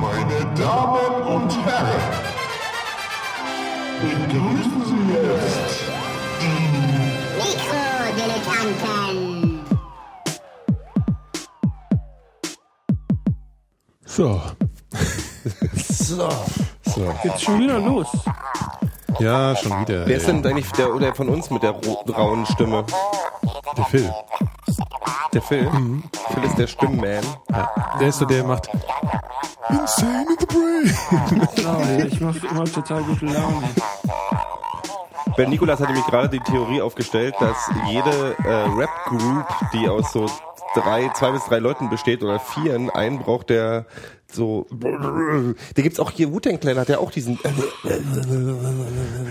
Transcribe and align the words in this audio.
Meine 0.00 0.44
Damen 0.54 1.22
und 1.22 1.64
Herren, 1.64 2.00
begrüßen 4.00 4.84
Sie 4.84 5.12
jetzt 5.14 5.80
die 6.40 6.58
Mikrodilettanten. 7.38 9.60
So. 14.04 14.40
So. 15.74 16.28
so. 16.84 17.14
Geht's 17.22 17.42
schon 17.42 17.60
wieder 17.60 17.78
los? 17.78 18.08
Ja, 19.18 19.56
schon 19.56 19.80
wieder. 19.80 20.06
Wer 20.06 20.16
ist 20.16 20.28
denn 20.28 20.44
eigentlich 20.44 20.70
der 20.72 20.94
oder 20.94 21.14
von 21.14 21.30
uns 21.30 21.48
mit 21.50 21.62
der 21.62 21.74
rauen 22.14 22.44
Stimme? 22.46 22.84
Der 23.76 23.84
Phil. 23.86 24.12
Der 25.32 25.40
Phil? 25.42 25.70
Phil 26.34 26.44
ist 26.44 26.58
der 26.58 26.66
Stimmman. 26.66 27.24
Ja. 27.50 27.70
Der 27.98 28.08
ist 28.08 28.18
so, 28.18 28.26
der 28.26 28.44
macht 28.44 28.68
Insane 29.68 30.26
in 30.28 30.36
the 30.38 30.46
Brain. 30.46 31.46
Ja, 31.56 32.04
ich 32.06 32.20
mache 32.20 32.46
immer 32.46 32.64
total 32.64 33.02
gute 33.02 33.26
Laune. 33.26 33.68
Ben 35.36 35.50
Nikolas 35.50 35.80
hat 35.80 35.88
nämlich 35.88 36.06
gerade 36.06 36.28
die 36.28 36.40
Theorie 36.40 36.80
aufgestellt, 36.80 37.34
dass 37.40 37.56
jede 37.90 38.36
äh, 38.44 38.48
Rap-Group, 38.48 39.46
die 39.74 39.88
aus 39.88 40.12
so 40.12 40.30
drei, 40.74 41.10
zwei 41.14 41.32
bis 41.32 41.44
drei 41.44 41.58
Leuten 41.58 41.90
besteht 41.90 42.22
oder 42.22 42.38
vieren, 42.38 42.90
einen 42.90 43.18
braucht, 43.18 43.50
der 43.50 43.86
so. 44.32 44.66
Der 45.76 45.82
gibt's 45.82 46.00
auch 46.00 46.10
hier, 46.10 46.32
Wu-Tang 46.32 46.58
Clan 46.58 46.78
hat 46.78 46.88
ja 46.88 46.98
auch 46.98 47.10
diesen. 47.10 47.38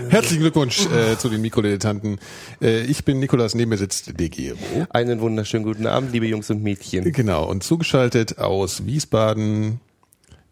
Herzlichen 0.08 0.40
Glückwunsch 0.40 0.86
äh, 0.86 1.18
zu 1.18 1.28
den 1.28 1.42
Mikrodilettanten. 1.42 2.18
Äh, 2.62 2.82
ich 2.82 3.04
bin 3.04 3.18
Nikolas, 3.18 3.54
neben 3.54 3.70
mir 3.70 3.76
sitzt 3.76 4.16
Gero. 4.16 4.56
Einen 4.90 5.20
wunderschönen 5.20 5.64
guten 5.64 5.86
Abend, 5.86 6.12
liebe 6.12 6.26
Jungs 6.26 6.50
und 6.50 6.62
Mädchen. 6.62 7.10
Genau, 7.12 7.44
und 7.44 7.62
zugeschaltet 7.62 8.38
aus 8.38 8.86
Wiesbaden, 8.86 9.80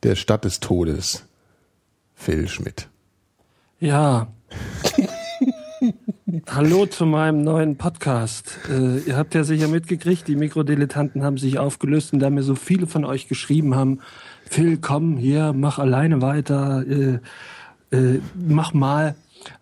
der 0.05 0.17
Stadt 0.17 0.45
des 0.45 0.61
Todes, 0.61 1.25
Phil 2.15 2.47
Schmidt. 2.47 2.89
Ja. 3.81 4.29
Hallo 6.51 6.85
zu 6.87 7.07
meinem 7.07 7.43
neuen 7.43 7.77
Podcast. 7.77 8.59
Äh, 8.69 8.99
ihr 8.99 9.17
habt 9.17 9.35
ja 9.35 9.45
sicher 9.45 9.67
mitgekriegt, 9.69 10.29
die 10.29 10.37
Mikrodilettanten 10.37 11.23
haben 11.23 11.39
sich 11.39 11.59
aufgelöst 11.59 12.13
und 12.13 12.19
da 12.19 12.29
mir 12.29 12.43
so 12.43 12.55
viele 12.55 12.87
von 12.87 13.05
euch 13.05 13.29
geschrieben 13.29 13.75
haben, 13.75 14.01
Phil, 14.49 14.77
komm 14.77 15.17
hier, 15.17 15.55
mach 15.55 15.79
alleine 15.79 16.21
weiter, 16.21 16.85
äh, 16.87 17.19
äh, 17.91 18.21
mach 18.35 18.75
mal, 18.75 19.15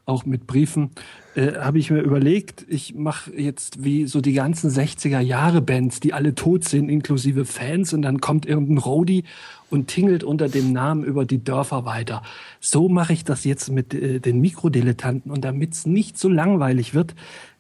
auch 0.07 0.25
mit 0.25 0.47
Briefen, 0.47 0.91
äh, 1.35 1.55
habe 1.59 1.79
ich 1.79 1.91
mir 1.91 2.01
überlegt, 2.01 2.67
ich 2.69 2.95
mache 2.95 3.33
jetzt 3.35 3.85
wie 3.85 4.07
so 4.07 4.21
die 4.21 4.35
ganzen 4.35 4.71
60er 4.71 5.21
Jahre 5.21 5.63
Bands, 5.63 6.01
die 6.01 6.13
alle 6.13 6.35
tot 6.35 6.65
sind, 6.65 6.89
inklusive 6.89 7.45
Fans, 7.45 7.93
und 7.93 8.03
dann 8.03 8.21
kommt 8.21 8.45
irgendein 8.45 8.79
Roadie 8.79 9.25
und 9.71 9.89
tingelt 9.89 10.25
unter 10.25 10.49
dem 10.49 10.73
Namen 10.73 11.05
über 11.05 11.25
die 11.25 11.43
Dörfer 11.43 11.87
weiter. 11.87 12.23
So 12.61 12.91
mache 12.91 13.15
ich 13.15 13.25
das 13.25 13.45
jetzt 13.45 13.71
mit 13.71 13.95
äh, 13.95 14.21
den 14.21 14.41
Mikrodilettanten 14.41 15.33
und 15.33 15.45
damit 15.45 15.73
es 15.73 15.87
nicht 15.87 16.19
so 16.19 16.29
langweilig 16.29 16.93
wird, 16.93 17.15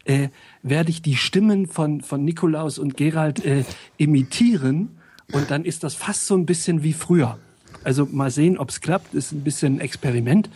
äh, 0.04 0.28
werde 0.62 0.90
ich 0.90 1.00
die 1.00 1.16
Stimmen 1.16 1.66
von, 1.66 2.02
von 2.02 2.24
Nikolaus 2.24 2.78
und 2.78 2.96
Gerald 2.96 3.44
äh, 3.44 3.64
imitieren 3.96 4.90
und 5.32 5.50
dann 5.50 5.64
ist 5.64 5.82
das 5.82 5.94
fast 5.94 6.26
so 6.26 6.36
ein 6.36 6.44
bisschen 6.44 6.82
wie 6.82 6.92
früher. 6.92 7.38
Also 7.84 8.06
mal 8.10 8.30
sehen, 8.30 8.58
ob 8.58 8.68
es 8.68 8.80
klappt, 8.80 9.14
ist 9.14 9.32
ein 9.32 9.42
bisschen 9.42 9.76
ein 9.76 9.80
Experiment, 9.80 10.50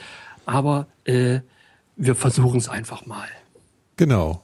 aber 0.44 0.86
äh, 1.04 1.40
wir 1.96 2.14
versuchen 2.14 2.58
es 2.58 2.68
einfach 2.68 3.06
mal. 3.06 3.28
Genau. 3.96 4.42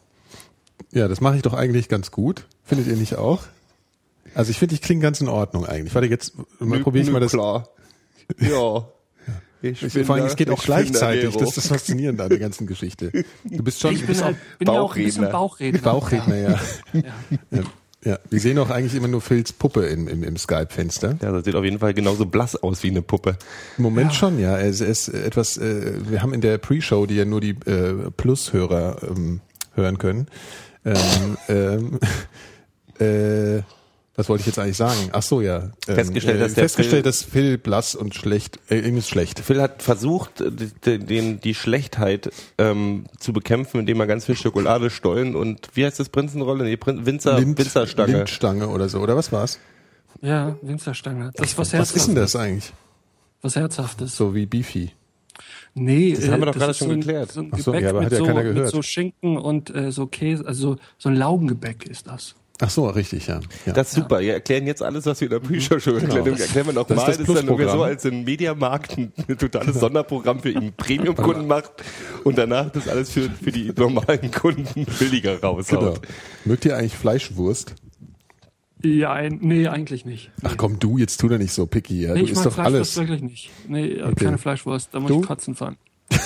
Ja, 0.93 1.09
das 1.09 1.21
mache 1.21 1.37
ich 1.37 1.43
doch 1.43 1.55
eigentlich 1.55 1.89
ganz 1.89 2.11
gut. 2.11 2.47
Findet 2.65 2.87
ihr 2.87 2.97
nicht 2.97 3.17
auch? 3.17 3.43
Also 4.35 4.51
ich 4.51 4.59
finde, 4.59 4.75
ich 4.75 4.83
klinge 4.83 5.03
ganz 5.03 5.21
in 5.21 5.29
Ordnung 5.29 5.67
eigentlich. 5.67 5.95
Warte, 5.95 6.09
jetzt 6.09 6.35
mal 6.59 6.81
probiere 6.81 7.05
ich 7.05 7.11
mal 7.11 7.21
das. 7.21 7.33
Klar. 7.33 7.69
Ja. 8.39 8.89
Ich 9.61 9.83
Ich, 9.83 10.07
vor 10.07 10.15
allem, 10.15 10.25
es 10.27 10.37
geht 10.37 10.49
auch 10.49 10.63
gleichzeitig. 10.63 11.35
Das 11.37 11.51
ist 11.51 11.57
das 11.57 11.67
Faszinierende 11.69 12.23
an 12.23 12.31
der 12.31 12.39
ganzen 12.39 12.67
Geschichte. 12.67 13.13
Du 13.45 13.63
bist 13.63 13.81
schon 13.81 13.93
Ich 13.93 13.99
bin, 13.99 14.07
bist 14.09 14.25
halt, 14.25 14.37
bin 14.59 14.69
ja 14.69 14.81
auch 14.81 14.97
ein 14.97 15.05
bisschen 15.05 15.31
Bauchredner. 15.31 15.81
Bauchredner, 15.81 16.37
ja. 16.37 16.61
Ja. 16.93 17.03
ja. 17.51 17.63
Ja, 18.05 18.19
wir 18.31 18.41
sehen 18.41 18.59
auch 18.59 18.71
eigentlich 18.71 18.97
immer 18.97 19.07
nur 19.07 19.21
Phils 19.21 19.53
Puppe 19.53 19.87
im, 19.87 20.09
im, 20.09 20.25
im 20.25 20.37
Skype-Fenster. 20.37 21.19
Ja, 21.23 21.31
das 21.31 21.45
sieht 21.45 21.55
auf 21.55 21.63
jeden 21.65 21.79
Fall 21.79 21.95
genauso 21.95 22.27
blass 22.27 22.57
aus 22.57 22.83
wie 22.83 22.91
eine 22.91 23.01
Puppe. 23.03 23.37
Im 23.79 23.85
Moment 23.85 24.11
Ja. 24.13 24.19
schon, 24.19 24.39
ja. 24.41 24.59
Es 24.59 24.81
ist 24.81 25.09
etwas, 25.09 25.57
äh, 25.57 25.93
wir 26.11 26.21
haben 26.21 26.35
in 26.35 26.41
der 26.41 26.59
Pre-Show, 26.59 27.07
die 27.07 27.15
ja 27.15 27.25
nur 27.25 27.41
die 27.41 27.51
äh, 27.67 28.11
Plus-Hörer 28.17 28.97
ähm, 29.09 29.41
hören 29.75 29.99
können, 29.99 30.27
ähm, 30.85 31.39
ähm, 31.49 31.99
äh, 32.99 33.63
was 34.15 34.29
wollte 34.29 34.43
ich 34.43 34.47
jetzt 34.47 34.59
eigentlich 34.59 34.77
sagen? 34.77 35.09
Ach 35.13 35.23
so, 35.23 35.41
ja. 35.41 35.71
Ähm, 35.89 35.95
Festgestellt, 35.95 36.41
dass 36.41 36.55
der 36.55 36.65
festgestellt, 36.65 36.97
Phil- 36.97 37.03
dass 37.03 37.23
Phil 37.23 37.59
blass 37.59 37.95
und 37.95 38.15
schlecht, 38.15 38.59
äh, 38.71 38.81
ihm 38.81 38.97
ist 38.99 39.09
schlecht. 39.09 39.41
Phil 39.41 39.61
hat 39.63 39.83
versucht, 39.83 40.43
die, 40.87 40.99
den, 40.99 41.41
die 41.41 41.55
Schlechtheit 41.55 42.31
ähm, 42.59 43.05
zu 43.19 43.33
bekämpfen, 43.33 43.81
indem 43.81 44.01
er 44.01 44.07
ganz 44.07 44.27
viel 44.27 44.37
Schokolade, 44.37 44.91
Stollen 44.91 45.35
und 45.35 45.69
wie 45.75 45.87
heißt 45.87 45.99
das 45.99 46.11
Prinzenrolle? 46.11 46.65
Nee, 46.65 46.77
Prin 46.77 47.07
Winzer, 47.07 47.39
Lind- 47.39 47.59
Winzerstange. 47.59 48.13
Lindstange 48.19 48.69
oder 48.69 48.89
so, 48.91 49.01
oder 49.01 49.17
was 49.17 49.33
war's? 49.33 49.59
Ja, 50.21 50.57
Winzerstange. 50.63 51.31
Das 51.35 51.49
ist 51.49 51.59
was 51.59 51.69
Was 51.69 51.73
Herzhaftes. 51.73 51.97
ist 52.03 52.07
denn 52.09 52.15
das 52.17 52.37
eigentlich? 52.37 52.73
Was 53.41 53.57
Herzhaftes. 53.57 54.17
So 54.17 54.35
wie 54.35 54.47
Beefy. 54.47 54.93
Nee, 55.75 56.13
Das 56.15 56.29
haben 56.29 56.41
wir 56.43 56.47
doch 56.47 56.55
äh, 56.55 56.59
gerade 56.59 56.71
ist 56.73 56.79
schon 56.79 56.89
so 56.89 56.93
ein, 56.93 57.01
geklärt. 57.01 57.33
So 57.33 57.41
ein 57.41 57.51
Ach 57.53 57.59
so, 57.59 57.73
Gebäck 57.73 57.85
ja, 57.85 57.91
aber 57.91 58.01
mit, 58.01 58.07
hat 58.07 58.13
ja 58.13 58.19
so, 58.19 58.25
keiner 58.27 58.43
mit 58.45 58.55
gehört. 58.55 58.71
so 58.71 58.83
Schinken 58.83 59.39
und 59.39 59.75
äh, 59.75 59.91
so 59.91 60.07
Käse, 60.07 60.47
also 60.47 60.77
so 60.99 61.09
ein 61.09 61.17
Laugengebäck 61.17 61.87
ist 61.87 62.07
das. 62.07 62.35
Ach 62.65 62.71
so, 62.71 62.87
richtig, 62.89 63.27
ja. 63.27 63.41
ja. 63.67 63.73
Das 63.73 63.89
ist 63.89 63.95
super. 63.97 64.21
Wir 64.21 64.35
erklären 64.35 64.69
jetzt 64.69 64.83
alles, 64.85 65.05
was 65.05 65.21
wir 65.21 65.27
in 65.27 65.31
der 65.33 65.41
Pre-Show 65.41 65.81
schon 65.81 65.95
Genau. 65.99 66.15
erklärt 66.15 66.27
haben. 66.37 66.41
Erklären 66.41 66.67
wir 66.67 66.73
Das 66.75 66.89
nochmal. 66.89 66.97
ist 67.11 67.19
Das, 67.21 67.27
das 67.27 67.37
ist 67.43 67.49
dann 67.49 67.69
so, 67.69 67.83
als 67.83 68.07
ein 68.07 68.23
Mediamarkt 68.25 68.97
ein 68.99 69.13
totales 69.39 69.81
Sonderprogramm 69.81 70.39
für 70.41 70.51
ihn 70.51 70.73
Premium-Kunden 70.77 71.49
macht 71.49 71.73
und 72.23 72.39
danach 72.39 72.71
das 72.71 72.87
alles 72.87 73.11
für, 73.11 73.29
für 73.31 73.51
die 73.51 73.73
normalen 73.77 74.31
Kunden 74.31 74.87
billiger 74.99 75.35
genau. 75.37 75.55
raushaut. 75.55 76.03
Mögt 76.45 76.65
ihr 76.65 76.77
eigentlich 76.77 76.95
Fleischwurst? 76.95 77.75
Ja, 78.85 79.13
ein, 79.13 79.39
nee, 79.43 79.67
eigentlich 79.67 80.05
nicht. 80.05 80.31
Ach 80.43 80.57
komm, 80.57 80.79
du, 80.79 80.99
jetzt 80.99 81.21
tu 81.21 81.29
doch 81.29 81.39
nicht 81.39 81.53
so 81.53 81.67
picky. 81.67 82.03
Ja. 82.03 82.15
Nee, 82.15 82.21
du 82.21 82.25
ich 82.27 82.31
isst 82.33 82.45
mag 82.45 82.45
doch 82.45 82.55
Fleischwurst 82.55 82.99
alles. 82.99 83.09
wirklich 83.09 83.23
nicht. 83.23 83.51
Nee, 83.69 84.03
Okay. 84.03 84.25
keine 84.25 84.39
Fleischwurst, 84.39 84.89
da 84.93 85.01
muss 85.01 85.09
Du? 85.11 85.21
ich 85.21 85.27
kotzen 85.27 85.55
fahren. 85.57 85.77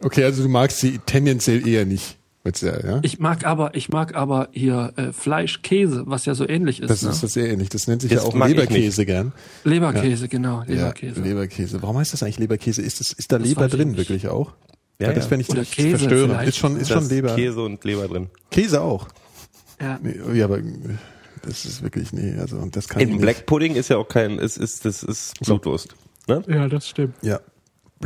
Okay, 0.00 0.22
also 0.24 0.42
du 0.42 0.48
magst 0.50 0.80
sie 0.80 0.98
tendenziell 0.98 1.66
eher 1.66 1.86
nicht. 1.86 2.18
Jetzt, 2.46 2.62
ja, 2.62 2.78
ja? 2.78 2.98
Ich 3.02 3.18
mag 3.18 3.46
aber, 3.46 3.74
ich 3.74 3.88
mag 3.88 4.14
aber 4.14 4.48
hier 4.52 4.92
äh, 4.96 5.12
Fleisch, 5.12 5.62
Käse, 5.62 6.02
was 6.06 6.26
ja 6.26 6.34
so 6.34 6.46
ähnlich 6.46 6.80
ist. 6.80 6.90
Das 6.90 7.02
ne? 7.02 7.10
ist 7.10 7.22
das 7.22 7.32
sehr 7.32 7.48
ähnlich. 7.48 7.70
Das 7.70 7.86
nennt 7.86 8.02
sich 8.02 8.12
Das 8.12 8.22
ja 8.22 8.28
auch 8.28 8.34
Leberkäse 8.46 9.06
gern. 9.06 9.32
Leberkäse, 9.64 10.28
genau, 10.28 10.62
Ja, 10.68 10.74
Leberkäse. 10.74 11.20
Leberkäse. 11.22 11.82
Warum 11.82 11.96
heißt 11.96 12.12
das 12.12 12.22
eigentlich 12.22 12.38
Leberkäse? 12.38 12.82
Ist, 12.82 13.00
das, 13.00 13.12
ist 13.12 13.32
da 13.32 13.38
Das 13.38 13.48
Leber 13.48 13.68
drin 13.68 13.96
wirklich 13.96 14.28
auch? 14.28 14.52
Ja, 15.00 15.12
das 15.12 15.24
ja. 15.24 15.28
fände 15.30 15.42
ich 15.42 15.50
Oder 15.50 15.64
Käse 15.64 15.98
verstörend. 15.98 16.32
vielleicht. 16.32 16.48
Ist 16.50 16.56
schon, 16.58 16.76
ist 16.78 16.90
Da 16.90 17.00
schon 17.00 17.08
Leber. 17.08 17.34
Käse 17.34 17.62
und 17.62 17.82
Leber 17.84 18.08
drin. 18.08 18.28
Käse 18.50 18.82
auch. 18.82 19.08
ja. 19.80 19.98
Nee, 20.02 20.20
ja, 20.38 20.44
aber 20.44 20.60
das 21.42 21.64
ist 21.64 21.82
wirklich, 21.82 22.12
nee, 22.12 22.36
also 22.38 22.58
und 22.58 22.76
das 22.76 22.88
kann 22.88 23.02
ich 23.02 23.08
In. 23.08 23.18
Black 23.18 23.46
Pudding 23.46 23.74
ist 23.74 23.88
ja 23.88 23.96
auch 23.96 24.08
kein, 24.08 24.38
ist, 24.38 24.58
ist, 24.58 24.84
das 24.84 25.02
ist 25.02 25.40
Blutwurst. 25.40 25.94
Ne? 26.28 26.42
ja, 26.46 26.68
das 26.68 26.88
stimmt. 26.88 27.14
Ja. 27.22 27.40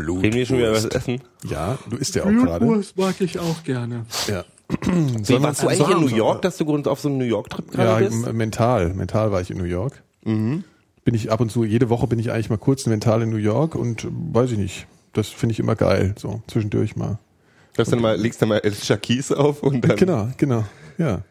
Blut. 0.02 0.20
Kriegen 0.22 0.34
wir 0.36 0.46
schon 0.46 0.58
wieder 0.58 0.72
was 0.72 0.84
essen? 0.86 1.20
Ja, 1.44 1.78
du 1.88 1.96
isst 1.96 2.14
ja 2.14 2.22
auch 2.24 2.30
gerade. 2.30 2.64
Blutwurst 2.64 2.96
mag 2.96 3.20
ich 3.20 3.38
auch 3.38 3.62
gerne. 3.64 4.04
Ja. 4.26 4.44
Wie, 4.84 5.42
warst 5.42 5.62
du 5.62 5.68
eigentlich 5.68 5.88
in 5.88 6.00
New 6.00 6.14
York, 6.14 6.42
dass 6.42 6.56
du 6.58 6.64
Grund 6.66 6.88
auf 6.88 7.00
so 7.00 7.08
einem 7.08 7.18
New 7.18 7.24
York-Trip 7.24 7.66
Ja, 7.72 7.84
gerade 7.84 8.04
bist? 8.10 8.26
m- 8.26 8.36
mental. 8.36 8.92
Mental 8.94 9.32
war 9.32 9.40
ich 9.40 9.50
in 9.50 9.56
New 9.58 9.64
York. 9.64 10.02
Bin 10.24 10.64
ich 11.14 11.32
ab 11.32 11.40
und 11.40 11.50
zu, 11.50 11.64
jede 11.64 11.88
Woche 11.88 12.06
bin 12.06 12.18
ich 12.18 12.30
eigentlich 12.32 12.50
mal 12.50 12.58
kurz 12.58 12.84
mental 12.86 13.22
in 13.22 13.30
New 13.30 13.36
York 13.36 13.74
und 13.74 14.06
weiß 14.10 14.50
ich 14.52 14.58
nicht. 14.58 14.86
Das 15.14 15.28
finde 15.28 15.54
ich 15.54 15.58
immer 15.60 15.74
geil. 15.74 16.14
So, 16.18 16.42
zwischendurch 16.48 16.96
mal. 16.96 17.18
Dass 17.76 17.88
dann 17.88 18.00
mal, 18.02 18.16
legst 18.20 18.42
dann 18.42 18.50
mal 18.50 18.60
Alicia 18.60 18.96
Keys 18.98 19.32
auf 19.32 19.62
und 19.62 19.88
dann. 19.88 19.96
Genau, 19.96 20.28
genau. 20.36 20.64
Ja. 20.98 21.22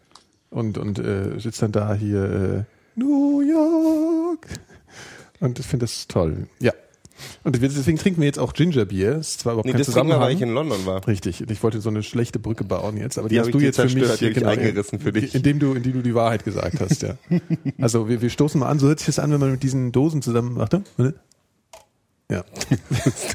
Und, 0.50 0.78
und 0.80 0.98
äh, 0.98 1.38
sitzt 1.40 1.62
dann 1.62 1.72
da 1.74 1.94
hier 1.94 2.66
äh, 2.66 3.00
New 3.00 3.42
York. 3.42 4.48
Und 5.40 5.60
ich 5.60 5.66
finde 5.68 5.84
das 5.86 6.08
toll. 6.08 6.48
Ja. 6.60 6.72
Und 7.44 7.62
deswegen 7.62 7.98
trinken 7.98 8.22
wir 8.22 8.26
jetzt 8.28 8.40
auch 8.40 8.54
Gingerbier. 8.54 9.16
Das 9.16 9.30
ist 9.30 9.40
zwar 9.42 9.54
überhaupt 9.54 9.66
Nee, 9.66 9.72
kein 9.74 9.80
das 9.80 9.88
trinken 9.88 10.10
wir, 10.10 10.14
Zusammenhang. 10.16 10.30
weil 10.30 10.36
ich 10.36 10.42
in 10.42 10.50
London 10.54 10.86
war. 10.86 11.08
Richtig. 11.08 11.42
Und 11.42 11.52
Ich 11.52 11.62
wollte 11.64 11.82
so 11.82 11.90
eine 11.90 12.04
schlechte 12.04 12.40
Brücke 12.40 12.64
bauen 12.64 12.98
jetzt, 12.98 13.18
aber 13.18 13.30
die, 13.30 13.36
Die 13.36 13.42
hast 13.42 13.54
du 13.54 13.60
jetzt 13.60 13.80
für 13.80 13.90
mich 13.90 14.12
die 14.18 14.32
genau, 14.34 14.50
eingerissen 14.50 15.00
für 15.00 15.12
dich. 15.12 15.34
Indem 15.36 15.60
du, 15.60 15.74
indem 15.74 15.94
du 15.94 16.02
die 16.02 16.16
Wahrheit 16.16 16.44
gesagt 16.46 16.80
hast, 16.80 17.02
ja. 17.02 17.16
also 17.80 18.10
wir, 18.10 18.22
wir 18.22 18.30
stoßen 18.30 18.60
mal 18.60 18.68
an, 18.70 18.80
so 18.80 18.88
hört 18.88 19.00
sich 19.00 19.08
das 19.08 19.20
an, 19.20 19.32
wenn 19.32 19.40
man 19.40 19.52
mit 19.52 19.64
diesen 19.64 19.92
Dosen 19.92 20.22
zusammen. 20.22 20.56
Warte. 20.58 20.84
Ja. 22.30 22.44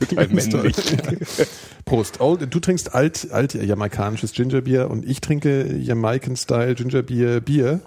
Total 0.01 0.29
männlich. 0.33 0.77
Prost. 1.85 2.21
Old, 2.21 2.47
du 2.55 2.61
trinkst 2.61 2.95
alt, 2.95 3.31
alt 3.33 3.55
jamaikanisches 3.55 4.33
Gingerbier 4.33 4.91
und 4.91 5.07
ich 5.07 5.21
trinke 5.21 5.75
Jamaican-Style 5.77 6.75
Gingerbier 6.75 7.41
Bier. 7.41 7.81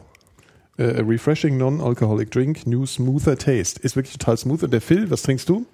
Äh, 0.78 1.00
a 1.00 1.04
refreshing 1.04 1.58
non-alcoholic 1.58 2.32
drink, 2.32 2.68
new 2.68 2.86
smoother 2.86 3.38
taste. 3.38 3.80
Ist 3.80 3.96
wirklich 3.96 4.18
total 4.18 4.36
smooth. 4.38 4.64
Und 4.64 4.74
der 4.74 4.82
Phil, 4.82 5.10
was 5.10 5.22
trinkst 5.22 5.48
du? 5.48 5.66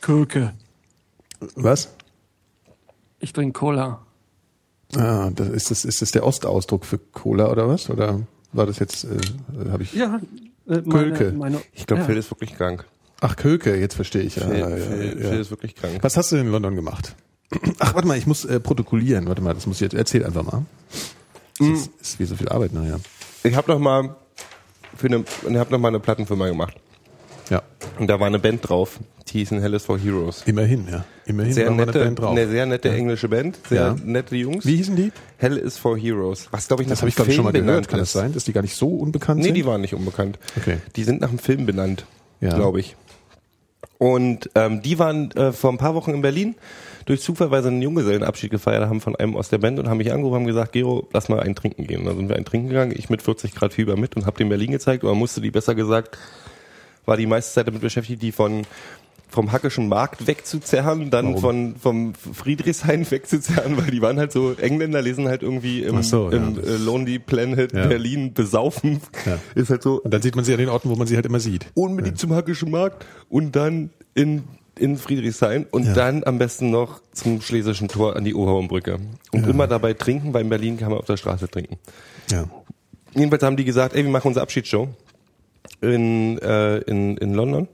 Kirke. 0.00 0.52
Was? 1.54 1.90
Ich 3.20 3.32
trinke 3.32 3.58
Cola. 3.58 4.00
Ah, 4.96 5.30
das 5.34 5.48
ist 5.48 5.70
das, 5.70 5.84
ist 5.84 6.02
das 6.02 6.12
der 6.12 6.24
Ostausdruck 6.24 6.84
für 6.84 6.98
Cola 6.98 7.50
oder 7.50 7.68
was? 7.68 7.90
Oder 7.90 8.20
war 8.52 8.66
das 8.66 8.78
jetzt, 8.78 9.04
äh, 9.04 9.18
habe 9.70 9.82
ich. 9.82 9.92
Ja, 9.94 10.20
Äh, 10.66 10.82
Kölke. 10.82 11.32
Meine, 11.32 11.60
Ich 11.72 11.86
glaube, 11.86 12.02
ja. 12.02 12.06
Phil 12.06 12.16
ist 12.18 12.30
wirklich 12.30 12.54
krank. 12.54 12.84
Ach, 13.20 13.36
Köke, 13.36 13.76
jetzt 13.76 13.94
verstehe 13.94 14.22
ich. 14.22 14.36
Ja, 14.36 14.46
Phil, 14.46 14.58
ja, 14.58 14.66
Phil, 14.68 15.18
ja. 15.22 15.28
Phil 15.30 15.40
ist 15.40 15.50
wirklich 15.50 15.74
krank. 15.74 15.98
Was 16.02 16.16
hast 16.16 16.30
du 16.32 16.36
in 16.36 16.50
London 16.50 16.74
gemacht? 16.76 17.14
Ach, 17.78 17.94
warte 17.94 18.06
mal, 18.06 18.16
ich 18.18 18.26
muss 18.26 18.44
äh, 18.44 18.60
protokollieren. 18.60 19.26
Warte 19.26 19.40
mal, 19.42 19.54
das 19.54 19.66
muss 19.66 19.76
ich 19.78 19.80
jetzt. 19.82 19.94
Erzähl 19.94 20.24
einfach 20.24 20.44
mal. 20.44 20.64
Das 21.58 21.68
ist, 21.68 21.90
ist 22.00 22.18
wie 22.20 22.24
so 22.26 22.36
viel 22.36 22.48
Arbeit 22.50 22.72
nachher. 22.74 23.00
Ich 23.42 23.54
habe 23.56 23.70
noch 23.72 23.78
mal 23.78 24.14
für 24.96 25.06
eine, 25.06 25.24
ich 25.48 25.56
habe 25.56 25.70
noch 25.72 25.78
mal 25.78 25.88
eine 25.88 26.00
Plattenfirma 26.00 26.46
gemacht. 26.48 26.76
Ja, 27.98 28.00
Und 28.02 28.06
da 28.08 28.20
war 28.20 28.26
eine 28.28 28.38
Band 28.38 28.68
drauf, 28.68 28.98
die 29.28 29.38
hieß 29.38 29.50
Hell 29.50 29.74
is 29.74 29.84
for 29.84 29.98
Heroes. 29.98 30.42
immerhin, 30.46 30.86
ja. 30.90 31.04
Immerhin 31.26 31.52
Sehr 31.52 31.66
war 31.68 31.74
nette, 31.74 31.92
eine 31.94 32.04
Band 32.04 32.18
drauf. 32.20 32.30
eine 32.30 32.48
sehr 32.48 32.64
nette 32.66 32.90
englische 32.90 33.28
Band, 33.28 33.58
sehr 33.68 33.80
Ja. 33.80 33.96
nette 34.04 34.36
Jungs. 34.36 34.64
Wie 34.64 34.76
hießen 34.76 34.96
die? 34.96 35.12
Hell 35.36 35.56
is 35.58 35.76
for 35.76 35.98
Heroes. 35.98 36.48
Was 36.52 36.68
glaube 36.68 36.84
ich 36.84 36.88
Das 36.88 37.00
habe 37.02 37.08
ich 37.08 37.16
glaube 37.16 37.30
ich 37.30 37.36
schon 37.36 37.44
mal 37.44 37.52
gehört. 37.52 37.88
Kann 37.88 37.98
das 38.00 38.12
sein, 38.12 38.32
dass 38.32 38.44
die 38.44 38.52
gar 38.52 38.62
nicht 38.62 38.76
so 38.76 38.88
unbekannt 38.88 39.40
Nee, 39.40 39.46
sind? 39.46 39.54
die 39.54 39.66
waren 39.66 39.80
nicht 39.80 39.94
unbekannt. 39.94 40.38
Okay. 40.56 40.78
Die 40.96 41.04
sind 41.04 41.20
nach 41.20 41.28
einem 41.30 41.38
Film 41.38 41.66
benannt, 41.66 42.06
Ja. 42.40 42.54
glaube 42.54 42.80
ich. 42.80 42.96
Und 43.98 44.48
ähm, 44.54 44.80
die 44.82 44.98
waren 44.98 45.30
äh, 45.32 45.50
vor 45.52 45.70
ein 45.72 45.78
paar 45.78 45.94
Wochen 45.94 46.12
in 46.12 46.20
Berlin 46.22 46.54
durch 47.06 47.20
Zufall, 47.20 47.50
weil 47.50 47.62
sie 47.62 47.68
einen 47.68 47.82
Junggesellenabschied 47.82 48.50
gefeiert 48.50 48.88
haben 48.88 49.00
von 49.00 49.16
einem 49.16 49.34
aus 49.36 49.48
der 49.48 49.58
Band 49.58 49.78
und 49.80 49.88
haben 49.88 49.96
mich 49.98 50.12
angerufen 50.12 50.34
und 50.34 50.40
haben 50.42 50.46
gesagt, 50.46 50.72
Gero, 50.72 51.08
lass 51.12 51.28
mal 51.28 51.40
einen 51.40 51.54
trinken 51.56 51.86
gehen. 51.86 52.00
Und 52.00 52.06
dann 52.06 52.16
sind 52.16 52.28
wir 52.28 52.36
einen 52.36 52.44
trinken 52.44 52.68
gegangen, 52.68 52.92
ich 52.94 53.10
mit 53.10 53.22
40 53.22 53.54
Grad 53.54 53.72
Fieber 53.72 53.96
mit 53.96 54.14
und 54.14 54.24
habe 54.26 54.36
den 54.38 54.48
Berlin 54.48 54.70
gezeigt 54.70 55.02
oder 55.04 55.14
musste 55.14 55.40
die 55.40 55.50
besser 55.50 55.74
gesagt, 55.74 56.16
war 57.08 57.16
die 57.16 57.26
meiste 57.26 57.52
Zeit 57.54 57.66
damit 57.66 57.80
beschäftigt, 57.80 58.22
die 58.22 58.30
von 58.32 58.64
vom 59.30 59.52
Hackischen 59.52 59.88
Markt 59.88 60.26
wegzuzerren, 60.26 61.10
dann 61.10 61.26
Warum? 61.34 61.40
von 61.40 61.76
vom 61.76 62.14
Friedrichshain 62.14 63.10
wegzuzerren, 63.10 63.76
weil 63.76 63.90
die 63.90 64.00
waren 64.00 64.18
halt 64.18 64.32
so 64.32 64.52
Engländer 64.54 65.02
lesen 65.02 65.28
halt 65.28 65.42
irgendwie 65.42 65.82
im, 65.82 66.02
so, 66.02 66.30
im 66.30 66.54
ja. 66.56 66.62
äh, 66.62 66.76
Lonely 66.76 67.18
Planet 67.18 67.72
Ja. 67.74 67.86
Berlin 67.86 68.32
besaufen. 68.32 69.00
Ja. 69.26 69.38
Ist 69.54 69.68
halt 69.68 69.82
so 69.82 70.00
Und 70.00 70.14
dann 70.14 70.22
sieht 70.22 70.34
man 70.34 70.46
sie 70.46 70.52
an 70.52 70.58
den 70.58 70.70
Orten, 70.70 70.88
wo 70.88 70.94
man 70.96 71.06
sie 71.06 71.16
halt 71.16 71.26
immer 71.26 71.40
sieht. 71.40 71.66
unbedingt 71.74 72.18
zum 72.18 72.32
Hackischen 72.34 72.70
Markt 72.70 73.04
und 73.28 73.54
dann 73.54 73.90
in, 74.14 74.44
in 74.78 74.96
Friedrichshain 74.96 75.66
und 75.70 75.94
dann 75.94 76.24
am 76.24 76.38
besten 76.38 76.70
noch 76.70 77.02
zum 77.12 77.42
Schlesischen 77.42 77.88
Tor 77.88 78.16
an 78.16 78.24
die 78.24 78.34
Oberhauenbrücke. 78.34 78.98
Und 79.32 79.46
immer 79.46 79.66
dabei 79.66 79.92
trinken, 79.92 80.32
weil 80.32 80.42
in 80.44 80.48
Berlin 80.48 80.78
kann 80.78 80.88
man 80.88 80.98
auf 81.00 81.06
der 81.06 81.18
Straße 81.18 81.48
trinken. 81.48 81.76
Ja. 82.30 82.46
Jedenfalls 83.14 83.42
haben 83.42 83.56
die 83.58 83.64
gesagt, 83.64 83.94
ey, 83.94 84.04
wir 84.04 84.10
machen 84.10 84.28
unsere 84.28 84.42
Abschiedsshow 84.42 84.88
in, 85.80 86.38
äh, 86.38 86.78
in, 86.78 87.16
in 87.16 87.34
London 87.34 87.68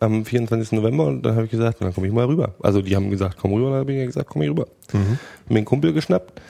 am 0.00 0.24
24. 0.24 0.72
November 0.72 1.06
und 1.06 1.22
dann 1.22 1.34
habe 1.34 1.46
ich 1.46 1.50
gesagt, 1.50 1.80
dann 1.80 1.92
komme 1.92 2.06
ich 2.06 2.12
mal 2.12 2.26
rüber. 2.26 2.54
Also 2.62 2.82
die 2.82 2.94
haben 2.94 3.10
gesagt, 3.10 3.38
komm 3.40 3.52
rüber, 3.52 3.66
und 3.66 3.72
dann 3.72 3.80
habe 3.80 3.92
ich 3.92 4.06
gesagt, 4.06 4.30
komm 4.30 4.42
ich 4.42 4.50
rüber. 4.50 4.66
Mhm. 4.92 5.18
Mir 5.48 5.56
einen 5.56 5.64
Kumpel 5.64 5.92
geschnappt 5.92 6.40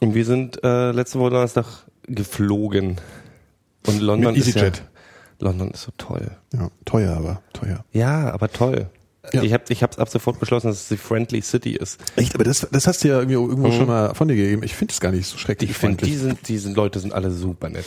und 0.00 0.14
wir 0.14 0.24
sind 0.24 0.62
äh, 0.64 0.92
letzte 0.92 1.18
Woche 1.18 1.30
Donnerstag 1.30 1.66
geflogen. 2.06 2.96
Und 3.86 4.00
London 4.00 4.32
Mit 4.32 4.46
ist 4.46 4.54
ja, 4.54 4.62
EasyJet. 4.62 4.82
London 5.40 5.70
ist 5.72 5.82
so 5.82 5.92
toll. 5.98 6.30
ja. 6.54 6.70
Teuer, 6.84 7.16
aber 7.16 7.42
teuer. 7.52 7.84
Ja, 7.92 8.32
aber 8.32 8.48
toll. 8.48 8.88
Ja. 9.32 9.42
Ich 9.42 9.52
habe 9.52 9.64
ich 9.68 9.82
hab's 9.82 9.98
ab 9.98 10.08
sofort 10.08 10.40
beschlossen, 10.40 10.68
dass 10.68 10.82
es 10.82 10.88
die 10.88 10.96
Friendly 10.96 11.42
City 11.42 11.76
ist. 11.76 12.00
Echt, 12.16 12.34
aber 12.34 12.44
das, 12.44 12.66
das 12.70 12.86
hast 12.86 13.04
du 13.04 13.08
ja 13.08 13.18
irgendwie 13.18 13.34
irgendwo 13.34 13.70
schon 13.70 13.86
mal 13.86 14.14
von 14.14 14.26
dir 14.26 14.34
gegeben. 14.34 14.62
Ich 14.64 14.74
finde 14.74 14.92
es 14.92 15.00
gar 15.00 15.12
nicht 15.12 15.28
so 15.28 15.38
schrecklich 15.38 15.70
Ich 15.70 15.76
finde, 15.76 16.04
die 16.04 16.16
sind, 16.16 16.48
diese 16.48 16.72
Leute 16.72 16.98
sind 16.98 17.12
alle 17.12 17.30
super 17.30 17.68
nett. 17.68 17.84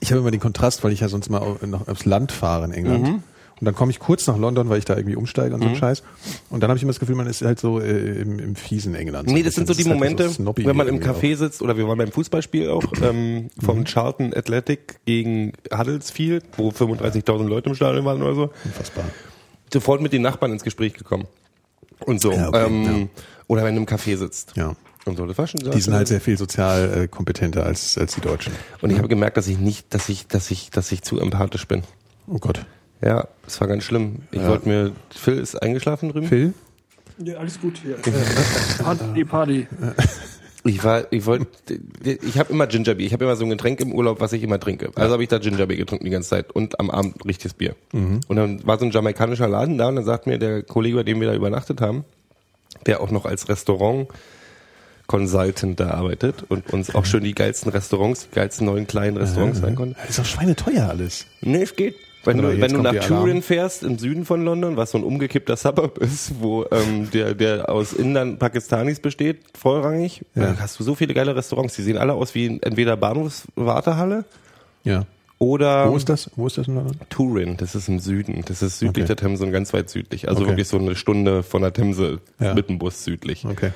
Ich 0.00 0.10
habe 0.10 0.20
immer 0.20 0.30
den 0.30 0.40
Kontrast, 0.40 0.82
weil 0.82 0.92
ich 0.92 1.00
ja 1.00 1.08
sonst 1.08 1.28
mal 1.30 1.56
noch 1.66 1.88
aufs 1.88 2.04
Land 2.04 2.32
fahre 2.32 2.64
in 2.64 2.72
England. 2.72 3.22
Und 3.60 3.66
dann 3.66 3.74
komme 3.74 3.90
ich 3.90 3.98
kurz 3.98 4.26
nach 4.26 4.38
London, 4.38 4.70
weil 4.70 4.78
ich 4.78 4.86
da 4.86 4.96
irgendwie 4.96 5.16
umsteige 5.16 5.54
und 5.54 5.60
so 5.60 5.66
einen 5.66 5.76
Scheiß. 5.76 6.02
Und 6.48 6.62
dann 6.62 6.70
habe 6.70 6.78
ich 6.78 6.82
immer 6.82 6.92
das 6.92 6.98
Gefühl, 6.98 7.14
man 7.14 7.26
ist 7.26 7.42
halt 7.42 7.60
so 7.60 7.78
äh, 7.78 8.22
im, 8.22 8.38
im 8.38 8.56
fiesen 8.56 8.94
England. 8.94 9.28
Nee, 9.28 9.42
das 9.42 9.54
sind 9.54 9.68
so 9.68 9.74
die 9.74 9.84
halt 9.84 9.92
Momente, 9.92 10.30
snobby 10.30 10.64
wenn 10.64 10.76
man 10.76 10.88
im 10.88 10.98
Café 10.98 11.36
sitzt 11.36 11.60
oder 11.60 11.76
wir 11.76 11.86
waren 11.86 11.98
beim 11.98 12.10
Fußballspiel 12.10 12.70
auch 12.70 12.84
ähm, 13.02 13.50
vom 13.62 13.84
Charlton 13.84 14.32
Athletic 14.34 15.00
gegen 15.04 15.52
Huddersfield, 15.70 16.44
wo 16.56 16.70
35.000 16.70 17.46
Leute 17.48 17.68
im 17.68 17.74
Stadion 17.74 18.06
waren 18.06 18.22
oder 18.22 18.34
so, 18.34 18.44
auch. 18.44 18.64
Unfassbar. 18.64 19.04
sofort 19.70 20.00
mit 20.00 20.14
den 20.14 20.22
Nachbarn 20.22 20.52
ins 20.52 20.64
Gespräch 20.64 20.94
gekommen. 20.94 21.26
Und 22.06 22.22
so. 22.22 22.32
Ja, 22.32 22.48
okay, 22.48 22.66
ähm, 22.66 23.10
Oder 23.46 23.64
wenn 23.64 23.74
du 23.74 23.82
im 23.82 23.86
Café 23.86 24.16
sitzt. 24.16 24.52
Ja. 24.56 24.74
Und 25.06 25.16
so. 25.16 25.26
Das 25.26 25.38
war 25.38 25.46
schon 25.46 25.60
Die 25.60 25.80
sind 25.80 25.94
halt 25.94 26.08
sehr 26.08 26.20
viel 26.20 26.36
sozial 26.36 27.02
äh, 27.04 27.08
kompetenter 27.08 27.64
als, 27.64 27.96
als 27.96 28.14
die 28.14 28.20
Deutschen. 28.20 28.52
Und 28.82 28.90
ich 28.90 28.98
habe 28.98 29.08
gemerkt, 29.08 29.36
dass 29.36 29.46
ich 29.48 29.58
nicht, 29.58 29.92
dass 29.94 30.08
ich, 30.08 30.26
dass 30.26 30.50
ich, 30.50 30.70
dass 30.70 30.92
ich 30.92 31.02
zu 31.02 31.18
empathisch 31.18 31.66
bin. 31.66 31.82
Oh 32.26 32.38
Gott. 32.38 32.64
Ja, 33.02 33.26
das 33.44 33.60
war 33.60 33.68
ganz 33.68 33.84
schlimm. 33.84 34.16
Ich 34.30 34.40
Ja. 34.42 34.48
wollte 34.48 34.68
mir, 34.68 34.92
Phil 35.10 35.38
ist 35.38 35.60
eingeschlafen 35.60 36.10
drüben. 36.10 36.26
Phil? 36.26 36.52
Ja, 37.18 37.36
alles 37.38 37.60
gut 37.60 37.78
hier. 37.82 37.96
Äh, 37.98 38.82
Party, 38.82 39.24
Party. 39.24 39.66
Ich 40.64 40.84
war, 40.84 41.10
ich 41.10 41.24
wollte, 41.24 41.46
ich 42.04 42.38
habe 42.38 42.52
immer 42.52 42.66
Gingerbeer. 42.66 43.06
Ich 43.06 43.12
habe 43.14 43.24
immer 43.24 43.36
so 43.36 43.44
ein 43.44 43.50
Getränk 43.50 43.80
im 43.80 43.92
Urlaub, 43.94 44.20
was 44.20 44.34
ich 44.34 44.42
immer 44.42 44.60
trinke. 44.60 44.90
Also 44.94 45.14
habe 45.14 45.22
ich 45.22 45.30
da 45.30 45.38
Gingerbeer 45.38 45.78
getrunken 45.78 46.04
die 46.04 46.10
ganze 46.10 46.28
Zeit 46.28 46.50
und 46.52 46.78
am 46.78 46.90
Abend 46.90 47.24
richtiges 47.24 47.54
Bier. 47.54 47.74
Und 47.92 48.36
dann 48.36 48.66
war 48.66 48.78
so 48.78 48.84
ein 48.84 48.90
jamaikanischer 48.90 49.48
Laden 49.48 49.78
da 49.78 49.88
und 49.88 49.96
dann 49.96 50.04
sagt 50.04 50.26
mir 50.26 50.38
der 50.38 50.62
Kollege, 50.62 50.96
bei 50.96 51.02
dem 51.02 51.20
wir 51.20 51.28
da 51.28 51.34
übernachtet 51.34 51.80
haben, 51.80 52.04
der 52.84 53.00
auch 53.00 53.10
noch 53.10 53.24
als 53.24 53.48
Restaurant 53.48 54.08
Consultant 55.10 55.80
da 55.80 55.90
arbeitet 55.90 56.44
und 56.48 56.72
uns 56.72 56.94
auch 56.94 57.04
schön 57.04 57.24
die 57.24 57.34
geilsten 57.34 57.72
Restaurants, 57.72 58.28
die 58.30 58.34
geilsten 58.36 58.64
neuen 58.66 58.86
kleinen 58.86 59.16
Restaurants 59.16 59.58
sein 59.58 59.74
konnte. 59.74 59.96
Das 59.98 60.10
ist 60.10 60.18
doch 60.20 60.24
schweineteuer 60.24 60.88
alles. 60.88 61.26
Nee, 61.40 61.62
es 61.62 61.74
geht. 61.74 61.96
Wenn 62.22 62.38
Oder 62.38 62.52
du, 62.52 62.60
wenn 62.60 62.72
du 62.74 62.80
nach. 62.82 62.94
Turin 62.94 63.42
fährst, 63.42 63.82
im 63.82 63.98
Süden 63.98 64.24
von 64.24 64.44
London, 64.44 64.76
was 64.76 64.92
so 64.92 64.98
ein 64.98 65.04
umgekippter 65.04 65.56
Suburb 65.56 65.98
ist, 65.98 66.34
wo 66.40 66.64
ähm, 66.70 67.10
der, 67.10 67.34
der 67.34 67.68
aus 67.70 67.92
Indern 67.92 68.38
Pakistanis 68.38 69.00
besteht, 69.00 69.38
vorrangig, 69.58 70.24
Ja. 70.36 70.52
da 70.52 70.56
hast 70.60 70.78
du 70.78 70.84
so 70.84 70.94
viele 70.94 71.12
geile 71.12 71.34
Restaurants. 71.34 71.74
Die 71.74 71.82
sehen 71.82 71.98
alle 71.98 72.12
aus 72.12 72.36
wie 72.36 72.60
entweder 72.62 72.96
Bahnhofswartehalle 72.96 74.24
Ja. 74.84 75.06
oder 75.38 75.90
Wo 75.90 75.96
ist 75.96 76.08
das? 76.08 76.30
Wo 76.36 76.46
ist 76.46 76.56
das 76.58 76.68
in 76.68 76.74
London? 76.76 76.96
Turin. 77.08 77.56
Das 77.56 77.74
ist 77.74 77.88
im 77.88 77.98
Süden. 77.98 78.42
Das 78.46 78.62
ist 78.62 78.78
südlich 78.78 79.04
Okay. 79.04 79.14
der 79.14 79.16
Themse 79.16 79.44
und 79.44 79.50
ganz 79.50 79.72
weit 79.72 79.90
südlich. 79.90 80.28
Also 80.28 80.42
Okay. 80.42 80.50
wirklich 80.52 80.68
so 80.68 80.78
eine 80.78 80.94
Stunde 80.94 81.42
von 81.42 81.62
der 81.62 81.72
Themse 81.72 82.20
Ja. 82.38 82.54
mit 82.54 82.68
dem 82.68 82.78
Bus 82.78 83.02
südlich. 83.02 83.44
Okay. 83.44 83.70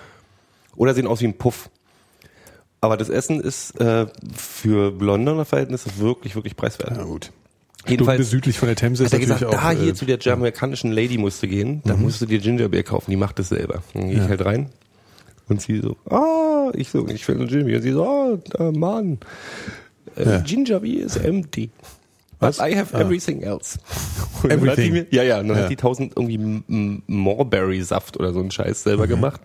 Oder 0.76 0.94
sehen 0.94 1.06
aus 1.06 1.20
wie 1.20 1.26
ein 1.26 1.38
Puff. 1.38 1.70
Aber 2.80 2.96
das 2.96 3.08
Essen 3.08 3.40
ist 3.40 3.80
äh, 3.80 4.06
für 4.36 4.90
Londoner 4.90 5.44
Verhältnisse 5.44 5.90
wirklich, 5.98 6.34
wirklich 6.34 6.56
preiswert. 6.56 6.92
Na 6.96 7.04
gut. 7.04 7.32
Jedenfalls- 7.86 8.16
Stunde 8.16 8.24
südlich 8.24 8.58
von 8.58 8.66
der 8.68 8.76
Themse 8.76 9.04
ist 9.04 9.12
Hat 9.12 9.20
er 9.20 9.26
gesagt, 9.26 9.44
auch. 9.44 9.50
da 9.52 9.70
hier 9.70 9.90
äh, 9.90 9.94
zu 9.94 10.04
der 10.06 10.18
jamaikanischen 10.18 10.90
Lady 10.92 11.18
musst 11.18 11.42
du 11.42 11.48
gehen, 11.48 11.82
da 11.84 11.96
musst 11.96 12.20
du 12.20 12.26
dir 12.26 12.38
Gingerbeer 12.38 12.82
kaufen, 12.82 13.10
die 13.10 13.16
macht 13.16 13.38
das 13.38 13.50
selber. 13.50 13.82
Dann 13.92 14.04
gehe 14.08 14.12
ich 14.14 14.18
Ja. 14.22 14.28
halt 14.28 14.44
rein 14.44 14.70
und 15.48 15.60
sie 15.60 15.80
so, 15.80 15.96
ah, 16.10 16.70
ich 16.74 16.88
so, 16.88 17.06
ich 17.08 17.26
will 17.28 17.40
ein 17.40 17.46
Gingerbeer. 17.46 17.76
Und 17.76 17.82
sie 17.82 17.92
so, 17.92 18.04
ah, 18.04 18.38
äh, 18.58 18.70
Mann, 18.72 19.18
äh, 20.16 20.24
Ja. 20.24 20.40
Gingerbeer 20.40 21.04
is 21.04 21.16
empty. 21.16 21.70
Was? 22.40 22.58
But 22.58 22.66
I 22.70 22.76
have 22.76 22.94
Ah. 22.96 23.00
everything 23.00 23.42
else. 23.42 23.78
Und 24.42 24.50
Everything? 24.50 24.92
mir, 24.92 25.06
ja, 25.10 25.22
ja, 25.22 25.40
und 25.40 25.48
dann 25.48 25.56
Ja. 25.56 25.62
hat 25.64 25.70
die 25.70 25.76
tausend 25.76 26.12
irgendwie 26.16 26.62
Morberry-Saft 27.06 28.18
oder 28.18 28.32
so 28.34 28.40
einen 28.40 28.50
Scheiß 28.50 28.82
selber 28.82 29.06
gemacht. 29.06 29.40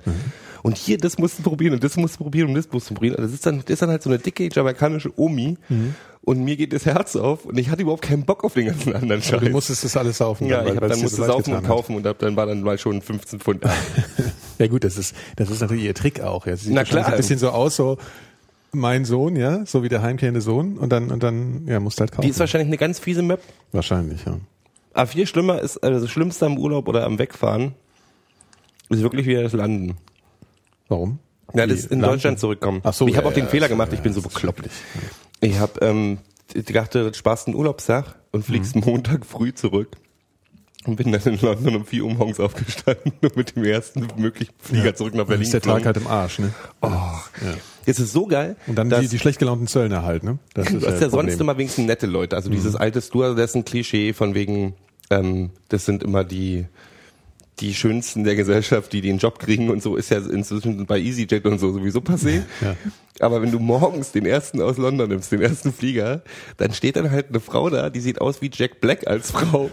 Und 0.64 0.78
hier, 0.78 0.98
das 0.98 1.18
musst 1.18 1.40
du 1.40 1.44
probieren 1.44 1.74
und 1.74 1.84
das 1.84 1.98
musst 1.98 2.20
du 2.20 2.24
probieren 2.24 2.50
und 2.50 2.56
das 2.56 2.72
musst 2.72 2.90
du 2.90 2.94
probieren. 2.94 3.16
Und 3.16 3.24
das 3.24 3.34
ist 3.34 3.46
dann, 3.46 3.60
das 3.60 3.70
ist 3.70 3.82
dann 3.82 3.90
halt 3.90 4.04
so 4.04 4.10
eine 4.10 4.20
dicke 4.20 4.50
jamaikanische 4.52 5.12
Omi. 5.18 5.58
Und 6.22 6.44
mir 6.44 6.58
geht 6.58 6.74
das 6.74 6.86
Herz 6.86 7.16
auf 7.16 7.46
und 7.46 7.58
ich 7.58 7.70
hatte 7.70 7.82
überhaupt 7.82 8.04
keinen 8.04 8.26
Bock 8.26 8.44
auf 8.44 8.54
den 8.54 8.68
ganzen 8.68 8.94
anderen 8.94 9.22
Scheiß. 9.22 9.34
aber 9.34 9.46
du 9.46 9.52
musstest 9.52 9.86
das 9.86 9.98
alles 9.98 10.18
saufen. 10.18 10.48
Ja, 10.48 10.58
dann, 10.58 10.76
ich 10.76 10.82
hab, 10.82 10.88
dann 10.90 11.00
musste 11.00 11.16
so 11.18 11.26
saufen 11.26 11.54
und 11.54 11.64
kaufen 11.64 11.96
und 11.96 12.06
hab, 12.06 12.20
dann 12.20 12.36
war 12.36 12.46
dann 12.46 12.62
mal 12.62 12.78
schon 12.78 13.02
15 13.02 13.40
Pfund. 13.40 13.64
Ja 14.60 14.68
gut, 14.68 14.84
das 14.84 14.98
ist, 14.98 15.16
das 15.38 15.50
ist 15.50 15.62
natürlich 15.62 15.86
ihr 15.86 15.94
Trick 15.96 16.20
auch. 16.20 16.46
Ja. 16.46 16.58
Sieht 16.58 16.74
Na 16.74 16.84
klar. 16.84 17.06
ein 17.06 17.16
bisschen 17.16 17.40
so 17.40 17.50
aus, 17.50 17.78
so 17.78 17.98
mein 18.74 19.06
Sohn, 19.06 19.38
ja, 19.38 19.66
so 19.66 19.84
wie 19.84 19.90
der 19.90 20.02
heimkehrende 20.02 20.42
Sohn 20.42 20.78
und 20.78 20.90
dann, 20.92 21.12
und 21.12 21.24
dann, 21.24 21.66
ja, 21.66 21.80
musst 21.80 22.00
halt 22.02 22.12
kaufen. 22.12 22.24
Die 22.24 22.30
ist 22.30 22.40
wahrscheinlich 22.40 22.68
eine 22.68 22.78
ganz 22.78 23.00
fiese 23.00 23.22
Map. 23.22 23.42
Wahrscheinlich, 23.72 24.26
ja. 24.26 24.38
Aber 24.94 25.08
viel 25.08 25.26
schlimmer 25.28 25.62
ist, 25.62 25.78
also 25.78 26.02
das 26.02 26.10
Schlimmste 26.10 26.46
am 26.46 26.58
Urlaub 26.58 26.88
oder 26.90 27.06
am 27.06 27.18
Wegfahren, 27.20 27.74
ist 28.90 29.02
wirklich 29.02 29.26
wieder 29.28 29.44
das 29.44 29.54
Landen. 29.54 29.98
Warum? 30.90 31.20
Ja, 31.54 31.66
Die 31.66 31.74
das 31.76 31.86
in 31.86 32.00
Landen? 32.00 32.16
Deutschland 32.16 32.40
zurückkommen. 32.40 32.82
Ach 32.84 32.94
so, 32.94 33.08
ich 33.08 33.16
habe 33.16 33.26
ja, 33.26 33.32
auch 33.32 33.34
den 33.36 33.46
ja, 33.46 33.50
Fehler 33.50 33.68
so, 33.68 33.74
gemacht, 33.74 33.90
ja, 33.92 33.98
ich 33.98 34.02
bin 34.04 34.14
so 34.14 34.20
ist 34.20 34.28
bekloppt. 34.34 34.70
Ich 35.42 35.58
habe 35.58 35.80
ähm, 35.86 36.18
ich 36.54 36.66
dachte, 36.66 37.10
du 37.12 37.18
sparst 37.18 37.48
einen 37.48 37.56
Urlaubstag 37.56 38.16
und 38.32 38.44
fliegst 38.44 38.76
Mhm. 38.76 38.84
Montag 38.86 39.26
früh 39.26 39.54
zurück. 39.54 39.96
Und 40.86 40.96
bin 40.96 41.12
dann 41.12 41.22
in 41.24 41.38
London 41.42 41.76
um 41.76 41.86
vier 41.86 42.06
Uhr 42.06 42.14
morgens 42.14 42.40
aufgestanden 42.40 43.12
und 43.22 43.36
mit 43.36 43.56
dem 43.56 43.66
ersten 43.66 44.08
möglichen 44.16 44.54
Flieger 44.60 44.96
zurück 44.96 45.14
nach 45.14 45.26
Berlin 45.26 45.42
ist 45.44 45.54
der 45.54 45.62
Tag 45.62 45.86
halt 45.86 45.98
im 45.98 46.08
Arsch, 46.08 46.40
ne? 46.40 46.54
Oh, 46.82 46.90
jetzt 47.86 48.00
ist 48.00 48.14
so 48.14 48.26
geil. 48.28 48.56
Und 48.66 48.76
dann 48.78 48.90
dass- 48.90 49.02
die, 49.02 49.10
die 49.10 49.20
schlecht 49.20 49.40
gelaunten 49.40 49.68
Zöllner 49.68 50.04
halt, 50.04 50.24
ne? 50.24 50.40
Das 50.54 50.68
hast 50.68 50.74
ja 50.76 50.80
das 50.80 51.00
sonst 51.00 51.12
Problem. 51.12 51.36
Mhm. 51.36 51.42
immer 51.42 51.58
wenigstens 51.58 51.86
nette 51.86 52.08
Leute. 52.08 52.38
Also 52.38 52.50
dieses 52.50 52.78
alte 52.78 53.02
Stewardessen-Klischee 53.02 54.14
von 54.14 54.36
wegen, 54.36 54.74
ähm, 55.10 55.50
das 55.68 55.86
sind 55.86 56.02
immer 56.02 56.24
die 56.24 56.66
die 57.60 57.74
schönsten 57.74 58.24
der 58.24 58.36
Gesellschaft, 58.36 58.94
die 58.94 59.02
den 59.02 59.18
Job 59.18 59.40
kriegen 59.40 59.70
und 59.70 59.82
so, 59.84 59.96
ist 59.96 60.10
ja 60.12 60.18
inzwischen 60.18 60.86
bei 60.86 61.00
EasyJet 61.00 61.46
und 61.46 61.60
so 61.60 61.72
sowieso 61.72 62.00
passé. 62.00 62.44
Ja. 62.62 62.76
Aber 63.20 63.42
wenn 63.42 63.52
du 63.52 63.60
morgens 63.60 64.12
den 64.12 64.26
ersten 64.26 64.62
aus 64.62 64.78
London 64.78 65.10
nimmst, 65.10 65.32
den 65.32 65.42
ersten 65.42 65.74
Flieger, 65.74 66.22
dann 66.58 66.74
steht 66.74 66.96
dann 66.96 67.12
halt 67.12 67.30
eine 67.30 67.40
Frau 67.40 67.70
da, 67.70 67.90
die 67.90 68.00
sieht 68.00 68.22
aus 68.22 68.42
wie 68.42 68.50
Jack 68.54 68.80
Black 68.80 69.08
als 69.08 69.32
Frau. 69.32 69.70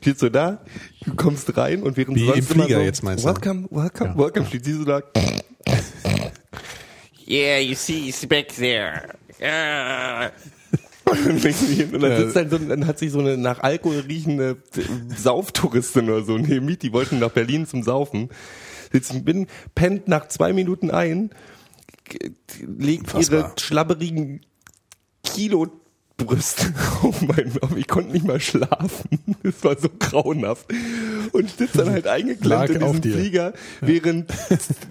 Steht 0.00 0.18
so 0.18 0.28
da, 0.28 0.62
du 1.04 1.14
kommst 1.14 1.56
rein 1.56 1.82
und 1.82 1.96
während 1.96 2.16
Wie 2.16 2.26
du 2.26 2.32
im 2.32 2.34
sonst 2.34 2.50
immer 2.52 2.64
Flieger 2.64 2.80
so, 2.80 2.84
jetzt 2.84 3.02
meinst 3.02 3.24
du? 3.24 3.28
Welcome, 3.28 3.66
welcome, 3.70 4.10
Ja. 4.10 4.18
welcome, 4.18 4.46
steht 4.46 4.64
sie 4.64 4.74
so 4.74 4.84
da. 4.84 5.02
Yeah, 7.26 7.58
you 7.58 7.74
see, 7.74 8.02
he's 8.02 8.24
back 8.26 8.48
there. 8.54 9.08
Ah. 9.42 10.30
Und 11.08 12.02
dann, 12.02 12.16
sitzt 12.18 12.36
dann, 12.36 12.50
so, 12.50 12.58
dann 12.58 12.86
hat 12.86 12.98
sich 12.98 13.12
so 13.12 13.20
eine 13.20 13.36
nach 13.36 13.60
Alkohol 13.60 14.00
riechende 14.00 14.56
Sauftouristin 15.16 16.10
oder 16.10 16.24
so 16.24 16.36
neben 16.36 16.66
mich, 16.66 16.78
die 16.78 16.92
wollten 16.92 17.18
nach 17.18 17.30
Berlin 17.30 17.66
zum 17.66 17.82
Saufen, 17.82 18.28
sitzen 18.92 19.24
bin, 19.24 19.46
pennt 19.74 20.08
nach 20.08 20.28
zwei 20.28 20.52
Minuten 20.52 20.90
ein, 20.90 21.30
legt 22.60 23.14
Unfassbar. 23.14 23.38
ihre 23.38 23.52
schlabberigen 23.58 24.40
Kilo 25.22 25.68
Brüste 26.18 26.72
auf 27.02 27.20
meinen, 27.28 27.52
auf, 27.60 27.76
ich 27.76 27.86
konnte 27.86 28.10
nicht 28.12 28.24
mal 28.26 28.40
schlafen. 28.40 29.08
Es 29.42 29.62
war 29.62 29.78
so 29.78 29.88
grauenhaft. 29.96 30.66
Und 31.32 31.48
sitzt 31.50 31.78
dann 31.78 31.90
halt 31.90 32.06
eingeklemmt 32.08 32.70
in 32.70 33.00
diesem. 33.00 33.20
Flieger, 33.20 33.52
während 33.80 34.28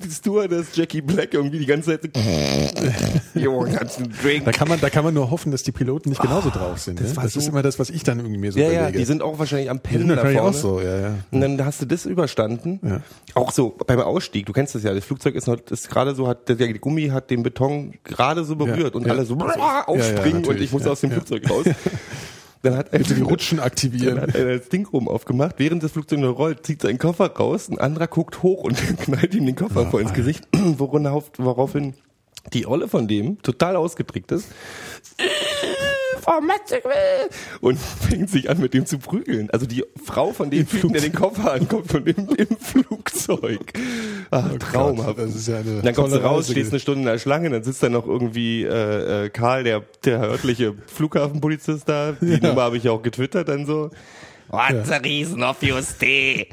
die 0.05 0.09
Stewardess 0.11 0.67
Jackie 0.75 1.01
Black 1.01 1.33
irgendwie 1.33 1.59
die 1.59 1.65
ganze 1.65 1.99
Zeit 1.99 2.09
so, 2.15 3.39
Jo, 3.39 3.63
einen 3.63 3.77
Drink? 4.21 4.45
Da 4.45 4.51
kann 4.53 4.69
man, 4.69 4.79
da 4.79 4.89
kann 4.89 5.03
man 5.03 5.13
nur 5.13 5.29
hoffen, 5.31 5.51
dass 5.51 5.63
die 5.63 5.73
Piloten 5.73 6.09
nicht 6.09 6.21
genauso 6.21 6.49
drauf 6.51 6.79
sind. 6.79 6.99
das 7.01 7.07
Das, 7.09 7.17
war 7.17 7.23
das 7.23 7.35
ist 7.35 7.45
so- 7.45 7.51
immer 7.51 7.61
das, 7.63 7.79
was 7.79 7.89
ich 7.89 8.03
dann 8.03 8.19
irgendwie 8.19 8.37
mir 8.37 8.51
so 8.53 8.59
Ja, 8.59 8.67
ja, 8.67 8.71
überlege. 8.81 8.99
die 8.99 9.05
sind 9.05 9.21
auch 9.21 9.39
wahrscheinlich 9.39 9.69
am 9.69 9.79
Pennen 9.81 10.07
da 10.07 10.15
natürlich 10.15 10.37
vorne. 10.37 10.55
auch 10.55 10.59
so, 10.61 10.79
ja, 10.79 10.99
ja. 10.99 11.15
Und 11.31 11.41
dann 11.41 11.65
hast 11.65 11.81
du 11.81 11.85
das 11.85 12.05
überstanden. 12.05 12.79
Ja. 12.81 13.01
Auch 13.33 13.51
so 13.51 13.75
beim 13.85 13.99
Ausstieg, 13.99 14.45
du 14.45 14.53
kennst 14.53 14.73
das 14.75 14.83
ja, 14.83 14.93
das 14.93 15.03
Flugzeug 15.03 15.35
ist 15.35 15.47
noch, 15.47 15.57
ist 15.69 15.89
gerade 15.89 16.15
so, 16.15 16.27
hat, 16.27 16.47
der 16.47 16.73
Gummi 16.75 17.07
hat 17.09 17.29
den 17.29 17.43
Beton 17.43 17.93
gerade 18.05 18.45
so 18.45 18.55
berührt 18.55 18.93
Ja, 18.93 18.99
und 18.99 19.05
ja. 19.05 19.11
alle 19.13 19.25
so 19.25 19.35
aufspringen 19.37 20.45
und 20.45 20.61
ich 20.61 20.71
muss 20.71 20.85
ja, 20.85 20.91
aus 20.91 21.01
dem 21.01 21.09
ja. 21.11 21.14
Flugzeug 21.15 21.49
raus. 21.49 21.65
Dann 22.61 22.77
hat 22.77 22.89
Bitte 22.89 23.13
die 23.13 23.21
Rutschen 23.21 23.59
dann 23.59 23.67
aktivieren. 23.67 24.19
hat 24.19 24.35
einer 24.35 24.57
das 24.57 24.69
Ding 24.69 24.87
rum 24.87 25.07
aufgemacht, 25.07 25.55
während 25.59 25.83
das 25.83 25.91
Flugzeug 25.91 26.19
noch 26.19 26.35
rollt, 26.39 26.65
zieht 26.65 26.81
seinen 26.81 26.97
Koffer 26.97 27.27
raus, 27.27 27.69
ein 27.69 27.77
anderer 27.77 28.07
guckt 28.07 28.41
hoch 28.41 28.63
und 28.63 28.75
knallt 28.97 29.35
ihm 29.35 29.45
den 29.45 29.55
Koffer 29.55 29.85
vor 29.85 30.01
ins 30.01 30.13
Gesicht, 30.13 30.47
worauf, 30.55 31.29
woraufhin 31.37 31.93
die 32.53 32.65
Olle 32.65 32.87
von 32.87 33.07
dem 33.07 33.39
total 33.43 33.75
ausgeprägt 33.75 34.31
ist. 34.31 34.47
Frau 36.25 36.41
Metzger 36.41 36.79
und 37.61 37.77
fängt 37.77 38.31
sich 38.31 38.49
an 38.49 38.59
mit 38.59 38.73
dem 38.73 38.87
zu 38.87 38.97
prügeln. 38.97 39.51
Also 39.51 39.67
die 39.67 39.83
Frau 40.03 40.33
von 40.33 40.49
dem 40.49 40.67
Typen, 40.67 40.93
der 40.93 41.03
den 41.03 41.13
Koffer 41.13 41.53
ankommt, 41.53 41.91
von 41.91 42.03
dem 42.03 42.29
im 42.35 42.57
Flugzeug. 42.57 43.73
Ach, 44.31 44.51
traumhaft. 44.57 45.19
Das 45.19 45.35
ist 45.35 45.47
ja 45.47 45.59
eine 45.59 45.83
dann 45.83 45.93
kommst 45.93 46.15
du 46.15 46.23
raus, 46.23 46.49
stehst 46.49 46.71
eine 46.71 46.79
Stunde 46.79 47.01
in 47.01 47.05
der 47.05 47.19
Schlange, 47.19 47.51
dann 47.51 47.63
sitzt 47.63 47.83
da 47.83 47.89
noch 47.89 48.07
irgendwie 48.07 48.63
äh, 48.63 49.25
äh, 49.25 49.29
Karl, 49.29 49.63
der, 49.63 49.83
der 50.03 50.21
örtliche 50.21 50.73
Flughafenpolizist 50.87 51.87
da. 51.87 52.13
Die 52.19 52.41
Nummer 52.41 52.63
habe 52.63 52.77
ich 52.77 52.85
ja 52.85 52.91
auch 52.91 53.03
getwittert 53.03 53.47
dann 53.47 53.67
so. 53.67 53.91
What's 54.47 54.91
a 54.91 54.97
reason 54.97 55.43
of 55.43 55.61
your 55.61 55.83
stay? 55.83 56.47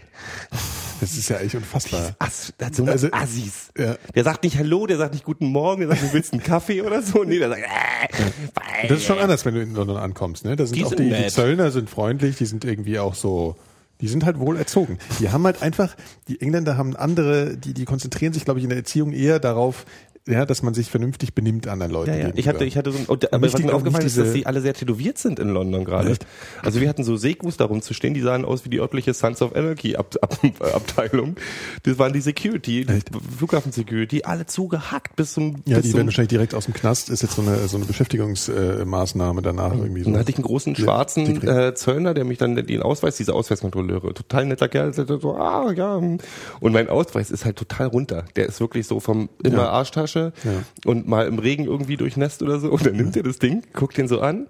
Das 1.02 1.16
ist 1.16 1.28
ja 1.28 1.38
echt 1.38 1.56
unfassbar. 1.56 2.14
Ass, 2.20 2.52
so 2.70 2.84
Also, 2.84 3.08
Assis. 3.10 3.72
ja. 3.76 3.96
Der 4.14 4.22
sagt 4.22 4.44
nicht 4.44 4.56
Hallo, 4.56 4.86
der 4.86 4.98
sagt 4.98 5.14
nicht 5.14 5.24
Guten 5.24 5.46
Morgen, 5.46 5.80
der 5.80 5.88
sagt, 5.88 6.02
du 6.02 6.12
willst 6.12 6.32
einen 6.32 6.44
Kaffee 6.44 6.80
oder 6.82 7.02
so. 7.02 7.24
Nee, 7.24 7.40
der 7.40 7.48
sagt, 7.48 7.62
äh, 7.62 8.86
Das 8.86 8.98
ist 8.98 9.06
schon 9.06 9.18
anders, 9.18 9.44
wenn 9.44 9.54
du 9.54 9.62
in 9.62 9.74
London 9.74 9.96
ankommst. 9.96 10.44
Ne? 10.44 10.54
Da 10.54 10.64
sind 10.64 10.76
Die 10.76 10.84
auch 10.84 10.90
sind 10.90 11.00
die, 11.00 11.10
die. 11.10 11.26
Zöllner 11.26 11.72
sind 11.72 11.90
freundlich, 11.90 12.36
die 12.36 12.46
sind 12.46 12.64
irgendwie 12.64 13.00
auch 13.00 13.16
so, 13.16 13.56
die 14.00 14.06
sind 14.06 14.24
halt 14.24 14.38
wohl 14.38 14.56
erzogen. 14.56 14.98
Die 15.18 15.30
haben 15.30 15.44
halt 15.44 15.60
einfach, 15.60 15.96
die 16.28 16.40
Engländer 16.40 16.76
haben 16.76 16.94
andere, 16.94 17.56
die, 17.56 17.74
die 17.74 17.84
konzentrieren 17.84 18.32
sich, 18.32 18.44
glaube 18.44 18.60
ich, 18.60 18.64
in 18.64 18.70
der 18.70 18.78
Erziehung 18.78 19.12
eher 19.12 19.40
darauf, 19.40 19.86
ja, 20.28 20.46
dass 20.46 20.62
man 20.62 20.72
sich 20.74 20.88
vernünftig 20.90 21.34
benimmt 21.34 21.66
anderen 21.66 21.92
Leuten. 21.92 22.10
Ja, 22.10 22.16
ja. 22.28 22.30
Ich 22.34 22.46
hatte, 22.48 22.64
ich 22.64 22.76
hatte 22.76 22.92
so 22.92 22.98
ein, 22.98 23.06
und, 23.06 23.32
aber 23.32 23.52
was 23.52 23.60
mir 23.62 23.74
aufgefallen 23.74 24.06
ist, 24.06 24.16
dass 24.18 24.32
sie 24.32 24.46
alle 24.46 24.60
sehr 24.60 24.74
tätowiert 24.74 25.18
sind 25.18 25.38
in 25.38 25.48
London 25.48 25.84
gerade. 25.84 26.16
Also 26.62 26.80
wir 26.80 26.88
hatten 26.88 27.02
so 27.04 27.16
Sekus 27.16 27.56
darum 27.56 27.82
zu 27.82 27.92
stehen, 27.94 28.14
die 28.14 28.20
sahen 28.20 28.44
aus 28.44 28.64
wie 28.64 28.68
die 28.68 28.78
örtliche 28.80 29.14
Sons 29.14 29.42
of 29.42 29.54
Anarchy 29.56 29.96
Ab 29.96 30.14
Ab 30.20 30.38
Abteilung. 30.74 31.36
Das 31.82 31.98
waren 31.98 32.12
die 32.12 32.20
Security, 32.20 32.84
die 32.86 33.00
Flughafen 33.36 33.72
Security, 33.72 34.22
alle 34.24 34.46
zugehackt 34.46 35.16
bis 35.16 35.32
zum, 35.32 35.62
ja, 35.66 35.76
bis 35.76 35.82
die 35.84 35.90
zum 35.90 35.96
werden 35.98 36.06
wahrscheinlich 36.06 36.28
direkt 36.28 36.54
aus 36.54 36.66
dem 36.66 36.74
Knast, 36.74 37.10
ist 37.10 37.22
jetzt 37.22 37.34
so 37.34 37.42
eine, 37.42 37.56
so 37.68 37.76
eine 37.76 37.86
Beschäftigungsmaßnahme 37.86 39.42
danach 39.42 39.74
irgendwie 39.74 40.02
so. 40.04 40.10
Dann 40.10 40.18
hatte 40.20 40.30
ich 40.30 40.36
einen 40.36 40.44
großen 40.44 40.76
schwarzen 40.76 41.24
kriegen- 41.40 41.48
äh, 41.48 41.74
Zöllner, 41.74 42.14
der 42.14 42.24
mich 42.24 42.38
dann 42.38 42.54
den 42.56 42.82
Ausweis, 42.82 43.16
diese 43.16 43.34
Ausweiskontrolleure, 43.34 44.14
total 44.14 44.46
netter 44.46 44.68
Kerl, 44.68 44.92
der 44.92 45.06
so, 45.18 45.34
ah 45.36 45.72
ja. 45.72 45.96
Und 45.96 46.20
mein 46.60 46.88
Ausweis 46.88 47.30
ist 47.30 47.44
halt 47.44 47.56
total 47.56 47.88
runter. 47.88 48.24
Der 48.36 48.46
ist 48.46 48.60
wirklich 48.60 48.86
so 48.86 49.00
vom 49.00 49.28
immer 49.42 49.64
Ja. 49.64 49.70
Arschtasche 50.16 50.32
Ja. 50.44 50.62
und 50.84 51.06
mal 51.08 51.26
im 51.26 51.38
Regen 51.38 51.64
irgendwie 51.64 51.96
durchnässt 51.96 52.42
oder 52.42 52.58
so. 52.58 52.70
Und 52.70 52.86
dann 52.86 52.96
nimmt 52.96 53.16
er 53.16 53.22
das 53.22 53.38
Ding, 53.38 53.62
guckt 53.72 53.96
den 53.96 54.08
so 54.08 54.20
an, 54.20 54.46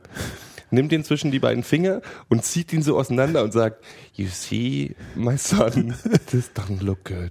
nimmt 0.71 0.93
den 0.93 1.05
zwischen 1.05 1.31
die 1.31 1.39
beiden 1.39 1.63
Finger 1.63 2.03
und 2.29 2.45
zieht 2.45 2.73
ihn 2.73 2.83
so 2.83 2.99
auseinander 2.99 3.43
und 3.45 3.53
sagt, 3.53 3.85
you 4.15 4.27
see, 4.31 4.95
my 5.15 5.37
son, 5.37 5.95
this 6.31 6.51
doesn't 6.55 6.83
look 6.83 7.05
good. 7.05 7.31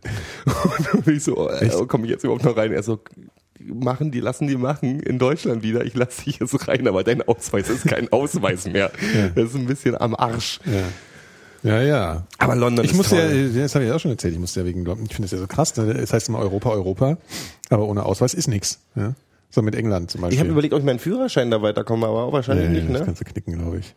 Und 0.93 1.07
ich 1.07 1.23
so, 1.23 1.50
äh, 1.50 1.69
komme 1.88 2.05
ich 2.05 2.11
jetzt 2.11 2.23
überhaupt 2.23 2.45
noch 2.45 2.55
rein? 2.57 2.71
Er 2.71 2.83
so, 2.83 3.00
machen 3.59 4.11
die, 4.11 4.19
lassen 4.19 4.47
die 4.47 4.55
machen 4.57 5.00
in 5.01 5.19
Deutschland 5.19 5.61
wieder. 5.63 5.85
Ich 5.85 5.95
lasse 5.95 6.23
dich 6.23 6.39
jetzt 6.39 6.67
rein, 6.67 6.88
aber 6.88 7.03
dein 7.03 7.21
Ausweis 7.21 7.69
ist 7.69 7.85
kein 7.88 8.11
Ausweis 8.11 8.65
mehr. 8.67 8.91
Das 9.35 9.50
ist 9.51 9.55
ein 9.55 9.67
bisschen 9.67 9.95
am 10.00 10.15
Arsch. 10.15 10.59
Ja. 10.65 10.83
Ja, 11.63 11.82
ja. 11.82 12.24
Aber 12.39 12.56
London 12.56 12.84
Ich 12.86 12.91
ist 12.91 12.98
muss 12.98 13.12
ja, 13.12 13.22
toll. 13.22 13.51
das 13.53 13.75
habe 13.75 13.86
ich 13.86 13.91
auch 13.91 14.00
schon 14.00 14.10
erzählt, 14.12 14.34
ich 14.34 14.39
muss 14.39 14.56
ja 14.56 14.65
wegen, 14.65 14.82
ich 14.82 15.13
finde 15.13 15.25
es 15.25 15.32
ja 15.32 15.38
so 15.38 15.46
krass, 15.48 15.75
ne? 15.77 15.91
es 15.91 16.12
heißt 16.12 16.27
immer 16.30 16.39
Europa, 16.39 16.72
Europa, 16.72 17.18
aber 17.70 17.88
ohne 17.88 18.03
Ausweis 18.06 18.34
ist 18.34 18.48
nix. 18.48 18.80
Ja? 18.96 19.13
So 19.51 19.62
mit 19.62 19.75
England 19.75 20.10
zum 20.10 20.22
Beispiel. 20.22 20.34
Ich 20.36 20.39
habe 20.39 20.50
überlegt, 20.50 20.74
ob 20.74 20.80
ich 20.80 20.86
meinen 20.86 20.98
Führerschein 21.00 21.51
da 21.51 21.62
weiterkomme, 21.62 22.08
aber 22.08 22.24
auch 22.24 22.34
wahrscheinlich 22.34 22.68
nee, 22.70 22.80
nicht, 22.80 22.89
das 22.89 23.01
ne? 23.01 23.06
kannst 23.06 23.22
du 23.22 23.25
knicken, 23.25 23.60
glaube 23.60 23.77
ich. 23.80 23.94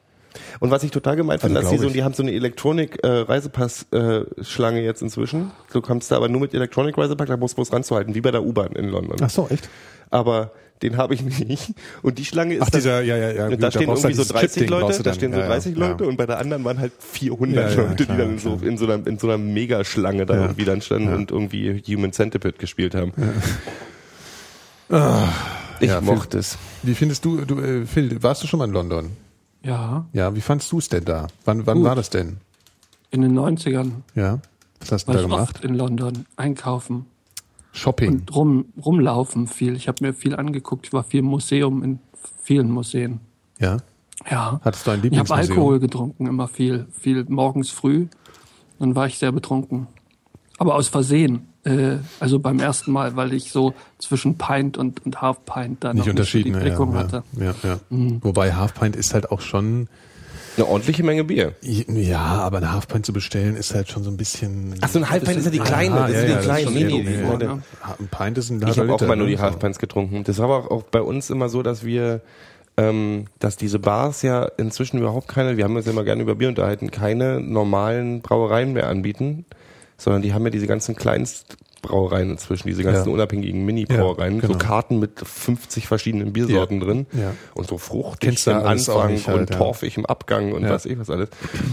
Und 0.58 0.72
was 0.72 0.82
ich 0.82 0.90
total 0.90 1.14
gemeint 1.16 1.40
finde, 1.40 1.60
Also 1.60 1.70
dass 1.70 1.80
die 1.80 1.86
so, 1.86 1.92
die 1.92 2.02
haben 2.02 2.12
so 2.12 2.24
eine 2.24 2.32
Elektronik-Reisepass-Schlange 2.32 4.82
jetzt 4.82 5.00
inzwischen. 5.00 5.52
Du 5.72 5.80
kommst 5.80 6.10
da 6.10 6.16
aber 6.16 6.28
nur 6.28 6.40
mit 6.40 6.52
Elektronik-Reisepass, 6.54 7.28
da 7.28 7.36
musst 7.36 7.56
du 7.56 7.62
es 7.62 7.72
ranzuhalten, 7.72 8.16
wie 8.16 8.20
bei 8.20 8.32
der 8.32 8.42
U-Bahn 8.44 8.72
in 8.72 8.88
London. 8.88 9.16
Ach 9.22 9.30
so, 9.30 9.46
echt? 9.48 9.68
Aber 10.10 10.50
den 10.82 10.96
habe 10.96 11.14
ich 11.14 11.22
nicht. 11.22 11.72
Und 12.02 12.18
die 12.18 12.24
Schlange 12.24 12.54
ist 12.56 12.62
Ach, 12.62 12.70
dieser, 12.70 13.00
ja, 13.02 13.16
ja, 13.16 13.30
ja. 13.30 13.44
Und 13.44 13.52
gut, 13.52 13.62
da 13.62 13.70
stehen 13.70 13.82
irgendwie 13.82 13.92
halt 13.92 14.02
so 14.02 14.08
dieses 14.08 14.28
30 14.28 14.50
Chip-Ding, 14.52 14.68
brauchst 14.80 14.98
Leute, 14.98 15.02
da 15.02 15.14
stehen 15.14 15.32
so 15.32 15.38
Ja, 15.40 15.46
30 15.46 15.76
ja, 15.76 15.88
Leute 15.88 16.06
und 16.06 16.16
bei 16.16 16.26
der 16.26 16.38
anderen 16.38 16.64
waren 16.64 16.78
halt 16.78 16.92
400 16.98 17.56
Ja, 17.56 17.82
ja, 17.82 17.88
Leute, 17.88 18.06
die 18.06 18.16
dann 18.16 18.38
so 18.38 18.56
klar. 18.56 18.68
in 18.70 18.76
so 18.78 18.84
einer, 18.86 19.06
in 19.06 19.18
so 19.18 19.28
einer 19.28 19.38
Megaschlange 19.38 20.26
da 20.26 20.34
Ja. 20.34 20.40
irgendwie 20.42 20.64
dann 20.64 20.80
standen 20.82 21.14
und 21.14 21.30
irgendwie 21.30 21.82
Human 21.88 22.12
Centipede 22.12 22.58
gespielt 22.58 22.94
haben. 22.94 23.12
Ich 25.80 25.88
Ja, 25.88 26.00
mochte 26.00 26.38
es. 26.38 26.58
Wie 26.82 26.94
findest 26.94 27.24
du, 27.24 27.44
du 27.44 27.58
äh, 27.60 27.86
Phil, 27.86 28.22
warst 28.22 28.42
du 28.42 28.46
schon 28.46 28.58
mal 28.58 28.66
in 28.66 28.72
London? 28.74 29.10
Ja, 29.62 30.04
Ja, 30.12 30.34
wie 30.36 30.40
fandst 30.40 30.70
du 30.72 30.78
es 30.78 30.88
denn 30.88 31.04
da? 31.04 31.26
Wann, 31.44 31.66
wann 31.66 31.78
Gut. 31.78 31.86
war 31.86 31.94
das 31.96 32.10
denn? 32.10 32.38
in 33.10 33.22
den 33.22 33.38
90ern 33.38 33.92
Ja. 34.16 34.40
Was 34.80 34.90
hast 34.90 35.06
du 35.08 35.12
da 35.12 35.18
ich 35.20 35.24
gemacht? 35.24 35.40
oft 35.54 35.64
in 35.64 35.74
London 35.74 36.26
einkaufen 36.36 37.06
Shopping. 37.74 38.08
und 38.10 38.34
rum, 38.34 38.64
rumlaufen 38.82 39.46
viel. 39.46 39.76
Ich 39.76 39.88
habe 39.88 40.04
mir 40.04 40.14
viel 40.14 40.34
angeguckt. 40.34 40.86
Ich 40.86 40.92
war 40.92 41.04
viel 41.04 41.20
im 41.20 41.26
Museum 41.26 41.82
in 41.82 41.98
vielen 42.42 42.70
Museen. 42.70 43.20
ja. 43.58 43.78
Ja. 44.30 44.60
Hattest 44.64 44.86
du 44.86 44.92
ein 44.92 44.94
Ich 44.94 45.04
habe 45.04 45.08
Lieblingsmuseum? 45.08 45.50
Alkohol 45.50 45.80
getrunken, 45.80 46.26
immer 46.26 46.48
viel. 46.48 46.86
Viel 46.98 47.24
morgens 47.28 47.70
früh. 47.70 48.06
Dann 48.78 48.94
war 48.94 49.06
ich 49.06 49.18
sehr 49.18 49.32
betrunken. 49.32 49.88
Aber 50.56 50.76
aus 50.76 50.88
Versehen. 50.88 51.48
Äh, 51.64 51.96
also 52.20 52.38
beim 52.38 52.60
ersten 52.60 52.92
Mal, 52.92 53.16
weil 53.16 53.32
ich 53.32 53.50
so 53.50 53.74
zwischen 53.98 54.38
Pint 54.38 54.78
und, 54.78 55.04
und 55.04 55.20
Half 55.20 55.44
Pint 55.44 55.82
da 55.82 55.92
Nicht 55.92 56.04
noch 56.06 56.10
unterschieden, 56.12 56.52
die 56.52 56.58
ja, 56.58 56.64
Deckung 56.64 56.92
ja, 56.92 56.98
hatte. 57.00 57.22
ja, 57.38 57.54
ja. 57.62 57.80
Wobei 58.20 58.54
Half 58.54 58.74
Pint 58.74 58.96
ist 58.96 59.14
halt 59.14 59.30
auch 59.30 59.40
schon, 59.40 59.88
Eine 60.56 60.66
ordentliche 60.66 61.02
Menge 61.02 61.24
Bier. 61.24 61.54
ja, 61.62 62.20
aber 62.20 62.58
eine 62.58 62.72
Half 62.72 62.86
Pint 62.86 63.04
zu 63.04 63.12
bestellen 63.12 63.56
ist 63.56 63.74
halt 63.74 63.88
schon 63.88 64.04
so 64.04 64.10
ein 64.10 64.16
bisschen. 64.16 64.74
Ach 64.80 64.88
so, 64.88 65.00
ein 65.00 65.10
Halbpint 65.10 65.38
ist 65.38 65.44
ja 65.46 65.50
die 65.50 65.58
kleine, 65.58 65.94
Ah, 66.02 66.06
das 66.06 66.12
ja, 66.12 66.20
sind 66.20 66.30
ja, 66.30 66.40
die 66.40 66.46
das 66.46 66.60
ist 66.60 66.66
okay, 66.68 66.84
nee, 67.38 67.44
ja. 67.44 67.58
Ein 67.98 68.08
Pint 68.08 68.38
ist 68.38 68.50
ein 68.50 68.68
Ich 68.68 68.78
habe 68.78 68.92
auch 68.94 69.00
mal 69.00 69.16
nur 69.16 69.26
die 69.26 69.34
ne? 69.34 69.42
Halfpints 69.42 69.78
getrunken. 69.78 70.22
Das 70.24 70.38
war 70.38 70.48
aber 70.48 70.70
auch 70.70 70.82
bei 70.84 71.02
uns 71.02 71.30
immer 71.30 71.48
so, 71.48 71.62
dass 71.62 71.84
wir, 71.84 72.20
ähm, 72.76 73.26
dass 73.40 73.56
diese 73.56 73.78
Bars 73.80 74.22
ja 74.22 74.44
inzwischen 74.56 74.98
überhaupt 74.98 75.26
keine, 75.28 75.56
wir 75.56 75.64
haben 75.64 75.74
uns 75.74 75.86
ja 75.86 75.92
immer 75.92 76.04
gerne 76.04 76.22
über 76.22 76.36
Bier 76.36 76.48
unterhalten, 76.48 76.90
keine 76.90 77.40
normalen 77.40 78.20
Brauereien 78.20 78.72
mehr 78.72 78.88
anbieten, 78.88 79.44
sondern 79.96 80.22
die 80.22 80.34
haben 80.34 80.44
ja 80.44 80.50
diese 80.50 80.66
ganzen 80.68 80.94
Kleinstbrauereien 81.84 82.30
inzwischen, 82.30 82.68
diese 82.68 82.82
ganzen 82.82 83.08
Ja. 83.08 83.14
unabhängigen 83.14 83.64
Mini-Brauereien, 83.64 84.36
Ja, 84.36 84.40
genau. 84.40 84.52
so 84.54 84.58
Karten 84.58 84.98
mit 84.98 85.20
50 85.22 85.86
verschiedenen 85.86 86.32
Biersorten 86.32 86.80
Ja. 86.80 86.84
drin 86.86 87.06
Ja. 87.12 87.32
und 87.54 87.66
so 87.68 87.78
fruchtig 87.78 88.46
im 88.46 88.54
Anfang 88.54 89.12
nicht 89.12 89.26
halt, 89.26 89.38
und 89.50 89.50
torfig 89.52 89.96
im 89.96 90.06
Abgang 90.06 90.52
und 90.52 90.68
was 90.68 90.86
ich 90.86 90.98
was 90.98 91.10
alles. 91.10 91.28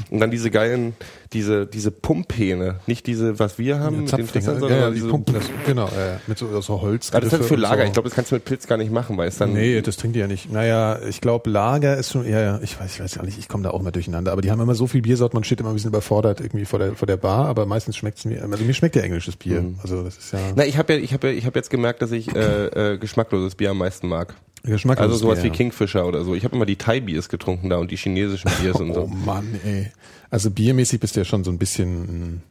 Und 0.09 0.19
dann 0.19 0.31
diese 0.31 0.51
geilen, 0.51 0.93
diese, 1.33 1.65
diese 1.65 1.91
Pumphähne, 1.91 2.79
nicht 2.87 3.07
diese, 3.07 3.39
was 3.39 3.57
wir 3.57 3.79
haben 3.79 4.01
mit 4.01 4.11
den. 4.11 4.27
Fässern, 4.27 4.55
ja, 4.55 4.59
sondern 4.59 4.93
diese 4.93 5.07
pumpen 5.07 5.35
das, 5.35 5.43
genau, 5.65 5.89
mit 6.27 6.37
so, 6.37 6.61
so 6.61 6.81
Holz. 6.81 7.09
Ah, 7.13 7.19
das 7.19 7.27
ist 7.27 7.33
halt 7.39 7.45
für 7.45 7.55
Lager. 7.55 7.81
So. 7.81 7.87
Ich 7.87 7.93
glaube, 7.93 8.09
das 8.09 8.15
kannst 8.15 8.31
du 8.31 8.35
mit 8.35 8.45
Pilz 8.45 8.67
gar 8.67 8.77
nicht 8.77 8.91
machen, 8.91 9.17
weil 9.17 9.27
es 9.27 9.37
dann. 9.37 9.53
Nee, 9.53 9.81
das 9.81 9.97
trinkt 9.97 10.15
die 10.15 10.19
ja 10.19 10.27
nicht. 10.27 10.51
Naja, 10.51 10.99
ich 11.07 11.21
glaube, 11.21 11.49
Lager 11.49 11.97
ist 11.97 12.11
schon, 12.11 12.25
ja, 12.29 12.39
ja, 12.39 12.59
ich 12.61 12.79
weiß, 12.79 12.95
ich 12.95 12.99
weiß 13.01 13.15
ja 13.15 13.23
nicht, 13.23 13.37
ich 13.39 13.47
komme 13.47 13.63
da 13.63 13.71
auch 13.71 13.81
mal 13.81 13.91
durcheinander. 13.91 14.31
Aber 14.31 14.41
die 14.41 14.51
haben 14.51 14.61
immer 14.61 14.75
so 14.75 14.87
viel 14.87 15.01
Biersorten, 15.01 15.35
man 15.37 15.43
steht 15.43 15.59
immer 15.59 15.69
ein 15.69 15.75
bisschen 15.75 15.89
überfordert 15.89 16.39
irgendwie 16.41 16.65
vor 16.65 16.79
der, 16.79 16.95
vor 16.95 17.07
der 17.07 17.17
Bar, 17.17 17.47
aber 17.47 17.65
meistens 17.65 17.97
schmeckt 17.97 18.19
es 18.19 18.25
mir, 18.25 18.41
also 18.43 18.63
mir 18.63 18.73
schmeckt 18.73 18.95
ja 18.95 19.01
englisches 19.01 19.35
Bier. 19.35 19.61
Mhm. 19.61 19.79
Also 19.81 20.00
das 20.03 20.17
ist 20.17 20.33
ja 20.33 20.39
Na, 20.55 20.65
ich 20.65 20.77
habe 20.77 20.93
ja, 20.93 20.99
ich 20.99 21.13
habe 21.13 21.29
ja, 21.31 21.33
ich 21.37 21.45
habe 21.45 21.57
jetzt 21.59 21.69
gemerkt, 21.69 22.01
dass 22.01 22.11
ich 22.11 22.33
äh, 22.35 22.93
äh, 22.93 22.97
geschmackloses 22.97 23.55
Bier 23.55 23.71
am 23.71 23.77
meisten 23.77 24.07
mag. 24.07 24.35
geschmackloses 24.63 25.13
Also 25.13 25.25
sowas 25.25 25.41
Bier. 25.41 25.51
wie 25.51 25.55
Kingfisher 25.55 26.05
oder 26.05 26.23
so. 26.23 26.35
Ich 26.35 26.43
habe 26.43 26.55
immer 26.55 26.65
die 26.65 26.75
Thai-Biers 26.77 27.29
getrunken 27.29 27.69
da 27.69 27.77
und 27.77 27.91
die 27.91 27.97
chinesischen 27.97 28.51
Biers 28.61 28.75
und 28.79 28.91
Oh 28.91 28.93
so. 28.93 29.07
Mann, 29.07 29.59
ey. 29.65 29.91
Also 30.29 30.49
biermäßig 30.51 30.99
bist 30.99 31.15
du 31.15 31.21
ja 31.21 31.25
schon 31.25 31.43
so 31.43 31.51
ein 31.51 31.57
bisschen 31.57 32.41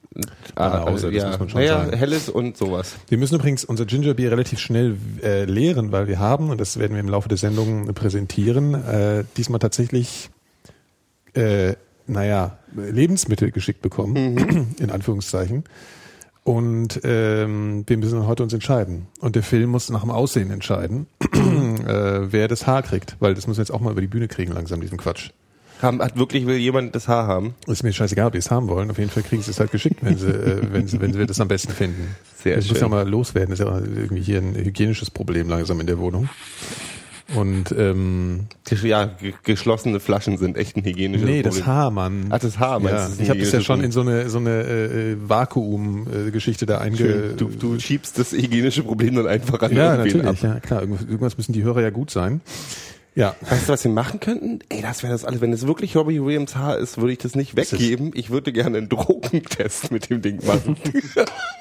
Ah, 0.57 0.69
Banause, 0.85 1.11
das 1.13 1.23
ja. 1.23 1.29
muss 1.29 1.39
man 1.39 1.49
schon 1.49 1.61
naja, 1.61 1.85
sagen. 1.85 1.97
helles 1.97 2.29
und 2.29 2.57
sowas. 2.57 2.97
Wir 3.09 3.17
müssen 3.17 3.37
übrigens 3.37 3.65
unser 3.65 3.87
Gingerbier 3.87 4.33
relativ 4.33 4.59
schnell 4.59 4.97
äh, 5.23 5.45
leeren, 5.45 5.93
weil 5.93 6.09
wir 6.09 6.19
haben, 6.19 6.51
und 6.51 6.61
das 6.61 6.79
werden 6.81 6.95
wir 6.95 7.01
im 7.01 7.09
Laufe 7.09 7.29
der 7.29 7.39
Sendung 7.39 7.87
präsentieren, 7.95 8.75
äh, 8.75 9.25
diesmal 9.37 9.61
tatsächlich, 9.61 10.31
äh, 11.35 11.75
naja, 12.09 12.59
Lebensmittel 12.77 13.53
geschickt 13.53 13.83
bekommen, 13.83 14.75
in 14.81 14.91
Anführungszeichen. 14.91 15.63
Und 16.51 17.03
ähm, 17.05 17.85
wir 17.87 17.97
müssen 17.97 18.27
heute 18.27 18.43
uns 18.43 18.53
entscheiden. 18.53 19.07
Und 19.21 19.37
der 19.37 19.45
Film 19.45 19.71
muss 19.71 19.89
nach 19.89 20.01
dem 20.01 20.11
Aussehen 20.11 20.51
entscheiden, 20.51 21.07
äh, 21.33 22.33
wer 22.33 22.49
das 22.49 22.67
Haar 22.67 22.83
kriegt, 22.83 23.17
weil 23.21 23.35
das 23.35 23.47
müssen 23.47 23.59
wir 23.59 23.63
jetzt 23.63 23.71
auch 23.71 23.79
mal 23.79 23.93
über 23.93 24.01
die 24.01 24.09
Bühne 24.09 24.27
kriegen 24.27 24.51
langsam, 24.51 24.81
diesen 24.81 24.99
Quatsch. 24.99 25.31
Haben, 25.81 26.03
hat 26.03 26.17
wirklich 26.17 26.47
will 26.47 26.57
jemand 26.57 26.97
das 26.97 27.07
Haar 27.07 27.29
haben? 27.29 27.55
Ist 27.69 27.85
mir 27.85 27.93
scheißegal, 27.93 28.27
ob 28.27 28.33
die 28.33 28.41
es 28.41 28.51
haben 28.51 28.67
wollen. 28.67 28.91
Auf 28.91 28.99
jeden 28.99 29.13
Fall 29.13 29.23
kriegen 29.23 29.43
sie 29.43 29.53
es 29.53 29.61
halt 29.61 29.71
geschickt, 29.71 30.01
wenn 30.03 30.19
sie, 30.19 30.27
äh, 30.27 30.61
wenn 30.73 30.89
sie, 30.89 31.01
wenn 31.01 31.13
sie 31.13 31.25
das 31.25 31.41
am 31.41 31.47
besten 31.47 31.71
finden. 31.71 32.17
Sehr 32.43 32.57
das 32.57 32.67
muss 32.67 32.79
schön. 32.79 32.89
ja 32.89 32.97
mal 32.97 33.09
loswerden. 33.09 33.51
Das 33.51 33.61
ist 33.61 33.67
ja 33.67 33.79
irgendwie 33.79 34.23
hier 34.23 34.39
ein 34.39 34.57
hygienisches 34.57 35.09
Problem 35.09 35.49
langsam 35.49 35.79
in 35.79 35.87
der 35.87 36.01
Wohnung. 36.01 36.29
Und 37.35 37.73
ähm, 37.77 38.47
Ja, 38.83 39.05
ge 39.05 39.35
geschlossene 39.45 40.01
Flaschen 40.01 40.37
sind 40.39 40.57
echt 40.57 40.77
ein 40.77 40.85
hygienisches 40.85 41.27
nee, 41.27 41.43
Problem. 41.43 41.61
das 41.61 41.67
Haar, 41.67 41.91
Mann. 41.91 42.27
Ach, 42.31 42.39
das 42.39 42.59
Haar, 42.59 42.81
meinst 42.81 43.19
ja, 43.19 43.23
ich 43.23 43.31
habe 43.31 43.41
das 43.41 43.53
ja 43.53 43.61
schon 43.61 43.83
in 43.83 43.93
so 43.93 44.01
eine 44.01 44.29
so 44.29 44.39
eine 44.39 44.63
äh, 44.63 45.17
Vakuum-Geschichte 45.29 46.67
da 46.67 46.79
einge. 46.79 47.35
Du, 47.37 47.49
du 47.49 47.79
schiebst 47.79 48.19
das 48.19 48.33
hygienische 48.33 48.83
Problem 48.83 49.15
dann 49.15 49.27
einfach 49.27 49.61
an 49.61 49.75
ja, 49.75 49.97
natürlich, 49.97 50.27
ab. 50.27 50.37
ja 50.43 50.61
klar. 50.61 50.83
Irgendwas, 50.83 51.37
müssen 51.37 51.53
die 51.53 51.63
Hörer 51.63 51.83
ja 51.83 51.91
gut 51.91 52.11
sein. 52.11 52.41
Ja, 53.17 53.35
Weißt 53.41 53.69
du, 53.69 53.73
was 53.73 53.83
wir 53.83 53.91
machen 53.91 54.21
könnten? 54.21 54.61
Ey, 54.69 54.83
das 54.83 55.03
wäre 55.03 55.13
das 55.13 55.25
alles. 55.25 55.41
Wenn 55.41 55.53
es 55.53 55.67
wirklich 55.67 55.97
Robbie 55.97 56.23
Williams 56.23 56.55
Haar 56.55 56.79
ist, 56.79 56.99
würde 56.99 57.13
ich 57.13 57.19
das 57.19 57.35
nicht 57.35 57.57
weggeben. 57.57 58.13
Ich 58.15 58.31
würde 58.31 58.53
gerne 58.53 58.79
einen 58.79 58.89
Drogentest 58.89 59.91
mit 59.91 60.11
dem 60.11 60.23
Ding 60.23 60.45
machen. 60.47 60.77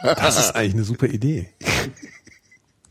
das 0.04 0.40
ist 0.40 0.56
eigentlich 0.56 0.76
eine 0.76 0.84
super 0.84 1.08
Idee. 1.08 1.50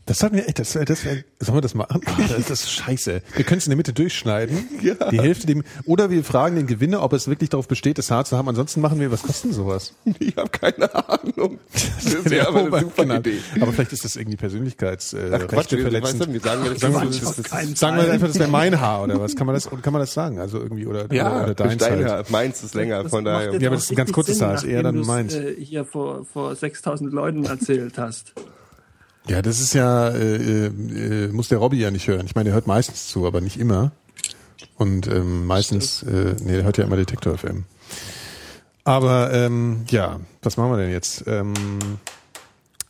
Das 0.09 0.17
sollten 0.17 0.37
wir 0.37 0.47
echt, 0.47 0.57
das 0.57 0.73
wäre, 0.73 0.85
das 0.85 1.05
wäre, 1.05 1.23
sollen 1.39 1.57
wir 1.57 1.61
das 1.61 1.75
machen? 1.75 2.01
Ah, 2.07 2.17
das, 2.27 2.49
ist 2.49 2.71
scheiße. 2.71 3.21
Wir 3.35 3.45
können 3.45 3.59
es 3.59 3.67
in 3.67 3.69
der 3.69 3.77
Mitte 3.77 3.93
durchschneiden. 3.93 4.67
Ja. 4.81 4.95
Die 5.11 5.19
Hälfte 5.21 5.45
dem, 5.45 5.63
oder 5.85 6.09
wir 6.09 6.23
fragen 6.23 6.55
den 6.55 6.65
Gewinner, 6.65 7.03
ob 7.03 7.13
es 7.13 7.27
wirklich 7.27 7.49
darauf 7.49 7.67
besteht, 7.67 7.99
das 7.99 8.09
Haar 8.09 8.25
zu 8.25 8.35
haben. 8.35 8.47
Ansonsten 8.47 8.81
machen 8.81 8.99
wir, 8.99 9.11
was 9.11 9.21
kostet 9.21 9.45
denn 9.45 9.53
sowas? 9.53 9.93
ich 10.19 10.35
habe 10.35 10.49
keine 10.49 10.95
Ahnung. 10.95 11.59
Das 11.73 12.23
Der 12.23 12.25
wäre 12.25 12.47
aber 12.47 12.77
eine 12.77 12.79
super. 12.79 13.17
Idee. 13.17 13.37
Aber 13.61 13.71
vielleicht 13.71 13.93
ist 13.93 14.03
das 14.03 14.15
irgendwie 14.15 14.37
Persönlichkeits, 14.37 15.13
äh, 15.13 15.29
Ach 15.31 15.47
Quatsch, 15.47 15.73
wir, 15.73 15.83
weißt 15.83 15.91
verletzend. 15.91 16.25
du, 16.25 16.33
wir 16.33 16.39
sagen, 16.39 16.63
wir 16.63 16.71
das, 16.71 16.79
Sagen 16.79 16.93
wir, 16.95 17.05
das, 17.05 17.35
das, 17.35 17.79
sagen 17.79 17.97
wir 17.97 18.11
einfach, 18.11 18.27
das 18.27 18.39
wäre 18.39 18.49
mein 18.49 18.79
Haar 18.79 19.03
oder 19.03 19.19
was? 19.19 19.35
Kann 19.35 19.45
man 19.45 19.53
das, 19.53 19.69
kann 19.69 19.93
man 19.93 19.99
das 19.99 20.11
sagen? 20.11 20.39
Also 20.39 20.57
irgendwie 20.57 20.87
oder, 20.87 21.13
ja, 21.13 21.31
oder, 21.31 21.43
oder 21.43 21.53
deins 21.53 21.77
dein 21.77 21.99
halt. 21.99 22.07
Haar. 22.07 22.25
Meins 22.29 22.63
ist 22.63 22.73
länger, 22.73 23.03
Das 23.03 23.11
von 23.11 23.25
daher. 23.25 23.53
Ja, 23.59 23.67
aber 23.67 23.75
das 23.75 23.83
ist 23.83 23.91
ein 23.91 23.95
ganz 23.95 24.11
kurzes 24.11 24.39
Sinn, 24.39 24.47
Haar, 24.47 24.55
ist 24.55 24.63
eher 24.63 24.81
dann 24.81 25.01
meins. 25.01 25.35
Äh, 25.35 25.55
hier 25.59 25.85
vor, 25.85 26.25
vor 26.25 26.55
6000 26.55 27.13
Leuten 27.13 27.45
erzählt 27.45 27.99
hast. 27.99 28.33
Ja, 29.29 29.41
das 29.43 29.59
ist 29.59 29.73
ja, 29.73 30.09
äh, 30.09 30.65
äh, 30.65 31.27
muss 31.27 31.49
der 31.49 31.59
Robby 31.59 31.77
ja 31.77 31.91
nicht 31.91 32.07
hören. 32.07 32.25
Ich 32.25 32.33
meine, 32.33 32.45
der 32.45 32.55
hört 32.55 32.67
meistens 32.67 33.07
zu, 33.07 33.27
aber 33.27 33.41
nicht 33.41 33.59
immer. 33.59 33.91
Und 34.75 35.07
ähm, 35.07 35.45
meistens, 35.45 36.03
äh, 36.03 36.35
nee, 36.43 36.53
der 36.53 36.63
hört 36.63 36.77
ja 36.77 36.85
immer 36.85 36.95
Detektor 36.95 37.37
FM. 37.37 37.65
Aber 38.83 39.31
ähm, 39.31 39.83
ja, 39.89 40.19
was 40.41 40.57
machen 40.57 40.71
wir 40.71 40.77
denn 40.77 40.91
jetzt? 40.91 41.25
Ähm, 41.27 41.53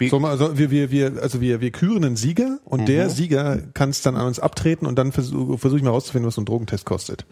so, 0.09 0.17
also 0.19 0.57
wir, 0.57 0.71
wir, 0.71 0.91
wir, 0.91 1.21
also 1.21 1.41
wir, 1.41 1.59
wir 1.59 1.71
küren 1.71 2.05
einen 2.05 2.15
Sieger 2.15 2.59
und 2.63 2.87
der 2.87 3.09
Sieger 3.09 3.57
kann 3.73 3.89
es 3.89 4.01
dann 4.01 4.15
an 4.15 4.27
uns 4.27 4.39
abtreten 4.39 4.85
und 4.85 4.97
dann 4.97 5.11
versuche 5.11 5.57
versuch 5.57 5.77
ich 5.77 5.83
mal 5.83 5.89
rauszufinden, 5.89 6.25
was 6.25 6.35
so 6.35 6.41
ein 6.41 6.45
Drogentest 6.45 6.85
kostet. 6.85 7.25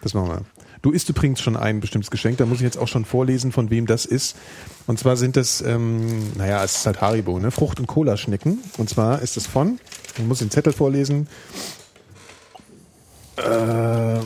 Das 0.00 0.14
machen 0.14 0.28
wir. 0.28 0.44
Du 0.82 0.92
isst 0.92 1.08
übrigens 1.10 1.40
schon 1.40 1.56
ein 1.56 1.80
bestimmtes 1.80 2.10
Geschenk, 2.10 2.38
da 2.38 2.46
muss 2.46 2.58
ich 2.58 2.64
jetzt 2.64 2.78
auch 2.78 2.88
schon 2.88 3.04
vorlesen, 3.04 3.52
von 3.52 3.70
wem 3.70 3.86
das 3.86 4.06
ist. 4.06 4.36
Und 4.86 4.98
zwar 4.98 5.16
sind 5.16 5.36
das, 5.36 5.60
ähm, 5.60 6.32
naja, 6.36 6.64
es 6.64 6.76
ist 6.76 6.86
halt 6.86 7.00
Haribo, 7.00 7.38
ne? 7.38 7.50
Frucht- 7.50 7.80
und 7.80 7.86
Cola-Schnecken. 7.86 8.58
Und 8.78 8.88
zwar 8.88 9.20
ist 9.20 9.36
es 9.36 9.46
von, 9.46 9.78
ich 10.16 10.24
muss 10.24 10.38
den 10.38 10.50
Zettel 10.50 10.72
vorlesen. 10.72 11.28
Äh, 13.36 14.20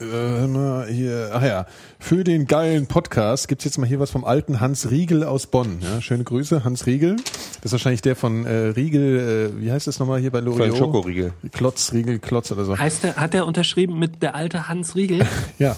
äh, 0.00 0.92
hier, 0.92 1.30
ach 1.32 1.42
ja, 1.42 1.66
für 1.98 2.24
den 2.24 2.46
geilen 2.46 2.86
Podcast 2.86 3.48
gibt's 3.48 3.64
jetzt 3.64 3.78
mal 3.78 3.86
hier 3.86 4.00
was 4.00 4.10
vom 4.10 4.24
alten 4.24 4.60
Hans 4.60 4.90
Riegel 4.90 5.24
aus 5.24 5.46
Bonn. 5.46 5.78
Ja, 5.80 6.00
schöne 6.00 6.24
Grüße, 6.24 6.64
Hans 6.64 6.86
Riegel. 6.86 7.16
Das 7.16 7.66
ist 7.66 7.72
wahrscheinlich 7.72 8.02
der 8.02 8.16
von 8.16 8.46
äh, 8.46 8.68
Riegel, 8.68 9.52
äh, 9.58 9.62
wie 9.62 9.70
heißt 9.70 9.86
das 9.86 9.98
nochmal 9.98 10.20
hier 10.20 10.30
bei 10.30 10.40
Loriot? 10.40 10.76
Schokoriegel. 10.76 11.32
Klotz, 11.52 11.92
Riegel, 11.92 12.18
Klotz 12.18 12.50
oder 12.50 12.64
so. 12.64 12.78
Heißt 12.78 13.04
der, 13.04 13.16
hat 13.16 13.34
er 13.34 13.46
unterschrieben 13.46 13.98
mit 13.98 14.22
der 14.22 14.34
alte 14.34 14.68
Hans 14.68 14.96
Riegel? 14.96 15.26
Ja. 15.58 15.76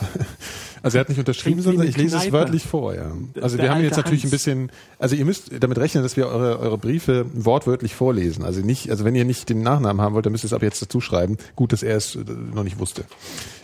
Also 0.83 0.99
er 0.99 1.01
hat 1.01 1.09
nicht 1.09 1.19
unterschrieben, 1.19 1.63
sondern 1.63 1.87
ich 1.87 1.97
lese 1.97 2.17
es 2.17 2.33
wörtlich 2.33 2.65
vor, 2.65 2.95
ja. 2.95 3.13
Also 3.41 3.57
Der 3.57 3.67
wir 3.67 3.75
haben 3.75 3.83
jetzt 3.83 3.97
natürlich 3.97 4.25
ein 4.25 4.31
bisschen, 4.31 4.71
also 4.99 5.15
ihr 5.15 5.25
müsst 5.25 5.51
damit 5.61 5.79
rechnen, 5.79 6.03
dass 6.03 6.17
wir 6.17 6.27
eure, 6.27 6.59
eure 6.59 6.79
Briefe 6.79 7.27
wortwörtlich 7.35 7.95
vorlesen. 7.95 8.45
Also 8.45 8.61
nicht, 8.61 8.91
also 8.91 9.05
wenn 9.05 9.15
ihr 9.15 9.25
nicht 9.25 9.49
den 9.49 9.63
Nachnamen 9.63 10.01
haben 10.03 10.15
wollt, 10.15 10.27
dann 10.27 10.33
müsst 10.33 10.45
ihr 10.45 10.49
es 10.49 10.53
ab 10.53 10.63
jetzt 10.63 10.83
dazu 10.83 11.01
schreiben. 11.01 11.37
Gut, 11.57 11.73
dass 11.73 11.83
er 11.83 11.97
es 11.97 12.17
äh, 12.17 12.21
noch 12.55 12.65
nicht 12.65 12.79
wusste. 12.79 13.05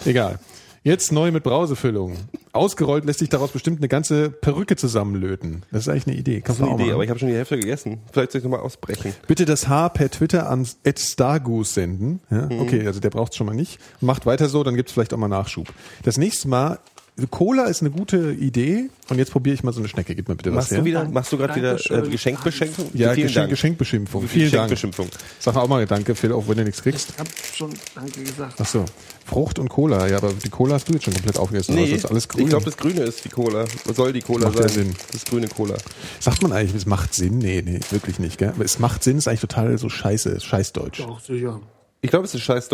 Egal. 0.04 0.38
Jetzt 0.84 1.10
neu 1.10 1.32
mit 1.32 1.42
Brausefüllung. 1.42 2.16
Ausgerollt 2.52 3.04
lässt 3.04 3.18
sich 3.18 3.28
daraus 3.28 3.50
bestimmt 3.50 3.78
eine 3.80 3.88
ganze 3.88 4.30
Perücke 4.30 4.76
zusammenlöten. 4.76 5.64
Das 5.72 5.82
ist 5.82 5.88
eigentlich 5.88 6.06
eine 6.06 6.16
Idee. 6.16 6.36
Das 6.38 6.44
Kannst 6.46 6.60
ist 6.60 6.64
du 6.66 6.70
eine 6.70 6.74
auch 6.76 6.80
Idee, 6.86 6.92
aber 6.94 7.04
ich 7.04 7.10
habe 7.10 7.18
schon 7.18 7.28
die 7.28 7.34
Hälfte 7.34 7.58
gegessen. 7.58 7.98
Vielleicht 8.12 8.30
soll 8.32 8.38
ich 8.38 8.44
nochmal 8.44 8.60
ausbrechen. 8.60 9.12
Bitte 9.26 9.44
das 9.44 9.66
Haar 9.68 9.92
per 9.92 10.08
Twitter 10.08 10.48
an 10.48 10.66
@stargoose 10.96 11.72
senden. 11.74 12.20
Ja, 12.30 12.46
Mhm. 12.46 12.60
Okay, 12.60 12.86
also 12.86 13.00
der 13.00 13.10
braucht 13.10 13.34
schon 13.34 13.46
mal 13.48 13.54
nicht. 13.54 13.78
Macht 14.00 14.24
weiter 14.24 14.48
so, 14.48 14.62
dann 14.62 14.76
gibt's 14.76 14.92
vielleicht 14.92 15.12
auch 15.12 15.18
mal 15.18 15.28
Nachschub. 15.28 15.66
Das 16.04 16.16
nächste 16.16 16.48
Mal, 16.48 16.78
Cola 17.26 17.64
ist 17.64 17.80
eine 17.80 17.90
gute 17.90 18.32
Idee 18.32 18.90
und 19.08 19.18
jetzt 19.18 19.32
probiere 19.32 19.54
ich 19.54 19.64
mal 19.64 19.72
so 19.72 19.80
eine 19.80 19.88
Schnecke. 19.88 20.14
Gib 20.14 20.28
mir 20.28 20.36
bitte 20.36 20.50
was 20.50 20.56
Machst 20.56 20.70
her. 20.70 20.78
du 20.78 20.84
wieder, 20.84 21.08
machst 21.08 21.32
du 21.32 21.36
gerade 21.36 21.56
wieder 21.56 21.72
äh, 21.74 21.76
Dankeschön. 21.88 22.10
Geschenkbeschenkung? 22.12 22.90
ja, 22.94 23.12
Vielen 23.12 23.26
Geschenk, 23.26 23.34
Dank. 23.34 23.50
Geschenkbeschimpfung. 23.50 24.28
Vielen 24.28 24.50
Dank. 24.52 24.70
Geschenkbeschimpfung. 24.70 25.08
Sag 25.40 25.56
auch 25.56 25.66
mal 25.68 25.84
Danke, 25.86 26.14
Phil, 26.14 26.32
auch 26.32 26.46
wenn 26.48 26.58
du 26.58 26.64
nichts 26.64 26.82
kriegst. 26.82 27.10
Ich 27.10 27.18
hab 27.18 27.26
schon 27.54 27.70
Danke 27.94 28.22
gesagt. 28.22 28.54
Ach 28.60 28.66
so. 28.66 28.84
Frucht 29.24 29.58
und 29.58 29.68
Cola. 29.68 30.06
Ja, 30.08 30.18
aber 30.18 30.32
die 30.32 30.48
Cola 30.48 30.74
hast 30.74 30.88
du 30.88 30.92
jetzt 30.92 31.04
schon 31.04 31.14
komplett 31.14 31.38
aufgegessen. 31.38 31.74
Nee, 31.74 31.90
das 31.90 31.98
ist 31.98 32.06
alles 32.06 32.28
grün. 32.28 32.44
ich 32.44 32.48
glaube, 32.50 32.64
das 32.64 32.76
Grüne 32.76 33.00
ist 33.02 33.24
die 33.24 33.28
Cola. 33.28 33.64
Was 33.84 33.96
soll 33.96 34.12
die 34.12 34.22
Cola 34.22 34.46
Macht 34.46 34.60
ja 34.60 34.68
sein? 34.68 34.84
Sinn. 34.86 34.94
Das 35.12 35.24
grüne 35.24 35.48
Cola. 35.48 35.74
Sagt 36.20 36.42
man 36.42 36.52
eigentlich, 36.52 36.74
es 36.74 36.86
macht 36.86 37.14
Sinn? 37.14 37.38
Nee, 37.38 37.62
nee, 37.64 37.80
wirklich 37.90 38.18
nicht, 38.18 38.38
gell? 38.38 38.50
Aber 38.50 38.64
es 38.64 38.78
macht 38.78 39.02
Sinn, 39.02 39.18
ist 39.18 39.28
eigentlich 39.28 39.40
total 39.40 39.76
so 39.76 39.88
scheiße, 39.88 40.30
ist 40.30 40.44
scheißdeutsch. 40.44 41.00
Doch, 41.00 41.20
sicher. 41.20 41.60
Ich 42.00 42.10
glaube, 42.10 42.26
es 42.26 42.34
ist 42.34 42.42
scheiß 42.42 42.68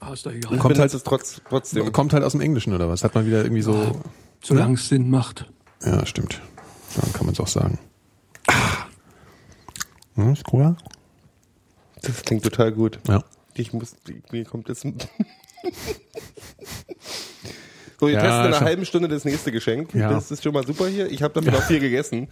Ah. 0.00 0.14
Kommt 0.58 0.78
halt- 0.78 0.92
trotz, 1.04 1.40
trotzdem. 1.48 1.90
Kommt 1.92 2.12
halt 2.12 2.22
aus 2.22 2.32
dem 2.32 2.40
Englischen 2.40 2.72
oder 2.74 2.88
was? 2.88 3.02
Hat 3.02 3.14
man 3.14 3.26
wieder 3.26 3.42
irgendwie 3.42 3.62
so. 3.62 4.00
Solange 4.42 4.74
es 4.74 4.88
Sinn 4.88 5.10
macht. 5.10 5.46
Ja, 5.82 6.04
stimmt. 6.06 6.40
Dann 7.00 7.12
kann 7.12 7.26
man 7.26 7.32
es 7.34 7.40
auch 7.40 7.48
sagen. 7.48 7.78
Ah. 8.46 8.86
Hm, 10.14 10.32
ist 10.32 10.44
Cola? 10.44 10.76
Das 12.02 12.22
klingt 12.22 12.44
total 12.44 12.72
gut. 12.72 12.98
Ja. 13.08 13.24
Ich 13.54 13.72
muss, 13.72 13.96
mir 14.30 14.44
kommt 14.44 14.68
jetzt. 14.68 14.82
so, 14.84 14.92
wir 18.06 18.10
Ja, 18.14 18.20
testen 18.20 18.40
in 18.40 18.46
einer 18.46 18.56
schon. 18.56 18.66
halben 18.66 18.84
Stunde 18.84 19.08
das 19.08 19.24
nächste 19.24 19.50
Geschenk. 19.50 19.94
Ja. 19.94 20.10
Das 20.10 20.30
ist 20.30 20.42
schon 20.44 20.52
mal 20.52 20.66
super 20.66 20.86
hier. 20.88 21.10
Ich 21.10 21.22
habe 21.22 21.34
davon 21.34 21.54
auch 21.58 21.64
viel 21.64 21.80
gegessen. 21.80 22.28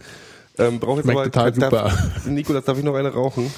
Ähm, 0.57 0.79
brauche 0.79 0.97
jetzt 1.01 1.05
Schmeckt 1.05 1.19
aber 1.19 1.51
total 1.51 1.51
darf, 1.51 1.91
super. 1.91 2.29
Nikolas, 2.29 2.63
darf 2.63 2.77
ich 2.77 2.83
noch 2.83 2.95
eine 2.95 3.11
rauchen? 3.13 3.51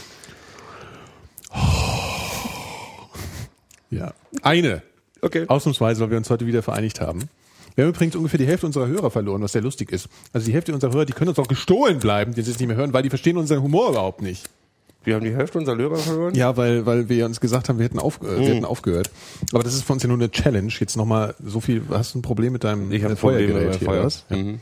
Ja. 3.90 4.14
Eine. 4.42 4.82
Okay. 5.22 5.46
Ausnahmsweise, 5.48 6.02
weil 6.02 6.12
wir 6.12 6.18
uns 6.18 6.30
heute 6.30 6.46
wieder 6.46 6.62
vereinigt 6.62 7.02
haben. 7.02 7.30
Wir 7.76 7.86
haben 7.86 7.94
übrigens 7.94 8.16
ungefähr 8.16 8.40
die 8.40 8.48
Hälfte 8.48 8.66
unserer 8.66 8.88
Hörer 8.88 9.12
verloren, 9.12 9.42
was 9.42 9.52
sehr 9.52 9.62
lustig 9.62 9.92
ist. 9.92 10.10
Also 10.34 10.48
die 10.48 10.54
Hälfte 10.54 10.74
unserer 10.74 10.94
Hörer, 10.94 11.06
die 11.06 11.14
können 11.14 11.30
uns 11.30 11.40
auch 11.40 11.48
gestohlen 11.48 12.00
bleiben, 12.00 12.34
die 12.34 12.42
sie 12.42 12.52
es 12.52 12.60
nicht 12.60 12.68
mehr 12.68 12.78
hören, 12.78 12.92
weil 12.94 13.04
die 13.04 13.10
verstehen 13.10 13.38
unseren 13.38 13.62
Humor 13.62 13.90
überhaupt 13.90 14.22
nicht. 14.22 14.50
Wir 15.04 15.16
haben 15.16 15.24
die 15.24 15.34
Hälfte 15.34 15.60
unserer 15.60 15.78
Hörer 15.78 15.96
verloren. 15.96 16.36
Ja, 16.36 16.58
weil, 16.58 16.86
weil 16.86 17.08
wir 17.08 17.26
uns 17.26 17.40
gesagt 17.40 17.70
haben, 17.70 17.78
wir 17.78 17.86
hätten, 17.86 18.00
auf, 18.00 18.20
äh, 18.22 18.40
wir 18.40 18.48
hätten 18.56 18.66
aufgehört. 18.66 19.10
Aber 19.54 19.64
das 19.64 19.74
ist 19.74 19.84
für 19.84 19.94
uns 19.94 20.04
ja 20.04 20.08
nur 20.10 20.18
eine 20.18 20.30
Challenge. 20.32 20.74
Jetzt 20.80 20.98
nochmal 20.98 21.36
so 21.42 21.62
viel, 21.62 21.84
hast 21.90 22.14
du 22.14 22.20
ein 22.20 22.24
Problem 22.24 22.52
mit 22.52 22.64
deinem 22.64 22.92
Ich 22.92 23.02
Probleme 23.04 23.16
Feuergerät 23.16 23.68
mit 23.68 23.76
hier, 23.78 23.88
Feuer. 23.88 24.04
was? 24.04 24.26
Ja. 24.30 24.38
Mhm. 24.38 24.60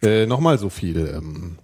Äh, 0.00 0.26
nochmal 0.26 0.58
so 0.58 0.70
viel 0.70 1.12
ähm, 1.14 1.58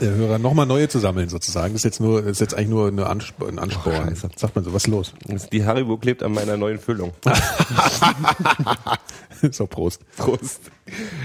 äh, 0.00 0.06
Hörer, 0.06 0.38
nochmal 0.38 0.66
neue 0.66 0.88
zu 0.88 0.98
sammeln 0.98 1.28
sozusagen. 1.28 1.72
Das 1.72 1.80
ist 1.80 1.84
jetzt 1.84 2.00
nur, 2.00 2.24
ist 2.24 2.40
jetzt 2.40 2.54
eigentlich 2.54 2.68
nur 2.68 2.88
eine 2.88 3.06
Ansp 3.06 3.42
ein 3.42 3.58
Ansporn. 3.58 4.08
Scheiße. 4.08 4.28
Sagt 4.36 4.54
man 4.54 4.64
so, 4.64 4.72
was 4.74 4.84
ist 4.84 4.88
los? 4.88 5.12
Die 5.52 5.64
Haribo 5.64 5.96
klebt 5.96 6.22
an 6.22 6.32
meiner 6.32 6.56
neuen 6.56 6.78
Füllung. 6.78 7.12
so, 9.52 9.66
Prost. 9.66 10.00
Prost. 10.16 10.60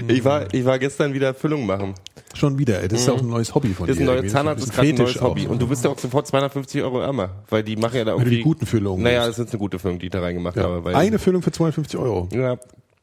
Ich 0.08 0.24
war, 0.24 0.52
ich 0.54 0.64
war 0.64 0.78
gestern 0.78 1.14
wieder 1.14 1.34
Füllung 1.34 1.66
machen. 1.66 1.94
Schon 2.34 2.58
wieder, 2.58 2.80
ey. 2.82 2.88
das 2.88 3.00
ist 3.00 3.06
ja 3.06 3.12
auch 3.14 3.20
ein 3.20 3.28
neues 3.28 3.54
Hobby 3.54 3.68
von 3.74 3.84
Mhm. 3.84 3.88
Das 3.88 3.96
ist 3.96 4.02
dir. 4.02 4.10
ein 4.10 4.16
irgendwie. 4.16 4.32
Zahnarzt, 4.32 4.62
Das 4.62 4.68
ist 4.70 4.74
gerade 4.74 4.88
ein 4.88 4.94
neues 4.96 5.20
Hobby. 5.20 5.46
auch. 5.46 5.50
Und 5.50 5.62
du 5.62 5.68
bist 5.68 5.84
ja 5.84 5.90
auch 5.90 5.98
sofort 5.98 6.26
250 6.26 6.82
Euro 6.82 7.00
ärmer, 7.00 7.30
weil 7.50 7.62
die 7.62 7.76
machen 7.76 7.96
ja 7.96 8.04
da 8.04 8.12
du 8.12 8.18
irgendwie... 8.18 8.36
die 8.38 8.42
guten 8.42 8.66
Füllungen 8.66 9.02
Naja, 9.04 9.20
das 9.26 9.30
ist 9.38 9.38
jetzt 9.44 9.52
eine 9.52 9.58
gute 9.60 9.78
Füllung, 9.78 9.98
die 9.98 10.06
ich 10.06 10.12
da 10.12 10.20
reingemacht 10.20 10.56
ja. 10.56 10.64
habe. 10.64 10.84
Weil 10.84 10.94
Eine 10.96 11.18
Füllung 11.18 11.42
für 11.42 11.52
250 11.52 11.98
Euro. 12.00 12.28
Ja, 12.32 12.56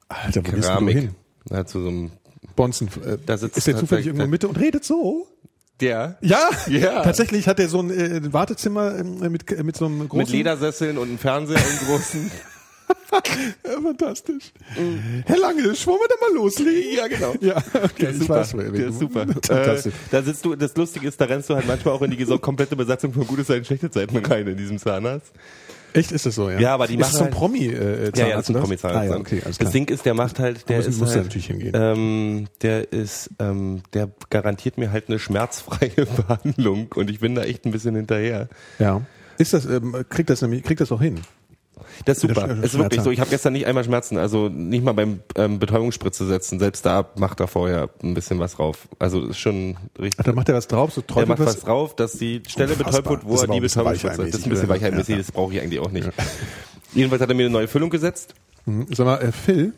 Alter, 0.10 0.41
wo 0.45 0.52
bist 0.52 0.54
denn 0.54 0.56
du 0.56 0.62
Keramik. 0.62 0.97
hin? 0.97 1.15
Ja, 1.50 1.65
zu 1.65 1.82
so 1.82 1.88
einem... 1.88 2.12
Bonzen, 2.56 2.88
äh, 3.06 3.17
Da 3.26 3.38
sitzt 3.38 3.58
ist 3.58 3.67
der 3.67 3.78
zufällig 3.78 4.08
irgendwo 4.08 4.24
in 4.24 4.30
der 4.30 4.32
Mitte 4.32 4.47
und 4.47 4.60
redet 4.60 4.84
so? 4.84 5.28
Der 5.82 6.17
Ja, 6.22 6.50
Ja. 6.67 7.02
tatsächlich 7.04 7.48
hat 7.48 7.60
er 7.60 7.67
so 7.67 7.80
ein 7.82 7.89
äh, 7.91 8.32
Wartezimmer 8.34 8.98
äh, 9.00 9.04
mit, 9.04 9.63
mit 9.63 9.76
so 9.76 9.86
einem 9.86 10.08
großen... 10.08 10.17
mit 10.20 10.30
Ledersesseln 10.30 10.98
und 10.98 11.10
einem 11.10 11.17
Fernseher 11.17 11.58
und 11.58 11.88
großen... 11.88 12.32
Ja, 13.13 13.82
fantastisch. 13.82 14.52
Herr 15.26 15.38
Lange, 15.38 15.63
wollen 15.63 15.76
wir 15.76 16.08
da 16.08 16.15
mal 16.22 16.34
loslegen? 16.34 16.94
Ja, 16.96 17.08
genau. 17.08 17.34
Ja, 17.41 17.58
okay, 17.74 17.89
Der 18.00 18.10
ist 18.12 18.20
super. 18.22 18.36
weiß, 18.36 18.52
der 18.52 18.88
ist 18.88 19.00
super. 19.00 19.22
Äh, 19.28 19.34
Fantastisch. 19.34 19.94
da 20.12 20.22
sitzt 20.24 20.46
du, 20.46 20.56
das 20.56 20.76
Lustige 20.78 21.08
ist, 21.08 21.20
da 21.20 21.26
rennst 21.26 21.50
du 21.50 21.56
halt 21.56 21.67
manchmal 21.67 21.94
auch 21.94 22.02
in 22.04 22.12
die 22.12 22.24
so 22.24 22.38
komplette 22.39 22.76
Besatzung 22.78 23.12
von 23.13 23.28
gute 23.28 23.46
Zeiten, 23.46 23.65
schlechte 23.65 23.89
Zeiten 23.91 24.17
rein 24.17 24.48
in 24.48 24.56
diesem 24.58 24.78
Zahnarzt. 24.78 25.32
Echt, 25.93 26.12
ist 26.12 26.25
das 26.25 26.36
so, 26.36 26.49
ja? 26.49 26.60
Ja, 26.60 26.73
aber 26.73 26.88
die 26.88 26.93
ist 26.95 26.99
machen 26.99 27.12
so 27.13 27.17
ein 27.19 27.23
halt- 27.25 27.34
Promi 27.34 27.65
äh, 27.67 28.12
Ja, 28.15 28.27
ja, 28.27 28.36
das 28.36 28.43
ist 28.43 28.49
ein 28.49 28.56
oder? 28.56 28.62
Promi-Zahnarzt. 28.63 29.10
Ah, 29.12 29.13
ja, 29.13 29.19
okay, 29.19 29.41
alles 29.43 29.58
klar. 29.58 29.65
das 29.65 29.71
Ding 29.73 29.89
ist, 29.89 30.06
der 30.06 30.13
macht 30.13 30.39
halt, 30.39 30.69
der 30.69 30.77
muss- 30.77 30.88
ist 30.88 31.01
halt, 31.01 31.15
natürlich 31.23 31.47
hingehen. 31.47 31.71
Ähm, 31.75 32.47
der 32.62 32.91
ist, 32.93 33.30
ähm, 33.39 33.82
der 33.93 34.10
garantiert 34.30 34.77
mir 34.77 34.91
halt 34.91 35.10
eine 35.10 35.19
schmerzfreie 35.19 35.91
Behandlung 36.27 36.88
und 36.95 37.10
ich 37.10 37.19
bin 37.19 37.36
da 37.36 37.43
echt 37.43 37.65
ein 37.65 37.71
bisschen 37.71 37.95
hinterher. 37.95 38.47
ja. 38.80 39.01
Ist 39.38 39.54
das, 39.54 39.65
ähm, 39.65 39.95
kriegt 40.10 40.30
das 40.30 40.41
nämlich, 40.43 40.62
kriegt 40.62 40.82
das 40.82 40.91
auch 40.91 41.01
hin? 41.01 41.19
Das 42.06 42.17
ist 42.17 42.22
super. 42.22 42.46
Sch- 42.46 42.60
Es 42.63 42.74
ist 42.74 42.80
wirklich 42.80 43.02
so. 43.02 43.12
Ich 43.12 43.20
habe 43.20 43.30
gestern 43.30 43.54
nicht 43.54 43.65
einmal 43.65 43.84
Schmerzen, 43.84 44.17
also 44.17 44.50
nicht 44.50 44.84
mal 44.84 44.94
beim 44.94 45.22
ähm, 45.36 45.60
Betäubungsspritze 45.60 46.26
setzen. 46.28 46.60
Selbst 46.60 46.86
da 46.86 47.10
macht 47.17 47.39
er 47.39 47.48
vorher 47.48 47.89
ein 48.04 48.13
bisschen 48.13 48.39
was 48.39 48.56
drauf. 48.56 48.88
Also 49.00 49.26
ist 49.28 49.38
schon 49.39 49.78
richtig. 50.00 50.20
Ach, 50.20 50.24
da 50.26 50.34
macht 50.34 50.50
er 50.50 50.56
was 50.56 50.67
drauf, 50.67 50.94
so 50.94 51.02
Der 51.02 51.08
träufelt 51.08 51.30
macht 51.30 51.39
was. 51.39 51.56
was 51.58 51.60
drauf, 51.63 51.96
dass 51.96 52.13
die 52.13 52.41
Stelle 52.48 52.74
Unfassbar. 52.74 53.02
betäubt 53.02 53.10
wird, 53.10 53.26
wo 53.26 53.34
Das 53.34 53.41
er 53.44 53.48
die 53.54 53.60
Betäubungsspritze. 53.60 54.17
Das 54.26 54.36
ist 54.36 54.46
ein 54.46 54.50
bisschen 54.50 54.70
weichheimmäßig, 54.70 55.10
ja. 55.15 55.17
das 55.22 55.32
brauche 55.32 55.54
ich 55.54 55.62
eigentlich 55.62 55.80
auch 55.80 55.91
nicht. 55.91 56.10
Jedenfalls 56.94 57.22
hat 57.22 57.30
er 57.30 57.36
mir 57.36 57.44
eine 57.46 57.54
neue 57.54 57.67
Füllung 57.67 57.89
gesetzt. 57.89 58.34
Mhm. 58.65 58.88
Sag 58.91 59.06
mal, 59.06 59.17
äh, 59.22 59.32
Phil, 59.32 59.74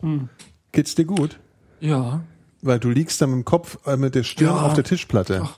Hm. 0.00 0.28
geht's 0.72 0.94
dir 0.94 1.04
gut? 1.04 1.38
Ja. 1.80 2.22
Weil 2.62 2.78
du 2.78 2.90
liegst 2.90 3.20
da 3.20 3.26
mit 3.26 3.34
dem 3.36 3.44
Kopf 3.44 3.78
äh, 3.86 3.96
mit 3.96 4.14
der 4.14 4.22
Stirn 4.24 4.54
Ja. 4.56 4.62
auf 4.62 4.74
der 4.74 4.84
Tischplatte. 4.84 5.48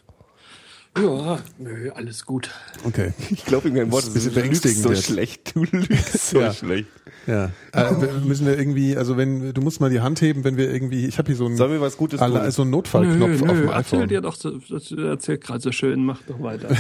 Ja, 0.98 1.38
nö, 1.58 1.90
alles 1.94 2.26
gut. 2.26 2.50
Okay. 2.84 3.12
Ich 3.30 3.44
glaube, 3.44 3.68
ihm 3.68 3.74
kein 3.74 3.92
Wort. 3.92 4.04
Das 4.06 4.16
ist 4.16 4.36
ein 4.36 4.42
du 4.44 4.48
bisschen 4.50 4.74
so 4.82 4.90
jetzt. 4.90 5.04
schlecht. 5.04 5.54
Du 5.54 5.64
lügst 5.64 6.30
so 6.30 6.40
Ja. 6.40 6.52
schlecht. 6.52 6.88
Ja. 7.26 7.50
Äh, 7.72 8.00
wir 8.00 8.12
müssen 8.24 8.44
wir 8.46 8.58
irgendwie, 8.58 8.96
also 8.96 9.16
wenn 9.16 9.52
du 9.54 9.60
musst 9.60 9.80
mal 9.80 9.88
die 9.90 10.00
Hand 10.00 10.20
heben, 10.20 10.42
wenn 10.42 10.56
wir 10.56 10.68
irgendwie, 10.72 11.06
ich 11.06 11.18
habe 11.18 11.26
hier 11.28 11.36
so 11.36 11.46
einen, 11.46 11.56
Sollen 11.56 11.70
wir 11.72 11.80
was 11.80 11.96
Gutes 11.96 12.20
alle, 12.20 12.40
tun? 12.42 12.50
so 12.50 12.62
einen 12.62 12.70
Notfallknopf 12.72 13.18
nö, 13.28 13.34
auf 13.34 13.38
dem 13.38 13.46
nö, 13.66 13.72
erzähl 13.72 13.98
iPhone. 13.98 14.08
dir 14.08 14.20
doch, 14.20 14.34
so, 14.34 14.58
das 14.68 14.90
erzählt 14.90 15.42
gerade 15.42 15.60
so 15.60 15.70
schön, 15.70 16.04
mach 16.04 16.22
doch 16.22 16.40
weiter. 16.42 16.68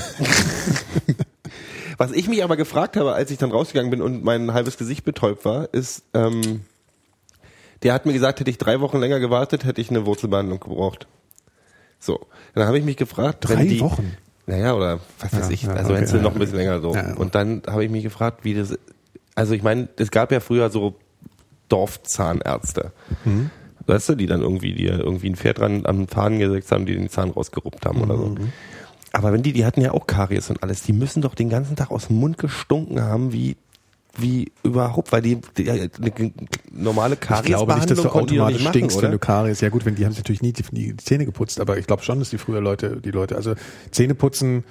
Was 1.98 2.12
ich 2.12 2.28
mich 2.28 2.42
aber 2.42 2.56
gefragt 2.56 2.96
habe, 2.96 3.12
als 3.12 3.30
ich 3.30 3.38
dann 3.38 3.50
rausgegangen 3.50 3.90
bin 3.90 4.00
und 4.00 4.24
mein 4.24 4.52
halbes 4.54 4.78
Gesicht 4.78 5.04
betäubt 5.04 5.44
war, 5.44 5.72
ist, 5.74 6.02
ähm, 6.14 6.62
der 7.82 7.92
hat 7.92 8.06
mir 8.06 8.12
gesagt, 8.14 8.40
hätte 8.40 8.50
ich 8.50 8.58
drei 8.58 8.80
Wochen 8.80 8.98
länger 8.98 9.20
gewartet, 9.20 9.64
hätte 9.64 9.80
ich 9.82 9.90
eine 9.90 10.06
Wurzelbehandlung 10.06 10.60
gebraucht. 10.60 11.06
So, 12.00 12.26
dann 12.54 12.66
habe 12.66 12.78
ich 12.78 12.84
mich 12.84 12.96
gefragt, 12.96 13.48
Drei 13.48 13.64
die, 13.64 13.80
Wochen? 13.80 14.16
Naja, 14.46 14.74
oder 14.74 15.00
was 15.20 15.32
weiß 15.32 15.46
Ja, 15.46 15.50
ich, 15.50 15.62
ja, 15.62 15.72
also 15.74 15.90
okay, 15.90 15.94
wenn 15.94 16.04
es 16.04 16.12
noch 16.14 16.22
ja, 16.22 16.30
ein 16.30 16.38
bisschen 16.38 16.56
länger 16.56 16.80
so. 16.80 16.94
Ja. 16.94 17.14
Und 17.14 17.34
dann 17.34 17.62
habe 17.66 17.84
ich 17.84 17.90
mich 17.90 18.02
gefragt, 18.02 18.44
wie 18.44 18.54
das, 18.54 18.76
also 19.34 19.54
ich 19.54 19.62
meine, 19.62 19.88
es 19.96 20.10
gab 20.10 20.32
ja 20.32 20.40
früher 20.40 20.70
so 20.70 20.96
Dorfzahnärzte. 21.68 22.92
Mhm. 23.24 23.50
Weißt 23.86 24.08
du, 24.08 24.14
die 24.14 24.26
dann 24.26 24.40
irgendwie, 24.40 24.72
die 24.72 24.86
irgendwie 24.86 25.30
ein 25.30 25.36
Pferd 25.36 25.58
dran 25.58 25.84
am 25.84 26.08
Fahnen 26.08 26.38
gesetzt 26.38 26.72
haben, 26.72 26.86
die 26.86 26.94
den 26.94 27.10
Zahn 27.10 27.30
rausgeruppt 27.30 27.86
haben 27.86 28.00
oder 28.02 28.16
so. 28.16 28.26
Mhm. 28.26 28.52
Aber 29.12 29.32
wenn 29.32 29.42
die, 29.42 29.52
die 29.52 29.64
hatten 29.64 29.80
ja 29.80 29.92
auch 29.92 30.06
Karies 30.06 30.50
und 30.50 30.62
alles, 30.62 30.82
die 30.82 30.92
müssen 30.92 31.22
doch 31.22 31.34
den 31.34 31.48
ganzen 31.48 31.76
Tag 31.76 31.90
aus 31.90 32.06
dem 32.06 32.16
Mund 32.16 32.38
gestunken 32.38 33.02
haben, 33.02 33.32
wie, 33.32 33.56
wie 34.16 34.52
überhaupt, 34.62 35.12
weil 35.12 35.22
die, 35.22 35.40
die 35.56 35.70
eine 35.70 35.90
normale 36.70 37.14
Ich 37.14 37.42
glaube 37.42 37.74
nicht, 37.74 37.90
dass 37.90 38.02
du 38.02 38.08
automatisch 38.08 38.66
stinkst, 38.68 38.96
wenn 38.98 39.06
oder? 39.06 39.12
du 39.12 39.18
Karies. 39.18 39.60
Ja 39.60 39.68
gut, 39.68 39.84
wenn 39.84 39.94
die 39.94 40.04
haben 40.04 40.12
sich 40.12 40.20
natürlich 40.20 40.42
nie 40.42 40.52
die, 40.52 40.64
die 40.72 40.96
Zähne 40.96 41.24
geputzt, 41.24 41.60
aber 41.60 41.78
ich 41.78 41.86
glaube 41.86 42.02
schon, 42.02 42.18
dass 42.18 42.30
die 42.30 42.38
früher 42.38 42.60
Leute, 42.60 43.00
die 43.00 43.10
Leute, 43.10 43.36
also 43.36 43.54
Zähne 43.90 44.14
putzen, 44.14 44.64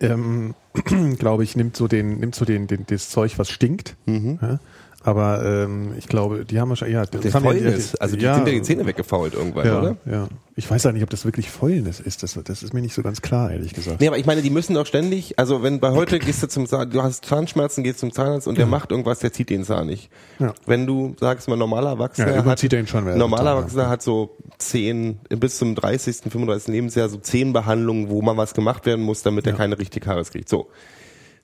ähm, 0.00 0.54
glaube 1.18 1.44
ich, 1.44 1.56
nimmt 1.56 1.76
so 1.76 1.88
den, 1.88 2.18
nimmt 2.18 2.34
so 2.34 2.44
den, 2.44 2.66
den 2.66 2.86
das 2.86 3.10
Zeug, 3.10 3.38
was 3.38 3.50
stinkt. 3.50 3.96
Ja? 4.40 4.60
Aber 5.02 5.42
ähm, 5.44 5.94
ich 5.96 6.08
glaube, 6.08 6.44
die 6.44 6.60
haben 6.60 6.68
wahrscheinlich, 6.68 6.94
ja, 6.94 7.06
das 7.06 7.32
haben 7.32 7.44
ja- 7.44 7.50
Fäulnis, 7.52 7.94
also 7.94 8.16
die 8.16 8.22
sind 8.22 8.46
ja 8.46 8.52
die 8.52 8.60
Zähne 8.60 8.84
weggefault 8.84 9.32
irgendwann, 9.32 9.66
ja, 9.66 9.78
oder? 9.80 9.96
ja. 10.04 10.28
Ich 10.56 10.70
weiß 10.70 10.82
ja 10.84 10.92
nicht, 10.92 11.02
ob 11.02 11.08
das 11.08 11.24
wirklich 11.24 11.50
Fäulnis 11.50 12.00
ist. 12.00 12.22
Das, 12.22 12.38
das 12.44 12.62
ist 12.62 12.74
mir 12.74 12.82
nicht 12.82 12.92
so 12.92 13.02
ganz 13.02 13.22
klar, 13.22 13.50
ehrlich 13.50 13.72
gesagt. 13.72 13.98
Nee, 14.02 14.08
aber 14.08 14.18
ich 14.18 14.26
meine, 14.26 14.42
die 14.42 14.50
müssen 14.50 14.74
doch 14.74 14.84
ständig, 14.84 15.38
also 15.38 15.62
wenn 15.62 15.80
bei 15.80 15.92
heute 15.92 16.18
gehst 16.18 16.42
du 16.42 16.48
zum 16.48 16.66
Zahn, 16.66 16.90
du 16.90 17.02
hast 17.02 17.24
Zahnschmerzen, 17.24 17.82
gehst 17.82 18.00
zum 18.00 18.12
Zahnarzt 18.12 18.46
und 18.46 18.58
der 18.58 18.66
macht 18.66 18.90
irgendwas, 18.90 19.20
der 19.20 19.32
zieht 19.32 19.48
den 19.48 19.64
Zahn 19.64 19.86
nicht. 19.86 20.10
Ja. 20.38 20.52
Wenn 20.66 20.86
du 20.86 21.16
sagst 21.18 21.48
mal 21.48 21.56
normaler 21.56 21.90
Erwachsener 21.90 22.34
Ja, 22.34 22.44
hat, 22.44 22.62
er 22.62 22.78
ihn 22.80 22.86
schon, 22.86 23.16
normaler 23.16 23.52
Erwachsener 23.52 23.88
hat 23.88 24.02
so 24.02 24.36
zehn, 24.58 25.18
bis 25.30 25.56
zum 25.56 25.76
30., 25.76 26.16
35. 26.30 26.68
Lebensjahr 26.68 27.08
so 27.08 27.16
zehn 27.16 27.54
Behandlungen, 27.54 28.10
wo 28.10 28.20
mal 28.20 28.36
was 28.36 28.52
gemacht 28.52 28.84
werden 28.84 29.02
muss, 29.02 29.22
damit 29.22 29.46
er 29.46 29.54
keine 29.54 29.78
richtige 29.78 30.04
Karies 30.04 30.30
kriegt. 30.30 30.50
So. 30.50 30.68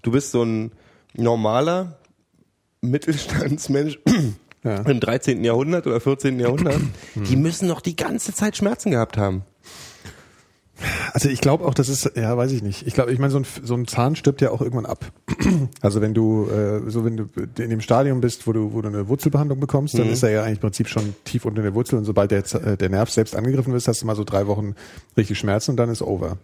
Du 0.02 0.10
bist 0.10 0.30
so 0.30 0.42
ein 0.42 0.72
normaler 1.14 1.96
Mittelstandsmensch 2.90 3.98
Ja. 4.64 4.78
im 4.82 4.98
13. 4.98 5.44
Jahrhundert 5.44 5.86
oder 5.86 6.00
14. 6.00 6.40
Jahrhundert, 6.40 6.80
die 7.14 7.36
müssen 7.36 7.68
noch 7.68 7.80
die 7.80 7.94
ganze 7.94 8.34
Zeit 8.34 8.56
Schmerzen 8.56 8.90
gehabt 8.90 9.16
haben. 9.16 9.42
Also 11.14 11.30
ich 11.30 11.40
glaube 11.40 11.64
auch, 11.64 11.72
das 11.72 11.88
ist, 11.88 12.10
ja, 12.16 12.36
weiß 12.36 12.52
ich 12.52 12.62
nicht. 12.62 12.86
Ich 12.86 12.92
glaube, 12.92 13.10
ich 13.10 13.18
meine, 13.18 13.30
so 13.30 13.38
ein, 13.38 13.46
so 13.62 13.74
ein 13.74 13.86
Zahn 13.86 14.14
stirbt 14.14 14.42
ja 14.42 14.50
auch 14.50 14.60
irgendwann 14.60 14.86
ab. 14.86 15.06
Also 15.80 16.00
wenn 16.02 16.12
du, 16.14 16.48
äh, 16.50 16.90
so 16.90 17.04
wenn 17.04 17.16
du 17.16 17.28
in 17.58 17.70
dem 17.70 17.80
Stadium 17.80 18.20
bist, 18.20 18.46
wo 18.46 18.52
du, 18.52 18.72
wo 18.74 18.82
du 18.82 18.88
eine 18.88 19.08
Wurzelbehandlung 19.08 19.58
bekommst, 19.60 19.94
Mhm. 19.94 19.98
dann 19.98 20.08
ist 20.10 20.22
er 20.22 20.30
ja 20.30 20.42
eigentlich 20.42 20.58
im 20.58 20.60
Prinzip 20.62 20.88
schon 20.88 21.14
tief 21.24 21.44
unter 21.44 21.62
der 21.62 21.74
Wurzel 21.74 21.96
und 21.98 22.04
sobald 22.04 22.30
der, 22.30 22.40
äh, 22.62 22.76
der 22.76 22.88
Nerv 22.90 23.08
selbst 23.10 23.34
angegriffen 23.36 23.72
ist, 23.74 23.88
hast 23.88 24.02
du 24.02 24.06
mal 24.06 24.16
so 24.16 24.24
drei 24.24 24.46
Wochen 24.48 24.74
richtig 25.16 25.38
Schmerzen 25.38 25.70
und 25.72 25.76
dann 25.78 25.88
ist 25.90 26.02
over. 26.02 26.36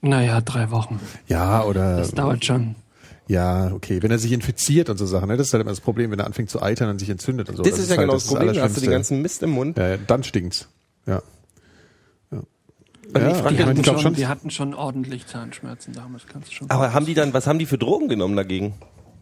Naja, 0.00 0.40
drei 0.40 0.70
Wochen. 0.70 0.98
Ja, 1.28 1.64
oder, 1.64 1.98
Das 1.98 2.12
dauert 2.12 2.44
schon. 2.44 2.74
Ja, 3.28 3.72
okay. 3.72 4.02
Wenn 4.02 4.10
er 4.10 4.18
sich 4.18 4.32
infiziert 4.32 4.88
und 4.90 4.96
so 4.96 5.06
Sachen, 5.06 5.28
ne? 5.28 5.36
das 5.36 5.48
ist 5.48 5.52
halt 5.52 5.60
immer 5.60 5.70
das 5.70 5.80
Problem, 5.80 6.10
wenn 6.10 6.18
er 6.18 6.26
anfängt 6.26 6.50
zu 6.50 6.60
eitern 6.62 6.88
und 6.88 6.98
sich 6.98 7.10
entzündet 7.10 7.48
und 7.50 7.56
so. 7.56 7.62
Das, 7.62 7.78
ist 7.78 7.90
ja 7.90 7.96
halt 7.96 8.00
genau 8.00 8.14
das 8.14 8.26
Problem, 8.26 8.54
da 8.54 8.62
hast 8.62 8.76
du 8.76 8.80
den 8.80 8.90
ganzen 8.90 9.22
Mist 9.22 9.42
im 9.42 9.50
Mund. 9.50 9.76
Ja, 9.78 9.96
dann 9.98 10.24
stinkt's. 10.24 10.68
Ja. 11.06 11.22
ja. 12.32 12.38
Und 12.38 12.46
ja, 13.14 13.30
ich 13.30 13.36
frag 13.36 13.50
ich 13.52 13.56
Die 13.58 13.64
hatten, 13.64 13.84
schon, 13.84 13.98
schon- 14.00 14.14
die 14.14 14.26
hatten 14.26 14.50
schon 14.50 14.74
ordentlich 14.74 15.26
Zahnschmerzen 15.26 15.92
damals, 15.92 16.26
kannst 16.26 16.48
du 16.48 16.52
schon. 16.54 16.70
Aber 16.70 16.92
haben 16.94 17.06
die 17.06 17.14
dann, 17.14 17.32
was 17.34 17.46
haben 17.46 17.58
die 17.58 17.66
für 17.66 17.78
Drogen 17.78 18.08
genommen 18.08 18.34
dagegen? 18.36 18.74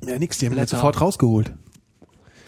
Ja, 0.07 0.19
nix, 0.19 0.39
die 0.39 0.47
haben 0.47 0.53
ihn 0.53 0.57
Blätter. 0.57 0.77
sofort 0.77 1.01
rausgeholt. 1.01 1.53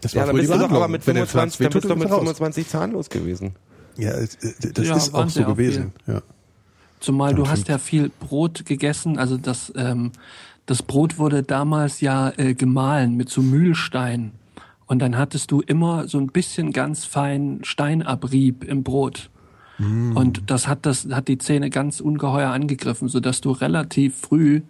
Das 0.01 0.13
Ja, 0.13 0.27
dann 0.27 0.37
bist 0.37 0.49
die 0.49 0.53
du 0.53 0.59
doch 0.61 0.71
aber 0.71 0.87
mit 0.89 1.07
Wenn 1.07 1.17
der 1.17 1.27
25, 1.27 1.29
Pflanz 1.29 1.57
dann 1.59 1.81
bist 1.81 1.91
du 1.91 1.97
mit 1.97 2.11
raus. 2.11 2.19
25 2.21 2.69
zahnlos 2.69 3.11
gewesen. 3.11 3.57
Ja, 3.97 4.13
äh, 4.13 4.29
das 4.75 4.87
Ja, 4.87 4.97
ist 4.97 5.13
auch 5.13 5.29
so 5.29 5.45
gewesen. 5.45 5.93
Ja. 6.07 6.23
Zumal 7.01 7.35
du 7.35 7.43
Dann 7.43 7.53
hast 7.53 7.69
ja 7.69 7.79
viel 7.79 8.11
Brot 8.21 8.65
gegessen, 8.65 9.19
also 9.19 9.37
das, 9.37 9.73
ähm, 9.77 10.13
das 10.69 10.83
Brot 10.83 11.19
wurde 11.19 11.43
damals 11.43 12.01
ja 12.01 12.31
äh, 12.37 12.55
gemahlen 12.55 13.17
mit 13.17 13.31
so 13.31 13.41
Mühlstein. 13.43 14.33
Und 14.87 15.01
dann 15.01 15.17
hattest 15.19 15.51
du 15.51 15.61
immer 15.61 16.09
so 16.09 16.19
ein 16.19 16.29
bisschen 16.29 16.73
ganz 16.73 17.05
fein 17.05 17.61
Steinabrieb 17.63 18.65
im 18.65 18.85
Brot. 18.85 19.31
Und 19.81 20.51
das 20.51 20.67
hat 20.67 20.87
das 20.87 21.07
hat 21.11 21.29
die 21.29 21.39
Zähne 21.39 21.71
ganz 21.71 22.01
ungeheuer 22.01 22.51
angegriffen, 22.51 23.07
sodass 23.09 23.41
du 23.41 23.53
relativ 23.53 24.17
früh 24.17 24.63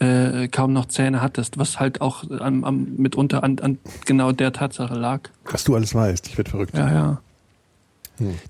äh, 0.00 0.48
kaum 0.48 0.72
noch 0.72 0.86
Zähne 0.86 1.22
hattest, 1.22 1.56
was 1.56 1.78
halt 1.78 2.00
auch 2.00 2.28
am, 2.30 2.64
am, 2.64 2.96
mitunter 2.96 3.44
an, 3.44 3.60
an 3.60 3.78
genau 4.06 4.32
der 4.32 4.52
Tatsache 4.52 4.94
lag. 4.94 5.20
Was 5.44 5.62
du 5.62 5.76
alles 5.76 5.94
weißt, 5.94 6.26
ich 6.26 6.36
werde 6.36 6.50
verrückt. 6.50 6.76
Ja, 6.76 6.92
ja. 6.92 7.20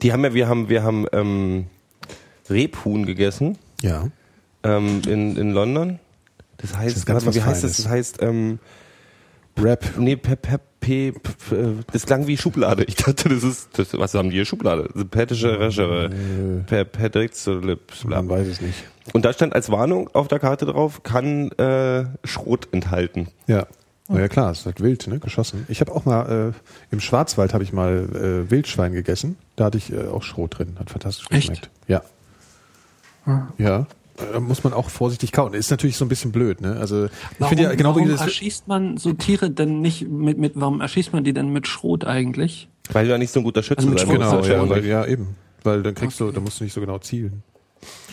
Die 0.01 0.13
haben 0.13 0.25
ja, 0.25 0.33
wir 0.33 0.49
haben, 0.49 0.69
wir 0.71 0.83
haben 0.83 1.07
ähm, 1.13 1.67
Rebhuhn 2.49 3.05
gegessen 3.05 3.59
Ja. 3.83 4.09
ähm, 4.63 5.03
in, 5.07 5.37
in 5.37 5.51
London. 5.53 5.99
Das 6.61 6.77
heißt, 6.77 6.91
Das 6.91 6.97
ist 6.99 7.07
ganz 7.07 7.25
warte 7.25 7.39
mal, 7.39 7.45
wie 7.45 7.49
heißt 7.49 7.65
das? 7.65 7.71
Feines. 7.77 7.83
Das 7.85 7.89
heißt, 7.93 8.23
ähm, 8.23 8.59
Rap. 9.59 9.85
nee, 9.99 10.17
pe, 10.17 10.37
pe, 10.37 10.59
pe, 10.81 11.13
pe, 11.13 11.57
äh, 11.57 11.75
das 11.93 12.07
klang 12.07 12.27
wie 12.27 12.37
Schublade. 12.37 12.85
Ich 12.85 12.97
dachte, 12.97 13.29
das 13.29 13.43
ist, 13.43 13.79
das, 13.79 13.97
was 13.99 14.15
haben 14.15 14.31
die 14.31 14.37
hier? 14.37 14.45
Schublade. 14.45 14.89
Petische 15.11 15.59
Reschere. 15.59 16.11
Per, 16.67 16.87
Man 18.05 18.29
weiß 18.29 18.47
es 18.47 18.61
nicht. 18.61 18.85
Und 19.13 19.25
da 19.25 19.33
stand 19.33 19.55
als 19.55 19.71
Warnung 19.71 20.09
auf 20.15 20.29
der 20.29 20.39
Karte 20.39 20.67
drauf, 20.67 21.03
kann 21.03 21.51
äh, 21.53 22.05
Schrot 22.25 22.69
enthalten. 22.73 23.29
Ja. 23.47 23.67
Na 24.09 24.21
ja 24.21 24.29
klar, 24.29 24.51
es 24.51 24.67
halt 24.67 24.81
wild, 24.81 25.07
ne? 25.07 25.19
Geschossen. 25.21 25.67
Ich 25.69 25.81
habe 25.81 25.93
auch 25.93 26.05
mal 26.05 26.53
äh, 26.53 26.93
im 26.93 26.99
Schwarzwald 27.01 27.55
habe 27.55 27.63
ich 27.63 27.73
mal 27.73 28.09
äh, 28.47 28.51
Wildschwein 28.51 28.93
gegessen. 28.93 29.37
Da 29.57 29.67
hatte 29.67 29.79
ich 29.79 29.93
äh, 29.93 30.09
auch 30.09 30.23
Schrot 30.25 30.59
drin. 30.59 30.77
Hat 30.81 30.91
fantastisch 30.91 31.27
Echt? 31.31 31.49
geschmeckt. 31.49 31.71
Ja. 31.87 32.03
Ja. 33.59 33.87
Äh, 34.29 34.33
Da 34.35 34.41
muss 34.41 34.63
man 34.65 34.73
auch 34.73 34.91
vorsichtig 34.91 35.33
kauen. 35.33 35.55
Ist 35.55 35.71
natürlich 35.71 35.97
so 35.97 36.05
ein 36.05 36.09
bisschen 36.09 36.33
blöd, 36.33 36.61
ne? 36.61 36.77
Also 36.79 37.07
ich 37.07 37.11
Warum, 37.39 37.49
finde 37.51 37.65
ja 37.65 37.75
genau 37.75 37.95
wie 37.97 38.01
warum 38.01 38.09
das. 38.11 38.21
erschießt 38.23 38.69
man 38.69 38.97
so 38.97 39.13
Tiere 39.13 39.51
denn 39.51 39.81
nicht 39.81 40.09
mit, 40.09 40.39
mit 40.39 40.53
warum 40.57 40.81
erschießt 40.81 41.13
man 41.13 41.25
die 41.25 41.33
denn 41.33 41.51
mit 41.51 41.67
Schrot 41.67 42.05
eigentlich? 42.05 42.69
Weil 42.93 43.05
du 43.07 43.11
ja 43.13 43.19
nicht 43.19 43.33
so 43.33 43.41
ein 43.41 43.45
guter 43.45 43.63
Schütze 43.63 43.79
Also 43.87 43.91
musst. 43.91 44.09
Genau, 44.09 44.37
Das 44.37 44.47
ist 44.47 44.51
ja, 44.53 44.63
ja 44.63 44.69
weil, 44.69 44.85
ja, 44.87 45.07
eben. 45.07 45.37
Weil 45.63 45.83
dann 45.83 45.95
kriegst 45.95 46.19
du, 46.21 46.31
da 46.33 46.41
musst 46.41 46.61
du 46.61 46.65
nicht 46.65 46.73
so 46.73 46.81
genau 46.81 46.99
zielen. 46.99 47.43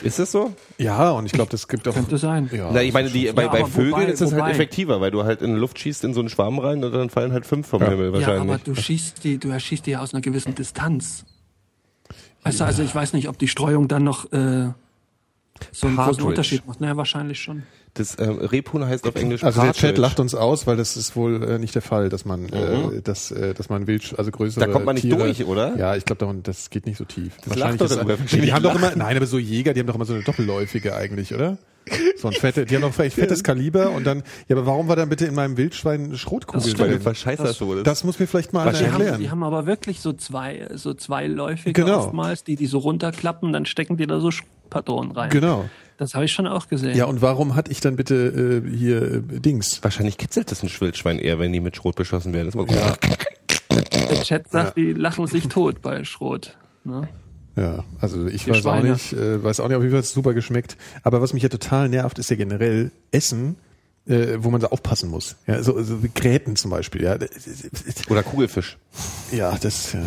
Ist 0.01 0.17
das 0.19 0.31
so? 0.31 0.53
Ja, 0.77 1.11
und 1.11 1.25
ich 1.25 1.33
glaube, 1.33 1.51
das 1.51 1.67
gibt 1.67 1.87
auch. 1.89 1.93
Könnte 1.93 2.17
sein. 2.17 2.49
Ja, 2.53 2.69
Na, 2.71 2.81
ich 2.81 2.93
meine, 2.93 3.09
die, 3.09 3.29
bei, 3.33 3.43
Ja, 3.43 3.49
bei 3.49 3.65
Vögeln 3.65 3.91
wobei- 3.91 4.05
ist 4.05 4.21
es 4.21 4.31
halt 4.31 4.41
wobei- 4.41 4.51
effektiver, 4.51 5.01
weil 5.01 5.11
du 5.11 5.23
halt 5.25 5.41
in 5.41 5.55
die 5.55 5.59
Luft 5.59 5.77
schießt 5.79 6.05
in 6.05 6.13
so 6.13 6.21
einen 6.21 6.29
Schwarm 6.29 6.59
rein 6.59 6.81
und 6.83 6.91
dann 6.93 7.09
fallen 7.09 7.33
halt 7.33 7.45
fünf 7.45 7.67
vom 7.67 7.81
Ja. 7.81 7.89
Himmel 7.89 8.07
Ja, 8.07 8.13
wahrscheinlich. 8.13 8.41
aber 8.53 8.57
du 8.63 8.75
schießt 8.75 9.23
die, 9.25 9.37
du 9.39 9.49
erschießt 9.49 9.85
die 9.85 9.91
ja 9.91 9.99
aus 10.01 10.13
einer 10.13 10.21
gewissen 10.21 10.55
Distanz. 10.55 11.25
Weißt 12.43 12.61
du, 12.61 12.63
also 12.63 12.81
ich 12.83 12.93
weiß 12.95 13.11
nicht, 13.13 13.27
ob 13.27 13.37
die 13.39 13.49
Streuung 13.49 13.87
dann 13.89 14.03
noch 14.05 14.31
äh, 14.31 14.69
so 15.71 15.87
einen 15.87 15.97
großen. 15.97 16.23
Unterschied 16.23 16.65
macht. 16.67 16.81
Naja, 16.81 16.97
wahrscheinlich 16.97 17.39
schon. 17.39 17.63
Das 17.93 18.13
äh, 18.15 18.25
Rebhuhn 18.25 18.85
heißt 18.85 19.07
auf 19.07 19.15
Englisch 19.15 19.43
Also 19.43 19.59
der 19.61 19.67
Partridge. 19.67 19.87
Chat 19.87 19.97
lacht 19.97 20.19
uns 20.19 20.35
aus, 20.35 20.67
weil 20.67 20.77
das 20.77 20.95
ist 20.97 21.15
wohl 21.15 21.41
äh, 21.43 21.57
nicht 21.57 21.73
der 21.73 21.81
Fall, 21.81 22.09
dass 22.09 22.25
man, 22.25 22.45
äh, 22.49 23.01
dass, 23.01 23.31
äh, 23.31 23.53
dass 23.55 23.69
man 23.69 23.87
wild, 23.87 24.13
also 24.17 24.29
größere 24.29 24.65
Da 24.65 24.71
kommt 24.71 24.85
man 24.85 24.93
nicht 24.95 25.03
Tiere, 25.03 25.17
durch, 25.17 25.43
oder? 25.45 25.75
Ja, 25.77 25.95
ich 25.95 26.05
glaube, 26.05 26.31
das 26.43 26.69
geht 26.69 26.85
nicht 26.85 26.97
so 26.97 27.05
tief. 27.05 27.33
Das 27.45 27.55
lacht 27.57 27.81
doch 27.81 27.85
ist, 27.89 28.33
nee, 28.33 28.41
die 28.41 28.53
haben 28.53 28.61
doch 28.61 28.75
immer, 28.75 28.95
nein, 28.95 29.17
aber 29.17 29.25
so 29.25 29.39
Jäger, 29.39 29.73
die 29.73 29.79
haben 29.79 29.87
doch 29.87 29.95
immer 29.95 30.05
so 30.05 30.13
eine 30.13 30.23
doppelläufige 30.23 30.95
eigentlich, 30.95 31.33
oder? 31.33 31.57
So 32.17 32.27
ein 32.27 32.33
fette, 32.33 32.65
die 32.65 32.75
haben 32.75 32.81
doch 32.81 32.93
vielleicht 32.93 33.15
fettes 33.15 33.43
Kaliber 33.43 33.91
und 33.91 34.05
dann, 34.05 34.23
ja, 34.49 34.57
aber 34.57 34.65
warum 34.65 34.89
war 34.89 34.97
dann 34.97 35.07
bitte 35.07 35.25
in 35.25 35.33
meinem 35.33 35.55
Wildschwein 35.55 36.03
eine 36.05 36.17
Schrotkugel 36.17 36.61
Das 36.73 36.73
drin? 36.79 36.99
verscheißerst 36.99 37.61
wurdest. 37.61 37.87
Das 37.87 38.03
muss 38.03 38.19
mir 38.19 38.27
vielleicht 38.27 38.51
mal 38.51 38.67
einer 38.67 38.77
Die 38.77 38.85
haben, 38.85 38.91
erklären. 38.99 39.21
die 39.21 39.29
haben 39.31 39.41
aber 39.43 39.65
wirklich 39.65 40.01
so 40.01 40.11
zwei, 40.13 40.67
so 40.75 40.93
zweiläufige 40.93 41.81
Genau. 41.81 41.99
oftmals, 41.99 42.43
die 42.43 42.57
die 42.57 42.65
so 42.67 42.79
runterklappen, 42.79 43.53
dann 43.53 43.65
stecken 43.65 43.95
die 43.95 44.05
da 44.05 44.19
so 44.19 44.31
Patronen 44.69 45.11
rein. 45.11 45.29
Genau. 45.29 45.69
Das 45.97 46.13
habe 46.13 46.25
ich 46.25 46.31
schon 46.31 46.45
auch 46.47 46.67
gesehen. 46.67 46.95
Ja, 46.95 47.05
und 47.05 47.21
warum 47.21 47.55
hatte 47.55 47.71
ich 47.71 47.79
dann 47.79 47.95
bitte 47.95 48.61
äh, 48.65 48.69
hier 48.69 49.01
äh, 49.15 49.21
Dings? 49.39 49.83
Wahrscheinlich 49.83 50.17
kitzelt 50.17 50.51
das 50.51 50.61
ein 50.63 50.69
Wildschwein 50.79 51.17
eher, 51.17 51.39
wenn 51.39 51.51
die 51.51 51.59
mit 51.59 51.75
Schrot 51.75 51.95
beschossen 51.95 52.33
werden. 52.33 52.45
Das 52.51 52.53
ist 52.53 52.57
mal 52.57 52.65
gut. 52.67 54.09
Der 54.09 54.21
Chat 54.21 54.49
sagt, 54.49 54.77
die 54.77 54.93
lachen 54.93 55.25
sich 55.27 55.47
tot 55.47 55.81
bei 55.81 56.03
Schrot. 56.03 56.55
Ne? 56.83 57.07
Ja, 57.55 57.83
also 57.99 58.27
ich 58.27 58.43
Die 58.43 58.51
weiß 58.51 58.59
Schweine. 58.59 58.89
auch 58.89 58.93
nicht, 58.93 59.13
äh, 59.13 59.43
weiß 59.43 59.59
auch 59.59 59.67
nicht, 59.67 59.77
auf 59.77 59.81
jeden 59.81 59.91
Fall 59.91 59.99
hat 59.99 60.05
es 60.05 60.13
super 60.13 60.33
geschmeckt. 60.35 60.77
Aber 61.03 61.21
was 61.21 61.33
mich 61.33 61.41
ja 61.41 61.49
total 61.49 61.89
nervt, 61.89 62.19
ist 62.19 62.29
ja 62.29 62.35
generell 62.35 62.91
Essen, 63.11 63.55
äh, 64.07 64.37
wo 64.37 64.51
man 64.51 64.61
so 64.61 64.69
aufpassen 64.69 65.09
muss. 65.09 65.35
Ja, 65.47 65.63
so, 65.63 65.81
so 65.81 66.03
wie 66.03 66.09
Gräten 66.13 66.55
zum 66.55 66.69
Beispiel. 66.69 67.01
Ja, 67.03 67.17
Oder 68.09 68.21
Kugelfisch. 68.23 68.77
Ja 69.31 69.55
das. 69.61 69.93
Ja. 69.93 69.99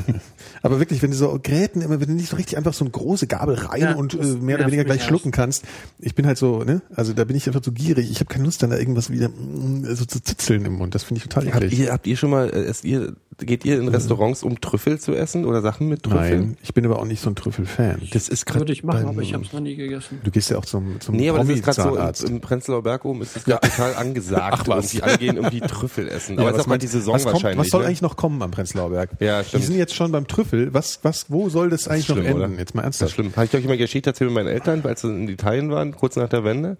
Aber 0.63 0.79
wirklich, 0.79 1.03
wenn 1.03 1.11
du 1.11 1.17
so 1.17 1.39
Gräten 1.43 1.81
immer, 1.81 2.01
wenn 2.01 2.09
du 2.09 2.15
nicht 2.15 2.29
so 2.31 2.37
richtig 2.37 2.59
einfach 2.59 2.75
so 2.75 2.85
eine 2.85 2.91
große 2.91 3.27
Gabel 3.27 3.55
rein 3.55 3.81
Ja, 3.81 3.95
und 3.95 4.15
äh, 4.15 4.25
mehr 4.25 4.57
oder 4.57 4.67
weniger 4.67 4.85
gleich 4.85 5.03
auch. 5.03 5.09
schlucken 5.09 5.31
kannst, 5.31 5.65
ich 5.99 6.15
bin 6.15 6.27
halt 6.27 6.37
so, 6.39 6.65
ne, 6.65 6.83
also 6.95 7.13
da 7.15 7.25
bin 7.25 7.37
ich 7.37 7.47
einfach 7.47 7.63
so 7.65 7.73
gierig. 7.73 8.11
Ich 8.11 8.17
habe 8.21 8.27
keine 8.27 8.45
Lust 8.45 8.63
dann 8.63 8.71
da 8.71 8.77
irgendwas 8.77 9.11
wieder 9.11 9.29
mm, 9.31 9.87
so 9.95 10.05
zu 10.05 10.23
zitzeln 10.23 10.65
im 10.67 10.75
Mund. 10.75 10.95
Das 10.95 11.05
finde 11.05 11.19
ich 11.19 11.29
total 11.29 11.47
Habt 11.53 11.65
eklig. 11.65 11.79
ihr, 11.79 11.93
habt 11.93 12.07
ihr 12.07 12.17
schon 12.17 12.31
mal, 12.31 12.51
äh, 12.51 12.65
esst 12.65 12.85
ihr, 12.85 13.15
geht 13.39 13.65
ihr 13.65 13.79
in 13.81 13.89
Restaurants, 13.89 14.43
um 14.43 14.61
Trüffel 14.61 14.99
zu 15.01 15.15
essen 15.15 15.47
oder 15.47 15.63
Sachen 15.63 15.89
mit 15.89 16.03
Trüffeln? 16.03 16.41
Nein, 16.41 16.57
ich 16.63 16.75
bin 16.75 16.85
aber 16.85 16.99
auch 16.99 17.07
nicht 17.07 17.23
so 17.23 17.31
ein 17.31 17.37
Trüffel-Fan. 17.37 18.03
Das 18.13 18.29
ist 18.29 18.45
gerade 18.45 18.61
Würde 18.61 18.73
ich 18.75 18.85
machen, 18.85 19.01
beim- 19.05 19.09
aber 19.11 19.23
ich 19.23 19.33
habe 19.33 19.45
es 19.45 19.53
noch 19.55 19.61
nie 19.61 19.77
gegessen. 19.77 20.21
Du 20.25 20.31
gehst 20.31 20.51
ja 20.51 20.59
auch 20.59 20.67
zum, 20.67 21.01
zum 21.01 21.17
Nee, 21.17 21.31
aber 21.31 21.39
das 21.39 21.49
ist 21.49 21.63
gerade 21.65 22.15
so 22.19 22.27
im, 22.27 22.35
im 22.35 22.41
Prenzlauer 22.43 22.83
Berg 22.83 23.05
oben 23.07 23.23
ist 23.23 23.35
das 23.37 23.45
gerade 23.45 23.67
total 23.67 23.95
angesagt. 23.95 24.59
Ach, 24.61 24.69
was. 24.69 24.93
Irgendwie 24.93 25.11
angehen, 25.11 25.37
irgendwie 25.37 25.61
Trüffel 25.61 26.09
essen. 26.09 26.35
Ja, 26.37 26.41
Aber 26.43 26.51
es 26.51 26.55
ist 26.55 26.59
was 26.59 26.65
auch 26.65 26.69
mal 26.69 26.79
die 26.79 26.87
Saison 26.87 27.15
was 27.15 27.23
kommt, 27.23 27.35
wahrscheinlich. 27.35 27.59
Was 27.61 27.69
soll 27.69 27.81
ne? 27.83 27.87
eigentlich 27.87 28.03
noch 28.03 28.17
kommen 28.17 28.43
am 28.43 28.51
Prenzlauer 28.51 28.80
Berg? 28.89 29.11
Ja, 29.21 29.43
Die 29.43 29.49
stimmt. 29.49 29.65
sind 29.65 29.77
jetzt 29.79 29.95
schon 29.95 30.11
beim 30.13 30.27
Trüffel. 30.27 30.73
Was, 30.73 30.99
was, 31.03 31.27
wo 31.29 31.49
soll 31.49 31.71
das 31.71 31.87
eigentlich 31.89 32.07
schlimm, 32.07 32.19
noch 32.19 32.25
enden? 32.25 32.43
oder? 32.43 32.49
Jetzt 32.59 32.75
mal 32.75 32.83
Das 32.83 32.97
ist 32.97 33.01
ernsthaft. 33.03 33.13
schlimm. 33.15 33.33
Habe 33.37 33.45
ich 33.47 33.55
euch 33.55 33.65
immer 33.65 33.77
Geschichte 33.77 34.11
erzählt 34.11 34.31
mit 34.31 34.35
meinen 34.45 34.53
Eltern, 34.53 34.83
als 34.85 35.03
sie 35.03 35.09
in 35.09 35.29
Italien 35.29 35.71
waren, 35.71 35.93
kurz 35.95 36.17
nach 36.17 36.29
der 36.29 36.45
Wende. 36.45 36.77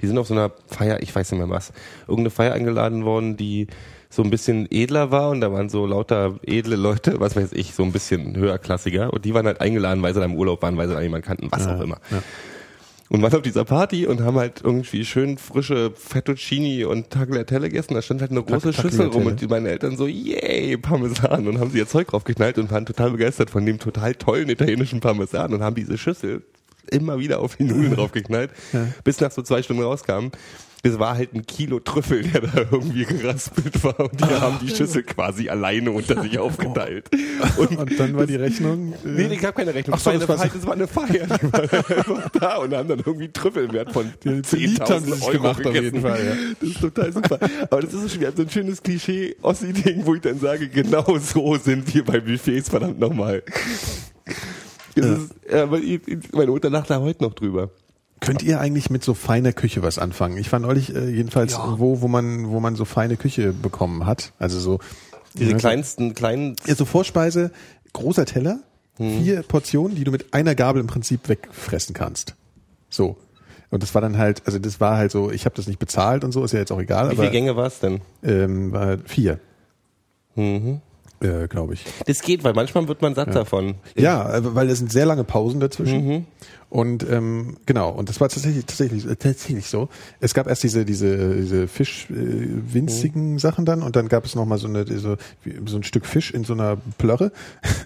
Die 0.00 0.06
sind 0.06 0.16
auf 0.18 0.26
so 0.26 0.34
einer 0.34 0.50
Feier, 0.68 1.02
ich 1.02 1.14
weiß 1.14 1.30
nicht 1.32 1.38
mehr 1.38 1.50
was, 1.50 1.72
irgendeine 2.02 2.30
Feier 2.30 2.54
eingeladen 2.54 3.04
worden, 3.04 3.36
die 3.36 3.66
so 4.08 4.22
ein 4.22 4.30
bisschen 4.30 4.66
edler 4.70 5.10
war 5.10 5.30
und 5.30 5.40
da 5.40 5.52
waren 5.52 5.68
so 5.68 5.86
lauter 5.86 6.34
edle 6.44 6.76
Leute, 6.76 7.20
was 7.20 7.36
weiß 7.36 7.52
ich, 7.52 7.72
so 7.74 7.82
ein 7.82 7.92
bisschen 7.92 8.36
höherklassiger 8.36 9.12
und 9.12 9.24
die 9.24 9.32
waren 9.32 9.46
halt 9.46 9.60
eingeladen, 9.60 10.02
weil 10.02 10.12
sie 10.12 10.20
da 10.20 10.26
im 10.26 10.34
Urlaub 10.34 10.60
waren, 10.62 10.76
weil 10.76 10.88
sie 10.88 10.94
da 10.94 11.00
jemanden 11.00 11.26
kannten, 11.26 11.48
was 11.50 11.66
auch 11.66 11.80
immer. 11.80 11.98
ja. 12.10 12.22
Und 13.12 13.20
waren 13.20 13.34
auf 13.34 13.42
dieser 13.42 13.66
Party 13.66 14.06
und 14.06 14.22
haben 14.22 14.38
halt 14.38 14.62
irgendwie 14.64 15.04
schön 15.04 15.36
frische 15.36 15.92
Fettuccini 15.94 16.84
und 16.84 17.10
Tagliatelle 17.10 17.68
gegessen. 17.68 17.92
Da 17.92 18.00
stand 18.00 18.22
halt 18.22 18.30
eine 18.30 18.42
große 18.42 18.72
Tag- 18.72 18.80
Schüssel 18.82 19.08
rum 19.08 19.26
und 19.26 19.40
die 19.40 19.46
meine 19.48 19.68
Eltern 19.68 19.98
so, 19.98 20.06
yay, 20.06 20.78
Parmesan 20.78 21.46
und 21.46 21.60
haben 21.60 21.70
sie 21.70 21.78
ihr 21.78 21.86
Zeug 21.86 22.08
draufgeknallt 22.08 22.56
und 22.56 22.70
waren 22.70 22.86
total 22.86 23.10
begeistert 23.10 23.50
von 23.50 23.66
dem 23.66 23.78
total 23.78 24.14
tollen 24.14 24.48
italienischen 24.48 25.00
Parmesan 25.00 25.52
und 25.52 25.62
haben 25.62 25.74
diese 25.76 25.98
Schüssel 25.98 26.42
immer 26.90 27.18
wieder 27.18 27.40
auf 27.40 27.56
die 27.56 27.64
Nudeln 27.64 27.94
draufgeknallt, 27.96 28.50
bis 29.04 29.20
nach 29.20 29.30
so 29.30 29.42
zwei 29.42 29.62
Stunden 29.62 29.82
rauskam. 29.82 30.28
Das 30.84 30.98
war 30.98 31.14
halt 31.16 31.32
ein 31.32 31.46
Kilo 31.46 31.78
Trüffel, 31.78 32.22
der 32.22 32.40
da 32.40 32.58
irgendwie 32.72 33.04
geraspelt 33.04 33.84
war 33.84 34.00
und 34.00 34.20
die 34.20 34.24
haben 34.24 34.58
die 34.60 34.68
Schüssel 34.68 35.04
quasi 35.04 35.48
alleine 35.48 35.92
unter 35.92 36.20
sich 36.20 36.40
aufgeteilt. 36.40 37.08
Und 37.56 37.78
Und 37.78 38.00
dann 38.00 38.16
war 38.16 38.26
die 38.26 38.34
Rechnung. 38.34 38.92
äh, 39.04 39.08
Nee, 39.08 39.34
ich 39.34 39.40
gab 39.40 39.54
keine 39.54 39.72
Rechnung. 39.72 39.94
Ach 39.96 40.00
so, 40.02 40.10
das, 40.10 40.26
war 40.28 40.36
war 40.36 40.42
eine, 40.42 40.50
so- 40.50 40.58
das 40.58 40.66
war 40.66 40.72
eine 40.72 40.88
Feier. 40.88 41.26
Die 41.28 41.32
einfach 41.96 42.30
da 42.30 42.56
und 42.56 42.74
haben 42.74 42.88
dann 42.88 42.98
irgendwie 42.98 43.28
Trüffelwert 43.28 43.92
von 43.92 44.06
Lied 44.24 44.34
haben 44.34 44.42
sie 44.44 44.66
10.000 44.66 45.00
sich 45.14 45.22
Euro 45.22 45.32
gemacht 45.34 45.56
auf 45.58 45.72
gegessen. 45.72 45.84
jeden 45.84 46.00
Fall, 46.00 46.24
ja. 46.26 46.34
Das 46.60 46.68
ist 46.68 46.80
total 46.80 47.12
super. 47.12 47.38
Aber 47.70 47.80
das 47.80 47.94
ist 47.94 48.20
so 48.20 48.42
ein 48.42 48.50
schönes 48.50 48.82
Klischee-Ossi-Ding, 48.82 50.04
wo 50.04 50.16
ich 50.16 50.20
dann 50.22 50.40
sage, 50.40 50.68
genau 50.68 51.16
so 51.18 51.56
sind 51.58 51.94
wir 51.94 52.04
bei 52.04 52.18
Buffets, 52.18 52.68
verdammt 52.68 52.98
nochmal. 52.98 53.44
Das 54.96 55.06
ist, 55.06 55.34
ja, 55.48 55.72
ich, 55.74 56.00
ich- 56.08 56.32
meine 56.32 56.50
Mutter 56.50 56.70
lacht 56.70 56.90
da 56.90 56.98
heute 57.00 57.22
noch 57.22 57.34
drüber. 57.34 57.70
Könnt 58.24 58.42
ihr 58.42 58.60
eigentlich 58.60 58.88
mit 58.88 59.02
so 59.04 59.14
feiner 59.14 59.52
Küche 59.52 59.82
was 59.82 59.98
anfangen? 59.98 60.36
Ich 60.38 60.50
war 60.52 60.58
neulich 60.60 60.94
äh, 60.94 61.08
jedenfalls 61.10 61.52
Ja. 61.52 61.74
wo, 61.78 62.00
wo 62.00 62.08
man, 62.08 62.48
wo 62.50 62.60
man 62.60 62.76
so 62.76 62.84
feine 62.84 63.16
Küche 63.16 63.52
bekommen 63.52 64.06
hat. 64.06 64.32
Also 64.38 64.58
so 64.60 64.78
Diese 65.34 65.46
Ja, 65.46 65.50
so- 65.52 65.56
kleinsten, 65.58 66.14
kleinen, 66.14 66.56
Ja, 66.66 66.74
so 66.74 66.84
Vorspeise, 66.84 67.50
großer 67.92 68.24
Teller, 68.26 68.60
Hm. 68.98 69.18
vier 69.22 69.42
Portionen, 69.42 69.96
die 69.96 70.04
du 70.04 70.10
mit 70.10 70.34
einer 70.34 70.54
Gabel 70.54 70.80
im 70.80 70.86
Prinzip 70.86 71.28
wegfressen 71.28 71.94
kannst. 71.94 72.34
So. 72.90 73.16
Und 73.70 73.82
das 73.82 73.94
war 73.94 74.02
dann 74.02 74.18
halt, 74.18 74.42
also 74.44 74.58
das 74.58 74.80
war 74.80 74.98
halt 74.98 75.10
so, 75.10 75.30
ich 75.30 75.46
habe 75.46 75.54
das 75.56 75.66
nicht 75.66 75.78
bezahlt 75.78 76.22
und 76.24 76.32
so, 76.32 76.44
ist 76.44 76.52
ja 76.52 76.58
jetzt 76.58 76.70
auch 76.70 76.80
egal, 76.80 77.10
wie 77.10 77.16
viele 77.16 77.30
Gänge 77.30 77.56
war 77.56 77.66
es 77.66 77.80
denn? 77.80 78.02
ähm, 78.22 78.70
war 78.72 78.98
vier, 79.06 79.40
Mhm. 80.36 80.80
äh, 81.20 81.48
glaube 81.48 81.74
ich. 81.74 81.84
Das 82.06 82.20
geht, 82.20 82.44
weil 82.44 82.52
manchmal 82.52 82.86
wird 82.88 83.00
man 83.00 83.14
satt 83.14 83.34
davon. 83.34 83.76
Ja, 83.96 84.34
äh, 84.36 84.54
weil 84.54 84.68
es 84.68 84.78
sind 84.78 84.92
sehr 84.92 85.06
lange 85.06 85.24
Pausen 85.24 85.58
dazwischen. 85.60 86.06
Mhm. 86.06 86.26
Und 86.72 87.06
ähm, 87.10 87.58
genau, 87.66 87.90
und 87.90 88.08
das 88.08 88.18
war 88.22 88.30
tatsächlich 88.30 88.64
tatsächlich 88.64 89.04
äh, 89.06 89.14
tatsächlich 89.16 89.66
so. 89.66 89.90
Es 90.20 90.32
gab 90.32 90.46
erst 90.46 90.62
diese 90.62 90.86
diese 90.86 91.36
diese 91.36 91.68
Fisch 91.68 92.06
äh, 92.08 92.14
winzigen 92.14 93.38
Sachen 93.38 93.66
dann 93.66 93.82
und 93.82 93.94
dann 93.94 94.08
gab 94.08 94.24
es 94.24 94.34
noch 94.34 94.46
mal 94.46 94.56
so 94.56 94.68
eine 94.68 94.86
wie- 94.88 95.60
so 95.66 95.76
ein 95.76 95.82
Stück 95.82 96.06
Fisch 96.06 96.30
in 96.30 96.44
so 96.44 96.54
einer 96.54 96.78
Plörre 96.96 97.30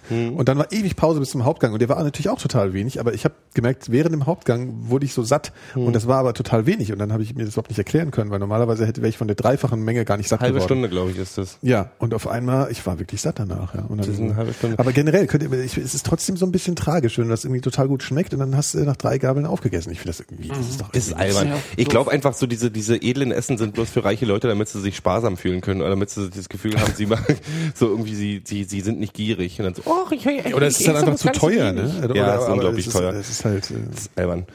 und 0.09 0.47
dann 0.47 0.57
war 0.57 0.71
ewig 0.71 0.95
Pause 0.95 1.19
bis 1.19 1.31
zum 1.31 1.43
Hauptgang 1.43 1.73
und 1.73 1.79
der 1.81 1.89
war 1.89 2.01
natürlich 2.01 2.29
auch 2.29 2.39
total 2.41 2.71
wenig, 2.71 3.01
aber 3.01 3.13
ich 3.13 3.25
habe 3.25 3.35
gemerkt, 3.53 3.91
während 3.91 4.13
dem 4.13 4.25
Hauptgang 4.25 4.69
wurde 4.87 5.05
ich 5.05 5.13
so 5.13 5.21
satt 5.21 5.51
und 5.75 5.91
das 5.93 6.07
war 6.07 6.19
aber 6.19 6.33
total 6.33 6.65
wenig 6.65 6.93
und 6.93 6.99
dann 6.99 7.11
habe 7.11 7.23
ich 7.23 7.35
mir 7.35 7.43
das 7.43 7.55
überhaupt 7.55 7.69
nicht 7.69 7.79
erklären 7.79 8.11
können, 8.11 8.31
weil 8.31 8.39
normalerweise 8.39 8.85
hätte 8.87 9.01
wäre 9.01 9.09
ich 9.09 9.17
von 9.17 9.27
der 9.27 9.35
dreifachen 9.35 9.81
Menge 9.83 10.05
gar 10.05 10.15
nicht 10.15 10.29
satt 10.29 10.39
Halbe 10.39 10.53
geworden. 10.59 10.67
Stunde, 10.69 10.87
glaube 10.87 11.11
ich, 11.11 11.17
ist 11.17 11.37
das. 11.37 11.57
Ja, 11.61 11.91
und 11.99 12.13
auf 12.13 12.25
einmal, 12.25 12.71
ich 12.71 12.85
war 12.85 12.99
wirklich 12.99 13.21
satt 13.21 13.37
danach. 13.39 13.75
Ja. 13.75 13.81
Und 13.81 13.97
dann, 13.97 14.07
Das 14.07 14.15
ist 14.15 14.21
eine 14.21 14.37
halbe 14.37 14.53
Stunde. 14.53 14.79
Aber 14.79 14.93
generell, 14.93 15.27
könnt 15.27 15.43
ihr, 15.43 15.51
ich, 15.51 15.77
es 15.77 15.93
ist 15.93 16.05
trotzdem 16.05 16.37
so 16.37 16.45
ein 16.45 16.53
bisschen 16.53 16.77
tragisch, 16.77 17.17
wenn 17.17 17.27
das 17.27 17.43
irgendwie 17.43 17.59
total 17.61 17.89
gut 17.89 18.01
schmeckt 18.01 18.33
und 18.33 18.39
dann 18.39 18.55
hast 18.55 18.76
du 18.77 18.85
nach 18.85 18.95
drei 18.95 19.17
Gabeln 19.17 19.45
aufgegessen. 19.45 19.91
Ich 19.91 19.99
finde 19.99 20.17
das 20.17 20.19
irgendwie, 20.19 20.49
das 20.49 20.59
ist 20.69 20.81
doch 20.81 20.89
Das 20.91 21.07
ist 21.07 21.13
albern. 21.13 21.49
Ja, 21.49 21.57
Ich 21.75 21.87
glaube 21.87 22.11
einfach 22.11 22.33
so, 22.33 22.47
diese, 22.47 22.71
diese 22.71 22.95
edlen 22.95 23.31
Essen 23.31 23.57
sind 23.57 23.73
bloß 23.73 23.89
für 23.89 24.03
reiche 24.03 24.25
Leute, 24.25 24.47
damit 24.47 24.69
sie 24.69 24.81
sich 24.81 24.95
sparsam 24.95 25.37
fühlen 25.37 25.61
können 25.61 25.81
oder 25.81 25.91
damit 25.91 26.09
sie 26.09 26.29
das 26.29 26.49
Gefühl 26.49 26.79
haben, 26.79 26.93
sie 26.95 27.05
machen 27.05 27.35
so 27.75 27.87
irgendwie, 27.87 28.15
sie, 28.15 28.41
sie, 28.45 28.63
sie 28.63 28.81
sind 28.81 28.99
nicht 28.99 29.13
gierig 29.13 29.59
und 29.59 29.65
dann 29.65 29.75
so, 29.75 29.81
oh, 29.85 30.05
ich, 30.11 30.25
ich, 30.25 30.55
Oder 30.55 30.67
es 30.67 30.79
ist 30.79 30.87
dann 30.87 30.95
einfach 30.95 31.15
zu 31.15 31.31
teuer, 31.31 31.71
ne? 31.71 31.91
Oder, 32.03 32.15
Ja, 32.15 32.23
oder, 32.23 32.39
ist 32.43 32.49
unglaublich 32.49 32.87
es 32.87 32.93
teuer. 32.93 33.13
Es 33.13 33.29
ist 33.29 33.45
halt, 33.45 33.69
äh, 33.71 33.75
Das 33.91 34.01
ist 34.01 34.11
albern. 34.15 34.45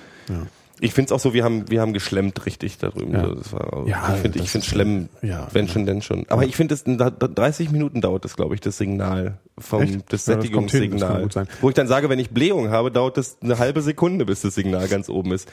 Ich 0.84 0.94
finde 0.94 1.06
es 1.06 1.12
auch 1.12 1.20
so, 1.20 1.32
wir 1.32 1.44
haben, 1.44 1.70
wir 1.70 1.80
haben 1.80 1.92
geschlemmt 1.92 2.44
richtig 2.44 2.76
da 2.78 2.88
drüben. 2.88 3.12
Ja. 3.14 3.26
Das 3.28 3.52
war, 3.52 3.86
Ja, 3.86 4.12
ich 4.14 4.20
finde, 4.20 4.40
ich 4.40 4.52
ist, 4.54 4.66
schlemmen, 4.66 5.08
ja. 5.22 5.46
wenn 5.52 5.68
schon, 5.68 5.86
denn 5.86 6.02
schon. 6.02 6.26
Aber 6.28 6.44
ich 6.44 6.56
finde, 6.56 6.74
das 6.74 6.82
30 6.84 7.70
Minuten 7.70 8.00
dauert 8.00 8.24
das, 8.24 8.34
glaube 8.34 8.54
ich, 8.56 8.60
das 8.60 8.78
Signal 8.78 9.38
vom, 9.58 9.82
Echt? 9.82 10.12
das 10.12 10.26
Ja, 10.26 10.34
Sättigungssignal. 10.34 11.30
sein. 11.30 11.46
Wo 11.60 11.68
ich 11.68 11.74
dann 11.76 11.86
sage, 11.86 12.08
wenn 12.08 12.18
ich 12.18 12.30
Blähung 12.30 12.70
habe, 12.70 12.90
dauert 12.90 13.16
das 13.16 13.38
eine 13.42 13.58
halbe 13.58 13.80
Sekunde, 13.80 14.24
bis 14.26 14.40
das 14.42 14.54
Signal 14.56 14.88
ganz 14.88 15.08
oben 15.08 15.32
ist. 15.32 15.48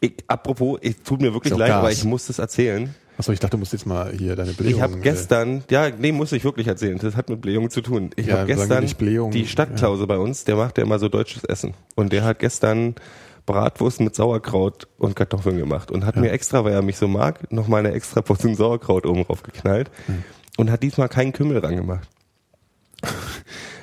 Ich, 0.00 0.12
apropos, 0.28 0.78
es 0.82 1.02
tut 1.02 1.22
mir 1.22 1.32
wirklich 1.32 1.54
leid, 1.56 1.68
Gas. 1.68 1.78
aber 1.78 1.90
ich 1.90 2.04
muss 2.04 2.26
das 2.26 2.38
erzählen. 2.38 2.94
achso, 3.16 3.32
ich 3.32 3.40
dachte, 3.40 3.52
du 3.52 3.58
musst 3.60 3.72
jetzt 3.72 3.86
mal 3.86 4.12
hier 4.12 4.36
deine 4.36 4.52
Belegung. 4.52 4.76
Ich 4.78 4.82
habe 4.82 4.98
gestern, 4.98 5.64
ja, 5.70 5.88
nee, 5.90 6.12
muss 6.12 6.30
ich 6.32 6.44
wirklich 6.44 6.66
erzählen. 6.66 6.98
Das 6.98 7.16
hat 7.16 7.30
mit 7.30 7.40
Blähung 7.40 7.70
zu 7.70 7.80
tun. 7.80 8.10
Ich 8.16 8.26
Ja, 8.26 8.36
habe 8.38 8.46
gestern 8.48 8.84
Blähung- 8.98 9.30
die 9.30 9.46
Stadtklause 9.46 10.06
bei 10.06 10.18
uns, 10.18 10.44
der 10.44 10.56
macht 10.56 10.76
ja 10.76 10.84
immer 10.84 10.98
so 10.98 11.08
deutsches 11.08 11.42
Essen. 11.44 11.72
Und 11.94 12.12
der 12.12 12.24
hat 12.24 12.38
gestern 12.40 12.96
Bratwurst 13.46 14.00
mit 14.00 14.14
Sauerkraut 14.14 14.88
und 14.98 15.14
Kartoffeln 15.16 15.58
gemacht 15.58 15.90
und 15.90 16.04
hat 16.06 16.16
mir 16.16 16.30
extra, 16.30 16.64
weil 16.64 16.72
er 16.72 16.82
mich 16.82 16.96
so 16.96 17.08
mag, 17.08 17.52
noch 17.52 17.68
mal 17.68 17.78
eine 17.78 17.92
extra 17.92 18.22
Portion 18.22 18.54
Sauerkraut 18.54 19.04
oben 19.06 19.24
drauf 19.24 19.42
geknallt 19.42 19.90
Hm. 20.06 20.24
und 20.56 20.70
hat 20.70 20.82
diesmal 20.82 21.08
keinen 21.08 21.32
Kümmel 21.32 21.58
ran 21.58 21.76
gemacht. 21.76 22.08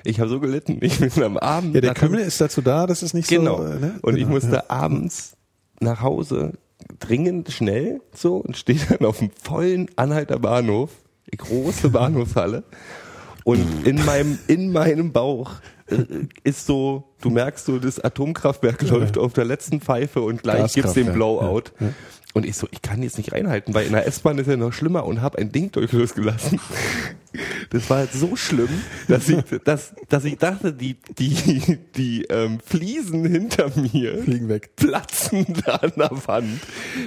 Ich 0.04 0.20
habe 0.20 0.30
so 0.30 0.40
gelitten. 0.40 0.80
Ich 0.82 1.00
bin 1.00 1.24
am 1.24 1.38
Abend. 1.38 1.76
ja, 1.76 1.82
der 1.82 1.94
Kümmel 1.94 2.22
ist 2.22 2.42
dazu 2.42 2.62
da, 2.62 2.88
dass 2.88 3.04
es 3.04 3.14
nicht 3.14 3.30
Genau. 3.30 3.58
so. 3.58 3.66
äh, 3.66 3.80
Ne? 3.80 4.00
Und 4.02 4.16
ich 4.16 4.22
Genau, 4.22 4.34
musste 4.34 4.52
ja. 4.56 4.64
abends 4.68 5.34
nach 5.80 6.02
Hause 6.02 6.54
dringend 7.00 7.52
schnell 7.52 8.02
so 8.14 8.38
und 8.38 8.58
stehe 8.58 8.80
dann 8.90 9.06
auf 9.08 9.20
dem 9.20 9.30
vollen 9.32 9.90
Anhalter 9.96 10.40
Bahnhof, 10.40 10.90
die 11.32 11.38
große 11.38 11.90
Bahnhofshalle. 11.90 12.64
Und 13.44 13.86
in 13.88 14.04
meinem, 14.06 14.40
in 14.48 14.72
meinem 14.72 15.12
Bauch 15.12 15.52
ist 16.44 16.66
so, 16.66 17.04
du 17.22 17.30
merkst 17.30 17.66
so, 17.66 17.80
das 17.80 18.00
Atomkraftwerk 18.00 18.82
läuft 18.90 19.18
auf 19.18 19.34
der 19.34 19.46
letzten 19.46 19.82
Pfeife 19.82 20.22
und 20.22 20.44
gleich 20.44 20.74
gibt's 20.74 20.94
den 20.94 21.14
Blowout. 21.14 21.64
Und 22.34 22.46
ich 22.46 22.56
so, 22.56 22.68
ich 22.72 22.82
kann 22.82 23.04
jetzt 23.04 23.18
nicht 23.18 23.32
reinhalten, 23.34 23.74
weil 23.74 23.86
in 23.88 23.94
der 23.94 24.08
S-Bahn 24.08 24.38
ist 24.38 24.48
ja 24.48 24.56
noch 24.58 24.72
schlimmer 24.74 25.06
und 25.06 25.22
habe 25.22 25.38
ein 25.38 25.52
Ding 25.52 25.72
durchlosgelassen. 25.72 26.60
Das 27.70 27.90
war 27.90 28.00
halt 28.00 28.12
so 28.12 28.36
schlimm, 28.36 28.68
dass 29.08 29.30
ich, 29.30 29.38
dass, 29.64 29.94
dass 30.10 30.26
ich 30.26 30.38
dachte, 30.38 30.74
die, 30.74 30.98
die, 31.18 31.78
die 31.96 32.24
ähm, 32.26 32.60
Fliesen 32.66 33.26
hinter 33.26 33.72
mir 33.94 34.22
Fliegen 34.24 34.50
weg. 34.50 34.76
platzen 34.76 35.46
da 35.66 35.76
an 35.76 35.94
der 35.96 36.12
Wand. 36.28 36.60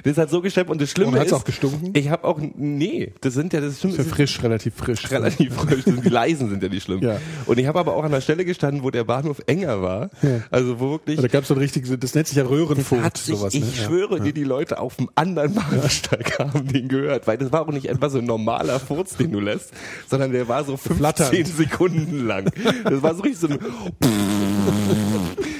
Das 0.03 0.13
ist 0.13 0.19
halt 0.19 0.31
so 0.31 0.41
gesteppt 0.41 0.71
und 0.71 0.81
das 0.81 0.91
Schlimme 0.91 1.13
Und 1.13 1.19
hat's 1.19 1.27
ist, 1.27 1.33
auch 1.35 1.45
gestunken? 1.45 1.91
Ich 1.95 2.09
habe 2.09 2.25
auch, 2.25 2.41
nee, 2.57 3.13
das 3.21 3.35
sind 3.35 3.53
ja, 3.53 3.61
das 3.61 3.81
Schlimme 3.81 3.97
Ist 3.97 4.07
ja 4.07 4.15
frisch, 4.15 4.43
relativ 4.43 4.75
frisch. 4.75 5.11
relativ 5.11 5.55
frisch. 5.55 5.85
Die 5.85 6.09
leisen 6.09 6.49
sind 6.49 6.63
ja 6.63 6.71
die 6.71 6.81
schlimm. 6.81 7.03
Ja. 7.03 7.21
Und 7.45 7.59
ich 7.59 7.67
habe 7.67 7.79
aber 7.81 7.95
auch 7.95 8.05
an 8.05 8.13
der 8.13 8.23
Stelle 8.23 8.47
gestanden, 8.47 8.83
wo 8.83 8.91
der 8.91 9.05
Bahnhof 9.05 9.43
enger 9.47 9.83
war. 9.83 10.09
Ja. 10.23 10.41
Also 10.51 10.81
wo 10.81 10.93
wirklich 10.93 11.21
Da 11.21 11.29
gab 11.29 11.43
es 11.43 11.49
so 11.49 11.55
ein 11.55 11.61
richtiges, 11.61 11.95
das 12.01 12.15
nennt 12.15 12.29
sich 12.29 12.39
ja 12.39 12.45
Röhrenfurt, 12.45 13.19
sich, 13.19 13.37
sowas. 13.37 13.53
ich 13.53 13.61
ne? 13.61 13.67
Ja. 13.77 13.85
schwöre 13.85 14.21
dir, 14.21 14.33
die 14.33 14.45
Leute 14.45 14.79
auf 14.79 14.97
dem 14.97 15.11
anderen 15.14 15.55
Bahnsteig 15.55 16.38
haben 16.38 16.66
den 16.68 16.88
gehört, 16.88 17.27
weil 17.27 17.38
das 17.38 17.53
war 17.53 17.62
auch 17.62 17.72
nicht 17.72 17.87
etwa 17.88 18.09
so 18.11 18.18
ein 18.18 18.24
normaler 18.24 18.81
Furz, 18.81 19.16
den 19.16 19.33
du 19.33 19.40
lässt, 19.40 19.72
sondern 20.09 20.33
der 20.33 20.48
war 20.48 20.64
so 20.64 20.77
15 20.77 20.96
Flatternd. 20.96 21.46
Sekunden 21.48 22.27
lang. 22.27 22.50
Das 22.85 23.03
war 23.03 23.14
so 23.14 23.22
richtig 23.22 23.40
so 23.40 23.48
ein 23.48 23.59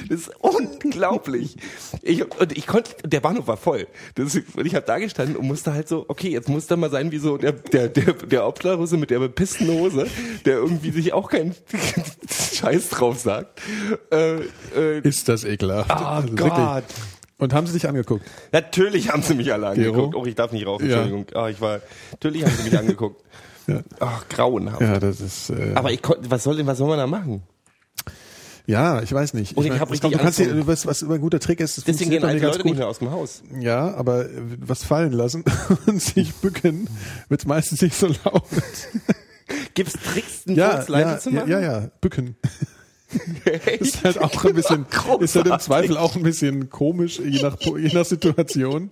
Das 0.09 0.19
ist 0.19 0.31
unglaublich. 0.39 1.57
Ich, 2.03 2.23
und 2.39 2.55
ich 2.55 2.67
konnte, 2.67 2.91
der 3.07 3.21
Bahnhof 3.21 3.47
war 3.47 3.57
voll. 3.57 3.87
Das, 4.15 4.35
und 4.35 4.65
ich 4.65 4.75
habe 4.75 4.85
da 4.85 4.99
gestanden 4.99 5.35
und 5.35 5.47
musste 5.47 5.73
halt 5.73 5.87
so, 5.87 6.05
okay, 6.07 6.29
jetzt 6.29 6.47
muss 6.47 6.67
da 6.67 6.75
mal 6.75 6.91
sein 6.91 7.11
wie 7.11 7.17
so 7.17 7.37
der, 7.37 7.53
der, 7.53 7.87
der, 7.89 8.13
der 8.13 8.47
Obdachlose 8.47 8.97
mit 8.97 9.09
der 9.09 9.19
bepissten 9.19 9.67
Hose, 9.67 10.05
der 10.45 10.57
irgendwie 10.57 10.91
sich 10.91 11.13
auch 11.13 11.29
keinen 11.31 11.55
Scheiß 12.53 12.89
drauf 12.89 13.19
sagt. 13.19 13.59
Äh, 14.11 14.41
äh, 14.77 14.99
Ist 15.03 15.27
das 15.27 15.43
ekelhaft. 15.43 15.89
Oh 15.91 15.93
Also 16.05 16.35
Gott. 16.35 16.51
wirklich. 16.57 16.83
Und 17.45 17.53
haben 17.53 17.67
sie 17.67 17.73
dich 17.73 17.87
angeguckt? 17.87 18.25
Natürlich 18.51 19.11
haben 19.11 19.21
sie 19.21 19.35
mich 19.35 19.53
alle 19.53 19.73
Gero? 19.75 19.93
angeguckt. 19.93 20.15
Oh, 20.15 20.25
ich 20.25 20.33
darf 20.35 20.51
nicht 20.51 20.65
rauchen, 20.65 20.89
Ja. 20.89 21.03
Entschuldigung. 21.03 21.27
Ah, 21.39 21.47
ich 21.49 21.61
war, 21.61 21.79
natürlich 22.11 22.43
haben 22.43 22.53
sie 22.57 22.63
mich 22.69 22.77
angeguckt. 22.77 23.21
Ja. 23.67 23.79
Ach, 23.99 24.27
grauenhaft. 24.29 24.79
Ja, 24.81 24.99
das 24.99 25.19
ist. 25.21 25.49
Äh, 25.49 25.71
Aber 25.73 25.91
ich 25.91 26.01
konnte, 26.03 26.29
was 26.29 26.43
soll 26.43 26.55
denn, 26.57 26.67
was 26.67 26.77
soll 26.77 26.87
man 26.87 26.99
da 26.99 27.07
machen? 27.07 27.41
ja, 28.67 29.01
ich 29.01 29.11
weiß 29.11 29.33
nicht. 29.33 29.57
Und 29.57 29.63
ich 29.65 29.71
mein, 29.71 29.79
hab 29.79 29.91
ich 29.91 29.99
glaub, 30.01 30.11
richtig 30.11 30.19
du 30.19 30.23
kannst 30.23 30.39
dir, 30.39 30.67
was, 30.67 30.85
was 30.85 31.01
immer 31.01 31.15
ein 31.15 31.21
guter 31.21 31.39
Trick 31.39 31.59
ist, 31.59 31.77
das 31.77 31.83
Deswegen 31.83 32.11
gehen 32.11 32.23
alte 32.23 32.35
mir 32.35 32.41
Leute 32.45 32.57
ganz 32.57 32.63
nicht 32.63 32.71
gut. 32.73 32.77
mehr 32.77 32.87
aus 32.87 32.99
dem 32.99 33.09
Haus. 33.11 33.41
Ja, 33.59 33.93
aber 33.95 34.25
äh, 34.25 34.29
was 34.59 34.83
fallen 34.83 35.13
lassen 35.13 35.43
und 35.87 35.99
sich 36.01 36.33
bücken, 36.35 36.87
wird 37.29 37.47
meistens 37.47 37.81
nicht 37.81 37.95
so 37.95 38.05
laut. 38.23 38.43
Gibt's 39.73 39.93
Tricks, 39.93 40.43
einen 40.47 40.57
Ja, 40.57 40.83
leise 40.87 40.91
ja, 41.09 41.17
zu 41.19 41.29
ja, 41.31 41.35
machen? 41.37 41.49
ja, 41.51 41.59
ja, 41.59 41.89
bücken. 42.01 42.35
Ist 43.79 44.03
halt 44.03 44.19
auch 44.19 44.43
ein 44.45 44.53
bisschen, 44.55 44.85
ist 45.19 45.35
halt 45.35 45.47
im 45.47 45.59
Zweifel 45.59 45.97
auch 45.97 46.15
ein 46.15 46.23
bisschen 46.23 46.69
komisch, 46.69 47.19
je 47.19 47.41
nach, 47.41 47.57
je 47.61 47.93
nach 47.93 48.05
Situation. 48.05 48.89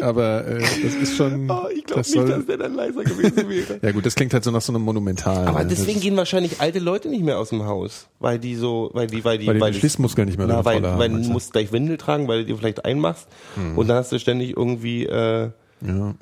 Aber 0.00 0.46
äh, 0.46 0.60
das 0.60 0.94
ist 0.94 1.16
schon. 1.16 1.50
Oh, 1.56 1.68
ich 1.68 1.84
glaube 1.84 2.00
das 2.00 2.08
nicht, 2.08 2.14
soll, 2.14 2.28
dass 2.28 2.46
der 2.46 2.56
dann 2.56 2.74
leiser 2.74 3.04
gewesen 3.04 3.48
wäre. 3.48 3.78
Ja 3.82 3.92
gut, 3.92 4.06
das 4.06 4.14
klingt 4.14 4.32
halt 4.32 4.42
so 4.42 4.50
nach 4.50 4.62
so 4.62 4.72
einem 4.72 4.82
Monumental. 4.82 5.46
Aber 5.46 5.62
ne? 5.62 5.68
deswegen 5.68 6.00
gehen 6.00 6.16
wahrscheinlich 6.16 6.60
alte 6.60 6.78
Leute 6.78 7.08
nicht 7.08 7.22
mehr 7.22 7.38
aus 7.38 7.50
dem 7.50 7.64
Haus, 7.64 8.08
weil 8.18 8.38
die 8.38 8.56
so, 8.56 8.90
weil 8.94 9.06
die, 9.06 9.24
weil 9.24 9.38
die, 9.38 9.46
weil 9.46 9.54
die 9.54 9.60
weil 9.60 9.74
Schließmuskeln 9.74 10.26
nicht 10.26 10.38
mehr 10.38 10.46
na, 10.46 10.64
weil, 10.64 10.82
haben. 10.82 10.98
weil 10.98 11.10
du 11.10 11.18
musst 11.30 11.52
gleich 11.52 11.72
Windel 11.72 11.98
tragen, 11.98 12.26
weil 12.26 12.40
du 12.40 12.46
dir 12.46 12.56
vielleicht 12.56 12.84
einmachst 12.84 13.28
und 13.76 13.86
dann 13.88 13.98
hast 13.98 14.12
du 14.12 14.18
ständig 14.18 14.56
irgendwie, 14.56 15.04
äh, 15.04 15.50
ja. 15.82 16.14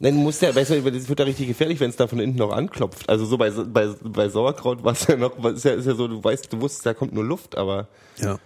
Nein, 0.00 0.14
du 0.16 0.20
musst 0.20 0.42
ja, 0.42 0.54
weißt 0.54 0.70
du, 0.70 0.90
das 0.90 1.08
wird 1.08 1.20
ja 1.20 1.24
richtig 1.24 1.46
gefährlich, 1.46 1.78
wenn 1.78 1.90
es 1.90 1.96
da 1.96 2.08
von 2.08 2.18
hinten 2.18 2.38
noch 2.38 2.52
anklopft. 2.52 3.08
Also 3.08 3.24
so 3.24 3.38
bei, 3.38 3.50
bei, 3.50 3.88
bei 4.02 4.28
Sauerkraut 4.28 4.82
war 4.82 4.92
es 4.92 5.06
ja 5.06 5.16
noch, 5.16 5.42
ist 5.44 5.64
ja, 5.64 5.72
ist 5.72 5.86
ja 5.86 5.94
so, 5.94 6.08
du 6.08 6.22
weißt, 6.22 6.52
du 6.52 6.60
wusstest, 6.60 6.84
da 6.84 6.94
kommt 6.94 7.12
nur 7.14 7.24
Luft, 7.24 7.56
aber 7.56 7.86
ja. 8.16 8.38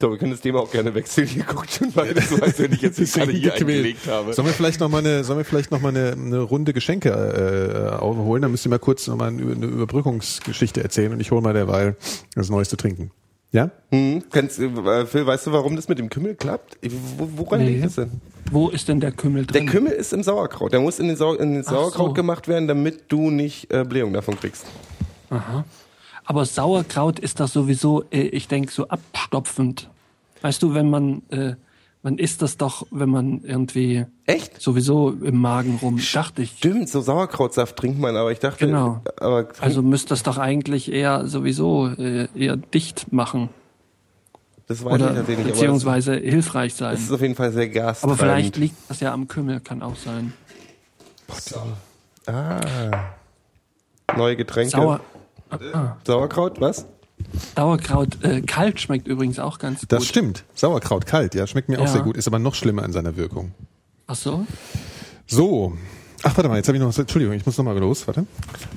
so, 0.00 0.10
wir 0.10 0.18
können 0.18 0.32
das 0.32 0.40
Thema 0.40 0.58
auch 0.58 0.70
gerne 0.70 0.94
wechseln. 0.94 1.28
Hier 1.28 1.44
guckt 1.44 1.70
schon 1.70 1.92
mal 1.94 2.12
so, 2.22 2.42
als 2.42 2.58
wenn 2.58 2.72
ich 2.72 2.82
jetzt 2.82 2.98
nicht 2.98 3.14
gerade 3.14 3.30
hier 3.30 3.54
eingelegt 3.54 4.08
habe. 4.08 4.34
Sollen 4.34 4.48
wir 4.48 4.54
vielleicht 4.54 4.80
noch 4.80 4.88
mal 4.88 4.98
eine, 4.98 5.22
sollen 5.22 5.38
wir 5.38 5.44
vielleicht 5.44 5.70
noch 5.70 5.80
mal 5.80 5.90
eine, 5.90 6.12
eine 6.12 6.40
Runde 6.40 6.72
Geschenke 6.72 7.10
äh, 7.10 7.96
aufholen? 7.96 8.42
Dann 8.42 8.50
müsst 8.50 8.66
ihr 8.66 8.70
mal 8.70 8.80
kurz 8.80 9.06
noch 9.06 9.16
mal 9.16 9.28
eine, 9.28 9.42
eine 9.42 9.66
Überbrückungsgeschichte 9.66 10.82
erzählen 10.82 11.12
und 11.12 11.20
ich 11.20 11.30
hole 11.30 11.40
mal 11.40 11.54
derweil 11.54 11.96
das 12.34 12.50
Neueste 12.50 12.76
trinken. 12.76 13.12
Ja? 13.52 13.70
Hm, 13.90 14.22
kennst, 14.30 14.58
äh, 14.58 15.06
Phil, 15.06 15.26
weißt 15.26 15.46
du, 15.46 15.52
warum 15.52 15.76
das 15.76 15.88
mit 15.88 15.98
dem 15.98 16.10
Kümmel 16.10 16.34
klappt? 16.34 16.76
Wo, 17.16 17.28
woran 17.36 17.60
Nee. 17.60 17.70
liegt 17.70 17.84
das 17.86 17.94
denn? 17.94 18.20
Wo 18.50 18.68
ist 18.68 18.88
denn 18.88 19.00
der 19.00 19.12
Kümmel 19.12 19.46
Der 19.46 19.60
drin? 19.60 19.68
Kümmel 19.70 19.92
ist 19.92 20.12
im 20.12 20.22
Sauerkraut. 20.22 20.72
Der 20.72 20.80
muss 20.80 20.98
in 20.98 21.08
den, 21.08 21.16
Sau 21.16 21.34
in 21.34 21.54
den 21.54 21.62
Sauerkraut 21.62 22.08
so. 22.10 22.12
gemacht 22.14 22.48
werden, 22.48 22.68
damit 22.68 23.04
du 23.08 23.30
nicht 23.30 23.72
äh, 23.72 23.84
Blähung 23.84 24.12
davon 24.12 24.38
kriegst. 24.38 24.66
Aber 26.24 26.44
Sauerkraut 26.44 27.18
ist 27.18 27.40
das 27.40 27.52
sowieso, 27.52 28.02
äh, 28.10 28.22
ich 28.28 28.48
denke, 28.48 28.70
so 28.72 28.88
abstopfend. 28.88 29.88
Weißt 30.42 30.62
du, 30.62 30.74
wenn 30.74 30.90
man, 30.90 31.22
äh, 31.30 31.54
man 32.06 32.18
isst 32.18 32.40
das 32.40 32.56
doch, 32.56 32.86
wenn 32.92 33.08
man 33.08 33.40
irgendwie 33.42 34.06
Echt? 34.26 34.62
sowieso 34.62 35.10
im 35.10 35.40
Magen 35.40 35.80
rum, 35.82 36.00
dachte 36.14 36.42
ich. 36.42 36.52
Stimmt, 36.56 36.88
so 36.88 37.00
Sauerkrautsaft 37.00 37.76
trinkt 37.76 37.98
man, 37.98 38.16
aber 38.16 38.30
ich 38.30 38.38
dachte, 38.38 38.64
Genau. 38.64 39.02
aber 39.18 39.48
Also 39.58 39.82
müsste 39.82 40.10
das 40.10 40.22
doch 40.22 40.38
eigentlich 40.38 40.92
eher 40.92 41.26
sowieso 41.26 41.88
äh, 41.88 42.28
eher 42.32 42.56
dicht 42.56 43.12
machen 43.12 43.48
das 44.68 44.84
weiß 44.84 44.92
oder 44.94 45.10
ich 45.10 45.16
tatsächlich 45.16 45.46
aber 45.46 45.54
beziehungsweise 45.54 46.14
hilfreich 46.14 46.72
Das, 46.74 46.78
sein. 46.78 46.92
das 46.92 47.02
ist 47.02 47.10
auf 47.10 47.20
jeden 47.20 47.34
Fall 47.34 47.50
sehr 47.50 47.68
gastreibend. 47.70 48.20
Aber 48.20 48.30
vielleicht 48.30 48.56
liegt 48.56 48.76
das 48.88 49.00
ja 49.00 49.12
am 49.12 49.26
Kümmel, 49.26 49.58
kann 49.58 49.82
auch 49.82 49.96
sein. 49.96 50.32
Ah. 52.26 52.60
Neue 54.16 54.36
Getränke. 54.36 54.70
Sauer, 54.70 55.00
ah, 55.50 55.96
Sauerkraut, 56.06 56.60
was? 56.60 56.86
Sauerkraut 57.56 58.22
äh, 58.22 58.40
kalt 58.42 58.80
schmeckt 58.80 59.08
übrigens 59.08 59.38
auch 59.38 59.58
ganz 59.58 59.80
gut. 59.80 59.92
Das 59.92 60.06
stimmt. 60.06 60.44
Sauerkraut 60.54 61.06
kalt, 61.06 61.34
ja, 61.34 61.46
schmeckt 61.46 61.68
mir 61.68 61.78
auch 61.80 61.86
Ja. 61.86 61.92
sehr 61.92 62.02
gut, 62.02 62.16
ist 62.16 62.26
aber 62.26 62.38
noch 62.38 62.54
schlimmer 62.54 62.84
in 62.84 62.92
seiner 62.92 63.16
Wirkung. 63.16 63.52
Ach 64.06 64.14
so? 64.16 64.46
So. 65.26 65.76
Ach, 66.22 66.36
warte 66.36 66.48
mal, 66.48 66.56
jetzt 66.56 66.68
habe 66.68 66.76
ich 66.76 66.80
noch 66.82 66.88
was. 66.88 66.98
Entschuldigung, 66.98 67.34
ich 67.34 67.44
muss 67.46 67.56
noch 67.58 67.64
mal 67.64 67.76
los, 67.78 68.06
warte. 68.06 68.26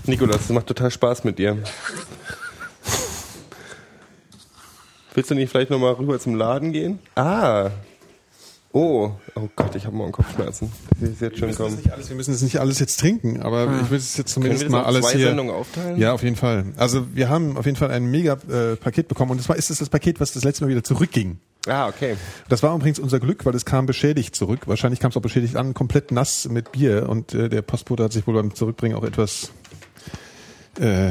Nikolas, 0.05 0.37
das 0.37 0.49
macht 0.49 0.67
total 0.67 0.91
Spaß 0.91 1.23
mit 1.23 1.39
dir. 1.39 1.57
Willst 5.13 5.31
du 5.31 5.35
nicht 5.35 5.49
vielleicht 5.49 5.69
nochmal 5.71 5.93
rüber 5.93 6.19
zum 6.19 6.35
Laden 6.35 6.71
gehen? 6.71 6.99
Ah. 7.15 7.71
Oh. 8.71 9.11
Oh 9.35 9.49
Gott, 9.55 9.75
ich 9.75 9.85
habe 9.85 9.95
morgen 9.95 10.11
Kopfschmerzen. 10.11 10.71
Das 10.99 11.09
ist 11.09 11.21
jetzt 11.21 11.39
schon 11.39 11.55
kommen. 11.55 11.75
Nicht 11.75 11.91
alles, 11.91 12.09
wir 12.09 12.15
müssen 12.15 12.31
das 12.31 12.41
nicht 12.43 12.59
alles 12.59 12.79
jetzt 12.79 12.99
trinken, 12.99 13.41
aber 13.41 13.81
ich 13.81 13.89
will 13.89 13.97
es 13.97 14.15
jetzt 14.15 14.33
Können 14.35 14.45
wir 14.45 14.51
zumindest 14.51 14.63
das 14.65 14.71
mal 14.71 14.81
auf 14.81 14.87
alles 14.87 15.05
zwei 15.05 15.17
hier. 15.17 15.27
Sendungen 15.27 15.53
aufteilen? 15.53 15.97
Ja, 15.97 16.13
auf 16.13 16.21
jeden 16.21 16.35
Fall. 16.35 16.65
Also 16.77 17.07
wir 17.15 17.29
haben 17.29 17.57
auf 17.57 17.65
jeden 17.65 17.77
Fall 17.77 17.89
ein 17.89 18.05
mega 18.05 18.33
äh, 18.47 18.75
Paket 18.75 19.07
bekommen 19.07 19.31
und 19.31 19.41
zwar 19.41 19.55
ist 19.55 19.71
es 19.71 19.79
das 19.79 19.89
Paket, 19.89 20.19
was 20.19 20.33
das 20.33 20.43
letzte 20.43 20.65
Mal 20.65 20.69
wieder 20.69 20.83
zurückging. 20.83 21.39
Ah, 21.67 21.87
okay. 21.87 22.15
Das 22.47 22.61
war 22.63 22.75
übrigens 22.75 22.99
unser 22.99 23.19
Glück, 23.19 23.45
weil 23.45 23.55
es 23.55 23.65
kam 23.65 23.85
beschädigt 23.85 24.35
zurück. 24.35 24.61
Wahrscheinlich 24.67 24.99
kam 24.99 25.09
es 25.09 25.17
auch 25.17 25.21
beschädigt 25.21 25.55
an, 25.55 25.73
komplett 25.73 26.11
nass 26.11 26.47
mit 26.47 26.71
Bier 26.71 27.09
und 27.09 27.33
äh, 27.33 27.49
der 27.49 27.63
Postbote 27.63 28.03
hat 28.03 28.13
sich 28.13 28.27
wohl 28.27 28.35
beim 28.35 28.53
Zurückbringen 28.53 28.95
auch 28.95 29.03
etwas 29.03 29.51
äh, 30.79 31.09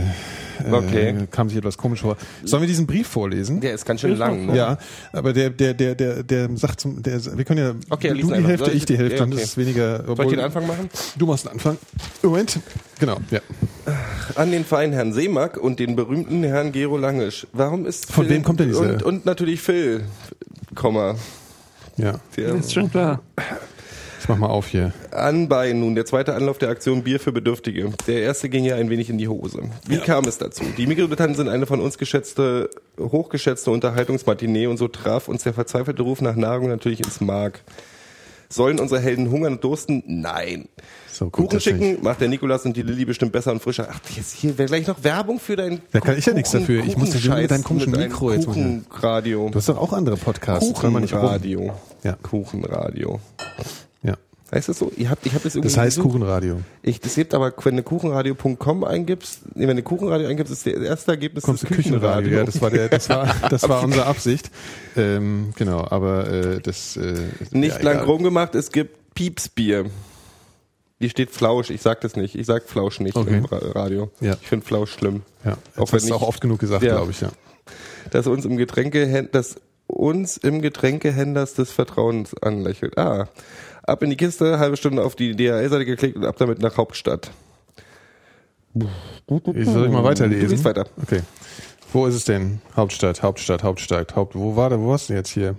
Okay. 0.70 1.08
äh, 1.10 1.26
kam 1.30 1.48
sich 1.48 1.58
etwas 1.58 1.76
komisch 1.76 2.00
vor. 2.00 2.16
Sollen 2.44 2.62
wir 2.62 2.66
diesen 2.68 2.86
Brief 2.86 3.06
vorlesen? 3.06 3.60
Der 3.60 3.74
ist 3.74 3.84
ganz 3.84 4.00
schön 4.00 4.16
lang, 4.16 4.46
ne? 4.46 4.56
Ja, 4.56 4.78
aber 5.12 5.32
der, 5.32 5.50
der, 5.50 5.74
der, 5.74 5.94
der, 5.94 6.22
der 6.22 6.48
sagt 6.56 6.80
zum, 6.80 7.02
der, 7.02 7.20
wir 7.36 7.44
können 7.44 7.60
ja, 7.60 7.74
Okay, 7.90 8.08
du 8.08 8.32
die. 8.32 8.44
Hälfte, 8.46 8.70
ich- 8.70 8.76
ich 8.78 8.84
die 8.86 8.98
Hälfte, 8.98 9.22
okay. 9.24 9.40
ist 9.42 9.56
weniger, 9.56 9.96
Soll 9.98 10.04
ich 10.04 10.10
obwohl, 10.10 10.26
den 10.30 10.40
Anfang 10.40 10.66
machen? 10.66 10.90
du 11.16 11.26
machst 11.26 11.44
den 11.44 11.52
Anfang. 11.52 11.76
Moment, 12.22 12.58
genau, 12.98 13.18
ja. 13.30 13.40
An 14.34 14.50
den 14.50 14.64
feinen 14.64 14.92
Herrn 14.94 15.12
Seemack 15.12 15.56
und 15.56 15.78
den 15.78 15.96
berühmten 15.96 16.42
Herrn 16.44 16.72
Gero 16.72 16.96
Langisch. 16.98 17.46
Warum 17.52 17.86
ist 17.86 18.12
Von 18.12 18.26
Phil 18.26 18.34
wem 18.36 18.42
kommt 18.42 18.60
denn 18.60 18.68
diese- 18.68 18.80
Und, 18.80 19.02
und 19.02 19.26
natürlich 19.26 19.60
Phil, 19.60 20.04
Komma. 20.74 21.14
Ja, 21.96 22.20
Der 22.36 22.54
Ist 22.54 22.72
schon 22.72 22.90
klar. 22.90 23.20
Mach 24.28 24.36
mal 24.38 24.46
auf 24.48 24.68
hier. 24.68 24.92
Anbei 25.10 25.72
nun, 25.72 25.94
der 25.94 26.04
zweite 26.06 26.34
Anlauf 26.34 26.58
der 26.58 26.68
Aktion 26.68 27.02
Bier 27.02 27.18
für 27.20 27.32
Bedürftige. 27.32 27.90
Der 28.06 28.22
erste 28.22 28.48
ging 28.48 28.64
ja 28.64 28.76
ein 28.76 28.90
wenig 28.90 29.10
in 29.10 29.18
die 29.18 29.28
Hose. 29.28 29.62
Wie 29.86 29.98
kam 29.98 30.26
es 30.26 30.38
dazu? 30.38 30.62
Die 30.76 30.86
Mikrodilettanten 30.86 31.36
sind 31.36 31.48
eine 31.48 31.66
von 31.66 31.80
uns 31.80 31.98
geschätzte, 31.98 32.70
hochgeschätzte 32.98 33.70
Unterhaltungsmatinee 33.70 34.66
und 34.66 34.76
so 34.76 34.88
traf 34.88 35.28
uns 35.28 35.42
der 35.42 35.54
verzweifelte 35.54 36.02
Ruf 36.02 36.20
nach 36.20 36.36
Nahrung 36.36 36.68
natürlich 36.68 37.00
ins 37.00 37.20
Mark. 37.20 37.62
Sollen 38.50 38.80
unsere 38.80 39.00
Helden 39.00 39.30
hungern 39.30 39.54
und 39.54 39.64
dursten? 39.64 40.02
Nein. 40.06 40.68
So 41.12 41.28
Kuchen 41.28 41.60
schicken 41.60 41.98
macht 42.02 42.22
der 42.22 42.28
Nikolas 42.28 42.64
und 42.64 42.76
die 42.78 42.82
Lilly 42.82 43.04
bestimmt 43.04 43.32
besser 43.32 43.52
und 43.52 43.60
frischer. 43.60 43.88
Ach, 43.90 44.00
jetzt 44.16 44.32
hier 44.32 44.56
wäre 44.56 44.68
gleich 44.68 44.86
noch 44.86 45.04
Werbung 45.04 45.38
für 45.38 45.54
dein 45.56 45.82
Da 45.92 46.00
kann 46.00 46.16
ich 46.16 46.24
ja 46.24 46.32
nichts 46.32 46.52
dafür. 46.52 46.82
Ich 46.84 46.96
muss 46.96 47.08
Kuchenscheiß 47.10 47.42
mit 47.42 47.50
deinem 47.50 47.64
komischen 47.64 47.90
mit 47.90 48.00
Mikro 48.00 48.32
jetzt 48.32 48.46
mal- 48.46 48.54
Kuchenradio. 48.54 49.50
Du 49.50 49.56
hast 49.58 49.68
doch 49.68 49.76
auch 49.76 49.92
andere 49.92 50.16
Podcasts. 50.16 50.72
Kuchenradio. 50.72 51.74
Ja. 52.04 52.16
Kuchenradio. 52.22 53.20
Heißt 54.50 54.68
das 54.70 54.78
so? 54.78 54.90
Ihr 54.96 55.10
habt, 55.10 55.26
ich 55.26 55.34
hab 55.34 55.42
das 55.42 55.54
irgendwie 55.54 55.68
Das 55.74 55.76
heißt 55.76 55.96
gesucht. 55.96 56.12
Kuchenradio. 56.14 56.60
Ich, 56.82 57.00
das 57.00 57.16
gibt 57.16 57.34
aber, 57.34 57.52
wenn 57.64 57.76
du 57.76 57.82
kuchenradio.com 57.82 58.82
eingibst, 58.84 59.40
nee, 59.54 59.68
wenn 59.68 59.76
du 59.76 59.82
Kuchenradio 59.82 60.26
eingibst, 60.26 60.50
ist 60.52 60.64
der 60.64 60.80
erste 60.80 61.10
Ergebnis 61.12 61.44
Kommt 61.44 61.62
das 61.62 61.68
zu 61.68 61.74
Küchenradio. 61.74 62.32
Ja, 62.38 62.44
das 62.44 62.60
war 62.62 62.70
der, 62.70 62.88
das 62.88 63.10
war, 63.10 63.34
das 63.50 63.68
war 63.68 63.82
unsere 63.82 64.06
Absicht. 64.06 64.50
Ähm, 64.96 65.52
genau, 65.56 65.86
aber 65.90 66.30
äh, 66.30 66.60
das 66.60 66.96
äh, 66.96 67.14
Nicht 67.50 67.76
ja, 67.76 67.82
lang 67.82 67.94
egal. 67.96 68.04
rumgemacht, 68.06 68.54
es 68.54 68.72
gibt 68.72 69.14
Piepsbier. 69.14 69.86
Hier 71.00 71.10
steht 71.10 71.30
Flausch, 71.30 71.68
ich 71.70 71.82
sag 71.82 72.00
das 72.00 72.16
nicht. 72.16 72.34
Ich 72.34 72.46
sag 72.46 72.64
Flausch 72.68 73.00
nicht 73.00 73.16
Okay. 73.16 73.36
im 73.38 73.44
Ra 73.44 73.58
Radio. 73.74 74.10
Ja. 74.20 74.36
Ich 74.40 74.48
finde 74.48 74.64
Flausch 74.66 74.92
schlimm. 74.92 75.22
Ja, 75.44 75.52
Auch 75.76 75.82
auch 75.82 75.92
wenn 75.92 75.98
das 75.98 76.04
ich- 76.06 76.12
auch 76.12 76.22
oft 76.22 76.40
genug 76.40 76.58
gesagt, 76.58 76.82
Ja. 76.82 76.96
glaube 76.96 77.10
ich. 77.12 77.20
Ja. 77.20 77.28
Dass 78.10 78.26
uns 78.26 78.44
im 78.46 78.56
Getränke, 78.56 79.28
dass 79.30 79.56
uns 79.86 80.36
im 80.38 80.60
Getränkehändlers 80.62 81.54
des 81.54 81.70
Vertrauens 81.70 82.34
anlächelt. 82.42 82.96
Ah. 82.98 83.28
Ab 83.88 84.02
in 84.02 84.10
die 84.10 84.16
Kiste, 84.16 84.58
halbe 84.58 84.76
Stunde 84.76 85.02
auf 85.02 85.16
die 85.16 85.34
DHL-Seite 85.34 85.86
geklickt 85.86 86.16
und 86.16 86.26
ab 86.26 86.36
damit 86.36 86.60
nach 86.60 86.76
Hauptstadt. 86.76 87.30
Ich 88.74 89.66
soll 89.66 89.86
ich 89.86 89.92
mal 89.92 90.04
weiterlesen? 90.04 90.44
Du 90.44 90.52
liest 90.52 90.64
weiter. 90.64 90.86
Okay. 91.02 91.22
Wo 91.94 92.04
ist 92.04 92.14
es 92.14 92.26
denn? 92.26 92.60
Hauptstadt, 92.76 93.22
Hauptstadt, 93.22 93.62
Hauptstadt, 93.62 94.14
Haupt. 94.14 94.34
Wo 94.34 94.56
war 94.56 94.68
der? 94.68 94.78
Wo 94.78 94.88
warst 94.88 95.08
du 95.08 95.14
jetzt 95.14 95.30
hier? 95.30 95.56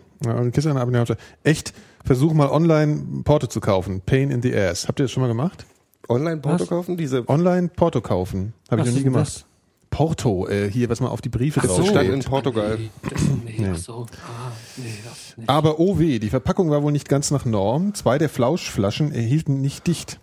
Kiste 0.54 0.70
ab 0.70 0.86
in 0.86 0.92
der 0.92 1.00
Hauptstadt. 1.00 1.18
Echt? 1.44 1.74
Versuch 2.06 2.34
mal 2.34 2.50
online 2.50 3.24
Porto 3.24 3.48
zu 3.48 3.62
kaufen. 3.62 4.02
Pain 4.06 4.30
in 4.30 4.44
the 4.44 4.56
ass. 4.56 4.88
Habt 4.88 5.00
ihr 5.00 5.06
das 5.06 5.12
schon 5.12 5.22
mal 5.22 5.28
gemacht? 5.28 5.66
Online-Porto 6.08 6.62
Was? 6.62 6.70
kaufen? 6.70 6.98
Diese 6.98 7.28
Online 7.28 7.70
Porto 7.70 8.02
kaufen. 8.02 8.54
Habe 8.70 8.82
ich 8.82 8.88
noch 8.90 8.94
nie 8.94 9.04
gemacht. 9.04 9.46
Porto, 9.90 10.48
äh, 10.48 10.70
hier, 10.70 10.90
was 10.90 11.00
man 11.00 11.10
auf 11.10 11.22
die 11.22 11.30
Briefe 11.30 11.62
so, 11.62 11.68
draufsteht. 11.68 11.90
Stadt 11.90 12.06
in 12.06 12.20
Portugal. 12.22 12.78
Nee, 12.78 12.90
das, 13.10 13.22
nee, 13.46 13.70
ach 13.74 13.78
so. 13.78 14.06
Ah, 14.24 14.52
nee, 14.78 14.86
das 15.04 15.38
nicht. 15.38 15.50
Aber 15.50 15.80
oh 15.80 16.00
weh, 16.00 16.20
die 16.20 16.30
Verpackung 16.30 16.70
war 16.70 16.84
wohl 16.84 16.92
nicht 16.92 17.10
ganz 17.10 17.32
nach 17.32 17.46
Norm. 17.46 17.94
Zwei 17.96 18.18
der 18.18 18.30
Flauschflaschen 18.30 19.12
erhielten 19.12 19.62
nicht 19.62 19.88
dicht. 19.88 20.20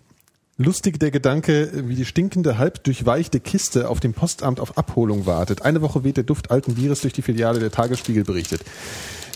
Lustig 0.59 0.99
der 0.99 1.11
Gedanke, 1.11 1.71
wie 1.87 1.93
die 1.93 2.05
stinkende, 2.05 2.57
halb 2.57 2.83
durchweichte 2.83 3.39
Kiste 3.39 3.89
auf 3.89 3.99
dem 3.99 4.13
Postamt 4.13 4.59
auf 4.59 4.75
Abholung 4.75 5.27
wartet. 5.27 5.61
Eine 5.61 5.81
Woche 5.83 6.03
weht 6.03 6.17
der 6.17 6.23
Duft 6.23 6.49
alten 6.49 6.73
Bieres 6.73 7.01
durch 7.01 7.13
die 7.13 7.21
Filiale 7.21 7.59
der 7.59 7.69
Tagesspiegel 7.69 8.23
berichtet. 8.23 8.61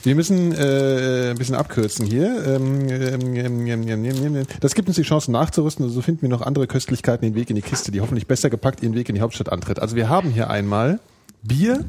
Wir 0.03 0.15
müssen 0.15 0.51
äh, 0.51 1.31
ein 1.31 1.37
bisschen 1.37 1.55
abkürzen 1.55 2.05
hier. 2.05 2.43
Ähm, 2.45 2.89
ähm, 2.89 3.35
ähm, 3.35 3.67
ähm, 3.67 3.87
ähm, 3.87 4.05
ähm, 4.05 4.35
ähm. 4.35 4.45
Das 4.59 4.73
gibt 4.73 4.87
uns 4.87 4.95
die 4.95 5.03
Chance 5.03 5.31
nachzurüsten 5.31 5.85
und 5.85 5.91
so 5.91 6.01
finden 6.01 6.23
wir 6.23 6.29
noch 6.29 6.41
andere 6.41 6.65
Köstlichkeiten 6.65 7.25
den 7.25 7.35
Weg 7.35 7.49
in 7.49 7.55
die 7.55 7.61
Kiste, 7.61 7.91
die 7.91 8.01
hoffentlich 8.01 8.25
besser 8.25 8.49
gepackt 8.49 8.81
ihren 8.81 8.95
Weg 8.95 9.09
in 9.09 9.15
die 9.15 9.21
Hauptstadt 9.21 9.51
antritt. 9.51 9.79
Also 9.79 9.95
wir 9.95 10.09
haben 10.09 10.31
hier 10.31 10.49
einmal 10.49 10.99
Bier, 11.43 11.85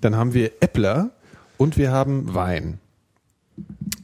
dann 0.00 0.16
haben 0.16 0.34
wir 0.34 0.52
Äppler 0.60 1.10
und 1.56 1.76
wir 1.76 1.90
haben 1.90 2.32
Wein. 2.34 2.78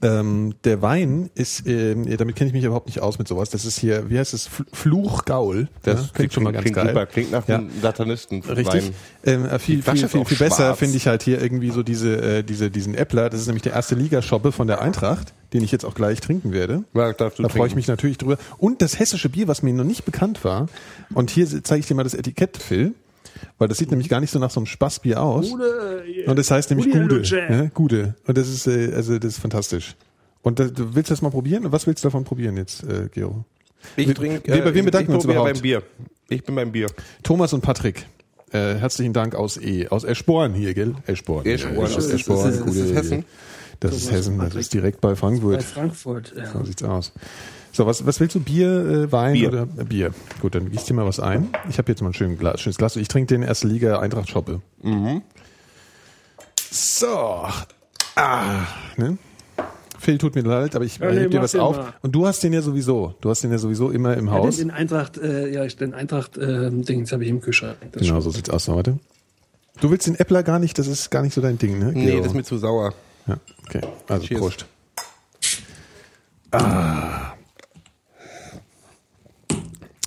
Ähm, 0.01 0.55
der 0.63 0.81
Wein 0.81 1.29
ist, 1.35 1.67
ähm, 1.67 2.05
damit 2.17 2.37
kenne 2.37 2.49
ich 2.49 2.55
mich 2.55 2.63
überhaupt 2.63 2.87
nicht 2.87 3.01
aus 3.01 3.19
mit 3.19 3.27
sowas. 3.27 3.51
Das 3.51 3.65
ist 3.65 3.81
hier, 3.81 4.09
wie 4.09 4.19
heißt 4.19 4.33
es, 4.33 4.49
Fl- 4.49 4.65
Fluchgaul. 4.73 5.69
Das 5.83 6.03
ja, 6.03 6.09
klingt 6.15 6.33
schon 6.33 6.45
mal 6.45 6.53
ganz 6.53 6.63
klingt 6.63 6.77
geil. 6.77 6.89
super. 6.89 7.07
Klingt 7.07 7.33
nach 7.33 7.49
Ja. 7.49 7.57
einem 7.57 7.71
Satanisten. 7.83 8.41
Richtig. 8.43 8.93
Ähm, 9.25 9.45
äh, 9.47 9.59
viel, 9.59 9.83
viel, 9.83 10.09
viel, 10.09 10.25
viel 10.25 10.37
besser 10.39 10.77
finde 10.77 10.97
ich 10.97 11.09
halt 11.09 11.25
hier 11.25 11.43
irgendwie 11.43 11.71
so 11.71 11.83
diese, 11.83 12.17
äh, 12.39 12.43
diese, 12.45 12.71
diesen 12.71 12.95
Äppler. 12.95 13.29
Das 13.29 13.41
ist 13.41 13.47
nämlich 13.49 13.63
der 13.65 13.73
erste 13.73 13.97
Ligaschoppe 13.97 14.53
von 14.53 14.69
der 14.69 14.81
Eintracht, 14.81 15.35
den 15.53 15.65
ich 15.65 15.73
jetzt 15.73 15.85
auch 15.85 15.95
gleich 15.95 16.21
trinken 16.21 16.53
werde. 16.53 16.85
Ja, 16.95 17.13
Da 17.13 17.31
freue 17.31 17.67
ich 17.67 17.75
mich 17.75 17.89
natürlich 17.89 18.19
drüber. 18.19 18.39
Und 18.59 18.83
das 18.83 19.01
hessische 19.01 19.29
Bier, 19.29 19.49
was 19.49 19.63
mir 19.65 19.73
noch 19.75 19.83
nicht 19.85 20.05
bekannt 20.05 20.45
war. 20.45 20.69
Und 21.13 21.31
hier 21.31 21.47
zeige 21.65 21.81
ich 21.81 21.87
dir 21.87 21.95
mal 21.95 22.05
das 22.05 22.15
Etikett, 22.15 22.57
Phil. 22.57 22.95
Weil 23.59 23.69
das 23.69 23.79
sieht 23.79 23.91
nämlich 23.91 24.09
gar 24.09 24.21
nicht 24.21 24.31
so 24.31 24.39
nach 24.39 24.51
so 24.51 24.61
einem 24.61 24.67
Spaßbier 24.67 25.21
aus. 25.23 25.53
Und 26.27 26.39
das 26.39 26.51
heißt 26.51 26.71
nämlich 26.71 26.87
Gute 26.87 27.01
Gude. 27.03 27.15
Lutsche. 27.17 27.39
Ja, 27.49 27.65
Gude. 27.75 28.15
Und 28.27 28.39
das 28.39 28.49
ist, 28.49 28.67
äh, 28.67 28.93
also 28.95 29.19
das 29.19 29.33
ist 29.35 29.39
fantastisch. 29.41 29.97
Und 30.43 30.59
das, 30.61 30.73
du 30.73 30.95
willst 30.95 31.11
das 31.11 31.21
mal 31.23 31.31
probieren? 31.31 31.65
Und 31.67 31.73
was 31.73 31.87
willst 31.87 32.05
du 32.05 32.09
davon 32.09 32.25
probieren 32.25 32.57
jetzt, 32.57 32.83
äh, 32.85 33.09
Gero? 33.13 33.45
Ich 33.97 34.07
Wir- 34.09 34.15
trinke. 34.15 34.53
wir- 34.53 34.63
bei 34.65 34.75
wem 34.75 34.85
bedanken 34.85 35.09
wir 35.09 35.17
uns 35.17 35.25
überhaupt? 35.25 35.53
beim 35.53 35.61
Bier. 35.63 35.83
Ich 36.29 36.45
bin 36.45 36.55
beim 36.55 36.73
Bier. 36.73 36.89
Thomas 37.23 37.53
und 37.53 37.61
Patrick. 37.61 38.07
Äh, 38.51 38.77
herzlichen 38.77 39.13
Dank 39.13 39.35
aus 39.35 39.57
E, 39.59 39.89
aus 39.89 40.05
Eschborn 40.05 40.55
hier, 40.55 40.73
gell? 40.75 40.95
Eschborn. 41.07 41.45
Eschborn. 41.45 41.75
Ja, 41.77 41.83
aus 41.83 41.97
Ist- 41.97 42.07
ist- 42.07 42.15
Eschborn. 42.15 42.49
ist- 42.49 42.57
ist- 42.61 42.67
ist 42.67 42.83
Gute- 42.83 42.95
Hessen? 42.95 43.25
Das 43.81 43.93
ist 43.95 44.07
Thomas 44.07 44.15
Hessen, 44.19 44.39
das 44.39 44.55
ist 44.55 44.75
direkt 44.75 45.01
bei 45.01 45.11
Bei 45.11 45.17
Frankfurt. 45.17 45.63
Frankfurt, 45.63 46.35
ja. 46.37 46.47
So 46.53 46.65
sieht's 46.65 46.83
aus. 46.83 47.13
So, 47.73 47.87
was, 47.87 48.05
was 48.07 48.19
willst 48.21 48.35
du? 48.35 48.41
Bier, 48.41 48.69
äh, 48.69 49.13
Wein 49.13 49.35
Bier. 49.35 49.49
oder 49.49 49.63
äh, 49.79 49.85
Bier? 49.85 50.11
Gut, 50.41 50.55
dann 50.55 50.71
gieß 50.71 50.85
dir 50.85 50.95
mal 50.95 51.07
was 51.07 51.21
ein. 51.21 51.49
Ich 51.69 51.79
habe 51.79 51.91
jetzt 51.93 52.01
mal 52.03 52.09
ein 52.11 52.15
schönes 52.15 52.39
Glas. 52.39 52.61
Schönes 52.61 52.77
Glas. 52.79 52.97
Ich 52.97 53.09
trinke 53.09 53.35
den 53.35 53.43
erste 53.43 53.69
Liga 53.69 53.99
Eintracht 54.01 54.29
Schoppe. 54.31 54.61
Mhm. 54.83 55.23
So. 56.71 57.47
Ah, 58.17 58.67
ne? 58.97 59.17
Phil, 60.01 60.19
tut 60.19 60.35
mir 60.35 60.43
leid, 60.43 60.77
aber 60.77 60.85
ich 60.85 60.99
Ja, 60.99 61.11
nee, 61.11 61.21
heb 61.21 61.31
dir 61.31 61.43
was 61.43 61.55
auf. 61.57 61.77
mal. 61.77 61.93
Und 62.03 62.13
du 62.13 62.27
hast 62.27 62.43
den 62.43 62.53
ja 62.53 62.63
sowieso. 62.63 63.15
Du 63.21 63.31
hast 63.31 63.43
den 63.43 63.51
ja 63.51 63.59
sowieso 63.59 63.91
immer 63.91 64.17
im 64.17 64.27
Ja, 64.27 64.33
Haus. 64.33 64.57
den, 64.57 64.69
den 64.69 64.77
Eintracht, 64.77 65.19
äh, 65.19 65.49
ja, 65.53 65.67
den 65.67 65.93
Eintracht, 65.95 66.37
äh, 66.39 66.71
Dings 66.71 67.11
habe 67.13 67.25
ich 67.25 67.31
im 67.31 67.41
Kühlschrank. 67.41 67.77
Das 67.93 68.03
Genau, 68.03 68.21
so 68.21 68.31
sieht's 68.31 68.49
aus. 68.51 68.65
So, 68.67 68.77
Warte. 68.77 68.99
Du 69.81 69.91
willst 69.91 70.07
den 70.07 70.15
Äppler 70.17 70.43
gar 70.43 70.59
nicht, 70.59 70.79
das 70.79 70.87
ist 70.89 71.11
gar 71.11 71.23
nicht 71.23 71.35
so 71.35 71.41
dein 71.41 71.59
Ding, 71.59 71.79
ne? 71.79 71.93
Nee, 71.93 72.07
Gero? 72.07 72.19
das 72.19 72.27
ist 72.29 72.35
mir 72.35 72.43
zu 72.45 72.59
sauer. 72.59 72.95
Ja, 73.27 73.37
okay. 73.67 73.81
Also 74.09 74.27
Cheers. 74.27 74.41
Prost. 74.41 74.67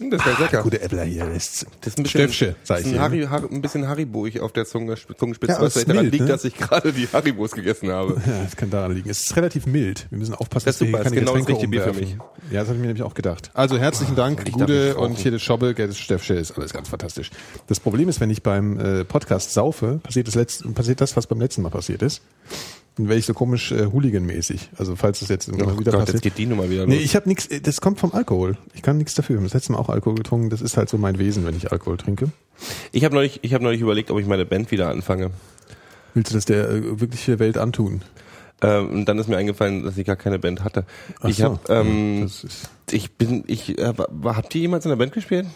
Das 0.10 0.26
wäre 0.26 0.42
lecker. 0.42 0.64
Gute 0.64 0.82
Äppler 0.82 1.04
hier. 1.04 1.26
Das 1.26 1.36
ist, 1.46 1.66
Das 1.82 1.98
ein 1.98 2.04
bisschen, 2.04 2.22
Stöpfche, 2.22 2.56
sag 2.64 2.80
ich 2.80 2.84
das 2.86 2.94
ein, 2.94 2.98
ne? 2.98 3.00
Harry, 3.02 3.22
Har- 3.24 3.52
ein 3.52 3.62
bisschen 3.62 3.88
Haribo 3.88 4.28
auf 4.42 4.52
der 4.52 4.66
Zunge, 4.66 4.96
Zungenspitze, 5.18 5.54
Ja, 5.54 5.62
was 5.62 5.74
vielleicht 5.74 5.90
daran 5.90 6.06
liegt, 6.06 6.24
ne? 6.24 6.28
dass 6.28 6.44
ich 6.44 6.56
gerade 6.58 6.92
die 6.92 7.08
Haribos 7.12 7.52
gegessen 7.52 7.92
habe. 7.92 8.22
Ja, 8.26 8.44
das 8.44 8.56
kann 8.56 8.70
daran 8.70 8.94
liegen. 8.96 9.10
Es 9.10 9.22
ist 9.22 9.36
relativ 9.36 9.66
mild. 9.68 10.08
Wir 10.10 10.18
müssen 10.18 10.34
aufpassen, 10.34 10.66
Das 10.66 10.76
ist 10.76 10.82
dass 10.82 10.88
wir 10.88 10.92
super, 10.92 11.04
hier 11.04 11.04
keine 11.04 11.16
das 11.16 11.34
genau 11.34 11.38
das 11.38 11.46
Getränke 11.46 11.52
richtige 11.52 11.72
Bier 11.72 11.82
für 11.84 11.90
umwerfen. 12.18 12.52
Ja, 12.52 12.60
das 12.62 12.68
habe 12.68 12.76
ich 12.78 12.82
mir 12.82 12.88
nämlich 12.88 13.04
auch 13.04 13.14
gedacht. 13.14 13.52
Also 13.54 13.78
herzlichen 13.78 14.16
Dank, 14.16 14.40
ich 14.46 14.52
darf 14.54 14.62
Gude 14.62 14.96
und 14.98 15.18
hier 15.18 15.32
das 15.32 15.42
Schobbe, 15.42 15.74
das 15.74 15.98
Steffsche 15.98 16.34
ist 16.34 16.58
alles 16.58 16.74
ganz 16.74 16.90
fantastisch. 16.90 17.30
Das 17.68 17.80
Problem 17.80 18.10
ist, 18.10 18.20
wenn 18.20 18.30
ich 18.30 18.42
beim 18.44 18.80
äh, 18.80 19.04
Podcast 19.06 19.54
saufe, 19.54 20.00
passiert 20.04 20.28
das, 20.28 20.36
letzte, 20.36 20.68
passiert 20.70 21.02
das, 21.02 21.16
was 21.16 21.28
beim 21.28 21.40
letzten 21.40 21.62
Mal 21.62 21.70
passiert 21.70 22.02
ist. 22.02 22.22
Dann 22.98 23.08
werde 23.08 23.20
ich 23.20 23.26
so 23.26 23.34
komisch 23.34 23.72
äh, 23.72 23.86
Hooligan-mäßig. 23.86 24.70
Also 24.78 24.96
falls 24.98 25.22
das 25.22 25.30
jetzt 25.30 25.48
irgendwann 25.48 25.76
Oh 25.76 25.80
wieder 25.80 25.92
Gott, 25.92 26.02
passiert. 26.02 26.16
jetzt 26.16 26.24
geht 26.24 26.38
die 26.38 26.46
Nummer 26.46 26.70
wieder 26.70 26.86
Nee, 26.86 26.96
los. 26.96 27.04
ich 27.06 27.16
habe 27.16 27.30
nichts, 27.30 27.48
das 27.64 27.80
kommt 27.80 28.00
vom 28.00 28.14
Alkohol. 28.14 28.58
Ich 28.74 28.82
kann 28.82 28.98
nichts 28.98 29.14
dafür. 29.16 29.36
Ich 29.36 29.38
habe 29.38 29.46
das 29.46 29.54
letzte 29.54 29.72
Mal 29.72 29.80
auch 29.80 29.90
Alkohol 29.90 30.16
getrunken. 30.16 30.50
Das 30.50 30.62
ist 30.62 30.76
halt 30.76 30.90
so 30.90 30.98
mein 30.98 31.18
Wesen, 31.18 31.46
wenn 31.46 31.56
ich 31.56 31.72
Alkohol 31.72 31.98
trinke. 31.98 32.32
Ich 32.92 33.06
habe 33.06 33.16
neulich, 33.16 33.40
ich 33.44 33.54
habe 33.54 33.64
neulich 33.64 33.80
überlegt, 33.82 34.12
ob 34.12 34.20
ich 34.20 34.26
meine 34.28 34.46
Band 34.46 34.72
wieder 34.72 34.90
anfange. 34.90 35.32
Willst 36.14 36.32
du 36.32 36.36
das 36.36 36.46
der 36.46 36.70
äh, 36.70 37.00
wirklichen 37.00 37.40
Welt 37.40 37.58
antun? 37.58 38.02
Ähm, 38.62 38.90
und 38.92 39.06
dann 39.06 39.18
ist 39.18 39.28
mir 39.30 39.38
eingefallen, 39.38 39.84
dass 39.84 39.98
ich 39.98 40.06
gar 40.06 40.18
keine 40.18 40.38
Band 40.38 40.64
hatte. 40.64 40.86
Ach 41.22 41.30
ich 41.30 41.38
so. 41.38 41.46
habe, 41.46 41.60
ähm, 41.70 42.30
ich 42.92 43.12
bin, 43.14 43.46
ich, 43.48 43.80
äh, 43.80 43.94
habt 44.26 44.54
ihr 44.54 44.62
jemals 44.62 44.86
in 44.86 44.90
der 44.90 44.98
Band 44.98 45.14
gespielt? 45.14 45.48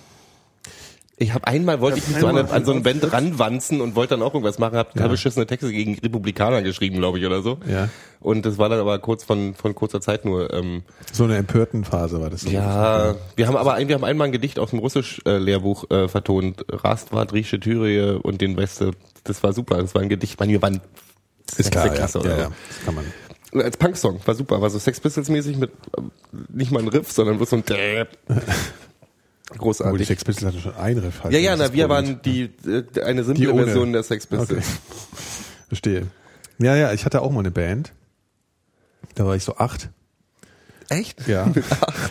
Ich 1.17 1.33
habe 1.33 1.47
einmal 1.47 1.79
wollte 1.79 1.97
ich 1.99 2.07
mich 2.09 2.17
so 2.17 2.27
an, 2.27 2.37
an 2.37 2.65
so 2.65 2.71
eine 2.71 2.71
einen 2.71 2.83
Band 2.83 3.13
ranwanzen 3.13 3.79
und 3.79 3.95
wollte 3.95 4.15
dann 4.15 4.21
auch 4.21 4.33
irgendwas 4.33 4.59
machen, 4.59 4.77
habe 4.77 4.89
Ja. 4.99 5.07
beschissene 5.07 5.45
Texte 5.45 5.71
gegen 5.71 5.97
Republikaner 5.97 6.61
geschrieben, 6.61 6.97
glaube 6.97 7.19
ich, 7.19 7.25
oder 7.25 7.41
so. 7.41 7.57
Ja. 7.69 7.87
Und 8.19 8.45
das 8.45 8.57
war 8.57 8.67
dann 8.67 8.79
aber 8.79 8.99
kurz 8.99 9.23
von 9.23 9.53
von 9.53 9.73
kurzer 9.75 10.01
Zeit 10.01 10.25
nur. 10.25 10.53
Ähm, 10.53 10.83
so 11.13 11.23
eine 11.23 11.37
empörten 11.37 11.85
Phase 11.85 12.19
war 12.19 12.29
das. 12.29 12.43
ja, 12.43 13.15
wir 13.37 13.47
haben 13.47 13.55
aber 13.55 13.75
ein, 13.75 13.87
wir 13.87 13.95
haben 13.95 14.03
einmal 14.03 14.27
ein 14.27 14.33
Gedicht 14.33 14.59
aus 14.59 14.71
dem 14.71 14.79
Russisch-Lehrbuch 14.79 15.89
äh, 15.89 16.07
vertont. 16.09 16.65
Rastwart, 16.69 17.31
Riesche 17.31 17.59
Thürie 17.61 18.19
und 18.21 18.41
den 18.41 18.57
Weste. 18.57 18.91
Das 19.23 19.41
war 19.41 19.53
super. 19.53 19.77
Das 19.77 19.95
war 19.95 20.01
ein 20.01 20.09
Gedicht. 20.09 20.37
Bei 20.37 20.47
mir 20.47 20.61
waren 20.61 20.81
Ist 21.57 21.71
klar, 21.71 21.87
ja. 21.87 21.93
Klasse 21.93 22.19
ja, 22.25 22.29
ja. 22.29 22.43
so. 22.45 22.51
Das 22.69 22.85
kann 22.85 22.95
man. 22.95 23.05
Als 23.63 23.77
Punksong, 23.77 24.19
war 24.25 24.35
super, 24.35 24.59
war 24.61 24.69
so 24.69 24.79
Sex 24.79 24.99
Pistols 24.99 25.29
mäßig 25.29 25.55
mit 25.55 25.71
ähm, 25.97 26.11
nicht 26.49 26.71
mal 26.71 26.81
ein 26.81 26.89
Riff, 26.89 27.09
sondern 27.13 27.37
bloß 27.37 27.51
so 27.51 27.55
ein 27.55 27.63
Däb. 29.51 29.61
Obwohl 29.61 29.97
die 29.99 30.03
Großartig. 30.03 30.07
Sex 30.07 30.23
Pistols 30.25 30.47
hatten 30.53 30.61
schon 30.61 30.75
ein 30.75 30.97
Riff. 30.97 31.23
Halt, 31.23 31.33
Ja, 31.33 31.39
ja, 31.39 31.55
Das 31.55 31.69
na, 31.69 31.73
wir 31.75 31.89
waren 31.89 32.19
die 32.23 32.49
äh, 32.65 33.01
eine 33.03 33.23
simple 33.23 33.47
Die. 33.47 33.53
Version 33.53 33.93
der 33.93 34.03
Sex 34.03 34.27
Pistols. 34.27 34.51
Okay. 34.51 34.61
Verstehe. 35.67 36.07
Ja, 36.57 36.75
ja, 36.75 36.93
ich 36.93 37.05
hatte 37.05 37.21
auch 37.21 37.31
mal 37.31 37.39
eine 37.39 37.51
Band. 37.51 37.93
Da 39.15 39.25
war 39.25 39.35
ich 39.35 39.43
so 39.43 39.57
acht. 39.57 39.89
Echt? 40.89 41.27
Ja. 41.27 41.51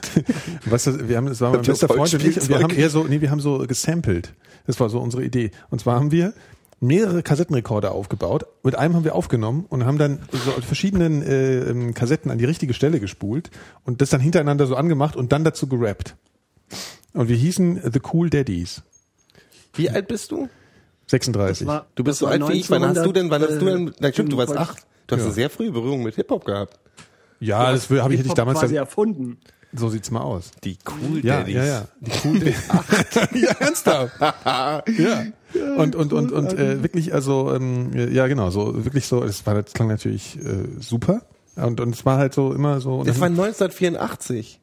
Weißt 0.64 0.87
du, 0.87 1.09
wir 1.09 1.16
haben, 1.16 1.26
das 1.26 1.41
war 1.41 1.53
mein 1.53 1.62
bester 1.62 1.89
Freund 1.89 2.12
und 2.14 2.24
ich, 2.24 2.49
wir 2.49 2.61
haben 2.61 2.74
eher 2.74 2.91
so, 2.91 3.05
nee, 3.05 3.20
wir 3.20 3.30
haben 3.30 3.41
so 3.41 3.59
gesampelt. 3.59 4.35
Das 4.66 4.80
war 4.80 4.89
so 4.89 5.01
unsere 5.01 5.24
Idee. 5.24 5.51
Und 5.70 5.80
zwar 5.80 5.97
haben 5.97 6.11
wir 6.11 6.35
mehrere 6.80 7.22
Kassettenrekorder 7.22 7.93
aufgebaut. 7.93 8.47
Mit 8.62 8.74
einem 8.74 8.95
haben 8.95 9.05
wir 9.05 9.14
aufgenommen 9.14 9.64
und 9.68 9.85
haben 9.85 9.99
dann 9.99 10.20
so 10.32 10.51
verschiedenen 10.61 11.22
äh, 11.22 11.70
ähm, 11.70 11.95
Kassetten 11.95 12.30
an 12.30 12.39
die 12.39 12.45
richtige 12.45 12.74
Stelle 12.74 13.01
gespult 13.01 13.51
und 13.85 14.01
das 14.01 14.11
dann 14.11 14.20
hintereinander 14.20 14.66
so 14.66 14.76
angemacht 14.76 15.16
und 15.16 15.32
dann 15.32 15.45
dazu 15.45 15.66
gerappt. 15.66 16.16
Und 17.14 17.28
wir 17.28 17.36
hießen 17.36 17.80
The 17.92 18.00
Cool 18.12 18.28
Daddies. 18.30 18.82
Wie 19.74 19.88
alt 19.90 20.08
bist 20.08 20.30
du? 20.30 20.48
36. 21.06 21.66
war- 21.66 21.86
Du 21.94 22.04
bist 22.04 22.18
so 22.18 22.26
alt 22.26 22.46
wie 22.48 22.52
ich. 22.54 22.70
Wann 22.70 22.84
hast 22.84 23.04
du 23.04 23.12
denn, 23.12 23.30
wann 23.30 23.42
hast 23.42 23.50
du 23.60 23.64
denn, 23.64 23.88
1900, 23.88 23.96
na 24.00 24.12
stimmt, 24.12 24.32
du 24.32 24.36
warst 24.36 24.56
acht. 24.56 24.86
Du 25.06 25.14
hast 25.16 25.20
Ja. 25.20 25.26
eine 25.26 25.34
sehr 25.34 25.50
frühe 25.50 25.70
Berührung 25.70 26.02
mit 26.02 26.14
Hip-Hop 26.16 26.44
gehabt. 26.44 26.78
ja, 27.40 27.72
das 27.72 27.90
habe 27.90 28.12
ich, 28.14 28.20
hätte 28.20 28.28
ich 28.28 28.34
damals 28.34 28.58
quasi 28.60 28.76
erfunden. 28.76 29.38
so 29.76 29.88
sieht's 29.88 30.10
mal 30.10 30.20
aus. 30.22 30.50
Die 30.62 30.78
Cool 30.88 31.24
Ja, 31.24 31.38
Daddies. 31.40 31.54
ja, 31.56 31.64
ja. 31.64 31.88
Die 32.00 32.12
cool 32.24 32.40
ja, 33.34 33.50
ernsthaft. 33.58 34.14
ja. 34.20 34.82
Und 35.76 35.94
und 35.96 36.12
und 36.12 36.32
und 36.32 36.52
äh, 36.54 36.82
wirklich 36.82 37.12
also 37.12 37.52
ähm, 37.54 37.90
ja 38.12 38.26
genau 38.28 38.50
so 38.50 38.84
wirklich 38.84 39.06
so 39.06 39.22
es 39.22 39.44
war 39.46 39.60
das 39.60 39.72
klang 39.72 39.88
natürlich 39.88 40.36
äh, 40.38 40.80
super 40.80 41.22
und 41.56 41.80
und 41.80 41.94
es 41.94 42.04
war 42.06 42.18
halt 42.18 42.34
so 42.34 42.52
immer 42.52 42.80
so 42.80 43.04
Das 43.04 43.20
war 43.20 43.28
dann- 43.28 43.38
1984. 43.38 44.60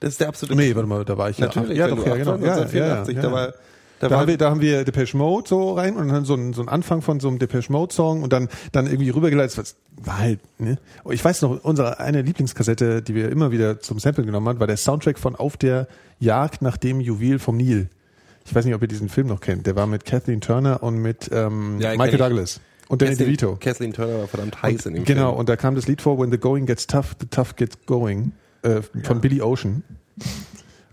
Das 0.00 0.10
ist 0.10 0.20
der 0.20 0.28
absolute 0.28 0.56
nee 0.56 0.74
warte 0.74 0.88
mal 0.88 1.04
da 1.04 1.18
war 1.18 1.30
ich 1.30 1.38
Natürlich, 1.38 1.76
ja, 1.76 1.86
ja 1.86 1.90
wenn 1.90 1.96
doch 1.96 2.06
ja 2.06 2.16
genau 2.16 2.36
ja, 2.36 2.46
ja, 2.46 2.52
1984, 2.62 3.16
ja, 3.16 3.22
da 3.22 3.28
ja. 3.28 3.34
war, 3.34 3.54
da, 4.00 4.08
Da, 4.08 4.20
haben 4.20 4.28
wir, 4.28 4.38
da 4.38 4.50
haben 4.50 4.60
wir 4.60 4.84
Depeche 4.84 5.16
Mode 5.16 5.48
so 5.48 5.72
rein 5.72 5.96
und 5.96 6.08
dann 6.08 6.24
so 6.24 6.34
ein, 6.34 6.52
so 6.52 6.62
ein 6.62 6.68
Anfang 6.68 7.02
von 7.02 7.18
so 7.18 7.26
einem 7.26 7.40
Depeche 7.40 7.72
Mode 7.72 7.92
Song 7.92 8.22
und 8.22 8.32
dann, 8.32 8.48
dann 8.70 8.86
irgendwie 8.86 9.10
rübergeleitet. 9.10 9.58
Was 9.58 9.74
war 10.04 10.18
halt, 10.18 10.38
ne? 10.60 10.78
Und 11.02 11.14
ich 11.14 11.24
weiß 11.24 11.42
noch, 11.42 11.64
unsere 11.64 11.98
eine 11.98 12.22
Lieblingskassette, 12.22 13.02
die 13.02 13.16
wir 13.16 13.28
immer 13.28 13.50
wieder 13.50 13.80
zum 13.80 13.98
Sample 13.98 14.24
genommen 14.24 14.48
haben, 14.48 14.60
war 14.60 14.68
der 14.68 14.76
Soundtrack 14.76 15.18
von 15.18 15.34
Auf 15.34 15.56
der 15.56 15.88
Jagd 16.20 16.62
nach 16.62 16.76
dem 16.76 17.00
Juwel 17.00 17.40
vom 17.40 17.56
Nil. 17.56 17.88
Ich 18.46 18.54
weiß 18.54 18.64
nicht, 18.64 18.74
ob 18.74 18.82
ihr 18.82 18.88
diesen 18.88 19.08
Film 19.08 19.26
noch 19.26 19.40
kennt. 19.40 19.66
Der 19.66 19.74
war 19.74 19.88
mit 19.88 20.04
Kathleen 20.04 20.40
Turner 20.40 20.80
und 20.82 20.98
mit 20.98 21.28
ähm, 21.32 21.80
Ja, 21.80 21.96
Michael. 21.96 22.18
Douglas 22.18 22.60
und 22.86 23.02
Danny 23.02 23.16
DeVito. 23.16 23.56
Kathleen 23.60 23.92
Turner 23.92 24.20
war 24.20 24.28
verdammt 24.28 24.62
heiß 24.62 24.86
in 24.86 24.94
dem 24.94 25.04
Genau, 25.04 25.30
Film. 25.30 25.40
und 25.40 25.48
da 25.48 25.56
kam 25.56 25.74
das 25.74 25.88
Lied 25.88 26.00
vor, 26.02 26.18
When 26.20 26.30
the 26.30 26.38
Going 26.38 26.66
Gets 26.66 26.86
Tough, 26.86 27.16
the 27.20 27.26
Tough 27.26 27.56
Gets 27.56 27.78
Going, 27.86 28.30
äh, 28.62 28.82
von 29.02 29.20
Billy 29.20 29.40
Ocean. 29.42 29.82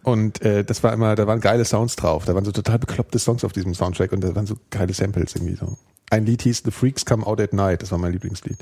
Und 0.03 0.41
äh, 0.43 0.63
das 0.63 0.83
war 0.83 0.93
immer, 0.93 1.15
da 1.15 1.25
waren 1.25 1.39
geile 1.39 1.65
Sounds 1.65 1.95
drauf. 1.95 2.25
Da 2.25 2.35
waren 2.35 2.45
so 2.45 2.51
total 2.51 2.77
bekloppte 2.77 3.17
Songs 3.17 3.43
auf 3.43 3.53
diesem 3.53 3.73
Soundtrack 3.73 4.11
und 4.11 4.21
da 4.21 4.35
waren 4.35 4.45
so 4.45 4.55
geile 4.69 4.93
Samples 4.93 5.35
irgendwie 5.35 5.55
so. 5.55 5.77
Ein 6.11 6.25
Lied 6.25 6.43
hieß 6.43 6.61
The 6.63 6.71
Freaks 6.71 7.05
Come 7.05 7.25
Out 7.25 7.41
at 7.41 7.53
Night. 7.53 7.81
Das 7.81 7.91
war 7.91 7.97
mein 7.97 8.11
Lieblingslied. 8.11 8.57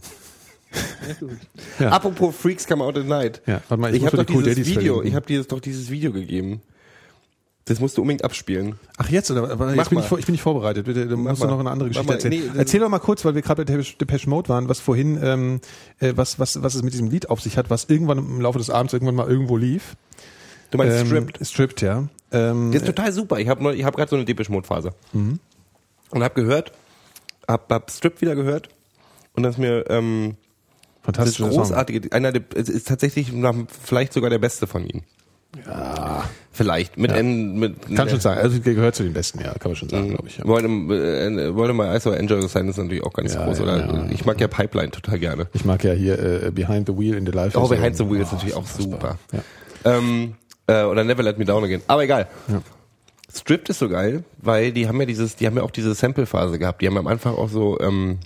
Ja. 1.79 1.89
Apropos 1.89 2.35
Freaks 2.35 2.65
Come 2.65 2.83
Out 2.83 2.97
at 2.97 3.05
Night. 3.05 3.41
Ja, 3.45 3.61
warte 3.67 3.81
mal, 3.81 3.93
ich 3.93 4.01
ich 4.01 4.07
habe 4.07 4.17
doch 4.17 4.25
dieses 4.25 4.57
Video, 4.65 4.95
verlinken. 4.95 5.07
ich 5.07 5.15
habe 5.15 5.25
dir 5.25 5.43
doch 5.43 5.59
dieses 5.59 5.89
Video 5.91 6.11
gegeben. 6.11 6.61
Das 7.65 7.79
musst 7.79 7.97
du 7.97 8.01
unbedingt 8.01 8.25
abspielen. 8.25 8.75
Ach 8.97 9.09
jetzt 9.09 9.31
oder? 9.31 9.49
Aber 9.49 9.67
Mach 9.67 9.75
jetzt 9.75 9.89
bin 9.89 9.95
mal. 9.97 10.01
ich, 10.01 10.07
vor- 10.07 10.19
ich 10.19 10.25
bin 10.25 10.33
nicht 10.33 10.41
vorbereitet. 10.41 10.85
Bitte, 10.85 11.07
du 11.07 11.15
musst 11.15 11.39
mal. 11.41 11.47
noch 11.47 11.59
eine 11.61 11.71
andere 11.71 11.87
Mach 11.89 11.93
Geschichte 11.95 12.13
erzählen. 12.13 12.51
Nee, 12.53 12.59
Erzähl 12.59 12.81
doch 12.81 12.89
mal 12.89 12.99
kurz, 12.99 13.23
weil 13.23 13.35
wir 13.35 13.41
gerade 13.41 13.63
bei 13.63 13.83
Depeche, 13.99 14.29
Mode 14.29 14.49
waren, 14.49 14.67
was 14.67 14.81
vorhin, 14.81 15.17
ähm, 15.23 15.61
äh, 15.99 16.11
was, 16.15 16.39
was, 16.39 16.61
was 16.61 16.75
es 16.75 16.83
mit 16.83 16.91
diesem 16.93 17.09
Lied 17.09 17.29
auf 17.29 17.39
sich 17.41 17.57
hat, 17.57 17.69
was 17.69 17.85
irgendwann 17.85 18.17
im 18.17 18.41
Laufe 18.41 18.57
des 18.57 18.69
Abends 18.69 18.91
irgendwann 18.93 19.15
mal 19.15 19.29
irgendwo 19.29 19.55
lief. 19.55 19.95
Du 20.71 20.77
meinst 20.77 20.97
Ähm, 20.97 21.07
Stripped? 21.07 21.39
Stripped, 21.47 21.81
ja. 21.81 22.07
Ähm, 22.31 22.71
Das 22.73 22.81
ist 22.81 22.87
total 22.87 23.13
super. 23.13 23.39
Ich 23.39 23.47
habe 23.47 23.73
ich 23.75 23.85
hab 23.85 23.95
gerade 23.95 24.09
so 24.09 24.15
eine 24.17 24.25
Depeche 24.25 24.51
Mode 24.51 24.67
Phase. 24.67 24.89
Mhm. 25.13 25.39
Und 26.09 26.21
habe 26.23 26.35
gehört, 26.35 26.73
hab, 27.47 27.71
hab 27.71 27.89
Strip 27.91 28.19
wieder 28.21 28.35
gehört 28.35 28.67
und 29.35 29.43
das 29.43 29.55
ist 29.55 29.59
mir 29.59 29.85
ähm, 29.89 30.35
das 30.97 31.05
fantastischer 31.05 31.45
Song. 31.49 31.57
großartige, 31.59 32.11
einer 32.11 32.31
der, 32.33 32.43
ist 32.55 32.87
tatsächlich 32.89 33.31
vielleicht 33.83 34.11
sogar 34.13 34.29
der 34.29 34.39
beste 34.39 34.67
von 34.67 34.85
ihnen. 34.85 35.03
Ja. 35.65 36.23
Vielleicht 36.51 36.97
mit 36.97 37.11
N, 37.11 37.57
mit 37.57 37.95
Kann 37.95 38.09
schon 38.09 38.19
sein. 38.19 38.37
Also 38.37 38.59
gehört 38.59 38.95
zu 38.95 39.03
den 39.03 39.13
Besten, 39.13 39.39
ja, 39.39 39.53
kann 39.53 39.71
man 39.71 39.75
schon 39.75 39.89
sagen, 39.89 40.09
glaube 40.09 40.27
ich. 40.27 40.37
Ja. 40.37 40.45
Wollte, 40.45 40.67
äh, 40.67 41.73
mal 41.73 41.95
ISO 41.95 42.11
Angel 42.11 42.47
sein 42.47 42.67
ist 42.67 42.77
natürlich 42.77 43.03
auch 43.03 43.13
ganz 43.13 43.33
Ja, 43.33 43.45
groß. 43.45 43.57
ja, 43.59 43.63
oder 43.63 43.77
ja. 43.77 44.05
ich 44.11 44.25
mag 44.25 44.39
ja 44.39 44.47
Pipeline 44.47 44.91
total 44.91 45.19
gerne. 45.19 45.47
Ich 45.53 45.65
mag 45.65 45.83
ja 45.83 45.93
hier 45.93 46.19
äh, 46.19 46.51
Behind 46.51 46.87
the 46.87 46.97
Wheel 46.97 47.15
in 47.15 47.25
the 47.25 47.31
Life. 47.31 47.57
Oh. 47.57 47.67
Behind 47.67 47.95
the 47.97 48.09
Wheel 48.09 48.21
ist 48.21 48.31
natürlich 48.33 48.55
auch 48.55 48.67
super. 48.67 49.17
Ja. 49.31 49.97
Ähm, 49.97 50.35
äh, 50.67 50.83
oder 50.83 51.03
Never 51.03 51.23
Let 51.23 51.37
Me 51.37 51.45
Down 51.45 51.63
Again. 51.63 51.81
Aber 51.87 52.03
egal. 52.03 52.27
Ja. 52.47 52.61
Stripped 53.35 53.69
ist 53.69 53.79
so 53.79 53.89
geil, 53.89 54.23
weil 54.37 54.71
die 54.71 54.87
haben 54.87 54.99
ja 54.99 55.07
dieses, 55.07 55.35
die 55.35 55.47
haben 55.47 55.57
ja 55.57 55.63
auch 55.63 55.71
diese 55.71 55.95
Sample-Phase 55.95 56.59
gehabt. 56.59 56.81
Die 56.81 56.87
haben 56.87 56.97
am 56.97 57.07
Anfang 57.07 57.33
auch 57.35 57.49
so 57.49 57.79
ähm, 57.79 58.19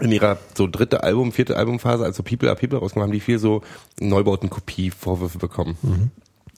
in 0.00 0.12
ihrer 0.12 0.38
so 0.54 0.68
dritte 0.68 1.02
Album, 1.02 1.32
vierte 1.32 1.56
Albumphase, 1.56 2.04
als 2.04 2.16
so 2.16 2.22
People 2.22 2.48
Are 2.48 2.56
People 2.58 2.78
rausgekommen, 2.78 3.08
haben 3.08 3.12
die 3.12 3.20
viel 3.20 3.40
so 3.40 3.62
Neubautenkopie-Vorwürfe 4.00 5.38
bekommen. 5.38 5.76
Mhm. 5.82 6.10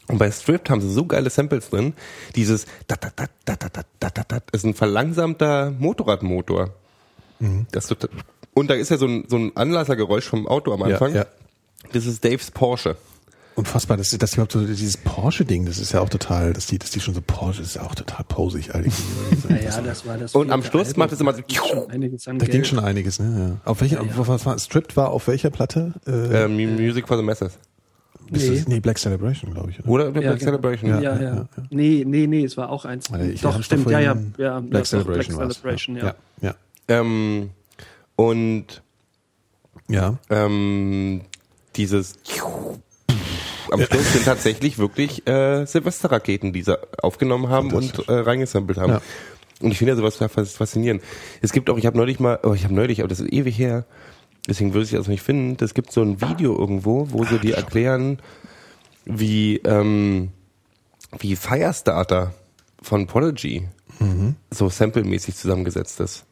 Und 0.08 0.18
bei 0.18 0.30
Stripped 0.30 0.68
haben 0.70 0.80
sie 0.82 0.92
so 0.92 1.06
geile 1.06 1.30
Samples 1.30 1.70
drin. 1.70 1.94
Dieses 2.36 2.66
da 2.88 2.96
da 2.96 3.08
da 3.16 3.24
da 3.44 3.56
da 3.56 3.68
da 3.72 3.82
da 4.00 4.10
da 4.10 4.22
da 4.28 4.38
ist 4.52 4.64
ein 4.64 4.74
verlangsamter 4.74 5.70
Motorradmotor. 5.70 6.70
Mhm. 7.40 7.66
Das 7.72 7.86
total, 7.86 8.10
und 8.54 8.68
da 8.70 8.74
ist 8.74 8.90
ja 8.90 8.98
so 8.98 9.06
ein, 9.06 9.24
so 9.28 9.36
ein 9.36 9.52
Anlassergeräusch 9.56 10.26
vom 10.28 10.46
Auto 10.46 10.72
am 10.72 10.80
Ja, 10.80 10.86
Anfang. 10.86 11.14
ja. 11.14 11.26
Das 11.92 12.06
ist 12.06 12.24
Daves 12.24 12.50
Porsche. 12.50 12.96
Unfassbar, 13.56 13.96
dass 13.96 14.10
das 14.10 14.32
überhaupt 14.34 14.50
so 14.52 14.66
dieses 14.66 14.96
Porsche-Ding, 14.96 15.64
das 15.64 15.78
ist 15.78 15.92
ja 15.92 16.00
auch 16.00 16.08
total, 16.08 16.52
dass 16.52 16.66
die, 16.66 16.76
dass 16.78 16.90
die 16.90 16.98
schon 17.00 17.14
so 17.14 17.20
Porsche 17.24 17.62
ist 17.62 17.76
ja 17.76 17.82
auch 17.82 17.94
total 17.94 18.24
posig 18.24 18.74
eigentlich. 18.74 18.94
Naja, 19.48 19.80
das 19.80 20.04
war 20.06 20.18
das. 20.18 20.34
Und 20.34 20.50
am 20.50 20.62
Schluss 20.64 20.88
Album. 20.88 20.98
macht 21.00 21.12
es 21.12 21.20
immer 21.20 21.32
so- 21.34 21.40
Da 21.40 21.46
ging 21.46 21.58
schon 21.62 21.90
einiges 21.90 22.26
an 22.26 22.38
Da 22.40 22.46
ging 22.46 22.52
Geld. 22.54 22.66
schon 22.66 22.78
einiges, 22.80 23.20
ne? 23.20 23.58
Ja. 23.64 23.70
Auf 23.70 23.80
welcher, 23.80 24.00
auf, 24.00 24.08
was 24.28 24.44
war, 24.44 24.58
Stripped 24.58 24.96
war 24.96 25.10
auf 25.10 25.28
welcher 25.28 25.50
Platte? 25.50 25.92
Äh, 26.06 26.44
Äh, 26.44 26.48
Mu- 26.48 26.80
Music 26.82 27.06
for 27.06 27.16
the 27.16 27.22
Masses. 27.22 27.52
Ist 28.30 28.48
nee. 28.48 28.56
das, 28.56 28.68
nee, 28.68 28.80
Black 28.80 28.98
Celebration, 28.98 29.52
glaube 29.52 29.70
ich. 29.70 29.80
Oder? 29.80 29.90
Oder 29.90 30.10
Black 30.12 30.24
Ja, 30.24 30.30
genau. 30.32 30.44
Celebration. 30.44 30.90
Ja. 30.90 31.00
Ja, 31.00 31.22
ja. 31.22 31.48
Nee, 31.70 32.04
nee, 32.06 32.26
nee, 32.26 32.44
es 32.44 32.56
war 32.56 32.70
auch 32.70 32.84
eins. 32.84 33.10
Ich- 33.32 33.40
doch, 33.40 33.62
stimmt, 33.62 33.88
ja, 33.90 34.00
ja, 34.00 34.16
ja. 34.38 34.60
Black 34.60 34.86
Celebration 34.86 35.36
Black. 35.36 35.52
Celebration, 35.52 35.96
ja. 35.96 36.04
ja. 36.06 36.14
Ja. 36.40 36.54
Ähm, 36.88 37.50
und 38.16 38.82
ja. 39.88 40.18
ähm, 40.30 41.22
dieses 41.76 42.14
am 43.70 43.80
Schluss 43.82 44.12
sind 44.12 44.24
tatsächlich 44.24 44.78
wirklich 44.78 45.26
äh, 45.26 45.64
Silvesterraketen, 45.66 46.52
die 46.52 46.62
sie 46.62 46.78
aufgenommen 47.02 47.48
haben 47.48 47.72
und 47.72 48.08
äh, 48.08 48.12
reingesampelt 48.12 48.78
haben. 48.78 48.92
Ja. 48.92 49.02
Und 49.60 49.70
ich 49.70 49.78
finde 49.78 49.92
ja 49.92 49.96
sowas 49.96 50.16
fas- 50.16 50.54
faszinierend. 50.56 51.02
Es 51.40 51.52
gibt 51.52 51.68
auch, 51.70 51.78
ich 51.78 51.86
habe 51.86 51.96
neulich 51.96 52.20
mal, 52.20 52.38
oh, 52.42 52.52
ich 52.54 52.64
habe 52.64 52.74
neulich, 52.74 53.00
aber 53.00 53.08
das 53.08 53.20
ist 53.20 53.32
ewig 53.32 53.58
her, 53.58 53.84
deswegen 54.48 54.74
würde 54.74 54.84
ich 54.84 54.92
das 54.92 55.08
nicht 55.08 55.22
finden, 55.22 55.62
es 55.62 55.74
gibt 55.74 55.92
so 55.92 56.02
ein 56.02 56.20
Video 56.20 56.58
irgendwo, 56.58 57.08
wo 57.10 57.24
sie 57.24 57.38
dir 57.38 57.56
erklären, 57.56 58.18
wie, 59.04 59.56
ähm, 59.58 60.30
wie 61.18 61.36
Firestarter 61.36 62.34
von 62.82 63.06
Prodigy 63.06 63.68
so 64.50 64.68
samplemäßig 64.68 65.36
zusammengesetzt 65.36 66.00
ist. 66.00 66.24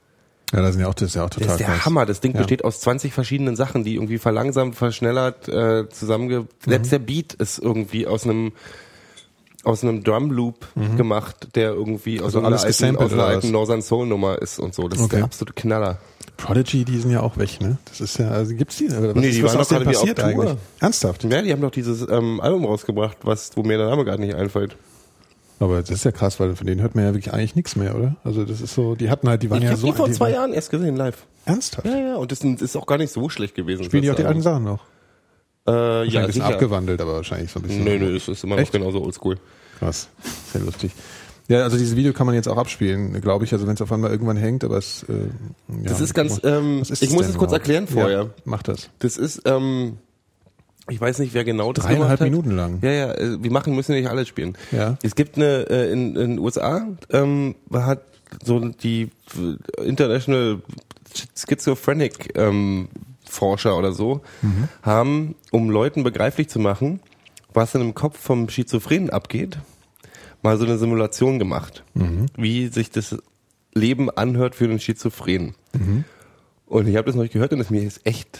Ja, 0.52 0.60
das, 0.60 0.72
sind 0.72 0.82
ja 0.82 0.88
auch, 0.88 0.94
das 0.94 1.08
ist 1.10 1.14
ja 1.14 1.24
auch 1.24 1.30
total 1.30 1.46
Das 1.46 1.54
ist 1.54 1.60
der 1.60 1.66
krass. 1.68 1.86
Hammer. 1.86 2.04
Das 2.04 2.20
Ding 2.20 2.32
Ja. 2.32 2.38
besteht 2.38 2.64
aus 2.64 2.80
20 2.80 3.14
verschiedenen 3.14 3.56
Sachen, 3.56 3.84
die 3.84 3.94
irgendwie 3.94 4.18
verlangsamt, 4.18 4.74
verschnellert, 4.76 5.48
äh, 5.48 5.88
zusammenge... 5.88 6.40
Mhm. 6.40 6.46
Selbst 6.66 6.92
der 6.92 6.98
Beat 6.98 7.32
ist 7.34 7.58
irgendwie 7.58 8.06
aus 8.06 8.24
einem 8.24 8.52
aus 9.64 9.82
einem 9.82 10.02
Drum 10.04 10.30
Loop 10.30 10.66
gemacht, 10.96 11.48
der 11.54 11.70
irgendwie 11.72 12.20
aus, 12.20 12.20
Mhm. 12.20 12.24
Also 12.26 12.38
einer 12.38 12.46
alles 12.48 12.60
alten, 12.64 12.72
gesampelt 12.72 13.06
aus 13.06 13.12
einer 13.12 13.24
alten? 13.24 13.50
Northern 13.52 13.82
Soul 13.82 14.06
Nummer 14.06 14.40
ist 14.42 14.58
und 14.58 14.74
so. 14.74 14.88
Das 14.88 14.98
ist 14.98 15.04
Okay. 15.06 15.16
der 15.16 15.24
absolute 15.24 15.52
Knaller. 15.54 15.98
Prodigy, 16.36 16.84
die 16.84 16.98
sind 16.98 17.10
ja 17.12 17.20
auch 17.20 17.36
weg, 17.36 17.60
ne? 17.60 17.76
Das 17.84 18.00
ist 18.00 18.18
ja, 18.18 18.28
also 18.30 18.54
gibt's 18.56 18.76
die? 18.76 18.86
Oder 18.86 19.10
was 19.10 19.14
Nee, 19.14 19.28
ist, 19.28 19.36
die 19.38 19.42
was 19.44 19.52
waren 19.52 19.60
aus 19.60 19.68
doch 19.68 19.76
gerade 19.76 19.90
wieder 19.90 19.98
auf 19.98 20.06
passiert 20.14 20.18
Tour. 20.18 20.44
eigentlich? 20.44 20.58
Ernsthaft? 20.80 21.24
Ja, 21.24 21.42
die 21.42 21.52
haben 21.52 21.60
doch 21.60 21.70
dieses 21.70 22.08
ähm, 22.10 22.40
Album 22.40 22.64
rausgebracht, 22.64 23.18
was 23.22 23.50
wo 23.56 23.62
mir 23.62 23.76
der 23.78 23.88
Name 23.88 24.04
gerade 24.04 24.20
nicht 24.22 24.34
einfällt. 24.34 24.76
Aber 25.60 25.80
das 25.80 25.90
ist 25.90 26.04
ja 26.04 26.10
krass, 26.10 26.40
weil 26.40 26.56
von 26.56 26.66
denen 26.66 26.80
hört 26.80 26.96
man 26.96 27.04
ja 27.04 27.14
wirklich 27.14 27.32
eigentlich 27.32 27.54
nichts 27.54 27.76
mehr, 27.76 27.94
oder? 27.94 28.16
Also 28.24 28.44
das 28.44 28.60
ist 28.60 28.74
so, 28.74 28.96
die 28.96 29.10
hatten 29.10 29.28
halt, 29.28 29.44
die 29.44 29.50
waren 29.50 29.58
Ich 29.58 29.64
ja 29.64 29.70
habe 29.70 29.80
so. 29.80 29.86
die 29.86 29.92
vor 29.92 30.10
zwei 30.10 30.32
Jahren 30.32 30.52
erst 30.52 30.70
gesehen 30.70 30.96
live. 30.96 31.18
Ernsthaft? 31.44 31.86
Ja, 31.86 31.96
ja, 31.96 32.16
und 32.16 32.32
das 32.32 32.40
ist 32.42 32.76
auch 32.76 32.86
gar 32.86 32.98
nicht 32.98 33.12
so 33.12 33.28
schlecht 33.28 33.54
gewesen. 33.54 33.84
Spielen 33.84 34.02
die 34.02 34.10
auch 34.10 34.16
die 34.16 34.24
alten. 34.24 34.42
Sachen 34.42 34.64
noch? 34.64 34.80
Äh, 35.66 35.70
Ja, 35.70 36.02
ja, 36.04 36.20
ein 36.20 36.26
bisschen 36.26 36.42
sicher. 36.42 36.54
abgewandelt, 36.54 37.00
aber 37.00 37.14
wahrscheinlich 37.14 37.50
so 37.50 37.60
ein 37.60 37.62
bisschen. 37.62 37.84
Nö, 37.84 37.98
nö, 37.98 38.16
es 38.16 38.28
ist 38.28 38.42
immer 38.44 38.56
noch 38.56 38.62
Echt? 38.62 38.72
genauso 38.72 39.02
oldschool. 39.02 39.36
Krass. 39.78 40.08
Sehr 40.52 40.62
lustig. 40.62 40.92
Ja, 41.48 41.64
also 41.64 41.76
dieses 41.76 41.96
Video 41.96 42.12
kann 42.12 42.26
man 42.26 42.34
jetzt 42.34 42.48
auch 42.48 42.56
abspielen, 42.56 43.20
glaube 43.20 43.44
ich, 43.44 43.52
also 43.52 43.66
wenn 43.66 43.74
es 43.74 43.82
auf 43.82 43.92
einmal 43.92 44.10
irgendwann 44.10 44.36
hängt, 44.36 44.64
aber 44.64 44.78
es 44.78 45.04
äh, 45.08 45.12
ja, 45.68 45.88
Das 45.88 46.00
ist 46.00 46.14
ganz, 46.14 46.40
ähm, 46.44 46.80
ist 46.82 47.02
ich 47.02 47.10
muss 47.10 47.26
es 47.26 47.36
kurz 47.36 47.52
erklären 47.52 47.86
vorher. 47.88 48.22
Ja, 48.22 48.30
mach 48.44 48.62
das. 48.62 48.90
Das 49.00 49.16
ist, 49.16 49.42
ähm, 49.44 49.98
ich 50.88 51.00
weiß 51.00 51.18
nicht, 51.18 51.34
wer 51.34 51.44
genau 51.44 51.72
das 51.72 51.84
Dreieinhalb 51.84 52.06
gemacht 52.06 52.20
hat. 52.20 52.30
Minuten 52.30 52.50
lang. 52.52 52.78
Ja, 52.82 52.90
ja, 52.90 53.12
äh, 53.14 53.42
wir 53.42 53.50
machen, 53.50 53.74
müssen 53.74 53.92
nicht 53.94 54.08
alles 54.08 54.28
spielen. 54.28 54.56
Ja. 54.70 54.96
Es 55.02 55.14
gibt 55.14 55.36
eine, 55.36 55.68
äh, 55.68 55.92
in, 55.92 56.14
den 56.14 56.38
USA, 56.38 56.86
ähm, 57.10 57.56
hat 57.72 58.02
so 58.44 58.60
die 58.60 59.10
International 59.84 60.62
Schizophrenic 61.36 62.36
ähm, 62.38 62.88
Forscher 63.32 63.76
oder 63.76 63.92
so, 63.92 64.20
Mhm. 64.42 64.68
haben, 64.82 65.34
um 65.50 65.70
Leuten 65.70 66.04
begreiflich 66.04 66.48
zu 66.48 66.58
machen, 66.58 67.00
was 67.54 67.74
in 67.74 67.80
dem 67.80 67.94
Kopf 67.94 68.18
vom 68.18 68.48
Schizophrenen 68.48 69.10
abgeht, 69.10 69.58
mal 70.42 70.56
so 70.58 70.64
eine 70.64 70.78
Simulation 70.78 71.38
gemacht, 71.38 71.84
Mhm. 71.94 72.26
wie 72.36 72.68
sich 72.68 72.90
das 72.90 73.16
Leben 73.74 74.10
anhört 74.10 74.54
für 74.54 74.68
den 74.68 74.78
Schizophrenen. 74.80 75.54
Mhm. 75.72 76.04
Und 76.66 76.88
ich 76.88 76.96
habe 76.96 77.06
das 77.06 77.14
noch 77.14 77.22
nicht 77.22 77.32
gehört 77.32 77.52
und 77.52 77.60
es 77.60 77.70
mir 77.70 77.82
ist 77.82 78.06
echt 78.06 78.38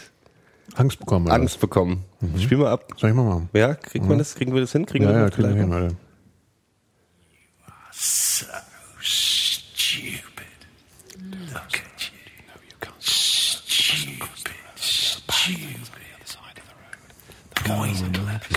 Angst 0.75 0.99
bekommen. 1.01 1.29
Angst 1.31 1.61
bekommen. 1.61 2.05
Spiel 2.39 2.57
mal 2.59 2.71
ab. 2.71 2.89
Soll 2.97 3.11
ich 3.11 3.17
mal 3.17 3.25
machen? 3.25 3.49
Ja, 3.53 3.75
kriegt 3.75 4.07
man 4.07 4.17
das? 4.19 4.35
Kriegen 4.35 4.55
wir 4.55 4.61
das 4.63 4.73
hin? 4.73 4.87
Kriegen 4.87 5.05
Ja, 5.05 5.11
wir 5.11 5.19
ja, 5.19 5.27
das 5.27 5.35
kriegen 5.35 5.71
wir 5.71 5.91
live? 17.69 17.99
hin, 17.99 18.13
Leute. 18.15 18.49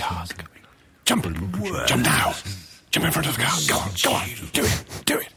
Jump, 1.04 1.24
jump 1.86 2.02
now. 2.02 2.34
Jump 2.90 3.06
in 3.06 3.12
front 3.12 3.28
of 3.28 3.36
the 3.36 3.42
car. 3.42 3.58
Go 3.68 3.76
on, 3.78 3.90
go 4.02 4.10
on. 4.12 4.28
Do 4.52 4.64
it, 4.64 4.84
do 5.04 5.18
it. 5.18 5.28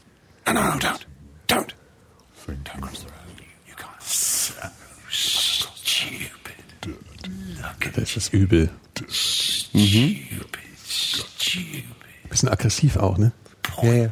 No, 0.46 0.52
no, 0.52 0.72
no, 0.72 0.78
don't. 0.78 1.04
Don't. 1.46 1.74
Don't 2.46 2.80
cross 2.80 3.00
the 3.00 3.06
road. 3.06 3.44
You 3.68 3.74
can't. 3.76 4.02
So 4.02 5.68
stupid. 5.74 6.56
Das 7.94 8.16
ist 8.16 8.32
übel. 8.32 8.70
Stupid. 9.08 10.58
Stupid. 10.86 11.84
Bisschen 12.28 12.48
aggressiv 12.48 12.96
auch, 12.96 13.18
ne? 13.18 13.32
Ja, 13.82 13.92
ja. 13.92 14.08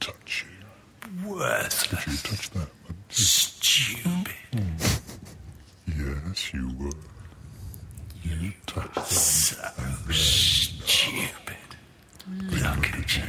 Touch 0.00 0.44
you. 0.44 1.28
Worthless. 1.28 1.88
Did 1.88 2.06
you 2.06 2.16
touch 2.22 2.50
that 2.50 2.68
one? 2.86 2.96
Stupid. 3.10 4.34
Yes, 5.86 6.52
you 6.52 6.68
were. 6.78 7.11
You 8.24 8.52
Oh, 8.76 8.82
So 9.04 9.56
stupid. 10.10 11.56
Look 12.50 12.62
at 12.62 13.16
you. 13.16 13.22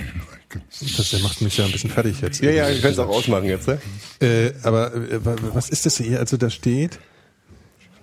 Das 0.97 1.19
macht 1.21 1.41
mich 1.41 1.57
ja 1.57 1.65
ein 1.65 1.71
bisschen 1.71 1.89
fertig 1.89 2.21
jetzt. 2.21 2.41
Ja, 2.41 2.51
ja, 2.51 2.67
wir 2.69 2.79
können 2.79 2.93
es 2.93 2.99
auch 2.99 3.07
ausmachen 3.09 3.45
jetzt, 3.45 3.67
ne? 3.67 3.79
Äh, 4.21 4.53
aber 4.63 4.93
äh, 4.93 5.25
wa- 5.25 5.35
was 5.53 5.69
ist 5.69 5.85
das 5.85 5.97
hier? 5.97 6.19
Also 6.19 6.37
da 6.37 6.49
steht, 6.51 6.99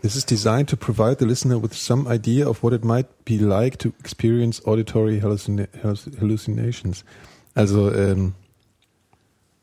this 0.03 0.16
is 0.16 0.26
designed 0.26 0.68
to 0.68 0.76
provide 0.76 1.16
the 1.20 1.24
listener 1.24 1.62
with 1.62 1.72
some 1.74 2.12
idea 2.12 2.49
of 2.49 2.62
what 2.64 2.72
it 2.72 2.84
might 2.84 3.07
be 3.24 3.36
like 3.36 3.78
to 3.78 3.93
experience 4.01 4.64
auditory 4.66 5.20
hallucina 5.20 5.68
hallucinations. 6.20 7.05
Also 7.55 7.93
ähm, 7.95 8.34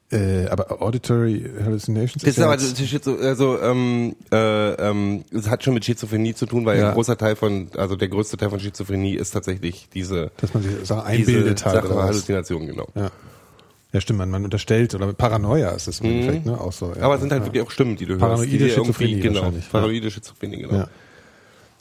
Äh, 0.09 0.45
aber 0.47 0.81
Auditory 0.81 1.49
Hallucinations 1.65 2.23
Das 2.23 2.37
ist 2.37 2.39
aber 2.39 2.53
also, 2.53 3.17
also 3.17 3.59
ähm, 3.61 4.15
äh, 4.31 4.71
ähm, 4.75 5.25
es 5.33 5.49
hat 5.49 5.65
schon 5.65 5.73
mit 5.73 5.83
Schizophrenie 5.83 6.33
zu 6.33 6.45
tun, 6.45 6.65
weil 6.65 6.79
Ja. 6.79 6.87
ein 6.89 6.93
großer 6.93 7.17
Teil 7.17 7.35
von, 7.35 7.67
also 7.75 7.97
der 7.97 8.07
größte 8.07 8.37
Teil 8.37 8.49
von 8.49 8.59
Schizophrenie 8.61 9.15
ist 9.15 9.31
tatsächlich 9.31 9.89
diese, 9.93 10.31
dass 10.37 10.53
man 10.53 10.63
sich 10.63 10.77
diese 10.79 11.03
einbildet 11.03 11.65
halt. 11.65 11.75
Sache 11.75 11.87
oder 11.87 11.97
was? 11.97 12.05
Halluzination, 12.05 12.67
genau. 12.67 12.87
Ja. 12.95 13.11
ja, 13.91 13.99
stimmt, 13.99 14.19
man, 14.19 14.29
man 14.29 14.45
unterstellt, 14.45 14.95
oder 14.95 15.11
Paranoia 15.11 15.71
ist 15.71 15.89
es 15.89 15.99
im 15.99 16.05
Endeffekt, 16.05 16.45
ne? 16.45 16.57
Auch 16.57 16.71
so. 16.71 16.85
Ja. 16.91 16.95
Mhm. 16.99 17.03
Aber 17.03 17.15
es 17.15 17.19
sind 17.21 17.31
halt 17.33 17.41
ja. 17.41 17.45
wirklich 17.47 17.63
auch 17.65 17.71
Stimmen, 17.71 17.97
die 17.97 18.05
du 18.05 18.13
hörst. 18.13 18.21
Paranoide 18.21 18.49
die 18.49 18.57
dir 18.59 18.67
irgendwie- 18.67 18.85
Schizophrenie 18.85 19.19
genau. 19.19 19.53
Paranoide 19.73 20.09
Schizophrenie, 20.11 20.57
genau. 20.61 20.73
Ja. 20.73 20.87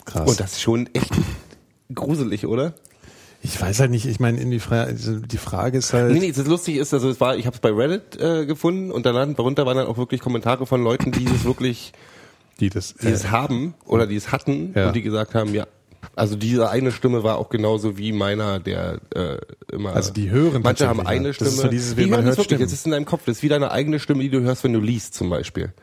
Krass. 0.03 0.29
Und 0.29 0.37
das 0.41 0.51
ist 0.51 0.61
schon 0.61 0.89
echt 0.93 1.11
gruselig, 1.95 2.45
oder? 2.45 2.73
Ich 3.41 3.61
weiß 3.61 3.79
halt 3.79 3.91
nicht, 3.91 4.05
ich 4.05 4.19
meine, 4.19 4.39
in 4.39 4.51
die, 4.51 4.59
Fra 4.59 4.83
also 4.83 5.19
die 5.19 5.37
Frage 5.37 5.77
ist 5.77 5.93
halt. 5.93 6.11
Nee, 6.11 6.19
nee, 6.19 6.31
das 6.31 6.45
lustig 6.47 6.77
ist, 6.77 6.93
also 6.93 7.09
es 7.09 7.19
war, 7.21 7.37
ich 7.37 7.45
habe 7.45 7.55
es 7.55 7.59
bei 7.61 7.71
Reddit 7.71 8.19
äh, 8.19 8.45
gefunden 8.45 8.91
und 8.91 9.05
danach, 9.05 9.27
darunter 9.35 9.65
waren 9.65 9.77
dann 9.77 9.87
auch 9.87 9.97
wirklich 9.97 10.21
Kommentare 10.21 10.65
von 10.65 10.83
Leuten, 10.83 11.11
die 11.11 11.25
es 11.25 11.43
wirklich, 11.45 11.93
die 12.59 12.69
das, 12.69 12.95
die 12.95 13.07
es 13.07 13.29
haben 13.31 13.75
oder 13.85 14.07
die 14.07 14.15
es 14.15 14.31
hatten 14.31 14.73
Ja. 14.75 14.87
und 14.87 14.95
die 14.95 15.01
gesagt 15.01 15.35
haben, 15.35 15.53
ja, 15.53 15.67
also 16.15 16.35
diese 16.35 16.69
eine 16.69 16.91
Stimme 16.91 17.23
war 17.23 17.37
auch 17.37 17.49
genauso 17.49 17.97
wie 17.97 18.11
meiner, 18.11 18.59
der 18.59 18.99
äh, 19.13 19.37
immer. 19.71 19.93
Also 19.93 20.13
die 20.13 20.29
hören 20.29 20.61
Manche 20.63 20.87
haben 20.87 21.05
eine. 21.05 21.33
Stimme. 21.33 21.49
Das 21.49 21.55
ist 21.57 21.61
so 21.61 21.67
dieses, 21.67 21.95
die 21.95 22.05
man 22.07 22.23
hört 22.23 22.37
wirklich. 22.37 22.45
Stimmen. 22.45 22.61
Das 22.63 22.73
ist 22.73 22.85
in 22.85 22.91
deinem 22.91 23.05
Kopf. 23.05 23.23
Das 23.25 23.37
ist 23.37 23.43
wie 23.43 23.49
deine 23.49 23.71
eigene 23.71 23.99
Stimme, 23.99 24.23
die 24.23 24.29
du 24.29 24.41
hörst, 24.41 24.63
wenn 24.63 24.73
du 24.73 24.79
liest, 24.79 25.13
zum 25.13 25.29
Beispiel. 25.29 25.73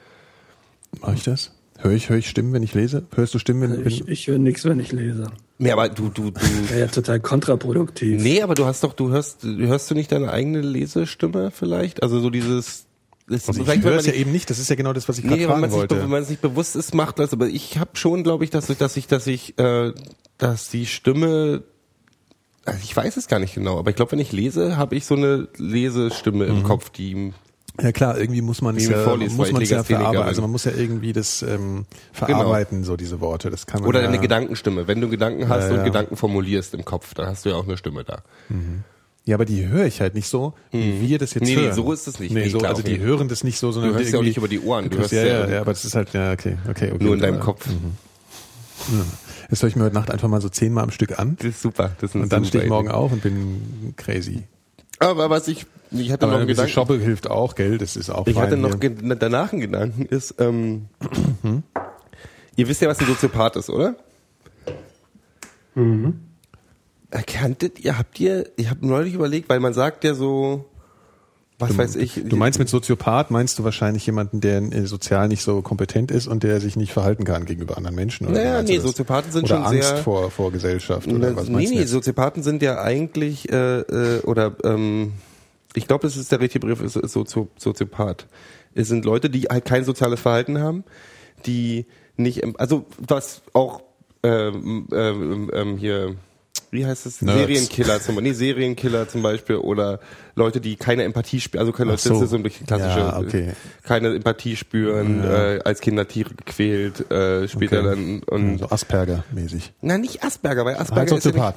Mach 1.00 1.14
ich 1.14 1.22
das? 1.24 1.52
Höre 1.78 1.92
ich, 1.92 2.08
höre 2.08 2.18
ich 2.18 2.28
Stimmen, 2.30 2.52
wenn 2.52 2.62
ich 2.62 2.72
lese? 2.74 3.04
Hörst 3.14 3.34
du 3.34 3.38
Stimmen, 3.38 3.62
wenn, 3.62 3.86
Ich, 3.86 4.06
wenn 4.06 4.12
ich 4.12 4.26
höre 4.28 4.38
nichts, 4.38 4.64
wenn 4.64 4.78
ich 4.80 4.92
lese. 4.92 5.26
Nee, 5.58 5.72
aber 5.72 5.88
du, 5.88 6.08
du, 6.08 6.30
du. 6.30 6.40
Wäre 6.70 6.80
ja 6.80 6.86
total 6.86 7.20
kontraproduktiv. 7.20 8.22
nee, 8.22 8.42
aber 8.42 8.54
du 8.54 8.64
hast 8.64 8.84
doch, 8.84 8.92
du 8.92 9.10
hörst, 9.10 9.42
hörst 9.42 9.90
du 9.90 9.94
nicht 9.94 10.10
deine 10.12 10.30
eigene 10.30 10.60
Lesestimme 10.60 11.50
vielleicht? 11.50 12.02
Also 12.02 12.20
so 12.20 12.30
dieses. 12.30 12.86
Das 13.26 13.48
also 13.48 13.60
ich 13.60 13.66
vielleicht, 13.66 13.82
höre 13.84 13.90
man 13.92 14.00
es 14.00 14.06
ja 14.06 14.12
nicht- 14.12 14.20
eben 14.20 14.32
nicht, 14.32 14.50
das 14.50 14.58
ist 14.58 14.68
ja 14.68 14.76
genau 14.76 14.92
das, 14.92 15.08
was 15.08 15.16
ich 15.18 15.24
gerade 15.24 15.36
Nee, 15.36 15.42
wenn 15.44 15.48
fragen 15.48 15.60
man, 15.62 15.70
sich, 15.70 15.78
wollte. 15.80 15.94
be- 15.94 16.02
wenn 16.02 16.10
man 16.10 16.22
es 16.22 16.28
nicht 16.28 16.42
bewusst 16.42 16.76
ist, 16.76 16.94
macht 16.94 17.18
das. 17.18 17.32
Aber 17.32 17.48
ich 17.48 17.78
habe 17.78 17.90
schon, 17.94 18.22
glaube 18.22 18.44
ich, 18.44 18.50
dass 18.50 18.68
ich, 18.68 18.76
dass 18.76 18.96
ich, 18.98 19.06
dass 19.06 19.26
ich, 19.26 19.58
äh, 19.58 19.92
dass 20.38 20.68
die 20.68 20.84
Stimme, 20.84 21.62
also 22.66 22.78
ich 22.82 22.94
weiß 22.94 23.16
es 23.16 23.26
gar 23.26 23.38
nicht 23.38 23.54
genau, 23.54 23.78
aber 23.78 23.88
ich 23.90 23.96
glaube, 23.96 24.12
wenn 24.12 24.18
ich 24.18 24.32
lese, 24.32 24.76
habe 24.76 24.94
ich 24.94 25.06
so 25.06 25.14
eine 25.16 25.48
Lesestimme 25.56 26.44
Mhm. 26.46 26.56
im 26.58 26.62
Kopf, 26.64 26.90
die 26.90 27.32
Ja 27.80 27.90
klar, 27.90 28.18
irgendwie 28.20 28.40
muss 28.40 28.62
man 28.62 28.76
es 28.76 28.86
ja, 28.88 29.02
vorliest, 29.02 29.36
muss 29.36 29.46
weil 29.48 29.52
man 29.54 29.62
ich 29.62 29.70
es 29.72 29.76
ja 29.76 29.82
verarbeiten. 29.82 30.22
Also 30.28 30.42
man 30.42 30.50
muss 30.52 30.64
ja 30.64 30.70
irgendwie 30.76 31.12
das 31.12 31.42
ähm, 31.42 31.86
verarbeiten, 32.12 32.84
so 32.84 32.96
diese 32.96 33.20
Worte. 33.20 33.50
Das 33.50 33.66
kann 33.66 33.80
man 33.80 33.88
oder 33.88 34.02
ja, 34.02 34.08
eine 34.08 34.20
Gedankenstimme. 34.20 34.86
Wenn 34.86 35.00
du 35.00 35.08
Gedanken 35.08 35.48
hast 35.48 35.64
Ja, 35.64 35.70
und 35.70 35.76
ja. 35.78 35.82
Gedanken 35.84 36.16
formulierst 36.16 36.74
im 36.74 36.84
Kopf, 36.84 37.14
dann 37.14 37.26
hast 37.26 37.44
du 37.44 37.48
ja 37.50 37.56
auch 37.56 37.64
eine 37.64 37.76
Stimme 37.76 38.04
da. 38.04 38.22
Ja, 39.24 39.34
aber 39.36 39.44
die 39.44 39.66
höre 39.66 39.86
ich 39.86 40.00
halt 40.00 40.14
nicht 40.14 40.28
so, 40.28 40.52
wie 40.70 41.00
wir 41.00 41.18
das 41.18 41.34
jetzt 41.34 41.42
Nee, 41.44 41.56
nee, 41.56 41.62
hören. 41.62 41.74
so 41.74 41.92
ist 41.92 42.06
es 42.06 42.20
nicht. 42.20 42.32
Nee, 42.32 42.42
Nee, 42.44 42.48
so, 42.50 42.58
klar, 42.58 42.70
also 42.72 42.82
die 42.82 43.00
hören 43.00 43.26
das 43.26 43.42
nicht 43.42 43.58
so, 43.58 43.72
sondern 43.72 43.92
Du 43.92 43.98
hörst 43.98 44.12
ja 44.12 44.18
auch 44.18 44.22
nicht 44.22 44.36
über 44.36 44.48
die 44.48 44.60
Ohren, 44.60 44.88
du 44.90 44.98
hörst- 44.98 45.12
ja, 45.12 45.24
ja- 45.24 45.40
ja, 45.46 45.50
ja, 45.54 45.60
aber 45.62 45.72
das 45.72 45.84
ist 45.84 45.94
halt, 45.96 46.12
ja, 46.12 46.30
okay, 46.32 46.58
okay, 46.70 46.92
okay. 46.94 47.02
Nur 47.04 47.14
in 47.14 47.20
deinem 47.20 47.40
Kopf. 47.40 47.66
Das 49.50 49.62
höre 49.62 49.68
ich 49.68 49.76
mir 49.76 49.84
heute 49.84 49.94
Nacht 49.94 50.10
einfach 50.10 50.28
mal 50.28 50.40
so 50.40 50.48
zehnmal 50.48 50.84
am 50.84 50.90
Stück 50.90 51.18
an. 51.18 51.36
Das 51.38 51.46
ist 51.48 51.62
super. 51.62 51.92
Das 52.00 52.10
ist 52.10 52.14
Und 52.16 52.32
dann 52.32 52.44
stehe 52.44 52.64
ich 52.64 52.70
morgen 52.70 52.88
auf 52.90 53.12
und 53.12 53.22
bin 53.22 53.94
crazy. 53.96 54.42
Aber 54.98 55.30
was 55.30 55.48
ich, 55.48 55.66
ich 55.90 56.10
hatte 56.12 56.26
noch 56.26 56.32
Aber 56.32 56.40
einen 56.40 56.42
ein 56.42 56.46
bisschen 56.48 56.66
Gedanken. 56.66 56.70
Shoppe 56.72 56.98
hilft 56.98 57.30
auch, 57.30 57.54
gell? 57.54 57.78
Das 57.78 57.96
ist 57.96 58.10
auch 58.10 58.26
Ich 58.26 58.36
hatte 58.36 58.56
noch 58.56 58.78
hier. 58.80 58.90
ge- 58.90 59.16
danach 59.18 59.52
einen 59.52 59.60
Gedanken, 59.60 60.06
ist, 60.06 60.34
ähm, 60.38 60.86
ihr 62.56 62.68
wisst 62.68 62.80
ja, 62.82 62.88
was 62.88 62.98
ein 63.00 63.06
Soziopath 63.06 63.56
ist, 63.56 63.70
oder? 63.70 63.96
Mhm. 65.74 66.20
Erkanntet 67.10 67.78
ihr, 67.80 67.96
habt 67.98 68.18
ihr, 68.18 68.50
ich 68.56 68.70
habe 68.70 68.86
neulich 68.86 69.14
überlegt, 69.14 69.48
weil 69.48 69.60
man 69.60 69.72
sagt 69.72 70.02
ja 70.04 70.14
so, 70.14 70.64
was 71.60 71.78
weiß 71.78 71.94
ich. 71.96 72.20
Du 72.24 72.34
meinst 72.36 72.58
mit 72.58 72.68
Soziopath, 72.68 73.30
meinst 73.30 73.58
du 73.58 73.64
wahrscheinlich 73.64 74.04
jemanden, 74.06 74.40
der 74.40 74.60
äh, 74.60 74.86
sozial 74.86 75.28
nicht 75.28 75.42
so 75.42 75.62
kompetent 75.62 76.10
ist 76.10 76.26
und 76.26 76.42
der 76.42 76.60
sich 76.60 76.74
nicht 76.74 76.92
verhalten 76.92 77.22
kann 77.24 77.44
gegenüber 77.44 77.76
anderen 77.76 77.94
Menschen? 77.94 78.26
Oder 78.26 78.36
Naja, 78.38 78.62
du 78.62 78.68
nee, 78.68 78.74
das? 78.76 78.84
Soziopathen 78.86 79.30
sind 79.30 79.44
oder 79.44 79.56
schon 79.56 79.64
Angst 79.64 79.88
sehr- 79.88 79.96
vor, 79.98 80.30
vor 80.32 80.50
Gesellschaft 80.50 81.06
oder 81.06 81.30
Na, 81.30 81.36
was 81.36 81.46
nee, 81.46 81.52
meinst 81.54 81.72
du 81.72 81.76
nee? 81.78 81.84
Soziopathen 81.84 82.42
sind 82.42 82.60
ja 82.62 82.80
eigentlich, 82.82 83.50
äh, 83.52 83.80
äh, 83.80 84.20
oder 84.22 84.56
ähm, 84.64 85.12
ich 85.74 85.86
glaube, 85.86 86.06
es 86.06 86.16
ist 86.16 86.30
der 86.32 86.40
richtige 86.40 86.60
Begriff, 86.66 86.80
ist, 86.82 86.96
ist 86.96 87.12
Sozio 87.12 87.48
Soziopath. 87.56 88.26
Es 88.74 88.88
sind 88.88 89.04
Leute, 89.04 89.30
die 89.30 89.42
halt 89.42 89.64
kein 89.64 89.84
soziales 89.84 90.20
Verhalten 90.20 90.58
haben, 90.60 90.84
die 91.46 91.86
nicht, 92.16 92.42
also 92.58 92.86
was 92.98 93.42
auch 93.52 93.82
ähm, 94.22 94.86
ähm, 94.92 95.50
ähm, 95.52 95.76
hier, 95.76 96.14
wie 96.70 96.86
heißt 96.86 97.06
es, 97.06 97.20
Nerds. 97.22 97.38
Serienkiller 97.40 98.00
zum 98.00 98.14
Beispiel, 98.16 98.30
nee, 98.32 98.36
Serienkiller 98.36 99.08
zum 99.08 99.22
Beispiel 99.22 99.56
oder 99.56 100.00
Leute, 100.34 100.60
die 100.60 100.76
keine 100.76 101.02
Empathie 101.04 101.40
spüren, 101.40 101.60
also 101.60 101.72
keine 101.72 101.96
so. 101.98 102.10
das 102.14 102.22
ist 102.22 102.30
so 102.30 102.36
ein 102.36 102.42
bisschen 102.42 102.66
klassische, 102.66 102.98
Ja, 103.00 103.18
okay. 103.18 103.52
keine 103.82 104.14
Empathie 104.14 104.56
spüren, 104.56 105.22
äh, 105.22 105.60
als 105.64 105.80
Kinder 105.80 106.08
Tiere 106.08 106.34
gequält, 106.34 107.10
äh, 107.10 107.46
später 107.48 107.80
Okay. 107.80 107.88
dann 107.88 108.22
und 108.22 108.58
so 108.58 108.66
Asperger-mäßig. 108.66 109.72
na, 109.82 109.98
nicht 109.98 110.24
Asperger, 110.24 110.64
weil 110.64 110.76
Asperger 110.76 111.16
ist 111.16 111.24
ja 111.26 111.32
nicht, 111.32 111.54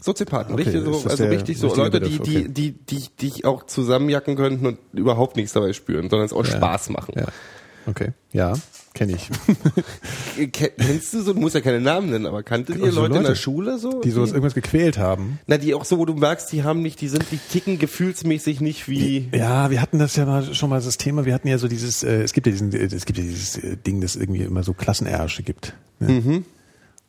Soziopathen. 0.00 0.54
Okay, 0.54 0.62
richtig 0.62 0.82
so, 0.84 1.08
also 1.08 1.24
richtig 1.24 1.58
so 1.58 1.74
Leute, 1.74 2.00
die, 2.00 2.18
die, 2.18 2.38
okay. 2.38 2.46
die, 2.48 2.72
die, 2.72 3.04
die 3.20 3.26
ich 3.26 3.44
auch 3.44 3.64
zusammenjacken 3.66 4.36
könnten 4.36 4.66
und 4.66 4.78
überhaupt 4.92 5.36
nichts 5.36 5.52
dabei 5.52 5.72
spüren, 5.72 6.08
sondern 6.10 6.26
es 6.26 6.32
auch 6.32 6.44
Ja. 6.46 6.52
Spaß 6.56 6.90
machen. 6.90 7.14
Ja. 7.16 7.26
Okay. 7.86 8.12
Ja, 8.32 8.52
kenne 8.92 9.14
ich. 9.14 9.30
Ke- 10.52 10.70
Kennst 10.76 11.14
du 11.14 11.22
so, 11.22 11.32
du 11.32 11.40
musst 11.40 11.54
ja 11.54 11.62
keine 11.62 11.80
Namen 11.80 12.10
nennen, 12.10 12.26
aber 12.26 12.42
kanntet 12.42 12.76
ihr 12.76 12.84
Also 12.84 13.00
Leute, 13.00 13.12
in 13.14 13.16
Leute, 13.22 13.28
der 13.30 13.34
Schule 13.36 13.78
so? 13.78 14.00
Die 14.02 14.10
sowas 14.10 14.30
irgendwas 14.30 14.54
gequält 14.54 14.98
haben. 14.98 15.38
na, 15.46 15.56
die 15.56 15.74
auch 15.74 15.84
so, 15.86 15.96
wo 15.98 16.04
du 16.04 16.14
merkst, 16.14 16.52
die 16.52 16.62
haben 16.62 16.82
nicht, 16.82 17.00
die 17.00 17.08
sind, 17.08 17.24
die 17.30 17.38
ticken 17.38 17.78
gefühlsmäßig 17.78 18.60
nicht 18.60 18.88
wie, 18.88 19.28
Ja, 19.34 19.70
wir 19.70 19.80
hatten 19.80 19.98
das 19.98 20.14
ja 20.16 20.26
mal 20.26 20.54
schon 20.54 20.68
mal 20.70 20.80
das 20.80 20.98
Thema, 20.98 21.24
wir 21.24 21.32
hatten 21.34 21.48
ja 21.48 21.56
so 21.58 21.68
dieses, 21.68 22.02
äh, 22.02 22.22
es 22.22 22.32
gibt 22.34 22.46
ja 22.46 22.52
diesen, 22.52 22.72
äh, 22.72 22.84
es 22.94 23.06
gibt 23.06 23.18
ja 23.18 23.24
dieses 23.24 23.56
äh, 23.56 23.76
Ding, 23.76 24.00
das 24.02 24.14
irgendwie 24.14 24.42
immer 24.42 24.62
so 24.62 24.74
Klassenersche 24.74 25.42
gibt. 25.42 25.72
Ne? 26.00 26.08
Mhm. 26.12 26.44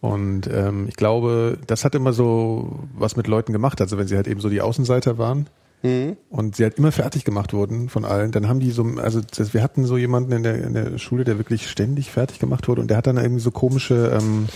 Und 0.02 0.50
ähm, 0.52 0.88
ich 0.90 0.96
glaube, 0.96 1.58
das 1.68 1.86
hat 1.86 1.96
immer 1.96 2.12
so 2.12 2.80
was 2.94 3.16
mit 3.16 3.28
Leuten 3.28 3.54
gemacht. 3.54 3.80
Also 3.82 3.98
wenn 3.98 4.08
sie 4.08 4.16
halt 4.16 4.28
eben 4.28 4.42
so 4.42 4.50
die 4.50 4.62
Außenseiter 4.62 5.18
waren 5.18 5.48
Mhm. 5.84 6.16
und 6.30 6.56
sie 6.56 6.64
halt 6.64 6.78
immer 6.78 6.92
fertig 6.92 7.26
gemacht 7.26 7.54
wurden 7.54 7.90
von 7.90 8.06
allen, 8.06 8.32
dann 8.32 8.48
haben 8.48 8.60
die 8.60 8.70
so, 8.70 8.84
also 9.02 9.20
das, 9.20 9.56
wir 9.56 9.64
hatten 9.64 9.86
so 9.86 9.98
jemanden 9.98 10.32
in 10.32 10.44
der, 10.44 10.64
in 10.64 10.74
der 10.76 11.00
Schule, 11.00 11.24
der 11.24 11.40
wirklich 11.40 11.70
ständig 11.70 12.12
fertig 12.12 12.38
gemacht 12.38 12.68
wurde 12.68 12.82
und 12.82 12.90
der 12.90 12.98
hat 12.98 13.08
dann 13.08 13.18
irgendwie 13.18 13.42
so 13.42 13.50
komische, 13.50 14.16
ähm, 14.16 14.48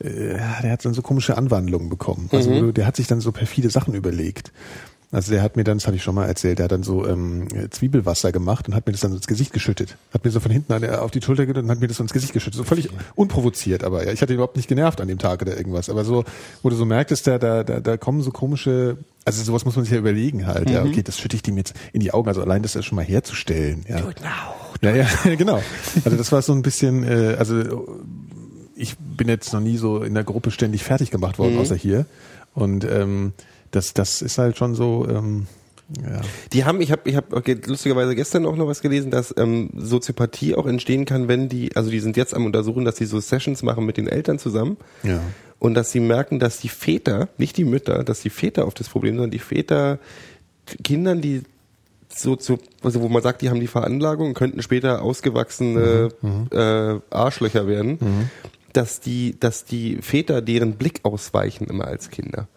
äh, 0.00 0.36
ja, 0.36 0.60
der 0.62 0.70
hat 0.70 0.84
dann 0.84 0.94
so 0.94 1.02
komische 1.02 1.36
Anwandlungen 1.36 1.88
bekommen. 1.88 2.28
Also 2.32 2.70
der 2.70 2.86
hat 2.86 2.94
sich 2.94 3.08
dann 3.08 3.20
so 3.20 3.32
perfide 3.32 3.70
Sachen 3.70 3.94
überlegt. 3.94 4.52
Also 5.12 5.30
der 5.30 5.42
hat 5.42 5.56
mir 5.56 5.64
dann, 5.64 5.76
das 5.76 5.86
habe 5.86 5.94
ich 5.94 6.02
schon 6.02 6.14
mal 6.14 6.26
erzählt, 6.26 6.58
der 6.58 6.64
hat 6.64 6.72
dann 6.72 6.82
so 6.82 7.06
ähm, 7.06 7.46
Zwiebelwasser 7.70 8.32
gemacht 8.32 8.66
und 8.66 8.74
hat 8.74 8.86
mir 8.86 8.92
das 8.92 9.02
dann 9.02 9.12
ins 9.12 9.26
Gesicht 9.26 9.52
geschüttet. 9.52 9.98
Hat 10.12 10.24
mir 10.24 10.30
so 10.30 10.40
von 10.40 10.50
hinten 10.50 10.72
an, 10.72 10.88
auf 10.88 11.10
die 11.10 11.20
Schulter 11.20 11.44
gedrückt 11.44 11.64
und 11.64 11.70
hat 11.70 11.80
mir 11.80 11.86
das 11.86 11.98
so 11.98 12.02
ins 12.02 12.14
Gesicht 12.14 12.32
geschüttet. 12.32 12.56
So 12.56 12.64
völlig 12.64 12.88
unprovoziert, 13.14 13.84
aber 13.84 14.06
ja, 14.06 14.12
ich 14.12 14.22
hatte 14.22 14.32
ihn 14.32 14.36
überhaupt 14.36 14.56
nicht 14.56 14.70
genervt 14.70 15.02
an 15.02 15.08
dem 15.08 15.18
Tag 15.18 15.42
oder 15.42 15.54
irgendwas. 15.54 15.90
Aber 15.90 16.04
so, 16.04 16.24
wo 16.62 16.70
du 16.70 16.76
so 16.76 16.86
merktest, 16.86 17.26
da, 17.26 17.38
da, 17.38 17.62
da, 17.62 17.80
da 17.80 17.98
kommen 17.98 18.22
so 18.22 18.30
komische, 18.30 18.96
also 19.26 19.42
sowas 19.42 19.66
muss 19.66 19.76
man 19.76 19.84
sich 19.84 19.92
ja 19.92 19.98
überlegen 19.98 20.46
halt. 20.46 20.70
Ja, 20.70 20.82
okay, 20.82 21.02
das 21.02 21.20
schütte 21.20 21.36
ich 21.36 21.42
dem 21.42 21.58
jetzt 21.58 21.74
in 21.92 22.00
die 22.00 22.12
Augen. 22.14 22.28
Also 22.28 22.40
allein 22.40 22.62
das 22.62 22.82
schon 22.82 22.96
mal 22.96 23.04
herzustellen. 23.04 23.84
Ja. 23.86 24.02
Ja, 24.80 24.96
ja, 24.96 25.06
genau. 25.36 25.62
Also 26.06 26.16
das 26.16 26.32
war 26.32 26.40
so 26.40 26.54
ein 26.54 26.62
bisschen, 26.62 27.04
äh, 27.04 27.36
also 27.38 27.86
ich 28.74 28.96
bin 28.96 29.28
jetzt 29.28 29.52
noch 29.52 29.60
nie 29.60 29.76
so 29.76 30.02
in 30.02 30.14
der 30.14 30.24
Gruppe 30.24 30.50
ständig 30.50 30.82
fertig 30.84 31.10
gemacht 31.10 31.38
worden, 31.38 31.58
außer 31.58 31.76
hier. 31.76 32.06
Und 32.54 32.84
ähm, 32.84 33.34
das, 33.72 33.92
das 33.94 34.22
ist 34.22 34.38
halt 34.38 34.56
schon 34.56 34.74
so, 34.76 35.06
ähm, 35.08 35.46
ja. 36.00 36.20
Die 36.52 36.64
haben, 36.64 36.80
ich 36.80 36.90
habe, 36.90 37.02
ich 37.10 37.16
habe 37.16 37.36
okay, 37.36 37.58
lustigerweise 37.66 38.14
gestern 38.14 38.46
auch 38.46 38.56
noch 38.56 38.66
was 38.66 38.80
gelesen, 38.80 39.10
dass 39.10 39.34
ähm, 39.36 39.68
Soziopathie 39.76 40.54
auch 40.54 40.64
entstehen 40.66 41.04
kann, 41.04 41.28
wenn 41.28 41.48
die, 41.50 41.76
also 41.76 41.90
die 41.90 42.00
sind 42.00 42.16
jetzt 42.16 42.32
am 42.34 42.46
untersuchen, 42.46 42.84
dass 42.86 42.94
die 42.94 43.04
so 43.04 43.20
Sessions 43.20 43.62
machen 43.62 43.84
mit 43.84 43.96
den 43.98 44.08
Eltern 44.08 44.38
zusammen 44.38 44.78
Ja. 45.02 45.20
und 45.58 45.74
dass 45.74 45.92
sie 45.92 46.00
merken, 46.00 46.38
dass 46.38 46.58
die 46.60 46.70
Väter, 46.70 47.28
nicht 47.36 47.56
die 47.58 47.64
Mütter, 47.64 48.04
dass 48.04 48.20
die 48.20 48.30
Väter 48.30 48.64
auf 48.64 48.72
das 48.74 48.88
Problem, 48.88 49.16
sondern 49.16 49.32
die 49.32 49.38
Väter 49.38 49.98
Kindern, 50.82 51.20
die 51.20 51.42
so 52.14 52.36
zu, 52.36 52.58
also 52.82 53.02
wo 53.02 53.08
man 53.08 53.22
sagt, 53.22 53.42
die 53.42 53.50
haben 53.50 53.60
die 53.60 53.66
Veranlagung, 53.66 54.32
könnten 54.34 54.62
später 54.62 55.02
ausgewachsene 55.02 56.10
äh, 56.52 57.14
Arschlöcher 57.14 57.66
werden, 57.66 58.30
dass 58.72 59.00
die, 59.00 59.38
dass 59.38 59.64
die 59.64 59.96
Väter 60.00 60.40
deren 60.40 60.74
Blick 60.76 61.00
ausweichen 61.04 61.66
immer 61.66 61.86
als 61.86 62.10
Kinder. 62.10 62.48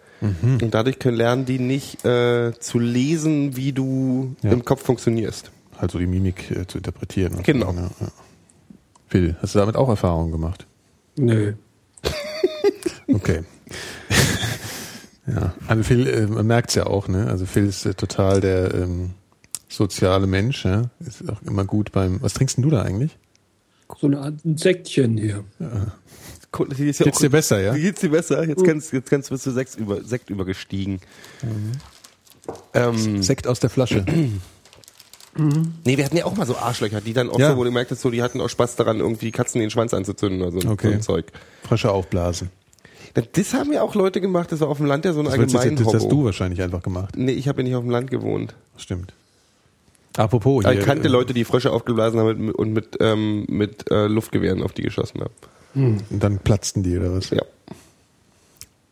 Und 0.44 0.74
dadurch 0.74 1.00
können 1.00 1.18
lernen 1.18 1.46
die 1.46 1.60
nicht 1.60 2.04
äh, 2.06 2.54
zu 2.60 2.80
lesen, 2.80 3.56
wie 3.56 3.72
du 3.74 4.36
Ja. 4.42 4.52
im 4.52 4.64
Kopf 4.66 4.84
funktionierst. 4.84 5.52
halt 5.80 5.92
so 5.92 6.00
die 6.00 6.08
Mimik 6.08 6.52
äh, 6.52 6.66
zu 6.68 6.78
interpretieren. 6.80 7.36
und 7.36 7.44
Genau. 7.44 7.74
Ja, 7.74 7.90
ja. 8.00 8.08
Phil, 9.08 9.36
hast 9.42 9.56
du 9.56 9.60
damit 9.60 9.76
auch 9.76 9.90
Erfahrungen 9.90 10.32
gemacht? 10.32 10.66
Nö. 11.18 11.54
Okay. 13.08 13.44
ja, 15.28 15.54
also 15.68 15.84
Phil, 15.84 16.08
äh, 16.08 16.28
man 16.28 16.48
merkt's 16.48 16.76
ja 16.76 16.88
auch, 16.88 17.08
ne? 17.08 17.28
Also 17.28 17.46
Phil 17.46 17.66
ist 17.68 17.86
äh, 17.86 17.94
total 17.94 18.42
der 18.42 18.74
ähm, 18.74 19.12
soziale 19.70 20.26
Mensch, 20.28 20.66
ja? 20.66 20.90
Ist 21.00 21.28
auch 21.30 21.42
immer 21.44 21.66
gut 21.66 21.92
beim. 21.92 22.22
Was 22.24 22.34
trinkst 22.34 22.58
denn 22.58 22.64
du 22.64 22.70
da 22.72 22.82
eigentlich? 22.82 23.18
So 24.00 24.08
eine 24.08 24.20
Art 24.22 24.44
ein 24.44 24.58
Säckchen 24.58 25.18
hier. 25.18 25.44
Die 26.78 26.90
ist 26.90 27.00
ja 27.00 27.06
Geht's 27.06 27.20
dir 27.20 27.30
besser, 27.30 27.62
ja? 27.62 27.74
Geht's 27.74 28.02
dir 28.02 28.10
besser? 28.10 28.48
Jetzt 28.48 28.64
kannst, 28.64 28.94
jetzt 28.94 29.10
kannst 29.10 29.30
du 29.30 29.36
bis 29.36 29.44
zu 29.44 29.52
sechs 29.52 29.76
über, 29.76 30.04
Sekt 30.04 30.30
übergestiegen. 30.30 31.00
Ähm, 32.74 33.22
Sekt 33.24 33.48
aus 33.48 33.60
der 33.60 33.70
Flasche. 33.70 34.06
Nee, 35.84 35.98
wir 35.98 36.06
hatten 36.06 36.16
ja 36.16 36.24
auch 36.24 36.38
mal 36.38 36.46
so 36.48 36.56
Arschlöcher, 36.56 37.02
die 37.02 37.12
dann 37.12 37.30
auch 37.30 37.38
Ja. 37.38 37.52
so, 37.52 37.58
wo 37.58 37.66
du 37.66 37.70
merktest, 37.72 38.02
so, 38.02 38.10
die 38.10 38.24
hatten 38.24 38.40
auch 38.40 38.48
Spaß 38.48 38.78
daran, 38.78 39.02
irgendwie 39.02 39.32
Katzen 39.32 39.60
den 39.60 39.70
Schwanz 39.70 39.94
anzuzünden 39.94 40.42
oder 40.42 40.52
so, 40.54 40.60
ein- 40.60 40.70
Okay. 40.70 40.88
so 40.88 40.94
ein 40.94 41.02
Zeug. 41.02 41.26
Frische 41.68 41.92
aufblasen. 41.92 42.52
Das 43.34 43.54
haben 43.54 43.74
ja 43.74 43.82
auch 43.82 43.96
Leute 43.96 44.22
gemacht, 44.22 44.54
das 44.54 44.62
war 44.62 44.70
auf 44.70 44.78
dem 44.78 44.86
Land 44.86 45.04
ja 45.04 45.12
so 45.12 45.20
ein 45.20 45.26
Das, 45.26 45.34
du- 45.36 45.40
allgemein 45.42 45.76
das 45.76 45.94
hast 45.94 46.10
du 46.10 46.24
wahrscheinlich 46.24 46.62
einfach 46.62 46.82
gemacht. 46.82 47.16
Nee, 47.18 47.34
ich 47.34 47.50
habe 47.50 47.60
ja 47.60 47.64
nicht 47.66 47.76
auf 47.76 47.84
dem 47.84 47.90
Land 47.90 48.12
gewohnt. 48.12 48.56
Stimmt. 48.78 49.12
Apropos, 50.16 50.64
hier, 50.64 50.80
ich 50.80 50.86
kannte 50.86 51.10
äh, 51.10 51.12
Leute, 51.12 51.34
die 51.34 51.44
Frösche 51.44 51.72
aufgeblasen 51.74 52.18
haben 52.18 52.52
und 52.52 52.72
mit, 52.72 52.96
ähm, 53.02 53.44
mit 53.50 53.92
äh, 53.92 54.08
Luftgewehren 54.08 54.64
auf 54.64 54.72
die 54.72 54.84
geschossen 54.84 55.20
haben. 55.20 55.34
Und 55.76 56.04
dann 56.10 56.40
platzten 56.40 56.84
die 56.84 56.98
oder 56.98 57.14
was? 57.14 57.30
Ja. 57.30 57.42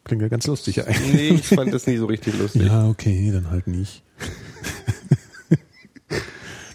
Klingt 0.04 0.22
ja 0.22 0.28
ganz 0.28 0.46
lustig 0.48 0.86
eigentlich. 0.86 1.14
Nee, 1.14 1.30
ich 1.30 1.48
fand 1.48 1.74
das 1.74 1.88
nie 1.88 1.98
so 1.98 2.06
richtig 2.08 2.38
lustig. 2.38 2.64
Ja, 2.64 2.88
okay, 2.90 3.32
dann 3.32 3.50
halt 3.50 3.68
nicht. 3.68 4.04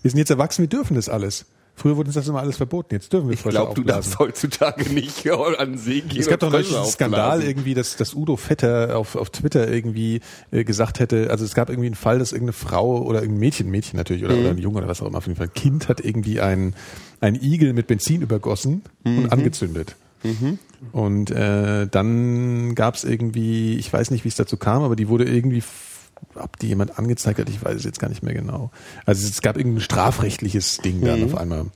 wir 0.02 0.10
sind 0.10 0.18
jetzt 0.18 0.30
erwachsen, 0.30 0.62
wir 0.62 0.68
dürfen 0.68 0.94
das 0.94 1.08
alles. 1.10 1.44
Früher 1.78 1.96
wurde 1.96 2.08
uns 2.08 2.16
das 2.16 2.26
immer 2.26 2.40
alles 2.40 2.56
verboten, 2.56 2.94
jetzt 2.94 3.12
dürfen 3.12 3.28
wir 3.28 3.34
Ich 3.34 3.40
Frösche 3.40 3.56
glaube, 3.56 3.74
du 3.74 3.84
darfst 3.84 4.18
heutzutage 4.18 4.92
nicht 4.92 5.30
an 5.30 5.72
den 5.72 5.78
See 5.78 6.00
gehen. 6.00 6.20
Es 6.20 6.28
gab 6.28 6.40
doch 6.40 6.50
neulich 6.50 6.68
diesen 6.68 6.84
Skandal 6.86 7.42
irgendwie, 7.42 7.74
dass, 7.74 7.96
dass 7.96 8.14
Udo 8.14 8.36
Vetter 8.36 8.96
auf, 8.98 9.14
auf 9.14 9.30
Twitter 9.30 9.70
irgendwie 9.70 10.20
äh, 10.50 10.64
gesagt 10.64 10.98
hätte, 10.98 11.30
also 11.30 11.44
es 11.44 11.54
gab 11.54 11.70
irgendwie 11.70 11.86
einen 11.86 11.94
Fall, 11.94 12.18
dass 12.18 12.32
irgendeine 12.32 12.54
Frau 12.54 13.02
oder 13.02 13.20
irgendein 13.20 13.40
Mädchen, 13.40 13.70
Mädchen 13.70 13.96
natürlich, 13.96 14.24
oder, 14.24 14.36
oder 14.36 14.50
ein 14.50 14.58
Junge 14.58 14.78
oder 14.78 14.88
was 14.88 15.00
auch 15.00 15.06
immer, 15.06 15.18
auf 15.18 15.26
jeden 15.26 15.36
Fall 15.36 15.46
ein 15.46 15.54
Kind 15.54 15.88
hat 15.88 16.04
irgendwie 16.04 16.40
ein, 16.40 16.74
ein 17.20 17.36
Igel 17.36 17.72
mit 17.72 17.86
Benzin 17.86 18.22
übergossen 18.22 18.82
und 19.04 19.32
angezündet. 19.32 19.94
Und 20.92 21.30
äh, 21.30 21.86
dann 21.86 22.74
gab 22.74 22.94
es 22.94 23.04
irgendwie, 23.04 23.76
ich 23.76 23.92
weiß 23.92 24.10
nicht, 24.10 24.24
wie 24.24 24.28
es 24.28 24.36
dazu 24.36 24.56
kam, 24.56 24.82
aber 24.82 24.96
die 24.96 25.08
wurde 25.08 25.24
irgendwie, 25.24 25.62
ob 26.34 26.58
die 26.58 26.68
jemand 26.68 26.98
angezeigt 26.98 27.38
hat, 27.38 27.48
ich 27.48 27.64
weiß 27.64 27.76
es 27.76 27.84
jetzt 27.84 28.00
gar 28.00 28.08
nicht 28.08 28.22
mehr 28.22 28.34
genau. 28.34 28.70
Also 29.06 29.26
es 29.26 29.42
gab 29.42 29.56
irgendein 29.56 29.80
strafrechtliches 29.80 30.78
Ding 30.78 31.00
dann 31.00 31.24
auf 31.24 31.36
einmal. 31.36 31.66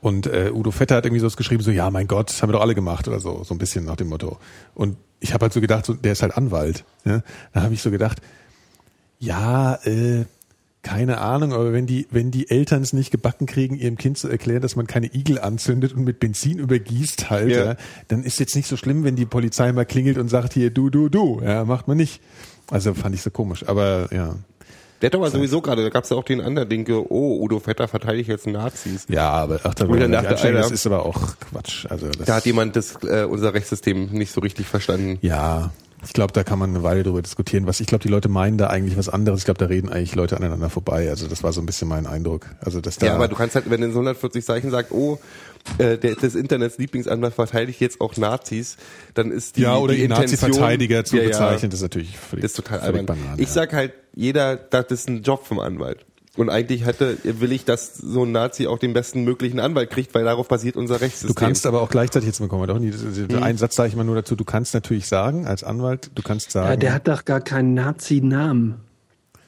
Und 0.00 0.26
äh, 0.26 0.50
Udo 0.54 0.70
Vetter 0.70 0.96
hat 0.96 1.04
irgendwie 1.04 1.20
so 1.20 1.28
geschrieben, 1.28 1.62
so, 1.62 1.70
ja, 1.70 1.90
mein 1.90 2.06
Gott, 2.06 2.30
das 2.30 2.42
haben 2.42 2.48
wir 2.48 2.54
doch 2.54 2.62
alle 2.62 2.74
gemacht 2.74 3.06
oder 3.08 3.20
so, 3.20 3.44
so 3.44 3.54
ein 3.54 3.58
bisschen 3.58 3.84
nach 3.84 3.96
dem 3.96 4.08
Motto. 4.08 4.38
Und 4.74 4.96
ich 5.20 5.34
habe 5.34 5.44
halt 5.44 5.52
so 5.52 5.60
gedacht, 5.60 5.84
so, 5.84 5.92
der 5.92 6.12
ist 6.12 6.22
halt 6.22 6.36
Anwalt. 6.36 6.84
Ja? 7.04 7.22
Da 7.52 7.62
habe 7.62 7.74
ich 7.74 7.82
so 7.82 7.90
gedacht, 7.90 8.22
ja, 9.18 9.74
äh, 9.84 10.24
keine 10.82 11.18
Ahnung, 11.18 11.52
aber 11.52 11.74
wenn 11.74 11.86
die, 11.86 12.06
wenn 12.10 12.30
die 12.30 12.48
Eltern 12.48 12.80
es 12.80 12.94
nicht 12.94 13.10
gebacken 13.10 13.44
kriegen, 13.44 13.76
ihrem 13.76 13.98
Kind 13.98 14.16
zu 14.16 14.28
erklären, 14.28 14.62
dass 14.62 14.76
man 14.76 14.86
keine 14.86 15.14
Igel 15.14 15.38
anzündet 15.38 15.92
und 15.92 16.04
mit 16.04 16.20
Benzin 16.20 16.58
übergießt 16.58 17.28
halt, 17.28 17.50
Ja. 17.50 17.64
ja. 17.64 17.76
dann 18.08 18.22
ist 18.24 18.40
jetzt 18.40 18.56
nicht 18.56 18.66
so 18.66 18.78
schlimm, 18.78 19.04
wenn 19.04 19.16
die 19.16 19.26
Polizei 19.26 19.70
mal 19.72 19.84
klingelt 19.84 20.16
und 20.16 20.28
sagt, 20.28 20.54
hier, 20.54 20.70
du, 20.70 20.88
du, 20.88 21.10
du. 21.10 21.42
Ja, 21.44 21.66
macht 21.66 21.86
man 21.86 21.98
nicht. 21.98 22.22
Also 22.70 22.94
fand 22.94 23.14
ich 23.14 23.22
so 23.22 23.30
komisch. 23.30 23.64
Aber 23.66 24.08
ja. 24.12 24.34
Der 25.00 25.06
hat 25.06 25.14
aber 25.14 25.30
sowieso 25.30 25.62
gerade, 25.62 25.82
da 25.82 25.88
gab 25.88 26.04
es 26.04 26.10
ja 26.10 26.16
auch 26.16 26.24
den 26.24 26.42
anderen 26.42 26.68
Denke, 26.68 27.10
oh, 27.10 27.42
Udo 27.42 27.58
Vetter 27.58 27.88
verteidigt 27.88 28.28
jetzt 28.28 28.46
Nazis. 28.46 29.06
Ja, 29.08 29.30
aber 29.30 29.60
ach, 29.62 29.74
da 29.74 29.86
ich 29.86 30.10
dachte 30.10 30.28
anstrengen, 30.28 30.56
das 30.56 30.70
ist 30.70 30.86
aber 30.86 31.06
auch 31.06 31.38
Quatsch. 31.40 31.86
Also 31.88 32.08
das, 32.08 32.26
Da 32.26 32.34
hat 32.34 32.44
jemand 32.44 32.76
das, 32.76 32.96
äh, 33.02 33.24
unser 33.24 33.54
Rechtssystem 33.54 34.10
nicht 34.10 34.30
so 34.30 34.42
richtig 34.42 34.66
verstanden. 34.66 35.18
Ja, 35.22 35.70
ich 36.04 36.12
glaube, 36.12 36.32
da 36.32 36.44
kann 36.44 36.58
man 36.58 36.70
eine 36.70 36.82
Weile 36.82 37.02
drüber 37.02 37.20
diskutieren. 37.20 37.66
Was 37.66 37.80
ich 37.80 37.86
glaube, 37.86 38.02
die 38.02 38.08
Leute 38.08 38.28
meinen 38.28 38.56
da 38.56 38.68
eigentlich 38.68 38.96
was 38.96 39.08
anderes. 39.08 39.40
Ich 39.40 39.44
glaube, 39.44 39.58
da 39.58 39.66
reden 39.66 39.90
eigentlich 39.90 40.14
Leute 40.14 40.36
aneinander 40.36 40.70
vorbei. 40.70 41.10
Also 41.10 41.28
das 41.28 41.42
war 41.42 41.52
so 41.52 41.60
ein 41.60 41.66
bisschen 41.66 41.88
mein 41.88 42.06
Eindruck. 42.06 42.46
Also 42.60 42.80
dass 42.80 42.96
da 42.96 43.06
Ja, 43.06 43.14
aber 43.14 43.28
du 43.28 43.36
kannst 43.36 43.54
halt, 43.54 43.68
wenn 43.68 43.82
in 43.82 43.92
so 43.92 43.98
140 43.98 44.44
Zeichen 44.44 44.70
sagt, 44.70 44.92
oh, 44.92 45.18
äh, 45.78 45.98
der, 45.98 46.14
das 46.16 46.34
Internets 46.34 46.78
Lieblingsanwalt 46.78 47.34
verteidigt 47.34 47.80
jetzt 47.80 48.00
auch 48.00 48.16
Nazis, 48.16 48.76
dann 49.14 49.30
ist 49.30 49.56
die 49.56 49.62
ja 49.62 49.76
oder 49.76 49.94
die 49.94 50.08
Nazi-Verteidiger 50.08 51.04
zu 51.04 51.16
Ja, 51.16 51.22
ja. 51.22 51.28
bezeichnen, 51.28 51.70
das 51.70 51.80
ist 51.80 51.82
natürlich 51.82 52.16
völlig, 52.18 52.42
Das 52.42 52.52
ist 52.52 52.56
total 52.56 52.80
völlig. 52.80 53.06
Banane, 53.06 53.34
ich 53.36 53.48
ja. 53.48 53.54
sag 53.54 53.72
halt, 53.72 53.92
jeder, 54.14 54.56
das 54.56 54.86
ist 54.90 55.08
ein 55.08 55.22
Job 55.22 55.46
vom 55.46 55.58
Anwalt. 55.60 56.04
Und 56.36 56.48
eigentlich 56.48 56.86
hätte, 56.86 57.18
will 57.24 57.50
ich, 57.50 57.64
dass 57.64 57.94
so 57.96 58.24
ein 58.24 58.30
Nazi 58.32 58.68
auch 58.68 58.78
den 58.78 58.92
besten 58.92 59.24
möglichen 59.24 59.58
Anwalt 59.58 59.90
kriegt, 59.90 60.14
weil 60.14 60.24
darauf 60.24 60.46
basiert 60.46 60.76
unser 60.76 61.00
Rechtssystem. 61.00 61.28
Du 61.28 61.34
kannst 61.34 61.66
aber 61.66 61.82
auch 61.82 61.90
gleichzeitig, 61.90 62.28
jetzt 62.28 62.38
kommen 62.48 62.62
wir 62.62 62.66
doch 62.68 62.78
nie, 62.78 62.92
einen 63.42 63.58
Satz 63.58 63.74
sage 63.74 63.88
ich 63.88 63.96
mal 63.96 64.04
nur 64.04 64.14
dazu, 64.14 64.36
du 64.36 64.44
kannst 64.44 64.72
natürlich 64.72 65.08
sagen, 65.08 65.46
als 65.46 65.64
Anwalt, 65.64 66.10
du 66.14 66.22
kannst 66.22 66.52
sagen, 66.52 66.70
Ja, 66.70 66.76
der 66.76 66.94
hat 66.94 67.08
doch 67.08 67.24
gar 67.24 67.40
keinen 67.40 67.74
Nazi-Namen 67.74 68.76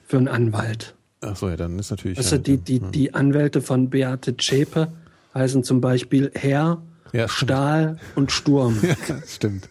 für 0.07 0.19
einen 0.19 0.29
Anwalt. 0.29 0.95
ach 1.21 1.37
so, 1.37 1.49
ja, 1.49 1.57
dann 1.57 1.79
ist 1.79 1.91
natürlich, 1.93 2.19
Also 2.19 2.35
ja, 2.37 2.43
die, 2.43 2.57
die, 2.59 2.81
die 2.81 3.15
Anwälte 3.15 3.63
von 3.63 3.89
Beate 3.89 4.37
Zschäpe 4.37 4.89
heißen 5.35 5.65
zum 5.65 5.81
Beispiel 5.81 6.31
Herr, 6.35 6.83
Ja. 7.13 7.29
Stahl 7.29 7.99
und 8.15 8.33
Sturm. 8.33 8.79
ja, 9.09 9.17
stimmt. 9.27 9.69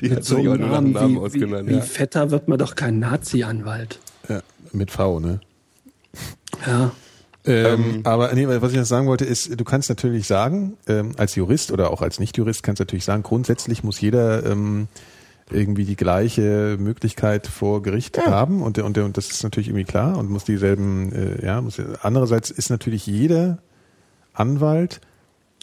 die 0.00 0.10
hat 0.10 0.24
So 0.24 0.36
einen 0.36 0.60
Namen 0.60 0.92
Namen 0.92 1.10
wie, 1.10 1.14
wie, 1.14 1.18
ausgenannt. 1.18 1.68
wie 1.68 1.74
Ja. 1.74 1.80
Vetter 1.80 2.30
wird 2.30 2.48
man 2.48 2.58
doch 2.58 2.74
kein 2.74 2.98
Nazi-Anwalt. 2.98 3.98
Ja, 4.28 4.40
mit 4.72 4.90
V, 4.90 5.20
ne? 5.20 5.40
Ja. 6.66 6.92
Ähm, 7.44 8.00
aber 8.02 8.34
nee, 8.34 8.46
was 8.48 8.72
ich 8.72 8.78
noch 8.78 8.84
sagen 8.86 9.06
wollte, 9.06 9.24
ist, 9.24 9.58
du 9.58 9.64
kannst 9.64 9.88
natürlich 9.88 10.26
sagen, 10.26 10.76
ähm, 10.88 11.12
als 11.16 11.36
Jurist 11.36 11.70
oder 11.70 11.92
auch 11.92 12.02
als 12.02 12.18
Nicht-Jurist 12.18 12.64
kannst 12.64 12.80
du 12.80 12.82
natürlich 12.82 13.04
sagen, 13.04 13.22
grundsätzlich 13.22 13.84
muss 13.84 14.00
jeder 14.00 14.44
ähm, 14.44 14.88
irgendwie 15.52 15.84
die 15.84 15.94
gleiche 15.94 16.76
Möglichkeit 16.80 17.46
vor 17.46 17.82
Gericht 17.82 18.18
haben 18.18 18.62
und, 18.62 18.78
und, 18.80 18.98
und 18.98 19.16
das 19.16 19.30
ist 19.30 19.44
natürlich 19.44 19.68
irgendwie 19.68 19.84
klar 19.84 20.18
und 20.18 20.28
muss 20.28 20.42
dieselben, 20.42 21.12
äh, 21.12 21.46
ja, 21.46 21.60
muss, 21.60 21.80
andererseits 22.02 22.50
ist 22.50 22.68
natürlich 22.68 23.06
jeder 23.06 23.58
Anwalt 24.36 25.00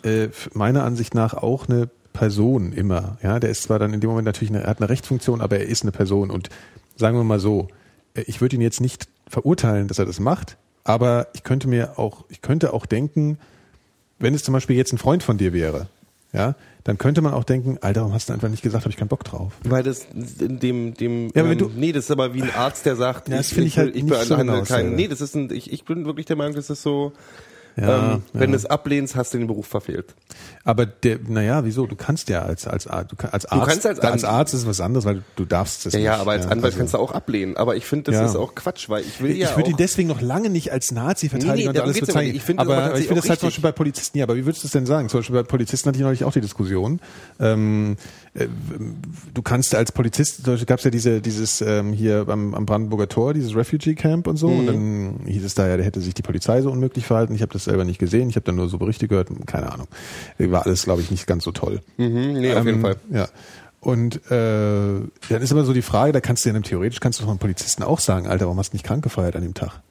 äh, 0.04 0.28
meiner 0.54 0.84
Ansicht 0.84 1.16
nach 1.16 1.34
auch 1.34 1.68
eine 1.70 1.90
Person 2.12 2.74
immer. 2.74 3.18
Ja, 3.24 3.40
der 3.40 3.50
ist 3.50 3.64
zwar 3.64 3.80
dann 3.80 3.94
in 3.94 4.00
dem 4.02 4.10
Moment 4.10 4.26
natürlich 4.26 4.52
eine, 4.54 4.64
er 4.64 4.70
hat 4.70 4.80
eine 4.80 4.90
Rechtsfunktion, 4.90 5.42
aber 5.42 5.58
er 5.60 5.66
ist 5.68 5.84
eine 5.84 5.92
Person 5.92 6.30
und 6.30 6.50
sagen 6.96 7.18
wir 7.18 7.24
mal 7.24 7.40
so, 7.40 7.68
äh, 8.14 8.22
ich 8.28 8.42
würde 8.42 8.56
ihn 8.56 8.62
jetzt 8.62 8.82
nicht 8.82 9.08
verurteilen, 9.28 9.88
dass 9.88 9.98
er 10.00 10.06
das 10.06 10.20
macht, 10.20 10.58
aber 10.84 11.28
ich 11.34 11.44
könnte 11.44 11.68
mir 11.68 11.98
auch, 11.98 12.26
ich 12.30 12.42
könnte 12.42 12.74
auch 12.74 12.86
denken, 12.86 13.38
wenn 14.20 14.34
es 14.36 14.44
zum 14.44 14.54
Beispiel 14.54 14.76
jetzt 14.76 14.94
ein 14.94 14.98
Freund 14.98 15.24
von 15.24 15.38
dir 15.38 15.54
wäre, 15.54 15.88
ja, 16.34 16.56
dann 16.84 16.98
könnte 16.98 17.22
man 17.22 17.34
auch 17.34 17.44
denken, 17.46 17.78
Alter, 17.82 18.02
warum 18.02 18.14
hast 18.14 18.30
du 18.30 18.34
einfach 18.34 18.50
nicht 18.50 18.62
gesagt, 18.64 18.84
habe 18.84 18.92
ich 18.92 18.98
keinen 18.98 19.08
Bock 19.08 19.24
drauf. 19.24 19.54
Weil 19.64 19.84
das 19.84 20.06
in 20.40 20.60
dem, 20.60 20.94
dem, 20.96 21.32
Ja, 21.34 21.46
ähm, 21.46 21.58
du- 21.58 21.72
nee, 21.76 21.92
das 21.94 22.06
ist 22.06 22.12
aber 22.12 22.34
wie 22.34 22.42
ein 22.42 22.52
Arzt, 22.54 22.86
der 22.86 22.96
sagt, 22.96 23.30
Ja, 23.30 23.38
das 23.38 23.50
finde 23.50 23.68
ich 23.68 23.78
halt 23.78 23.96
ich 23.96 24.04
nicht 24.04 24.24
so 24.26 24.36
keinen, 24.64 24.96
nee, 24.96 25.08
das 25.08 25.22
ist 25.22 25.36
ein, 25.36 25.50
ich, 25.52 25.72
ich 25.72 25.86
bin 25.86 26.06
wirklich 26.06 26.26
der 26.26 26.36
Meinung, 26.36 26.56
das 26.56 26.70
ist 26.70 26.82
so, 26.84 27.14
Ja, 27.76 28.14
ähm, 28.14 28.24
wenn 28.34 28.42
ja. 28.42 28.48
du 28.48 28.56
es 28.56 28.66
ablehnst, 28.66 29.16
hast 29.16 29.34
du 29.34 29.40
den 29.40 29.48
Beruf 29.48 29.66
verfehlt. 29.68 30.14
Aber 30.64 30.86
der, 30.86 31.18
naja, 31.28 31.66
wieso? 31.66 31.88
Du 31.88 31.96
kannst 31.96 32.30
ja 32.30 32.44
als 32.44 32.68
als 32.68 32.88
Arzt, 32.88 33.12
du, 33.12 33.16
als 33.32 33.46
Arzt, 33.48 33.68
kannst 33.68 33.86
als 33.88 34.00
als 34.00 34.24
An- 34.24 34.36
Arzt 34.36 34.54
ist 34.54 34.68
was 34.68 34.80
anderes, 34.80 35.06
weil 35.06 35.24
du 35.36 35.46
darfst 35.46 35.86
es 35.88 35.94
Ja, 35.94 36.00
nicht. 36.00 36.06
ja, 36.06 36.18
aber 36.18 36.32
als 36.32 36.46
Anwalt 36.46 36.66
also- 36.66 36.78
kannst 36.78 36.94
du 36.94 36.98
auch 37.00 37.12
ablehnen. 37.12 37.58
Aber 37.58 37.76
ich 37.76 37.86
finde, 37.86 38.12
das 38.12 38.16
Ja. 38.22 38.26
ist 38.28 38.36
auch 38.36 38.54
Quatsch, 38.56 38.90
weil 38.90 39.02
ich 39.04 39.22
will 39.22 39.32
Ich 39.32 39.40
ja 39.40 39.56
würde 39.58 39.72
ihn 39.72 39.78
deswegen 39.78 40.08
noch 40.08 40.22
lange 40.22 40.50
nicht 40.50 40.72
als 40.72 40.92
Nazi 40.92 41.30
verteidigen 41.30 41.56
Nee, 41.58 41.64
nee, 41.74 41.80
und 41.80 41.84
alles 41.84 42.00
bezeichnen. 42.00 42.36
Ich 42.36 42.44
finde 42.44 42.64
das 42.64 42.72
aber, 42.74 42.84
aber 42.86 43.00
ich 43.00 43.08
finde 43.08 43.22
das 43.22 43.30
halt 43.30 43.40
zum. 43.40 43.48
Beispiel 43.48 43.62
bei 43.64 43.72
Polizisten. 43.72 44.18
Ja, 44.20 44.26
aber 44.26 44.36
wie 44.36 44.46
würdest 44.46 44.64
du 44.64 44.68
es 44.68 44.72
denn 44.72 44.86
sagen? 44.86 45.10
Zum 45.10 45.20
Beispiel 45.20 45.36
bei 45.36 45.44
Polizisten 45.44 45.88
hatte 45.90 45.98
ich 45.98 46.04
neulich 46.04 46.24
auch 46.24 46.34
die 46.34 46.42
Diskussion. 46.42 47.00
Ähm, 47.40 47.98
äh, 48.36 48.48
du 49.34 49.42
kannst 49.42 49.76
als 49.76 49.92
Polizist, 49.92 50.44
zum 50.46 50.54
Beispiel 50.54 50.66
gab 50.68 50.78
es 50.80 50.86
ja 50.86 50.92
diese, 50.92 51.22
dieses 51.22 51.62
ähm, 51.62 51.92
hier 51.92 52.26
am, 52.30 52.54
am 52.56 52.66
Brandenburger 52.66 53.10
Tor, 53.10 53.34
dieses 53.34 53.56
Refugee 53.56 53.96
Camp 53.96 54.28
und 54.28 54.38
so. 54.38 54.48
Und 54.48 54.68
dann 54.68 55.20
hieß 55.26 55.44
es 55.44 55.56
da 55.56 55.68
ja, 55.68 55.76
der 55.78 55.86
hätte 55.86 56.00
sich 56.02 56.14
die 56.14 56.22
Polizei 56.22 56.62
so 56.62 56.72
unmöglich 56.72 57.06
verhalten. 57.06 57.36
Ich 57.36 57.42
habe 57.42 57.52
das 57.54 57.63
selber 57.64 57.86
nicht 57.86 58.00
gesehen. 58.00 58.30
Ich 58.30 58.36
habe 58.36 58.46
dann 58.46 58.56
nur 58.56 58.70
so 58.70 58.78
Berichte 58.78 59.08
gehört. 59.08 59.30
Keine 59.46 59.72
Ahnung. 59.72 59.88
War 60.38 60.66
alles, 60.66 60.84
glaube 60.84 61.02
ich, 61.02 61.12
nicht 61.12 61.28
ganz 61.28 61.44
so 61.44 61.52
toll. 61.52 61.82
mhm, 61.98 62.34
nee, 62.34 62.54
auf 62.54 62.66
jeden 62.66 62.78
Ähm, 62.78 62.82
Fall. 62.82 62.96
Ja. 63.12 63.28
Und 63.80 64.16
äh, 64.32 65.02
dann 65.30 65.42
ist 65.42 65.52
aber 65.52 65.66
so 65.66 65.74
die 65.74 65.82
Frage, 65.82 66.14
da 66.14 66.22
kannst 66.22 66.46
du 66.46 66.50
ja 66.50 66.60
theoretisch 66.62 67.02
kannst 67.02 67.20
du 67.20 67.26
von 67.26 67.38
Polizisten 67.38 67.84
auch 67.84 68.00
sagen, 68.00 68.28
Alter, 68.28 68.46
warum 68.46 68.58
hast 68.58 68.72
du 68.72 68.76
nicht 68.76 68.86
krank 68.86 69.04
gefeiert 69.04 69.36
an 69.36 69.42
dem 69.42 69.54
Tag? 69.54 69.82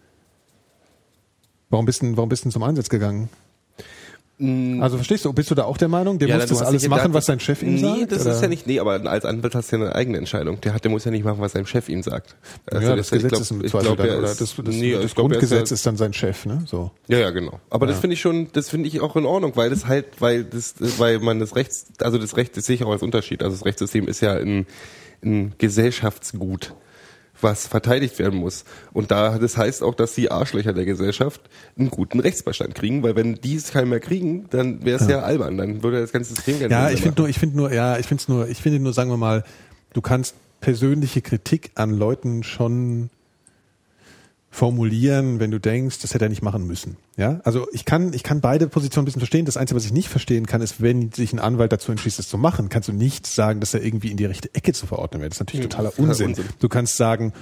Warum 1.68 1.84
bist 1.84 2.02
du, 2.02 2.16
warum 2.16 2.28
bist 2.28 2.44
du 2.44 2.50
zum 2.50 2.62
Einsatz 2.62 2.88
gegangen? 2.88 3.28
Also 4.41 4.97
verstehst 4.97 5.24
du, 5.24 5.33
bist 5.33 5.51
du 5.53 5.55
da 5.55 5.64
auch 5.64 5.76
der 5.76 5.87
Meinung, 5.89 6.18
der 6.18 6.26
muss 6.28 6.47
dann, 6.47 6.49
das 6.49 6.62
alles 6.62 6.89
machen, 6.89 7.14
was 7.14 7.26
sein 7.26 7.39
Chef 7.39 7.62
ihm 7.62 7.74
nee, 7.74 7.80
sagt? 7.80 7.97
Nee, 7.99 8.07
das 8.07 8.22
oder? 8.22 8.30
ist 8.33 8.43
ja 8.43 8.49
nicht, 8.49 8.66
nee, 8.66 8.80
aber 8.80 9.01
als 9.09 9.24
Anwalt 9.24 9.55
hast 9.55 9.70
du 9.70 9.76
ja 9.76 9.83
eine 9.85 9.95
eigene 9.95 10.18
Entscheidung. 10.18 10.61
Der 10.62 10.74
hat, 10.74 10.83
der 10.83 10.91
muss 10.91 11.05
ja 11.05 11.12
nicht 11.12 11.24
machen, 11.24 11.41
was 11.41 11.53
sein 11.53 11.64
Chef 11.64 11.89
ihm 11.89 12.03
sagt. 12.03 12.35
Also 12.66 12.89
ja, 12.89 12.97
das 12.97 13.11
Gesetz 13.11 13.39
ist 13.39 13.51
im 13.53 13.64
Zweifel 13.68 13.95
dann, 13.97 14.09
er 14.09 14.18
oder 14.18 14.30
ist- 14.33 14.41
das, 14.41 14.57
das, 14.57 14.66
nee, 14.74 14.95
das 14.95 15.12
er 15.12 15.14
Grundgesetz 15.14 15.70
ja- 15.70 15.74
ist 15.74 15.87
dann 15.87 15.97
sein 15.97 16.12
Chef, 16.12 16.45
ne? 16.47 16.64
So. 16.66 16.91
Ja, 17.07 17.18
ja, 17.18 17.30
genau. 17.30 17.61
Aber 17.70 17.87
das 17.87 18.01
finde 18.01 18.14
ich 18.14 18.20
schon, 18.20 18.49
das 18.53 18.68
finde 18.68 18.89
ich 18.89 19.01
auch 19.01 19.14
in 19.14 19.26
Ordnung, 19.26 19.53
weil 19.55 19.70
das 19.70 19.87
halt, 19.87 20.07
weil 20.18 20.43
das, 20.43 20.74
weil 20.99 21.20
man 21.20 21.39
das 21.39 21.55
Rechts, 21.55 21.87
also 22.01 22.18
das 22.18 22.37
Recht, 22.37 22.57
das 22.57 22.64
sehe 22.64 22.74
ich 22.74 22.83
auch 22.85 22.91
als 22.91 23.03
Unterschied. 23.03 23.43
Also 23.45 23.55
das 23.57 23.64
Rechtssystem 23.64 24.09
ist 24.09 24.22
ja 24.22 24.33
ein, 24.35 24.66
ein 25.24 25.53
Gesellschaftsgut, 25.59 26.74
was 27.43 27.66
verteidigt 27.66 28.18
werden 28.18 28.38
muss. 28.38 28.64
Und 28.93 29.11
da, 29.11 29.38
das 29.38 29.57
heißt 29.57 29.82
auch, 29.82 29.95
dass 29.95 30.14
die 30.14 30.30
Arschlöcher 30.30 30.72
der 30.72 30.84
Gesellschaft 30.84 31.40
einen 31.78 31.90
guten 31.90 32.20
Rechtsbeistand 32.20 32.74
kriegen, 32.74 33.03
weil 33.03 33.16
wenn 33.16 33.36
die 33.36 33.57
es 33.57 33.72
keinen 33.72 33.90
mehr 33.90 34.01
kriegen, 34.01 34.47
dann 34.51 34.84
wäre 34.84 35.03
es 35.03 35.09
ja. 35.09 35.20
albern, 35.20 35.57
dann 35.57 35.82
würde 35.82 36.01
das 36.01 36.12
ganze 36.12 36.34
System 36.34 36.61
Ja, 36.70 36.86
Sinn 36.86 36.97
ich 36.97 37.03
finde 37.03 37.20
nur, 37.20 37.28
ich 37.28 37.38
finde 37.38 37.57
nur, 37.57 37.72
ja, 37.72 37.99
ich 37.99 38.07
finde 38.07 38.22
es 38.22 38.28
nur, 38.28 38.49
ich 38.49 38.59
finde 38.59 38.80
nur, 38.80 38.93
sagen 38.93 39.11
wir 39.11 39.16
mal, 39.16 39.45
du 39.93 40.01
kannst 40.01 40.34
persönliche 40.61 41.22
Kritik 41.22 41.72
an 41.74 41.90
Leuten 41.90 42.43
schon 42.43 43.11
formulieren, 44.55 45.40
wenn 45.40 45.50
du 45.50 45.59
denkst, 45.59 45.98
das 46.03 46.12
hätte 46.12 46.26
er 46.26 46.28
nicht 46.28 46.42
machen 46.42 46.66
müssen. 46.66 46.98
Ja, 47.16 47.40
also 47.42 47.66
ich 47.72 47.86
kann, 47.86 48.12
ich 48.12 48.22
kann 48.22 48.42
beide 48.42 48.68
Positionen 48.68 49.05
ein 49.05 49.07
bisschen 49.07 49.20
verstehen. 49.20 49.46
Das 49.46 49.57
Einzige, 49.57 49.76
was 49.76 49.86
ich 49.86 49.92
nicht 49.94 50.11
verstehen 50.11 50.46
kann, 50.46 50.61
ist, 50.61 50.82
wenn 50.82 51.11
sich 51.11 51.32
ein 51.32 51.38
Anwalt 51.38 51.72
dazu 51.72 51.90
entschließt, 51.90 52.18
es 52.18 52.28
zu 52.28 52.36
machen, 52.36 52.68
kannst 52.68 52.86
du 52.88 52.92
nicht 52.92 53.26
sagen, 53.26 53.61
dass 53.61 53.72
er 53.72 53.82
irgendwie 53.82 54.11
in 54.11 54.18
die 54.18 54.26
rechte 54.26 54.55
Ecke 54.55 54.74
zu 54.74 54.86
verordnen 54.86 55.22
wäre. 55.22 55.30
Das 55.30 55.36
ist 55.36 55.40
natürlich 55.40 55.68
totaler 55.68 55.90
total 55.90 56.09
Unsinn. 56.11 56.28
Unsinn. 56.28 56.44
Du 56.61 56.68
kannst 56.68 56.96
sagen, 56.98 57.32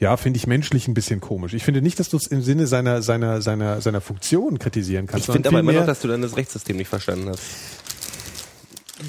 Ja, 0.00 0.16
finde 0.16 0.38
ich 0.38 0.46
menschlich 0.46 0.88
ein 0.88 0.94
bisschen 0.94 1.20
komisch. 1.20 1.52
Ich 1.54 1.64
finde 1.64 1.82
nicht, 1.82 1.98
dass 2.00 2.08
du 2.08 2.16
es 2.16 2.26
im 2.28 2.40
Sinne 2.40 2.66
seiner, 2.66 3.02
seiner, 3.02 3.42
seiner, 3.42 3.80
seiner 3.82 4.00
Funktion 4.00 4.58
kritisieren 4.58 5.06
kannst. 5.06 5.28
Ich 5.28 5.32
finde 5.34 5.48
aber 5.50 5.60
immer 5.60 5.72
noch, 5.72 5.86
dass 5.86 6.00
du 6.00 6.08
dann 6.08 6.22
das 6.22 6.36
Rechtssystem 6.36 6.76
nicht 6.76 6.88
verstanden 6.88 7.28
hast. 7.28 7.42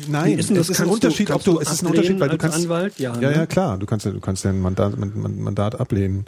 Nein, 0.08 0.38
ist 0.38 0.50
das? 0.52 0.58
es 0.58 0.70
ist 0.70 0.82
ein 0.82 0.88
Kannst 0.88 0.90
du- 0.90 0.94
Unterschied, 1.08 1.32
ob 1.32 1.44
du, 1.44 1.60
es 1.60 1.72
ist 1.72 1.84
ein 1.84 1.88
Unterschied, 1.88 2.20
weil 2.20 2.30
du 2.30 2.38
kannst, 2.38 2.58
Anwalt? 2.58 3.00
Ja, 3.00 3.14
ja, 3.20 3.30
ne? 3.30 3.36
ja, 3.36 3.46
klar, 3.48 3.78
du 3.78 3.86
kannst, 3.86 4.06
du 4.06 4.20
kannst 4.20 4.44
ja 4.44 4.52
ein 4.52 4.62
Mandat, 4.62 4.94
Mandat 4.98 5.80
ablehnen, 5.80 6.26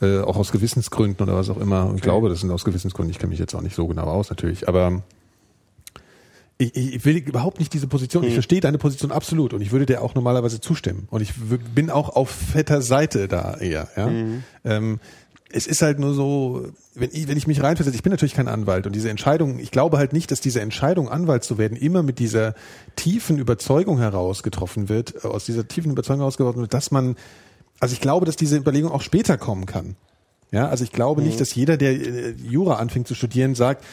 äh, 0.00 0.20
auch 0.20 0.36
aus 0.36 0.52
Gewissensgründen 0.52 1.26
oder 1.26 1.36
was 1.36 1.50
auch 1.50 1.58
immer. 1.58 1.92
Ich 1.94 2.02
glaube, 2.02 2.28
das 2.28 2.40
sind 2.40 2.50
aus 2.50 2.64
Gewissensgründen. 2.64 3.10
Ich 3.10 3.18
kenne 3.18 3.30
mich 3.30 3.38
jetzt 3.38 3.54
auch 3.54 3.62
nicht 3.62 3.74
so 3.74 3.86
genau 3.86 4.04
aus, 4.04 4.30
natürlich, 4.30 4.68
aber 4.68 5.02
ich, 6.58 6.76
ich 6.76 7.04
will 7.04 7.16
überhaupt 7.18 7.60
nicht 7.60 7.72
diese 7.72 7.86
Position. 7.86 8.22
Hm. 8.22 8.28
Ich 8.28 8.34
verstehe 8.34 8.60
deine 8.60 8.78
Position 8.78 9.12
absolut 9.12 9.54
und 9.54 9.60
ich 9.60 9.70
würde 9.70 9.86
dir 9.86 10.02
auch 10.02 10.14
normalerweise 10.14 10.60
zustimmen. 10.60 11.06
Und 11.10 11.22
ich 11.22 11.32
bin 11.74 11.88
auch 11.90 12.10
auf 12.10 12.30
fetter 12.30 12.82
Seite 12.82 13.28
da 13.28 13.56
eher. 13.56 13.88
Ja? 13.96 14.06
Hm. 14.06 14.42
Ähm, 14.64 15.00
es 15.50 15.66
ist 15.66 15.80
halt 15.80 15.98
nur 15.98 16.12
so, 16.12 16.66
wenn 16.94 17.10
ich, 17.12 17.28
wenn 17.28 17.38
ich 17.38 17.46
mich 17.46 17.62
reinversetze, 17.62 17.96
ich 17.96 18.02
bin 18.02 18.10
natürlich 18.10 18.34
kein 18.34 18.48
Anwalt 18.48 18.86
und 18.86 18.94
diese 18.94 19.08
Entscheidung, 19.08 19.58
ich 19.60 19.70
glaube 19.70 19.96
halt 19.96 20.12
nicht, 20.12 20.30
dass 20.30 20.40
diese 20.40 20.60
Entscheidung, 20.60 21.08
Anwalt 21.08 21.42
zu 21.42 21.56
werden, 21.56 21.76
immer 21.76 22.02
mit 22.02 22.18
dieser 22.18 22.54
tiefen 22.96 23.38
Überzeugung 23.38 23.98
heraus 23.98 24.42
getroffen 24.42 24.88
wird, 24.88 25.24
aus 25.24 25.46
dieser 25.46 25.66
tiefen 25.66 25.92
Überzeugung 25.92 26.20
heraus 26.20 26.36
getroffen 26.36 26.60
wird, 26.60 26.74
dass 26.74 26.90
man, 26.90 27.16
also 27.80 27.92
ich 27.92 28.00
glaube, 28.00 28.26
dass 28.26 28.36
diese 28.36 28.56
Überlegung 28.56 28.90
auch 28.90 29.02
später 29.02 29.38
kommen 29.38 29.66
kann. 29.66 29.96
Ja, 30.50 30.68
also 30.68 30.82
ich 30.82 30.92
glaube 30.92 31.20
nicht, 31.20 31.40
dass 31.40 31.54
jeder, 31.54 31.76
der 31.76 31.92
äh, 31.92 32.30
Jura 32.30 32.76
anfängt 32.76 33.06
zu 33.06 33.14
studieren, 33.14 33.54
sagt, 33.54 33.84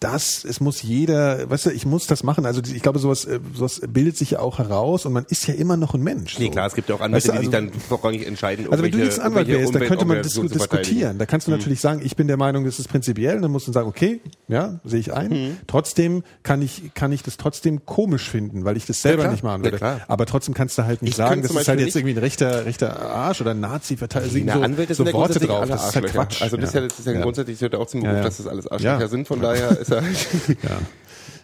das, 0.00 0.44
es 0.44 0.60
muss 0.60 0.82
jeder, 0.82 1.48
weißt 1.48 1.66
du, 1.66 1.70
ich 1.70 1.86
muss 1.86 2.06
das 2.06 2.22
machen. 2.22 2.46
Also 2.46 2.60
ich 2.62 2.82
glaube, 2.82 2.98
sowas, 2.98 3.24
äh, 3.24 3.40
sowas 3.54 3.80
bildet 3.88 4.16
sich 4.16 4.32
ja 4.32 4.40
auch 4.40 4.58
heraus 4.58 5.06
und 5.06 5.12
man 5.12 5.24
ist 5.28 5.46
ja 5.46 5.54
immer 5.54 5.76
noch 5.76 5.94
ein 5.94 6.02
Mensch. 6.02 6.38
Nee, 6.38 6.46
so. 6.46 6.50
klar, 6.50 6.66
es 6.66 6.74
gibt 6.74 6.88
ja 6.88 6.94
auch 6.94 7.00
Anwälte, 7.00 7.28
Weißt 7.28 7.38
du, 7.38 7.40
die 7.42 7.46
sich 7.46 7.54
also- 7.54 7.70
dann 7.70 7.80
vorrangig 7.80 8.26
entscheiden, 8.26 8.66
also 8.70 8.82
wenn 8.84 8.90
du 8.92 8.98
jetzt 8.98 9.20
Anwalt 9.20 9.48
wärst, 9.48 9.74
dann 9.74 9.82
könnte 9.82 10.04
man 10.04 10.22
dis 10.22 10.34
diskutieren. 10.34 11.18
Da 11.18 11.26
kannst 11.26 11.46
du 11.46 11.50
natürlich 11.50 11.80
sagen, 11.80 12.00
ich 12.04 12.16
bin 12.16 12.26
der 12.26 12.36
Meinung, 12.36 12.64
das 12.64 12.78
ist 12.78 12.88
prinzipiell. 12.88 13.40
Dann 13.40 13.50
musst 13.50 13.66
du 13.68 13.72
sagen, 13.72 13.88
okay, 13.88 14.20
ja, 14.48 14.80
sehe 14.84 15.00
ich 15.00 15.12
ein. 15.12 15.30
Mhm. 15.30 15.56
Trotzdem 15.66 16.22
kann 16.42 16.60
ich, 16.62 16.92
kann 16.94 17.12
ich 17.12 17.22
das 17.22 17.36
trotzdem 17.36 17.84
komisch 17.86 18.28
finden, 18.28 18.64
weil 18.64 18.76
ich 18.76 18.86
das 18.86 19.00
selber 19.02 19.22
klar, 19.22 19.32
nicht 19.32 19.42
machen 19.44 19.60
ja, 19.60 19.64
würde. 19.66 19.76
klar. 19.78 20.00
Aber 20.08 20.26
trotzdem 20.26 20.54
kannst 20.54 20.76
du 20.78 20.84
halt 20.84 21.02
nicht 21.02 21.12
Ich 21.12 21.16
sagen, 21.16 21.42
das 21.42 21.50
ist 21.50 21.68
halt 21.68 21.80
jetzt 21.80 21.96
irgendwie 21.96 22.14
ein 22.14 22.18
rechter, 22.18 22.66
rechter 22.66 23.00
Arsch 23.00 23.40
oder 23.40 23.52
ein 23.52 23.60
Nazi-Verteidiger. 23.60 24.44
Na, 24.46 24.54
so, 24.54 24.60
Anwälte 24.62 24.94
so 24.94 25.04
sind 25.04 25.12
ja 25.14 25.18
Worte 25.18 25.40
drauf. 25.40 25.66
Das 25.68 25.88
ist 25.88 25.94
halt. 25.96 26.06
Quatsch. 26.06 26.42
Also 26.42 26.56
das 26.56 26.68
ist 26.70 26.74
ja, 26.74 26.80
das 26.82 26.98
ist 26.98 27.06
ja, 27.06 27.12
Ja. 27.12 27.20
grundsätzlich 27.22 27.58
gehört 27.58 27.72
ja 27.74 27.78
auch 27.78 27.86
zum 27.86 28.00
Beruf, 28.00 28.12
Ja, 28.12 28.18
ja. 28.18 28.24
dass 28.24 28.36
das 28.36 28.46
alles 28.46 28.66
Arschlöcher 28.66 29.00
Ja. 29.00 29.08
sind. 29.08 29.26
Von 29.28 29.40
daher 29.40 29.78
ist 29.78 29.90
halt 30.02 30.58
Ja. 30.62 30.80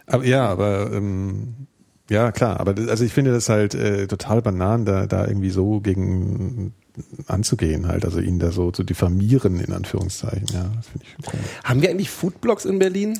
Aber 0.07 0.25
ja, 0.25 0.47
aber 0.47 0.91
ähm, 0.91 1.67
ja 2.09 2.31
klar, 2.31 2.59
aber 2.59 2.73
das, 2.73 2.89
also 2.89 3.03
ich 3.05 3.13
finde 3.13 3.31
das 3.31 3.47
halt 3.47 3.73
äh, 3.75 4.07
total 4.07 4.41
banan, 4.41 4.85
da, 4.85 5.07
da 5.07 5.25
irgendwie 5.25 5.51
so 5.51 5.79
gegen 5.79 6.73
anzugehen 7.27 7.87
halt, 7.87 8.03
also 8.03 8.19
ihn 8.19 8.39
da 8.39 8.51
so 8.51 8.71
zu 8.71 8.83
diffamieren 8.83 9.59
in 9.59 9.71
Anführungszeichen. 9.71 10.47
Ja, 10.53 10.69
das 10.75 10.87
finde 10.87 11.05
ich 11.07 11.25
komisch. 11.25 11.45
Haben 11.63 11.81
wir 11.81 11.89
eigentlich 11.89 12.09
Foodblogs 12.09 12.65
in 12.65 12.79
Berlin? 12.79 13.17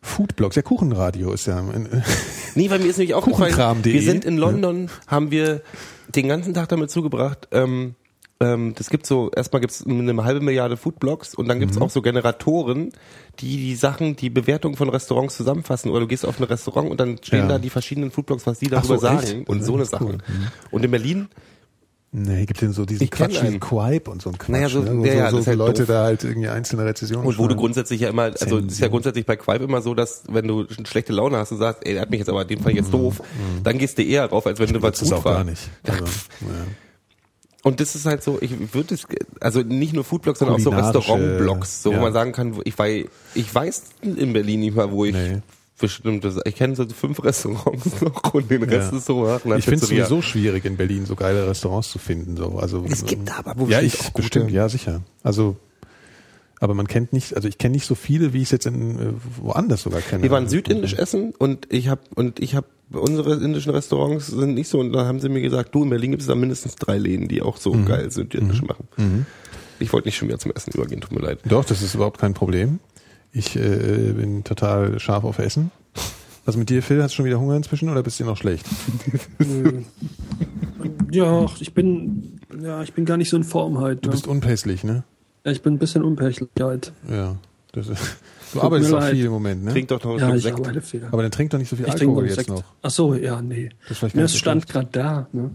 Foodblogs, 0.00 0.56
ja 0.56 0.62
Kuchenradio 0.62 1.32
ist 1.32 1.46
ja. 1.46 1.58
Ein, 1.58 2.02
Nee, 2.54 2.70
weil 2.70 2.78
mir 2.78 2.86
ist 2.86 2.98
nämlich 2.98 3.14
aufgefallen, 3.14 3.52
Kuchenkram.de. 3.52 3.92
wir 3.92 4.02
sind 4.02 4.24
in 4.24 4.38
London, 4.38 4.90
haben 5.06 5.30
wir 5.30 5.60
den 6.14 6.28
ganzen 6.28 6.54
Tag 6.54 6.68
damit 6.70 6.90
zugebracht, 6.90 7.48
ähm, 7.50 7.94
ähm, 8.40 8.74
das 8.76 8.88
gibt 8.90 9.06
so, 9.06 9.30
erstmal 9.34 9.60
gibt's 9.60 9.84
eine 9.86 10.24
halbe 10.24 10.40
Milliarde 10.40 10.76
Foodblogs 10.76 11.34
und 11.34 11.48
dann 11.48 11.58
gibt's 11.60 11.76
Mhm. 11.76 11.82
auch 11.82 11.90
so 11.90 12.02
Generatoren, 12.02 12.92
die 13.40 13.56
die 13.56 13.74
Sachen, 13.74 14.14
die 14.16 14.30
Bewertung 14.30 14.76
von 14.76 14.88
Restaurants 14.88 15.36
zusammenfassen. 15.36 15.90
Oder 15.90 16.00
du 16.00 16.06
gehst 16.06 16.24
auf 16.24 16.38
ein 16.38 16.44
Restaurant 16.44 16.90
und 16.90 17.00
dann 17.00 17.18
stehen 17.22 17.40
Ja. 17.40 17.48
da 17.48 17.58
die 17.58 17.70
verschiedenen 17.70 18.10
Foodblogs, 18.10 18.46
was 18.46 18.58
die 18.60 18.68
darüber 18.68 18.98
so, 18.98 19.06
echt? 19.08 19.26
sagen 19.28 19.44
und 19.48 19.58
Das 19.58 19.66
so 19.66 19.74
eine 19.74 19.84
Sachen. 19.84 20.06
cool. 20.06 20.18
Mhm. 20.28 20.46
Und 20.70 20.84
in 20.84 20.90
Berlin 20.92 21.28
nee, 22.12 22.46
gibt 22.46 22.62
denn 22.62 22.72
so 22.72 22.84
diesen 22.86 23.02
Ich 23.04 23.10
Quatsch, 23.10 23.38
einen. 23.42 23.60
Quipe 23.60 24.10
und 24.10 24.22
so 24.22 24.30
ein 24.30 24.38
Quatsch. 24.38 24.48
Naja, 24.50 24.68
so- 24.68 24.80
ne? 24.82 25.14
ja, 25.14 25.30
so, 25.30 25.38
ist 25.38 25.44
so 25.44 25.48
halt 25.50 25.58
Leute 25.58 25.82
doof. 25.82 25.88
da 25.88 26.04
halt 26.04 26.24
irgendwie 26.24 26.48
einzelne 26.48 26.84
Rezensionen 26.84 27.26
Und 27.26 27.38
wo 27.38 27.48
du 27.48 27.56
grundsätzlich 27.56 28.00
ja 28.00 28.08
immer, 28.08 28.32
also 28.40 28.58
es 28.58 28.72
ist 28.74 28.78
ja 28.80 28.88
grundsätzlich 28.88 29.26
bei 29.26 29.36
Quipe 29.36 29.64
immer 29.64 29.82
so, 29.82 29.94
dass 29.94 30.22
wenn 30.28 30.46
du 30.48 30.60
sch- 30.62 30.86
schlechte 30.86 31.12
Laune 31.12 31.36
hast 31.38 31.50
und 31.52 31.58
sagst, 31.58 31.84
ey, 31.84 31.92
der 31.94 32.02
hat 32.02 32.10
mich 32.10 32.20
jetzt 32.20 32.28
aber 32.30 32.42
in 32.42 32.48
dem 32.48 32.60
Fall 32.60 32.72
jetzt 32.72 32.92
doof, 32.94 33.20
dann 33.64 33.78
gehst 33.78 33.98
du 33.98 34.02
eher 34.04 34.26
rauf, 34.26 34.46
als 34.46 34.58
wenn 34.60 34.72
du 34.72 34.80
was 34.80 35.00
Mhm. 35.00 35.04
gut 35.06 35.12
auch 35.14 35.24
war. 35.24 35.34
gar 35.34 35.44
nicht. 35.44 35.68
Ja, 35.86 35.92
Also, 35.94 36.04
ja. 36.06 36.08
Und 37.64 37.80
das 37.80 37.94
ist 37.96 38.06
halt 38.06 38.22
so, 38.22 38.38
ich 38.40 38.52
würde 38.72 38.94
es, 38.94 39.06
also 39.40 39.60
nicht 39.62 39.92
nur 39.92 40.04
Foodblogs, 40.04 40.38
sondern 40.38 40.56
auch 40.56 40.60
so 40.60 40.70
Restaurantblogs, 40.70 41.82
so 41.82 41.90
ja. 41.92 41.98
wo 41.98 42.02
man 42.02 42.12
sagen 42.12 42.32
kann, 42.32 42.54
ich 42.64 42.78
wei- 42.78 43.06
ich 43.34 43.52
weiß 43.52 43.82
in 44.02 44.32
Berlin 44.32 44.60
nicht 44.60 44.76
mal, 44.76 44.90
wo 44.92 45.04
ich 45.04 45.12
Nee. 45.14 45.38
bestimmte, 45.80 46.40
ich 46.44 46.54
kenne 46.54 46.76
so 46.76 46.86
fünf 46.88 47.22
Restaurants 47.22 48.00
noch 48.00 48.32
und 48.34 48.48
den 48.50 48.62
Rest 48.62 48.92
Ja. 48.92 48.98
ist 48.98 49.06
so 49.06 49.26
Ich 49.56 49.64
finde 49.64 49.82
es 49.82 49.88
sowieso 49.88 50.22
schwierig 50.22 50.64
in 50.64 50.76
Berlin 50.76 51.04
so 51.06 51.16
geile 51.16 51.48
Restaurants 51.48 51.90
zu 51.90 51.98
finden. 51.98 52.36
So. 52.36 52.58
Also, 52.58 52.84
Es 52.88 53.04
gibt 53.04 53.36
aber 53.36 53.54
wo 53.56 53.66
ja, 53.66 53.80
ich 53.80 54.12
bestimmt, 54.12 54.50
ja 54.52 54.68
sicher. 54.68 55.02
Also, 55.24 55.56
aber 56.60 56.74
man 56.74 56.86
kennt 56.88 57.12
nicht, 57.12 57.34
also 57.36 57.46
ich 57.48 57.58
kenne 57.58 57.72
nicht 57.72 57.86
so 57.86 57.94
viele, 57.94 58.32
wie 58.32 58.38
ich 58.38 58.44
es 58.44 58.50
jetzt 58.50 58.66
in 58.66 58.98
äh, 58.98 59.12
woanders 59.40 59.82
sogar 59.82 60.00
kenne. 60.00 60.22
Wir 60.22 60.30
waren 60.30 60.48
südindisch 60.48 60.94
essen 60.94 61.32
und 61.38 61.66
ich 61.72 61.88
habe 61.88 62.00
und 62.14 62.40
ich 62.40 62.54
habe 62.54 62.66
unsere 62.90 63.34
indischen 63.44 63.70
Restaurants 63.72 64.28
sind 64.28 64.54
nicht 64.54 64.68
so 64.68 64.80
und 64.80 64.92
dann 64.92 65.06
haben 65.06 65.20
sie 65.20 65.28
mir 65.28 65.42
gesagt, 65.42 65.74
du 65.74 65.82
in 65.84 65.90
Berlin 65.90 66.10
gibt 66.12 66.22
es 66.22 66.28
da 66.28 66.34
mindestens 66.34 66.76
drei 66.76 66.96
Läden, 66.98 67.28
die 67.28 67.42
auch 67.42 67.56
so 67.58 67.74
Mhm. 67.74 67.84
geil 67.86 68.10
südindisch 68.10 68.62
machen. 68.62 68.88
Ich 69.78 69.92
wollte 69.92 70.08
nicht 70.08 70.16
schon 70.16 70.28
wieder 70.28 70.38
zum 70.38 70.52
Essen 70.52 70.72
übergehen, 70.72 71.00
tut 71.00 71.12
mir 71.12 71.20
leid. 71.20 71.40
Doch, 71.44 71.64
das 71.64 71.82
ist 71.82 71.94
überhaupt 71.94 72.18
kein 72.18 72.34
Problem. 72.34 72.80
Ich 73.30 73.54
äh, 73.56 74.12
bin 74.16 74.42
total 74.42 74.98
scharf 74.98 75.22
auf 75.24 75.38
Essen. 75.38 75.70
Was 76.46 76.56
mit 76.56 76.70
dir, 76.70 76.82
Phil? 76.82 77.02
Hast 77.02 77.12
du 77.12 77.16
schon 77.16 77.26
wieder 77.26 77.38
Hunger 77.38 77.56
inzwischen 77.56 77.90
oder 77.90 78.02
bist 78.02 78.18
du 78.18 78.24
noch 78.24 78.38
schlecht? 78.38 78.64
Ja, 81.10 81.46
ich 81.60 81.72
bin, 81.74 82.38
ja, 82.62 82.82
ich 82.82 82.92
bin 82.92 83.04
gar 83.04 83.16
nicht 83.16 83.30
so 83.30 83.36
in 83.36 83.44
Form 83.44 83.78
heute. 83.78 84.02
Du 84.02 84.08
ne? 84.08 84.12
bist 84.12 84.26
unpässlich, 84.26 84.84
ne? 84.84 85.04
Ja, 85.44 85.52
ich 85.52 85.62
bin 85.62 85.74
ein 85.74 85.78
bisschen 85.78 86.04
unpächlich 86.04 86.48
heute. 86.60 86.92
Ja. 87.10 87.36
Das 87.72 87.86
ist, 87.88 88.16
du 88.54 88.62
arbeitest 88.62 88.90
leid. 88.92 89.14
viel 89.14 89.26
im 89.26 89.32
Moment, 89.32 89.62
ne? 89.64 89.72
Trink 89.72 89.88
doch 89.88 90.02
noch 90.02 90.18
Ja, 90.18 90.34
ich 90.34 90.42
Sekt. 90.42 90.58
arbeite 90.58 90.80
viel. 90.80 91.04
Aber 91.10 91.22
dann 91.22 91.30
trink 91.30 91.50
doch 91.50 91.58
nicht 91.58 91.68
so 91.68 91.76
viel 91.76 91.86
Ich 91.86 91.92
Alkohol 91.92 92.24
jetzt 92.26 92.36
Sekt. 92.36 92.48
noch. 92.48 92.64
Ach 92.82 92.90
so, 92.90 93.14
ja, 93.14 93.42
nee. 93.42 93.68
Das 93.88 94.00
Ja, 94.00 94.26
so 94.26 94.36
stand 94.38 94.66
gerade 94.68 94.88
da. 94.90 95.28
Ne? 95.32 95.50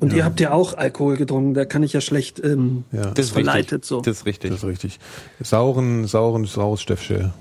Und 0.00 0.12
ihr 0.14 0.24
habt 0.24 0.40
ja 0.40 0.52
auch 0.52 0.74
Alkohol 0.74 1.16
getrunken, 1.16 1.52
da 1.54 1.66
kann 1.66 1.82
ich 1.82 1.92
ja 1.92 2.00
schlecht 2.00 2.42
ähm, 2.42 2.84
Ja. 2.90 3.10
Das 3.10 3.30
verleitet 3.30 3.72
richtig. 3.82 3.84
so. 3.86 4.00
Das 4.00 4.18
ist 4.18 4.26
richtig. 4.26 4.50
Das 4.50 4.60
ist 4.62 4.68
richtig. 4.68 4.98
Sauren, 5.40 6.06
sauren, 6.06 6.46
saures 6.46 6.80
Stöffsche, 6.80 7.32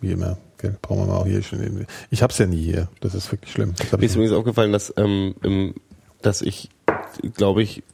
wie 0.00 0.12
immer. 0.12 0.36
Gell? 0.58 0.76
Brauchen 0.82 1.02
wir 1.02 1.06
mal 1.06 1.16
auch 1.18 1.26
hier 1.26 1.42
schon. 1.42 1.86
Ich 2.10 2.22
hab's 2.22 2.38
ja 2.38 2.46
nie 2.46 2.62
hier. 2.62 2.88
Das 3.00 3.14
ist 3.14 3.30
wirklich 3.30 3.52
schlimm. 3.52 3.74
Das 3.90 3.92
Mir 4.00 4.06
ist 4.06 4.14
übrigens 4.16 4.32
aufgefallen, 4.34 4.72
dass, 4.72 4.92
ähm, 4.96 5.74
dass 6.20 6.42
ich, 6.42 6.70
glaube 7.36 7.62
ich, 7.62 7.84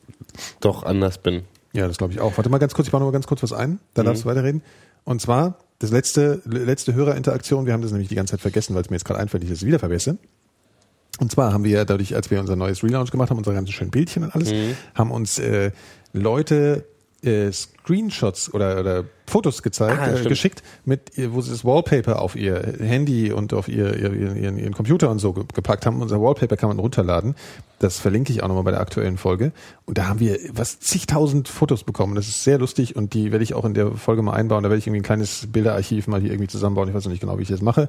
doch 0.60 0.82
anders 0.84 1.18
bin. 1.18 1.42
Ja, 1.74 1.88
das 1.88 1.98
glaube 1.98 2.12
ich 2.12 2.20
auch. 2.20 2.36
Warte 2.36 2.50
mal 2.50 2.58
ganz 2.58 2.72
kurz, 2.72 2.86
ich 2.86 2.92
baue 2.92 3.00
noch 3.00 3.08
mal 3.08 3.12
ganz 3.12 3.26
kurz 3.26 3.42
was 3.42 3.52
ein, 3.52 3.80
dann 3.94 4.06
darfst 4.06 4.24
du 4.24 4.28
weiterreden. 4.28 4.62
Und 5.04 5.20
zwar, 5.20 5.58
das 5.80 5.90
letzte, 5.90 6.40
letzte 6.46 6.94
Hörerinteraktion, 6.94 7.66
wir 7.66 7.72
haben 7.72 7.82
das 7.82 7.90
nämlich 7.90 8.08
die 8.08 8.14
ganze 8.14 8.32
Zeit 8.32 8.40
vergessen, 8.40 8.74
weil 8.74 8.82
es 8.82 8.90
mir 8.90 8.96
jetzt 8.96 9.04
gerade 9.04 9.20
einfällt, 9.20 9.42
ich 9.44 9.50
das 9.50 9.66
wieder 9.66 9.78
vergesse. 9.78 10.16
Und 11.20 11.30
zwar 11.30 11.52
haben 11.52 11.64
wir 11.64 11.70
ja 11.72 11.84
dadurch, 11.84 12.14
als 12.14 12.30
wir 12.30 12.40
unser 12.40 12.56
neues 12.56 12.82
Relaunch 12.82 13.10
gemacht 13.10 13.30
haben, 13.30 13.38
unsere 13.38 13.54
ganzen 13.54 13.72
schönen 13.72 13.90
Bildchen 13.90 14.24
und 14.24 14.34
alles, 14.34 14.50
haben 14.94 15.10
uns 15.10 15.38
äh, 15.38 15.72
Leute 16.12 16.86
äh, 17.24 17.50
Screenshots 17.52 18.52
oder, 18.52 18.78
oder 18.80 19.04
Fotos 19.26 19.62
gezeigt, 19.62 19.98
Ah, 20.00 20.14
äh, 20.20 20.24
geschickt, 20.24 20.62
mit 20.84 21.12
wo 21.30 21.40
sie 21.40 21.50
das 21.50 21.64
Wallpaper 21.64 22.20
auf 22.20 22.36
ihr 22.36 22.74
Handy 22.78 23.32
und 23.32 23.52
auf 23.54 23.68
ihr, 23.68 23.96
ihr, 23.96 24.12
ihren, 24.12 24.58
ihren 24.58 24.72
Computer 24.74 25.10
und 25.10 25.18
so 25.18 25.32
ge- 25.32 25.44
gepackt 25.54 25.86
haben. 25.86 26.02
Unser 26.02 26.20
Wallpaper 26.20 26.56
kann 26.56 26.68
man 26.68 26.78
runterladen. 26.78 27.34
Das 27.78 27.98
verlinke 27.98 28.32
ich 28.32 28.42
auch 28.42 28.48
nochmal 28.48 28.64
bei 28.64 28.70
der 28.70 28.80
aktuellen 28.80 29.16
Folge. 29.18 29.52
Und 29.86 29.98
da 29.98 30.06
haben 30.08 30.20
wir 30.20 30.38
was 30.52 30.78
zigtausend 30.80 31.48
Fotos 31.48 31.84
bekommen. 31.84 32.14
Das 32.14 32.28
ist 32.28 32.44
sehr 32.44 32.58
lustig 32.58 32.96
und 32.96 33.14
die 33.14 33.32
werde 33.32 33.42
ich 33.42 33.54
auch 33.54 33.64
in 33.64 33.74
der 33.74 33.92
Folge 33.92 34.22
mal 34.22 34.32
einbauen. 34.34 34.62
Da 34.62 34.68
werde 34.70 34.78
ich 34.78 34.86
irgendwie 34.86 35.00
ein 35.00 35.04
kleines 35.04 35.46
Bilderarchiv 35.50 36.06
mal 36.06 36.20
hier 36.20 36.30
irgendwie 36.30 36.48
zusammenbauen. 36.48 36.88
Ich 36.88 36.94
weiß 36.94 37.04
noch 37.04 37.10
nicht 37.12 37.20
genau, 37.20 37.38
wie 37.38 37.42
ich 37.42 37.48
das 37.48 37.62
mache. 37.62 37.88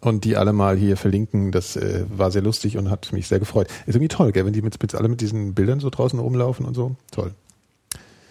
Und 0.00 0.24
die 0.24 0.36
alle 0.36 0.52
mal 0.52 0.76
hier 0.76 0.96
verlinken. 0.98 1.52
Das 1.52 1.74
äh, 1.74 2.04
war 2.14 2.30
sehr 2.30 2.42
lustig 2.42 2.76
und 2.76 2.90
hat 2.90 3.12
mich 3.12 3.28
sehr 3.28 3.38
gefreut. 3.38 3.66
Ist 3.86 3.94
irgendwie 3.96 4.08
toll, 4.08 4.30
gell, 4.32 4.44
wenn 4.44 4.52
die 4.52 4.62
mit, 4.62 4.80
mit 4.80 4.94
alle 4.94 5.08
mit 5.08 5.20
diesen 5.22 5.54
Bildern 5.54 5.80
so 5.80 5.88
draußen 5.90 6.18
rumlaufen 6.18 6.66
und 6.66 6.74
so. 6.74 6.96
Toll. 7.10 7.32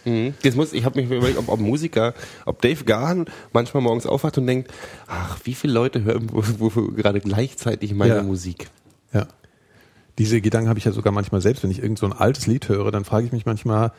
Mhm. 0.06 0.34
Jetzt 0.44 0.56
muss, 0.56 0.74
ich 0.74 0.86
habe 0.86 1.02
mich 1.02 1.10
überlegt, 1.12 1.38
ob, 1.38 1.50
ob 1.50 1.60
Musiker, 1.60 2.14
ob 2.46 2.62
Dave 2.62 2.84
Gahan 2.84 3.26
manchmal 3.54 3.84
morgens 3.84 4.06
aufwacht 4.06 4.38
und 4.38 4.48
denkt, 4.48 4.72
ach, 5.08 5.40
wie 5.44 5.54
viele 5.56 5.74
Leute 5.74 6.04
hören 6.04 6.28
gerade 6.96 7.20
gleichzeitig 7.20 7.94
meine 7.94 8.16
Ja. 8.18 8.24
Musik? 8.24 8.70
Ja. 9.14 9.28
Diese 10.18 10.40
Gedanken 10.42 10.70
habe 10.70 10.80
ich 10.80 10.86
ja 10.86 10.92
sogar 10.92 11.12
manchmal 11.12 11.42
selbst, 11.42 11.64
wenn 11.64 11.72
ich 11.72 11.82
irgend 11.82 12.00
so 12.00 12.06
ein 12.06 12.14
altes 12.14 12.48
Lied 12.48 12.70
höre, 12.70 12.92
dann 12.92 13.04
frage 13.04 13.26
ich 13.26 13.32
mich 13.34 13.46
manchmal, 13.46 13.92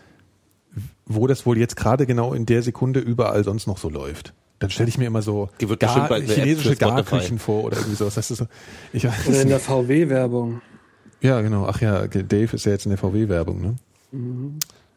wo 1.05 1.27
das 1.27 1.45
wohl 1.47 1.59
jetzt 1.59 1.77
gerade 1.77 2.07
genau 2.07 2.33
in 2.33 2.47
der 2.47 2.63
Sekunde 2.63 3.01
überall 3.01 3.45
sonst 3.45 3.67
noch 3.67 3.79
so 3.79 3.89
läuft. 3.91 4.33
Dann 4.59 4.71
stelle 4.71 4.89
ich 4.89 4.97
mir 4.97 5.07
immer 5.07 5.21
so 5.21 5.51
Gar, 5.79 6.21
chinesische. 6.21 6.77
Garküchen 6.77 7.39
vor 7.39 7.65
oder 7.65 7.77
irgendwie 7.77 7.97
sowas. 7.97 8.15
Das 8.15 8.31
ist 8.31 8.39
so, 8.39 8.47
ich 8.93 9.05
weiß 9.05 9.29
Oder 9.29 9.43
in 9.43 9.49
der. 9.49 9.61
VW-Werbung. 9.61 10.63
Ja, 11.21 11.43
genau. 11.43 11.67
Ach 11.67 11.81
ja, 11.83 12.07
Dave 12.07 12.57
ist 12.57 12.65
ja 12.65 12.73
jetzt 12.73 12.87
in 12.87 12.91
der 12.91 12.99
VW-Werbung, 12.99 13.61
ne? 13.61 13.75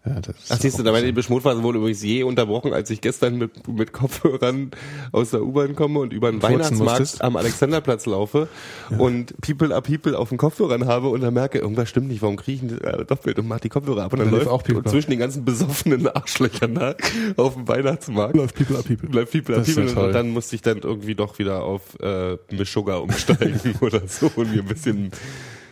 Ja, 0.06 0.22
das 0.22 0.36
ist 0.38 0.52
Ach, 0.52 0.58
siehst 0.60 0.80
du, 0.80 0.84
da 0.84 0.94
meine 0.94 1.06
die 1.08 1.12
Beschmutphase 1.12 1.62
wurde 1.62 1.80
übrigens 1.80 2.02
je 2.02 2.24
unterbrochen, 2.24 2.74
als 2.74 2.90
ich 2.90 3.02
gestern 3.02 3.38
mit, 3.38 3.68
mit 3.68 3.92
Kopfhörern 3.92 4.72
aus 5.12 5.32
der 5.32 5.44
U-Bahn 5.44 5.76
komme 5.76 6.00
und 6.00 6.14
über 6.14 6.32
den 6.32 6.40
Furzen 6.40 6.54
Weihnachtsmarkt 6.56 7.00
musstest? 7.02 7.22
am 7.22 7.36
Alexanderplatz 7.36 8.06
laufe 8.06 8.48
und 8.98 9.34
People 9.42 9.74
are 9.74 9.82
People 9.82 10.18
auf 10.18 10.30
den 10.30 10.38
Kopfhörern 10.38 10.86
habe 10.86 11.10
und 11.10 11.20
dann 11.22 11.34
merke, 11.34 11.60
irgendwas 11.60 11.90
stimmt 11.90 12.08
nicht, 12.08 12.22
warum 12.22 12.38
kriege 12.38 12.66
ich 12.66 12.72
ein 12.72 13.06
Doppelbild 13.08 13.40
und 13.40 13.48
mach 13.50 13.60
die 13.60 13.70
Kopfhörer 13.70 14.04
ab 14.04 14.14
und 14.14 14.20
dann, 14.20 14.30
Dann 14.30 14.38
läuft 14.38 14.50
auch 14.50 14.64
People. 14.64 14.78
und 14.78 14.90
zwischen 14.90 15.10
den 15.10 15.20
ganzen 15.20 15.44
besoffenen 15.44 16.08
Arschlöchern 16.08 16.76
da 16.76 16.96
auf 17.36 17.56
dem 17.56 17.68
Weihnachtsmarkt 17.68 18.36
Läuft 18.38 18.56
People 18.56 18.78
are 18.78 18.84
People. 18.84 19.10
Bleibt 19.10 19.32
People 19.32 19.56
ist 19.56 19.68
People 19.68 19.90
ja 19.90 19.94
toll. 19.94 20.08
und 20.08 20.14
dann 20.14 20.30
musste 20.30 20.56
ich 20.56 20.62
dann 20.62 20.78
irgendwie 20.78 21.16
doch 21.16 21.40
wieder 21.40 21.64
auf 21.64 22.00
äh, 22.00 22.38
Sugar 22.64 23.02
umsteigen 23.04 23.76
oder 23.82 24.02
so 24.08 24.32
und 24.36 24.54
mir 24.54 24.62
ein 24.62 24.68
bisschen 24.68 25.12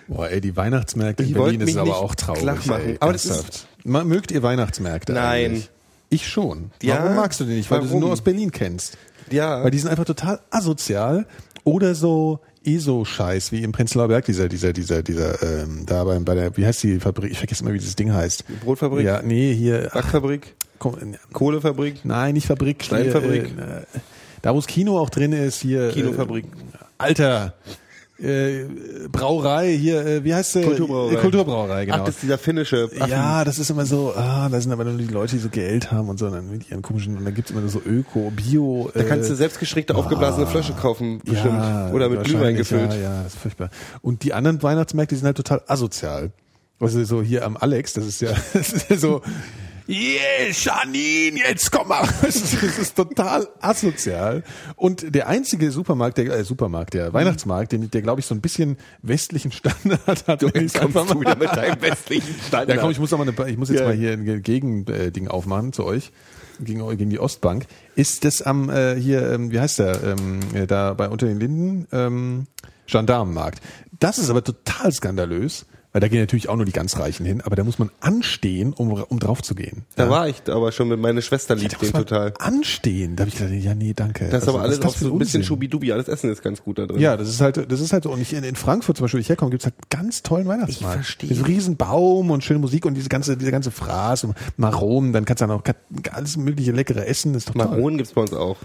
Boah, 0.07 0.29
ey, 0.29 0.39
die 0.41 0.55
Weihnachtsmärkte 0.55 1.23
in 1.23 1.29
Die 1.29 1.33
Berlin 1.35 1.61
ist 1.61 1.77
aber 1.77 1.97
auch 1.97 2.15
traurig. 2.15 2.43
machen. 2.43 2.71
Ey, 2.85 2.97
Aber 2.99 3.13
das 3.13 3.25
ist- 3.25 3.67
Mögt 3.83 4.31
ihr 4.31 4.43
Weihnachtsmärkte 4.43 5.13
Nein. 5.13 5.23
eigentlich? 5.51 5.69
Ich 6.09 6.27
schon. 6.27 6.71
Ja? 6.81 7.03
Warum 7.03 7.15
magst 7.17 7.39
du 7.39 7.43
die 7.45 7.53
nicht? 7.55 7.69
Weil 7.71 7.79
du 7.79 7.85
sie 7.85 7.89
Warum? 7.91 8.01
nur 8.03 8.11
aus 8.13 8.21
Berlin 8.21 8.51
kennst. 8.51 8.97
ja 9.29 9.63
Weil 9.63 9.71
die 9.71 9.79
sind 9.79 9.89
einfach 9.89 10.05
total 10.05 10.39
asozial 10.49 11.25
oder 11.65 11.95
so 11.95 12.39
ESO-Scheiß, 12.65 13.51
wie 13.53 13.63
im 13.63 13.71
Prenzlauer 13.71 14.07
Berg, 14.09 14.25
dieser, 14.25 14.47
dieser, 14.49 14.73
dieser, 14.73 15.03
dieser, 15.03 15.41
ähm, 15.41 15.83
da 15.85 16.03
bei, 16.03 16.19
bei 16.19 16.35
der, 16.35 16.55
wie 16.57 16.65
heißt 16.65 16.83
die 16.83 16.99
Fabrik? 16.99 17.31
Ich 17.31 17.37
vergesse 17.37 17.63
immer, 17.63 17.73
wie 17.73 17.79
dieses 17.79 17.95
Ding 17.95 18.13
heißt. 18.13 18.43
Brotfabrik, 18.63 19.05
Ja, 19.05 19.21
nee, 19.21 19.53
hier, 19.53 19.89
Backfabrik, 19.93 20.55
Kohlefabrik, 21.33 22.03
nein, 22.03 22.33
nicht 22.33 22.47
Fabrik. 22.47 22.83
Steinfabrik. 22.83 23.51
Hier, 23.55 23.77
äh, 23.77 23.99
da, 24.41 24.53
wo 24.53 24.57
das 24.57 24.67
Kino 24.67 24.97
auch 24.99 25.09
drin 25.09 25.31
ist, 25.33 25.61
hier. 25.61 25.89
Kinofabrik. 25.91 26.45
Äh, 26.45 26.49
Alter. 26.97 27.53
Äh, 28.19 28.65
Brauerei 29.11 29.73
hier, 29.73 30.03
äh, 30.05 30.23
wie 30.23 30.33
heißt 30.33 30.55
der? 30.55 30.63
Kulturbrauerei. 30.63 31.13
Äh, 31.13 31.17
Kulturbrauerei, 31.17 31.85
genau. 31.85 31.97
Ach, 31.99 32.03
das 32.05 32.15
ist 32.15 32.23
dieser 32.23 32.37
finnische 32.39 32.89
Affen. 32.99 33.11
Ja, 33.11 33.45
das 33.45 33.59
ist 33.59 33.69
immer 33.69 33.85
so, 33.85 34.13
ah, 34.15 34.49
da 34.49 34.59
sind 34.59 34.71
aber 34.71 34.85
nur 34.85 34.97
die 34.97 35.05
Leute, 35.05 35.35
die 35.35 35.41
so 35.41 35.49
Geld 35.49 35.91
haben 35.91 36.09
und 36.09 36.17
so, 36.17 36.25
und 36.25 36.31
dann 36.31 36.49
mit 36.49 36.69
ihren 36.69 36.81
komischen, 36.81 37.15
und 37.15 37.25
dann 37.25 37.35
gibt's 37.35 37.51
immer 37.51 37.61
nur 37.61 37.69
so 37.69 37.79
Öko, 37.85 38.31
Bio. 38.35 38.89
Da 38.93 39.03
kannst 39.03 39.29
du 39.29 39.35
selbstgeschrägte 39.35 39.93
aufgeblasene 39.95 40.47
Flasche 40.47 40.73
kaufen, 40.73 41.21
bestimmt. 41.23 41.61
Oder 41.93 42.09
mit 42.09 42.23
Glühwein 42.23 42.55
gefüllt. 42.55 42.93
Ja, 42.93 42.99
ja, 42.99 43.23
das 43.23 43.35
ist 43.35 43.41
furchtbar. 43.41 43.69
Und 44.01 44.23
die 44.23 44.33
anderen 44.33 44.63
Weihnachtsmärkte, 44.63 45.13
die 45.13 45.19
sind 45.19 45.27
halt 45.27 45.37
total 45.37 45.61
asozial. 45.67 46.31
Also 46.79 47.03
so 47.03 47.21
hier 47.21 47.45
am 47.45 47.57
Alex, 47.57 47.93
das 47.93 48.05
ist 48.05 48.21
ja, 48.21 48.31
das 48.53 48.73
ist 48.73 48.89
ja 48.89 48.97
so, 48.97 49.21
yeah, 49.89 50.49
Janine, 50.51 51.39
jetzt 51.47 51.71
komm 51.71 51.87
mal. 51.87 52.07
Das 52.21 52.35
ist, 52.35 52.95
total 52.95 53.47
asozial. 53.61 54.43
Und 54.75 55.13
der 55.15 55.27
einzige 55.27 55.71
Supermarkt, 55.71 56.17
der 56.17 56.25
äh, 56.33 56.43
Supermarkt, 56.43 56.93
der 56.93 57.13
Weihnachtsmarkt, 57.13 57.71
den, 57.71 57.89
der 57.91 58.01
glaube 58.01 58.19
ich 58.19 58.25
so 58.25 58.35
ein 58.35 58.41
bisschen 58.41 58.77
westlichen 59.01 59.51
Standard 59.51 60.27
hat. 60.27 60.43
ich's 60.43 60.73
Jetzt 60.73 60.79
kommst 60.81 60.95
du 60.95 61.03
mal- 61.15 61.21
wieder 61.21 61.35
mit 61.35 61.49
deinem 61.55 61.81
westlichen 61.81 62.35
Standard. 62.47 62.75
ja, 62.75 62.81
komm, 62.81 62.91
ich 62.91 62.99
muss 62.99 63.13
aber 63.13 63.23
eine, 63.23 63.49
ich 63.49 63.57
muss 63.57 63.69
jetzt 63.69 63.79
Ja. 63.79 63.85
mal 63.87 63.95
hier 63.95 64.11
ein 64.13 64.43
Gegending 64.43 65.27
aufmachen 65.27 65.73
zu 65.73 65.85
euch 65.85 66.11
gegen, 66.59 66.87
gegen 66.97 67.09
die 67.09 67.19
Ostbank. 67.19 67.65
Ist 67.95 68.25
das 68.25 68.41
am 68.41 68.69
äh, 68.69 68.95
hier, 68.99 69.31
ähm, 69.31 69.51
wie 69.51 69.59
heißt 69.59 69.79
der, 69.79 70.03
ähm, 70.03 70.39
äh, 70.53 70.67
da 70.67 70.93
bei 70.93 71.07
unter 71.09 71.27
den 71.27 71.39
Linden 71.39 71.87
ähm, 71.91 72.47
Gendarmenmarkt? 72.87 73.61
Das 73.99 74.17
ist 74.17 74.29
aber 74.29 74.43
total 74.43 74.91
skandalös, 74.91 75.65
weil 75.93 76.01
da 76.01 76.07
gehen 76.07 76.19
natürlich 76.19 76.49
auch 76.49 76.55
nur 76.55 76.65
die 76.65 76.71
ganz 76.71 76.97
Reichen 76.99 77.25
hin, 77.25 77.41
aber 77.41 77.55
da 77.55 77.63
muss 77.63 77.79
man 77.79 77.89
anstehen, 78.01 78.73
um 78.73 78.91
um 78.91 79.19
drauf 79.19 79.41
zu 79.41 79.55
gehen. 79.55 79.83
da 79.95 80.05
ja. 80.05 80.09
war 80.09 80.27
ich 80.27 80.41
aber 80.47 80.71
schon 80.71 80.89
mit 80.89 80.99
meiner 80.99 81.21
Schwester 81.21 81.55
liebt 81.55 81.81
muss 81.81 81.91
den 81.91 82.01
total. 82.01 82.33
anstehen. 82.39 83.15
Da 83.15 83.21
habe 83.21 83.29
ich 83.29 83.37
gedacht, 83.37 83.53
ja 83.53 83.75
nee, 83.75 83.93
danke. 83.93 84.25
Das 84.25 84.43
ist 84.43 84.47
Also, 84.47 84.51
aber 84.51 84.61
alles 84.63 84.75
ist 84.75 84.83
das 84.83 84.93
auch 84.93 84.97
so 84.97 85.11
ein 85.13 85.19
bisschen? 85.19 85.43
Schubidubi. 85.43 85.91
Alles 85.91 86.07
Essen 86.07 86.29
ist 86.29 86.41
ganz 86.41 86.61
gut 86.63 86.77
da 86.77 86.85
drin. 86.85 86.99
Ja, 86.99 87.17
das 87.17 87.29
ist 87.29 87.41
halt, 87.41 87.71
das 87.71 87.79
ist 87.79 87.93
halt 87.93 88.03
so. 88.03 88.11
Und 88.11 88.21
ich 88.21 88.33
in, 88.33 88.43
in 88.43 88.55
Frankfurt 88.55 88.97
zum 88.97 89.05
Beispiel, 89.05 89.19
wo 89.19 89.21
ich 89.21 89.29
herkomme, 89.29 89.51
gibt's 89.51 89.65
halt 89.65 89.75
ganz 89.89 90.23
tollen 90.23 90.47
Weihnachtsmarkt. 90.47 90.99
Ich 90.99 91.05
verstehe. 91.05 91.29
Mit 91.29 91.47
riesen 91.47 91.77
Baum 91.77 92.31
und 92.31 92.43
schöne 92.43 92.59
Musik 92.59 92.85
und 92.85 92.93
diese 92.93 93.09
ganze, 93.09 93.37
diese 93.37 93.51
ganze 93.51 93.71
Fraß 93.71 94.25
und 94.25 94.35
Maronen, 94.57 95.13
dann 95.13 95.25
kannst 95.25 95.41
du 95.41 95.47
dann 95.47 95.57
auch 95.57 95.63
alles 96.11 96.37
mögliche 96.37 96.71
leckere 96.71 97.07
essen, 97.07 97.33
das 97.33 97.43
ist 97.43 97.49
doch 97.49 97.53
toll. 97.53 97.65
Maronen 97.65 97.97
gibt's 97.97 98.13
bei 98.13 98.21
uns 98.21 98.33
auch. 98.33 98.57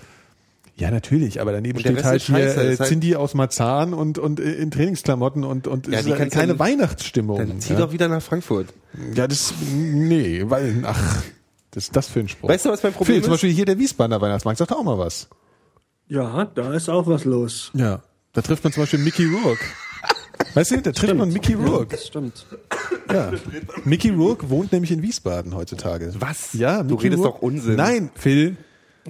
Ja, 0.76 0.90
natürlich, 0.90 1.40
aber 1.40 1.52
daneben 1.52 1.78
steht 1.78 1.96
Rest 1.96 2.04
halt 2.06 2.22
hier 2.22 2.38
äh, 2.38 2.76
halt- 2.78 2.82
Cindy 2.88 3.14
aus 3.14 3.34
Marzahn 3.34 3.92
und, 3.92 4.18
und 4.18 4.40
äh, 4.40 4.54
in 4.54 4.70
Trainingsklamotten 4.70 5.44
und, 5.44 5.66
und 5.68 5.86
Ja, 5.86 6.02
die 6.02 6.10
ist 6.10 6.18
halt 6.18 6.32
keine 6.32 6.54
du- 6.54 6.58
Weihnachtsstimmung. 6.58 7.38
Dann 7.38 7.60
zieh 7.60 7.74
ja. 7.74 7.78
doch 7.80 7.92
wieder 7.92 8.08
nach 8.08 8.22
Frankfurt. 8.22 8.68
ja, 9.14 9.28
das, 9.28 9.52
nee, 9.74 10.44
weil, 10.46 10.82
ach, 10.84 11.22
das 11.72 11.84
ist 11.84 11.96
das 11.96 12.08
für 12.08 12.20
ein 12.20 12.28
Spruch. 12.28 12.48
Weißt 12.48 12.64
du, 12.64 12.70
was 12.70 12.82
mein 12.82 12.92
Problem 12.94 13.16
Phil, 13.16 13.22
zum 13.22 13.32
ist? 13.32 13.36
Beispiel 13.36 13.50
hier 13.52 13.64
der 13.66 13.78
Wiesbadener 13.78 14.20
Weihnachtsmarkt, 14.20 14.58
sagt 14.58 14.72
auch 14.72 14.82
mal 14.82 14.98
was. 14.98 15.28
Ja, 16.08 16.46
da 16.54 16.72
ist 16.72 16.88
auch 16.88 17.06
was 17.06 17.24
los. 17.24 17.70
Ja. 17.74 18.02
Da 18.32 18.40
trifft 18.42 18.64
man 18.64 18.72
zum 18.72 18.82
Beispiel 18.84 18.98
Mickey 19.00 19.26
Rourke. 19.26 19.64
Weißt 20.54 20.70
du, 20.72 20.82
da 20.82 20.92
trifft 20.92 21.14
man 21.14 21.30
Mickey 21.32 21.52
Rourke. 21.54 21.88
Das 21.96 22.06
stimmt. 22.06 22.46
Ja. 23.12 23.30
Mickey 23.84 24.08
Rourke 24.10 24.48
wohnt 24.50 24.72
nämlich 24.72 24.90
in 24.90 25.02
Wiesbaden 25.02 25.54
heutzutage. 25.54 26.12
Was? 26.18 26.52
Ja, 26.54 26.82
Du 26.82 26.94
Mickey 26.94 27.08
redest 27.08 27.22
Rourke. 27.24 27.36
doch 27.38 27.42
Unsinn. 27.42 27.76
Nein, 27.76 28.10
Phil, 28.14 28.56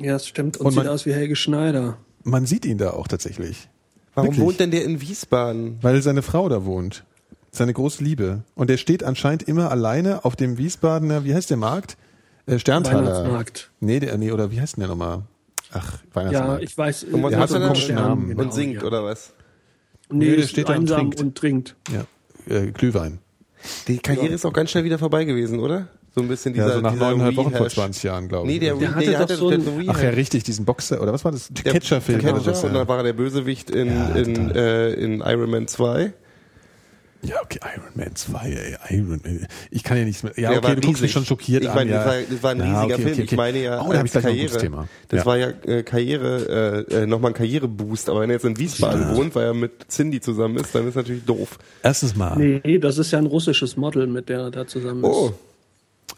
Ja, 0.01 0.13
das 0.15 0.27
stimmt. 0.27 0.57
Und, 0.57 0.67
Und 0.67 0.75
man- 0.75 0.85
sieht 0.85 0.91
aus 0.93 1.07
wie 1.07 1.13
Helge 1.13 1.37
Schneider. 1.37 1.99
man 2.25 2.47
sieht 2.47 2.65
ihn 2.65 2.79
da 2.79 2.91
auch 2.91 3.09
tatsächlich. 3.09 3.69
Warum 4.15 4.29
Wirklich? 4.31 4.45
wohnt 4.45 4.61
denn 4.61 4.71
der 4.71 4.85
in 4.85 5.01
Wiesbaden? 5.01 5.79
Weil 5.83 6.03
seine 6.03 6.23
Frau 6.23 6.49
da 6.49 6.65
wohnt. 6.65 7.05
Seine 7.51 7.73
große 7.73 8.03
Liebe. 8.03 8.45
Und 8.55 8.71
er 8.71 8.79
steht 8.79 9.05
anscheinend 9.05 9.43
immer 9.45 9.71
alleine 9.71 10.25
auf 10.25 10.37
dem 10.37 10.57
Wiesbadener, 10.59 11.25
wie 11.25 11.35
heißt 11.35 11.51
der 11.51 11.57
Markt? 11.59 11.97
Äh, 12.47 12.59
Sterntaler. 12.59 13.07
Weihnachtsmarkt. 13.07 13.71
Nee, 13.81 14.01
der, 14.01 14.17
nee, 14.19 14.33
oder 14.33 14.51
wie 14.51 14.61
heißt 14.61 14.77
denn 14.77 14.81
der 14.83 14.89
nochmal? 14.89 15.23
Ach, 15.73 15.93
Ja, 15.95 15.99
Weihnachtsmarkt. 16.15 16.63
ich 16.65 16.77
weiß. 16.79 17.05
Und 17.05 17.23
was 17.23 17.35
hat 17.35 17.49
so 17.51 17.55
einen 17.57 17.65
er 17.65 17.69
komischen 17.69 17.95
Namen. 17.95 18.29
Genau, 18.29 18.43
und 18.43 18.55
singt, 18.55 18.75
ja. 18.77 18.83
oder 18.85 19.05
was? 19.05 19.33
Nee, 20.11 20.27
Nee, 20.31 20.37
der 20.37 20.43
steht 20.47 20.69
da 20.69 20.77
und 20.77 20.87
trinkt. 20.87 21.21
und 21.21 21.35
trinkt. 21.37 21.77
ja, 21.91 22.05
äh, 22.55 22.71
Glühwein. 22.71 23.19
Die 23.89 23.99
Karriere 23.99 24.35
ist 24.35 24.45
auch 24.45 24.53
ganz 24.53 24.71
schnell 24.71 24.85
wieder 24.85 24.99
vorbei 24.99 25.25
gewesen, 25.25 25.61
oder? 25.61 25.89
So 26.15 26.21
ein 26.21 26.29
bisschen 26.29 26.53
dieser, 26.53 26.69
Ja, 26.69 26.75
so 26.75 26.81
nach 26.81 26.95
neuneinhalb 26.95 27.37
Wochen 27.37 27.51
vor 27.53 27.61
Rehash. 27.63 27.75
20 27.75 28.03
Jahren, 28.03 28.29
glaube 28.29 28.47
ich. 28.47 28.55
Nee, 28.55 28.59
der, 28.61 28.75
Der 28.75 28.89
der, 28.89 28.95
hatte 28.97 29.11
der 29.11 29.19
hatte 29.19 29.37
so. 29.37 29.51
Ach 29.87 30.03
ja, 30.03 30.11
richtig, 30.11 30.45
diesen 30.45 30.65
Boxer, 30.67 31.01
oder 31.01 31.13
was 31.13 31.25
war 31.25 31.33
das? 31.33 31.49
Der 31.49 31.73
Catcher-Film. 31.73 32.21
Catcher, 32.21 32.47
was, 32.47 32.65
und 32.65 32.73
ja. 32.73 32.79
dann 32.81 32.89
war 32.89 32.99
er 32.99 33.05
der 33.05 33.13
Bösewicht 33.15 33.71
in, 33.71 33.89
Ja, 33.89 34.09
in, 34.17 34.51
äh, 34.51 34.91
in 34.93 35.21
Iron 35.21 35.51
Man 35.51 35.67
2. 35.69 36.13
Ja, 37.25 37.37
okay, 37.41 37.61
Iron 37.77 37.93
Man 37.95 38.15
2, 38.17 38.51
ey, 38.51 38.77
Iron 38.99 39.09
Man. 39.25 39.47
Ich 39.71 39.85
kann 39.85 39.97
ja 39.97 40.05
nichts 40.05 40.23
mehr. 40.25 40.33
Ja, 40.37 40.51
Der 40.51 40.59
okay, 40.59 40.69
war 40.69 40.75
du 40.77 40.87
guckst 40.89 41.03
mich 41.03 41.13
schon 41.13 41.25
schockiert 41.25 41.63
ich 41.63 41.69
an. 41.71 41.77
meine, 41.77 41.91
ja. 41.93 41.99
das, 42.05 42.07
war, 42.07 42.23
das 42.29 42.43
war 42.43 42.51
ein 42.51 42.59
Ja, 42.59 42.65
riesiger 42.65 42.83
okay, 42.83 42.95
Film. 42.95 43.07
okay, 43.07 43.13
okay. 43.23 43.29
Ich 43.31 43.37
meine 43.37 43.63
ja, 43.63 43.81
oh, 43.81 43.93
da 43.93 44.01
als 44.01 44.13
Karriere. 44.13 44.59
Thema. 44.59 44.89
Das 45.09 45.21
ja. 45.21 45.27
war 45.27 45.37
ja 45.39 45.49
äh, 45.65 45.83
Karriere, 45.85 46.87
äh, 46.91 46.95
äh, 46.95 47.07
nochmal 47.07 47.31
ein 47.31 47.35
Karriereboost. 47.35 48.11
Aber 48.11 48.21
wenn 48.23 48.29
er 48.31 48.35
jetzt 48.35 48.45
in 48.45 48.59
Wiesbaden 48.59 49.17
wohnt, 49.17 49.35
weil 49.37 49.47
er 49.47 49.55
mit 49.55 49.71
Cindy 49.89 50.21
zusammen 50.21 50.57
ist, 50.57 50.75
dann 50.75 50.87
ist 50.89 50.97
natürlich 50.97 51.25
doof. 51.25 51.59
Erstens 51.83 52.17
mal. 52.17 52.37
Nee, 52.37 52.79
das 52.79 52.99
ist 52.99 53.13
ja 53.13 53.19
ein 53.19 53.27
russisches 53.27 53.77
Model, 53.77 54.09
mit 54.09 54.29
der 54.29 54.41
er 54.41 54.51
da 54.51 54.67
zusammen 54.67 55.05
ist. 55.05 55.11
Oh, 55.11 55.33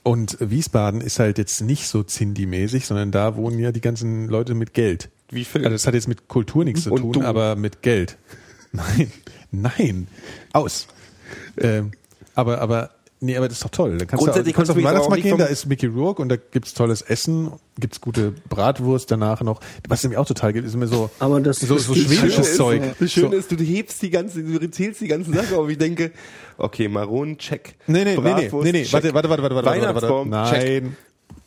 Und 0.05 0.37
Wiesbaden 0.39 1.01
ist 1.01 1.19
halt 1.19 1.39
jetzt 1.39 1.63
nicht 1.63 1.89
so 1.89 2.03
Zindy-mäßig, 2.03 2.85
sondern 2.85 3.11
da 3.11 3.37
wohnen 3.37 3.59
ja 3.59 3.73
die 3.73 3.81
ganzen 3.81 4.29
Leute 4.29 4.55
mit 4.55 4.75
Geld. 4.75 5.09
Wie 5.31 5.45
Phil. 5.45 5.63
Also 5.63 5.73
das 5.73 5.87
hat 5.87 5.95
jetzt 5.95 6.09
mit 6.09 6.29
Kultur 6.29 6.63
nichts 6.63 6.83
zu 6.83 6.91
tun, 6.91 7.13
du. 7.13 7.23
aber 7.23 7.57
mit 7.57 7.81
Geld. 7.81 8.19
Nein, 8.73 9.13
nein, 9.51 10.09
aus. 10.53 10.89
Ähm, 11.57 11.93
aber, 12.35 12.61
aber, 12.61 12.91
nee, 13.25 13.37
aber 13.37 13.49
das 13.49 13.59
ist 13.59 13.65
doch 13.65 13.71
toll. 13.71 13.99
Da 13.99 14.05
kannst 14.05 14.23
du, 14.23 14.27
Grundsätzlich 14.27 14.53
du 14.53 14.57
kannst 14.57 14.71
auf 14.71 14.77
den 14.77 14.85
du 14.85 14.89
aber 14.89 14.99
auch 15.01 15.11
Weihnachtsmarkt 15.11 15.23
gehen, 15.23 15.39
da 15.39 15.47
ist 15.47 15.67
Mickey 15.67 15.87
Rourke 15.87 16.23
und 16.23 16.29
da 16.29 16.37
gibt's 16.37 16.75
tolles 16.75 17.03
Essen, 17.03 17.53
gibt's 17.79 18.01
gute 18.01 18.33
Bratwurst 18.49 19.11
danach 19.11 19.41
noch. 19.43 19.61
Was 19.89 20.01
es 20.01 20.05
nämlich 20.05 20.19
auch 20.19 20.27
total 20.27 20.53
gibt, 20.53 20.67
ist 20.67 20.75
immer 20.75 20.87
so, 20.87 21.11
Aber 21.19 21.41
das 21.41 21.61
so, 21.61 21.77
ist 21.77 21.87
so 21.87 21.95
schwedisches 21.95 22.35
Schöne 22.35 22.57
Zeug. 22.57 22.83
Das 22.99 23.13
Schöne 23.13 23.31
so, 23.31 23.37
ist, 23.37 23.51
du 23.51 23.57
hebst 23.57 24.03
die 24.03 24.11
ganze, 24.11 24.43
du 24.43 24.71
zählst 24.71 25.01
die 25.01 25.09
ganzen 25.09 25.35
Sachen 25.35 25.57
auf. 25.57 25.69
Ich 25.69 25.79
denke, 25.79 26.13
okay, 26.59 26.89
Maronen, 26.89 27.39
check. 27.39 27.75
Nee, 27.87 28.05
nee, 28.05 28.05
nee, 28.05 28.11
nee, 28.11 28.21
Bratwurst, 28.21 28.65
nee, 28.65 28.73
nee, 28.73 28.85
check. 28.85 28.93
warte, 28.93 29.15
warte, 29.15 29.29
warte, 29.29 29.43
warte, 29.43 29.55
warte, 29.55 29.95
warte, 29.95 30.31
warte. 30.31 30.57
check. 30.57 30.83
Nein. 30.85 30.97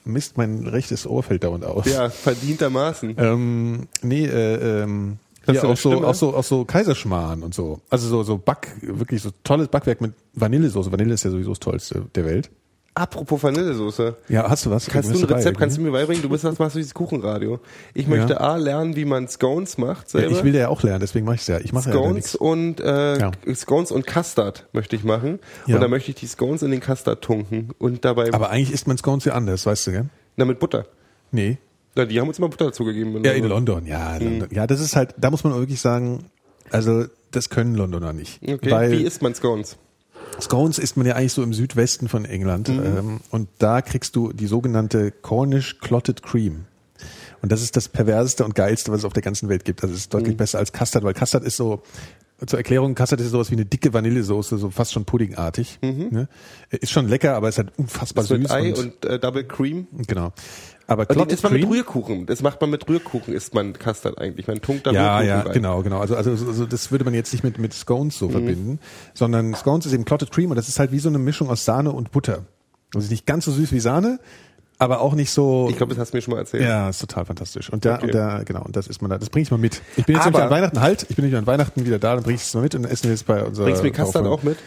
Mist, 0.05 0.37
mein 0.37 0.65
rechtes 0.65 1.05
Ohr 1.05 1.21
fällt 1.21 1.43
dauernd 1.43 1.65
aus. 1.65 1.85
Ja, 1.85 2.09
verdientermaßen. 2.09 3.15
Ähm, 3.17 3.87
nee, 4.01 4.25
äh, 4.25 4.83
ähm, 4.83 5.17
Ja, 5.55 5.61
du 5.61 5.67
eine 5.67 5.73
auch 5.73 5.77
so, 5.77 6.05
auch 6.05 6.15
so, 6.15 6.35
auch 6.35 6.43
so 6.43 6.65
Kaiserschmarrn 6.65 7.43
und 7.43 7.53
so. 7.53 7.79
Also 7.89 8.07
so, 8.07 8.23
so 8.23 8.37
Back, 8.37 8.69
wirklich 8.81 9.21
so 9.21 9.29
tolles 9.43 9.67
Backwerk 9.67 10.01
mit 10.01 10.13
Vanillesoße. 10.33 10.91
Vanille 10.91 11.13
ist 11.13 11.23
ja 11.23 11.31
sowieso 11.31 11.51
das 11.51 11.59
Tollste 11.59 12.05
der 12.15 12.25
Welt. 12.25 12.49
Apropos 12.95 13.43
Vanillesoße. 13.43 14.15
Ja, 14.27 14.49
hast 14.49 14.65
du 14.65 14.71
was? 14.71 14.87
Kannst 14.87 15.11
du 15.11 15.13
ein 15.13 15.21
dabei, 15.21 15.35
Rezept, 15.35 15.59
kannst 15.59 15.77
du 15.77 15.81
mir 15.81 15.91
beibringen? 15.91 16.23
Du 16.23 16.29
bist 16.29 16.43
das 16.43 16.57
machst 16.57 16.73
du 16.75 16.79
dieses 16.79 16.95
Kuchenradio. 16.95 17.59
Ich 17.93 18.07
möchte 18.07 18.41
A 18.41 18.55
lernen, 18.55 18.95
wie 18.95 19.05
man 19.05 19.27
Scones 19.27 19.77
macht 19.77 20.11
ja, 20.13 20.21
selber. 20.21 20.35
ich 20.35 20.43
will 20.43 20.55
ja 20.55 20.67
auch 20.69 20.81
lernen, 20.81 21.01
deswegen 21.01 21.23
mache 21.27 21.35
ich 21.35 21.45
ja. 21.47 21.59
Ich 21.59 21.73
mache 21.73 21.89
ja 21.91 21.95
Scones 21.95 22.15
nichts. 22.15 22.35
und 22.35 22.79
äh, 22.79 23.19
Ja. 23.19 23.31
Scones 23.53 23.91
und 23.91 24.07
Custard 24.07 24.65
möchte 24.73 24.95
ich 24.95 25.03
machen. 25.03 25.37
Ja. 25.67 25.75
Und 25.75 25.81
dann 25.81 25.91
möchte 25.91 26.09
ich 26.09 26.15
die 26.15 26.25
Scones 26.25 26.63
in 26.63 26.71
den 26.71 26.81
Custard 26.81 27.21
tunken 27.21 27.69
und 27.77 28.03
dabei 28.03 28.33
Aber 28.33 28.49
eigentlich 28.49 28.71
isst 28.71 28.87
man 28.87 28.97
Scones 28.97 29.25
ja 29.25 29.33
anders, 29.33 29.67
weißt 29.67 29.85
du, 29.87 29.91
gell? 29.91 30.05
na 30.35 30.45
mit 30.45 30.57
Butter. 30.57 30.87
Nee. 31.31 31.59
Ja, 31.97 32.05
die 32.05 32.19
haben 32.19 32.27
uns 32.27 32.37
immer 32.37 32.49
Butter 32.49 32.65
dazugegeben. 32.65 33.23
Ja, 33.23 33.31
in 33.33 33.45
London, 33.45 33.85
ja. 33.85 34.17
London. 34.17 34.49
Ja, 34.51 34.67
das 34.67 34.79
ist 34.79 34.95
halt, 34.95 35.15
da 35.17 35.31
muss 35.31 35.43
man 35.43 35.53
wirklich 35.55 35.81
sagen, 35.81 36.25
also 36.71 37.05
das 37.31 37.49
können 37.49 37.75
Londoner 37.75 38.13
nicht. 38.13 38.39
Okay. 38.41 38.71
Weil 38.71 38.91
wie 38.91 39.03
isst 39.03 39.21
man 39.21 39.33
Scones? 39.35 39.77
Scones 40.39 40.77
isst 40.77 40.97
man 40.97 41.07
ja 41.07 41.15
eigentlich 41.15 41.33
so 41.33 41.41
im 41.43 41.53
Südwesten 41.53 42.07
von 42.09 42.25
England. 42.25 42.69
Mhm. 42.69 42.83
Ähm, 42.85 43.19
und 43.31 43.49
da 43.59 43.81
kriegst 43.81 44.15
du 44.15 44.31
die 44.33 44.47
sogenannte 44.47 45.11
Cornish 45.11 45.79
Clotted 45.79 46.21
Cream. 46.21 46.65
Und 47.41 47.51
das 47.51 47.61
ist 47.61 47.75
das 47.77 47.87
perverseste 47.87 48.43
und 48.45 48.55
geilste, 48.55 48.91
was 48.91 48.99
es 48.99 49.05
auf 49.05 49.13
der 49.13 49.21
ganzen 49.23 49.47
Welt 49.49 49.63
gibt. 49.65 49.83
Also 49.83 49.93
es 49.93 50.01
ist 50.01 50.13
deutlich 50.13 50.33
Mhm. 50.33 50.37
besser 50.37 50.59
als 50.59 50.71
Custard, 50.73 51.03
weil 51.03 51.13
Custard 51.13 51.43
ist 51.43 51.55
so, 51.57 51.81
zur 52.45 52.59
Erklärung, 52.59 52.93
Custard 52.95 53.19
ist 53.21 53.29
sowas 53.31 53.49
wie 53.51 53.55
eine 53.55 53.65
dicke 53.65 53.93
Vanillesoße, 53.93 54.57
so 54.57 54.69
fast 54.69 54.93
schon 54.93 55.05
puddingartig. 55.05 55.79
Ne? 55.81 56.27
Ist 56.69 56.91
schon 56.91 57.07
lecker, 57.07 57.35
aber 57.35 57.49
ist 57.49 57.57
halt 57.57 57.71
unfassbar 57.77 58.23
Das 58.23 58.31
mit 58.31 58.41
süß. 58.47 58.51
Ei 58.51 58.73
und 58.75 59.05
äh, 59.05 59.19
Double 59.19 59.43
Cream. 59.43 59.87
genau. 60.07 60.33
Aber 60.89 61.05
den 61.05 61.15
Clotted 61.15 61.33
isst 61.33 61.43
man 61.43 61.53
mit 61.53 61.67
Rührkuchen. 61.67 62.25
Das 62.25 62.41
macht 62.41 62.61
man 62.61 62.69
mit 62.69 62.87
Rührkuchen, 62.87 63.33
isst 63.33 63.53
man 63.53 63.73
Custard 63.77 64.17
eigentlich. 64.17 64.47
Man 64.47 64.61
tunkt 64.61 64.87
da 64.87 64.91
ja, 64.91 65.17
Rührkuchen 65.17 65.27
ja, 65.29 65.39
rein. 65.41 65.51
genau, 65.53 65.81
genau. 65.83 65.99
Also, 65.99 66.15
also, 66.15 66.31
also 66.31 66.65
das 66.65 66.91
würde 66.91 67.03
man 67.03 67.13
jetzt 67.13 67.33
nicht 67.33 67.43
mit, 67.43 67.57
mit 67.59 67.73
Scones 67.73 68.15
Mhm. 68.15 68.19
so 68.19 68.29
verbinden, 68.29 68.79
sondern 69.13 69.53
Scones 69.53 69.85
ist 69.85 69.93
eben 69.93 70.05
Clotted 70.05 70.31
Cream 70.31 70.49
und 70.49 70.55
das 70.55 70.69
ist 70.69 70.79
halt 70.79 70.91
wie 70.93 70.99
so 70.99 71.09
eine 71.09 71.19
Mischung 71.19 71.49
aus 71.49 71.65
Sahne 71.65 71.91
und 71.91 72.11
Butter. 72.11 72.45
Also 72.95 73.09
nicht 73.11 73.25
ganz 73.25 73.43
so 73.45 73.51
süß 73.51 73.73
wie 73.73 73.81
Sahne, 73.81 74.19
aber 74.79 75.01
auch 75.01 75.13
nicht 75.13 75.31
so. 75.31 75.67
Ich 75.69 75.75
glaube, 75.75 75.93
das 75.93 75.99
hast 75.99 76.13
du 76.13 76.17
mir 76.17 76.21
schon 76.21 76.33
mal 76.35 76.39
erzählt. 76.39 76.63
ja, 76.63 76.87
ist 76.87 76.99
total 76.99 77.25
fantastisch. 77.25 77.69
Und 77.69 77.83
da, 77.83 77.95
Okay. 77.95 78.05
und 78.05 78.15
da, 78.15 78.43
genau, 78.43 78.61
und 78.63 78.75
das 78.77 78.87
ist 78.87 79.01
man 79.01 79.11
da, 79.11 79.17
das 79.17 79.29
bringe 79.29 79.43
ich 79.43 79.51
mal 79.51 79.57
mit. 79.57 79.81
Ich 79.97 80.05
bin 80.05 80.15
jetzt 80.15 80.25
Aber- 80.25 80.37
nämlich 80.39 80.43
an 80.45 80.49
Weihnachten 80.51 80.79
halt, 80.81 81.05
ich 81.09 81.15
bin 81.17 81.25
nämlich 81.25 81.37
an 81.37 81.47
Weihnachten 81.47 81.85
wieder 81.85 81.99
da, 81.99 82.15
dann 82.15 82.23
bringe 82.23 82.35
ich 82.37 82.43
es 82.43 82.53
mal 82.53 82.61
mit 82.61 82.75
und 82.75 82.83
dann 82.83 82.91
essen 82.91 83.05
wir 83.05 83.11
jetzt 83.11 83.25
bei 83.25 83.43
unserer. 83.43 83.65
Bringst 83.65 83.81
du 83.81 83.85
mir 83.87 83.91
Custard 83.91 84.25
auch 84.25 84.43
mit? 84.43 84.57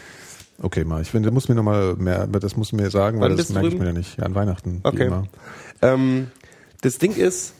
Okay, 0.61 0.83
mal. 0.83 1.01
Ich 1.01 1.09
finde, 1.09 1.29
du 1.29 1.33
musst 1.33 1.49
mir 1.49 1.55
nochmal 1.55 1.95
mehr, 1.95 2.27
das 2.27 2.55
musst 2.55 2.71
du 2.71 2.75
mir 2.75 2.89
sagen, 2.91 3.19
Wann 3.19 3.31
weil 3.31 3.37
das 3.37 3.49
merke 3.49 3.69
ich 3.69 3.79
mir 3.79 3.85
ja 3.85 3.93
nicht. 3.93 4.17
Ja, 4.17 4.25
an 4.25 4.35
Weihnachten. 4.35 4.81
Okay. 4.83 5.07
immer. 5.07 5.27
Ähm, 5.81 6.27
das 6.81 6.99
Ding 6.99 7.15
ist, 7.15 7.53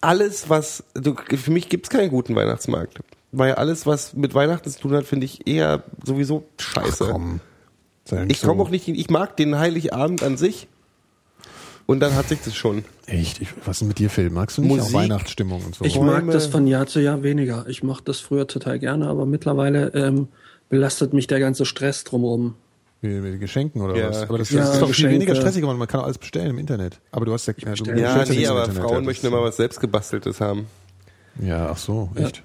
alles, 0.00 0.48
was, 0.48 0.84
du, 0.94 1.14
für 1.14 1.50
mich 1.50 1.68
gibt's 1.68 1.88
keinen 1.88 2.10
guten 2.10 2.36
Weihnachtsmarkt. 2.36 3.00
Weil 3.32 3.54
alles, 3.54 3.84
was 3.84 4.14
mit 4.14 4.34
Weihnachten 4.34 4.70
zu 4.70 4.80
tun 4.80 4.92
hat, 4.94 5.04
finde 5.04 5.26
ich 5.26 5.46
eher 5.46 5.82
sowieso 6.04 6.44
scheiße. 6.58 7.08
Komm. 7.10 7.40
Ja 8.10 8.24
nicht 8.24 8.36
ich 8.36 8.42
komme 8.42 8.62
auch 8.62 8.70
nicht, 8.70 8.88
ich 8.88 9.10
mag 9.10 9.36
den 9.36 9.58
Heiligabend 9.58 10.22
an 10.22 10.36
sich. 10.36 10.68
Und 11.84 12.00
dann 12.00 12.14
hat 12.14 12.28
sich 12.28 12.40
das 12.42 12.54
schon. 12.54 12.84
Echt? 13.06 13.40
Ich, 13.40 13.48
was 13.64 13.76
ist 13.76 13.80
denn 13.80 13.88
mit 13.88 13.98
dir, 13.98 14.10
Phil? 14.10 14.28
Magst 14.28 14.58
du 14.58 14.62
nicht 14.62 14.76
Musik? 14.76 14.94
auch 14.94 14.98
Weihnachtsstimmung 15.00 15.64
und 15.64 15.74
so? 15.74 15.84
Ich 15.84 15.98
mag 15.98 16.30
das 16.30 16.46
von 16.46 16.66
Jahr 16.66 16.86
zu 16.86 17.00
Jahr 17.00 17.22
weniger. 17.22 17.66
Ich 17.66 17.82
mochte 17.82 18.04
das 18.04 18.20
früher 18.20 18.46
total 18.46 18.78
gerne, 18.78 19.08
aber 19.08 19.24
mittlerweile 19.24 19.88
ähm, 19.94 20.28
belastet 20.68 21.12
mich 21.12 21.26
der 21.26 21.40
ganze 21.40 21.64
Stress 21.64 22.04
drumherum. 22.04 22.54
Wie 23.00 23.08
mit 23.08 23.40
Geschenken 23.40 23.80
oder 23.80 23.96
Ja, 23.96 24.08
was? 24.08 24.22
Aber 24.22 24.38
das, 24.38 24.50
Ja, 24.50 24.60
das 24.60 24.74
ist 24.74 24.82
doch 24.82 24.92
viel 24.92 25.10
weniger 25.10 25.34
stressig, 25.36 25.62
aber 25.62 25.74
man 25.74 25.86
kann 25.86 26.00
auch 26.00 26.04
alles 26.04 26.18
bestellen 26.18 26.50
im 26.50 26.58
Internet. 26.58 26.98
Aber 27.12 27.26
du 27.26 27.32
hast 27.32 27.46
ja, 27.46 27.54
ja, 27.58 27.74
du 27.74 27.84
Ja, 27.92 28.24
nee, 28.24 28.46
aber 28.46 28.64
Internet, 28.64 28.82
Frauen 28.82 28.94
ja, 28.94 29.00
möchten 29.02 29.26
immer 29.28 29.42
was 29.42 29.56
selbstgebasteltes 29.56 30.40
haben. 30.40 30.66
Ja, 31.40 31.68
ach 31.70 31.78
so, 31.78 32.10
echt. 32.16 32.42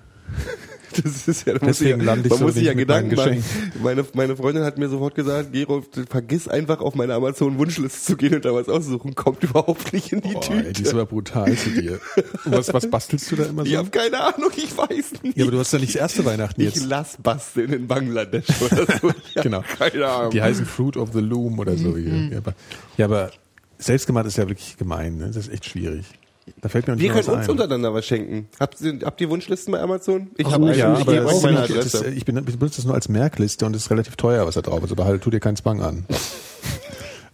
Das 1.03 1.27
ist 1.27 1.45
ja, 1.47 1.53
da 1.53 1.65
muss 1.65 1.77
Deswegen 1.79 1.99
ich, 1.99 2.05
lande 2.05 2.27
ich 2.27 2.29
man 2.31 2.39
so 2.39 2.45
muss 2.45 2.53
sich 2.55 2.63
ja 2.65 2.73
Gedanken 2.73 3.15
machen. 3.15 3.43
Meine, 3.81 4.05
meine 4.13 4.35
Freundin 4.35 4.63
hat 4.63 4.77
mir 4.77 4.89
sofort 4.89 5.15
gesagt, 5.15 5.51
Gero, 5.53 5.83
vergiss 6.09 6.47
einfach 6.47 6.79
auf 6.81 6.95
meine 6.95 7.13
Amazon-Wunschliste 7.15 7.99
zu 8.01 8.17
gehen 8.17 8.35
und 8.35 8.45
da 8.45 8.53
was 8.53 8.69
aussuchen. 8.69 9.15
Kommt 9.15 9.43
überhaupt 9.43 9.91
nicht 9.93 10.11
in 10.11 10.21
die 10.21 10.33
Boah, 10.33 10.41
Tüte. 10.41 10.67
ey, 10.67 10.73
die 10.73 10.83
ist 10.83 10.93
aber 10.93 11.05
brutal 11.05 11.55
zu 11.55 11.69
dir. 11.71 11.99
Was, 12.45 12.73
was 12.73 12.89
bastelst 12.89 13.31
du 13.31 13.35
da 13.35 13.45
immer 13.45 13.63
so? 13.65 13.71
ich 13.71 13.77
habe 13.77 13.89
keine 13.89 14.19
Ahnung, 14.21 14.51
ich 14.55 14.77
weiß 14.77 15.23
nicht. 15.23 15.37
ja, 15.37 15.43
aber 15.45 15.51
du 15.51 15.59
hast 15.59 15.73
ja 15.73 15.79
nicht 15.79 15.95
das 15.95 16.01
erste 16.01 16.25
Weihnachten 16.25 16.61
ich 16.61 16.75
jetzt. 16.75 16.85
lass 16.85 17.17
basteln 17.21 17.73
in 17.73 17.87
Bangladesch 17.87 18.47
oder 18.61 18.85
so. 19.01 19.11
Ich 19.35 19.41
Genau. 19.41 19.63
Keine 19.77 20.07
Ahnung. 20.07 20.31
Die 20.31 20.41
heißen 20.41 20.65
Fruit 20.65 20.97
of 20.97 21.09
the 21.13 21.19
Loom 21.19 21.59
oder 21.59 21.75
so. 21.77 21.97
hier. 21.97 22.29
Ja, 22.31 22.37
aber, 22.37 22.53
ja, 22.97 23.05
aber 23.05 23.31
selbstgemacht 23.77 24.25
ist 24.25 24.37
ja 24.37 24.47
wirklich 24.47 24.77
gemein. 24.77 25.17
Ne? 25.17 25.27
Das 25.27 25.35
ist 25.37 25.51
echt 25.51 25.65
schwierig. 25.65 26.05
Da 26.61 26.69
fällt 26.69 26.87
mir 26.87 26.97
Wir 26.99 27.09
können 27.13 27.19
uns 27.29 27.45
ein. 27.45 27.49
untereinander 27.49 27.93
was 27.93 28.05
schenken. 28.05 28.47
Habt 28.59 28.81
ihr, 28.81 28.99
habt 29.03 29.21
ihr 29.21 29.29
Wunschlisten 29.29 29.71
bei 29.71 29.79
Amazon? 29.81 30.29
Ich 30.37 30.45
habe 30.51 30.65
eine. 30.65 30.75
Ja, 30.77 30.97
ich 30.99 31.07
aber 31.07 31.41
meine 31.41 31.61
das, 31.61 31.71
Adresse. 31.71 32.09
ich, 32.09 32.25
bin, 32.25 32.37
ich 32.37 32.57
benutze 32.59 32.77
das 32.77 32.85
nur 32.85 32.95
als 32.95 33.07
Merkliste 33.09 33.65
und 33.65 33.75
es 33.75 33.83
ist 33.83 33.91
relativ 33.91 34.15
teuer, 34.17 34.45
was 34.45 34.55
da 34.55 34.61
drauf 34.61 34.83
ist. 34.83 34.91
Aber 34.91 35.05
halt, 35.05 35.21
tu 35.21 35.29
dir 35.29 35.39
keinen 35.39 35.55
Zwang 35.55 35.81
an. 35.81 36.05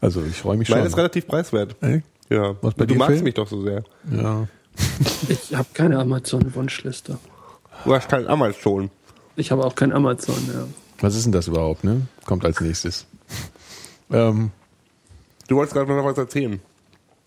Also 0.02 0.24
ich 0.24 0.38
freue 0.38 0.56
mich 0.56 0.70
schon. 0.70 0.78
Meine 0.78 0.88
ist 0.88 0.96
relativ 0.96 1.28
preiswert. 1.28 1.76
Ey? 1.82 2.04
Ja. 2.30 2.56
Was 2.62 2.74
bei 2.74 2.86
du 2.86 2.94
dir, 2.94 3.00
magst 3.00 3.16
Phil? 3.16 3.24
mich 3.24 3.34
doch 3.34 3.50
so 3.50 3.62
sehr. 3.62 3.84
Ja. 4.10 4.48
Ich 5.28 5.54
habe 5.54 5.68
keine 5.74 6.00
Amazon-Wunschliste. 6.00 7.18
Du 7.84 7.94
hast 7.94 8.08
kein 8.08 8.26
Amazon. 8.28 8.90
Ich 9.36 9.52
habe 9.52 9.66
auch 9.66 9.76
kein 9.76 9.92
Amazon. 9.92 10.38
Ja. 10.54 10.68
Was 11.02 11.16
ist 11.16 11.26
denn 11.26 11.34
das 11.34 11.50
überhaupt, 11.50 11.84
ne? 11.84 12.04
Kommt 12.26 12.46
als 12.46 12.62
nächstes. 12.62 13.08
Ähm, 14.10 14.52
Du 15.50 15.56
wolltest 15.58 15.76
gerade 15.76 15.94
noch 15.94 16.06
was 16.06 16.18
erzähhlen. 16.18 16.62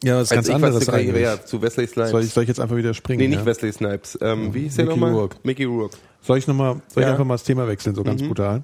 Ja, 0.03 0.16
was 0.16 0.30
Als 0.30 0.30
ganz 0.30 0.48
ich 0.48 0.55
anderes 0.55 0.88
eigentlich. 0.88 1.22
ja, 1.22 1.44
zu 1.44 1.61
Wesley 1.62 1.86
Snipes. 1.86 2.11
Soll 2.11 2.22
ich, 2.24 2.30
soll 2.32 2.42
ich 2.44 2.48
jetzt 2.48 2.61
einfach 2.61 2.76
wieder 2.76 2.94
springen? 2.94 3.20
nee, 3.20 3.28
nicht 3.28 3.40
ja? 3.40 3.46
Wesley 3.46 3.72
Snipes. 3.72 4.18
Ähm, 4.20 4.53
wie 4.55 4.62
hieß 4.62 4.76
der 4.76 4.84
Mickey 4.86 4.98
nochmal? 5.00 5.12
Rourke. 5.14 5.36
Mickey 5.42 5.64
Rourke. 5.64 5.96
Soll 6.22 6.38
ich 6.38 6.46
nochmal, 6.46 6.74
soll 6.74 6.82
ich 6.88 6.96
Ja. 6.96 7.07
Mhm. 7.07 7.12
einfach 7.12 7.24
mal 7.24 7.34
das 7.34 7.44
Thema 7.44 7.66
wechseln, 7.68 7.94
so 7.94 8.03
ganz 8.05 8.22
brutal? 8.22 8.62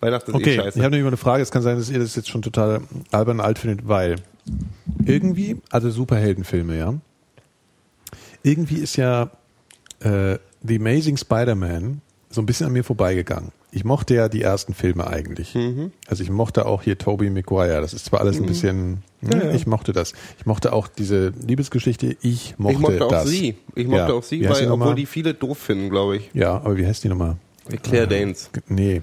Weihnachten 0.00 0.30
ist 0.30 0.34
Okay, 0.34 0.50
eh 0.50 0.52
ich 0.54 0.56
scheiße. 0.60 0.78
habe 0.80 0.90
nämlich 0.90 1.02
mal 1.04 1.08
eine 1.08 1.16
Frage. 1.16 1.42
Es 1.42 1.50
kann 1.52 1.62
sein, 1.62 1.76
dass 1.78 1.88
ihr 1.90 1.98
das 2.00 2.16
jetzt 2.16 2.28
schon 2.28 2.42
total 2.42 2.80
albern 3.12 3.38
alt 3.40 3.58
findet, 3.58 3.86
weil 3.86 4.16
irgendwie, 5.04 5.60
also 5.70 5.90
Superheldenfilme, 5.90 6.76
ja. 6.76 6.94
Irgendwie 8.42 8.78
ist 8.78 8.96
ja 8.96 9.30
äh, 10.00 10.38
The 10.64 10.76
Amazing 10.76 11.16
Spider-Man 11.16 12.00
so 12.30 12.40
ein 12.42 12.46
bisschen 12.46 12.66
an 12.66 12.72
mir 12.72 12.82
vorbeigegangen. 12.82 13.52
Ich 13.74 13.84
mochte 13.84 14.14
ja 14.14 14.28
die 14.28 14.42
ersten 14.42 14.74
Filme 14.74 15.06
eigentlich. 15.06 15.54
Mhm. 15.54 15.92
Also 16.06 16.22
ich 16.22 16.28
mochte 16.30 16.66
auch 16.66 16.82
hier 16.82 16.98
Tobey 16.98 17.30
Maguire. 17.30 17.80
Das 17.80 17.94
ist 17.94 18.04
zwar 18.04 18.20
alles 18.20 18.36
ein 18.36 18.44
bisschen, 18.44 19.02
hm, 19.22 19.30
Ja, 19.32 19.44
ja. 19.46 19.50
ich 19.54 19.66
mochte 19.66 19.92
das. 19.94 20.12
Ich 20.38 20.44
mochte 20.44 20.74
auch 20.74 20.88
diese 20.88 21.32
Liebesgeschichte. 21.46 22.16
Ich 22.20 22.54
mochte, 22.58 22.74
ich 22.74 22.80
mochte 22.80 23.06
auch 23.06 23.10
das. 23.10 23.28
sie. 23.30 23.56
Ich 23.74 23.86
mochte 23.86 23.98
Ja. 24.08 24.12
auch 24.12 24.22
sie, 24.22 24.46
weil, 24.46 24.60
die 24.60 24.68
obwohl 24.68 24.94
die 24.94 25.06
viele 25.06 25.32
doof 25.32 25.56
finden, 25.56 25.88
glaube 25.88 26.18
ich. 26.18 26.30
Ja, 26.34 26.56
aber 26.56 26.76
wie 26.76 26.86
heißt 26.86 27.02
die 27.02 27.08
nochmal? 27.08 27.36
Claire 27.82 28.06
Danes. 28.06 28.50
Nee, 28.68 29.00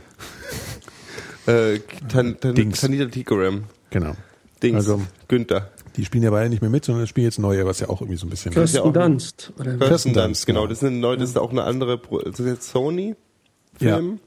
Äh, 1.48 1.80
Tan, 2.08 2.40
Tan, 2.40 2.54
Dings. 2.54 2.82
Tanita 2.82 3.06
Tikoram. 3.06 3.64
genau. 3.90 4.14
Dings. 4.62 4.76
Also 4.76 5.02
Günther. 5.28 5.70
die 5.96 6.06
spielen 6.06 6.24
ja 6.24 6.30
beide 6.30 6.50
nicht 6.50 6.62
mehr 6.62 6.70
mit, 6.70 6.86
sondern 6.86 7.08
spielen 7.08 7.26
jetzt 7.26 7.40
neue, 7.40 7.66
was 7.66 7.80
ja 7.80 7.90
auch 7.90 8.02
irgendwie 8.02 8.18
so 8.20 8.28
ein 8.28 8.30
bisschen. 8.30 8.52
ja 8.52 8.60
Kirsten 8.60 8.80
auch- 8.82 8.94
Dunst. 8.94 9.52
Oder 9.58 9.78
Kirsten 9.78 10.14
Dunst, 10.14 10.46
genau. 10.46 10.68
Das 10.68 10.80
ist, 10.80 10.84
eine 10.84 10.98
neue, 10.98 11.18
das 11.18 11.30
ist 11.30 11.38
auch 11.40 11.50
eine 11.52 11.64
andere, 11.64 11.98
Pro 11.98 12.20
das 12.20 12.40
ist 12.40 12.46
jetzt 12.46 12.70
Sony-Film. 12.70 14.20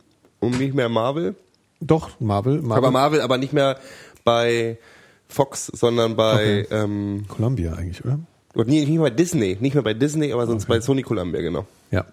Und 0.42 0.58
nicht 0.58 0.74
mehr 0.74 0.88
Marvel. 0.88 1.34
Doch, 1.80 2.10
Marvel. 2.20 2.60
Marvel 2.60 2.76
Aber 2.76 2.90
Marvel, 2.90 3.20
aber 3.22 3.38
nicht 3.38 3.52
mehr 3.52 3.78
bei 4.24 4.78
Fox, 5.28 5.66
sondern 5.66 6.14
bei, 6.16 6.64
Okay. 6.64 6.66
ähm, 6.70 7.24
Columbia 7.28 7.72
eigentlich, 7.72 8.04
oder? 8.04 8.18
oder 8.54 8.64
nie- 8.66 8.80
nicht 8.80 8.90
mehr 8.90 9.00
bei 9.00 9.10
Disney. 9.10 9.56
Nicht 9.60 9.74
mehr 9.74 9.82
bei 9.82 9.94
Disney, 9.94 10.32
aber 10.32 10.46
sonst 10.46 10.66
bei 10.66 10.80
Sony 10.80 11.02
Columbia, 11.02 11.40
genau. 11.40 11.66
Ja, 11.90 12.04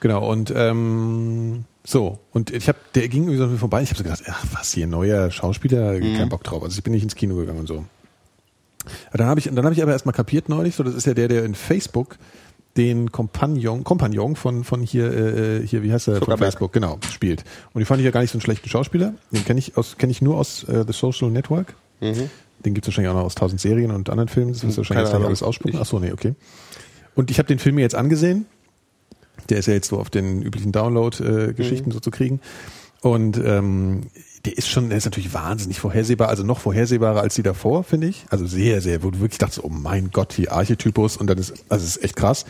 genau. 0.00 0.26
Und 0.30 0.52
ähm, 0.56 1.64
so, 1.84 2.18
und 2.32 2.50
ich 2.50 2.66
habe, 2.68 2.78
der 2.94 3.08
ging 3.08 3.24
irgendwie 3.28 3.36
so 3.38 3.48
vorbei. 3.58 3.82
Ich 3.82 3.90
habe 3.90 3.98
so 3.98 4.04
gedacht, 4.04 4.22
ach, 4.26 4.44
was 4.54 4.72
hier, 4.72 4.86
neuer 4.86 5.30
Schauspieler, 5.30 5.92
Mhm. 5.94 6.16
kein 6.16 6.28
Bock 6.28 6.42
drauf. 6.44 6.62
Also 6.62 6.78
ich 6.78 6.82
bin 6.84 6.92
nicht 6.94 7.02
ins 7.02 7.14
Kino 7.14 7.34
gegangen 7.36 7.58
und 7.60 7.66
so. 7.66 7.84
Aber 9.10 9.18
Dann 9.18 9.26
habe 9.28 9.38
ich, 9.40 9.46
dann 9.52 9.64
habe 9.64 9.74
ich 9.74 9.82
aber 9.82 9.92
erstmal 9.92 10.14
kapiert 10.14 10.48
neulich, 10.48 10.74
so 10.74 10.82
das 10.82 10.94
ist 10.94 11.06
ja 11.06 11.14
der, 11.14 11.28
der 11.28 11.44
in 11.44 11.54
Facebook 11.54 12.16
den 12.76 13.12
Kompagnon, 13.12 13.84
Kompagnon 13.84 14.34
von 14.36 14.64
von 14.64 14.80
hier 14.82 15.12
äh, 15.12 15.66
hier 15.66 15.82
wie 15.82 15.92
heißt 15.92 16.08
er 16.08 16.22
von. 16.22 16.38
Facebook 16.38 16.72
genau 16.72 16.98
spielt 17.10 17.44
und 17.74 17.80
den 17.80 17.86
fand 17.86 18.00
ich 18.00 18.04
ja 18.06 18.10
gar 18.10 18.20
nicht 18.22 18.30
so 18.30 18.36
einen 18.36 18.42
schlechten 18.42 18.68
Schauspieler 18.68 19.14
den 19.30 19.44
kenne 19.44 19.58
ich 19.58 19.76
aus 19.76 19.98
kenne 19.98 20.10
ich 20.10 20.22
nur 20.22 20.38
aus 20.38 20.64
äh, 20.64 20.84
The 20.86 20.92
Social 20.92 21.30
Network 21.30 21.74
Mhm. 22.00 22.30
den 22.64 22.74
gibt 22.74 22.86
es 22.86 22.88
wahrscheinlich 22.88 23.10
auch 23.10 23.16
noch 23.16 23.24
aus 23.24 23.34
tausend 23.34 23.60
Serien 23.60 23.90
und 23.90 24.08
anderen 24.10 24.28
Filmen 24.28 24.52
das 24.52 24.64
ist 24.64 24.76
wahrscheinlich 24.76 24.88
keine 24.88 25.00
jetzt 25.02 25.08
gleich 25.10 25.14
Ahnung. 25.16 25.26
alles 25.26 25.42
ausspucken 25.42 25.74
Ich- 25.76 25.80
ach 25.82 25.86
so 25.86 25.98
nee 25.98 26.12
okay 26.12 26.34
und 27.14 27.30
ich 27.30 27.38
habe 27.38 27.46
den 27.48 27.58
Film 27.58 27.74
mir 27.74 27.82
jetzt 27.82 27.94
angesehen 27.94 28.46
der 29.50 29.58
ist 29.58 29.66
ja 29.66 29.74
jetzt 29.74 29.88
so 29.88 29.98
auf 29.98 30.08
den 30.10 30.40
üblichen 30.42 30.72
Download-Geschichten 30.72 31.88
Mhm. 31.88 31.92
so 31.92 32.00
zu 32.00 32.10
kriegen. 32.10 32.40
Und 33.00 33.36
ähm, 33.44 34.02
der 34.44 34.58
ist 34.58 34.68
schon, 34.68 34.88
der 34.88 34.98
ist 34.98 35.04
natürlich 35.04 35.32
wahnsinnig 35.32 35.78
vorhersehbar, 35.78 36.28
also 36.28 36.42
noch 36.42 36.58
vorhersehbarer 36.58 37.20
als 37.20 37.34
die 37.34 37.42
davor, 37.42 37.84
finde 37.84 38.08
ich. 38.08 38.24
Also 38.30 38.46
sehr, 38.46 38.80
sehr, 38.80 39.02
wo 39.02 39.10
du 39.10 39.20
wirklich 39.20 39.38
dachtest, 39.38 39.62
oh 39.62 39.68
mein 39.68 40.10
Gott, 40.10 40.36
wie 40.38 40.48
Archetypus 40.48 41.16
und 41.16 41.28
dann 41.28 41.38
ist, 41.38 41.52
also 41.68 41.84
es 41.84 41.96
ist 41.96 42.04
echt 42.04 42.16
krass. 42.16 42.44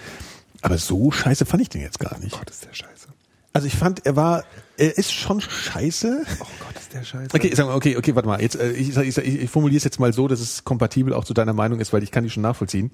Aber 0.63 0.79
so 0.79 1.11
scheiße 1.11 1.45
fand 1.45 1.63
ich 1.63 1.69
den 1.69 1.83
jetzt 1.83 1.99
gar 1.99 2.19
nicht. 2.19 2.39
Gott, 2.39 2.49
ist 2.49 2.65
der 2.65 2.73
scheiße. 2.73 3.09
Also 3.53 3.67
ich 3.67 3.77
fand, 3.77 4.07
er 4.07 4.17
war, 4.17 4.45
er 4.79 4.97
ist 4.97 5.13
schon 5.13 5.41
scheiße. 5.41 6.25
Oh 6.41 6.47
Gott, 6.67 6.77
ist 6.81 6.95
der 6.95 7.05
scheiße. 7.05 7.35
Okay, 7.35 7.49
ich 7.49 7.57
sag 7.57 7.67
mal, 7.67 7.75
okay, 7.75 7.97
okay, 7.99 8.15
warte 8.15 8.29
mal. 8.29 8.41
Jetzt, 8.41 8.57
äh, 8.57 8.73
ich, 8.73 8.97
ich, 8.97 9.19
ich 9.19 9.51
formuliere 9.51 9.77
es 9.77 9.85
jetzt 9.85 10.01
mal 10.01 10.13
so, 10.15 10.29
dass 10.29 10.41
es 10.41 10.65
kompatibel 10.65 11.13
auch 11.13 11.25
zu 11.25 11.35
deiner 11.35 11.53
Meinung 11.53 11.81
ist, 11.81 11.93
weil 11.93 12.03
ich 12.03 12.11
kann 12.11 12.25
die 12.25 12.31
schon 12.31 12.43
nachvollziehen. 12.43 12.91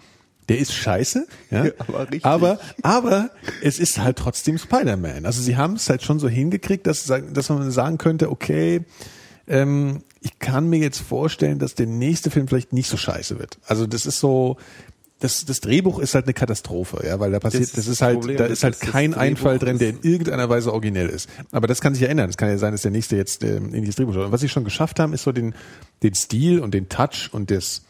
Der 0.49 0.59
ist 0.59 0.73
scheiße, 0.73 1.27
ja, 1.51 1.67
Aber 1.79 2.01
richtig. 2.03 2.25
aber, 2.25 2.59
aber 2.83 3.31
es 3.63 3.79
ist 3.79 3.99
halt 3.99 4.17
trotzdem 4.17 4.57
Spider-Man. 4.59 5.27
Also 5.27 5.43
sie 5.43 5.57
haben 5.57 5.75
es 5.75 5.89
halt 5.91 6.03
schon 6.03 6.19
so 6.19 6.29
hingekriegt, 6.29 6.87
dass, 6.87 7.05
dass 7.05 7.49
man 7.51 7.71
sagen 7.71 7.99
könnte, 7.99 8.31
okay, 8.31 8.81
ähm, 9.47 10.03
ich 10.21 10.39
kann 10.39 10.69
mir 10.69 10.79
jetzt 10.79 10.99
vorstellen, 11.01 11.59
dass 11.59 11.75
der 11.75 11.87
nächste 11.87 12.31
Film 12.31 12.49
vielleicht 12.49 12.73
nicht 12.73 12.89
so 12.89 12.97
scheiße 12.97 13.39
wird. 13.39 13.59
Also 13.67 13.87
das 13.87 14.05
ist 14.07 14.19
so, 14.21 14.57
das, 15.21 15.45
das 15.45 15.61
Drehbuch 15.61 15.99
ist 15.99 16.15
halt 16.15 16.27
eine 16.27 16.35
Katastrophe, 16.35 17.05
ja, 17.07 17.19
weil 17.21 17.31
da 17.33 17.41
passiert, 17.41 17.65
Das 17.65 17.71
das, 17.73 17.79
ist 17.81 17.87
ist 17.89 18.01
das 18.01 18.07
halt, 18.07 18.19
Problem, 18.21 18.37
da 18.39 18.47
ist 18.47 18.63
halt 18.65 18.75
ist 18.75 18.81
kein 18.91 19.15
Einfall 19.15 19.59
drin, 19.59 19.79
der 19.79 19.91
in 19.91 19.97
ist- 19.97 20.05
irgendeiner 20.05 20.49
Weise 20.49 20.73
originell 20.73 21.09
ist. 21.09 21.29
Aber 21.51 21.67
das 21.67 21.81
kann 21.81 21.95
sich 21.95 22.03
ja 22.03 22.09
ändern. 22.09 22.31
Es 22.31 22.37
kann 22.37 22.49
ja 22.49 22.59
sein, 22.59 22.73
dass 22.73 22.83
der 22.83 22.91
nächste 22.91 23.17
jetzt 23.17 23.43
ähm, 23.45 23.75
ähnliches 23.75 23.97
Drehbuch 23.97 24.15
hat. 24.15 24.25
Und 24.27 24.33
was 24.33 24.41
sie 24.41 24.49
schon 24.49 24.65
geschafft 24.65 24.99
haben, 25.01 25.13
ist 25.13 25.25
so 25.25 25.33
den, 25.33 25.55
den 26.03 26.15
Stil 26.15 26.61
und 26.61 26.73
den 26.73 26.89
Touch 26.89 27.31
und 27.33 27.51
das, 27.51 27.83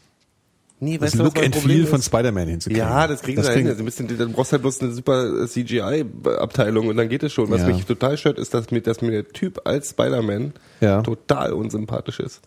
Nee, 0.81 0.97
das 0.99 1.07
weißt 1.07 1.15
du, 1.15 1.19
was 1.19 1.25
Look 1.27 1.35
mein 1.37 1.45
and 1.47 1.55
Problem 1.55 1.77
Feel 1.79 1.87
von 1.89 1.99
ist? 1.99 2.07
Spider-Man 2.07 2.49
hinzukriegen. 2.49 2.87
Ja, 2.87 3.07
das 3.09 3.21
kriegen 3.23 3.43
sie 3.43 3.49
kriegen- 3.49 3.61
hin. 3.63 3.69
Also 3.71 3.83
ein 3.83 3.85
bisschen, 3.85 4.17
dann 4.19 4.33
brauchst 4.33 4.53
du 4.53 4.55
halt 4.55 4.63
bloß 4.63 4.81
eine 4.81 4.93
super 4.93 5.47
CGI-Abteilung 5.49 6.87
und 6.89 6.97
dann 6.97 7.09
geht 7.09 7.23
es 7.23 7.33
schon. 7.33 7.51
Was 7.51 7.63
Ja. 7.63 7.67
mich 7.69 7.85
total 7.85 8.17
stört, 8.17 8.39
ist, 8.39 8.55
dass 8.55 8.71
mir, 8.71 8.81
dass 8.81 9.01
mir 9.01 9.11
der 9.11 9.29
Typ 9.29 9.61
als 9.65 9.91
Spider-Man 9.91 10.53
Ja. 10.81 11.03
total 11.03 11.53
unsympathisch 11.53 12.21
ist. 12.21 12.41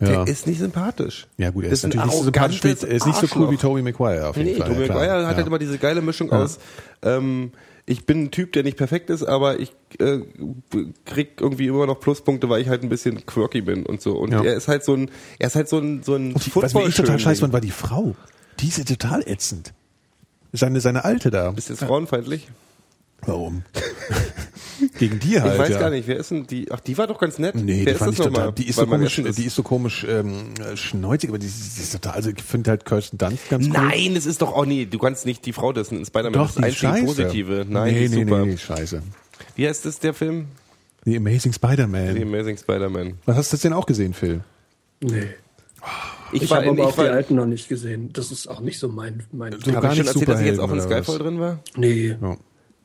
ja. 0.00 0.06
Der 0.24 0.28
ist 0.28 0.46
nicht 0.46 0.60
sympathisch. 0.60 1.26
ja 1.38 1.50
gut, 1.50 1.64
er 1.64 1.70
Das 1.70 1.80
ist 1.80 1.84
natürlich 1.86 2.06
nicht 2.06 2.16
so 2.18 2.22
sympathisch 2.24 2.64
er 2.64 2.70
ist 2.88 3.06
nicht 3.06 3.18
so 3.18 3.26
cool 3.36 3.50
wie. 3.50 3.56
Tobey 3.56 3.82
Maguire 3.82 4.28
auf 4.28 4.36
jeden 4.36 4.50
Nee, 4.52 4.56
Fall. 4.58 4.68
Tobey 4.68 4.80
ja, 4.82 4.86
klar. 4.86 4.98
Maguire 4.98 5.14
hat 5.24 5.30
ja. 5.32 5.36
halt 5.38 5.46
immer 5.48 5.58
diese 5.58 5.76
geile 5.78 6.00
Mischung 6.02 6.30
aus, 6.30 6.58
ähm, 7.02 7.50
ich 7.88 8.04
bin 8.04 8.24
ein 8.24 8.30
Typ, 8.30 8.52
der 8.52 8.62
nicht 8.64 8.76
perfekt 8.76 9.08
ist, 9.08 9.22
aber 9.24 9.58
ich 9.60 9.72
äh, 9.98 10.18
krieg 11.06 11.40
irgendwie 11.40 11.66
immer 11.68 11.86
noch 11.86 11.98
Pluspunkte, 12.00 12.48
weil 12.50 12.60
ich 12.60 12.68
halt 12.68 12.82
ein 12.82 12.88
bisschen 12.90 13.24
quirky 13.24 13.62
bin 13.62 13.86
und 13.86 14.02
so. 14.02 14.16
Und 14.16 14.32
Ja. 14.32 14.42
er 14.44 14.54
ist 14.54 14.68
halt 14.68 14.84
so 14.84 14.94
ein, 14.94 15.10
er 15.38 15.46
ist 15.46 15.56
halt 15.56 15.68
so 15.68 15.78
ein, 15.78 16.02
so 16.02 16.14
ein 16.14 16.34
die, 16.34 16.54
was 16.54 16.74
mir 16.74 16.84
echt 16.84 16.98
total 16.98 17.18
scheiße 17.18 17.40
fand, 17.40 17.52
war 17.54 17.60
die 17.62 17.70
Frau. 17.70 18.14
Die 18.60 18.68
ist 18.68 18.78
ja 18.78 18.84
total 18.84 19.22
ätzend. 19.26 19.72
Seine, 20.52 20.80
seine 20.80 21.04
Alte 21.04 21.30
da. 21.30 21.50
Bist 21.50 21.68
du 21.70 21.74
jetzt 21.74 21.84
frauenfeindlich? 21.84 22.48
Warum? 23.22 23.62
Gegen 24.98 25.18
die 25.18 25.40
halt, 25.40 25.54
ich 25.54 25.58
weiß 25.58 25.68
ja. 25.70 25.78
gar 25.80 25.90
nicht, 25.90 26.06
wer 26.08 26.16
ist 26.16 26.30
denn 26.30 26.46
die? 26.46 26.70
Ach, 26.70 26.80
die 26.80 26.96
war 26.98 27.06
doch 27.06 27.18
ganz 27.18 27.38
nett. 27.38 27.54
Nee, 27.54 27.84
wer 27.84 27.84
die 27.86 27.90
ist 27.92 27.98
fand 27.98 28.12
ich 28.12 28.18
total, 28.18 28.52
die 28.52 28.68
ist 28.68 28.76
so 28.76 28.86
komisch, 28.86 29.18
erstens- 29.18 29.36
die 29.36 29.44
ist 29.44 29.54
so 29.54 29.62
komisch 29.62 30.06
ähm, 30.08 30.54
schneuzig, 30.74 31.30
aber 31.30 31.38
die, 31.38 31.46
die 31.46 31.82
ist 31.82 31.92
total, 31.92 32.12
also 32.14 32.30
ich 32.30 32.42
finde 32.42 32.70
halt 32.70 32.84
Kirsten 32.84 33.18
Dunst 33.18 33.48
ganz 33.48 33.66
cool. 33.66 33.72
Nein, 33.72 34.16
es 34.16 34.26
ist 34.26 34.40
doch 34.42 34.54
auch 34.54 34.64
nie. 34.66 34.86
Du 34.86 34.98
kannst 34.98 35.26
nicht 35.26 35.44
die 35.46 35.52
Frau 35.52 35.72
des 35.72 35.90
in 35.92 36.04
Spider-Man. 36.04 36.32
Doch, 36.32 36.46
das 36.52 36.54
die 36.56 36.62
ist 36.62 36.76
ist 36.78 36.84
einzige 36.84 37.06
scheiße. 37.12 37.22
Positive. 37.24 37.66
Nein, 37.68 37.92
nee, 37.94 37.98
die 38.00 38.04
ist 38.06 38.14
nee, 38.14 38.24
super. 38.24 38.38
nee, 38.44 38.50
nee, 38.52 38.56
scheiße. 38.56 39.02
Wie 39.56 39.66
heißt 39.68 39.84
das, 39.86 39.98
der 39.98 40.14
Film? 40.14 40.46
The 41.04 41.16
Amazing 41.16 41.52
Spider-Man. 41.52 42.14
The 42.16 42.22
Amazing 42.22 42.56
Spider-Man. 42.58 43.14
Was 43.24 43.36
hast 43.36 43.52
du 43.52 43.56
denn 43.56 43.72
auch 43.72 43.86
gesehen, 43.86 44.14
Phil? 44.14 44.40
Nee. 45.00 45.28
Ich, 46.32 46.42
Ich, 46.42 46.52
habe 46.52 46.68
aber 46.68 46.86
auch 46.88 46.94
die 46.94 47.00
alten 47.08 47.36
noch 47.36 47.46
nicht 47.46 47.68
gesehen. 47.68 48.10
Das 48.12 48.30
ist 48.30 48.48
auch 48.48 48.60
nicht 48.60 48.78
so 48.78 48.88
mein, 48.88 49.22
mein 49.32 49.52
Du- 49.52 49.72
Habe 49.72 49.80
gar 49.80 49.92
ich 49.92 49.96
schon 49.98 50.04
nicht 50.06 50.14
erzählt, 50.14 50.28
dass 50.28 50.40
ich 50.40 50.46
jetzt 50.46 50.58
auch 50.58 50.70
in 50.72 50.80
Skyfall 50.80 51.02
was? 51.06 51.18
drin 51.18 51.40
war? 51.40 51.60
Nee. 51.76 52.16
Ja. 52.20 52.36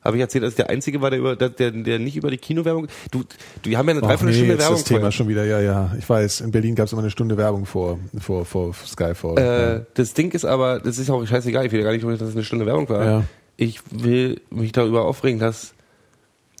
Habe 0.04 0.16
ich 0.16 0.20
erzählt, 0.20 0.44
dass 0.44 0.50
ich 0.50 0.56
der 0.56 0.68
Einzige 0.68 1.00
war, 1.00 1.10
der, 1.10 1.18
über, 1.18 1.34
der, 1.34 1.48
der, 1.48 1.98
nicht 1.98 2.16
über 2.16 2.30
die 2.30 2.36
Kinowerbung... 2.36 2.88
Du, 3.10 3.24
du 3.62 3.70
wir 3.70 3.78
haben 3.78 3.88
ja 3.88 3.92
eine 3.92 4.02
Ach 4.02 4.02
nee, 4.02 4.08
Dreiviertelstunde 4.08 4.52
jetzt 4.52 4.60
Werbung 4.60 4.76
das 4.76 4.84
Thema 4.84 5.00
vorher. 5.00 5.12
schon 5.12 5.28
wieder, 5.28 5.44
ja, 5.44 5.60
ja. 5.60 5.94
Ich 5.98 6.08
weiß, 6.08 6.42
in 6.42 6.50
Berlin 6.50 6.74
gab 6.74 6.86
es 6.86 6.92
immer 6.92 7.02
eine 7.02 7.10
Stunde 7.10 7.36
Werbung 7.36 7.64
vor, 7.64 7.98
vor, 8.20 8.44
vor 8.44 8.74
Skyfall. 8.74 9.38
Äh, 9.38 9.84
das 9.94 10.12
Ding 10.12 10.30
ist 10.32 10.44
aber, 10.44 10.78
das 10.80 10.98
ist 10.98 11.08
auch 11.08 11.26
scheißegal, 11.26 11.66
ich 11.66 11.72
will 11.72 11.80
ja 11.80 11.84
gar 11.84 11.92
nicht, 11.92 12.04
dass 12.04 12.28
es 12.28 12.34
eine 12.34 12.44
Stunde 12.44 12.66
Werbung 12.66 12.88
war. 12.88 13.04
Ja. 13.04 13.24
Ich 13.56 13.80
will 13.90 14.40
mich 14.50 14.72
darüber 14.72 15.06
aufregen, 15.06 15.40
dass 15.40 15.74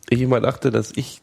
ich 0.08 0.22
immer 0.22 0.40
dachte, 0.40 0.70
dass 0.70 0.92
ich 0.96 1.20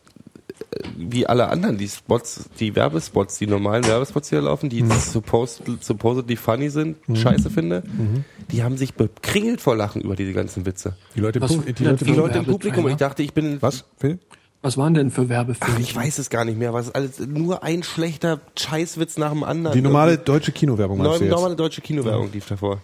wie 0.97 1.25
alle 1.27 1.47
anderen 1.49 1.77
die 1.77 1.87
Spots, 1.87 2.45
die 2.59 2.75
Werbespots, 2.75 3.37
die 3.37 3.47
normalen 3.47 3.85
Werbespots, 3.85 4.29
die 4.29 4.35
da 4.35 4.41
laufen, 4.41 4.69
die 4.69 4.83
Mhm. 4.83 4.91
supposed, 4.91 5.61
supposedly 5.81 6.35
funny 6.35 6.69
sind, 6.69 6.97
scheiße 7.13 7.49
finde, 7.49 7.83
Mhm. 7.85 8.23
die 8.51 8.63
haben 8.63 8.77
sich 8.77 8.93
bekringelt 8.93 9.61
vor 9.61 9.75
Lachen 9.75 10.01
über 10.01 10.15
diese 10.15 10.33
ganzen 10.33 10.65
Witze. 10.65 10.95
die 11.15 11.19
Leute, 11.19 11.41
Was- 11.41 11.51
die 11.51 11.73
Die 11.73 11.83
Leute, 11.83 12.05
Leute 12.05 12.37
im? 12.39 12.45
Publikum, 12.45 12.87
ich 12.87 12.95
dachte, 12.97 13.23
ich 13.23 13.33
bin... 13.33 13.61
was, 13.61 13.85
Phil? 13.97 14.19
Was 14.63 14.77
waren 14.77 14.93
denn 14.93 15.09
für 15.09 15.23
Ach, 15.23 15.29
Werbefilme? 15.29 15.79
ich 15.79 15.95
weiß 15.95 16.19
es 16.19 16.29
gar 16.29 16.45
nicht 16.45 16.57
mehr, 16.59 16.71
was 16.71 16.87
ist 16.87 16.95
alles, 16.95 17.19
nur 17.19 17.63
ein 17.63 17.81
schlechter 17.81 18.39
Scheißwitz 18.59 19.17
nach 19.17 19.31
dem 19.31 19.43
anderen. 19.43 19.75
Die 19.75 19.81
normale 19.81 20.19
deutsche 20.19 20.51
Kinowerbung 20.51 20.99
meinst 20.99 21.07
du 21.15 21.17
Nor- 21.17 21.23
jetzt? 21.25 21.31
normale 21.35 21.55
deutsche 21.55 21.81
Kinowerbung 21.81 22.31
lief 22.31 22.45
davor. 22.47 22.75
Ja, 22.75 22.79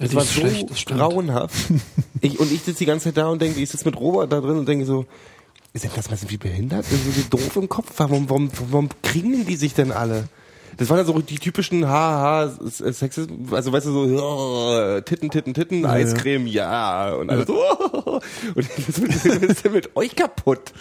Das 0.00 0.10
die 0.10 0.16
war 0.16 0.22
so 0.24 0.32
schlecht, 0.40 0.70
das 0.70 0.84
grauenhaft. 0.84 1.56
ich, 2.20 2.38
und 2.38 2.52
ich 2.52 2.60
sitze 2.60 2.80
die 2.80 2.84
ganze 2.86 3.04
Zeit 3.04 3.16
da 3.16 3.28
und 3.28 3.40
denke, 3.40 3.58
ich 3.58 3.70
sitze 3.70 3.86
mit 3.86 3.98
Robert 3.98 4.30
da 4.30 4.40
drin 4.42 4.58
und 4.58 4.68
denke 4.68 4.84
so, 4.84 5.06
ist 5.72 5.84
denn 5.84 5.90
das 5.94 6.10
mal 6.10 6.16
so 6.16 6.30
wie 6.30 6.36
behindert? 6.36 6.84
Sind 6.86 7.04
so 7.04 7.16
wie 7.16 7.28
doof 7.28 7.56
im 7.56 7.68
Kopf? 7.68 7.92
Warum, 7.96 8.28
warum, 8.28 8.50
warum 8.70 8.88
kriegen 9.02 9.46
die 9.46 9.56
sich 9.56 9.74
denn 9.74 9.92
alle? 9.92 10.28
Das 10.76 10.88
waren 10.88 10.98
dann 10.98 11.06
so 11.06 11.20
die 11.20 11.38
typischen 11.38 11.88
Haha, 11.88 12.50
Sexismus, 12.68 13.52
also 13.52 13.72
weißt 13.72 13.86
du 13.86 13.92
so, 13.92 14.22
oh, 14.22 15.00
Titten, 15.00 15.28
Titten, 15.28 15.52
Titten, 15.52 15.84
Eiscreme, 15.84 16.46
ja, 16.46 17.14
und 17.14 17.30
alles 17.30 17.48
so, 17.48 17.54
oh, 17.56 18.20
und 18.54 18.68
was 18.88 19.24
ist 19.24 19.64
denn 19.64 19.72
mit 19.72 19.96
euch 19.96 20.14
kaputt? 20.14 20.72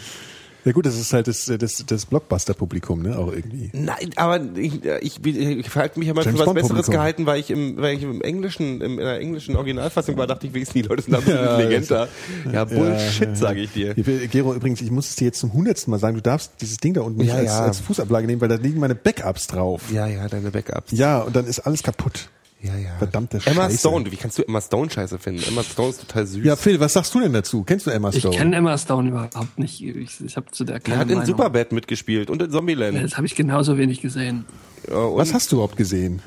Ja 0.65 0.71
gut, 0.73 0.85
das 0.85 0.99
ist 0.99 1.13
halt 1.13 1.27
das, 1.27 1.45
das, 1.45 1.83
das 1.85 2.05
Blockbuster-Publikum, 2.05 3.01
ne, 3.01 3.17
auch 3.17 3.31
irgendwie. 3.31 3.69
Nein, 3.73 4.11
aber 4.15 4.41
ich, 4.55 4.83
ich, 4.83 5.25
ich 5.25 5.69
verhalte 5.69 5.97
mich 5.99 6.07
ja 6.09 6.13
mal 6.13 6.25
James 6.25 6.39
für 6.39 6.45
was 6.45 6.53
Besseres 6.53 6.87
gehalten, 6.87 7.25
weil 7.25 7.39
ich 7.39 7.49
im, 7.49 7.77
weil 7.77 7.95
ich 7.95 8.03
im 8.03 8.21
englischen, 8.21 8.81
im, 8.81 8.99
in 8.99 9.05
der 9.05 9.19
englischen 9.19 9.55
Originalfassung 9.55 10.17
war, 10.17 10.27
dachte 10.27 10.47
ich 10.47 10.53
wenigstens, 10.53 10.81
die 10.81 10.87
Leute 10.87 11.03
sind 11.03 11.15
absolut 11.15 11.39
Ja, 11.39 11.55
intelligenter. 11.55 12.07
Ja, 12.51 12.65
Bullshit, 12.65 13.29
ja, 13.29 13.35
sage 13.35 13.61
ich 13.61 13.71
dir. 13.71 13.93
Gero, 13.93 14.53
übrigens, 14.53 14.81
ich 14.81 14.91
muss 14.91 15.09
es 15.09 15.15
dir 15.15 15.25
jetzt 15.25 15.39
zum 15.39 15.53
hundertsten 15.53 15.91
Mal 15.91 15.99
sagen, 15.99 16.15
du 16.15 16.21
darfst 16.21 16.53
dieses 16.61 16.77
Ding 16.77 16.93
da 16.93 17.01
unten 17.01 17.19
nicht 17.19 17.33
als, 17.33 17.51
als 17.51 17.79
Fußablage 17.79 18.27
nehmen, 18.27 18.41
weil 18.41 18.49
da 18.49 18.55
liegen 18.55 18.79
meine 18.79 18.95
Backups 18.95 19.47
drauf. 19.47 19.83
Ja, 19.91 20.07
ja, 20.07 20.27
deine 20.27 20.51
Backups. 20.51 20.91
Ja, 20.91 21.19
und 21.19 21.35
dann 21.35 21.45
ist 21.45 21.59
alles 21.59 21.83
kaputt. 21.83 22.29
Ja, 22.61 22.75
ja. 22.75 22.97
Verdammte 22.97 23.39
Emma 23.45 23.63
Scheiße. 23.63 23.77
Stone, 23.77 24.11
wie 24.11 24.15
kannst 24.15 24.37
du 24.39 24.43
Emma 24.47 24.59
Stone 24.61 24.89
scheiße 24.89 25.19
finden? 25.19 25.43
Emma 25.47 25.63
Stone 25.63 25.89
ist 25.89 26.01
total 26.01 26.25
süß. 26.25 26.43
Ja, 26.45 26.55
Phil, 26.55 26.79
was 26.79 26.93
sagst 26.93 27.13
du 27.13 27.19
denn 27.19 27.33
dazu? 27.33 27.63
Kennst 27.63 27.85
du 27.85 27.91
Emma 27.91 28.09
Ich 28.09 28.19
Stone? 28.19 28.35
kenne 28.35 28.55
Emma 28.55 28.77
Stone 28.77 29.09
überhaupt 29.09 29.59
nicht. 29.59 29.81
Ich, 29.83 30.19
ich 30.21 30.35
habe 30.37 30.49
zu 30.51 30.63
der 30.63 30.75
er 30.75 30.79
keine 30.79 30.97
hat 30.97 31.07
in 31.09 31.15
Meinung. 31.15 31.25
Superbad 31.25 31.71
mitgespielt 31.71 32.29
und 32.29 32.41
in 32.41 32.49
Zombieland. 32.51 33.01
Das 33.03 33.15
habe 33.17 33.27
ich 33.27 33.35
genauso 33.35 33.77
wenig 33.77 34.01
gesehen. 34.01 34.45
Ja, 34.89 34.95
was 35.15 35.33
hast 35.33 35.51
du 35.51 35.57
überhaupt 35.57 35.77
gesehen? 35.77 36.21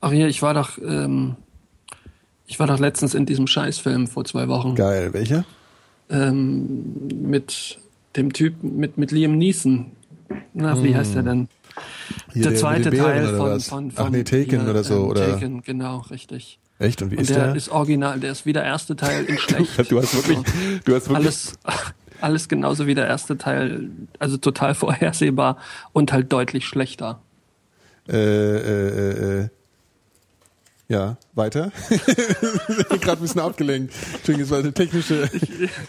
Ach 0.00 0.12
hier, 0.12 0.28
ich 0.28 0.40
war 0.42 0.54
doch, 0.54 0.78
ähm, 0.78 1.36
ich 2.46 2.58
war 2.60 2.66
doch 2.66 2.78
letztens 2.78 3.14
in 3.14 3.26
diesem 3.26 3.46
Scheißfilm 3.46 4.06
vor 4.06 4.24
zwei 4.24 4.48
Wochen 4.48 4.74
Geil, 4.74 5.12
welcher? 5.14 5.44
ähm, 6.10 7.08
mit 7.22 7.78
dem 8.16 8.32
Typen, 8.32 8.76
mit 8.76 8.98
mit 8.98 9.10
Liam 9.10 9.36
Neeson. 9.38 9.86
Na, 10.52 10.80
wie 10.82 10.94
heißt 10.94 11.14
der 11.14 11.22
denn? 11.22 11.48
Hier, 12.32 12.42
der 12.42 12.50
mit 12.52 12.60
zweite 12.60 12.90
Teil 12.90 13.36
von, 13.36 13.60
von, 13.60 13.90
von 13.90 14.06
Ach 14.06 14.10
nee, 14.10 14.24
Taken 14.24 14.60
hier, 14.60 14.70
oder 14.70 14.84
so, 14.84 14.94
ähm, 14.94 15.08
oder? 15.08 15.32
Taken, 15.32 15.62
genau, 15.62 15.98
richtig. 16.10 16.58
Echt? 16.78 17.02
Und 17.02 17.10
wie 17.12 17.16
Und 17.16 17.22
ist 17.22 17.30
der 17.30 17.46
der? 17.46 17.54
ist 17.56 17.68
original, 17.68 18.18
der 18.20 18.32
ist 18.32 18.46
wie 18.46 18.52
der 18.52 18.64
erste 18.64 18.96
Teil 18.96 19.24
in 19.24 19.38
schlecht. 19.38 19.90
du 19.90 20.00
hast 20.00 20.14
wirklich, 20.14 20.38
du 20.84 20.94
hast 20.94 21.08
wirklich, 21.08 21.16
alles, 21.16 21.58
alles 22.20 22.48
genauso 22.48 22.86
wie 22.86 22.94
der 22.94 23.06
erste 23.06 23.38
Teil, 23.38 23.90
also 24.18 24.36
total 24.36 24.74
vorhersehbar 24.74 25.58
und 25.92 26.12
halt 26.12 26.32
deutlich 26.32 26.66
schlechter. 26.66 27.20
äh, 28.08 28.16
äh, 28.16 28.88
äh, 28.88 29.42
äh, 29.44 29.48
ja, 30.88 31.16
weiter. 31.34 31.72
ich 31.90 32.88
bin 32.88 33.00
gerade 33.00 33.12
ein 33.12 33.22
bisschen 33.22 33.40
abgelenkt. 33.40 33.94
Entschuldigung, 34.14 34.42
es 34.42 34.50
war 34.50 34.58
eine 34.58 34.72
technische. 34.72 35.30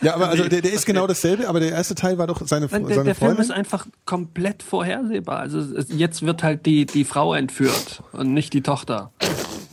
Ja, 0.01 0.15
aber 0.15 0.30
also 0.30 0.47
der, 0.47 0.61
der 0.61 0.72
ist 0.72 0.85
genau 0.85 1.05
dasselbe, 1.05 1.47
aber 1.49 1.59
der 1.59 1.72
erste 1.72 1.95
Teil 1.95 2.17
war 2.17 2.27
doch 2.27 2.45
seine, 2.47 2.67
Nein, 2.72 2.85
der, 2.85 2.95
seine 2.95 3.05
der 3.05 3.15
Film 3.15 3.31
Freundin. 3.31 3.43
ist 3.45 3.51
einfach 3.51 3.88
komplett 4.05 4.63
vorhersehbar. 4.63 5.39
Also 5.39 5.59
jetzt 5.89 6.26
wird 6.26 6.43
halt 6.43 6.65
die, 6.65 6.85
die 6.85 7.03
Frau 7.03 7.34
entführt 7.34 8.03
und 8.13 8.34
nicht 8.34 8.53
die 8.53 8.61
Tochter. 8.61 9.11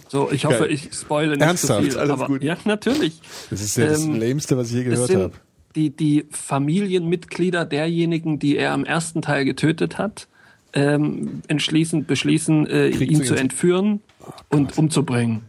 So, 0.09 0.31
ich 0.31 0.45
hoffe, 0.45 0.65
Geil. 0.65 0.73
ich 0.73 0.93
spoile 0.93 1.37
nicht 1.37 1.41
Ernsthaft? 1.43 1.85
zu 1.85 1.91
viel. 1.91 1.99
Alles 1.99 2.11
aber, 2.11 2.27
gut. 2.27 2.43
Ja, 2.43 2.57
natürlich. 2.65 3.21
Das 3.49 3.63
ist 3.63 3.77
ja 3.77 3.87
das 3.87 4.05
Ähm, 4.05 4.17
Lämste, 4.17 4.57
was 4.57 4.69
ich 4.69 4.75
je 4.75 4.85
gehört 4.85 5.15
habe. 5.15 5.33
die, 5.77 5.91
die 5.91 6.27
Familienmitglieder 6.31 7.65
derjenigen, 7.65 8.39
die 8.39 8.57
er 8.57 8.75
im 8.75 8.85
ersten 8.85 9.23
Teil 9.23 9.45
getötet 9.45 9.99
hat, 9.99 10.29
ähm, 10.75 11.43
entschließen, 11.49 12.07
beschließen, 12.07 12.67
äh, 12.67 12.89
ihn 12.89 13.25
zu 13.25 13.35
entführen 13.35 14.01
und 14.49 14.77
umzubringen. 14.79 15.43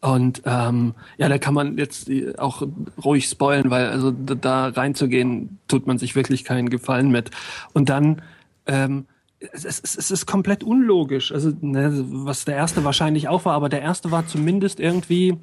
Und 0.00 0.42
ähm, 0.46 0.94
ja, 1.18 1.28
da 1.28 1.38
kann 1.38 1.52
man 1.52 1.76
jetzt 1.76 2.08
äh, 2.08 2.34
auch 2.38 2.62
ruhig 3.04 3.28
spoilen, 3.28 3.70
weil 3.70 3.88
also 3.88 4.10
da, 4.10 4.68
reinzugehen, 4.68 5.58
tut 5.68 5.86
man 5.86 5.98
sich 5.98 6.16
wirklich 6.16 6.44
keinen 6.44 6.70
Gefallen 6.70 7.10
mit. 7.10 7.30
Und 7.74 7.90
dann 7.90 8.22
ähm, 8.66 9.06
es, 9.52 9.64
es, 9.64 9.96
es 9.96 10.10
ist 10.10 10.26
komplett 10.26 10.64
unlogisch. 10.64 11.32
Also 11.32 11.52
ne, 11.60 12.04
was 12.08 12.44
der 12.44 12.56
erste 12.56 12.84
wahrscheinlich 12.84 13.28
auch 13.28 13.44
war, 13.44 13.54
aber 13.54 13.68
der 13.68 13.82
erste 13.82 14.10
war 14.10 14.26
zumindest 14.26 14.80
irgendwie 14.80 15.36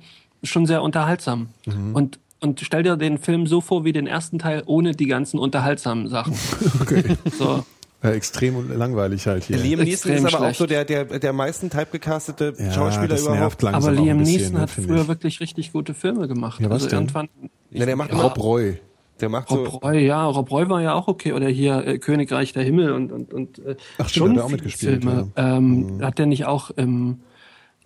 schon 0.44 0.66
sehr 0.66 0.82
unterhaltsam. 0.82 1.50
Und 1.94 2.20
und 2.40 2.62
stell 2.62 2.84
dir 2.84 2.98
den 2.98 3.18
Film 3.18 3.48
so 3.48 3.62
vor 3.62 3.84
wie 3.84 3.94
den 3.94 4.06
ersten 4.06 4.38
Teil 4.38 4.62
ohne 4.68 4.92
die 4.92 5.08
ganzen 5.08 5.40
unterhaltsamen 5.40 6.08
Sachen. 6.08 6.36
Okay. 6.82 7.18
So. 7.38 7.66
Ja, 8.04 8.12
extrem 8.12 8.72
langweilig 8.78 9.26
halt 9.26 9.46
hier. 9.46 9.58
Liam 9.58 9.80
Neeson 9.80 10.12
extrem 10.12 10.26
ist 10.26 10.26
aber 10.26 10.36
auch 10.36 10.40
schlecht. 10.46 10.60
so 10.60 10.66
der, 10.68 10.86
der, 10.86 11.06
der 11.06 11.34
meisten 11.34 11.70
typecastete 11.70 12.54
ja, 12.58 12.72
Schauspieler 12.72 13.08
das 13.08 13.22
überhaupt. 13.24 13.64
Aber 13.64 13.88
auch 13.88 13.92
Liam 13.92 14.18
Neeson 14.22 14.54
ne, 14.54 14.62
hat 14.62 14.70
früher 14.70 15.02
ich. 15.02 15.08
wirklich 15.08 15.40
richtig 15.40 15.74
gute 15.74 15.96
Filme 15.96 16.28
gemacht. 16.28 16.62
Ja, 16.62 16.70
was 16.70 16.84
also 16.84 16.90
denn? 16.90 17.00
irgendwann 17.00 17.30
Ja, 17.72 17.86
der 17.86 17.96
macht 17.96 18.14
Rob 18.14 18.38
Roy. 18.38 18.80
Der 19.20 19.30
macht 19.30 19.50
so, 19.50 19.64
Rob 19.64 19.84
Roy, 19.84 20.06
ja, 20.06 20.26
Rob 20.26 20.52
Roy 20.52 20.70
war 20.70 20.82
ja 20.82 20.94
auch 20.94 21.08
okay. 21.08 21.34
Oder 21.34 21.48
hier 21.48 21.86
äh, 21.88 21.98
Königreich 21.98 22.54
der 22.54 22.64
Himmel 22.64 22.92
und 22.92 23.12
und 23.12 23.34
und 23.34 23.60
äh, 23.60 23.76
Ach, 23.98 24.08
stimmt, 24.08 24.12
schon 24.12 24.30
hat 24.30 24.38
er 24.38 24.44
auch 24.44 24.50
viele 24.50 24.62
mitgespielt, 24.62 25.04
Filme. 25.04 25.32
ja. 25.36 25.58
Ähm, 25.58 26.00
Hat 26.02 26.20
der 26.20 26.28
nicht 26.28 26.46
auch 26.46 26.70
ähm, 26.78 27.22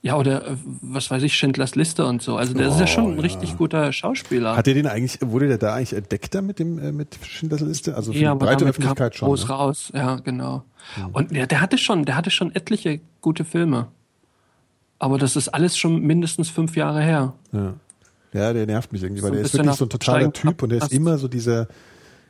ja 0.01 0.17
oder 0.17 0.47
äh, 0.47 0.55
was 0.81 1.11
weiß 1.11 1.23
ich 1.23 1.33
Schindlers 1.35 1.75
Liste 1.75 2.05
und 2.05 2.21
so. 2.21 2.35
Also 2.37 2.53
der 2.53 2.69
ist 2.69 2.79
ja 2.79 2.87
schon 2.87 3.13
ein 3.13 3.19
richtig 3.19 3.57
guter 3.57 3.91
Schauspieler. 3.93 4.55
Hat 4.55 4.67
er 4.67 4.73
den 4.73 4.87
eigentlich, 4.87 5.19
wurde 5.21 5.47
der 5.47 5.57
da 5.57 5.75
eigentlich 5.75 5.93
entdeckt 5.93 6.33
da 6.33 6.41
mit 6.41 6.59
dem, 6.59 6.79
äh, 6.79 6.91
mit 6.91 7.17
Schindlers 7.23 7.61
Liste? 7.61 7.95
Also 7.95 8.11
für 8.13 8.19
ja, 8.19 8.33
die 8.33 8.39
breite 8.39 8.65
Öffentlichkeit 8.65 9.15
schon. 9.15 9.27
groß 9.27 9.43
Ne? 9.43 9.49
raus. 9.49 9.91
Ja, 9.93 10.15
genau. 10.15 10.63
Und 11.13 11.31
ja, 11.31 11.45
der 11.45 11.61
hatte 11.61 11.77
schon, 11.77 12.05
der 12.05 12.15
hatte 12.15 12.31
schon 12.31 12.53
etliche 12.55 12.99
gute 13.21 13.45
Filme. 13.45 13.87
Aber 14.97 15.17
das 15.17 15.35
ist 15.35 15.49
alles 15.49 15.77
schon 15.77 16.01
mindestens 16.01 16.49
fünf 16.49 16.75
Jahre 16.75 17.01
her. 17.01 17.33
Ja. 17.51 17.73
ja, 18.33 18.53
der 18.53 18.65
nervt 18.67 18.91
mich 18.91 19.01
irgendwie, 19.01 19.23
weil 19.23 19.29
So 19.29 19.35
der 19.35 19.45
ist 19.45 19.53
wirklich 19.53 19.75
so 19.75 19.85
ein 19.85 19.89
totaler 19.89 20.31
Typ 20.31 20.61
und 20.61 20.69
der 20.69 20.81
ist 20.81 20.91
immer 20.91 21.17
so 21.17 21.27
dieser 21.27 21.67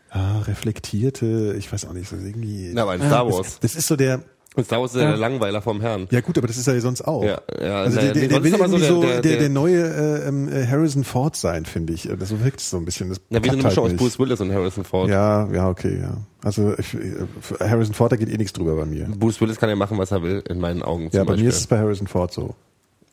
ah, 0.10 0.40
reflektierte, 0.40 1.56
ich 1.58 1.72
weiß 1.72 1.86
auch 1.86 1.94
nicht, 1.94 2.10
so 2.10 2.16
irgendwie. 2.16 2.72
na, 2.74 2.84
aber 2.84 2.96
in 2.96 3.02
Star 3.02 3.30
Wars. 3.30 3.60
Das 3.60 3.76
ist 3.76 3.88
so 3.88 3.96
der, 3.96 4.24
Und 4.54 4.66
Star 4.66 4.82
Wars 4.82 4.94
ist 4.94 5.00
ja 5.02 5.08
der 5.08 5.18
Langweiler 5.18 5.62
vom 5.62 5.80
Herrn. 5.80 6.08
ja 6.12 6.20
gut, 6.20 6.38
aber 6.38 6.46
das 6.48 6.58
ist 6.58 6.68
er 6.68 6.74
ja 6.74 6.82
sonst 6.82 7.02
auch. 7.08 7.24
Ja, 7.24 7.40
ja, 7.62 7.84
also 7.84 7.96
naja, 7.98 8.12
der, 8.12 8.28
der, 8.28 8.30
der 8.30 8.44
will 8.44 8.52
so 8.52 8.58
irgendwie 8.58 8.84
so 8.86 9.02
der- 9.02 9.10
der, 9.12 9.22
der- 9.22 9.40
der, 9.40 9.50
neue 9.50 9.82
äh, 9.82 10.28
ähm, 10.28 10.50
äh, 10.50 10.68
Harrison 10.68 11.06
Ford 11.06 11.38
sein, 11.38 11.66
finde 11.66 11.94
ich. 11.94 12.10
Das 12.20 12.28
so 12.30 12.44
wirkt 12.44 12.60
es 12.60 12.70
so 12.70 12.76
ein 12.76 12.84
bisschen. 12.84 13.08
Das 13.10 13.22
Ja, 13.30 13.42
wie 13.42 13.48
so 13.48 13.54
eine 13.54 13.64
Mischung 13.64 13.84
halt 13.86 13.94
aus. 13.94 13.98
Bruce 13.98 14.20
Willis 14.20 14.42
und 14.42 14.52
Harrison 14.52 14.84
Ford. 14.84 15.10
Ja, 15.10 15.48
ja, 15.54 15.70
okay, 15.70 16.00
ja. 16.02 16.18
Also 16.44 16.74
ich, 16.78 16.94
äh, 16.96 17.00
für 17.40 17.60
Harrison 17.70 17.94
Ford, 17.94 18.12
da 18.12 18.18
geht 18.18 18.28
eh 18.30 18.36
nichts 18.36 18.52
drüber 18.52 18.76
bei 18.76 18.86
mir. 18.86 19.06
Bruce 19.18 19.40
Willis 19.40 19.58
kann 19.58 19.70
ja 19.70 19.78
machen, 19.78 19.98
was 19.98 20.12
er 20.12 20.22
will, 20.22 20.44
in 20.50 20.60
meinen 20.60 20.82
Augen. 20.82 21.04
Ja, 21.14 21.24
bei 21.24 21.32
mir 21.32 21.32
Beispiel. 21.32 21.48
ist 21.48 21.58
es 21.60 21.68
bei 21.68 21.78
Harrison 21.78 22.08
Ford 22.08 22.34
so. 22.34 22.54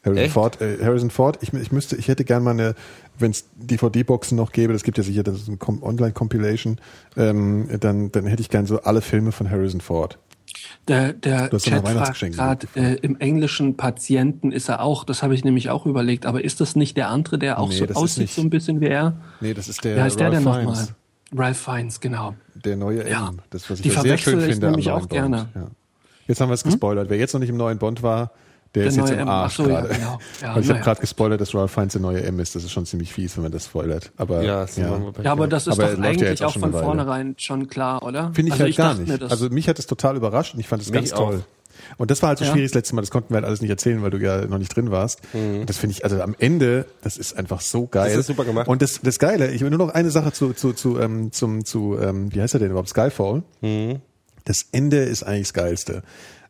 Harrison 0.05 0.25
Echt? 0.25 0.33
Ford, 0.35 0.61
äh, 0.61 0.79
Harrison 0.83 1.11
Ford, 1.11 1.39
ich, 1.41 1.53
ich 1.53 1.71
müsste, 1.71 1.95
ich 1.97 2.09
hätte 2.09 2.25
gern 2.25 2.43
mal 2.43 2.51
eine, 2.53 2.75
wenn 3.19 3.31
es 3.33 3.45
DVD-Boxen 3.57 4.37
noch 4.37 4.51
gäbe, 4.53 4.73
das 4.73 4.83
gibt 4.85 4.97
ja 4.99 5.05
sicher, 5.05 5.23
das 5.25 5.37
ist 5.37 5.49
eine 5.49 5.57
Com- 5.57 5.83
Online-Compilation, 5.85 6.79
ähm, 7.17 7.69
dann, 7.81 8.11
dann 8.13 8.27
hätte 8.27 8.41
ich 8.43 8.49
gern 8.49 8.67
so 8.67 8.81
alle 8.83 9.01
Filme 9.03 9.31
von 9.33 9.51
Harrison 9.51 9.81
Ford. 9.81 10.19
Der, 10.87 11.13
der 11.13 11.51
Chat 11.51 11.87
fragt 11.87 12.21
gerade, 12.33 12.67
äh, 12.75 12.95
im 12.97 13.19
englischen 13.21 13.77
Patienten 13.77 14.53
ist 14.53 14.69
er 14.69 14.83
auch, 14.83 15.05
das 15.05 15.23
habe 15.23 15.35
ich 15.35 15.45
nämlich 15.45 15.71
auch 15.71 15.87
überlegt, 15.87 16.27
aber 16.27 16.43
ist 16.45 16.61
das 16.61 16.77
nicht 16.77 16.97
der 16.97 17.09
andere, 17.09 17.39
der 17.39 17.59
auch 17.59 17.69
Nee, 17.69 17.87
so 17.87 17.95
aussieht, 17.95 18.31
so 18.31 18.43
ein 18.43 18.51
bisschen 18.51 18.81
wie 18.81 18.87
er? 18.87 19.21
Nee, 19.41 19.55
das 19.55 19.69
ist 19.69 19.85
der 19.85 19.97
Wie 19.97 20.01
heißt 20.01 20.19
der 20.19 20.31
denn 20.31 20.45
nochmal? 20.45 20.89
Ralph 21.35 21.59
Fiennes, 21.59 22.01
genau. 22.01 22.35
Der 22.55 22.77
neue 22.77 23.05
M. 23.05 23.11
Ja. 23.11 23.33
Das, 23.51 23.69
was 23.69 23.81
ich 23.81 23.83
Die 23.83 23.89
ja 23.91 24.01
sehr 24.01 24.19
schön 24.19 24.33
verwechsel 24.33 24.49
ich 24.49 24.55
finde 24.55 24.67
am 24.67 24.71
nämlich 24.73 24.87
neuen 24.87 25.03
auch 25.03 25.09
gerne. 25.09 25.39
Hm? 25.41 25.49
Bond. 25.53 25.67
Ja. 25.67 25.71
Jetzt 26.27 26.41
haben 26.41 26.49
wir 26.49 26.55
es 26.55 26.65
gespoilert. 26.65 27.11
Wer 27.11 27.19
jetzt 27.19 27.33
noch 27.33 27.41
nicht 27.41 27.51
im 27.51 27.57
neuen 27.57 27.79
Bond 27.79 28.03
war, 28.03 28.33
der, 28.79 28.85
Der 28.85 28.87
ist 28.89 28.97
jetzt 28.97 29.05
neue 29.07 29.15
im 29.15 29.21
M. 29.21 29.29
Arsch 29.29 29.53
Ach 29.61 29.65
so, 29.65 29.71
ja, 29.71 29.81
gerade. 29.81 29.95
genau. 29.95 30.19
Ja, 30.43 30.55
Weil 30.55 30.63
ich 30.63 30.71
habe 30.71 30.81
gerade 30.81 31.01
gespoilert, 31.01 31.41
dass 31.41 31.55
Ralph 31.55 31.71
Fiennes 31.71 31.93
der 31.93 32.03
neue 32.03 32.23
M 32.23 32.39
ist. 32.41 32.55
Das 32.55 32.65
ist 32.65 32.73
schon 32.73 32.87
ziemlich 32.87 33.13
fies, 33.13 33.37
wenn 33.37 33.43
man 33.45 33.53
das 33.53 33.67
spoilert. 33.67 34.13
Aber 34.17 34.43
Ja, 34.43 34.61
das 34.63 34.77
ja. 34.77 35.01
Ja, 35.23 35.33
aber 35.33 35.47
das 35.49 35.67
ist 35.67 35.73
Aber 35.75 35.91
er 35.91 35.97
doch 35.97 36.03
ja 36.05 36.09
eigentlich 36.11 36.45
auch 36.45 36.49
auch 36.57 36.59
von 36.61 36.73
vornherein 36.73 37.35
schon 37.39 37.69
klar, 37.69 38.03
oder? 38.03 38.31
Finde 38.35 38.49
ich 38.49 38.53
also 38.55 38.65
halt 38.65 38.77
gar 38.77 38.89
dachte 38.91 39.01
nicht. 39.03 39.11
Mir, 39.13 39.19
das 39.19 39.31
also 39.31 39.49
mich 39.51 39.69
hat 39.69 39.79
es 39.79 39.87
total 39.87 40.17
überrascht 40.17 40.55
und 40.55 40.61
ich 40.61 40.69
fand 40.69 40.83
es 40.83 40.91
ganz 40.93 41.13
auch. 41.13 41.31
toll. 41.31 41.45
Und 41.97 42.11
das 42.11 42.21
war 42.23 42.31
halt 42.31 42.39
so 42.39 42.45
Ja. 42.45 42.51
schwierig 42.53 42.71
das 42.71 42.75
letzte 42.75 42.95
Mal, 42.97 43.03
das 43.03 43.11
konnten 43.11 43.31
wir 43.31 43.37
halt 43.37 43.45
alles 43.45 43.61
nicht 43.61 43.71
erzählen, 43.71 44.03
weil 44.03 44.11
du 44.11 44.19
ja 44.19 44.45
noch 44.47 44.59
nicht 44.59 44.75
drin 44.75 44.91
warst. 44.91 45.21
Mhm. 45.33 45.65
Das 45.67 45.79
finde 45.79 45.95
ich, 45.97 46.03
also 46.05 46.21
am 46.21 46.35
Ende, 46.39 46.87
das 47.03 47.17
ist 47.17 47.37
einfach 47.39 47.61
so 47.61 47.87
geil. 47.87 48.11
Das 48.11 48.19
ist 48.19 48.27
super 48.27 48.45
gemacht. 48.45 48.67
Und 48.69 48.83
das, 48.83 49.01
das 49.03 49.19
Geile, 49.21 49.53
ich 49.53 49.61
will 49.63 49.71
nur 49.71 49.79
noch 49.79 49.95
eine 49.95 50.11
Sache 50.11 50.33
zu, 50.33 50.53
zu, 50.55 50.73
zu, 50.73 50.99
ähm, 50.99 51.31
zum, 51.33 51.65
zu, 51.65 51.97
ähm, 52.01 52.35
wie 52.35 52.43
heißt 52.43 52.55
er 52.55 52.61
denn 52.61 52.71
überhaupt? 52.71 52.89
Skyfall. 52.89 53.43
Mhm. 53.61 54.01
Das 54.45 54.67
Ende 54.73 54.99
ist 54.99 55.23
eigentlich 55.23 55.49
das 55.49 55.55
Geilste. 55.55 56.03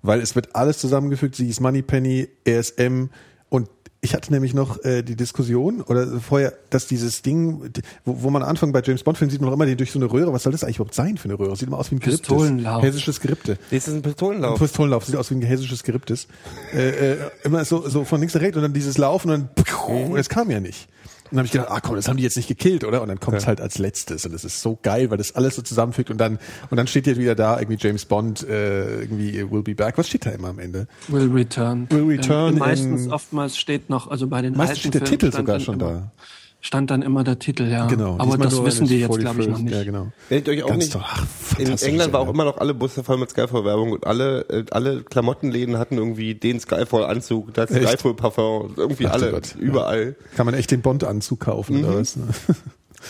Weil 0.03 0.21
es 0.21 0.35
wird 0.35 0.55
alles 0.55 0.79
zusammengefügt, 0.79 1.35
sie 1.37 1.49
ist 1.49 1.61
Moneypenny, 1.61 2.29
ESM 2.45 3.07
und 3.49 3.69
ich 4.01 4.15
hatte 4.15 4.33
nämlich 4.33 4.55
noch 4.55 4.85
äh, 4.85 5.03
die 5.03 5.17
Diskussion 5.17 5.81
oder 5.81 6.21
vorher, 6.21 6.53
dass 6.71 6.87
dieses 6.87 7.23
Ding, 7.23 7.73
wo, 8.05 8.23
wo 8.23 8.31
man 8.31 8.43
am 8.43 8.49
Anfang 8.49 8.71
bei 8.73 8.81
James 8.81 9.03
Bond 9.03 9.19
Filmen 9.19 9.31
sieht 9.31 9.41
man 9.41 9.51
doch 9.51 9.55
immer 9.55 9.67
den 9.67 9.77
durch 9.77 9.91
so 9.91 9.99
eine 9.99 10.11
Röhre. 10.11 10.33
Was 10.33 10.45
soll 10.45 10.53
das 10.53 10.63
eigentlich 10.63 10.77
überhaupt 10.77 10.95
sein 10.95 11.19
für 11.19 11.25
eine 11.25 11.39
Röhre? 11.39 11.57
Sieht 11.57 11.67
immer 11.67 11.79
aus 11.79 11.91
wie 11.91 11.97
ein 11.97 12.01
Kryptis. 12.01 12.21
Pistolenlauf. 12.21 12.83
Hessisches 12.83 13.19
Krypte. 13.21 13.59
Das 13.71 13.89
ist 13.89 13.89
ein 13.89 13.97
Ein 13.97 14.03
Pistolenlauf. 14.03 14.59
Pistolenlauf 14.61 15.05
sieht 15.05 15.17
aus 15.17 15.31
wie 15.31 15.35
ein 15.35 15.43
hessisches 15.43 15.83
Kryptis. 15.83 16.29
Äh, 16.73 17.13
äh, 17.15 17.17
immer 17.43 17.65
so, 17.65 17.89
so 17.89 18.05
von 18.05 18.21
links 18.21 18.35
nach 18.35 18.41
rechts 18.41 18.57
und 18.57 18.63
dann 18.63 18.73
dieses 18.73 18.99
Laufen 18.99 19.31
und 19.31 19.49
dann, 19.57 20.11
und 20.11 20.17
das 20.17 20.29
kam 20.29 20.49
ja 20.51 20.61
nicht. 20.61 20.89
Und 21.31 21.37
dann 21.37 21.39
habe 21.41 21.47
ich 21.47 21.53
gedacht, 21.53 21.71
ah 21.71 21.81
komm, 21.81 21.97
das 21.97 22.09
haben 22.09 22.17
die 22.17 22.23
jetzt 22.23 22.37
nicht 22.37 22.49
gekillt, 22.49 22.85
oder? 22.85 23.03
Und 23.03 23.09
dann 23.09 23.21
kommt 23.21 23.37
es 23.37 23.47
halt 23.47 23.61
als 23.61 23.79
letztes 23.79 24.25
und 24.25 24.33
das 24.33 24.45
ist 24.45 24.63
so 24.63 24.79
geil, 24.83 25.11
weil 25.11 25.19
das 25.19 25.35
alles 25.35 25.57
so 25.57 25.63
zusammenfügt 25.63 26.11
und 26.11 26.19
dann 26.19 26.39
und 26.71 26.77
dann 26.77 26.87
steht 26.87 27.07
jetzt 27.07 27.19
wieder 27.19 27.35
da 27.35 27.59
irgendwie 27.59 27.79
James 27.79 28.05
Bond 28.07 28.47
äh, 28.49 29.01
irgendwie 29.01 29.51
will 29.51 29.63
be 29.63 29.75
back. 29.75 29.99
Was 29.99 30.09
steht 30.09 30.27
da 30.27 30.31
immer 30.31 30.49
am 30.49 30.59
Ende? 30.59 30.87
Will 31.09 31.31
return. 31.31 31.87
Will 31.91 32.05
return 32.05 32.55
Ähm, 32.55 32.59
meistens, 32.59 33.09
oftmals 33.09 33.57
steht 33.59 33.91
noch, 33.91 34.11
also 34.11 34.27
bei 34.27 34.43
den 34.43 34.57
Meistens 34.57 34.79
alten 34.79 34.81
steht 34.81 34.95
der 34.95 35.01
Filmen 35.07 35.19
Titel 35.21 35.33
sogar 35.37 35.61
schon 35.61 35.75
immer, 35.81 35.93
da. 35.93 36.13
Stand 36.61 36.91
dann 36.91 37.03
immer 37.03 37.23
der 37.23 37.39
Titel, 37.39 37.69
ja. 37.69 37.87
Genau. 37.87 38.15
Aber 38.15 38.37
Diesmal 38.37 38.49
das 38.49 38.65
wissen 38.65 38.89
die 38.89 38.99
jetzt, 38.99 39.11
41st. 39.13 39.19
glaube 39.21 39.43
ich, 39.43 39.49
noch 39.49 39.59
nicht. 39.59 39.75
Ja, 39.75 39.85
genau. 39.85 40.09
Ihr 40.29 40.49
euch 40.49 40.63
auch 40.65 40.69
Ganz 40.69 40.85
nicht. 40.85 40.93
toll. 40.93 41.03
Ach, 41.05 41.59
in 41.59 41.79
England 41.79 42.13
war 42.13 42.21
auch 42.21 42.29
immer 42.29 42.45
noch 42.45 42.59
alle 42.59 42.75
Busse 42.75 43.05
voll 43.05 43.17
mit 43.17 43.31
Skyfall-Werbung 43.31 43.93
und 43.93 44.07
alle, 44.07 44.41
äh, 44.49 44.65
alle 44.73 45.03
Klamottenläden 45.03 45.79
hatten 45.79 45.99
irgendwie 45.99 46.35
den 46.35 46.59
Skyfall-Anzug, 46.59 47.55
das? 47.55 47.71
Skyfall-Parfum, 47.71 48.75
irgendwie 48.77 49.07
Ach 49.07 49.13
alle, 49.13 49.31
Gott, 49.31 49.55
ja. 49.55 49.61
überall. 49.61 50.17
Kann 50.37 50.47
man 50.47 50.55
echt 50.57 50.73
den 50.73 50.83
Bond-Anzug 50.83 51.41
kaufen 51.41 51.85
oder 51.85 52.01
was? 52.01 52.17
ne? 52.17 52.27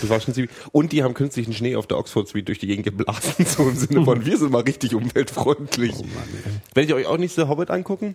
Das 0.00 0.10
war 0.10 0.20
schon 0.20 0.34
ziemlich. 0.34 0.50
Und 0.72 0.92
die 0.92 1.02
haben 1.02 1.14
künstlichen 1.14 1.52
Schnee 1.52 1.76
auf 1.76 1.86
der 1.86 1.98
Oxford 1.98 2.28
Street 2.28 2.46
durch 2.48 2.58
die 2.58 2.66
Gegend 2.66 2.84
geblasen, 2.84 3.44
so 3.46 3.68
im 3.68 3.74
Sinne 3.74 4.04
von, 4.04 4.24
wir 4.26 4.36
sind 4.36 4.52
mal 4.52 4.62
richtig 4.62 4.94
umweltfreundlich. 4.94 5.94
Oh 5.98 6.04
Werdet 6.74 6.90
ihr 6.90 6.96
euch 6.96 7.06
auch 7.06 7.16
nicht 7.18 7.34
The 7.34 7.44
Hobbit 7.44 7.70
angucken? 7.70 8.14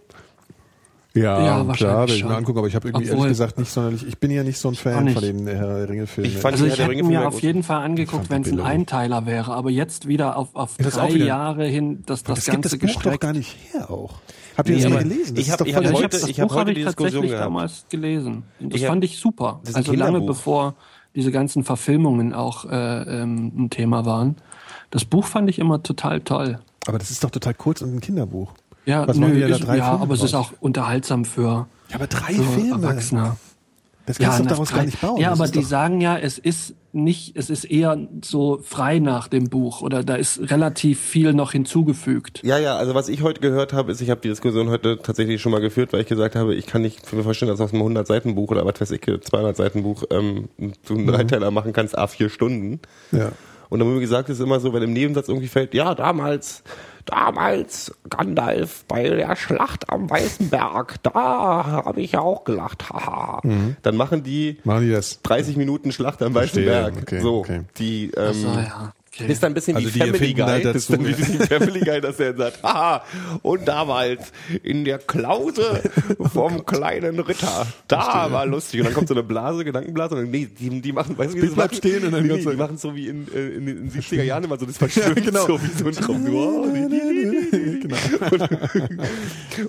Ja, 1.16 1.24
Ja, 1.24 1.46
klar, 1.46 1.68
wahrscheinlich 1.68 2.10
will 2.10 2.18
ich 2.18 2.24
mir 2.26 2.36
angucken, 2.38 2.58
aber 2.58 2.68
ich 2.68 2.74
habe 2.76 2.88
irgendwie 2.88 3.06
Obwohl- 3.12 3.26
ehrlich 3.26 3.34
gesagt 3.38 3.60
nicht 3.60 3.72
sonderlich, 3.72 4.08
ich 4.08 4.18
bin 4.18 4.32
ja 4.32 4.44
nicht 4.44 4.58
so 4.58 4.70
ein 4.70 4.74
Fan 4.76 5.10
von 5.10 5.22
den 5.22 5.46
Herr 5.48 5.78
der 5.78 5.90
Ringe 5.90 6.08
Filmen. 6.08 6.32
Ich 6.32 6.38
fand- 6.38 6.54
Also 6.54 6.66
Herr 6.66 6.74
ich 6.74 6.80
hätte 6.80 7.04
mir 7.04 7.28
auf 7.28 7.40
jeden 7.44 7.62
Fall 7.62 7.84
angeguckt, 7.84 8.32
wenn 8.32 8.42
es 8.42 8.52
ein 8.52 8.60
Einteiler 8.60 9.28
wäre, 9.28 9.54
aber 9.54 9.70
jetzt 9.70 10.08
wieder 10.08 10.38
auf, 10.38 10.56
auf 10.56 10.76
Das 10.78 10.96
drei 10.96 11.14
wieder- 11.14 11.26
Jahre 11.28 11.66
hin, 11.68 12.02
dass 12.08 12.24
das, 12.24 12.38
das 12.38 12.46
gibt 12.46 12.64
Ganze 12.64 12.78
das 12.80 12.94
Buch 12.96 13.04
doch 13.04 13.20
gar 13.20 13.34
nicht 13.34 13.56
her 13.72 13.92
auch. 13.92 14.16
Habt 14.58 14.70
ihr 14.70 14.76
Nee, 14.76 14.82
das 14.84 14.92
mal 14.92 15.04
gelesen? 15.04 15.36
Das 15.36 15.42
ich 15.44 15.48
ist 15.48 15.52
hab- 15.52 15.60
hab 15.60 15.68
heute- 15.68 15.94
habe 15.94 16.08
das 16.10 16.28
ich 16.28 16.40
hab 16.40 16.48
Buch 16.48 16.56
heute 16.56 16.60
habe 16.62 16.74
die 16.74 16.80
ich 16.82 16.86
tatsächlich 16.88 17.22
gehabt. 17.30 17.46
damals 17.46 17.86
gelesen. 17.90 18.44
Und 18.60 18.74
das 18.74 18.78
Ich 18.80 18.86
hab- 18.86 18.90
fand 18.94 19.04
ich 19.04 19.18
super. 19.20 19.60
Das 19.62 19.70
ist 19.70 19.76
ein 19.76 19.80
Also 19.82 19.94
lange 19.94 20.22
bevor 20.22 20.74
diese 21.16 21.32
ganzen 21.32 21.64
Verfilmungen 21.64 22.34
auch 22.34 22.66
äh, 22.66 23.22
ähm, 23.22 23.52
ein 23.56 23.70
Thema 23.70 24.06
waren. 24.06 24.36
Das 24.90 25.06
Buch 25.06 25.26
fand 25.26 25.48
ich 25.50 25.60
immer 25.60 25.84
total 25.84 26.22
toll. 26.22 26.60
aber 26.86 26.98
das 26.98 27.12
ist 27.12 27.24
doch 27.24 27.30
total 27.32 27.54
kurz 27.54 27.82
und 27.82 27.96
ein 27.96 28.02
Kinderbuch. 28.02 28.52
Ja, 28.86 29.08
Was 29.08 29.18
nö, 29.18 29.28
ist, 29.28 29.60
drei 29.66 29.78
ja 29.78 29.86
Filme 29.90 30.02
aber 30.02 30.14
es 30.14 30.24
ist 30.24 30.34
auch 30.34 30.52
unterhaltsam 30.60 31.26
für, 31.26 31.68
Ja, 31.90 31.96
aber 31.96 32.08
drei 32.08 32.34
für 32.34 32.44
Filme. 32.44 32.72
Erwachsene. 32.88 33.38
Das 34.06 34.20
kannst 34.20 34.40
du 34.40 34.44
na, 34.44 34.50
doch 34.50 34.56
daraus 34.58 34.70
frei- 34.72 34.78
gar 34.80 34.86
nicht 34.86 35.00
bauen. 35.02 35.22
Ja, 35.22 35.30
Das 35.30 35.40
aber 35.40 35.48
die 35.50 35.60
doch, 35.62 35.66
sagen 35.68 36.02
ja, 36.02 36.18
es 36.18 36.38
ist 36.38 36.74
nicht, 36.92 37.38
es 37.38 37.50
ist 37.50 37.64
eher 37.64 37.98
so 38.22 38.60
frei 38.62 39.00
nach 39.00 39.30
dem 39.30 39.46
Buch 39.50 39.82
oder 39.82 40.04
da 40.04 40.16
ist 40.16 40.52
relativ 40.52 41.00
viel 41.00 41.32
noch 41.34 41.54
hinzugefügt. 41.54 42.42
Ja, 42.44 42.58
ja, 42.58 42.76
also 42.76 42.94
was 42.96 43.08
ich 43.08 43.22
heute 43.24 43.40
gehört 43.40 43.72
habe, 43.72 43.94
ist, 43.94 44.02
ich 44.02 44.10
habe 44.10 44.20
die 44.20 44.28
Diskussion 44.28 44.70
heute 44.70 45.00
tatsächlich 45.02 45.42
schon 45.42 45.54
mal 45.54 45.62
geführt, 45.62 45.94
weil 45.94 46.02
ich 46.02 46.08
gesagt 46.08 46.36
habe, 46.36 46.54
ich 46.54 46.66
kann 46.68 46.82
nicht 46.82 47.12
mir 47.14 47.24
vorstellen, 47.24 47.50
dass 47.50 47.62
aus 47.62 47.74
einem 47.74 47.82
100-Seiten-Buch 47.84 48.52
oder 48.52 48.66
was 48.66 48.82
weiß 48.82 48.92
ich, 48.92 49.02
200-Seiten-Buch 49.02 50.04
ähm, 50.12 50.50
so 50.86 50.94
einen 50.96 51.08
Dreiteiler 51.08 51.52
machen 51.52 51.72
kannst, 51.74 51.98
a 51.98 52.08
vier 52.08 52.30
Stunden. 52.30 52.80
ja. 53.12 53.32
Und 53.70 53.80
dann 53.80 53.88
wurde 53.88 53.96
mir 53.96 54.02
gesagt, 54.02 54.30
es 54.30 54.38
ist 54.38 54.44
immer 54.44 54.60
so, 54.60 54.72
wenn 54.74 54.84
im 54.84 54.94
Nebensatz 54.94 55.30
irgendwie 55.30 55.48
fällt, 55.48 55.74
ja, 55.74 55.96
damals, 55.96 56.62
damals 57.06 57.94
Gandalf 58.10 58.86
bei 58.88 59.04
der 59.04 59.36
Schlacht 59.36 59.90
am 59.90 60.10
Weißen 60.10 60.50
Berg, 60.50 60.96
da 61.04 61.14
habe 61.86 62.02
ich 62.02 62.14
ja 62.14 62.22
auch 62.22 62.44
gelacht, 62.44 62.90
haha. 62.90 63.42
Dann 63.82 63.96
machen 63.98 64.24
die 64.24 64.60
Machen 64.64 64.82
die 64.82 64.92
das? 64.92 65.22
30 65.24 65.58
Minuten 65.58 65.92
Schlacht 65.92 66.22
am 66.22 66.34
Weißen 66.34 66.64
Verstehe, 66.64 66.66
Berg. 66.66 66.94
okay, 67.02 67.20
so, 67.20 67.38
okay. 67.40 67.62
die 67.78 68.12
ähm, 68.16 68.34
so, 68.34 68.48
ja. 68.48 68.94
Okay. 69.16 69.32
ist 69.32 69.44
dann 69.44 69.52
ein 69.52 69.54
bisschen 69.54 69.76
Also 69.76 69.90
wie 69.90 69.92
die 69.92 70.00
Family 70.00 70.34
Guy. 70.34 70.44
halt 70.44 70.66
das 70.66 70.76
ist 70.76 70.90
dazu, 70.90 71.04
dann 71.04 71.18
wie 71.18 71.22
ja. 71.22 71.28
die 71.40 71.48
Family 71.48 71.80
Guy, 71.82 72.02
dass 72.02 72.20
er 72.20 72.36
sagt, 72.36 72.64
haha, 72.64 73.04
und 73.44 73.68
damals 73.68 74.32
in 74.64 74.86
der 74.86 74.98
Klause 74.98 75.82
vom 76.34 76.66
kleinen 76.66 77.20
Ritter, 77.20 77.68
da 77.88 78.32
war 78.32 78.48
lustig. 78.48 78.80
Und 78.80 78.86
dann 78.88 78.94
kommt 78.96 79.08
so 79.10 79.14
eine 79.14 79.22
Blase, 79.22 79.64
Gedankenblase, 79.66 80.16
und 80.16 80.22
dann, 80.24 80.32
nee, 80.32 80.48
die, 80.48 80.82
die 80.82 80.92
machen, 80.92 81.16
weißt 81.16 81.36
du, 81.36 81.42
wie 81.44 81.48
sie 81.48 81.54
bleibt 81.54 81.76
stehen 81.76 82.06
und 82.06 82.12
dann 82.12 82.26
nee, 82.26 82.38
die 82.40 82.56
machen 82.58 82.78
so 82.78 82.96
wie 82.96 83.08
in, 83.08 83.28
äh, 83.34 83.50
in 83.50 83.66
den 83.68 83.92
70er 83.92 84.24
Jahren 84.24 84.44
immer 84.46 84.58
so, 84.58 84.66
das 84.66 84.78
verschwimmt 84.80 85.16
genau. 85.24 85.46
so 85.46 85.62
wie 85.62 85.68
so 85.78 85.86
ein 85.86 85.94
Traum. 85.94 86.26
Genau. 86.26 87.98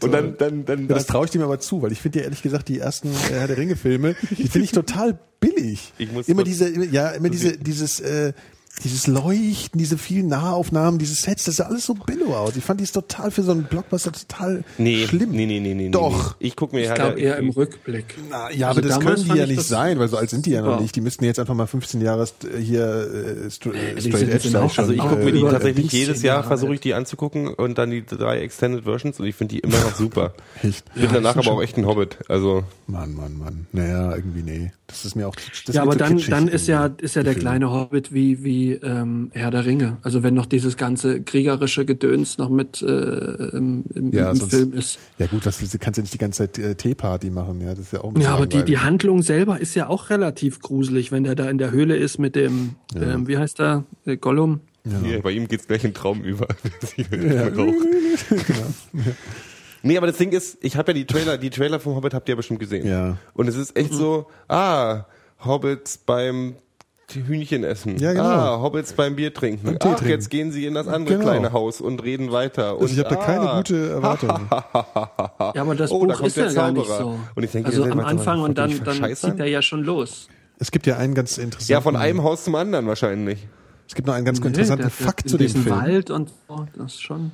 Und 0.01 0.13
dann, 0.13 0.37
dann, 0.39 0.65
dann, 0.65 0.81
Ja, 0.89 0.95
das 0.95 1.07
traue 1.07 1.27
ich 1.27 1.31
dem 1.33 1.43
aber 1.43 1.59
zu, 1.61 1.83
weil 1.83 1.93
ich 1.93 2.01
finde 2.01 2.21
ja 2.21 2.25
ehrlich 2.25 2.43
gesagt 2.43 2.69
die 2.69 2.79
ersten 2.79 3.09
äh, 3.09 3.33
Herr 3.33 3.47
der 3.49 3.59
Ringe 3.59 3.77
Filme, 3.77 4.17
die 4.31 4.49
finde 4.49 4.61
ich 4.65 4.73
total 4.73 5.19
billig. 5.41 5.93
Ich 5.99 6.11
muss 6.13 6.29
immer 6.29 6.45
diese, 6.45 6.69
immer- 6.69 6.85
ja, 6.87 7.11
immer 7.11 7.29
diese, 7.29 7.59
dieses, 7.59 8.01
äh, 8.01 8.33
dieses 8.83 9.07
Leuchten, 9.07 9.79
diese 9.79 9.97
vielen 9.97 10.27
Nahaufnahmen, 10.29 10.99
diese 10.99 11.15
Sets, 11.15 11.45
das 11.45 11.57
sah 11.57 11.65
alles 11.65 11.87
so 11.87 11.95
billo 11.95 12.35
aus. 12.37 12.57
Ich 12.57 12.65
fand 12.65 12.81
die 12.81 12.85
ist 12.85 12.93
total 12.93 13.31
für 13.31 13.43
so 13.43 13.53
einen 13.53 13.65
Blockbuster 13.65 14.11
total 14.13 14.65
nee, 14.79 15.07
schlimm. 15.07 15.31
nee, 15.31 15.47
nee, 15.47 15.61
nee, 15.61 15.75
nee, 15.75 15.89
Doch. 15.91 16.37
Nee. 16.41 16.49
Ich 16.49 16.57
guck 16.57 16.73
mir 16.73 16.81
ich 16.81 16.93
glaube 16.95 17.15
der- 17.15 17.25
eher 17.25 17.37
im 17.39 17.51
Rückblick. 17.51 18.17
Na, 18.31 18.51
ja, 18.51 18.69
Also 18.69 18.81
aber 18.81 18.89
das 18.89 19.01
können 19.01 19.23
die 19.25 19.39
ja 19.39 19.45
ich 19.45 19.51
nicht 19.57 19.63
sein, 19.63 19.99
weil 19.99 20.09
so 20.09 20.17
alt 20.17 20.29
sind 20.29 20.47
die 20.47 20.51
ja 20.51 20.63
noch 20.63 20.81
nicht. 20.81 20.97
Die 20.97 21.01
müssten 21.01 21.25
jetzt 21.25 21.39
einfach 21.39 21.55
mal 21.55 21.67
15 21.67 22.01
Jahre 22.01 22.25
äh, 22.25 22.59
hier 22.61 22.85
äh, 23.47 23.51
stra 23.51 23.71
äh, 23.71 23.95
die 23.95 24.09
straight 24.11 24.29
edge 24.29 24.49
sein. 24.49 24.63
Also 24.77 24.93
ich 24.93 24.99
gucke 24.99 25.17
mir 25.17 25.33
die 25.33 25.41
tatsächlich 25.43 25.91
15 25.91 26.01
jedes 26.01 26.23
Jahr, 26.23 26.43
versuche 26.43 26.75
ich 26.75 26.81
die 26.81 26.95
anzugucken 26.95 27.49
und 27.49 27.79
dann 27.79 27.91
die 27.91 28.05
drei 28.05 28.41
Extended 28.41 28.85
Versions 28.85 29.21
und 29.21 29.27
ich 29.27 29.37
finde 29.37 29.55
die 29.55 29.61
immer 29.61 29.79
noch 29.79 29.95
super. 29.95 30.35
Echt? 30.63 30.85
Ich 30.97 31.03
bin 31.03 31.11
danach 31.13 31.37
aber 31.37 31.53
auch 31.53 31.63
echt 31.63 31.79
ein 31.79 31.87
Hobbit. 31.87 32.19
Also 32.29 32.65
Mann, 32.87 33.15
Mann, 33.15 33.39
Mann. 33.39 33.67
Naja, 33.73 34.15
irgendwie 34.17 34.43
nee. 34.43 34.73
Das 34.87 35.05
ist 35.05 35.15
mir 35.17 35.29
auch. 35.29 35.35
Ja, 35.69 35.83
aber 35.83 35.93
zu 35.93 35.99
dann, 35.99 36.19
dann 36.29 36.49
ist 36.49 36.67
ja, 36.69 36.87
ist 36.99 37.17
ja 37.17 37.23
der 37.23 37.35
kleine 37.35 37.71
Hobbit 37.71 38.13
wie, 38.13 38.45
wie 38.45 38.64
ähm, 38.73 39.31
Herr 39.33 39.51
der 39.51 39.65
Ringe. 39.67 39.99
Also 40.03 40.23
wenn 40.23 40.35
noch 40.35 40.47
dieses 40.47 40.77
ganze 40.77 41.23
kriegerische 41.23 41.85
Gedöns 41.85 42.39
noch 42.39 42.49
mit 42.49 42.83
äh, 42.83 42.87
im, 42.87 43.85
Ja, 44.13 44.31
im 44.31 44.37
sonst- 44.37 44.51
Film 44.55 44.73
ist. 44.73 44.99
Ja 45.19 45.27
gut, 45.27 45.47
das, 45.47 45.59
du 45.59 45.79
kannst 45.79 45.99
ja 45.99 46.03
nicht 46.03 46.15
die 46.15 46.19
ganze 46.19 46.39
Zeit 46.39 46.59
äh, 46.59 46.75
Teeparty 46.75 47.31
machen, 47.31 47.61
ja, 47.61 47.71
das 47.71 47.81
ist 47.81 47.93
ja 47.93 48.01
auch 48.01 48.09
ein 48.09 48.15
bisschen 48.15 48.29
Ja, 48.31 48.35
aber 48.37 48.47
die, 48.47 48.65
die. 48.65 48.79
Handlung 48.79 49.23
selber 49.23 49.61
ist 49.61 49.75
ja 49.75 49.89
auch 49.89 50.11
relativ 50.11 50.61
gruselig, 50.61 51.13
wenn 51.13 51.25
der 51.25 51.35
da 51.35 51.49
in 51.49 51.59
der 51.59 51.71
Höhle 51.71 51.97
ist 51.97 52.19
mit 52.19 52.35
dem, 52.37 52.77
ähm, 52.95 53.29
wie 53.29 53.39
heißt 53.39 53.59
der, 53.59 53.85
äh, 54.07 54.17
Gollum? 54.17 54.61
hier, 55.03 55.23
bei 55.23 55.31
ihm 55.31 55.49
geht's 55.49 55.67
gleich 55.67 55.83
in 55.85 55.95
Traum 55.95 56.23
über. 56.23 56.47
Rauch. 57.57 57.73
Nee, 59.87 59.99
aber 59.99 60.07
das 60.07 60.17
Ding 60.17 60.33
ist, 60.33 60.57
ich 60.63 60.77
habe 60.79 60.93
ja 60.93 60.95
die 60.95 61.05
Trailer, 61.05 61.37
die 61.37 61.51
Trailer 61.51 61.79
vom 61.79 61.95
Hobbit 61.95 62.15
habt 62.15 62.27
ihr 62.29 62.33
ja 62.33 62.37
bestimmt 62.37 62.59
gesehen. 62.59 62.87
Ja. 62.87 63.19
Und 63.35 63.49
es 63.49 63.57
ist 63.57 63.77
echt 63.77 63.93
so, 63.93 64.27
ah, 64.49 65.05
Hobbits 65.45 65.99
beim 65.99 66.55
Hühnchen 67.13 67.65
essen. 67.65 67.97
Ja, 67.99 68.13
genau. 68.13 68.25
Ah, 68.25 68.61
Hobbits 68.63 68.93
beim 68.95 69.15
Bier 69.17 69.33
trinken. 69.33 69.65
Beim 69.67 69.79
Tee 69.79 69.89
Ach, 69.89 69.95
trinken. 69.97 70.09
jetzt 70.11 70.31
gehen 70.31 70.51
sie 70.53 70.67
in 70.67 70.75
das 70.75 70.89
andere 70.89 71.15
Genau. 71.19 71.31
kleine 71.31 71.53
Haus 71.53 71.81
und 71.81 72.03
reden 72.03 72.33
weiter. 72.33 72.77
Und 72.77 72.83
Also 72.83 72.95
ich 72.95 73.05
habe 73.05 73.15
da 73.15 73.21
keine 73.23 73.51
ah, 73.51 73.57
gute 73.59 73.91
Erwartung. 73.91 74.31
Ja, 74.51 75.63
aber 75.63 75.75
das 75.75 75.91
Oh, 75.91 76.01
da 76.07 76.13
Buch 76.15 76.21
kommt 76.21 76.29
ist 76.29 76.37
ja 76.37 76.53
gar 76.53 76.73
nicht 76.73 76.87
so. 76.87 77.19
Und 77.35 77.43
ich 77.43 77.51
denke, 77.51 77.69
also 77.69 77.85
am 77.85 77.97
mal- 77.99 78.05
Anfang 78.07 78.41
und 78.41 78.57
wollt 78.59 78.71
ihr 78.71 78.81
dann, 78.81 79.01
dann 79.03 79.15
zieht 79.17 79.39
er 79.39 79.47
ja 79.47 79.63
schon 79.63 79.83
los. 79.85 80.29
Es 80.59 80.71
gibt 80.71 80.87
ja 80.87 80.97
einen 80.97 81.15
ganz 81.15 81.37
interessanten. 81.39 81.73
Ja, 81.73 81.81
von 81.81 81.97
einem 81.97 82.23
Haus 82.23 82.45
zum 82.45 82.55
anderen 82.55 82.87
wahrscheinlich. 82.87 83.47
Es 83.89 83.95
gibt 83.95 84.07
noch 84.09 84.15
einen 84.15 84.25
ganz 84.25 84.41
Nee, 84.41 84.47
interessanten 84.49 84.83
der- 84.83 84.91
Fakt 84.91 85.23
in 85.25 85.29
zu 85.29 85.37
dem 85.37 85.47
diesem 85.47 85.63
Film. 85.65 85.77
Wald 85.77 86.11
und 86.11 86.31
oh, 86.49 86.61
das 86.77 86.95
ist 86.95 87.03
schon. 87.03 87.33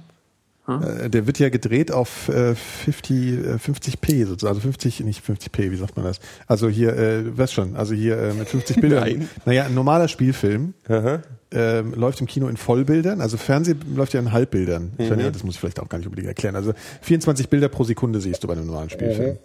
Äh, 0.79 1.11
der 1.11 1.27
wird 1.27 1.39
ja 1.39 1.49
gedreht 1.49 1.93
auf 1.93 2.29
äh, 2.29 2.55
50, 2.55 3.17
äh, 3.17 3.55
50p 3.55 4.27
sozusagen, 4.27 4.57
also 4.57 4.61
50, 4.61 5.01
nicht 5.01 5.25
50p, 5.25 5.71
wie 5.71 5.77
sagt 5.77 5.97
man 5.97 6.05
das? 6.05 6.21
Also 6.47 6.69
hier, 6.69 6.97
äh, 6.97 7.37
weißt 7.37 7.53
schon, 7.53 7.77
also 7.77 7.95
hier 7.95 8.19
äh, 8.19 8.33
mit 8.35 8.49
50 8.49 8.81
Bildern. 8.81 9.03
Nein. 9.03 9.29
Naja, 9.45 9.65
ein 9.65 9.75
normaler 9.75 10.09
Spielfilm 10.09 10.75
Aha. 10.89 11.23
ähm, 11.51 11.95
läuft 11.95 12.21
im 12.21 12.27
Kino 12.27 12.49
in 12.49 12.57
Vollbildern, 12.57 13.21
also 13.21 13.37
Fernsehen 13.37 13.81
läuft 13.95 14.15
ja 14.15 14.21
in 14.21 14.33
Halbbildern. 14.33 14.93
Mhm. 14.99 15.09
meine, 15.09 15.33
das 15.33 15.45
muss 15.45 15.55
ich 15.55 15.61
vielleicht 15.61 15.81
auch 15.81 15.89
gar 15.89 15.99
nicht 15.99 16.07
unbedingt 16.07 16.29
erklären. 16.29 16.57
Also 16.57 16.73
24 17.03 17.49
Bilder 17.49 17.69
pro 17.69 17.85
Sekunde 17.85 18.21
siehst 18.21 18.43
du 18.43 18.49
bei 18.49 18.55
einem 18.55 18.67
normalen 18.67 18.91
Spielfilm. 18.91 19.35
Mhm. 19.35 19.39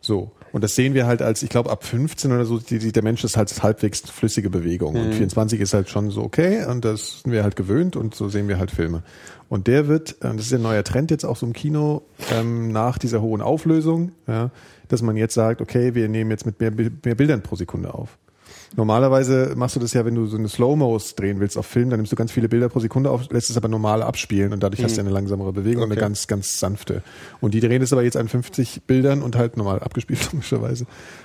So. 0.00 0.32
Und 0.56 0.64
das 0.64 0.74
sehen 0.74 0.94
wir 0.94 1.06
halt 1.06 1.20
als, 1.20 1.42
ich 1.42 1.50
glaube, 1.50 1.68
ab 1.68 1.84
15 1.84 2.32
oder 2.32 2.46
so, 2.46 2.58
die, 2.58 2.78
die, 2.78 2.90
der 2.90 3.02
Mensch 3.02 3.22
ist 3.24 3.36
halt 3.36 3.62
halbwegs 3.62 4.00
flüssige 4.00 4.48
Bewegung. 4.48 4.94
Mhm. 4.94 5.00
Und 5.00 5.14
24 5.14 5.60
ist 5.60 5.74
halt 5.74 5.90
schon 5.90 6.10
so 6.10 6.22
okay 6.22 6.64
und 6.64 6.82
das 6.82 7.20
sind 7.20 7.32
wir 7.32 7.42
halt 7.42 7.56
gewöhnt 7.56 7.94
und 7.94 8.14
so 8.14 8.30
sehen 8.30 8.48
wir 8.48 8.58
halt 8.58 8.70
Filme. 8.70 9.02
Und 9.50 9.66
der 9.66 9.86
wird, 9.86 10.12
äh, 10.22 10.34
das 10.34 10.46
ist 10.46 10.52
ja 10.52 10.56
ein 10.56 10.62
neuer 10.62 10.82
Trend 10.82 11.10
jetzt 11.10 11.26
auch 11.26 11.36
so 11.36 11.44
im 11.44 11.52
Kino, 11.52 12.04
ähm, 12.32 12.72
nach 12.72 12.96
dieser 12.96 13.20
hohen 13.20 13.42
Auflösung, 13.42 14.12
ja, 14.26 14.50
dass 14.88 15.02
man 15.02 15.18
jetzt 15.18 15.34
sagt, 15.34 15.60
okay, 15.60 15.94
wir 15.94 16.08
nehmen 16.08 16.30
jetzt 16.30 16.46
mit 16.46 16.58
mehr, 16.58 16.72
mehr 16.72 17.14
Bildern 17.14 17.42
pro 17.42 17.56
Sekunde 17.56 17.92
auf. 17.92 18.16
Normalerweise 18.76 19.54
machst 19.56 19.74
du 19.74 19.80
das 19.80 19.94
ja, 19.94 20.04
wenn 20.04 20.14
du 20.14 20.26
so 20.26 20.36
eine 20.36 20.48
Slow-Mos 20.48 21.14
drehen 21.14 21.40
willst 21.40 21.56
auf 21.56 21.64
Film, 21.66 21.88
dann 21.88 21.98
nimmst 21.98 22.12
du 22.12 22.16
ganz 22.16 22.30
viele 22.30 22.48
Bilder 22.48 22.68
pro 22.68 22.78
Sekunde 22.78 23.10
auf, 23.10 23.30
lässt 23.30 23.48
es 23.48 23.56
aber 23.56 23.68
normal 23.68 24.02
abspielen 24.02 24.52
und 24.52 24.62
dadurch 24.62 24.84
hast 24.84 24.96
du 24.96 25.00
eine 25.00 25.08
langsamere 25.10 25.52
Bewegung 25.54 25.82
und 25.84 25.88
eine 25.88 25.94
Okay. 25.94 26.00
ganz, 26.02 26.26
ganz 26.26 26.60
sanfte. 26.60 27.02
Und 27.40 27.54
die 27.54 27.60
drehen 27.60 27.80
es 27.80 27.92
aber 27.94 28.02
jetzt 28.02 28.18
an 28.18 28.28
50 28.28 28.82
Bildern 28.86 29.22
und 29.22 29.34
halt 29.34 29.56
normal 29.56 29.80
abgespielt, 29.80 30.28
logischerweise. 30.32 30.84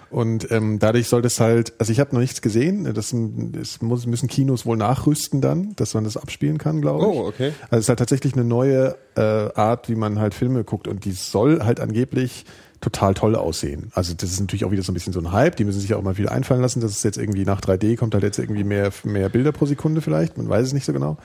Und 0.09 0.49
ähm, 0.51 0.79
dadurch 0.79 1.07
soll 1.07 1.21
das 1.21 1.39
halt, 1.41 1.73
also 1.77 1.91
ich 1.91 1.99
habe 1.99 2.13
noch 2.15 2.21
nichts 2.21 2.41
gesehen, 2.41 2.91
das, 2.93 3.09
sind- 3.09 3.51
das 3.55 3.81
muss, 3.81 4.05
müssen 4.07 4.27
Kinos 4.29 4.65
wohl 4.65 4.77
nachrüsten 4.77 5.41
dann, 5.41 5.73
dass 5.75 5.93
man 5.93 6.03
das 6.05 6.15
abspielen 6.17 6.57
kann, 6.57 6.79
glaube 6.81 7.03
ich. 7.03 7.17
Oh, 7.19 7.27
okay. 7.27 7.51
Also 7.69 7.77
es 7.77 7.79
ist 7.85 7.89
halt 7.89 7.99
tatsächlich 7.99 8.33
eine 8.33 8.43
neue 8.45 8.95
äh, 9.15 9.21
Art, 9.21 9.89
wie 9.89 9.95
man 9.95 10.19
halt 10.19 10.33
Filme 10.33 10.63
guckt 10.63 10.87
und 10.87 11.03
die 11.05 11.11
soll 11.11 11.63
halt 11.63 11.79
angeblich 11.81 12.45
total 12.81 13.13
toll 13.13 13.35
aussehen. 13.35 13.91
Also 13.93 14.13
das 14.13 14.31
ist 14.31 14.39
natürlich 14.39 14.65
auch 14.65 14.71
wieder 14.71 14.83
so 14.83 14.91
ein 14.91 14.95
bisschen 14.95 15.13
so 15.13 15.19
ein 15.19 15.31
Hype, 15.31 15.55
die 15.55 15.63
müssen 15.63 15.79
sich 15.79 15.93
auch 15.93 16.01
mal 16.01 16.15
viel 16.15 16.27
einfallen 16.27 16.61
lassen, 16.61 16.81
dass 16.81 16.91
es 16.91 17.03
jetzt 17.03 17.17
irgendwie 17.17 17.45
nach 17.45 17.61
3D 17.61 17.95
kommt 17.95 18.13
halt 18.13 18.23
jetzt 18.23 18.39
irgendwie 18.39 18.63
mehr, 18.63 18.91
mehr 19.03 19.29
Bilder 19.29 19.51
pro 19.51 19.65
Sekunde 19.65 20.01
vielleicht, 20.01 20.37
man 20.37 20.49
weiß 20.49 20.67
es 20.67 20.73
nicht 20.73 20.85
so 20.85 20.93
genau. 20.93 21.17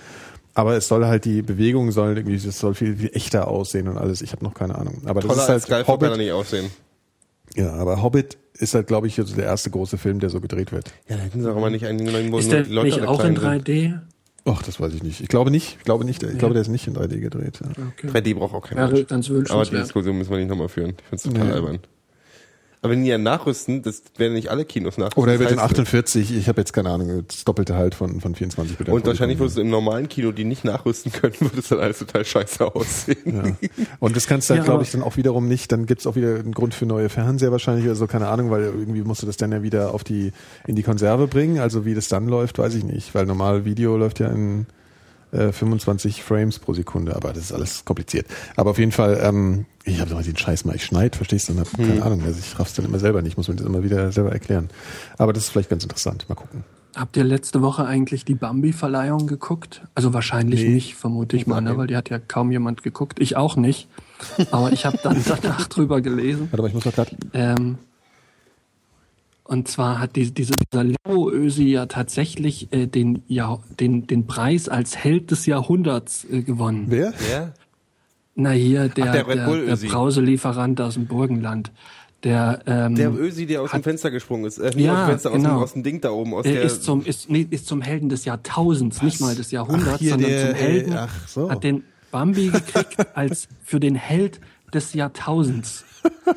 Aber 0.54 0.74
es 0.74 0.88
soll 0.88 1.04
halt, 1.04 1.26
die 1.26 1.42
Bewegung 1.42 1.92
soll 1.92 2.16
irgendwie, 2.16 2.38
das 2.38 2.58
soll 2.58 2.74
viel, 2.74 2.96
viel 2.96 3.10
echter 3.12 3.48
aussehen 3.48 3.88
und 3.88 3.98
alles. 3.98 4.22
Ich 4.22 4.32
habe 4.32 4.42
noch 4.42 4.54
keine 4.54 4.76
Ahnung. 4.76 5.02
Aber 5.04 5.20
das 5.20 5.28
Toller 5.28 5.42
ist 5.42 5.50
als 5.50 5.70
halt 5.70 5.84
Skyfall 5.84 5.98
kann 5.98 6.04
er 6.04 6.10
Hobbit. 6.12 6.18
nicht 6.18 6.32
aussehen. 6.32 6.70
Ja, 7.54 7.74
aber 7.74 8.02
Hobbit 8.02 8.38
ist 8.54 8.74
halt, 8.74 8.86
glaube 8.86 9.06
ich, 9.06 9.16
so 9.16 9.24
der 9.24 9.44
erste 9.44 9.70
große 9.70 9.98
Film, 9.98 10.18
der 10.18 10.30
so 10.30 10.40
gedreht 10.40 10.72
wird. 10.72 10.92
Ja, 11.08 11.16
da 11.16 11.22
hätten 11.24 11.42
sie 11.42 11.52
auch 11.52 11.60
mal 11.60 11.70
nicht 11.70 11.84
einen, 11.84 12.32
wo 12.32 12.38
Ist 12.38 12.50
der 12.50 12.64
Leute 12.66 12.86
nicht 12.86 13.06
auch 13.06 13.22
in 13.22 13.34
klein 13.34 13.62
sind. 13.66 14.00
3D? 14.46 14.52
Ach, 14.54 14.62
das 14.62 14.80
weiß 14.80 14.94
ich 14.94 15.02
nicht. 15.02 15.20
Ich 15.20 15.28
glaube 15.28 15.50
nicht. 15.50 15.76
Ich 15.78 15.84
glaube 15.84 16.04
nicht. 16.04 16.22
Ich 16.22 16.38
glaube, 16.38 16.54
der 16.54 16.62
ist 16.62 16.68
nicht 16.68 16.86
in 16.86 16.94
3D 16.94 17.18
gedreht. 17.20 17.60
Ja. 17.62 17.70
Okay. 17.96 18.08
3D 18.08 18.34
braucht 18.34 18.54
auch 18.54 18.62
kein 18.66 18.78
Wäre 18.78 18.92
Mensch. 18.92 19.08
ganz 19.08 19.26
Aber 19.28 19.34
die 19.34 19.38
wünschenswert. 19.48 19.84
Diskussion 19.84 20.18
müssen 20.18 20.30
wir 20.30 20.38
nicht 20.38 20.48
nochmal 20.48 20.68
führen. 20.68 20.90
Ich 20.90 21.04
finde 21.04 21.16
es 21.16 21.22
total 21.24 21.46
Nee. 21.46 21.52
albern. 21.52 21.78
Aber 22.86 22.92
wenn 22.92 23.02
die 23.02 23.10
ja 23.10 23.18
nachrüsten, 23.18 23.82
das 23.82 24.00
werden 24.16 24.34
nicht 24.34 24.48
alle 24.48 24.64
Kinos 24.64 24.96
nachrüsten. 24.96 25.22
Oder 25.22 25.32
er 25.32 25.38
wird 25.40 25.50
in 25.50 25.56
heißt, 25.58 25.70
48, 25.70 26.36
ich 26.36 26.48
habe 26.48 26.60
jetzt 26.60 26.72
keine 26.72 26.90
Ahnung, 26.90 27.24
das 27.26 27.44
doppelte 27.44 27.74
halt 27.74 27.96
von, 27.96 28.20
von 28.20 28.34
24 28.36 28.76
Bildern. 28.76 28.94
Und 28.94 29.04
wahrscheinlich 29.06 29.40
würdest 29.40 29.56
du 29.56 29.62
im 29.62 29.70
normalen 29.70 30.08
Kino, 30.08 30.30
die 30.30 30.44
nicht 30.44 30.64
nachrüsten 30.64 31.10
können, 31.10 31.34
würde 31.40 31.58
es 31.58 31.68
dann 31.68 31.80
alles 31.80 31.98
total 31.98 32.24
scheiße 32.24 32.74
aussehen. 32.74 33.58
Ja. 33.60 33.68
Und 33.98 34.14
das 34.14 34.28
kannst 34.28 34.48
du 34.48 34.54
halt, 34.54 34.62
Ja, 34.62 34.66
glaube 34.66 34.84
ich, 34.84 34.92
dann 34.92 35.02
auch 35.02 35.16
wiederum 35.16 35.48
nicht. 35.48 35.72
Dann 35.72 35.86
gibt's 35.86 36.06
auch 36.06 36.14
wieder 36.14 36.36
einen 36.36 36.52
Grund 36.52 36.74
für 36.74 36.86
neue 36.86 37.08
Fernseher 37.08 37.50
wahrscheinlich 37.50 37.86
oder 37.86 37.96
so, 37.96 38.06
keine 38.06 38.28
Ahnung, 38.28 38.50
weil 38.50 38.62
irgendwie 38.62 39.02
musst 39.02 39.22
du 39.22 39.26
das 39.26 39.36
dann 39.36 39.50
ja 39.50 39.62
wieder 39.64 39.92
auf 39.92 40.04
die 40.04 40.32
in 40.66 40.76
die 40.76 40.84
Konserve 40.84 41.26
bringen. 41.26 41.58
Also 41.58 41.84
wie 41.84 41.94
das 41.94 42.06
dann 42.06 42.28
läuft, 42.28 42.58
weiß 42.58 42.74
ich 42.74 42.84
nicht, 42.84 43.14
weil 43.16 43.26
normal 43.26 43.64
Video 43.64 43.96
läuft 43.96 44.20
ja 44.20 44.28
in 44.28 44.66
äh, 45.36 45.52
25 45.52 46.22
Frames 46.22 46.58
pro 46.58 46.74
Sekunde, 46.74 47.14
aber 47.14 47.32
das 47.32 47.44
ist 47.44 47.52
alles 47.52 47.84
kompliziert. 47.84 48.26
Aber 48.56 48.70
auf 48.70 48.78
jeden 48.78 48.92
Fall, 48.92 49.20
ähm, 49.22 49.66
ich 49.84 50.00
habe 50.00 50.12
mal 50.14 50.22
den 50.22 50.36
Scheiß 50.36 50.64
mal, 50.64 50.74
ich 50.74 50.84
schneid, 50.84 51.16
verstehst 51.16 51.48
du? 51.48 51.52
Und 51.52 51.60
hab 51.60 51.72
keine 51.76 52.02
Ahnung, 52.02 52.22
also 52.24 52.38
ich 52.40 52.58
raff's 52.58 52.74
dann 52.74 52.84
immer 52.86 52.98
selber 52.98 53.22
nicht, 53.22 53.36
muss 53.36 53.48
mir 53.48 53.54
das 53.56 53.66
immer 53.66 53.84
wieder 53.84 54.10
selber 54.12 54.32
erklären. 54.32 54.68
Aber 55.18 55.32
das 55.32 55.44
ist 55.44 55.50
vielleicht 55.50 55.70
ganz 55.70 55.82
interessant. 55.84 56.28
Mal 56.28 56.34
gucken. 56.34 56.64
Habt 56.96 57.16
ihr 57.18 57.24
letzte 57.24 57.60
Woche 57.60 57.84
eigentlich 57.84 58.24
die 58.24 58.34
Bambi-Verleihung 58.34 59.26
geguckt? 59.26 59.82
Also 59.94 60.14
wahrscheinlich 60.14 60.62
Nee. 60.62 60.70
nicht, 60.70 60.94
vermute 60.94 61.36
ich 61.36 61.46
mal, 61.46 61.60
ne? 61.60 61.76
Weil 61.76 61.88
die 61.88 61.96
hat 61.96 62.08
ja 62.08 62.18
kaum 62.18 62.50
jemand 62.50 62.82
geguckt. 62.82 63.20
Ich 63.20 63.36
auch 63.36 63.56
nicht. 63.56 63.86
Aber 64.50 64.72
ich 64.72 64.86
habe 64.86 64.98
dann 65.02 65.22
danach 65.42 65.66
drüber 65.66 66.00
gelesen. 66.00 66.48
Warte 66.50 66.62
mal, 66.62 66.68
ich 66.68 66.74
muss 66.74 66.86
mal 66.86 66.92
gerade. 66.92 67.10
Ähm, 67.34 67.76
und 69.48 69.68
zwar 69.68 69.98
hat 69.98 70.16
die, 70.16 70.30
diese, 70.32 70.54
dieser 70.54 70.84
Leo 70.84 71.30
Ösi 71.30 71.64
ja 71.64 71.86
tatsächlich 71.86 72.72
äh, 72.72 72.86
den, 72.86 73.22
ja, 73.28 73.58
den, 73.78 74.06
den 74.06 74.26
Preis 74.26 74.68
als 74.68 74.96
Held 74.96 75.30
des 75.30 75.46
Jahrhunderts 75.46 76.24
äh, 76.30 76.42
gewonnen. 76.42 76.86
Wer? 76.88 77.12
Ja? 77.30 77.52
Na 78.34 78.50
hier, 78.50 78.88
der, 78.88 79.06
Ach, 79.08 79.12
der 79.12 79.28
Red 79.28 79.38
der, 79.38 79.76
der. 79.76 79.88
Brauselieferant 79.88 80.80
aus 80.80 80.94
dem 80.94 81.06
Burgenland. 81.06 81.72
Der, 82.22 82.60
ähm, 82.66 82.94
Der 82.96 83.12
Ösi, 83.14 83.46
der 83.46 83.62
aus 83.62 83.70
dem 83.70 83.82
Fenster 83.82 84.10
gesprungen 84.10 84.46
ist. 84.46 84.58
Äh, 84.58 84.70
nicht 84.74 84.80
Ja, 84.80 84.94
aus 84.94 84.98
dem 84.98 85.08
Fenster, 85.10 85.30
aus, 85.30 85.34
dem, 85.36 85.42
genau. 85.42 85.60
aus 85.62 85.72
dem 85.74 85.82
Ding 85.84 86.00
da 86.00 86.10
oben. 86.10 86.34
Aus 86.34 86.44
Er 86.44 86.52
der, 86.54 86.62
ist 86.62 86.82
zum, 86.82 87.04
ist, 87.04 87.30
nee, 87.30 87.46
ist 87.48 87.66
zum 87.66 87.82
Helden 87.82 88.08
des 88.08 88.24
Jahrtausends, 88.24 89.02
nicht 89.02 89.20
mal 89.20 89.34
des 89.36 89.50
Jahrhunderts, 89.52 89.94
Ach, 89.94 89.98
hier 89.98 90.10
sondern 90.10 90.30
der, 90.30 90.46
zum 90.46 90.54
Helden. 90.54 90.92
äh, 90.92 90.96
ach 90.96 91.28
so. 91.28 91.50
Hat 91.50 91.62
den 91.62 91.84
Bambi 92.10 92.48
gekriegt 92.48 92.96
als 93.16 93.48
für 93.62 93.78
den 93.80 93.94
Held 93.94 94.40
des 94.74 94.92
Jahrtausends. 94.94 95.84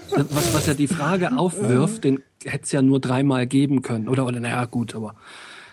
Was, 0.10 0.54
was 0.54 0.66
ja 0.68 0.74
die 0.74 0.88
Frage 0.88 1.38
aufwirft, 1.38 2.04
den 2.04 2.22
hätte 2.46 2.64
es 2.64 2.72
ja 2.72 2.82
nur 2.82 3.00
dreimal 3.00 3.48
geben 3.48 3.82
können. 3.82 4.08
Oder, 4.08 4.26
oder 4.26 4.40
naja, 4.40 4.66
gut, 4.66 4.96
aber 4.96 5.16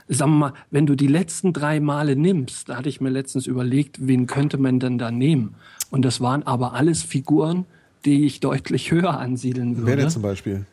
sagen 0.09 0.32
wir 0.32 0.38
mal, 0.38 0.52
wenn 0.70 0.86
du 0.86 0.94
die 0.94 1.06
letzten 1.06 1.52
drei 1.52 1.80
Male 1.80 2.16
nimmst, 2.16 2.68
da 2.68 2.76
hatte 2.76 2.88
ich 2.88 3.01
mir 3.01 3.10
letztens 3.10 3.47
überlegt, 3.47 4.06
wen 4.06 4.26
könnte 4.26 4.59
man 4.59 4.80
denn 4.80 4.98
da 4.98 5.10
nehmen? 5.10 5.55
Und 5.90 6.05
das 6.05 6.20
waren 6.20 6.43
aber 6.44 6.74
alles 6.74 7.02
Figuren, 7.02 7.64
die 8.05 8.24
ich 8.26 8.40
deutlich 8.40 8.90
höher 8.90 9.18
ansiedeln 9.18 9.76
würde. 9.76 9.86
Wer 9.86 9.97
denn 9.97 10.10
zum 10.10 10.22
Beispiel? 10.22 10.66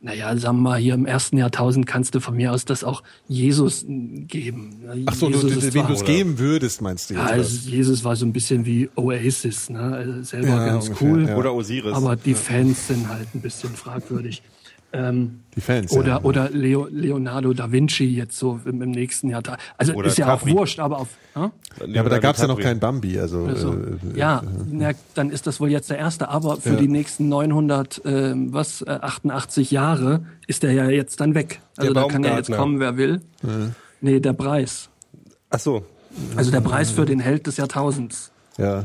Naja, 0.00 0.36
sagen 0.36 0.58
wir 0.58 0.62
mal, 0.62 0.78
hier 0.78 0.92
im 0.92 1.06
ersten 1.06 1.38
Jahrtausend 1.38 1.86
kannst 1.86 2.14
du 2.14 2.20
von 2.20 2.36
mir 2.36 2.52
aus 2.52 2.66
das 2.66 2.84
auch 2.84 3.02
Jesus 3.26 3.84
mm, 3.88 4.26
geben. 4.26 4.76
Ach 5.06 5.14
so, 5.14 5.30
du, 5.30 5.38
Jesus 5.38 5.64
du, 5.64 5.70
zwar- 5.70 5.86
du 5.86 5.94
es 5.94 6.04
geben 6.04 6.38
würdest, 6.38 6.82
meinst 6.82 7.08
du 7.08 7.14
ja, 7.14 7.22
jetzt? 7.22 7.32
also 7.32 7.70
Jesus 7.70 8.04
war 8.04 8.14
so 8.14 8.26
ein 8.26 8.34
bisschen 8.34 8.66
wie 8.66 8.90
Oasis, 8.96 9.70
ne? 9.70 9.80
Also 9.80 10.22
selber 10.22 10.48
Ja, 10.48 10.66
ganz 10.66 10.88
ungefähr, 10.88 11.08
cool. 11.10 11.26
ja. 11.26 11.36
Oder 11.38 11.54
Osiris. 11.54 11.94
Aber 11.94 12.16
die 12.16 12.34
Fans 12.34 12.86
sind 12.88 13.08
halt 13.08 13.34
ein 13.34 13.40
bisschen 13.40 13.70
fragwürdig. 13.70 14.42
Ähm, 14.96 15.40
Die 15.56 15.60
Fans. 15.60 15.90
oder 15.92 16.06
ja. 16.08 16.22
oder 16.22 16.50
Leo, 16.50 16.86
Leonardo 16.88 17.52
da 17.52 17.72
Vinci 17.72 18.04
jetzt 18.04 18.38
so 18.38 18.60
im, 18.64 18.80
im 18.80 18.90
nächsten 18.92 19.28
Jahr. 19.28 19.42
Also 19.76 19.92
Oder 19.94 20.06
ist 20.06 20.18
ja 20.18 20.26
Capri. 20.26 20.52
auch 20.52 20.58
wurscht, 20.58 20.78
aber 20.78 20.98
auf. 21.00 21.08
Hm? 21.34 21.50
Ja, 21.88 22.00
aber 22.00 22.10
da 22.10 22.18
gab's 22.20 22.40
ja 22.40 22.46
noch 22.46 22.60
keinen 22.60 22.78
Bambi, 22.78 23.18
also. 23.18 23.44
Also, 23.46 23.72
äh, 23.72 24.16
ja, 24.18 24.42
na, 24.70 24.92
dann 25.14 25.30
ist 25.30 25.48
das 25.48 25.58
wohl 25.58 25.68
jetzt 25.70 25.90
der 25.90 25.98
erste. 25.98 26.28
Aber 26.28 26.56
für 26.58 26.70
Ja. 26.70 26.76
die 26.76 26.86
nächsten 26.88 27.28
900, 27.28 28.02
ähm, 28.04 28.52
was, 28.52 28.82
äh, 28.82 28.90
88 29.02 29.72
Jahre 29.72 30.24
ist 30.46 30.62
der 30.62 30.72
ja 30.72 30.88
jetzt 30.88 31.20
dann 31.20 31.34
weg. 31.34 31.60
Also 31.76 31.92
Der 31.92 32.02
da 32.04 32.08
kann 32.08 32.22
ja 32.22 32.36
jetzt 32.36 32.52
kommen, 32.52 32.78
wer 32.78 32.96
will. 32.96 33.20
Nee, 34.00 34.20
der 34.20 34.32
Preis. 34.32 34.90
Ach 35.50 35.58
so. 35.58 35.84
Also 36.36 36.52
der 36.52 36.60
Preis 36.60 36.92
für 36.92 37.04
den 37.04 37.18
Held 37.18 37.48
des 37.48 37.56
Jahrtausends. 37.56 38.30
Ja. 38.58 38.84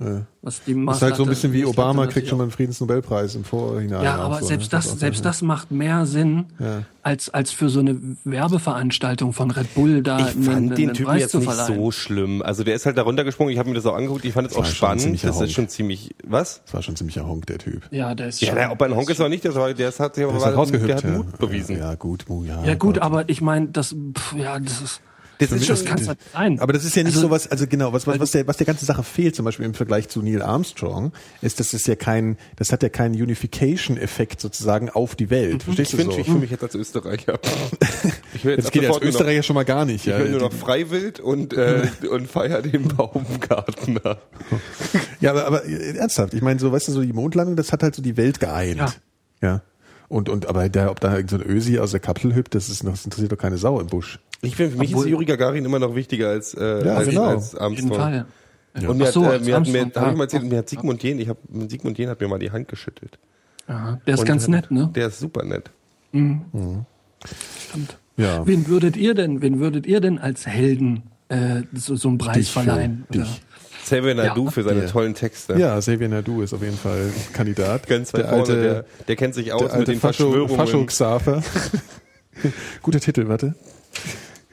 Ja, 0.00 0.22
was 0.42 0.62
die 0.62 0.86
Das 0.86 0.96
ist 0.98 1.02
halt 1.02 1.16
so 1.16 1.24
ein 1.24 1.28
bisschen 1.28 1.52
wie 1.52 1.64
Obama 1.64 2.06
kriegt 2.06 2.28
schon 2.28 2.38
mal 2.38 2.44
einen 2.44 2.52
Friedensnobelpreis 2.52 3.34
im 3.34 3.42
Vorhinein. 3.42 4.04
Ja, 4.04 4.14
aber 4.14 4.38
so, 4.40 4.46
selbst 4.46 4.66
ne? 4.66 4.78
das, 4.78 4.86
ist 4.86 4.92
auch 4.92 4.96
selbst 4.98 5.18
so, 5.18 5.24
das 5.24 5.42
macht 5.42 5.72
mehr 5.72 6.06
Sinn, 6.06 6.46
Ja. 6.60 6.82
als, 7.02 7.30
als 7.30 7.50
für 7.50 7.68
so 7.68 7.80
eine 7.80 7.98
Werbeveranstaltung 8.24 9.32
von 9.32 9.50
Red 9.50 9.74
Bull 9.74 10.02
da 10.02 10.20
Ich 10.28 10.44
fand 10.44 10.78
den 10.78 10.92
Typen 10.94 11.06
Preis 11.06 11.22
jetzt 11.22 11.34
nicht 11.34 11.44
verleihen. 11.44 11.74
so 11.74 11.90
schlimm. 11.90 12.42
Also 12.42 12.64
der 12.64 12.74
ist 12.76 12.86
halt 12.86 12.96
da 12.96 13.02
runtergesprungen. 13.02 13.52
Ich 13.52 13.58
habe 13.58 13.68
mir 13.68 13.74
das 13.74 13.86
auch 13.86 13.94
angeguckt. 13.96 14.24
Ich 14.24 14.32
fand 14.32 14.48
es 14.50 14.56
auch 14.56 14.64
ein 14.64 14.70
spannend. 14.70 15.22
Das 15.24 15.36
Honk. 15.36 15.46
ist 15.46 15.52
schon 15.52 15.68
ziemlich. 15.68 16.14
Was? 16.24 16.62
Das 16.64 16.74
war 16.74 16.82
schon 16.82 16.94
ein 16.94 16.96
ziemlicher 16.96 17.26
Honk, 17.26 17.46
der 17.46 17.58
Typ. 17.58 17.82
Ja, 17.90 18.14
der 18.14 18.28
ist 18.28 18.40
Ja, 18.40 18.48
schon, 18.54 18.70
ob 18.70 18.82
ein 18.82 18.94
Honk 18.94 19.10
ist 19.10 19.20
oder 19.20 19.28
nicht, 19.28 19.44
das 19.44 19.54
war, 19.54 19.74
der 19.74 19.92
hat 19.92 20.14
sich 20.14 20.24
aber 20.24 20.32
Der 20.38 20.78
der 20.80 20.96
hat 20.96 21.04
ja. 21.04 21.10
Mut 21.10 21.38
bewiesen. 21.38 21.76
Ja, 21.76 21.94
gut, 21.96 22.24
Mu, 22.28 22.44
ja. 22.44 22.62
Ja 22.64 22.74
gut, 22.74 22.98
aber 22.98 23.28
ich 23.28 23.40
meine, 23.40 23.68
das, 23.68 23.96
pff, 24.16 24.34
ja, 24.36 24.58
das 24.58 24.80
ist, 24.80 25.00
Das 25.38 25.52
ist 25.52 25.68
das 25.70 25.78
schon 25.78 25.86
kann 25.86 25.98
es 26.00 26.08
nicht 26.08 26.20
sein. 26.32 26.58
Aber 26.60 26.72
das 26.72 26.84
ist 26.84 26.96
ja 26.96 27.02
nicht 27.04 27.14
Also- 27.14 27.28
sowas, 27.28 27.46
also 27.48 27.66
genau, 27.66 27.92
was, 27.92 28.06
was, 28.06 28.18
was, 28.18 28.30
der, 28.32 28.46
was 28.46 28.56
der 28.56 28.66
ganze 28.66 28.84
Sache 28.84 29.02
fehlt, 29.04 29.36
zum 29.36 29.44
Beispiel 29.44 29.66
im 29.66 29.74
Vergleich 29.74 30.08
zu 30.08 30.20
Neil 30.20 30.42
Armstrong, 30.42 31.12
ist, 31.42 31.60
das 31.60 31.74
ist 31.74 31.86
ja 31.86 31.94
kein, 31.94 32.36
das 32.56 32.72
hat 32.72 32.82
ja 32.82 32.88
keinen 32.88 33.14
Unification-Effekt 33.14 34.40
sozusagen 34.40 34.90
auf 34.90 35.14
die 35.14 35.30
Welt. 35.30 35.62
Verstehst 35.62 35.92
Ich 35.92 35.96
du 35.96 36.02
finde 36.02 36.14
so? 36.14 36.20
ich 36.20 36.26
fühl 36.26 36.40
mich 36.40 36.50
jetzt 36.50 36.62
als 36.64 36.74
Österreicher. 36.74 37.38
Ich 38.34 38.44
will 38.44 38.54
Jetzt 38.56 38.66
ab 38.66 38.72
geht 38.72 38.82
ja 38.82 38.88
als 38.90 38.98
nur 39.00 39.04
noch- 39.04 39.08
Österreicher 39.18 39.42
schon 39.42 39.54
mal 39.54 39.64
gar 39.64 39.84
nicht. 39.84 40.06
Ich 40.06 40.12
Ja, 40.12 40.18
will 40.18 40.30
nur 40.30 40.40
noch 40.40 40.52
Freiwild 40.52 41.18
und, 41.18 41.54
äh, 41.54 41.88
und 42.10 42.28
feier 42.30 42.62
den 42.62 42.86
Baumgartner. 42.88 44.18
ja 45.20 45.30
aber, 45.30 45.46
aber 45.46 45.64
äh, 45.64 45.96
ernsthaft, 45.96 46.34
ich 46.34 46.42
meine, 46.42 46.60
so, 46.60 46.70
weißt 46.70 46.88
du, 46.88 46.92
so 46.92 47.02
die 47.02 47.12
Mondlandung, 47.12 47.56
das 47.56 47.72
hat 47.72 47.82
halt 47.82 47.94
so 47.94 48.02
die 48.02 48.16
Welt 48.16 48.38
geeint. 48.38 48.76
Ja. 48.78 48.92
ja. 49.42 49.62
Und, 50.08 50.28
und, 50.28 50.46
aber 50.46 50.68
der, 50.68 50.90
ob 50.90 51.00
da 51.00 51.14
irgend 51.14 51.30
so 51.30 51.36
ein 51.36 51.42
Ösi 51.42 51.78
aus 51.78 51.90
der 51.90 52.00
Kapsel 52.00 52.34
hüpft, 52.34 52.54
das 52.54 52.68
ist 52.68 52.84
noch, 52.84 52.92
das 52.92 53.04
interessiert 53.04 53.32
doch 53.32 53.38
keine 53.38 53.58
Sau 53.58 53.80
im 53.80 53.88
Busch. 53.88 54.20
Ich 54.40 54.54
finde, 54.56 54.72
für 54.72 54.78
mich 54.78 54.90
Obwohl- 54.90 55.06
ist 55.06 55.10
Juri 55.10 55.24
Gagarin 55.24 55.64
immer 55.64 55.78
noch 55.78 55.94
wichtiger 55.94 56.28
als, 56.28 56.54
äh, 56.54 56.86
Ja, 56.86 56.94
als, 56.96 57.08
genau. 57.08 57.24
als 57.24 57.54
Auf 57.54 57.70
jeden 57.72 57.90
Armstrong. 57.92 57.98
Fall. 58.00 58.26
Und 58.88 58.98
mir 58.98 59.10
so, 59.10 59.24
hat, 59.26 59.40
äh, 59.40 59.44
mir 59.44 59.56
hat, 59.56 59.66
mir, 59.66 59.80
Armstrong, 59.80 59.84
hab 59.94 60.06
ich 60.06 60.12
ja. 60.12 60.16
mal 60.16 60.24
erzählt, 60.24 60.42
mir 60.44 60.58
hat 60.58 60.68
Sigmund 60.68 61.02
Jähn, 61.02 61.18
ich 61.18 61.28
hab, 61.28 61.38
Sigmund 61.68 61.98
Jähn 61.98 62.08
hat 62.08 62.20
mir 62.20 62.28
mal 62.28 62.38
die 62.38 62.50
Hand 62.52 62.68
geschüttelt. 62.68 63.18
Ja, 63.68 64.00
der 64.06 64.14
ist 64.14 64.20
Und 64.20 64.26
ganz 64.26 64.44
hat- 64.44 64.50
nett, 64.50 64.70
ne? 64.70 64.90
Der 64.94 65.08
ist 65.08 65.18
super 65.18 65.44
nett. 65.44 65.70
Stimmt. 66.12 67.98
Ja. 68.16 68.46
Wen 68.46 68.66
würdet 68.68 68.96
ihr 68.96 69.14
denn, 69.14 69.42
wen 69.42 69.58
würdet 69.60 69.86
ihr 69.86 70.00
denn 70.00 70.18
als 70.18 70.46
Helden 70.46 71.02
äh, 71.28 71.62
so, 71.74 71.94
so 71.96 72.08
einen 72.08 72.18
Preis 72.18 72.36
Dich, 72.36 72.52
verleihen? 72.52 73.04
Oder 73.10 73.20
dich. 73.20 73.42
Xavier 73.84 74.14
Naidu 74.14 74.44
Ja. 74.46 74.50
für 74.50 74.62
seine 74.62 74.80
Ja. 74.82 74.86
tollen 74.88 75.14
Texte. 75.14 75.54
Ja, 75.58 75.78
Xavier 75.78 76.08
Naidu 76.08 76.42
ist 76.42 76.52
auf 76.52 76.62
jeden 76.62 76.76
Fall 76.76 77.10
Kandidat. 77.32 77.86
Ganz 77.86 78.12
weit 78.12 78.22
der 78.22 78.28
vorne, 78.28 78.42
alte, 78.42 78.62
der, 78.62 78.84
der 79.06 79.16
kennt 79.16 79.34
sich 79.34 79.52
aus 79.52 79.60
der 79.60 79.68
mit 79.68 79.76
alte 79.78 79.92
den 79.92 80.00
Fascho, 80.00 80.24
Verschwörungen. 80.30 80.56
Fascho 80.56 80.84
Xaver. 80.84 81.42
Guter 82.82 83.00
Titel, 83.00 83.28
warte. 83.28 83.54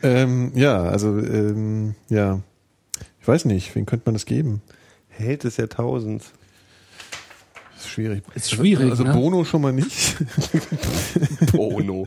Ähm, 0.05 0.51
ja, 0.53 0.83
also 0.83 1.17
ähm, 1.17 1.95
ja, 2.09 2.39
ich 3.19 3.27
weiß 3.27 3.45
nicht, 3.45 3.73
wen 3.75 3.87
könnte 3.87 4.03
man 4.05 4.13
das 4.13 4.25
geben? 4.25 4.61
Held 5.09 5.43
des 5.45 5.57
Jahrtausends. 5.57 6.31
Das 7.73 7.85
ist 7.85 7.89
schwierig. 7.89 8.23
Ist 8.35 8.51
schwierig, 8.51 8.91
Also 8.91 9.03
ne? 9.03 9.13
Bono 9.13 9.43
schon 9.45 9.61
mal 9.61 9.73
nicht. 9.73 10.15
Bono. 11.53 12.05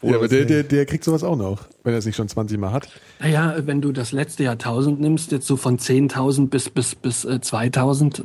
ja, 0.00 0.14
aber 0.16 0.28
der, 0.28 0.46
der, 0.46 0.62
der 0.62 0.86
kriegt 0.86 1.04
sowas 1.04 1.22
auch 1.22 1.36
noch, 1.36 1.68
wenn 1.84 1.92
er 1.92 1.98
es 1.98 2.06
nicht 2.06 2.16
schon 2.16 2.28
20 2.28 2.58
Mal 2.58 2.72
hat. 2.72 2.88
Naja, 3.20 3.54
wenn 3.66 3.82
du 3.82 3.92
das 3.92 4.12
letzte 4.12 4.44
Jahrtausend 4.44 4.98
nimmst, 4.98 5.30
jetzt 5.30 5.46
so 5.46 5.58
von 5.58 5.78
10.000 5.78 6.48
bis, 6.48 6.70
bis, 6.70 6.94
bis 6.94 7.26
äh, 7.26 7.40
2.000, 7.42 8.22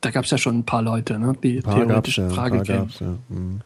da 0.00 0.10
gab's 0.10 0.30
ja 0.32 0.38
schon 0.38 0.58
ein 0.58 0.66
paar 0.66 0.82
Leute, 0.82 1.20
ne, 1.20 1.34
die 1.40 1.60
theoretisch 1.60 2.18
ja, 2.18 2.28
Frage 2.28 2.60
kämen. 2.62 2.88
gab's, 2.88 2.98
ja. 2.98 3.18
Mhm. 3.28 3.60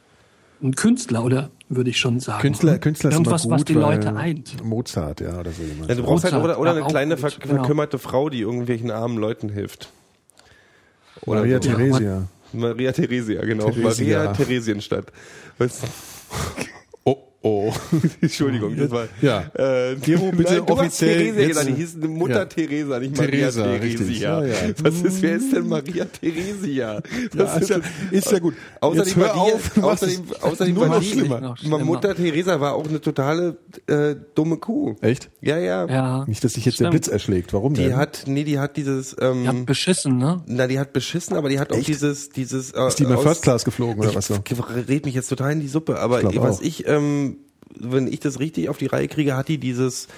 Ein 0.62 0.74
Künstler, 0.74 1.24
oder? 1.24 1.50
Würde 1.70 1.90
ich 1.90 1.98
schon 1.98 2.18
sagen. 2.18 2.40
Künstler, 2.40 2.78
Künstler 2.78 3.10
ist 3.10 3.16
Irgendwas, 3.16 3.44
immer 3.44 3.56
gut, 3.56 3.60
was 3.60 3.64
die 3.66 3.74
Leute 3.74 4.16
eint. 4.16 4.64
Mozart, 4.64 5.20
ja, 5.20 5.38
oder 5.38 5.50
so 5.50 5.62
jemand. 5.62 5.90
Ja, 5.90 5.96
du 5.96 6.02
brauchst 6.02 6.24
halt, 6.24 6.34
Mozart, 6.34 6.58
oder, 6.58 6.60
oder 6.60 6.74
ja, 6.74 6.78
eine 6.78 6.86
kleine 6.86 7.16
gut, 7.16 7.30
ver 7.30 7.40
genau. 7.40 7.54
verkümmerte 7.56 7.98
Frau, 7.98 8.30
die 8.30 8.40
irgendwelchen 8.40 8.90
armen 8.90 9.18
Leuten 9.18 9.50
hilft. 9.50 9.90
Oder 11.26 11.40
Maria 11.40 11.60
so. 11.60 11.68
Theresia. 11.68 12.28
Maria 12.54 12.92
Theresia, 12.92 13.44
genau. 13.44 13.70
Theresia. 13.70 14.18
Maria 14.18 14.32
Theresienstadt. 14.32 15.12
Was? 15.58 15.82
Oh, 15.82 16.64
oh. 17.42 17.72
Entschuldigung, 18.20 18.76
das 18.76 18.90
war. 18.90 19.08
Ja. 19.20 19.44
Äh, 19.54 19.96
Gero, 19.96 20.30
bitte 20.32 20.54
nein, 20.54 20.60
offiziell 20.62 21.16
Theresia 21.18 21.40
jetzt- 21.42 21.48
genannt. 21.60 21.68
Die 21.78 21.80
hieß 21.82 21.96
Mutter 22.08 22.34
Ja. 22.34 22.44
Theresa, 22.46 22.98
nicht 22.98 23.14
Theresa, 23.14 23.60
Maria. 23.64 23.78
Theresia. 23.80 24.44
Ja, 24.44 24.46
ja. 24.46 24.54
Was 24.82 24.94
ist, 25.02 25.22
wer 25.22 25.36
ist 25.36 25.52
denn 25.54 25.68
Maria 25.68 26.04
Theresia? 26.04 26.94
Ja, 26.94 27.00
Was 27.34 27.56
ist, 27.62 27.70
ja, 27.70 27.80
ist 28.10 28.30
ja 28.32 28.38
gut. 28.38 28.54
Außerdem 28.80 29.04
Jetzt 29.06 29.16
hör 29.16 29.26
war 29.36 29.46
die, 29.46 29.52
auf, 29.52 29.82
außerdem, 29.82 30.22
außerdem 30.40 30.74
nur 30.74 30.86
noch 30.88 31.00
die, 31.00 31.06
schlimmer. 31.06 31.40
Noch 31.40 31.56
schlimmer. 31.56 31.78
Mutter 31.78 32.14
Theresa 32.14 32.60
war 32.60 32.74
auch 32.74 32.88
eine 32.88 33.00
totale 33.00 33.56
äh, 33.86 34.14
dumme 34.34 34.56
Kuh. 34.58 34.96
Echt? 35.00 35.30
Ja, 35.40 35.58
ja. 35.58 35.86
Ja. 35.86 36.24
Nicht, 36.26 36.42
dass 36.44 36.54
sich 36.54 36.64
jetzt 36.64 36.80
der 36.80 36.86
Stimmt. 36.86 36.90
Blitz 37.02 37.08
erschlägt. 37.08 37.52
Warum 37.52 37.74
Die 37.74 37.82
denn? 37.84 37.96
hat, 37.96 38.24
nee, 38.26 38.44
die 38.44 38.58
hat 38.58 38.76
dieses, 38.76 39.16
ähm, 39.20 39.42
Die 39.42 39.48
hat 39.48 39.66
beschissen, 39.66 40.18
ne? 40.18 40.42
na, 40.46 40.66
die 40.66 40.78
hat 40.78 40.92
beschissen, 40.92 41.36
aber 41.36 41.48
die 41.48 41.58
hat 41.60 41.72
auch 41.72 41.76
Echt? 41.76 41.88
dieses, 41.88 42.30
dieses. 42.30 42.72
Äh, 42.72 42.88
ist 42.88 42.98
die 42.98 43.04
mal 43.04 43.18
First 43.18 43.42
Class 43.42 43.64
geflogen 43.64 43.98
oder 44.00 44.10
ich 44.10 44.16
was 44.16 44.26
so? 44.28 44.36
red 44.88 45.04
mich 45.06 45.14
jetzt 45.14 45.28
total 45.28 45.52
in 45.52 45.60
die 45.60 45.68
Suppe, 45.68 45.98
aber 45.98 46.22
Ich 46.24 46.40
was 46.40 46.58
auch. 46.58 46.62
ich, 46.62 46.86
ähm, 46.86 47.27
wenn 47.78 48.06
ich 48.06 48.20
das 48.20 48.38
richtig 48.40 48.68
auf 48.68 48.78
die 48.78 48.86
Reihe 48.86 49.08
kriege, 49.08 49.36
hat 49.36 49.48
die 49.48 49.58
dieses, 49.58 50.08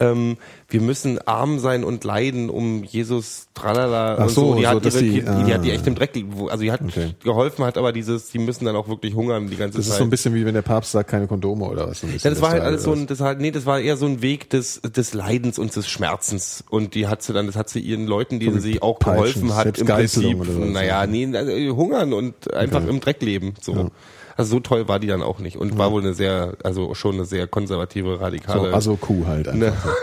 ähm, 0.00 0.36
wir 0.68 0.80
müssen 0.80 1.18
arm 1.26 1.58
sein 1.58 1.82
und 1.82 2.04
leiden, 2.04 2.50
um 2.50 2.84
Jesus, 2.84 3.48
tralala 3.54 4.14
Ach 4.18 4.22
und 4.24 4.28
so. 4.30 4.40
so, 4.52 4.54
Die 4.54 4.62
so, 4.62 4.68
hat, 4.68 4.84
ihre, 4.84 5.00
die- 5.02 5.10
die, 5.10 5.20
die 5.22 5.54
hat 5.54 5.64
die 5.64 5.70
ah. 5.72 5.74
echt 5.74 5.86
im 5.88 5.96
Dreck, 5.96 6.12
also 6.50 6.62
die 6.62 6.70
hat 6.70 6.82
Okay. 6.82 7.14
geholfen, 7.24 7.64
hat 7.64 7.76
aber 7.76 7.90
dieses, 7.92 8.30
die 8.30 8.38
müssen 8.38 8.64
dann 8.64 8.76
auch 8.76 8.86
wirklich 8.86 9.16
hungern 9.16 9.48
die 9.48 9.56
ganze 9.56 9.78
Das 9.78 9.86
Zeit. 9.86 9.94
ist 9.94 9.98
so 9.98 10.04
ein 10.04 10.10
bisschen 10.10 10.34
wie 10.36 10.46
wenn 10.46 10.54
der 10.54 10.62
Papst 10.62 10.92
sagt, 10.92 11.10
keine 11.10 11.26
Kondome 11.26 11.64
oder 11.64 11.88
was. 11.88 12.02
Ja, 12.02 12.30
das 12.30 12.40
war 12.40 12.50
halt 12.50 12.62
alles 12.62 12.84
so 12.84 12.92
ein, 12.92 13.08
das 13.08 13.18
halt, 13.20 13.40
nee, 13.40 13.50
das 13.50 13.66
war 13.66 13.80
eher 13.80 13.96
so 13.96 14.06
ein 14.06 14.22
Weg 14.22 14.50
des, 14.50 14.80
des 14.82 15.14
Leidens 15.14 15.58
und 15.58 15.74
des 15.74 15.88
Schmerzens. 15.88 16.62
Und 16.70 16.94
die 16.94 17.08
hat 17.08 17.24
sie 17.24 17.32
dann, 17.32 17.46
das 17.48 17.56
hat 17.56 17.68
sie 17.68 17.80
ihren 17.80 18.06
Leuten, 18.06 18.38
denen 18.38 18.54
So 18.54 18.60
sie 18.60 18.80
auch 18.80 19.00
Peitschen, 19.00 19.48
geholfen 19.48 19.56
hat, 19.56 19.78
im 19.78 19.86
Prinzip, 19.86 20.38
naja, 20.72 21.00
ja. 21.02 21.06
nee, 21.08 21.36
also 21.36 21.50
hungern 21.76 22.12
und 22.12 22.54
einfach 22.54 22.86
im 22.86 23.00
Dreck 23.00 23.20
leben, 23.20 23.54
so. 23.60 23.90
Also 24.38 24.50
so 24.56 24.60
toll 24.60 24.88
war 24.88 24.98
die 24.98 25.08
dann 25.08 25.22
auch 25.22 25.40
nicht 25.40 25.58
und 25.58 25.76
war 25.76 25.92
wohl 25.92 26.00
eine 26.00 26.14
sehr, 26.14 26.56
also 26.64 26.94
schon 26.94 27.16
eine 27.16 27.26
sehr 27.26 27.46
konservative, 27.46 28.20
radikale. 28.20 28.70
So, 28.70 28.74
also 28.74 28.96
Kuh 28.96 29.26
halt 29.26 29.52
ne, 29.54 29.66
einfach. 29.66 29.94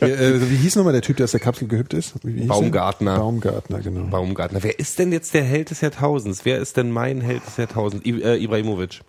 Ja, 0.00 0.06
äh, 0.08 0.50
wie 0.50 0.56
hieß 0.56 0.74
nochmal 0.74 0.94
der 0.94 1.02
Typ, 1.02 1.18
der 1.18 1.24
aus 1.24 1.30
der 1.30 1.40
Kapsel 1.40 1.68
gehüpft 1.68 1.94
ist? 1.94 2.14
Baumgartner. 2.22 3.12
Der? 3.12 3.20
Baumgartner, 3.20 3.78
genau. 3.80 4.06
Baumgartner. 4.06 4.62
Wer 4.62 4.78
ist 4.78 4.98
denn 4.98 5.12
jetzt 5.12 5.34
der 5.34 5.44
Held 5.44 5.70
des 5.70 5.82
Jahrtausends? 5.82 6.44
Wer 6.44 6.58
ist 6.58 6.76
denn 6.76 6.90
mein 6.90 7.20
Held 7.20 7.46
des 7.46 7.56
Jahrtausends? 7.56 8.04
I, 8.04 8.20
äh, 8.20 8.42
Ibrahimovic. 8.42 9.02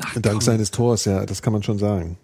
Ach, 0.00 0.14
Dank 0.14 0.34
komm. 0.34 0.40
seines 0.40 0.70
Tors, 0.70 1.04
ja, 1.06 1.24
das 1.24 1.40
kann 1.40 1.52
man 1.52 1.62
schon 1.62 1.78
sagen. 1.78 2.18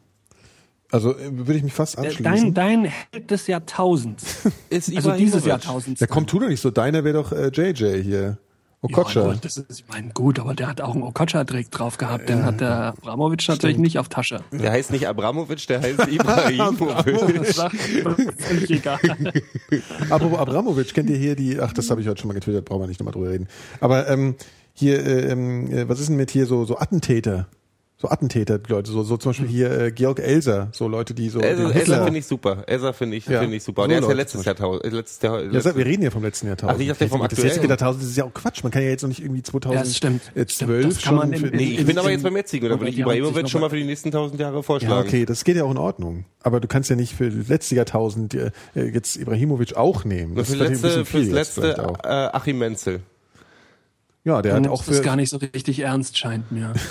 Also 0.90 1.16
äh, 1.16 1.36
würde 1.38 1.54
ich 1.54 1.64
mich 1.64 1.72
fast 1.72 1.98
Dein, 1.98 2.06
anschließen. 2.06 2.54
dein 2.54 2.84
Held 2.84 3.30
des 3.30 3.46
Jahrtausends. 3.48 4.46
Ist 4.70 4.94
Also 4.94 5.12
dieses 5.12 5.40
Ibrahimovic. 5.40 5.46
Jahrtausends. 5.46 6.00
Ja, 6.00 6.06
komm, 6.06 6.26
tu 6.26 6.38
doch 6.38 6.48
nicht 6.48 6.60
so. 6.60 6.70
Deiner 6.70 7.02
wäre 7.02 7.14
doch 7.14 7.32
äh, 7.32 7.48
JJ 7.48 8.02
hier. 8.02 8.38
Okocha. 8.84 9.28
Ja, 9.28 9.34
das 9.40 9.56
ist, 9.56 9.80
ich 9.80 9.88
meine, 9.88 10.10
gut, 10.10 10.38
aber 10.38 10.52
der 10.54 10.66
hat 10.66 10.82
auch 10.82 10.92
einen 10.92 11.04
Okocha-Dreck 11.04 11.70
drauf 11.70 11.96
gehabt. 11.96 12.28
Den 12.28 12.44
hat 12.44 12.60
der 12.60 12.88
Abramowitsch 12.88 13.48
natürlich 13.48 13.78
nicht 13.78 13.98
auf 13.98 14.10
Tasche. 14.10 14.40
Der 14.52 14.72
heißt 14.72 14.90
nicht 14.90 15.08
Abramovic, 15.08 15.66
der 15.66 15.80
heißt 15.80 16.06
Ibrahimovic. 16.08 17.34
Das 17.34 17.56
sagt 17.56 17.76
völlig 17.76 18.70
egal. 18.70 19.00
Apropos 20.10 20.38
Abramovic, 20.38 20.92
kennt 20.92 21.08
ihr 21.08 21.16
hier 21.16 21.34
die, 21.34 21.58
ach, 21.60 21.72
das 21.72 21.88
habe 21.88 22.02
ich 22.02 22.08
heute 22.08 22.20
schon 22.20 22.28
mal 22.28 22.34
getwittert, 22.34 22.66
brauchen 22.66 22.82
wir 22.82 22.86
nicht 22.86 23.00
nochmal 23.00 23.14
drüber 23.14 23.30
reden. 23.30 23.48
Aber 23.80 24.06
ähm, 24.08 24.36
hier, 24.74 25.02
äh, 25.02 25.30
ähm, 25.30 25.72
äh, 25.72 25.88
was 25.88 26.00
ist 26.00 26.10
denn 26.10 26.16
mit 26.16 26.30
hier 26.30 26.44
so, 26.44 26.66
so 26.66 26.76
Attentäter? 26.76 27.46
So 28.04 28.10
Attentäter, 28.10 28.58
die 28.58 28.70
Leute, 28.70 28.90
so, 28.90 29.02
so 29.02 29.16
zum 29.16 29.30
Beispiel 29.30 29.48
hier 29.48 29.70
äh, 29.80 29.90
Georg 29.90 30.18
Elser, 30.20 30.68
so 30.72 30.88
Leute, 30.88 31.14
die 31.14 31.30
so 31.30 31.40
Elsa, 31.40 31.70
Hitler- 31.70 32.04
finde 32.04 32.18
ich 32.18 32.26
super. 32.26 32.64
Elsa 32.66 32.92
finde 32.92 33.16
ich, 33.16 33.24
Ja. 33.26 33.40
finde 33.40 33.56
ich 33.56 33.62
super. 33.62 33.80
So 33.80 33.84
Und 33.84 33.88
der 33.90 33.98
ist 34.00 34.02
ja 34.02 34.08
Leute 34.08 34.16
letztes 34.18 34.44
Jahrtausend. 34.44 34.84
äh, 34.84 34.88
Letztes 34.90 35.22
Jahr, 35.22 35.36
Ja, 35.38 35.44
letztes, 35.46 35.64
sag, 35.64 35.76
wir 35.76 35.86
reden 35.86 36.02
ja 36.02 36.10
vom 36.10 36.22
letzten 36.22 36.48
Jahrtausend. 36.48 36.76
Ach, 36.76 36.80
ich 36.82 36.88
dachte 36.88 37.08
vom 37.08 37.20
Das 37.22 37.30
aktuellen. 37.30 37.48
jetzige 37.48 37.68
Jahrtausend 37.68 38.02
das 38.02 38.10
ist 38.10 38.16
ja 38.18 38.24
auch 38.24 38.34
Quatsch. 38.34 38.62
Man 38.62 38.72
kann 38.72 38.82
ja 38.82 38.88
jetzt 38.90 39.00
noch 39.02 39.08
nicht 39.08 39.22
irgendwie 39.22 39.42
2012 39.42 39.74
Ja, 39.74 39.80
das 39.84 39.96
stimmt. 39.96 40.22
Das 40.34 40.98
kann 40.98 41.00
schon 41.00 41.14
man 41.16 41.32
in- 41.32 41.38
für, 41.40 41.46
in- 41.46 41.56
nee, 41.56 41.76
ich 41.78 41.86
bin 41.86 41.96
aber 41.96 42.08
in- 42.08 42.12
jetzt 42.14 42.22
beim 42.24 42.36
jetzigen. 42.36 42.68
Da 42.68 42.78
würde 42.78 42.90
ich 42.90 42.96
Ja, 42.98 43.06
Ibrahimovic 43.06 43.48
schon 43.48 43.60
mal 43.62 43.70
für 43.70 43.76
die 43.76 43.84
nächsten 43.84 44.10
tausend 44.10 44.38
Jahre 44.38 44.56
Ja, 44.56 44.62
vorschlagen. 44.62 45.08
okay, 45.08 45.24
das 45.24 45.42
geht 45.44 45.56
ja 45.56 45.64
auch 45.64 45.70
in 45.70 45.78
Ordnung. 45.78 46.26
Aber 46.42 46.60
du 46.60 46.68
kannst 46.68 46.90
ja 46.90 46.96
nicht 46.96 47.14
für 47.14 47.30
das 47.30 47.48
letzte 47.48 47.74
Jahrtausend 47.74 48.34
äh, 48.34 48.50
jetzt 48.74 49.16
Ibrahimovic 49.16 49.76
auch 49.76 50.04
nehmen. 50.04 50.34
Das 50.34 50.50
für 50.50 50.56
letzte, 50.56 50.88
bisschen 50.88 51.06
fürs 51.06 51.28
letzte 51.28 51.70
äh, 52.04 52.08
Achim 52.08 52.58
Menzel. 52.58 53.00
Ja, 54.26 54.40
der 54.42 54.54
hat 54.54 54.68
auch 54.68 54.82
das 54.84 54.98
für, 54.98 55.02
gar 55.02 55.16
nicht 55.16 55.28
so 55.30 55.36
richtig 55.36 55.80
ernst, 55.80 56.16
scheint 56.18 56.50
mir. 56.52 56.72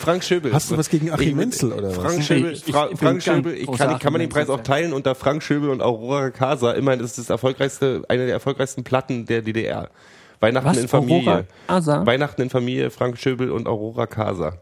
Frank 0.00 0.24
Schöbel. 0.24 0.52
Hast 0.52 0.70
du 0.70 0.78
was 0.78 0.88
gegen 0.88 1.10
Achim 1.12 1.28
Ich- 1.28 1.34
Menzel 1.34 1.72
oder 1.72 1.88
was? 1.90 1.96
Frank 1.96 2.16
Nee, 2.18 2.22
Schöbel, 2.24 2.52
ich- 2.52 2.66
ich 2.66 2.74
Fra 2.74 2.88
Frank 2.96 3.22
Schöbel, 3.22 3.54
ich 3.54 3.70
kann, 3.70 3.98
kann 3.98 4.12
man 4.12 4.20
den 4.20 4.30
Preis 4.30 4.48
auch 4.48 4.62
teilen 4.62 4.92
unter 4.94 5.14
Frank 5.14 5.42
Schöbel 5.42 5.68
und 5.70 5.82
Aurora 5.82 6.30
Casa. 6.30 6.72
Immerhin 6.72 7.00
ist 7.00 7.10
es 7.10 7.16
das 7.26 7.30
erfolgreichste, 7.30 8.02
eine 8.08 8.24
der 8.24 8.34
erfolgreichsten 8.34 8.82
Platten 8.82 9.26
der 9.26 9.42
DDR. 9.42 9.90
Weihnachten 10.40 10.68
Was? 10.68 10.78
in 10.78 10.88
Familie. 10.88 11.46
Weihnachten 11.68 12.40
in 12.42 12.48
Familie, 12.50 12.90
Frank 12.90 13.18
Schöbel 13.18 13.50
und 13.50 13.66
Aurora 13.68 14.06
Casa. 14.06 14.54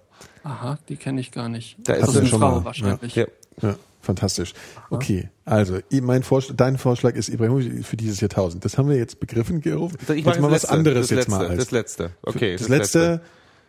Aha, 0.43 0.78
die 0.89 0.97
kenne 0.97 1.20
ich 1.20 1.31
gar 1.31 1.48
nicht. 1.48 1.77
Da 1.85 1.93
ist 1.94 2.02
das 2.02 2.10
ist 2.10 2.16
eine 2.19 2.27
schon 2.28 2.40
Frau 2.40 2.51
mal. 2.56 2.65
wahrscheinlich. 2.65 3.15
Ja. 3.15 3.27
Ja, 3.62 3.74
fantastisch. 4.02 4.55
Okay, 4.90 5.28
also 5.44 5.78
mein 6.02 6.23
Vorschlag, 6.24 6.56
dein 6.56 6.78
Vorschlag 6.78 7.15
ist 7.15 7.28
Ibrahimovic 7.28 7.85
für 7.85 7.97
dieses 7.97 8.20
Jahrtausend. 8.20 8.65
Das 8.65 8.77
haben 8.78 8.89
wir 8.89 8.97
jetzt 8.97 9.20
begriffen, 9.20 9.60
Gero. 9.60 9.90
Ich 10.09 10.24
Jetzt 10.24 10.24
mal 10.27 10.32
das 10.35 10.43
was 10.43 10.51
letzte, 10.51 10.70
anderes 10.70 11.09
das 11.09 11.10
jetzt 11.10 11.16
letzte, 11.28 11.31
mal. 11.31 11.47
Als, 11.48 11.56
Das 11.59 11.70
letzte. 11.70 12.10
Okay. 12.23 12.56
das 12.56 12.69
letzte 12.69 13.20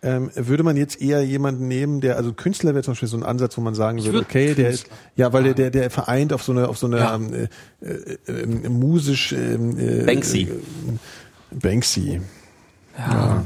ähm, 0.01 0.31
würde 0.33 0.63
man 0.63 0.77
jetzt 0.77 1.01
eher 1.01 1.23
jemanden 1.25 1.67
nehmen, 1.67 1.99
der, 2.01 2.15
also 2.17 2.31
Künstler 2.33 2.73
wäre 2.73 2.83
zum 2.83 2.93
Beispiel 2.93 3.09
so 3.09 3.17
ein 3.17 3.23
Ansatz, 3.23 3.57
wo 3.57 3.61
man 3.61 3.75
sagen 3.75 3.97
würde, 3.99 4.13
würd 4.13 4.25
okay, 4.25 4.53
der 4.53 4.69
ist, 4.69 4.85
Künstler. 4.85 4.97
ja, 5.15 5.33
weil 5.33 5.43
der, 5.43 5.53
der, 5.53 5.69
der 5.71 5.89
vereint 5.89 6.31
auf 6.33 6.43
so 6.43 6.51
eine, 6.53 6.67
auf 6.69 6.77
so 6.77 6.87
eine 6.87 6.97
Ja. 6.97 7.15
ähm, 7.15 7.33
äh, 7.81 7.85
äh, 7.85 8.31
äh, 8.31 8.69
musisch 8.69 9.33
ähm, 9.33 9.77
äh, 9.77 10.03
Banksy. 10.05 10.43
Äh, 10.43 11.55
Banksy. 11.55 12.21
Ja. 12.97 13.43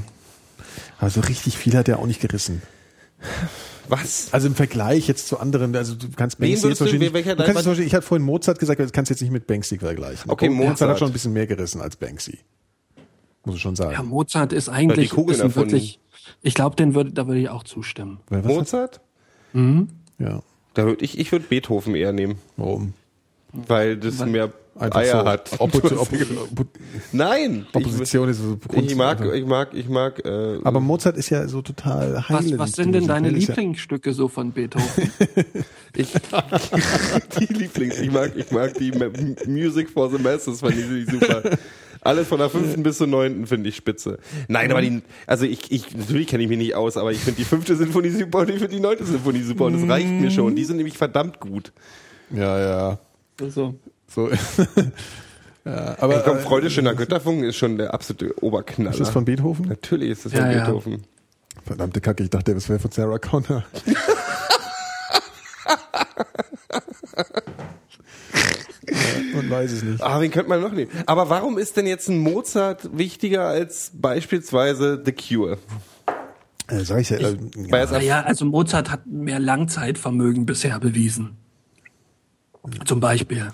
Also 1.00 1.22
richtig 1.22 1.58
viel 1.58 1.76
hat 1.76 1.88
er 1.90 2.00
auch 2.00 2.08
nicht 2.08 2.22
gerissen. 2.22 2.62
Was? 3.90 4.30
Also 4.32 4.48
im 4.48 4.56
Vergleich 4.56 5.08
jetzt 5.08 5.28
zu 5.28 5.40
anderen, 5.40 5.76
also 5.76 5.96
du 5.96 6.08
kannst 6.16 6.40
Banksy 6.40 6.68
jetzt 6.70 6.78
zum 6.78 6.88
du- 6.88 7.14
welcher 7.14 7.36
du 7.36 7.44
kannst 7.44 7.66
Beispiel, 7.66 7.86
ich 7.86 7.94
hatte 7.94 8.06
vorhin 8.06 8.26
Mozart 8.26 8.60
gesagt, 8.60 8.80
aber 8.80 8.86
das 8.86 8.94
kannst 8.94 9.10
du 9.10 9.14
jetzt 9.14 9.22
nicht 9.22 9.32
mit 9.32 9.46
Banksy 9.48 9.78
vergleichen. 9.78 10.30
Okay, 10.32 10.50
Mozart. 10.50 10.92
hat 10.92 11.00
schon 11.00 11.10
ein 11.10 11.14
bisschen 11.14 11.34
mehr 11.34 11.48
gerissen 11.48 11.82
als 11.82 11.96
Banksy. 11.96 12.40
Muss 13.46 13.56
ich 13.58 13.62
schon 13.62 13.76
sagen. 13.76 13.92
ja, 13.92 14.04
Mozart 14.04 14.54
ist 14.54 14.70
eigentlich 14.70 15.12
ist 15.12 15.42
ein 15.42 15.56
wirklich. 15.56 16.00
Ich 16.44 16.54
glaube, 16.54 16.76
den 16.76 16.94
würde, 16.94 17.12
da 17.12 17.26
würde 17.28 17.40
ich 17.40 17.50
auch 17.50 17.64
zustimmen. 17.64 18.20
Weil 18.30 18.44
was 18.44 18.54
Mozart? 18.54 19.02
Ja, 20.20 20.42
Da 20.74 20.86
würd 20.86 21.02
ich, 21.02 21.18
ich 21.18 21.32
würde 21.32 21.46
Beethoven 21.48 21.96
eher 21.96 22.12
nehmen, 22.14 22.36
warum? 22.58 22.94
weil 23.54 23.98
das 23.98 24.24
mehr 24.26 24.52
Einfach 24.76 25.02
Eier 25.02 25.22
so. 25.22 25.26
hat. 25.28 25.50
Oppo- 25.60 25.78
Oppo- 25.84 25.96
Oppo- 26.00 26.66
Nein! 27.12 27.68
Opposition 27.72 28.28
ist 28.30 28.40
so 28.40 28.58
Ich, 28.74 28.86
ich 28.90 28.96
mag, 28.96 29.24
ich 29.24 29.46
mag, 29.46 29.70
ich 29.76 29.88
mag. 29.88 30.26
Äh, 30.26 30.58
Aber 30.64 30.80
Mozart 30.80 31.16
ist 31.18 31.30
ja 31.30 31.48
so 31.48 31.62
total 31.62 32.16
Was, 32.16 32.30
heilend. 32.30 32.58
was 32.58 32.72
sind 32.72 32.94
denn 32.94 33.06
deine 33.06 33.28
Ist 33.30 33.34
ja- 33.50 33.54
Lieblingsstücke 33.54 34.12
so 34.14 34.28
von 34.28 34.52
Beethoven? 34.52 35.12
ich, 35.96 36.12
die 37.40 37.54
Lieblings, 37.54 38.00
ich 38.00 38.12
mag, 38.12 38.32
ich 38.36 38.50
mag 38.50 38.74
die 38.74 38.92
Music 39.48 39.92
for 39.92 40.10
the 40.10 40.18
Masses, 40.18 40.62
fand 40.62 40.76
ich 40.76 41.08
super. 41.12 41.44
Alles 42.04 42.28
von 42.28 42.38
der 42.40 42.50
fünften 42.50 42.84
bis 42.84 42.98
zur 42.98 43.08
neunten 43.08 43.48
finde 43.48 43.70
ich 43.70 43.76
spitze. 43.78 44.20
Nein, 44.48 44.72
aber 44.72 44.82
die, 44.82 45.02
also 45.26 45.46
ich, 45.46 45.72
ich, 45.72 45.96
natürlich 45.96 46.28
kenne 46.28 46.44
ich 46.44 46.50
mich 46.50 46.58
nicht 46.58 46.76
aus, 46.76 46.98
aber 46.98 47.12
ich 47.12 47.20
finde 47.20 47.38
die 47.38 47.46
fünfte 47.46 47.76
Sinfonie 47.76 48.10
super 48.10 48.40
und 48.40 48.50
ich 48.50 48.60
finde 48.60 48.76
die 48.76 48.82
neunte 48.82 49.06
Sinfonie 49.06 49.42
super 49.42 49.66
und 49.66 49.74
das 49.82 49.90
reicht 49.90 50.10
mir 50.10 50.30
schon. 50.32 50.56
Die 50.56 50.66
sind 50.66 50.78
nämlich 50.78 50.98
verdammt 50.98 51.40
gut. 51.40 51.72
Ja, 52.30 52.60
ja. 52.60 53.00
also, 53.40 53.76
So. 54.08 54.30
ja, 55.66 55.96
aber 56.00 56.18
Ich 56.18 56.24
komm, 56.26 56.38
äh, 56.38 56.42
Freude 56.42 56.70
schöner 56.70 56.94
Götterfunken 56.94 57.46
ist 57.46 57.56
schon 57.56 57.78
der 57.78 57.94
absolute 57.94 58.34
Oberknaller. 58.44 58.92
ist 58.92 59.00
das 59.00 59.10
von 59.10 59.24
Beethoven? 59.26 59.68
Natürlich 59.68 60.10
ist 60.10 60.26
das 60.26 60.34
Ja, 60.34 60.42
von 60.42 60.52
ja. 60.52 60.66
Beethoven. 60.66 61.04
Verdammte 61.66 62.02
Kacke, 62.02 62.24
ich 62.24 62.30
dachte, 62.30 62.54
das 62.54 62.68
wäre 62.68 62.80
von 62.80 62.92
Sarah 62.92 63.20
Connor. 63.20 63.64
Man 69.34 69.50
weiß 69.50 69.72
es 69.72 69.84
nicht. 69.84 70.02
Ah, 70.04 70.20
wen 70.20 70.32
könnte 70.32 70.50
man 70.50 70.62
noch 70.62 70.72
nehmen? 70.72 70.92
Aber 71.06 71.30
warum 71.30 71.58
ist 71.58 71.78
denn 71.78 71.88
jetzt 71.88 72.10
ein 72.10 72.18
Mozart 72.18 72.98
wichtiger 72.98 73.48
als 73.48 73.92
beispielsweise 73.94 75.02
The 75.06 75.12
Cure? 75.12 75.58
Äh, 76.68 76.80
sag 76.80 77.02
ich 77.02 77.10
ja, 77.10 77.18
äh, 77.18 77.38
es 77.72 77.92
Naja, 77.92 78.22
also 78.22 78.46
Mozart 78.46 78.90
hat 78.90 79.06
mehr 79.06 79.40
Langzeitvermögen 79.40 80.46
bisher 80.46 80.80
bewiesen. 80.80 81.38
Zum 82.86 83.00
Beispiel. 83.02 83.52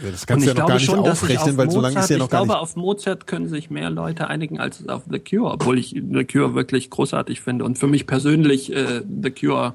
ja, 0.00 0.10
das 0.10 0.26
kannst 0.26 0.46
du 0.46 0.50
ich 0.50 0.56
ja 0.56 0.60
noch 0.60 0.66
glaube 0.66 0.68
gar 0.68 0.74
nicht 0.76 0.84
schon, 0.86 0.98
aufrechnen, 1.00 1.50
auf 1.50 1.56
weil 1.58 1.70
so 1.70 1.80
lange 1.80 1.94
ist 1.94 2.02
Mozart, 2.02 2.10
ja 2.10 2.18
noch 2.18 2.24
ich 2.24 2.30
gar 2.30 2.40
glaube, 2.40 2.52
nicht. 2.54 2.62
auf 2.62 2.76
Mozart 2.76 3.26
können 3.26 3.48
sich 3.48 3.70
mehr 3.70 3.90
Leute 3.90 4.28
einigen 4.28 4.58
als 4.58 4.88
auf 4.88 5.02
The 5.10 5.18
Cure, 5.18 5.52
obwohl 5.52 5.78
ich 5.78 5.90
The 5.90 6.24
Cure 6.24 6.54
wirklich 6.54 6.88
großartig 6.88 7.42
finde 7.42 7.64
und 7.66 7.78
für 7.78 7.86
mich 7.86 8.06
persönlich 8.06 8.72
äh, 8.72 9.02
The 9.22 9.30
Cure 9.30 9.74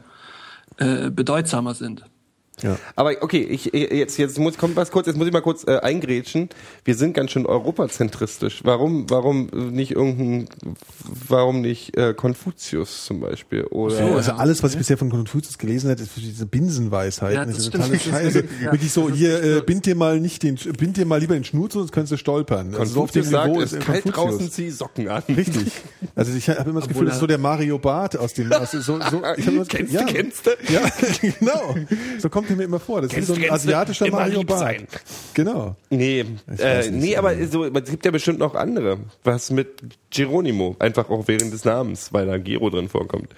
äh, 0.77 1.11
bedeutsamer 1.11 1.76
sind. 1.76 2.03
Ja. 2.64 2.77
Aber 2.95 3.11
okay, 3.22 3.41
ich 3.41 3.65
jetzt 3.73 4.18
jetzt 4.18 4.40
muss 4.40 4.57
kommt 4.57 4.76
was 4.76 4.91
kurz, 4.91 5.07
jetzt 5.07 5.18
muss 5.18 5.27
ich 5.27 5.34
mal 5.34 5.41
kurz 5.41 5.65
äh, 5.68 5.77
eingrätschen. 5.80 6.49
Wir 6.85 6.95
sind 6.95 7.14
ganz 7.14 7.31
schön 7.31 7.45
europazentristisch. 7.45 8.61
Warum 8.64 9.10
warum 9.10 9.48
nicht 9.72 9.91
irgendein 9.91 10.48
warum 11.27 11.61
nicht 11.61 11.98
äh, 11.98 12.14
Konfuzius 12.14 13.06
zum 13.06 13.19
Beispiel 13.19 13.65
oder 13.65 13.95
So, 13.95 14.03
also 14.15 14.31
alles, 14.34 14.64
was 14.64 14.72
ich 14.72 14.77
bisher 14.77 14.98
von 14.98 15.10
Konfuzius 15.10 15.57
gelesen 15.57 15.90
habe, 15.90 16.02
ist 16.02 16.11
für 16.11 16.19
diese 16.19 16.45
Binsenweisheiten. 16.45 17.35
Ja, 17.35 17.45
das 17.45 17.56
das 17.56 17.65
ist 17.65 17.72
totale 17.72 17.99
stimmt. 17.99 18.15
Scheiße. 18.15 18.44
Ja. 18.64 18.72
Wirklich 18.72 18.91
so, 18.91 19.10
hier, 19.10 19.44
äh, 19.44 19.61
bind 19.61 19.85
dir 19.85 19.95
mal 19.95 20.19
nicht 20.19 20.44
den, 20.44 20.56
bind 20.56 20.98
dir 20.98 21.06
mal 21.06 21.19
lieber 21.19 21.34
den 21.34 21.44
Schnur 21.44 21.69
zu, 21.69 21.80
sonst 21.80 21.91
könntest 21.91 22.14
du 22.14 22.18
stolpern. 22.18 22.76
Also 22.76 22.94
so 22.94 23.03
auf 23.03 23.11
dem 23.11 23.23
Konfuzius 23.23 23.30
sagt, 23.30 23.48
Niveau 23.49 23.61
es 23.61 23.73
ist 23.73 23.85
kalt 23.85 24.03
Konfuzius. 24.03 24.38
draußen, 24.38 24.52
zieh 24.52 24.69
Socken 24.69 25.07
an. 25.10 25.23
Richtig. 25.27 25.72
Also 26.15 26.34
ich 26.34 26.49
habe 26.49 26.69
immer 26.69 26.80
das 26.80 26.90
Gefühl, 26.90 27.06
das 27.06 27.15
ist 27.15 27.19
so 27.19 27.27
der 27.27 27.38
Mario 27.38 27.80
Barth 27.80 28.18
aus 28.18 28.34
dem, 28.34 28.52
aus, 28.52 28.72
so, 28.72 28.81
so, 28.81 28.99
ich 28.99 29.03
hab 29.03 29.38
immer 29.48 29.60
das 29.60 29.68
Gefühl, 29.68 29.84
Kennst 29.84 29.94
du, 29.94 30.06
kennst 30.06 30.45
du? 30.45 30.52
Ja, 30.72 30.81
genau. 31.40 31.76
So 32.19 32.30
kommt 32.30 32.49
er 32.53 32.57
mir 32.57 32.63
immer 32.63 32.80
vor. 32.80 33.01
Das 33.01 33.11
ist 33.11 33.17
wie 33.17 33.21
so 33.23 33.34
ein 33.34 33.39
Kennst 33.39 33.53
asiatischer 33.53 34.05
immer 34.05 34.19
Mario 34.19 34.39
lieb 34.39 34.47
Barth. 34.47 34.59
sein. 34.59 34.88
Genau. 35.34 35.75
Nee, 35.89 36.25
äh, 36.57 36.89
nicht, 36.89 36.91
nee, 36.91 37.15
aber 37.17 37.35
so, 37.47 37.65
es 37.65 37.89
gibt 37.89 38.05
ja 38.05 38.11
bestimmt 38.11 38.39
noch 38.39 38.55
andere. 38.55 38.97
Was 39.23 39.51
mit 39.51 39.69
Geronimo? 40.09 40.75
Einfach 40.80 41.09
auch 41.09 41.27
während 41.27 41.51
des 41.53 41.65
Namens, 41.65 42.13
weil 42.13 42.25
da 42.27 42.38
Gero 42.38 42.69
drin 42.69 42.88
vorkommt. 42.89 43.30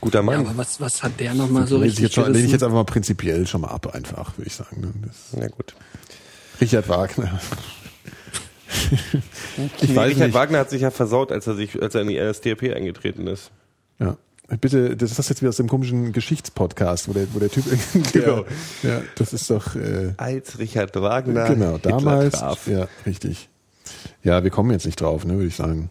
Guter 0.00 0.20
Ja, 0.20 0.22
Mann. 0.22 0.46
aber 0.46 0.56
was, 0.56 0.80
was 0.80 1.02
hat 1.02 1.20
der 1.20 1.34
nochmal 1.34 1.66
so 1.66 1.76
ich, 1.76 1.82
richtig 1.88 2.04
jetzt 2.04 2.14
schon, 2.14 2.32
lehne 2.32 2.46
ich 2.46 2.52
jetzt 2.52 2.62
einfach 2.62 2.76
mal 2.76 2.84
prinzipiell 2.84 3.46
schon 3.46 3.60
mal 3.60 3.68
ab, 3.68 3.94
einfach, 3.94 4.36
würde 4.38 4.48
ich 4.48 4.54
sagen. 4.54 4.80
ne. 4.80 4.92
Das, 5.06 5.16
Na 5.38 5.48
gut. 5.48 5.74
Richard 6.60 6.88
Wagner. 6.88 7.38
Ich 9.80 9.94
weiß 9.96 10.10
Richard 10.10 10.26
nicht. 10.28 10.34
Wagner 10.34 10.58
hat 10.58 10.70
sich 10.70 10.82
ja 10.82 10.90
versaut, 10.90 11.32
als 11.32 11.46
er 11.46 11.54
sich, 11.54 11.80
als 11.80 11.94
er 11.94 12.02
in 12.02 12.08
die 12.08 12.18
NSDAP 12.20 12.62
eingetreten 12.74 13.26
ist. 13.26 13.50
Ja. 13.98 14.16
Bitte, 14.56 14.96
das 14.96 15.10
ist 15.10 15.18
das 15.18 15.28
jetzt 15.28 15.42
wieder 15.42 15.50
aus 15.50 15.58
dem 15.58 15.68
komischen 15.68 16.12
Geschichtspodcast, 16.12 17.08
wo 17.08 17.12
der, 17.12 17.26
wo 17.34 17.38
der 17.38 17.50
Typ 17.50 17.64
Genau. 18.12 18.46
Ja, 18.82 19.02
das 19.16 19.34
ist 19.34 19.50
doch 19.50 19.76
äh, 19.76 20.14
Als 20.16 20.58
Richard 20.58 20.94
Wagner 20.96 21.48
genau 21.48 21.74
Hitler 21.74 21.90
damals. 21.90 22.38
traf. 22.38 22.66
Ja, 22.66 22.88
richtig. 23.04 23.50
Ja, 24.22 24.42
wir 24.44 24.50
kommen 24.50 24.70
jetzt 24.70 24.86
nicht 24.86 25.00
drauf, 25.00 25.26
ne, 25.26 25.34
würde 25.34 25.48
ich 25.48 25.56
sagen. 25.56 25.90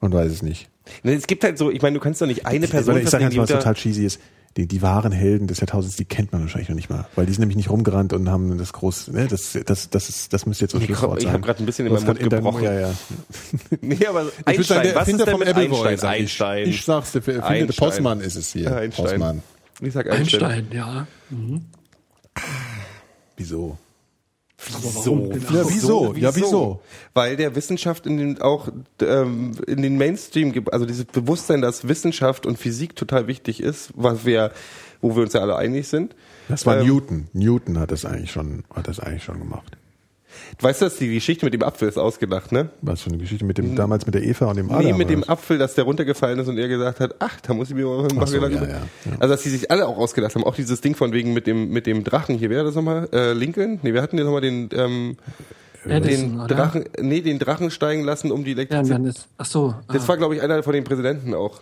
Und 0.00 0.12
weiß 0.12 0.30
es 0.30 0.42
nicht. 0.42 0.68
Nee, 1.02 1.14
Es 1.14 1.26
gibt 1.26 1.42
halt 1.42 1.56
so, 1.56 1.70
ich 1.70 1.80
meine, 1.80 1.94
du 1.94 2.00
kannst 2.00 2.20
doch 2.20 2.26
nicht 2.26 2.44
eine 2.44 2.68
Person 2.68 2.98
ich 2.98 3.08
sage 3.08 3.24
festlegen, 3.24 3.40
einfach, 3.40 3.54
was 3.54 3.62
total 3.62 3.74
cheesy 3.74 4.04
ist. 4.04 4.20
Die, 4.56 4.68
die 4.68 4.82
wahren 4.82 5.10
Helden 5.10 5.48
des 5.48 5.58
Jahrtausends, 5.58 5.96
die 5.96 6.04
kennt 6.04 6.30
man 6.30 6.42
wahrscheinlich 6.42 6.68
noch 6.68 6.76
nicht 6.76 6.88
mal, 6.88 7.06
weil 7.16 7.26
die 7.26 7.32
sind 7.32 7.40
nämlich 7.40 7.56
nicht 7.56 7.70
rumgerannt 7.70 8.12
und 8.12 8.30
haben 8.30 8.56
das 8.56 8.72
groß, 8.72 9.08
ne, 9.08 9.26
das, 9.26 9.58
das, 9.66 9.90
das 9.90 10.08
ist, 10.08 10.32
das 10.32 10.46
müsste 10.46 10.66
jetzt 10.66 10.74
Ich 10.74 10.84
Schlusswort 10.84 11.18
ich 11.18 11.24
sein. 11.24 11.32
hab 11.32 11.42
grad 11.42 11.58
ein 11.58 11.66
bisschen 11.66 11.86
in 11.88 11.92
meinem 11.92 12.04
Mund 12.04 12.20
deinem- 12.20 12.28
gebrochen. 12.30 12.62
Ja, 12.62 12.72
ja. 12.72 12.90
Nee, 13.80 14.06
aber 14.06 14.26
Ich 14.26 14.58
würde 14.58 14.62
sagen, 14.62 14.80
Einstein, 14.80 14.82
der 14.84 14.94
was 14.94 15.08
ist 15.08 15.08
Erfinder 15.08 15.24
denn 15.24 15.32
vom 15.32 15.40
mit 15.40 15.48
Appleboy, 15.48 15.88
Einstein? 15.88 15.98
sag 15.98 16.14
ich. 16.14 16.20
Einstein. 16.20 16.68
Ich 16.68 16.84
sag's, 16.84 17.10
der 17.12 17.18
Erfinder, 17.20 17.40
der 17.40 17.48
Einstein. 17.50 17.88
Postmann 17.88 18.20
ist 18.20 18.36
es 18.36 18.52
hier. 18.52 18.76
Einstein. 18.76 19.04
Postmann. 19.06 19.42
Ich 19.80 19.92
sag 19.92 20.08
Einstein. 20.10 20.42
Einstein, 20.44 20.66
ja. 20.72 21.06
Wieso? 23.36 23.76
Wieso? 24.68 25.30
Ja, 25.32 25.68
wieso? 25.68 26.14
Ja, 26.14 26.34
wieso? 26.36 26.80
Weil 27.12 27.36
der 27.36 27.54
Wissenschaft 27.54 28.06
in 28.06 28.16
den 28.16 28.40
auch 28.40 28.68
ähm, 29.00 29.52
in 29.66 29.82
den 29.82 29.96
Mainstream 29.98 30.52
gibt, 30.52 30.72
also 30.72 30.86
dieses 30.86 31.04
Bewusstsein, 31.04 31.60
dass 31.60 31.88
Wissenschaft 31.88 32.46
und 32.46 32.58
Physik 32.58 32.96
total 32.96 33.26
wichtig 33.26 33.60
ist, 33.60 33.90
was 33.94 34.24
wir, 34.24 34.52
wo 35.00 35.14
wir 35.16 35.22
uns 35.22 35.32
ja 35.32 35.40
alle 35.40 35.56
einig 35.56 35.88
sind. 35.88 36.14
Das 36.48 36.66
war 36.66 36.78
Ähm, 36.80 36.86
Newton. 36.86 37.28
Newton 37.32 37.78
hat 37.78 37.90
das 37.90 38.04
eigentlich 38.04 38.30
schon, 38.32 38.64
hat 38.74 38.88
das 38.88 39.00
eigentlich 39.00 39.24
schon 39.24 39.38
gemacht. 39.38 39.76
Weißt 40.60 40.80
du, 40.80 40.86
dass 40.86 40.96
die 40.96 41.12
Geschichte 41.12 41.44
mit 41.44 41.54
dem 41.54 41.62
Apfel 41.62 41.88
ist 41.88 41.98
ausgedacht, 41.98 42.52
ne? 42.52 42.70
Was 42.82 43.02
für 43.02 43.10
eine 43.10 43.18
Geschichte 43.18 43.44
mit 43.44 43.58
dem, 43.58 43.76
damals 43.76 44.06
mit 44.06 44.14
der 44.14 44.22
Eva 44.22 44.46
und 44.46 44.56
dem 44.56 44.70
Adam? 44.70 44.84
nee, 44.84 44.92
mit 44.92 45.10
dem 45.10 45.20
oder 45.20 45.28
was? 45.28 45.38
Apfel, 45.38 45.58
dass 45.58 45.74
der 45.74 45.84
runtergefallen 45.84 46.38
ist 46.38 46.48
und 46.48 46.58
er 46.58 46.68
gesagt 46.68 47.00
hat, 47.00 47.14
ach, 47.18 47.40
da 47.40 47.54
muss 47.54 47.70
ich 47.70 47.76
mir 47.76 47.86
mal 47.86 48.08
Ach 48.20 48.26
so, 48.26 48.36
ja, 48.36 48.48
ja, 48.48 48.64
ja. 48.64 48.82
Also, 49.18 49.34
dass 49.34 49.42
die 49.42 49.50
sich 49.50 49.70
alle 49.70 49.86
auch 49.86 49.98
ausgedacht 49.98 50.34
haben. 50.34 50.44
Auch 50.44 50.54
dieses 50.54 50.80
Ding 50.80 50.94
von 50.94 51.12
wegen 51.12 51.32
mit 51.32 51.46
dem, 51.46 51.70
mit 51.70 51.86
dem 51.86 52.04
Drachen 52.04 52.36
hier. 52.36 52.50
Wer 52.50 52.60
hat 52.60 52.66
das 52.66 52.74
nochmal? 52.74 53.08
Äh, 53.12 53.32
Lincoln? 53.32 53.80
Nee, 53.82 53.94
wir 53.94 54.02
hatten 54.02 54.16
den 54.16 54.26
nochmal 54.26 54.40
den, 54.40 54.68
ähm, 54.72 55.16
Edison, 55.86 56.30
den 56.30 56.40
oder? 56.40 56.54
Drachen, 56.54 56.84
nee, 57.00 57.20
den 57.20 57.38
Drachen 57.38 57.70
steigen 57.70 58.04
lassen, 58.04 58.30
um 58.30 58.44
die 58.44 58.52
Ja, 58.52 58.58
Elektrizität. 58.58 59.06
ist, 59.06 59.28
ach 59.36 59.44
so. 59.46 59.74
Das 59.88 60.04
ah. 60.04 60.08
war, 60.08 60.16
glaube 60.16 60.34
ich, 60.34 60.42
einer 60.42 60.62
von 60.62 60.72
den 60.72 60.84
Präsidenten 60.84 61.34
auch. 61.34 61.60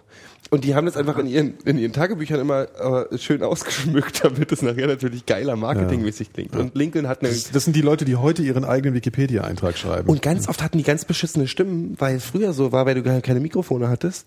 Und 0.53 0.65
die 0.65 0.75
haben 0.75 0.85
das 0.85 0.99
einfach 0.99 1.17
in 1.17 1.27
ihren, 1.29 1.55
in 1.65 1.79
ihren 1.79 1.95
Tagebüchern 1.95 2.39
immer 2.39 2.67
äh, 3.11 3.17
schön 3.17 3.43
ausgeschmückt, 3.43 4.23
damit 4.23 4.53
es 4.53 4.61
nachher 4.61 4.87
natürlich 4.87 5.25
geiler 5.25 5.57
marketingmäßig 5.57 6.35
klingt. 6.35 6.55
Und 6.55 6.75
Lincoln 6.75 7.09
hat 7.09 7.23
eine. 7.23 7.31
Das, 7.31 7.51
das 7.51 7.65
sind 7.65 7.75
die 7.75 7.81
Leute, 7.81 8.05
die 8.05 8.17
heute 8.17 8.43
ihren 8.43 8.67
eigenen 8.67 8.93
Wikipedia-Eintrag 8.95 9.79
schreiben. 9.79 10.11
Und 10.11 10.21
ganz 10.21 10.51
oft 10.51 10.63
hatten 10.63 10.77
die 10.77 10.85
ganz 10.85 11.07
beschissene 11.07 11.49
Stimmen, 11.49 11.95
weil 11.99 12.21
früher 12.21 12.53
so 12.53 12.71
war, 12.71 12.85
weil 12.85 12.97
du 12.97 13.03
gar 13.03 13.19
keine 13.23 13.41
Mikrofone 13.41 13.89
hattest, 13.89 14.27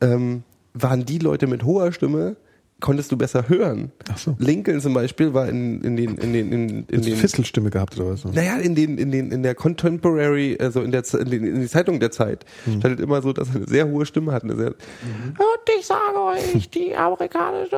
ähm, 0.00 0.42
waren 0.74 1.04
die 1.04 1.18
Leute 1.18 1.46
mit 1.46 1.62
hoher 1.62 1.92
Stimme, 1.92 2.34
konntest 2.80 3.10
du 3.10 3.16
besser 3.16 3.48
hören. 3.48 3.90
Ach 4.12 4.18
so. 4.18 4.36
Lincoln 4.38 4.80
zum 4.82 4.92
Beispiel 4.92 5.32
war 5.32 5.48
in, 5.48 5.80
in 5.82 5.96
den, 5.96 6.16
in 6.18 6.32
den, 6.34 6.52
in, 6.52 6.68
in 6.68 6.84
Hast 6.92 7.06
du 7.06 7.10
den 7.10 7.16
Fistelstimme 7.16 7.70
gehabt 7.70 7.98
oder 7.98 8.10
was? 8.10 8.24
Naja, 8.26 8.56
in 8.58 8.74
den, 8.74 8.98
in 8.98 9.10
den, 9.10 9.32
in 9.32 9.42
der 9.42 9.54
Contemporary, 9.54 10.58
also 10.60 10.82
in 10.82 10.92
der, 10.92 11.02
in, 11.14 11.30
den, 11.30 11.44
in 11.44 11.60
die 11.62 11.68
Zeitung 11.68 12.00
der 12.00 12.10
Zeit, 12.10 12.44
Hm. 12.64 12.80
stand 12.80 13.00
immer 13.00 13.22
so, 13.22 13.32
dass 13.32 13.48
er 13.48 13.56
eine 13.56 13.66
sehr 13.66 13.88
hohe 13.88 14.04
Stimme 14.04 14.32
hat, 14.32 14.44
eine 14.44 14.56
sehr, 14.56 14.70
Mhm. 14.70 15.30
und 15.30 15.70
ich 15.78 15.86
sage 15.86 16.18
euch, 16.22 16.68
die 16.70 16.94
amerikanische 16.94 17.76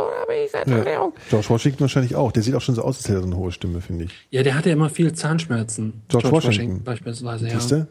Erklärung. 0.52 1.12
George 1.30 1.48
Washington 1.48 1.80
wahrscheinlich 1.82 2.16
auch. 2.16 2.32
Der 2.32 2.42
sieht 2.42 2.54
auch 2.54 2.60
schon 2.60 2.74
so 2.74 2.82
aus, 2.82 2.96
als 2.98 3.04
hätte 3.08 3.18
er 3.18 3.22
so 3.22 3.26
eine 3.28 3.36
hohe 3.36 3.52
Stimme, 3.52 3.80
finde 3.80 4.04
ich. 4.04 4.10
Ja, 4.30 4.42
der 4.42 4.54
hatte 4.56 4.68
ja 4.70 4.74
immer 4.74 4.90
viel 4.90 5.12
Zahnschmerzen. 5.12 6.02
George 6.08 6.30
Washington. 6.32 6.82
beispielsweise, 6.84 7.46
ja. 7.48 7.54
Siehst 7.60 7.70
du? 7.70 7.86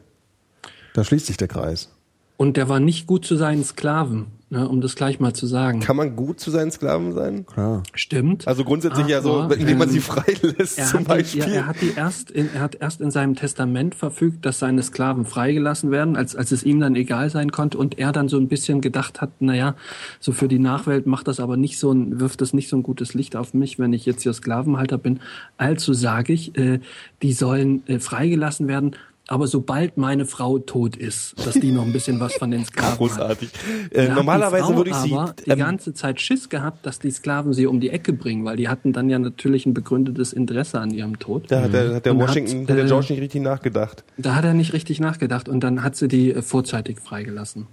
Da 0.93 1.03
schließt 1.03 1.27
sich 1.27 1.37
der 1.37 1.47
Kreis. 1.47 1.93
Und 2.37 2.57
der 2.57 2.69
war 2.69 2.79
nicht 2.79 3.07
gut 3.07 3.25
zu 3.25 3.35
seinen 3.35 3.63
Sklaven, 3.63 4.27
ne, 4.49 4.67
um 4.67 4.81
das 4.81 4.95
gleich 4.95 5.19
mal 5.19 5.33
zu 5.33 5.45
sagen. 5.45 5.81
Kann 5.81 5.97
man 5.97 6.15
gut 6.15 6.39
zu 6.39 6.51
seinen 6.51 6.71
Sklaven 6.71 7.13
sein? 7.13 7.45
Klar. 7.45 7.83
Stimmt. 7.93 8.47
Also 8.47 8.63
grundsätzlich 8.63 9.07
ja 9.07 9.21
so, 9.21 9.41
Aber, 9.41 9.57
indem 9.57 9.77
man 9.77 9.89
ähm, 9.89 9.93
sie 9.93 9.99
freilässt 9.99 10.87
zum 10.87 11.01
hat, 11.01 11.01
die, 11.01 11.07
Beispiel. 11.07 11.39
ja, 11.41 11.47
er 11.47 11.67
hat 11.67 11.81
die 11.81 11.93
erst 11.95 12.31
in, 12.31 12.49
er 12.53 12.61
hat 12.61 12.75
erst 12.75 13.01
in 13.01 13.11
seinem 13.11 13.35
Testament 13.35 13.95
verfügt, 13.95 14.45
dass 14.45 14.59
seine 14.59 14.81
Sklaven 14.83 15.25
freigelassen 15.25 15.91
werden, 15.91 16.15
als, 16.15 16.35
als 16.35 16.51
es 16.51 16.63
ihm 16.63 16.79
dann 16.79 16.95
egal 16.95 17.29
sein 17.29 17.51
konnte 17.51 17.77
und 17.77 17.99
er 17.99 18.11
dann 18.11 18.29
so 18.29 18.37
ein 18.37 18.47
bisschen 18.47 18.81
gedacht 18.81 19.21
hat, 19.21 19.41
naja, 19.41 19.75
so 20.19 20.31
für 20.31 20.47
die 20.47 20.59
Nachwelt 20.59 21.07
macht 21.07 21.27
das 21.27 21.39
aber 21.39 21.57
nicht 21.57 21.77
so 21.77 21.91
ein, 21.91 22.19
wirft 22.19 22.41
das 22.41 22.53
nicht 22.53 22.69
so 22.69 22.77
ein 22.77 22.83
gutes 22.83 23.13
Licht 23.13 23.35
auf 23.35 23.53
mich, 23.53 23.79
wenn 23.79 23.93
ich 23.93 24.05
jetzt 24.05 24.23
hier 24.23 24.33
Sklavenhalter 24.33 24.97
bin. 24.97 25.19
Also 25.57 25.93
sage 25.93 26.33
ich, 26.33 26.57
äh, 26.57 26.79
die 27.21 27.33
sollen 27.33 27.85
äh, 27.87 27.99
freigelassen 27.99 28.67
werden, 28.67 28.95
aber 29.27 29.47
sobald 29.47 29.97
meine 29.97 30.25
Frau 30.25 30.57
tot 30.57 30.95
ist, 30.95 31.35
dass 31.45 31.55
die 31.55 31.71
noch 31.71 31.83
ein 31.83 31.91
bisschen 31.91 32.19
was 32.19 32.33
von 32.35 32.49
den 32.49 32.65
Sklaven 32.65 32.91
hat. 32.91 32.97
Großartig. 32.97 33.49
Äh, 33.91 34.07
hat 34.07 34.15
normalerweise 34.15 34.55
die 34.55 34.71
Frau 34.71 34.77
würde 34.77 34.89
ich 34.89 34.95
sie. 34.95 35.13
aber 35.13 35.35
die 35.45 35.49
ähm, 35.49 35.59
ganze 35.59 35.93
Zeit 35.93 36.21
Schiss 36.21 36.49
gehabt, 36.49 36.85
dass 36.85 36.99
die 36.99 37.11
Sklaven 37.11 37.53
sie 37.53 37.67
um 37.67 37.79
die 37.79 37.89
Ecke 37.89 38.13
bringen, 38.13 38.45
weil 38.45 38.55
die 38.55 38.69
hatten 38.69 38.93
dann 38.93 39.09
ja 39.09 39.19
natürlich 39.19 39.65
ein 39.65 39.73
begründetes 39.73 40.31
Interesse 40.33 40.79
an 40.79 40.91
ihrem 40.91 41.19
Tod. 41.19 41.51
da 41.51 41.63
hat 41.63 41.73
der, 41.73 41.95
hat 41.95 42.05
der 42.05 42.13
Und 42.13 42.19
Washington, 42.19 42.61
hat, 42.63 42.69
hat, 42.69 42.77
der 42.77 42.85
äh, 42.85 42.87
George 42.87 43.07
nicht 43.09 43.21
richtig 43.21 43.41
nachgedacht. 43.41 44.03
Da 44.17 44.35
hat 44.35 44.45
er 44.45 44.53
nicht 44.53 44.73
richtig 44.73 44.99
nachgedacht 44.99 45.49
und 45.49 45.61
dann 45.61 45.83
hat 45.83 45.95
sie 45.95 46.07
die 46.07 46.33
äh, 46.33 46.41
vorzeitig 46.41 46.99
freigelassen. 46.99 47.67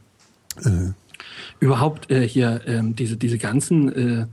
Überhaupt 1.60 2.10
äh, 2.10 2.26
hier 2.26 2.60
ähm, 2.66 2.94
diese 2.94 3.16
diese 3.16 3.38
ganzen 3.38 3.92
äh, 3.92 4.26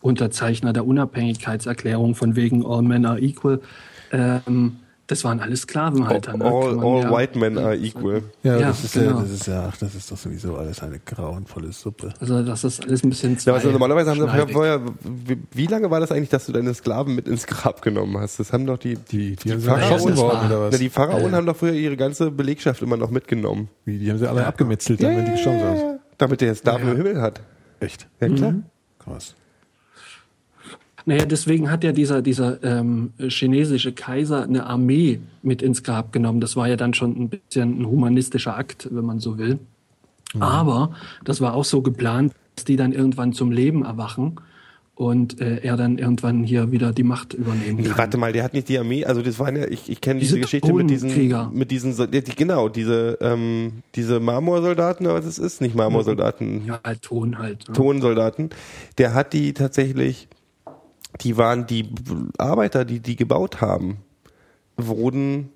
Unterzeichner 0.00 0.72
der 0.72 0.86
Unabhängigkeitserklärung 0.86 2.14
von 2.14 2.36
wegen 2.36 2.64
All 2.64 2.82
Men 2.82 3.04
are 3.06 3.18
equal, 3.18 3.60
ähm, 4.12 4.76
das 5.08 5.22
waren 5.24 5.40
alles 5.40 5.62
Sklavenhalter. 5.62 6.36
ne? 6.36 6.44
All, 6.44 6.78
all 6.80 7.02
ja- 7.02 7.10
white 7.10 7.38
men 7.38 7.58
are 7.58 7.76
equal. 7.76 8.22
Ja, 8.42 8.58
Ja, 8.58 8.68
das 8.68 8.84
ist 8.84 8.94
ja, 8.96 9.02
genau. 9.02 9.20
das 9.20 9.30
ist 9.30 9.46
ja, 9.46 9.66
ach, 9.72 9.76
das 9.76 9.94
ist 9.94 10.10
doch 10.10 10.16
sowieso 10.16 10.56
alles 10.56 10.82
eine 10.82 10.98
grauenvolle 10.98 11.72
Suppe. 11.72 12.12
Also 12.20 12.42
das 12.42 12.64
ist 12.64 12.84
alles 12.84 13.04
ein 13.04 13.10
bisschen 13.10 13.36
Ja, 13.44 13.54
also 13.54 13.70
normalerweise 13.70 14.10
haben 14.10 14.46
sie 14.48 14.52
vorher, 14.52 14.80
wie, 15.04 15.38
wie 15.52 15.66
lange 15.66 15.90
war 15.90 16.00
das 16.00 16.10
eigentlich, 16.10 16.30
dass 16.30 16.46
du 16.46 16.52
deine 16.52 16.74
Sklaven 16.74 17.14
mit 17.14 17.28
ins 17.28 17.46
Grab 17.46 17.82
genommen 17.82 18.18
hast? 18.18 18.40
Das 18.40 18.52
haben 18.52 18.66
doch 18.66 18.78
die, 18.78 18.96
Die, 18.96 19.36
die, 19.36 19.48
sie 19.50 19.58
Pharaonen- 19.58 20.16
war- 20.16 20.24
oder 20.24 20.48
Na, 20.48 20.60
was? 20.72 20.78
die 20.78 20.88
Pharaonen 20.88 21.34
haben 21.34 21.46
doch 21.46 21.56
früher 21.56 21.72
ihre 21.74 21.96
ganze 21.96 22.30
Belegschaft 22.30 22.82
immer 22.82 22.96
noch 22.96 23.10
mitgenommen. 23.10 23.68
Wie, 23.84 23.98
die 23.98 24.10
haben 24.10 24.18
sie 24.18 24.28
alle 24.28 24.44
abgemetzelt, 24.46 25.02
dann, 25.02 25.16
wenn 25.16 25.24
die 25.26 25.32
gestorben 25.32 25.60
sind. 25.78 26.00
Damit 26.18 26.40
der 26.40 26.54
Sklaven 26.54 26.86
Ja. 26.86 26.90
im 26.92 26.96
Himmel 26.96 27.20
hat. 27.22 27.40
Echt? 27.78 28.08
Ja, 28.20 28.28
klar. 28.28 28.54
Krass. 28.98 29.34
Naja, 31.08 31.24
deswegen 31.24 31.70
hat 31.70 31.84
ja 31.84 31.92
dieser, 31.92 32.20
dieser 32.20 32.62
ähm, 32.64 33.12
chinesische 33.28 33.92
Kaiser 33.92 34.42
eine 34.42 34.66
Armee 34.66 35.20
mit 35.42 35.62
ins 35.62 35.84
Grab 35.84 36.12
genommen. 36.12 36.40
Das 36.40 36.56
war 36.56 36.68
ja 36.68 36.76
dann 36.76 36.94
schon 36.94 37.16
ein 37.16 37.28
bisschen 37.28 37.80
ein 37.80 37.86
humanistischer 37.86 38.56
Akt, 38.56 38.88
wenn 38.90 39.04
man 39.04 39.20
so 39.20 39.38
will. 39.38 39.60
Aber 40.40 40.90
das 41.24 41.40
war 41.40 41.54
auch 41.54 41.64
so 41.64 41.80
geplant, 41.80 42.34
dass 42.56 42.64
die 42.64 42.76
dann 42.76 42.92
irgendwann 42.92 43.32
zum 43.32 43.52
Leben 43.52 43.84
erwachen 43.84 44.40
und 44.96 45.42
äh, 45.42 45.58
er 45.58 45.76
dann 45.76 45.98
irgendwann 45.98 46.42
hier 46.42 46.72
wieder 46.72 46.92
die 46.92 47.02
Macht 47.02 47.34
übernehmen 47.34 47.84
kann. 47.84 47.98
warte 47.98 48.16
mal, 48.16 48.32
der 48.32 48.42
hat 48.42 48.54
nicht 48.54 48.68
die 48.68 48.78
Armee, 48.78 49.04
also 49.04 49.20
das 49.20 49.38
waren 49.38 49.54
ja, 49.54 49.66
ich, 49.68 49.90
ich 49.90 50.00
kenne 50.00 50.20
diese, 50.20 50.36
Diese 50.36 50.40
Geschichte 50.40 50.72
mit 50.72 50.88
diesen, 50.88 51.10
mit 51.52 51.70
diesen, 51.70 51.94
ja, 51.96 52.20
genau, 52.34 52.70
diese, 52.70 53.18
ähm, 53.20 53.82
diese 53.94 54.20
Marmorsoldaten, 54.20 55.06
aber 55.06 55.20
das 55.20 55.38
ist 55.38 55.60
nicht 55.60 55.74
Marmorsoldaten, 55.74 56.66
Ja, 56.66 56.80
halt 56.82 57.02
Ton 57.02 57.38
halt. 57.38 57.68
Ne? 57.68 57.74
Tonsoldaten. 57.74 58.50
Der 58.96 59.12
hat 59.12 59.34
die 59.34 59.52
tatsächlich, 59.52 60.28
die 61.20 61.36
waren 61.36 61.66
die 61.66 61.88
Arbeiter, 62.38 62.84
die 62.84 63.00
die 63.00 63.16
gebaut 63.16 63.60
haben, 63.60 63.98
wurden 64.76 65.50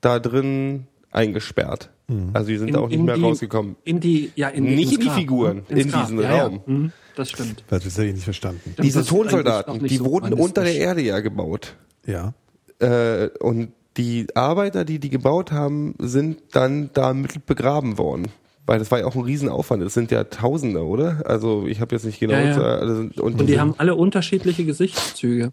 da 0.00 0.18
drin 0.18 0.86
eingesperrt. 1.10 1.90
Also 2.32 2.48
die 2.48 2.56
sind 2.56 2.74
da 2.74 2.80
auch 2.80 2.88
nicht 2.88 3.02
mehr 3.02 3.16
die, 3.16 3.22
rausgekommen. 3.22 3.76
In 3.84 4.00
die, 4.00 4.32
ja, 4.34 4.48
in 4.48 4.64
Nicht 4.64 4.94
in 4.94 5.00
die 5.00 5.10
Figuren, 5.10 5.64
ne? 5.68 5.76
Ins 5.76 5.84
in 5.84 5.90
Grab, 5.90 6.06
diesen 6.06 6.22
ja, 6.22 6.42
Raum. 6.42 6.62
Ja. 6.66 6.72
Mhm, 6.72 6.92
das 7.16 7.30
stimmt. 7.30 7.64
Das 7.68 7.84
habe 7.84 8.06
ich 8.06 8.14
nicht 8.14 8.24
verstanden. 8.24 8.74
Diese 8.82 9.00
ist 9.00 9.12
eigentlich 9.12 9.30
Tonsoldaten, 9.30 9.86
die 9.86 9.96
so 9.98 10.06
wurden 10.06 10.32
unter 10.32 10.64
der. 10.64 10.74
Erde 10.74 11.02
ja 11.02 11.20
gebaut. 11.20 11.76
Ja. 12.06 12.32
Äh, 12.78 13.28
und 13.40 13.72
die 13.98 14.26
Arbeiter, 14.34 14.86
die 14.86 15.00
die 15.00 15.10
gebaut 15.10 15.52
haben, 15.52 15.96
sind 15.98 16.40
dann 16.52 16.88
da 16.94 17.12
mittel 17.12 17.42
begraben 17.44 17.98
worden. 17.98 18.28
Weil 18.68 18.78
das 18.78 18.90
war 18.90 18.98
ja 18.98 19.06
auch 19.06 19.14
ein 19.14 19.22
Riesenaufwand. 19.22 19.82
Das 19.82 19.94
sind 19.94 20.10
ja 20.10 20.24
Tausende, 20.24 20.84
oder? 20.84 21.22
Also 21.24 21.66
ich 21.66 21.80
habe 21.80 21.94
jetzt 21.94 22.04
nicht 22.04 22.20
genau. 22.20 22.34
Ja, 22.34 22.50
ja. 22.50 22.60
Also, 22.60 23.00
und 23.00 23.40
Und 23.40 23.46
die 23.46 23.58
haben 23.58 23.74
alle 23.78 23.94
unterschiedliche 23.94 24.66
Gesichtszüge. 24.66 25.52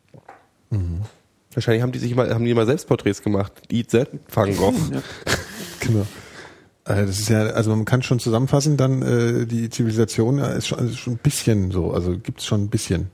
wahrscheinlich 1.54 1.82
haben 1.82 1.94
die 1.94 2.00
sich 2.00 2.14
mal, 2.14 2.34
haben 2.34 2.44
die 2.44 2.54
mal 2.54 2.66
Selbstporträts 2.66 3.22
gemacht. 3.24 3.54
Eat 3.72 3.92
that, 3.92 4.10
Van 4.30 4.56
Gogh. 4.58 4.74
Ja. 4.94 5.02
Genau. 5.80 6.02
Äh, 6.86 7.06
Das 7.06 7.20
ist 7.20 7.30
ja, 7.30 7.44
also 7.44 7.70
man 7.76 7.86
kann 7.86 8.02
schon 8.04 8.20
zusammenfassen, 8.20 8.76
dann 8.76 9.02
äh, 9.04 9.46
die 9.46 9.70
Zivilisation 9.70 10.40
äh, 10.40 10.58
ist 10.58 10.68
schon, 10.68 10.80
ist 10.80 10.98
schon 10.98 11.14
ein 11.14 11.20
bisschen 11.20 11.72
so, 11.72 11.92
also 11.92 12.18
gibt's 12.18 12.46
schon 12.46 12.64
ein 12.64 12.70
bisschen. 12.70 13.12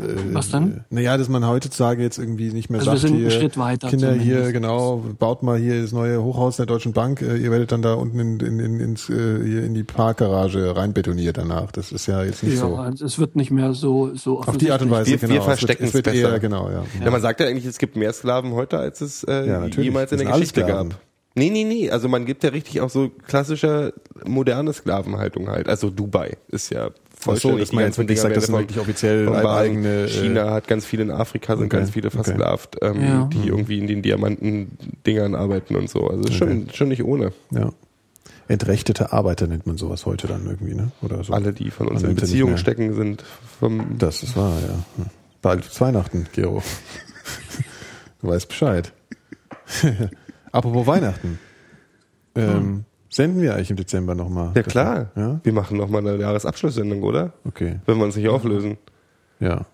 Äh, 0.00 0.34
Was 0.34 0.50
dann? 0.50 0.84
Naja, 0.90 1.16
dass 1.16 1.28
man 1.28 1.46
heutzutage 1.46 2.02
jetzt 2.02 2.18
irgendwie 2.18 2.52
nicht 2.52 2.70
mehr 2.70 2.80
Also 2.80 2.92
wir 2.92 2.98
sagt, 2.98 3.08
sind 3.08 3.16
einen 3.18 3.28
hier, 3.28 3.38
Schritt 3.38 3.58
weiter 3.58 3.88
Kinder 3.88 4.12
hier, 4.12 4.52
genau, 4.52 5.04
baut 5.18 5.42
mal 5.42 5.58
hier 5.58 5.82
das 5.82 5.92
neue 5.92 6.22
Hochhaus 6.22 6.56
der 6.56 6.66
Deutschen 6.66 6.92
Bank, 6.92 7.22
äh, 7.22 7.36
ihr 7.36 7.50
werdet 7.50 7.72
dann 7.72 7.82
da 7.82 7.94
unten 7.94 8.18
in, 8.18 8.40
in, 8.40 8.58
in, 8.60 8.80
ins, 8.80 9.08
äh, 9.10 9.14
hier 9.44 9.64
in 9.64 9.74
die 9.74 9.84
Parkgarage 9.84 10.76
reinbetoniert 10.76 11.36
danach. 11.38 11.72
Das 11.72 11.92
ist 11.92 12.06
ja 12.06 12.22
jetzt 12.24 12.42
nicht 12.42 12.54
Ja, 12.54 12.60
so. 12.60 12.76
also 12.76 13.04
es 13.04 13.18
wird 13.18 13.36
nicht 13.36 13.50
mehr 13.50 13.72
so, 13.74 14.14
so 14.14 14.40
Auf 14.40 14.56
die 14.56 14.70
Art 14.70 14.82
und 14.82 14.90
Weise, 14.90 15.10
Wir- 15.10 15.18
genau. 15.18 15.32
wir 15.34 15.40
Es 15.40 15.46
wird- 15.46 15.58
verstecken 15.58 15.84
es 15.84 15.94
wird 15.94 16.06
es 16.06 16.14
eher, 16.14 16.26
besser. 16.28 16.40
genau, 16.40 16.70
ja. 16.70 16.84
Ja. 17.04 17.10
man 17.10 17.20
sagt 17.22 17.40
ja 17.40 17.46
eigentlich, 17.46 17.66
es 17.66 17.78
gibt 17.78 17.96
mehr 17.96 18.12
Sklaven 18.12 18.52
heute, 18.52 18.78
als 18.78 19.00
es 19.00 19.24
äh, 19.24 19.46
Ja, 19.46 19.60
natürlich. 19.60 19.84
jemals 19.86 20.12
in 20.12 20.18
der 20.18 20.28
Geschichte 20.32 20.64
gab. 20.64 20.86
Nee, 21.34 21.48
nee, 21.48 21.64
nee. 21.64 21.88
Also 21.90 22.08
man 22.10 22.26
gibt 22.26 22.44
ja 22.44 22.50
richtig 22.50 22.82
auch 22.82 22.90
so 22.90 23.08
klassische 23.26 23.94
moderne 24.26 24.70
Sklavenhaltung 24.74 25.48
halt. 25.48 25.66
Also 25.66 25.88
Dubai 25.88 26.36
ist 26.48 26.70
ja 26.70 26.90
vollständig. 27.22 27.60
dass 27.60 27.72
man 27.72 27.84
jetzt 27.84 27.98
wirklich 27.98 28.20
sagt, 28.20 28.36
das 28.36 28.46
sind 28.46 28.56
wirklich 28.56 28.78
offiziell 28.78 29.28
eigene, 29.28 30.04
äh, 30.04 30.08
China 30.08 30.50
hat 30.50 30.66
ganz 30.68 30.84
viele 30.84 31.02
in 31.04 31.10
Afrika, 31.10 31.56
sind 31.56 31.66
Okay, 31.66 31.76
ganz 31.78 31.90
viele 31.90 32.08
okay. 32.08 32.16
versklavt, 32.22 32.76
ähm, 32.82 33.02
Ja. 33.02 33.30
die 33.32 33.48
irgendwie 33.48 33.78
in 33.78 33.86
den 33.86 34.02
Diamanten-Dingern 34.02 35.34
arbeiten 35.34 35.76
und 35.76 35.88
so. 35.88 36.06
Also 36.08 36.24
ist 36.24 36.34
schon, 36.34 36.68
schon 36.72 36.88
nicht 36.88 37.04
ohne. 37.04 37.32
Ja. 37.50 37.70
Entrechtete 38.48 39.12
Arbeiter 39.12 39.46
nennt 39.46 39.66
man 39.66 39.78
sowas 39.78 40.04
heute 40.04 40.26
dann 40.26 40.44
irgendwie, 40.46 40.74
ne? 40.74 40.90
Oder 41.00 41.22
so. 41.24 41.32
Alle, 41.32 41.52
die 41.52 41.70
von 41.70 41.88
uns 41.88 42.02
in 42.02 42.14
Beziehungen 42.14 42.58
stecken, 42.58 42.94
sind 42.94 43.24
vom 43.60 43.98
Das 43.98 44.22
ist 44.22 44.36
wahr, 44.36 44.58
ja. 44.60 45.04
Bald 45.40 45.64
ist 45.64 45.80
Weihnachten, 45.80 46.26
Gero. 46.32 46.62
du 48.20 48.28
weißt 48.28 48.48
Bescheid. 48.48 48.92
Apropos 50.52 50.86
Weihnachten. 50.86 51.38
Ähm, 52.34 52.84
Senden 53.12 53.42
wir 53.42 53.54
eigentlich 53.54 53.70
im 53.70 53.76
Dezember 53.76 54.14
nochmal? 54.14 54.52
Ja 54.54 54.62
klar. 54.62 55.10
Ja? 55.16 55.38
Wir 55.42 55.52
machen 55.52 55.76
nochmal 55.76 56.06
eine 56.06 56.18
Jahresabschlusssendung, 56.18 57.02
oder? 57.02 57.34
Okay. 57.46 57.78
Wenn 57.84 57.98
wir 57.98 58.04
uns 58.04 58.16
nicht 58.16 58.28
auflösen. 58.28 58.78
Ja. 59.38 59.66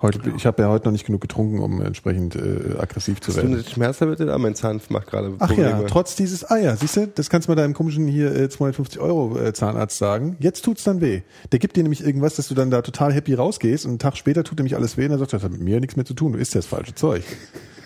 Heute, 0.00 0.18
ich 0.34 0.46
habe 0.46 0.62
ja 0.62 0.70
heute 0.70 0.86
noch 0.86 0.92
nicht 0.92 1.04
genug 1.04 1.20
getrunken, 1.20 1.58
um 1.58 1.82
entsprechend 1.82 2.34
äh, 2.34 2.78
aggressiv 2.78 3.20
zu 3.20 3.28
Hast 3.32 3.36
du 3.36 3.42
eine 3.42 3.56
werden. 3.56 3.68
Schmerztablette 3.68 4.24
da? 4.24 4.38
Mein 4.38 4.54
Zahn 4.54 4.80
macht 4.88 5.08
gerade 5.08 5.34
Ach 5.38 5.48
Probleme. 5.48 5.68
ja, 5.68 5.82
trotz 5.82 6.16
dieses 6.16 6.50
Eier, 6.50 6.74
siehst 6.74 6.96
du, 6.96 7.06
das 7.06 7.28
kannst 7.28 7.48
du 7.48 7.52
mal 7.52 7.56
deinem 7.56 7.74
komischen 7.74 8.06
hier 8.06 8.34
äh, 8.34 8.48
250 8.48 8.98
Euro 8.98 9.38
äh, 9.38 9.52
Zahnarzt 9.52 9.98
sagen. 9.98 10.36
Jetzt 10.40 10.64
tut's 10.64 10.84
dann 10.84 11.02
weh. 11.02 11.20
Der 11.52 11.58
gibt 11.58 11.76
dir 11.76 11.82
nämlich 11.82 12.02
irgendwas, 12.02 12.36
dass 12.36 12.48
du 12.48 12.54
dann 12.54 12.70
da 12.70 12.80
total 12.80 13.12
happy 13.12 13.34
rausgehst 13.34 13.84
und 13.84 13.90
einen 13.90 13.98
Tag 13.98 14.16
später 14.16 14.42
tut 14.42 14.56
nämlich 14.58 14.74
alles 14.74 14.96
weh 14.96 15.04
und 15.04 15.10
dann 15.10 15.18
sagt 15.18 15.34
er, 15.34 15.40
das 15.40 15.44
hat 15.44 15.52
mit 15.52 15.60
mir 15.60 15.80
nichts 15.80 15.96
mehr 15.96 16.06
zu 16.06 16.14
tun, 16.14 16.32
du 16.32 16.38
isst 16.38 16.54
ja 16.54 16.60
das 16.60 16.66
falsche 16.66 16.94
Zeug. 16.94 17.22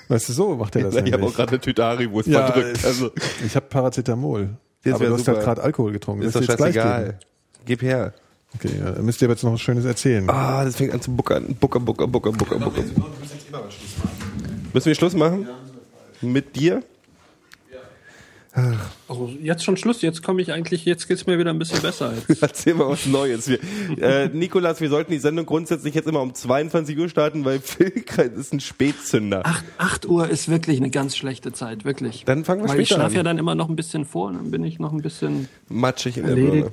Weißt 0.06 0.28
du, 0.28 0.34
so 0.34 0.54
macht 0.54 0.76
er 0.76 0.82
das 0.82 0.94
ich 0.94 1.12
habe 1.12 1.24
auch 1.24 1.34
gerade 1.34 1.48
eine 1.52 1.60
Tüte 1.60 1.82
Haribo 1.82 2.20
Ja, 2.26 2.46
verdrückt. 2.46 2.84
Also 2.84 3.10
Ich 3.44 3.56
habe 3.56 3.66
Paracetamol. 3.66 4.50
Das 4.84 4.94
aber 4.94 5.06
du 5.06 5.14
hast 5.14 5.28
halt 5.28 5.40
gerade 5.40 5.62
Alkohol 5.62 5.92
getrunken. 5.92 6.22
ist 6.22 6.32
gleich 6.34 6.46
scheißegal. 6.46 7.18
Gib 7.64 7.82
her. 7.82 8.12
Okay, 8.54 8.70
ja, 8.78 8.92
dann 8.92 9.04
müsst 9.04 9.20
ihr 9.20 9.26
aber 9.26 9.34
jetzt 9.34 9.42
noch 9.42 9.52
was 9.52 9.60
Schönes 9.60 9.84
erzählen. 9.84 10.28
Ah, 10.30 10.64
das 10.64 10.76
fängt 10.76 10.92
an 10.92 11.00
zu 11.00 11.10
buckern. 11.10 11.56
Bucker, 11.58 11.80
bucker, 11.80 12.06
bucker, 12.06 12.30
bucker, 12.30 12.58
bucker. 12.58 12.82
Müssen 14.72 14.86
wir 14.86 14.94
Schluss 14.94 15.14
machen? 15.14 15.48
Mit 16.20 16.54
dir? 16.54 16.82
Also 19.08 19.32
jetzt 19.40 19.64
schon 19.64 19.76
Schluss, 19.76 20.00
jetzt 20.02 20.22
komme 20.22 20.40
ich 20.40 20.52
eigentlich, 20.52 20.84
jetzt 20.84 21.08
geht's 21.08 21.26
mir 21.26 21.38
wieder 21.38 21.50
ein 21.50 21.58
bisschen 21.58 21.82
besser. 21.82 22.12
Jetzt. 22.28 22.40
Erzähl 22.42 22.74
mal 22.74 22.88
was 22.88 23.04
Neues. 23.06 23.48
Wir, 23.48 23.58
äh, 24.00 24.28
Nikolas, 24.28 24.80
wir 24.80 24.88
sollten 24.88 25.10
die 25.10 25.18
Sendung 25.18 25.44
grundsätzlich 25.44 25.94
jetzt 25.94 26.06
immer 26.06 26.20
um 26.20 26.34
22 26.34 26.96
Uhr 26.96 27.08
starten, 27.08 27.44
weil 27.44 27.58
Phil 27.58 27.88
ist 28.36 28.52
ein 28.52 28.60
Spätzünder. 28.60 29.44
8, 29.44 29.64
8 29.78 30.06
Uhr 30.06 30.28
ist 30.28 30.48
wirklich 30.48 30.78
eine 30.78 30.90
ganz 30.90 31.16
schlechte 31.16 31.52
Zeit, 31.52 31.84
wirklich. 31.84 32.24
Dann 32.26 32.44
fangen 32.44 32.62
wir 32.62 32.68
Weil 32.68 32.80
ich 32.80 32.88
später 32.88 33.00
schlafe 33.00 33.14
an. 33.14 33.16
ja 33.16 33.22
dann 33.24 33.38
immer 33.38 33.56
noch 33.56 33.68
ein 33.68 33.76
bisschen 33.76 34.04
vor 34.04 34.28
und 34.28 34.34
dann 34.36 34.50
bin 34.52 34.62
ich 34.62 34.78
noch 34.78 34.92
ein 34.92 35.02
bisschen 35.02 35.48
Matschig 35.68 36.16
in 36.16 36.22
der 36.22 36.30
Erledigt. 36.36 36.52
Birne. 36.52 36.70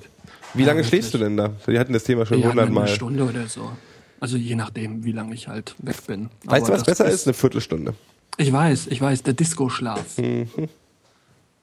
Wie 0.54 0.64
lange 0.66 0.82
Ja, 0.82 0.88
schläfst 0.88 1.14
du 1.14 1.18
denn 1.18 1.36
da? 1.38 1.52
Wir 1.66 1.80
hatten 1.80 1.94
das 1.94 2.04
Thema 2.04 2.26
schon 2.28 2.40
ja, 2.40 2.52
eine 2.52 2.62
hundertmal. 2.62 2.88
Stunde 2.90 3.24
oder 3.24 3.48
so. 3.48 3.72
Also 4.20 4.38
je 4.38 4.54
nachdem, 4.56 5.04
wie 5.04 5.14
lange 5.14 5.34
ich 5.34 5.48
halt 5.48 5.74
weg 5.80 6.06
bin. 6.06 6.30
Weißt 6.46 6.68
du, 6.68 6.74
was 6.74 6.84
besser 6.84 7.06
ist? 7.10 7.26
Eine 7.26 7.34
Viertelstunde. 7.34 7.96
Ich 8.38 8.52
weiß, 8.54 8.88
ich 8.88 9.02
weiß, 9.02 9.24
der 9.24 9.34
Disco-Schlaf. 9.34 10.20
Mhm. 10.20 10.48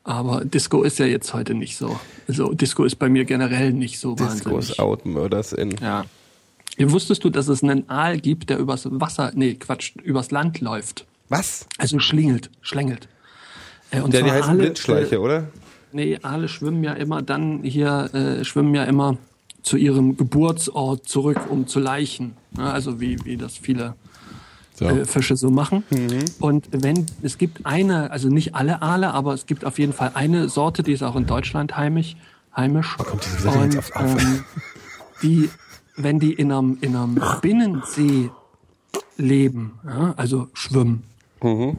Aber 0.09 0.43
Disco 0.43 0.85
ist 0.85 0.99
ja 0.99 1.05
jetzt 1.05 1.35
heute 1.35 1.53
nicht 1.53 1.77
so. 1.77 2.01
Also 2.27 2.55
Disco 2.55 2.85
ist 2.85 2.97
bei 2.97 3.11
mir 3.11 3.27
generell 3.27 3.75
nicht 3.75 3.99
so 4.01 4.15
Discos 4.15 4.41
wahnsinnig. 4.71 4.81
out 4.81 5.05
Murders 5.05 5.53
in. 5.53 5.73
Ja. 5.83 6.07
Ja, 6.79 6.91
Wusstest 6.93 7.25
du, 7.25 7.31
dass 7.31 7.49
es 7.49 7.63
einen 7.63 7.91
Aal 7.91 8.19
gibt, 8.19 8.49
der 8.49 8.59
übers 8.59 8.89
Wasser, 8.91 9.33
nee, 9.35 9.55
Quatsch, 9.57 9.97
übers 10.03 10.31
Land 10.31 10.63
läuft? 10.63 11.05
Was? 11.29 11.67
Also 11.77 11.99
schlingelt, 11.99 12.49
schlängelt. 12.63 13.07
Äh, 13.91 14.01
und 14.01 14.15
Der, 14.15 14.23
die 14.23 14.31
heißen 14.31 14.49
Aale, 14.49 14.59
Blindschleiche, 14.63 15.17
äh, 15.17 15.19
oder? 15.19 15.49
Nee, 15.93 16.19
Aale 16.23 16.49
schwimmen 16.49 16.83
ja 16.85 16.95
immer 16.95 17.21
dann 17.21 17.63
hier, 17.63 18.09
äh, 18.15 18.45
schwimmen 18.45 18.75
ja 18.75 18.85
immer 18.85 19.19
zu 19.63 19.77
ihrem 19.77 20.17
Geburtsort 20.17 21.07
zurück, 21.07 21.51
um 21.51 21.67
zu 21.67 21.81
laichen. 21.81 22.35
Ja, 22.57 22.73
also 22.73 22.99
wie, 22.99 23.23
wie 23.27 23.37
das 23.37 23.59
viele 23.59 23.95
So. 24.79 24.85
äh, 24.87 25.05
Fische 25.05 25.37
so 25.37 25.51
machen. 25.51 25.83
Mhm. 25.91 26.25
Und 26.41 26.69
wenn, 26.71 27.07
es 27.23 27.37
gibt 27.39 27.67
eine, 27.67 28.11
also 28.11 28.29
nicht 28.29 28.55
alle 28.55 28.81
Aale, 28.83 29.13
aber 29.13 29.35
es 29.35 29.47
gibt 29.47 29.65
auf 29.65 29.79
jeden 29.79 29.93
Fall 29.93 30.13
eine 30.15 30.49
Sorte, 30.49 30.83
die 30.83 30.93
ist 30.93 31.03
auch 31.03 31.17
in 31.17 31.27
Deutschland 31.27 31.77
heimisch, 31.77 32.17
heimisch. 32.57 32.97
kommt 32.97 33.25
diese 33.25 33.39
Sache 33.43 33.65
jetzt 33.65 33.79
auf- 33.79 33.97
auf. 33.97 34.23
ähm, 34.23 34.45
die, 35.23 35.51
wenn 35.97 36.21
die 36.21 36.33
in 36.33 36.53
einem, 36.53 36.79
in 36.81 36.95
einem 36.95 37.21
Binnensee 37.43 38.31
leben, 39.17 39.79
ja, 39.85 40.15
also 40.17 40.49
schwimmen, 40.55 41.03
Mhm. 41.43 41.79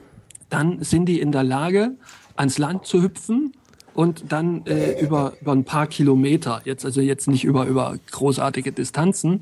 dann 0.49 0.83
sind 0.83 1.05
die 1.05 1.19
in 1.19 1.31
der 1.31 1.43
Lage, 1.43 1.91
ans 2.35 2.57
Land 2.57 2.85
zu 2.85 3.01
hüpfen 3.01 3.53
und 3.93 4.31
dann 4.31 4.65
äh, 4.65 4.99
über, 5.01 5.33
über 5.41 5.51
ein 5.53 5.63
paar 5.65 5.87
Kilometer, 5.87 6.61
jetzt 6.65 6.85
also 6.85 7.01
jetzt 7.01 7.27
nicht 7.27 7.43
über, 7.45 7.65
über 7.65 7.95
großartige 8.11 8.71
Distanzen, 8.71 9.41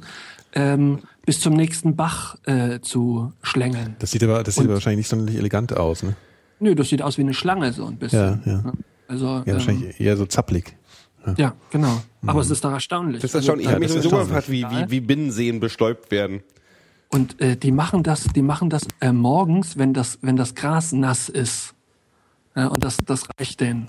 ähm, 0.57 0.99
bis 1.25 1.39
zum 1.39 1.53
nächsten 1.53 1.95
Bach 1.95 2.35
äh, 2.45 2.79
zu 2.81 3.31
schlängeln. 3.43 3.95
Das 3.99 4.11
sieht 4.11 4.23
aber, 4.23 4.43
das 4.43 4.55
sieht 4.55 4.63
aber 4.63 4.73
wahrscheinlich 4.73 4.99
nicht 4.99 5.09
sonderlich 5.09 5.37
elegant 5.37 5.75
aus, 5.77 6.01
ne? 6.01 6.15
Nö, 6.59 6.73
das 6.73 6.89
sieht 6.89 7.03
aus 7.03 7.17
wie 7.19 7.21
eine 7.21 7.35
Schlange 7.35 7.71
so 7.73 7.85
ein 7.85 7.97
bisschen. 7.97 8.41
Ja, 8.43 8.51
ja. 8.51 8.73
Also, 9.07 9.25
Ja, 9.27 9.43
ähm, 9.45 9.53
wahrscheinlich 9.53 9.99
eher 9.99 10.17
so 10.17 10.25
zapplig. 10.25 10.75
ja, 11.37 11.53
genau. 11.69 12.01
Aber 12.25 12.41
es 12.41 12.49
ist 12.49 12.63
doch 12.63 12.71
erstaunlich. 12.71 13.21
Das 13.21 13.35
ist 13.35 13.45
schon, 13.45 13.59
ich 13.59 13.67
habe 13.67 13.79
mich 13.79 13.89
sowieso 13.89 14.17
erstaunlich. 14.17 14.45
gefragt, 14.45 14.49
wie, 14.49 14.63
wie, 14.63 14.91
wie 14.91 14.99
Binnenseen 15.01 15.59
bestäubt 15.59 16.09
werden. 16.09 16.41
Und 17.09 17.39
äh, 17.39 17.55
die 17.55 17.71
machen 17.71 18.01
das, 18.01 18.23
die 18.35 18.41
machen 18.41 18.69
das 18.69 18.83
äh, 18.99 19.11
morgens, 19.11 19.77
wenn 19.77 19.93
das, 19.93 20.17
wenn 20.23 20.35
das 20.35 20.55
Gras 20.55 20.91
nass 20.91 21.29
ist. 21.29 21.73
Ja, 22.55 22.67
und 22.67 22.83
das, 22.83 22.97
das 23.05 23.27
reicht 23.39 23.61
denen 23.61 23.87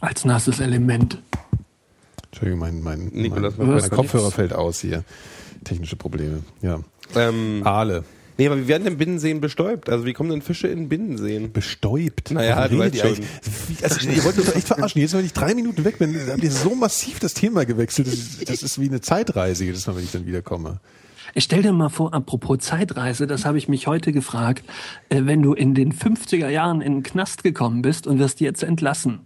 als 0.00 0.24
nasses 0.24 0.60
Element. 0.60 1.18
Entschuldigung, 2.30 2.60
mein, 2.60 2.82
mein, 2.82 3.06
Nikolas, 3.12 3.56
mein, 3.56 3.68
mein. 3.68 3.90
Kopfhörer 3.90 4.30
fällt 4.30 4.52
aus 4.52 4.80
hier. 4.80 5.04
Technische 5.64 5.96
Probleme. 5.96 6.42
Ja. 6.62 6.80
Ähm, 7.14 7.62
Aale. 7.64 8.04
nee, 8.36 8.46
aber 8.46 8.58
wie 8.58 8.68
werden 8.68 8.84
denn 8.84 8.98
Binnenseen 8.98 9.40
bestäubt? 9.40 9.88
Also 9.88 10.04
wie 10.04 10.12
kommen 10.12 10.30
denn 10.30 10.42
Fische 10.42 10.68
in 10.68 10.88
Binnenseen? 10.88 11.52
Bestäubt. 11.52 12.30
Naja, 12.32 12.68
du 12.68 12.78
weißt? 12.78 12.94
Wie- 12.94 13.84
Also, 13.84 14.08
ihr 14.08 14.24
wollt 14.24 14.36
uns 14.38 14.46
doch 14.46 14.56
echt 14.56 14.66
verarschen. 14.68 15.00
Jetzt, 15.00 15.14
wenn 15.14 15.24
ich 15.24 15.32
drei 15.32 15.54
Minuten 15.54 15.84
weg 15.84 15.98
bin, 15.98 16.14
habt 16.30 16.42
ihr 16.42 16.50
so 16.50 16.74
massiv 16.74 17.18
das 17.20 17.34
Thema 17.34 17.64
gewechselt. 17.64 18.08
Das 18.08 18.14
ist, 18.14 18.48
das 18.48 18.62
ist 18.62 18.80
wie 18.80 18.88
eine 18.88 19.00
Zeitreise 19.00 19.64
jedes 19.64 19.86
Mal, 19.86 19.96
wenn 19.96 20.04
ich 20.04 20.12
dann 20.12 20.26
wiederkomme. 20.26 20.80
Ich 21.34 21.44
stell 21.44 21.62
dir 21.62 21.72
mal 21.72 21.88
vor, 21.90 22.14
apropos 22.14 22.58
Zeitreise, 22.60 23.26
das 23.26 23.44
habe 23.44 23.58
ich 23.58 23.68
mich 23.68 23.86
heute 23.86 24.12
gefragt, 24.12 24.64
äh, 25.10 25.22
wenn 25.24 25.42
du 25.42 25.52
in 25.54 25.74
den 25.74 25.92
50er 25.92 26.48
Jahren 26.48 26.80
in 26.80 26.94
den 26.94 27.02
Knast 27.02 27.42
gekommen 27.44 27.82
bist 27.82 28.06
und 28.06 28.18
wirst 28.18 28.40
jetzt 28.40 28.62
entlassen. 28.62 29.20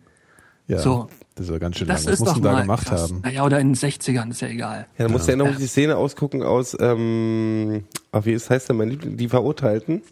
Ja. 0.66 0.78
So. 0.78 1.08
Das 1.40 1.48
ist 1.48 1.52
ja 1.54 1.58
ganz 1.58 1.78
schön 1.78 1.88
Das 1.88 2.04
lang. 2.04 2.12
Was 2.12 2.12
ist 2.12 2.20
musst 2.20 2.32
doch 2.32 2.36
du 2.36 2.42
da 2.42 2.52
mal 2.52 2.60
gemacht 2.60 2.86
krass. 2.86 3.02
haben? 3.04 3.20
Naja, 3.22 3.46
oder 3.46 3.60
in 3.60 3.68
den 3.68 3.74
60ern, 3.74 4.30
ist 4.30 4.42
ja 4.42 4.48
egal. 4.48 4.86
Ja, 4.98 5.04
dann 5.04 5.12
musst 5.12 5.26
du 5.26 5.32
ja 5.32 5.38
noch 5.38 5.56
die 5.56 5.66
Szene 5.66 5.96
ausgucken 5.96 6.42
aus, 6.42 6.76
ähm, 6.78 7.84
ach, 8.12 8.26
wie 8.26 8.34
es 8.34 8.50
heißt 8.50 8.68
denn 8.68 8.76
mein 8.76 8.90
Liebling, 8.90 9.16
die 9.16 9.26
Verurteilten, 9.26 10.02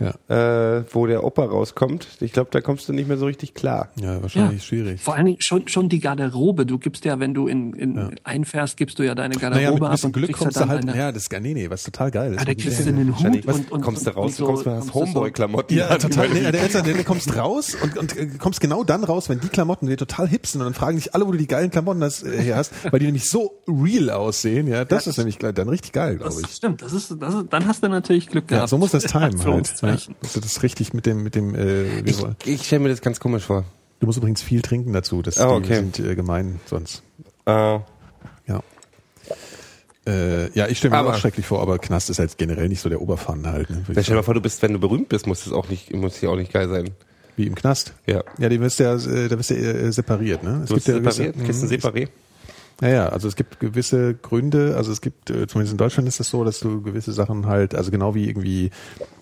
Ja, 0.00 0.78
äh, 0.78 0.84
wo 0.92 1.06
der 1.06 1.24
Opa 1.24 1.44
rauskommt. 1.44 2.06
Ich 2.20 2.32
glaube, 2.32 2.50
da 2.52 2.60
kommst 2.60 2.88
du 2.88 2.92
nicht 2.92 3.08
mehr 3.08 3.16
so 3.18 3.26
richtig 3.26 3.54
klar. 3.54 3.88
ja 3.96 4.22
wahrscheinlich 4.22 4.64
schwierig. 4.64 5.00
Vor 5.00 5.14
allen 5.14 5.26
Dingen 5.26 5.40
schon, 5.40 5.66
schon 5.68 5.88
die 5.88 5.98
Garderobe. 6.00 6.66
Du 6.66 6.78
gibst 6.78 7.04
ja, 7.04 7.18
wenn 7.18 7.34
du 7.34 7.48
in, 7.48 7.72
in 7.72 8.14
einfährst, 8.24 8.76
gibst 8.76 8.98
du 8.98 9.02
ja 9.02 9.14
deine 9.14 9.34
Garderobe 9.34 9.56
Naja, 9.56 9.70
mit 9.72 9.82
ein 9.82 9.86
ab 9.86 9.92
bisschen 9.92 10.12
Glück 10.12 10.26
kriegst 10.26 10.40
kommst 10.42 10.56
ja 10.56 10.64
du 10.64 10.68
halt, 10.70 10.82
eine, 10.88 10.96
ja, 10.96 11.10
das 11.12 11.24
ist, 11.24 11.32
nee, 11.40 11.54
nee, 11.54 11.68
was 11.70 11.82
total 11.82 12.10
geil 12.10 12.32
ist. 12.32 12.38
ja, 12.38 12.44
da 12.44 12.54
kriegst 12.54 12.78
du 12.86 12.88
einen 12.88 13.12
Wahrscheinlich 13.12 13.46
Hut 13.46 13.54
und, 13.54 13.72
und, 13.72 13.80
kommst 13.80 14.06
du 14.06 14.10
raus, 14.10 14.30
und 14.32 14.38
du 14.40 14.44
kommst 14.46 14.66
mit 14.66 14.88
du 14.88 14.94
Homeboy-Klamotten. 14.94 15.76
Ja, 15.76 15.88
an. 15.88 15.98
total. 15.98 16.28
Nee, 16.28 16.50
der 16.52 16.62
Elster, 16.62 16.82
der 16.82 17.04
kommst 17.04 17.36
raus 17.36 17.76
und, 17.82 17.96
und 17.98 18.16
äh, 18.16 18.26
kommst 18.38 18.60
genau 18.60 18.84
dann 18.84 19.04
raus, 19.04 19.28
wenn 19.28 19.40
die 19.40 19.48
Klamotten 19.48 19.86
dir 19.88 19.96
total 19.96 20.28
hip 20.28 20.46
sind 20.46 20.60
und 20.60 20.66
dann 20.66 20.74
fragen 20.74 20.96
dich 20.96 21.14
alle, 21.14 21.26
wo 21.26 21.32
du 21.32 21.38
die 21.38 21.46
geilen 21.46 21.70
Klamotten 21.70 22.02
hast, 22.04 22.22
äh, 22.24 22.40
her 22.42 22.56
hast, 22.56 22.72
weil 22.90 23.00
die 23.00 23.06
nämlich 23.06 23.28
so 23.28 23.62
real 23.66 24.10
aussehen. 24.10 24.66
Ja, 24.68 24.84
das 24.84 25.06
ist 25.06 25.16
nämlich 25.18 25.38
gleich 25.38 25.54
dann 25.54 25.68
richtig 25.68 25.92
geil, 25.92 26.16
glaube 26.16 26.32
Das 26.34 26.40
ich. 26.40 26.54
stimmt, 26.56 26.82
das 26.82 26.92
ist, 26.92 27.14
das 27.20 27.34
ist, 27.34 27.46
dann 27.50 27.66
hast 27.66 27.82
du 27.82 27.88
natürlich 27.88 28.28
Glück 28.28 28.50
Ja, 28.50 28.58
gehabt. 28.58 28.70
so 28.70 28.78
muss 28.78 28.92
das 28.92 29.02
timen 29.04 29.44
halt. 29.44 29.74
Ja, 29.88 30.14
dass 30.22 30.32
du 30.34 30.40
das 30.40 30.62
richtig 30.62 30.92
mit 30.94 31.06
dem, 31.06 31.22
mit 31.22 31.34
dem, 31.34 31.54
äh, 31.54 32.04
wie 32.04 32.10
Ich, 32.10 32.18
ich 32.46 32.66
stelle 32.66 32.80
mir 32.82 32.88
das 32.90 33.00
ganz 33.00 33.20
komisch 33.20 33.44
vor. 33.44 33.64
du 34.00 34.06
musst 34.06 34.18
übrigens 34.18 34.42
viel 34.42 34.62
trinken 34.62 34.92
dazu. 34.92 35.22
Das 35.22 35.36
die 35.36 35.42
okay. 35.42 35.76
sind 35.76 35.98
äh, 36.00 36.14
gemein 36.14 36.60
sonst. 36.66 37.02
Äh, 37.46 37.50
Ja. 38.46 38.62
Äh, 40.06 40.50
ja, 40.52 40.66
ich 40.68 40.78
stelle 40.78 40.92
mir 40.92 40.98
Aber- 40.98 41.10
auch 41.10 41.18
schrecklich 41.18 41.46
vor, 41.46 41.60
aber 41.60 41.78
Knast 41.78 42.08
ist 42.08 42.18
halt 42.18 42.38
generell 42.38 42.68
nicht 42.68 42.80
so 42.80 42.88
der 42.88 43.02
Oberfan 43.02 43.46
halt. 43.46 43.68
Ne, 43.68 43.82
stell 43.90 44.02
dir 44.04 44.14
mal 44.14 44.22
vor, 44.22 44.34
du 44.34 44.40
bist, 44.40 44.62
wenn 44.62 44.72
du 44.72 44.78
berühmt 44.78 45.08
bist, 45.10 45.26
muss 45.26 45.44
das 45.44 45.52
auch 45.52 45.68
nicht, 45.68 45.92
muss 45.94 46.20
ja 46.20 46.30
auch 46.30 46.36
nicht 46.36 46.52
geil 46.52 46.68
sein. 46.68 46.90
Wie 47.36 47.46
im 47.46 47.54
Knast. 47.54 47.92
Ja. 48.06 48.24
Ja, 48.38 48.48
die 48.48 48.58
wirst 48.60 48.78
ja, 48.80 48.94
äh, 48.96 49.28
da 49.28 49.38
wirst 49.38 49.50
du 49.50 49.54
äh, 49.54 49.92
separiert, 49.92 50.42
ne? 50.42 50.60
Es 50.62 50.68
Du 50.70 50.74
bist 50.76 50.88
ja 50.88 50.94
gewisse- 50.98 51.24
separiert, 51.24 51.44
kriegst 51.44 51.62
ein 51.62 51.68
Mhm. 51.68 51.74
Separé. 51.74 52.08
Naja, 52.80 53.08
also 53.08 53.28
es 53.28 53.36
gibt 53.36 53.60
gewisse 53.60 54.14
Gründe, 54.14 54.76
also 54.76 54.92
es 54.92 55.00
gibt, 55.00 55.30
äh, 55.30 55.46
zumindest 55.46 55.72
in 55.72 55.78
Deutschland 55.78 56.08
ist 56.08 56.20
es 56.20 56.30
so, 56.30 56.42
dass 56.44 56.60
du 56.60 56.80
gewisse 56.80 57.12
Sachen 57.12 57.46
halt, 57.46 57.74
also 57.74 57.90
genau 57.90 58.14
wie 58.14 58.28
irgendwie 58.28 58.70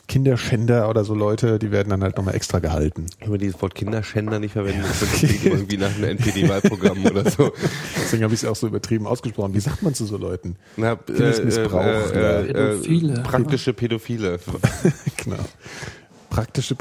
Kinderschänder 0.09 0.89
oder 0.89 1.05
so 1.05 1.15
Leute, 1.15 1.59
die 1.59 1.70
werden 1.70 1.91
dann 1.91 2.03
halt 2.03 2.16
nochmal 2.16 2.35
extra 2.35 2.61
gehalten. 2.61 3.07
Ich 3.20 3.28
will 3.28 3.39
dieses 3.39 3.61
Wort 3.61 3.74
Kinderschänder 3.74 4.39
nicht 4.39 4.53
verwenden. 4.53 4.83
Das 4.83 5.01
klingt 5.12 5.45
irgendwie 5.45 5.77
nach 5.77 5.95
einem 5.95 6.16
NPD-Wahlprogramm 6.16 7.05
oder 7.07 7.28
so. 7.28 7.53
Deswegen 7.97 8.23
habe 8.23 8.35
ich 8.35 8.43
es 8.43 8.49
auch 8.49 8.57
so 8.57 8.69
übertrieben 8.69 9.07
ausgesprochen. 9.07 9.55
Wie 9.55 9.61
sagt 9.61 9.83
man 9.83 9.95
zu 9.95 10.07
so 10.07 10.16
Leuten? 10.16 10.57
Na, 10.77 10.93
äh, 10.93 10.97
Kindesmissbrauch, 11.07 11.83
äh, 11.83 12.11
äh, 12.11 12.41
äh, 12.41 12.53
Pädophile. 12.53 13.23
praktische 13.23 13.73
Pädophile. 13.73 14.39
genau. 15.16 15.45
Praktische 16.31 16.77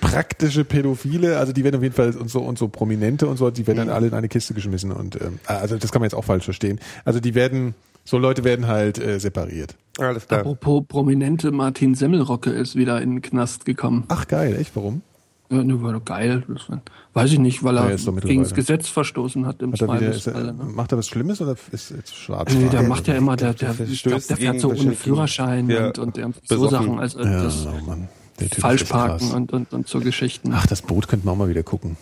praktische 0.00 0.64
Pädophile, 0.64 1.38
also 1.38 1.52
die 1.52 1.64
werden 1.64 1.76
auf 1.76 1.82
jeden 1.82 1.94
Fall 1.94 2.14
und 2.16 2.30
so 2.30 2.40
und 2.40 2.58
so 2.58 2.68
Prominente 2.68 3.26
und 3.26 3.36
so, 3.36 3.50
die 3.50 3.66
werden 3.66 3.78
dann 3.78 3.90
alle 3.90 4.06
in 4.06 4.14
eine 4.14 4.28
Kiste 4.28 4.54
geschmissen 4.54 4.92
und 4.92 5.20
ähm, 5.20 5.40
also 5.46 5.76
das 5.76 5.92
kann 5.92 6.00
man 6.00 6.06
jetzt 6.06 6.14
auch 6.14 6.24
falsch 6.24 6.44
verstehen. 6.44 6.80
Also 7.04 7.20
die 7.20 7.34
werden 7.34 7.74
so 8.08 8.16
Leute 8.16 8.42
werden 8.42 8.66
halt 8.66 8.98
äh, 8.98 9.18
separiert. 9.20 9.74
Alles 9.98 10.26
klar. 10.26 10.40
Apropos 10.40 10.82
prominente 10.88 11.50
Martin 11.50 11.94
Semmelrocke 11.94 12.48
ist 12.50 12.74
wieder 12.74 13.02
in 13.02 13.16
den 13.16 13.22
Knast 13.22 13.66
gekommen. 13.66 14.04
Ach 14.08 14.26
geil, 14.26 14.56
echt? 14.58 14.74
Warum? 14.76 15.02
Ja, 15.50 15.62
ne, 15.62 15.82
war 15.82 15.92
doch 15.92 16.04
geil. 16.04 16.42
Das 16.48 16.70
war, 16.70 16.80
weiß 17.12 17.32
ich 17.32 17.38
nicht, 17.38 17.62
weil 17.64 17.74
Ja, 17.74 17.82
er 17.84 17.90
mittlerweile. 17.90 18.26
gegen 18.26 18.42
das 18.44 18.54
Gesetz 18.54 18.88
verstoßen 18.88 19.44
hat 19.44 19.60
im 19.60 19.72
Hat 19.72 19.82
er 19.82 19.88
wieder, 19.88 20.08
ist 20.10 20.26
er, 20.26 20.32
Zweifelsfall. 20.32 20.52
Ne? 20.54 20.72
macht 20.72 20.92
er 20.92 20.98
was 20.98 21.08
Schlimmes 21.08 21.40
oder 21.42 21.54
ist 21.70 21.90
jetzt 21.90 22.16
schwarz? 22.16 22.54
Nee, 22.54 22.70
der 22.70 22.82
macht 22.84 23.08
ja 23.08 23.14
immer, 23.14 23.36
der, 23.36 23.52
der, 23.52 23.74
der 23.74 23.86
ich 23.86 24.02
glaub, 24.02 24.26
der 24.26 24.36
fährt 24.38 24.60
so 24.60 24.70
ohne 24.70 24.92
Führerschein 24.92 25.68
Ja, 25.68 25.88
und, 25.88 25.98
und 25.98 26.16
irgendwie 26.16 26.40
so. 26.44 26.66
Sachen, 26.68 26.98
also 26.98 27.20
ja, 27.20 27.42
das 27.42 27.66
oh 27.66 27.86
Mann. 27.86 28.08
Der 28.40 28.46
Typ 28.48 28.56
ist 28.58 28.62
falsch 28.62 28.82
echt 28.82 28.90
parken 28.90 29.18
krass. 29.18 29.34
und, 29.34 29.52
und, 29.52 29.72
und 29.74 29.86
so 29.86 30.00
Geschichten. 30.00 30.50
Ach, 30.54 30.66
das 30.66 30.80
Boot 30.80 31.08
könnten 31.08 31.26
wir 31.26 31.32
auch 31.32 31.36
mal 31.36 31.48
wieder 31.50 31.62
gucken. 31.62 31.98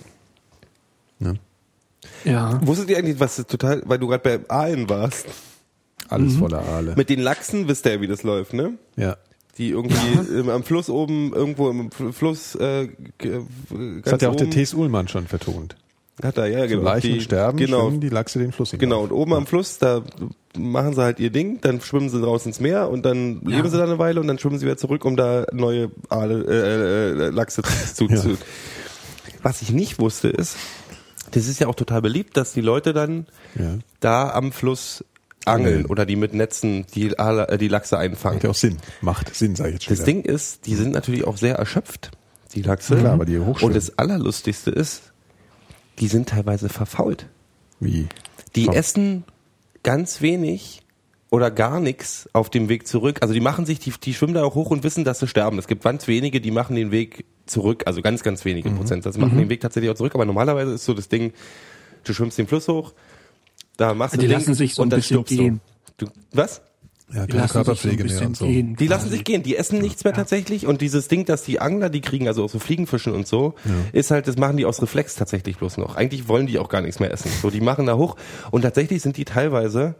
Ne? 1.18 1.34
Ja. 2.24 2.60
Wusstet 2.64 2.90
ihr 2.90 2.98
eigentlich, 2.98 3.18
was 3.18 3.36
total, 3.46 3.82
weil 3.86 3.98
du 3.98 4.06
gerade 4.06 4.22
bei 4.22 4.50
Aalen 4.50 4.88
warst? 4.88 5.26
Alles 6.08 6.34
Mhm. 6.34 6.38
voller 6.38 6.62
Aale. 6.62 6.94
Mit 6.96 7.08
den 7.10 7.20
Lachsen 7.20 7.68
wisst 7.68 7.86
ihr 7.86 7.94
ja, 7.94 8.00
wie 8.00 8.06
das 8.06 8.22
läuft, 8.22 8.52
ne? 8.54 8.74
ja. 8.96 9.16
Die 9.58 9.70
irgendwie 9.70 10.34
ähm, 10.38 10.50
am 10.50 10.62
Fluss 10.64 10.90
oben, 10.90 11.32
irgendwo 11.32 11.70
im 11.70 11.88
Fl- 11.88 12.12
Fluss, 12.12 12.54
äh, 12.56 12.88
Das 14.04 14.12
hat 14.12 14.20
ja 14.20 14.28
auch 14.28 14.36
der 14.36 14.50
T.S. 14.50 14.74
Ullmann 14.74 15.08
schon 15.08 15.26
vertont. 15.26 15.76
Hat 16.22 16.36
er, 16.36 16.46
ja, 16.46 16.60
So 16.64 16.68
genau. 16.68 16.82
Leichen 16.82 17.14
Die- 17.14 17.20
sterben, 17.22 17.56
genau, 17.56 17.86
schwimmen 17.86 18.00
die 18.02 18.10
Lachse 18.10 18.38
den 18.38 18.52
Fluss 18.52 18.70
hinauf. 18.72 18.80
Genau, 18.80 19.02
und 19.04 19.12
oben 19.12 19.32
am 19.32 19.46
Fluss, 19.46 19.78
da 19.78 20.02
machen 20.58 20.92
sie 20.92 21.00
halt 21.02 21.20
ihr 21.20 21.30
Ding, 21.30 21.58
dann 21.62 21.80
schwimmen 21.80 22.10
sie 22.10 22.22
raus 22.22 22.44
ins 22.44 22.60
Meer 22.60 22.90
und 22.90 23.06
dann 23.06 23.40
leben 23.46 23.66
sie 23.70 23.78
da 23.78 23.84
eine 23.84 23.98
Weile 23.98 24.20
und 24.20 24.26
dann 24.26 24.38
schwimmen 24.38 24.58
sie 24.58 24.66
wieder 24.66 24.76
zurück, 24.76 25.06
um 25.06 25.16
da 25.16 25.46
neue 25.52 25.90
Aale, 26.10 26.44
äh, 26.44 27.26
äh, 27.26 27.30
Lachse 27.30 27.62
zu, 27.94 28.04
Ja. 28.08 28.16
zu. 28.16 28.36
Was 29.42 29.62
ich 29.62 29.70
nicht 29.72 29.98
wusste 29.98 30.28
ist, 30.28 30.56
das 31.30 31.48
ist 31.48 31.60
ja 31.60 31.66
auch 31.66 31.74
total 31.74 32.02
beliebt, 32.02 32.36
dass 32.36 32.52
die 32.52 32.60
Leute 32.60 32.92
dann 32.92 33.26
Ja. 33.58 33.78
da 34.00 34.30
am 34.32 34.52
Fluss 34.52 35.02
angeln 35.46 35.66
Angeln. 35.74 35.86
oder 35.86 36.04
die 36.06 36.16
mit 36.16 36.34
Netzen 36.34 36.86
die, 36.94 37.08
äh, 37.16 37.58
die 37.58 37.68
Lachse 37.68 37.98
einfangen. 37.98 38.36
Macht 38.36 38.44
ja 38.44 38.50
auch 38.50 38.54
Sinn. 38.54 38.76
Macht 39.00 39.34
Sinn, 39.34 39.56
sage 39.56 39.70
ich 39.70 39.74
jetzt 39.76 39.84
schon 39.84 39.96
Das 39.96 40.06
wieder. 40.06 40.22
Ding 40.22 40.34
ist, 40.34 40.66
die 40.66 40.74
sind 40.74 40.92
natürlich 40.92 41.24
auch 41.24 41.36
sehr 41.36 41.54
erschöpft, 41.56 42.10
die 42.54 42.62
Lachse. 42.62 42.96
Klar, 42.96 43.18
weil 43.18 43.26
die 43.26 43.38
hochschwimmen. 43.38 43.74
Und 43.74 43.76
das 43.76 43.98
Allerlustigste 43.98 44.70
ist, 44.70 45.12
die 45.98 46.08
sind 46.08 46.28
teilweise 46.28 46.68
verfault. 46.68 47.26
Wie? 47.80 48.06
Die 48.54 48.66
Komm. 48.66 48.74
essen 48.74 49.24
ganz 49.82 50.20
wenig 50.20 50.82
oder 51.30 51.50
gar 51.50 51.80
nichts 51.80 52.28
auf 52.32 52.50
dem 52.50 52.68
Weg 52.68 52.86
zurück. 52.86 53.18
Also 53.20 53.34
die 53.34 53.40
machen 53.40 53.66
sich, 53.66 53.78
die, 53.78 53.90
die 53.92 54.14
schwimmen 54.14 54.34
da 54.34 54.44
auch 54.44 54.54
hoch 54.54 54.70
und 54.70 54.84
wissen, 54.84 55.04
dass 55.04 55.18
sie 55.18 55.26
sterben. 55.28 55.58
Es 55.58 55.66
gibt 55.66 55.82
ganz 55.84 56.06
wenige, 56.08 56.40
die 56.40 56.50
machen 56.50 56.76
den 56.76 56.90
Weg 56.90 57.24
zurück, 57.46 57.82
also 57.86 58.02
ganz, 58.02 58.22
ganz 58.22 58.44
wenige 58.44 58.70
Mhm. 58.70 58.76
Prozent. 58.76 59.06
Das 59.06 59.16
machen 59.18 59.36
den 59.38 59.48
Weg 59.48 59.60
tatsächlich 59.60 59.90
auch 59.90 59.96
zurück. 59.96 60.14
Aber 60.14 60.24
normalerweise 60.24 60.72
ist 60.74 60.84
so 60.84 60.94
das 60.94 61.08
Ding, 61.08 61.32
du 62.04 62.12
schwimmst 62.14 62.38
den 62.38 62.46
Fluss 62.46 62.68
hoch, 62.68 62.92
da 63.76 63.94
machst 63.94 64.16
du 64.16 64.20
Die 64.20 64.26
lassen 64.26 64.54
sich 64.54 64.74
so 64.74 64.82
und 64.82 64.88
ein 64.88 64.90
dann 64.90 64.98
bisschen 65.00 65.24
stirbst 65.24 65.36
gehen. 65.36 65.60
Du. 65.96 66.06
du. 66.06 66.12
Was? 66.32 66.62
Ja, 67.12 67.24
Die 67.26 67.32
lassen 67.36 67.42
sich 67.42 67.52
so 67.52 67.58
ein 67.58 67.64
Körperpflege 67.64 67.96
mehr 67.98 68.04
bisschen 68.12 68.26
und 68.26 68.36
so. 68.36 68.46
gehen. 68.46 68.76
Die 68.76 68.86
lassen 68.88 69.02
quasi. 69.04 69.14
sich 69.16 69.24
gehen, 69.24 69.42
die 69.44 69.56
essen 69.56 69.78
nichts 69.80 70.02
mehr 70.02 70.12
tatsächlich 70.12 70.66
und 70.66 70.80
dieses 70.80 71.06
Ding, 71.06 71.24
dass 71.24 71.44
die 71.44 71.60
Angler, 71.60 71.88
die 71.88 72.00
kriegen, 72.00 72.26
also 72.26 72.44
auch 72.44 72.50
so 72.50 72.58
Fliegenfischen 72.58 73.12
und 73.14 73.28
so, 73.28 73.54
ist 73.92 74.10
halt, 74.10 74.26
das 74.26 74.36
machen 74.36 74.56
die 74.56 74.64
aus 74.64 74.82
Reflex 74.82 75.14
tatsächlich 75.14 75.56
bloß 75.58 75.76
noch. 75.76 75.94
Eigentlich 75.94 76.26
wollen 76.26 76.48
die 76.48 76.58
auch 76.58 76.68
gar 76.68 76.80
nichts 76.80 76.98
mehr 76.98 77.12
essen. 77.12 77.30
So, 77.40 77.50
die 77.50 77.60
machen 77.60 77.86
da 77.86 77.96
hoch 77.96 78.16
und 78.50 78.62
tatsächlich 78.62 79.02
sind 79.02 79.16
die 79.18 79.24
teilweise 79.24 79.94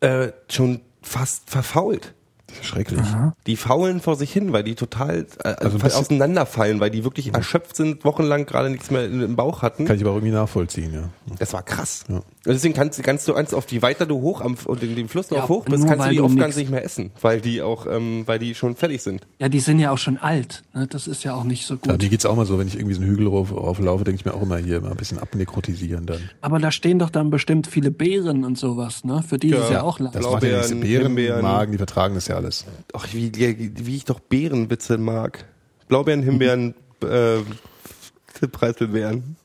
äh, 0.00 0.28
schon 0.48 0.80
fast 1.02 1.50
verfault. 1.50 2.14
Schrecklich. 2.62 3.00
Die 3.46 3.56
faulen 3.56 4.00
vor 4.00 4.16
sich 4.16 4.32
hin, 4.32 4.52
weil 4.52 4.62
die 4.64 4.74
total 4.74 5.26
äh, 5.44 5.48
Also 5.48 5.78
also 5.78 5.98
auseinanderfallen, 5.98 6.80
weil 6.80 6.90
die 6.90 7.04
wirklich 7.04 7.34
erschöpft 7.34 7.76
sind, 7.76 8.04
wochenlang 8.04 8.46
gerade 8.46 8.70
nichts 8.70 8.90
mehr 8.90 9.04
im 9.04 9.36
Bauch 9.36 9.62
hatten. 9.62 9.84
Kann 9.84 9.96
ich 9.96 10.02
aber 10.02 10.12
irgendwie 10.12 10.32
nachvollziehen, 10.32 10.92
ja. 10.94 11.08
Das 11.38 11.52
war 11.52 11.62
krass. 11.62 12.04
Ja. 12.08 12.16
Und 12.16 12.24
deswegen 12.52 12.74
kannst, 12.74 13.02
kannst 13.02 13.26
du 13.26 13.34
eins 13.34 13.54
auf 13.54 13.64
die 13.66 13.80
weiter 13.82 14.04
du 14.06 14.20
hoch 14.20 14.40
am 14.42 14.56
und 14.66 14.82
in 14.82 14.94
dem 14.96 15.08
Flusslauf 15.08 15.40
Ja, 15.40 15.48
hoch 15.48 15.64
bist, 15.64 15.86
kannst 15.86 16.06
du 16.06 16.10
die 16.10 16.20
oft 16.20 16.36
ganz 16.36 16.56
nicht 16.56 16.70
mehr 16.70 16.84
essen, 16.84 17.10
weil 17.22 17.40
die 17.40 17.62
auch, 17.62 17.86
ähm, 17.86 18.22
weil 18.26 18.38
die 18.38 18.54
schon 18.54 18.76
fertig 18.76 19.02
sind. 19.02 19.22
Ja, 19.38 19.48
die 19.48 19.60
sind 19.60 19.78
ja 19.78 19.90
auch 19.90 19.98
schon 19.98 20.18
alt. 20.18 20.62
Ne? 20.74 20.86
Das 20.86 21.06
ist 21.06 21.24
ja 21.24 21.34
auch 21.34 21.44
nicht 21.44 21.66
so 21.66 21.74
Ja, 21.74 21.92
gut. 21.92 22.02
mir 22.02 22.08
geht's 22.10 22.26
auch 22.26 22.36
mal 22.36 22.44
so, 22.44 22.58
wenn 22.58 22.66
ich 22.68 22.74
irgendwie 22.76 22.94
so 22.94 23.00
einen 23.00 23.10
Hügel 23.10 23.28
rauf, 23.28 23.50
rauflaufe, 23.50 24.04
denke 24.04 24.20
ich 24.20 24.24
mir 24.26 24.34
auch 24.34 24.42
immer 24.42 24.58
hier 24.58 24.80
mal 24.82 24.90
ein 24.90 24.96
bisschen 24.96 25.18
abnekrotisieren 25.18 26.04
dann. 26.06 26.18
Aber 26.42 26.58
da 26.58 26.70
stehen 26.70 26.98
doch 26.98 27.10
dann 27.10 27.30
bestimmt 27.30 27.66
viele 27.66 27.90
Beeren 27.90 28.44
und 28.44 28.58
sowas, 28.58 29.04
ne? 29.04 29.22
Für 29.26 29.38
die 29.38 29.48
ist 29.50 29.58
es 29.64 29.70
ja 29.70 29.82
auch 29.82 29.98
leicht. 29.98 30.14
Das 30.14 30.20
Blaubeeren, 30.20 30.58
macht 30.58 30.68
ja 30.70 30.74
nichts. 30.74 30.88
Beeren, 30.88 31.06
Himbeeren. 31.06 31.42
Magen, 31.42 31.72
die 31.72 31.78
vertragen 31.78 32.14
das 32.14 32.28
ja 32.28 32.36
alles. 32.36 32.43
Ach, 32.92 33.06
wie, 33.12 33.32
wie 33.86 33.96
ich 33.96 34.04
doch 34.04 34.20
Beerenwitze 34.20 34.98
mag. 34.98 35.44
Blaubeeren, 35.88 36.22
Himbeeren, 36.22 36.74
äh, 37.02 37.38
Preiselbeeren. 38.50 39.36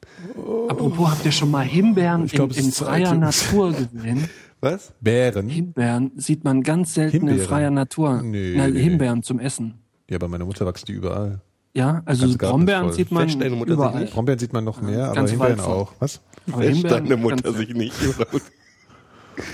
Apropos, 0.68 1.10
habt 1.12 1.26
ihr 1.26 1.32
schon 1.32 1.52
mal 1.52 1.66
Himbeeren 1.66 2.26
Ich 2.26 2.34
glaub, 2.34 2.52
in, 2.58 2.66
in 2.66 2.72
freier. 2.72 3.14
Natur 3.16 3.72
gesehen? 3.74 4.30
Was? 4.62 4.92
Bären? 5.00 5.48
Himbeeren 5.48 6.12
sieht 6.18 6.44
man 6.44 6.64
ganz 6.64 6.94
selten 6.94 7.16
in 7.18 7.28
Himbeeren? 7.28 7.48
freier 7.48 7.72
Natur. 7.72 8.22
Nee, 8.22 8.56
Na, 8.58 8.68
nee, 8.68 8.82
Himbeeren 8.82 9.24
zum 9.24 9.40
Essen. 9.40 9.76
Ja, 10.10 10.18
bei 10.18 10.28
meiner 10.28 10.44
Mutter 10.46 10.66
wachsen 10.66 10.88
die 10.88 10.94
überall. 10.94 11.40
Ja, 11.74 12.02
also 12.06 12.26
Garten 12.36 12.38
Brombeeren 12.66 12.92
sieht 12.92 13.12
man 13.12 13.30
Fetcht 13.30 13.42
deine 13.42 13.56
Mutter 13.56 13.72
sich 13.72 13.78
überall. 13.78 14.02
nicht? 14.02 14.14
Brombeeren 14.14 14.40
sieht 14.40 14.52
man 14.54 14.64
noch 14.66 14.82
mehr, 14.82 15.06
aber 15.06 15.16
ganz 15.16 15.30
Himbeeren 15.32 15.60
auch. 15.62 15.94
Was? 16.00 16.20
Aber 16.52 16.64
Himbeeren 16.64 17.04
deine 17.06 17.16
Mutter 17.16 17.36
ganz- 17.44 17.58
sich 17.58 17.74
nicht. 17.74 17.94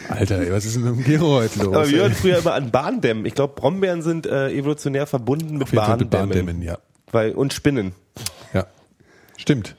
Alter, 0.09 0.39
ey, 0.39 0.51
was 0.51 0.65
ist 0.65 0.75
denn 0.75 0.83
mit 0.83 0.95
dem 0.95 1.03
Gero 1.03 1.27
heute 1.35 1.63
los? 1.63 1.73
Aber 1.75 1.89
wir 1.89 1.99
hören 1.99 2.13
früher 2.13 2.37
immer 2.39 2.53
an 2.53 2.71
Bahndämmen. 2.71 3.25
Ich 3.25 3.33
glaube, 3.35 3.53
Brombeeren 3.55 4.01
sind 4.01 4.25
äh, 4.25 4.49
evolutionär 4.51 5.07
verbunden 5.07 5.57
mit 5.57 5.71
Bahndämmen. 5.71 6.09
Bahndämmen, 6.09 6.61
ja. 6.61 6.77
Weil, 7.11 7.31
und 7.33 7.53
Spinnen. 7.53 7.93
Ja. 8.53 8.65
Stimmt. 9.37 9.75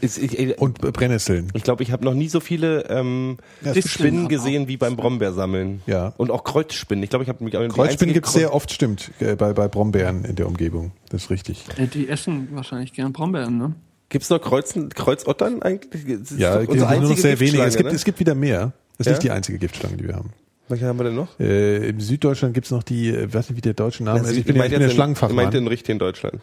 Ist, 0.00 0.18
ich 0.18 0.38
ich, 0.38 0.58
Und 0.58 0.80
Brennnesseln. 0.80 1.50
ich, 1.54 1.62
glaube, 1.62 1.82
ich 1.84 1.92
habe 1.92 2.04
noch 2.04 2.14
nie 2.14 2.28
so 2.28 2.40
viele 2.40 2.84
ähm, 2.90 3.38
Ja, 3.62 3.74
Spinnen 3.80 4.28
gesehen 4.28 4.66
wie 4.66 4.76
beim 4.76 4.96
Brombeersammeln. 4.96 5.82
Ja. 5.86 6.12
Und 6.16 6.30
auch 6.32 6.42
Kreuzspinnen. 6.44 7.02
Ich 7.04 7.10
glaube, 7.10 7.22
ich 7.22 7.28
habe 7.28 7.44
mich 7.44 7.54
Kreuzspinnen 7.54 8.12
gibt's 8.12 8.32
Kreuz- 8.32 8.38
sehr 8.40 8.52
oft, 8.52 8.72
stimmt, 8.72 9.12
äh, 9.20 9.36
bei, 9.36 9.52
bei 9.52 9.68
Brombeeren 9.68 10.24
in 10.24 10.34
der 10.34 10.48
Umgebung. 10.48 10.92
Das 11.10 11.24
ist 11.24 11.30
richtig. 11.30 11.64
Äh, 11.78 11.86
Die 11.86 12.08
essen 12.08 12.48
wahrscheinlich 12.52 12.92
gern 12.92 13.12
Brombeeren, 13.12 13.56
ne? 13.56 13.74
Gibt's 14.08 14.30
noch 14.30 14.40
Kreuzen, 14.40 14.90
Kreuzottern 14.90 15.62
eigentlich? 15.62 16.18
Das 16.20 16.38
Ja, 16.38 16.60
es 16.60 16.68
gibt 16.68 16.80
nur 16.80 17.00
noch 17.00 17.16
sehr 17.16 17.40
wenige. 17.40 17.62
Es 17.62 17.76
gibt, 17.76 17.88
ne? 17.88 17.94
es 17.96 18.04
gibt 18.04 18.20
wieder 18.20 18.34
mehr. 18.34 18.72
Das 18.98 19.06
ist 19.06 19.06
Ja? 19.06 19.12
nicht 19.12 19.22
die 19.24 19.30
einzige 19.30 19.58
Giftschlange, 19.58 19.96
die 19.96 20.06
wir 20.06 20.14
haben. 20.16 20.30
Welche 20.68 20.86
haben 20.86 20.98
wir 20.98 21.04
denn 21.04 21.14
noch? 21.16 21.38
Äh, 21.38 21.88
Im 21.88 22.00
Süddeutschland 22.00 22.54
gibt's 22.54 22.70
noch 22.70 22.82
die, 22.82 23.10
äh, 23.10 23.32
weiß 23.32 23.50
nicht, 23.50 23.56
wie 23.58 23.60
der 23.60 23.74
deutsche 23.74 24.02
Name 24.02 24.20
ist. 24.20 24.28
Ich 24.30 24.44
bin 24.44 24.56
ich 24.56 24.62
bin 24.62 24.78
meinte 24.80 24.90
Schlangenfachmann. 24.90 25.52
in 25.52 25.66
richtig 25.66 25.90
in 25.90 25.98
Deutschland. 25.98 26.40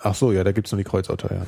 Ach 0.00 0.14
so, 0.14 0.32
ja, 0.32 0.42
da 0.44 0.52
gibt's 0.52 0.72
noch 0.72 0.78
die 0.78 0.84
Kreuzotter, 0.84 1.32
ja. 1.32 1.46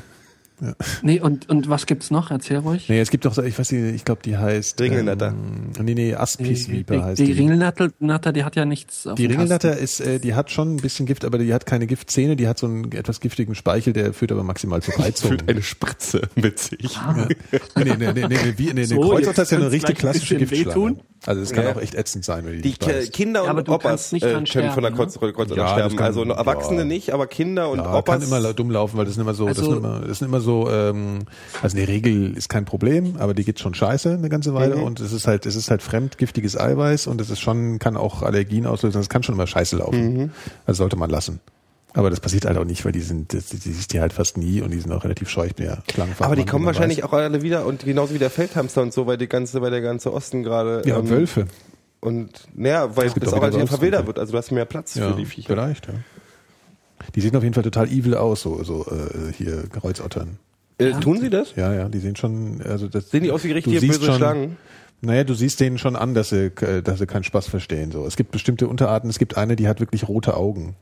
Nee, 1.03 1.20
und, 1.20 1.49
und 1.49 1.69
was 1.69 1.87
gibt's 1.87 2.11
noch? 2.11 2.31
Erzähl 2.31 2.59
ruhig. 2.59 2.89
Nee, 2.89 3.01
es 3.01 3.11
gibt 3.11 3.24
doch, 3.27 3.35
so- 3.35 3.43
ich 3.43 3.59
weiß 3.59 3.73
nicht, 3.73 3.95
ich 3.95 4.05
glaube, 4.05 4.23
die 4.24 4.37
heißt. 4.39 4.81
Ringelnatter. 4.81 5.28
Ähm, 5.28 5.70
nee, 5.85 5.95
nee, 5.95 6.15
Aspisviper 6.15 6.95
die, 6.97 7.03
heißt 7.03 7.19
die 7.20 7.24
die. 7.27 7.33
Ringelnatter, 7.33 7.91
Natter, 7.99 8.33
die 8.33 8.43
hat 8.45 8.57
ja 8.57 8.65
nichts 8.65 9.07
auf 9.07 9.16
Die 9.16 9.27
Ringelnatter 9.27 9.77
ist, 9.77 10.01
äh, 10.01 10.19
die 10.19 10.35
hat 10.35 10.51
schon 10.51 10.74
ein 10.74 10.78
bisschen 10.78 11.05
Gift, 11.07 11.24
aber 11.24 11.39
die 11.39 11.53
hat 11.53 11.66
keine 11.66 11.87
Giftzähne, 11.87 12.37
die 12.37 12.49
hat 12.49 12.59
so 12.59 12.66
einen 12.66 12.91
etwas 12.93 13.20
giftigen 13.20 13.55
Speichel, 13.55 13.93
der 13.93 14.12
führt 14.15 14.33
aber 14.33 14.43
maximal 14.45 14.81
zur 14.83 14.95
Reizung. 14.99 15.31
Fühlt 15.31 15.49
eine 15.49 15.62
Spritze 15.62 16.23
mit 16.35 16.59
sich. 16.59 16.99
Nee, 17.16 17.85
nee, 17.85 17.97
nee, 17.97 17.97
nee, 17.97 18.12
nee, 18.12 18.27
nee, 18.28 18.55
wie, 18.57 18.65
nee, 18.66 18.73
nee 18.74 18.85
So, 18.85 19.01
Kreuzotter 19.01 19.43
ist 19.43 19.51
ja 19.53 19.59
eine 19.59 19.70
richtig 19.70 19.97
klassische 19.97 20.37
Giftschlange. 20.37 20.69
wehtun. 20.69 21.01
Also 21.27 21.43
es 21.43 21.53
kann 21.53 21.65
Ja. 21.65 21.73
auch 21.73 21.81
echt 21.81 21.94
ätzend 21.94 22.24
sein, 22.24 22.47
wenn 22.47 22.62
die, 22.62 22.73
Die. 22.73 23.11
Kinder 23.11 23.44
Ja, 23.44 23.51
aber 23.51 23.59
und 23.59 23.69
du 23.69 23.73
Opas 23.73 24.12
äh, 24.12 24.19
dran 24.20 24.44
können 24.44 24.47
von 24.73 24.82
der 24.82 24.90
sterben, 24.93 24.97
Kreuz, 24.97 25.19
Kreuzotter 25.19 25.57
Ja, 25.57 25.65
das 25.65 25.73
sterben. 25.73 25.97
kann- 25.97 26.07
Also 26.07 26.23
Erwachsene 26.24 26.78
ja. 26.81 26.85
nicht, 26.85 27.11
aber 27.12 27.27
Kinder 27.27 27.69
und 27.70 27.78
Ja, 27.81 27.94
Opas. 27.94 28.20
kann 28.20 28.23
immer 28.28 28.53
dumm 28.55 28.70
laufen, 28.70 28.97
weil 28.97 29.05
das 29.05 29.15
sind 29.15 29.23
immer 29.23 29.35
so, 29.35 29.47
das 29.48 29.59
Also- 29.59 29.70
sind 29.73 29.78
immer, 29.85 30.01
das 30.01 30.19
sind 30.20 30.28
immer 30.28 30.40
so, 30.40 30.70
ähm, 30.70 31.24
also 31.62 31.77
eine 31.77 31.89
Regel 31.89 32.36
ist 32.36 32.48
kein 32.48 32.65
Problem, 32.65 33.16
aber 33.19 33.35
die 33.35 33.44
geht 33.44 33.59
schon 33.61 33.74
scheiße 33.74 34.12
eine 34.12 34.28
ganze 34.28 34.55
Weile 34.55 34.77
Mhm. 34.77 34.82
und 34.85 35.01
es 35.01 35.12
ist 35.12 35.27
halt, 35.27 35.47
es 35.47 35.57
ist 35.57 35.70
halt 35.70 35.82
fremdgiftiges 35.82 36.57
Eiweiß 36.59 37.07
und 37.09 37.20
es 37.20 37.28
ist 37.31 37.40
schon, 37.40 37.78
kann 37.78 37.97
auch 37.97 38.23
Allergien 38.23 38.66
auslösen, 38.66 38.98
das 39.01 39.09
kann 39.09 39.23
schon 39.23 39.35
immer 39.35 39.47
scheiße 39.47 39.77
laufen. 39.77 40.15
Mhm. 40.15 40.31
Also 40.65 40.78
sollte 40.85 40.97
man 40.97 41.11
lassen. 41.11 41.40
Aber 41.97 42.10
das 42.10 42.20
passiert 42.20 42.44
halt 42.44 42.59
auch 42.59 42.64
nicht, 42.64 42.85
weil 42.85 42.93
die 42.93 43.01
sind, 43.01 43.32
das, 43.32 43.47
die 43.47 43.56
siehst 43.56 43.93
du 43.93 44.01
halt 44.01 44.12
fast 44.12 44.36
nie 44.36 44.60
und 44.60 44.70
die 44.70 44.78
sind 44.78 44.93
auch 44.93 45.02
relativ 45.02 45.28
scheu. 45.31 45.47
Ich 45.47 45.55
bin 45.55 45.66
ja 45.66 45.78
Schlangenfachmann, 45.90 46.27
aber 46.27 46.36
die 46.36 46.44
kommen 46.44 46.66
wahrscheinlich 46.66 46.98
weiß. 46.98 47.05
auch 47.06 47.12
alle 47.14 47.43
wieder 47.43 47.64
und 47.66 47.85
genauso 47.85 48.12
wie 48.14 48.18
der 48.18 48.31
Feldhamster 48.31 48.82
und 48.82 48.93
so, 48.93 49.06
weil 49.06 49.16
die 49.16 49.28
ganze, 49.28 49.62
weil 49.62 49.70
der 49.70 49.81
ganze 49.81 50.12
Osten 50.12 50.43
gerade. 50.43 50.82
Ja, 50.85 50.98
ähm, 50.98 51.09
Wölfe. 51.09 51.47
Und 52.01 52.31
naja, 52.55 52.94
weil 52.97 53.09
gibt 53.10 53.27
das 53.27 53.32
auch 53.32 53.39
auch 53.39 53.43
halt 53.43 53.55
Wölfe. 53.55 53.66
verwildert 53.68 54.06
wird. 54.06 54.18
Also 54.18 54.32
du 54.32 54.39
hast 54.39 54.51
mehr 54.52 54.66
Platz 54.66 54.94
Ja, 54.94 55.10
für 55.10 55.16
die 55.16 55.24
Viecher. 55.24 55.48
vielleicht, 55.48 55.86
ja. 55.89 55.94
Die 57.14 57.20
sehen 57.20 57.35
auf 57.36 57.43
jeden 57.43 57.55
Fall 57.55 57.62
total 57.62 57.89
evil 57.89 58.14
aus, 58.14 58.43
so, 58.43 58.62
so 58.62 58.86
äh, 58.86 59.32
hier 59.32 59.64
Kreuzottern. 59.68 60.39
Äh, 60.78 60.93
Tun 61.01 61.18
sie 61.20 61.31
das? 61.31 61.55
Ja, 61.56 61.73
ja, 61.73 61.89
die 61.89 61.98
sehen 61.98 62.16
schon, 62.16 62.60
also 62.62 62.89
das. 62.89 63.10
Sehen 63.10 63.23
die 63.23 63.31
aus 63.31 63.43
wie 63.44 63.52
richtige 63.52 63.81
böse 63.81 64.05
schon- 64.05 64.16
Schlangen? 64.16 64.56
Naja, 65.02 65.24
du 65.24 65.35
siehst 65.35 65.60
denen 65.60 65.78
schon 65.78 65.94
an, 65.97 66.14
dass 66.14 66.31
sie, 66.31 66.47
äh, 66.60 66.82
dass 66.82 66.98
sie 66.98 67.06
keinen 67.06 67.24
Spaß 67.24 67.48
verstehen. 67.48 67.93
So, 67.93 68.06
es 68.06 68.16
gibt 68.16 68.31
bestimmte 68.32 68.66
Unterarten. 68.68 69.09
Es 69.10 69.18
gibt 69.18 69.36
eine, 69.36 69.55
die 69.56 69.68
hat 69.68 69.81
wirklich 69.81 70.09
rote 70.09 70.36
Augen. 70.36 70.74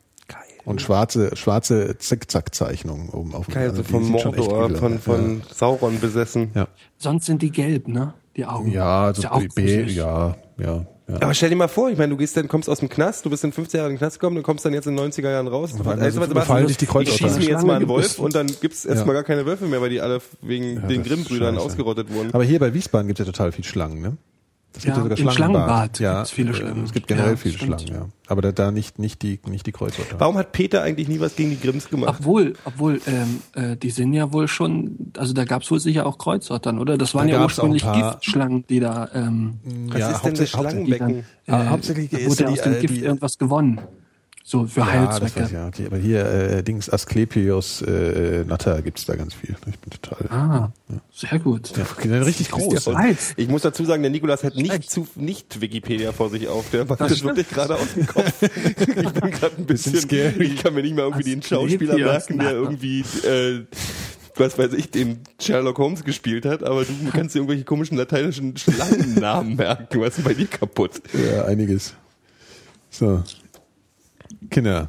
Und 0.65 0.81
schwarze, 0.81 1.37
schwarze 1.37 1.97
Zickzack-Zeichnungen 1.99 3.11
oben 3.11 3.35
auf 3.35 3.47
dem. 3.47 3.57
Also 3.59 3.83
von 3.83 4.05
Mordor, 4.09 4.71
von, 4.71 4.99
von 4.99 5.43
Sauron 5.53 6.01
besessen. 6.01 6.51
ja. 6.55 6.69
Sonst 6.97 7.27
sind 7.27 7.43
die 7.43 7.51
gelb, 7.51 7.89
ne? 7.89 8.15
Die 8.37 8.47
Augen. 8.47 8.71
Ja, 8.71 9.11
Ist 9.11 9.19
also 9.19 9.23
ja 9.23 9.33
auch 9.33 9.55
B, 9.55 9.83
ja, 9.85 10.37
ja, 10.59 10.87
ja. 11.07 11.17
Aber 11.21 11.35
stell 11.35 11.51
dir 11.51 11.57
mal 11.57 11.69
vor, 11.69 11.91
ich 11.91 11.99
meine, 11.99 12.11
du 12.11 12.17
gehst 12.17 12.37
dann, 12.37 12.49
kommst 12.49 12.69
aus 12.69 12.81
dem 12.81 12.89
Knast, 12.89 13.25
du 13.27 13.31
bist 13.31 13.45
in 13.45 13.53
15 13.53 13.79
Jahren 13.79 13.91
in 13.91 13.95
den 13.95 13.99
Knast 13.99 14.19
gekommen, 14.19 14.37
du 14.37 14.43
kommst 14.43 14.65
dann 14.65 14.73
jetzt 14.73 14.87
in 14.87 14.97
den 14.97 15.13
90er 15.13 15.31
Jahren 15.31 15.47
raus. 15.47 15.73
Du, 15.77 15.89
also, 15.89 16.23
so 16.23 16.35
was 16.35 16.67
dich 16.67 16.79
die 16.79 16.87
ich 17.03 17.13
schieße 17.13 17.39
mir 17.41 17.49
jetzt 17.49 17.67
mal 17.67 17.77
einen 17.77 17.89
Wolf 17.89 18.19
und 18.19 18.35
dann 18.35 18.47
gibt's 18.61 18.85
erstmal 18.85 19.15
Ja. 19.15 19.21
gar 19.21 19.25
keine 19.25 19.47
Wölfe 19.47 19.67
mehr, 19.67 19.81
weil 19.83 19.91
die 19.91 20.01
alle 20.01 20.21
wegen 20.41 20.77
den 20.77 20.83
das 20.83 20.93
ist 20.93 21.05
Grimm-Brüdern 21.07 21.59
ausgerottet 21.59 22.13
wurden. 22.13 22.31
Aber 22.33 22.43
hier 22.43 22.59
bei 22.59 22.73
Wiesbaden 22.73 23.07
gibt 23.07 23.21
es 23.21 23.27
ja 23.27 23.31
total 23.31 23.53
viel 23.53 23.65
Schlangen, 23.65 24.01
ne? 24.01 24.17
Es 24.77 24.83
gibt 24.83 24.97
Ja, 24.97 24.97
ja 24.97 25.03
sogar 25.05 25.19
im 25.19 25.31
Schlangenbad. 25.31 25.37
Schlangenbad 25.37 26.01
Ja, 26.01 26.15
gibt's 26.17 26.31
viele 26.33 26.51
äh, 26.51 26.55
Schlangen. 26.55 26.85
Es 26.85 26.93
gibt 26.93 27.07
generell 27.07 27.31
Ja, 27.31 27.37
viele 27.37 27.55
stimmt. 27.55 27.81
Schlangen, 27.83 28.03
ja. 28.03 28.09
Aber 28.27 28.43
da, 28.43 28.51
da 28.53 28.71
nicht, 28.73 28.99
nicht 28.99 29.23
die, 29.23 29.39
nicht 29.47 29.67
die 29.67 29.73
Kreuzotter. 29.73 30.17
Warum 30.19 30.37
hat 30.37 30.51
Peter 30.53 30.83
eigentlich 30.83 31.09
nie 31.09 31.21
was 31.21 31.37
gegen 31.37 31.51
die 31.51 31.61
Grimms 31.61 31.89
gemacht? 31.89 32.17
Obwohl, 32.19 32.55
obwohl, 32.65 33.01
ähm, 33.07 33.41
äh, 33.55 33.77
die 33.77 33.91
sind 33.91 34.13
ja 34.15 34.33
wohl 34.33 34.49
schon, 34.49 35.13
also 35.17 35.33
da 35.33 35.45
gab's 35.45 35.71
wohl 35.71 35.79
sicher 35.79 36.07
auch 36.07 36.19
Kreuzottern, 36.19 36.79
oder? 36.79 36.99
Das 36.99 37.15
waren 37.15 37.29
Da 37.29 37.35
ja 37.35 37.43
ursprünglich 37.45 37.85
paar- 37.85 38.13
Giftschlangen, 38.15 38.67
die 38.69 38.81
da, 38.81 39.09
ähm, 39.15 39.59
Was 39.91 40.01
ja, 40.01 40.11
ist 40.11 40.23
denn 40.23 40.35
das 40.35 40.51
die 40.51 40.57
dann, 40.57 40.63
Schlangenbecken? 40.71 41.25
Ah, 41.47 41.63
äh, 41.63 41.67
hauptsächlich 41.69 42.11
da 42.11 42.19
ist 42.19 42.31
wurde 42.31 42.43
ja 42.45 42.49
aus 42.49 42.59
die, 42.63 42.63
dem 42.65 42.73
äh, 42.75 42.81
Gift 42.81 42.95
die- 42.97 43.01
irgendwas 43.05 43.39
gewonnen. 43.39 43.81
So 44.47 44.67
für 44.67 44.81
Ja, 44.81 45.07
das 45.07 45.23
Heilzwecke. 45.23 45.41
weiß 45.41 45.47
ich, 45.49 45.79
ja. 45.79 45.87
Aber 45.87 45.97
hier, 45.97 46.27
äh, 46.27 46.63
Dings, 46.63 46.91
Asklepios 46.91 47.81
äh, 47.81 48.45
Natter 48.47 48.83
gibt's 48.83 49.07
da 49.07 49.17
ganz 49.17 49.33
viel. 49.33 49.57
Ich 49.67 49.79
bin 49.79 49.91
total. 49.91 50.29
Ah, 50.29 50.71
sehr 51.15 51.39
gut. 51.39 51.75
Ja, 51.75 51.85
okay, 51.91 52.09
dann 52.11 52.23
richtig 52.25 52.51
groß. 52.51 52.91
Ich 53.39 53.49
muss 53.49 53.63
dazu 53.63 53.87
sagen, 53.87 54.03
der 54.03 54.11
Nikolas 54.11 54.45
hat 54.45 54.55
nicht 54.55 54.91
zu 54.91 55.09
nicht 55.15 55.63
Wikipedia 55.63 56.13
vor 56.13 56.29
sich 56.29 56.47
auf. 56.49 56.69
Der 56.71 56.85
macht 56.85 57.01
Das 57.01 57.09
das, 57.09 57.23
wirklich 57.25 57.49
gerade 57.49 57.75
aus 57.77 57.95
dem 57.95 58.07
Kopf. 58.07 58.43
ich 58.43 58.85
bin 58.85 59.31
gerade 59.31 59.57
ein 59.57 59.65
bisschen, 59.65 59.97
scary. 59.97 60.45
ich 60.45 60.63
kann 60.63 60.75
mir 60.75 60.83
nicht 60.83 60.95
mal 60.95 61.05
irgendwie 61.05 61.25
den 61.25 61.43
Schauspieler 61.43 61.95
Asklepios 61.95 62.29
merken, 62.29 62.39
der 62.41 62.53
irgendwie 62.53 63.01
äh, 63.27 63.65
was 64.37 64.59
weiß 64.59 64.75
ich, 64.75 64.91
den 64.91 65.21
Sherlock 65.41 65.79
Holmes 65.79 66.05
gespielt 66.05 66.45
hat, 66.45 66.63
aber 66.65 66.85
du 66.85 66.93
kannst 67.13 67.35
dir 67.35 67.39
irgendwelche 67.39 67.65
komischen 67.65 67.97
lateinischen 67.97 68.59
Schlangennamen 68.59 69.57
merken. 69.57 70.01
Was 70.03 70.19
ist 70.19 70.25
bei 70.25 70.35
dir 70.35 70.49
kaputt? 70.49 71.01
Ja, 71.15 71.47
einiges. 71.47 71.95
So. 72.91 73.23
Kinder. 74.55 74.89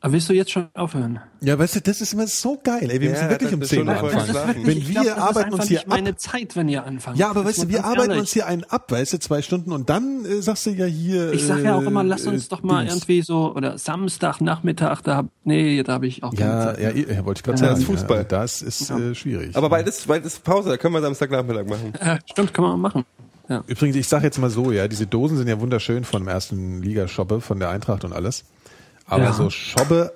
Aber 0.00 0.12
willst 0.12 0.28
du 0.28 0.34
jetzt 0.34 0.52
schon 0.52 0.68
aufhören? 0.74 1.18
Ja, 1.40 1.58
weißt 1.58 1.76
du, 1.76 1.80
das 1.80 2.00
ist 2.00 2.12
immer 2.12 2.26
so 2.28 2.60
geil. 2.62 2.88
Ey, 2.90 3.00
wir 3.00 3.08
Ja, 3.10 3.14
müssen 3.16 3.30
wirklich 3.30 3.52
um 3.54 3.62
ist 3.62 3.68
10 3.70 3.78
schon 3.80 3.88
Uhr 3.88 3.94
anfangen. 3.98 4.26
schlafen. 4.28 4.66
Wenn 4.66 4.78
ich 4.78 4.88
wir 4.88 4.92
glaub, 5.02 5.04
das 5.06 5.18
arbeiten 5.18 5.48
ist 5.48 5.54
uns 5.54 5.68
hier 5.68 5.78
nicht 5.78 5.88
meine 5.88 6.10
ab. 6.10 6.20
Zeit, 6.20 6.54
wenn 6.56 6.68
ihr 6.68 6.84
anfangt. 6.84 7.18
Ja, 7.18 7.30
aber 7.30 7.40
Das 7.40 7.48
weißt 7.48 7.62
du, 7.64 7.68
wir 7.70 7.84
arbeiten 7.84 8.00
ehrlich. 8.10 8.18
uns 8.20 8.32
hier 8.32 8.46
einen 8.46 8.62
ab, 8.64 8.92
weißt 8.92 9.14
du, 9.14 9.18
zwei 9.18 9.42
Stunden 9.42 9.72
und 9.72 9.88
dann 9.90 10.24
äh, 10.24 10.42
sagst 10.42 10.66
du 10.66 10.70
ja 10.70 10.84
hier. 10.84 11.32
Ich 11.32 11.44
sag 11.44 11.64
ja 11.64 11.74
auch 11.76 11.82
immer, 11.82 12.02
äh, 12.02 12.06
lass 12.06 12.26
uns 12.26 12.46
äh, 12.46 12.48
doch 12.50 12.62
mal 12.62 12.82
Dings. 12.84 12.94
irgendwie 12.94 13.22
so, 13.22 13.52
oder 13.56 13.78
Samstag, 13.78 14.40
Nachmittag, 14.40 15.02
da 15.02 15.16
hab, 15.16 15.26
nee, 15.44 15.82
da 15.82 15.94
habe 15.94 16.06
ich 16.06 16.22
auch 16.22 16.32
keine 16.34 16.50
Ja, 16.50 16.74
Zeit. 16.74 16.80
ja, 16.80 16.90
ja, 17.14 17.24
wollte 17.24 17.38
ich 17.40 17.42
gerade 17.42 17.56
Ja, 17.58 17.66
sagen. 17.68 17.70
das 17.70 17.78
ist 17.80 17.86
Fußball. 17.86 18.18
Ja, 18.18 18.24
das 18.24 18.62
ist 18.62 18.90
äh, 18.90 19.14
schwierig. 19.14 19.56
Aber 19.56 19.68
bald 19.70 19.88
ist, 19.88 20.06
bald 20.06 20.24
ist 20.24 20.44
Pause, 20.44 20.68
da 20.68 20.76
können 20.76 20.94
wir 20.94 21.00
Samstagnachmittag 21.00 21.66
machen. 21.66 21.94
Äh, 21.98 22.18
stimmt, 22.30 22.54
kann 22.54 22.64
man 22.64 22.80
machen. 22.80 23.04
Ja. 23.48 23.64
Übrigens, 23.66 23.96
ich 23.96 24.06
sag 24.08 24.22
jetzt 24.22 24.38
mal 24.38 24.50
so, 24.50 24.70
ja, 24.72 24.86
diese 24.88 25.06
Dosen 25.06 25.36
sind 25.38 25.48
ja 25.48 25.58
wunderschön 25.60 26.04
von 26.04 26.22
dem 26.22 26.28
ersten 26.28 26.82
Ligashoppe, 26.82 27.40
von 27.40 27.58
der 27.58 27.70
Eintracht 27.70 28.04
und 28.04 28.12
alles. 28.12 28.44
Aber 29.06 29.24
Ja. 29.24 29.32
so 29.32 29.50
Schobbe 29.50 30.12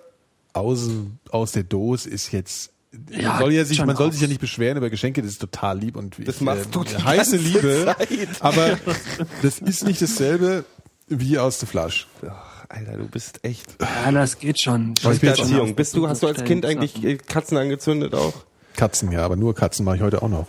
aus, 0.53 0.89
aus 1.31 1.53
der 1.53 1.63
Dose 1.63 2.09
ist 2.09 2.33
jetzt. 2.33 2.73
Ja, 3.11 3.31
man 3.31 3.39
soll 3.39 3.53
ja 3.53 3.65
sich, 3.65 3.77
schon 3.77 3.87
man 3.87 3.95
soll 3.97 4.11
sich 4.13 4.21
ja 4.21 4.27
nicht 4.27 4.41
beschweren 4.41 4.77
über 4.77 4.91
Geschenke, 4.91 5.23
das 5.23 5.31
ist 5.33 5.41
total 5.41 5.79
lieb 5.79 5.97
und 5.97 6.17
Das 6.27 6.37
ich, 6.37 6.41
machst 6.41 6.75
du 6.75 6.83
die 6.83 6.97
heiße 6.97 7.37
ganze 7.37 7.37
Liebe, 7.37 7.85
Zeit. 7.97 8.29
aber 8.41 8.79
das 9.43 9.61
ist 9.61 9.85
nicht 9.85 10.03
dasselbe 10.03 10.65
wie 11.07 11.39
aus 11.39 11.61
der 11.61 11.69
Flasche. 11.69 12.07
Ach, 12.29 12.65
Alter, 12.69 12.97
du 12.97 13.07
bist 13.07 13.39
echt. 13.45 13.77
ja, 13.81 14.11
das 14.11 14.39
geht 14.41 14.59
schon. 14.61 14.95
Ich 14.97 15.21
bin 15.21 15.29
Erziehung. 15.31 15.75
Bist 15.77 15.95
du, 15.95 16.09
hast 16.09 16.23
du 16.25 16.27
als 16.27 16.43
Kind 16.43 16.67
eigentlich 16.67 17.19
Katzen 17.29 17.57
angezündet 17.59 18.13
auch? 18.15 18.35
Katzen, 18.77 19.13
ja, 19.13 19.25
aber 19.25 19.37
nur 19.37 19.55
Katzen 19.55 19.85
mache 19.85 19.97
ich 19.97 20.03
heute 20.03 20.21
auch 20.23 20.29
noch. 20.29 20.47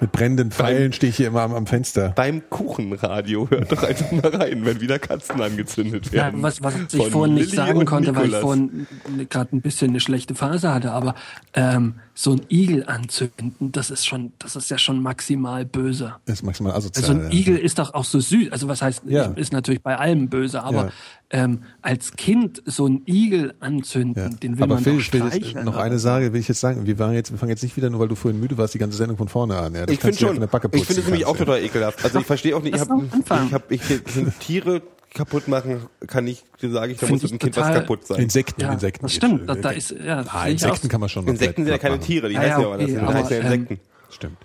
Mit 0.00 0.12
brennenden 0.12 0.50
Pfeilen 0.50 0.92
stehe 0.92 1.10
ich 1.10 1.16
hier 1.16 1.28
immer 1.28 1.42
am, 1.42 1.54
am 1.54 1.66
Fenster. 1.66 2.10
Beim 2.16 2.48
Kuchenradio 2.48 3.50
hört 3.50 3.70
doch 3.70 3.82
einfach 3.82 4.10
mal 4.12 4.34
rein, 4.34 4.64
wenn 4.64 4.80
wieder 4.80 4.98
Katzen 4.98 5.40
angezündet 5.40 6.06
Ja, 6.06 6.24
werden. 6.24 6.42
was, 6.42 6.62
was 6.62 6.74
ich 6.92 7.08
vorhin 7.08 7.34
nicht 7.34 7.46
Lilly 7.52 7.56
sagen 7.56 7.84
konnte, 7.84 8.14
weil 8.16 8.26
ich 8.26 8.32
Nikolas. 8.32 8.40
vorhin 8.42 8.86
gerade 9.28 9.54
ein 9.56 9.60
bisschen 9.60 9.90
eine 9.90 10.00
schlechte 10.00 10.34
Phase 10.34 10.72
hatte, 10.72 10.92
aber 10.92 11.14
ähm, 11.54 11.94
so 12.22 12.32
ein 12.32 12.42
Igel 12.50 12.84
anzünden, 12.86 13.72
das 13.72 13.90
ist 13.90 14.04
schon, 14.06 14.32
das 14.38 14.54
ist 14.54 14.68
ja 14.70 14.76
schon 14.76 15.00
maximal 15.02 15.64
böse. 15.64 16.16
Das 16.26 16.40
ist 16.40 16.42
maximal 16.42 16.72
asozial. 16.74 17.02
Also 17.08 17.18
ein 17.18 17.32
ja. 17.32 17.38
Igel 17.38 17.56
ist 17.56 17.78
doch 17.78 17.94
auch 17.94 18.04
so 18.04 18.20
süß. 18.20 18.52
Also 18.52 18.68
was 18.68 18.82
heißt, 18.82 19.04
Ja. 19.06 19.24
ist 19.36 19.54
natürlich 19.54 19.80
bei 19.82 19.96
allem 19.96 20.28
böse, 20.28 20.62
aber 20.62 20.84
Ja. 20.86 20.90
ähm, 21.30 21.62
als 21.80 22.12
Kind 22.16 22.62
so 22.66 22.86
ein 22.86 23.00
Igel 23.06 23.54
anzünden, 23.60 24.22
Ja. 24.22 24.28
den 24.28 24.58
will 24.58 24.64
Aber 24.64 24.74
man 24.74 24.84
Phil, 24.84 24.98
doch 24.98 25.00
Phil, 25.02 25.22
streicheln. 25.30 25.64
noch 25.64 25.78
eine. 25.78 25.98
Sache 25.98 26.34
will 26.34 26.40
ich 26.40 26.48
jetzt 26.48 26.60
sagen. 26.60 26.84
Wir, 26.84 26.98
waren 26.98 27.14
jetzt, 27.14 27.30
wir 27.30 27.38
fangen 27.38 27.50
jetzt 27.50 27.62
nicht 27.62 27.76
wieder, 27.78 27.88
nur 27.88 28.00
weil 28.00 28.08
du 28.08 28.16
vorhin 28.16 28.38
müde 28.38 28.58
warst, 28.58 28.74
die 28.74 28.78
ganze 28.78 28.98
Sendung 28.98 29.16
von 29.16 29.28
vorne 29.28 29.56
an. 29.56 29.74
Ja, 29.74 29.86
das 29.86 29.94
Ich 29.94 30.00
kannst 30.00 30.18
finde 30.18 30.32
schon. 30.32 30.36
von 30.36 30.40
der 30.40 30.46
Backe 30.48 30.68
Ich 30.76 30.84
finde 30.84 31.00
es 31.00 31.06
nämlich 31.06 31.24
auch 31.24 31.38
total 31.38 31.62
ekelhaft. 31.62 32.04
Also 32.04 32.18
ich 32.18 32.26
verstehe 32.26 32.54
auch 32.54 32.62
nicht, 32.62 32.74
ich 32.74 32.80
habe 32.82 32.90
doch 33.02 33.12
anfangen. 33.14 33.46
ich 33.46 33.54
hab, 33.54 33.70
ich, 33.72 33.82
sind 33.82 34.38
Tiere 34.40 34.82
kaputt 35.14 35.48
machen, 35.48 35.86
kann 36.06 36.26
ich 36.26 36.44
dir 36.62 36.70
sagen, 36.70 36.92
da 36.98 37.06
Find 37.06 37.10
muss 37.22 37.22
mit 37.22 37.32
ich 37.32 37.38
dem 37.38 37.38
Kind 37.40 37.56
was 37.56 37.74
kaputt 37.74 38.06
sein. 38.06 38.20
Insekten, 38.22 38.60
Ja, 38.60 38.72
Insekten. 38.72 39.02
das 39.06 39.12
stimmt. 39.14 39.48
Da, 39.48 39.54
da 39.56 39.70
ist, 39.70 39.90
ja, 39.90 40.24
ah, 40.28 40.46
ich 40.46 40.52
Insekten 40.52 40.88
kann 40.88 41.00
man 41.00 41.08
schon 41.08 41.26
Insekten 41.26 41.64
sind 41.64 41.72
ja 41.72 41.78
keine 41.78 41.96
machen. 41.96 42.06
Tiere, 42.06 42.28
die 42.28 42.34
Ja, 42.34 42.40
heißen 42.40 42.62
ja, 42.62 42.68
ja 42.68 42.74
okay, 42.74 42.86
Die 42.86 42.96
aber, 42.98 43.14
heißen 43.14 43.30
ja 43.32 43.38
ähm, 43.38 43.44
Insekten. 43.52 43.80
Stimmt. 44.10 44.36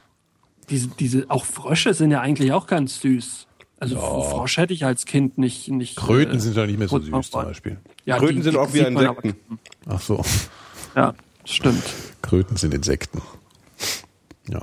diese, 0.70 0.88
diese, 1.00 1.26
auch 1.30 1.46
Frösche 1.46 1.94
sind 1.94 2.12
ja 2.12 2.22
eigentlich 2.22 2.52
auch 2.52 2.68
ganz 2.68 3.02
süß. 3.02 3.48
Also 3.78 3.98
Frosch 4.00 4.58
hätte 4.58 4.74
ich 4.74 4.86
als 4.86 5.06
Kind 5.06 5.38
nicht, 5.38 5.68
nicht. 5.68 5.98
Kröten 5.98 6.38
äh, 6.38 6.40
sind 6.40 6.56
ja 6.56 6.66
nicht 6.66 6.80
mehr 6.80 6.88
so 6.88 6.98
süß 7.00 7.10
drauf 7.12 7.30
zum. 7.30 7.44
Beispiel. 7.44 7.78
Ja, 8.06 8.18
Kröten 8.18 8.38
die- 8.38 8.42
sind 8.44 8.54
die 8.54 8.58
auch 8.58 8.74
wieder 8.74 8.88
aber- 8.88 9.02
Insekten. 9.24 9.60
Ach 9.88 10.02
so. 10.02 10.24
Ja, 10.96 11.14
stimmt. 11.44 11.84
Kröten 12.22 12.56
sind 12.56 12.74
Insekten. 12.74 13.22
Ja. 14.48 14.62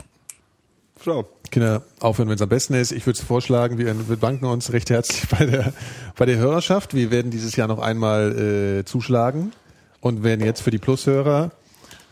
So. 1.05 1.27
Kinder, 1.51 1.83
aufhören, 2.01 2.29
wenn 2.29 2.37
es 2.37 2.43
am 2.43 2.49
besten 2.49 2.75
ist. 2.75 2.93
Ich 2.93 3.07
würde 3.07 3.21
vorschlagen, 3.21 3.77
wir, 3.77 3.87
wir 3.87 4.17
bedanken 4.17 4.47
uns 4.47 4.73
recht 4.73 4.89
herzlich 4.91 5.29
bei 5.29 5.45
der, 5.45 5.73
bei 6.17 6.27
der 6.27 6.39
Hörerschaft. 6.39 6.95
Wir 6.95 7.11
werden 7.11 7.31
dieses 7.31 7.57
Jahr 7.57 7.69
noch 7.69 7.81
einmal 7.81 8.79
äh, 8.81 8.85
zuschlagen 8.85 9.53
und 10.01 10.23
werden 10.23 10.45
jetzt 10.45 10.63
für 10.63 10.71
die 10.71 10.79
Plushörer 10.79 11.51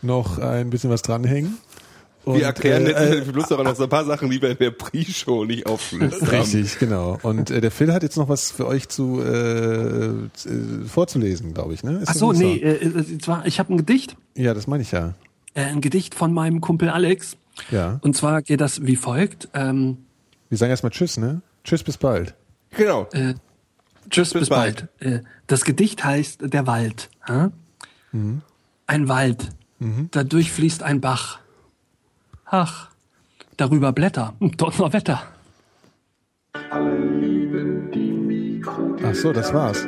noch 0.01 0.37
ein 0.39 0.69
bisschen 0.69 0.89
was 0.89 1.01
dranhängen. 1.01 1.57
Und, 2.23 2.37
Wir 2.37 2.45
erklären 2.45 2.85
äh, 2.85 2.91
äh, 2.91 3.21
für 3.23 3.31
Lust 3.31 3.51
aber 3.51 3.63
noch 3.63 3.75
so 3.75 3.83
ein 3.83 3.89
paar 3.89 4.05
Sachen, 4.05 4.29
die 4.29 4.39
wir 4.39 4.51
in 4.51 4.57
der 4.57 4.69
Pre-Show 4.71 5.45
nicht 5.45 5.65
aufgelöst 5.65 6.21
haben. 6.21 6.29
Richtig, 6.29 6.77
genau. 6.77 7.17
Und 7.23 7.49
äh, 7.49 7.61
der 7.61 7.71
Phil 7.71 7.91
hat 7.93 8.03
jetzt 8.03 8.15
noch 8.15 8.29
was 8.29 8.51
für 8.51 8.67
euch 8.67 8.89
zu 8.89 9.21
äh, 9.21 10.07
äh, 10.07 10.13
vorzulesen, 10.87 11.55
glaube 11.55 11.73
ich. 11.73 11.83
Ne? 11.83 11.99
Ist 11.99 12.09
Ach 12.09 12.13
so, 12.13 12.31
nee, 12.31 12.57
äh, 12.57 12.85
äh, 12.85 13.17
zwar, 13.17 13.47
ich 13.47 13.57
habe 13.57 13.73
ein 13.73 13.77
Gedicht, 13.77 14.17
Ja, 14.35 14.53
das 14.53 14.67
meine 14.67 14.83
ich 14.83 14.91
ja. 14.91 15.15
äh, 15.55 15.63
ein 15.63 15.81
Gedicht 15.81 16.13
von 16.13 16.31
meinem 16.31 16.61
Kumpel 16.61 16.89
Alex. 16.89 17.37
Ja. 17.69 17.99
Und 18.01 18.15
zwar 18.15 18.41
geht 18.41 18.61
das 18.61 18.85
wie 18.85 18.95
folgt. 18.95 19.49
Ähm, 19.53 19.97
Wir 20.49 20.57
sagen 20.57 20.71
erstmal 20.71 20.91
Tschüss, 20.91 21.17
ne? 21.17 21.41
Tschüss, 21.63 21.83
bis 21.83 21.97
bald. 21.97 22.33
Genau. 22.71 23.07
äh, 23.11 23.35
tschüss, 24.09 24.33
bis, 24.33 24.49
bald. 24.49 24.87
bald. 24.99 25.21
Äh, 25.21 25.23
das 25.47 25.63
Gedicht 25.65 26.03
heißt 26.03 26.53
Der 26.53 26.65
Wald. 26.67 27.09
Hä? 27.27 27.47
Mhm. 28.11 28.41
Ein 28.87 29.07
Wald 29.07 29.49
Dadurch 30.11 30.51
fließt 30.51 30.83
ein 30.83 31.01
Bach. 31.01 31.39
Ach, 32.45 32.89
darüber 33.57 33.91
Blätter. 33.91 34.35
Donnerwetter. 34.39 35.23
Ach 39.03 39.15
so, 39.15 39.33
das 39.33 39.51
war's. 39.53 39.87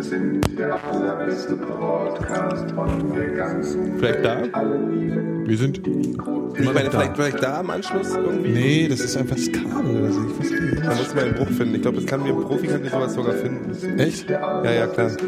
sind 0.00 0.58
der 0.58 0.74
allerbeste 0.84 1.56
Podcast 1.56 2.70
von 2.72 3.14
der 3.14 3.28
ganzen 3.30 3.98
Vielleicht 3.98 4.24
da? 4.24 4.42
wir 4.42 5.56
sind. 5.56 5.80
Ich 5.86 6.72
meine, 6.72 6.90
vielleicht, 6.90 7.16
vielleicht 7.16 7.42
da 7.42 7.60
am 7.60 7.70
Anschluss 7.70 8.14
irgendwie? 8.14 8.50
Nee, 8.50 8.88
das 8.88 9.00
ist 9.00 9.16
einfach 9.16 9.36
das 9.36 9.50
Kabel 9.50 9.96
oder 9.96 10.12
so. 10.12 10.26
Ich 10.26 10.32
verstehe 10.34 10.80
Da 10.82 10.94
muss 10.94 11.14
man 11.14 11.24
einen 11.24 11.34
Bruch 11.34 11.48
finden. 11.48 11.74
Ich 11.76 11.82
glaube, 11.82 11.96
das 11.96 12.06
kann 12.06 12.22
mir 12.22 12.28
ein 12.30 12.40
Profi 12.40 12.66
kann 12.66 12.82
dir 12.82 12.90
sowas 12.90 13.14
sogar 13.14 13.34
finden. 13.34 13.98
Echt? 13.98 14.28
Ja, 14.28 14.62
ja, 14.70 14.86
klar. 14.86 15.06
Das 15.06 15.16
ist 15.16 15.22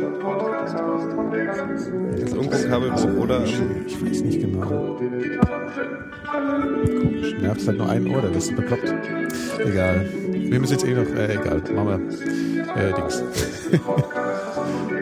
irgendwo 2.34 2.56
ein 2.56 2.68
Kabelbruch 2.68 3.22
oder 3.22 3.44
Ich 3.44 4.04
weiß 4.04 4.22
nicht 4.22 4.40
genau. 4.40 4.66
Komisch. 6.24 7.34
Nervt 7.40 7.66
halt 7.66 7.78
nur 7.78 7.88
ein 7.88 8.06
Ohr, 8.08 8.22
das 8.22 8.46
ist 8.46 8.56
bekloppt. 8.56 8.92
Egal. 9.58 10.06
Wir 10.32 10.60
müssen 10.60 10.72
jetzt 10.72 10.86
eh 10.86 10.94
noch. 10.94 11.06
Äh, 11.16 11.34
egal. 11.34 11.62
Machen 11.74 11.88
wir. 11.88 12.34
Äh, 12.76 12.92
Dings. 13.08 13.22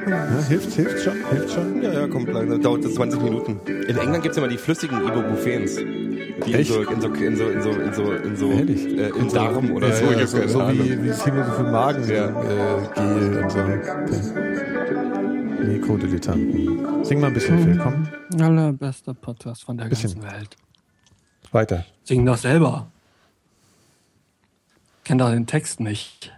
ja, 0.08 0.42
hilft, 0.48 0.72
hilft 0.74 1.02
schon, 1.02 1.14
hilft 1.30 1.52
schon. 1.52 1.82
Ja, 1.82 1.92
ja, 1.92 2.08
kommt 2.08 2.28
langsam. 2.32 2.60
Dauert 2.60 2.84
das 2.84 2.94
20 2.94 3.22
Minuten. 3.22 3.60
In 3.66 3.96
England 3.96 4.22
gibt 4.22 4.34
es 4.34 4.40
mal 4.40 4.48
die 4.48 4.58
flüssigen 4.58 5.00
Ibuprofens. 5.06 5.76
Die 5.76 6.52
in 6.52 6.54
Echt? 6.54 6.72
so, 6.72 6.82
in 6.82 7.00
so, 7.00 7.08
in 7.08 7.36
so, 7.36 7.44
in 7.44 7.62
so, 7.62 7.70
in 7.70 7.92
so, 7.92 8.12
in 8.12 8.36
so, 8.36 8.50
äh, 8.50 9.08
im 9.10 9.28
Darm 9.32 9.70
oder 9.72 9.88
ja, 9.88 9.94
so. 9.94 10.04
Ja, 10.12 10.26
so, 10.26 10.48
so 10.48 10.68
wie, 10.72 11.02
wie 11.04 11.08
es 11.08 11.22
hier 11.24 11.44
so 11.44 11.52
für 11.52 11.62
Magen 11.64 12.08
Ja. 12.08 12.26
äh, 12.26 12.88
Gel 12.94 13.42
und 13.42 13.50
so. 13.50 13.58
Okay. 13.58 14.52
Mikrodilettanten. 15.64 17.04
Sing 17.04 17.20
mal 17.20 17.28
ein 17.28 17.34
bisschen, 17.34 17.58
Phil, 17.62 17.78
komm. 17.78 18.08
Allerbester 18.40 19.14
Podcast 19.14 19.64
von 19.64 19.76
der 19.78 19.84
Bisschen. 19.86 20.20
ganzen 20.20 20.30
Welt. 20.30 20.56
Weiter. 21.52 21.84
Sing 22.04 22.24
doch 22.26 22.36
selber. 22.36 22.90
Kennt 25.04 25.20
doch 25.20 25.30
den 25.30 25.46
Text 25.46 25.80
nicht. 25.80 26.32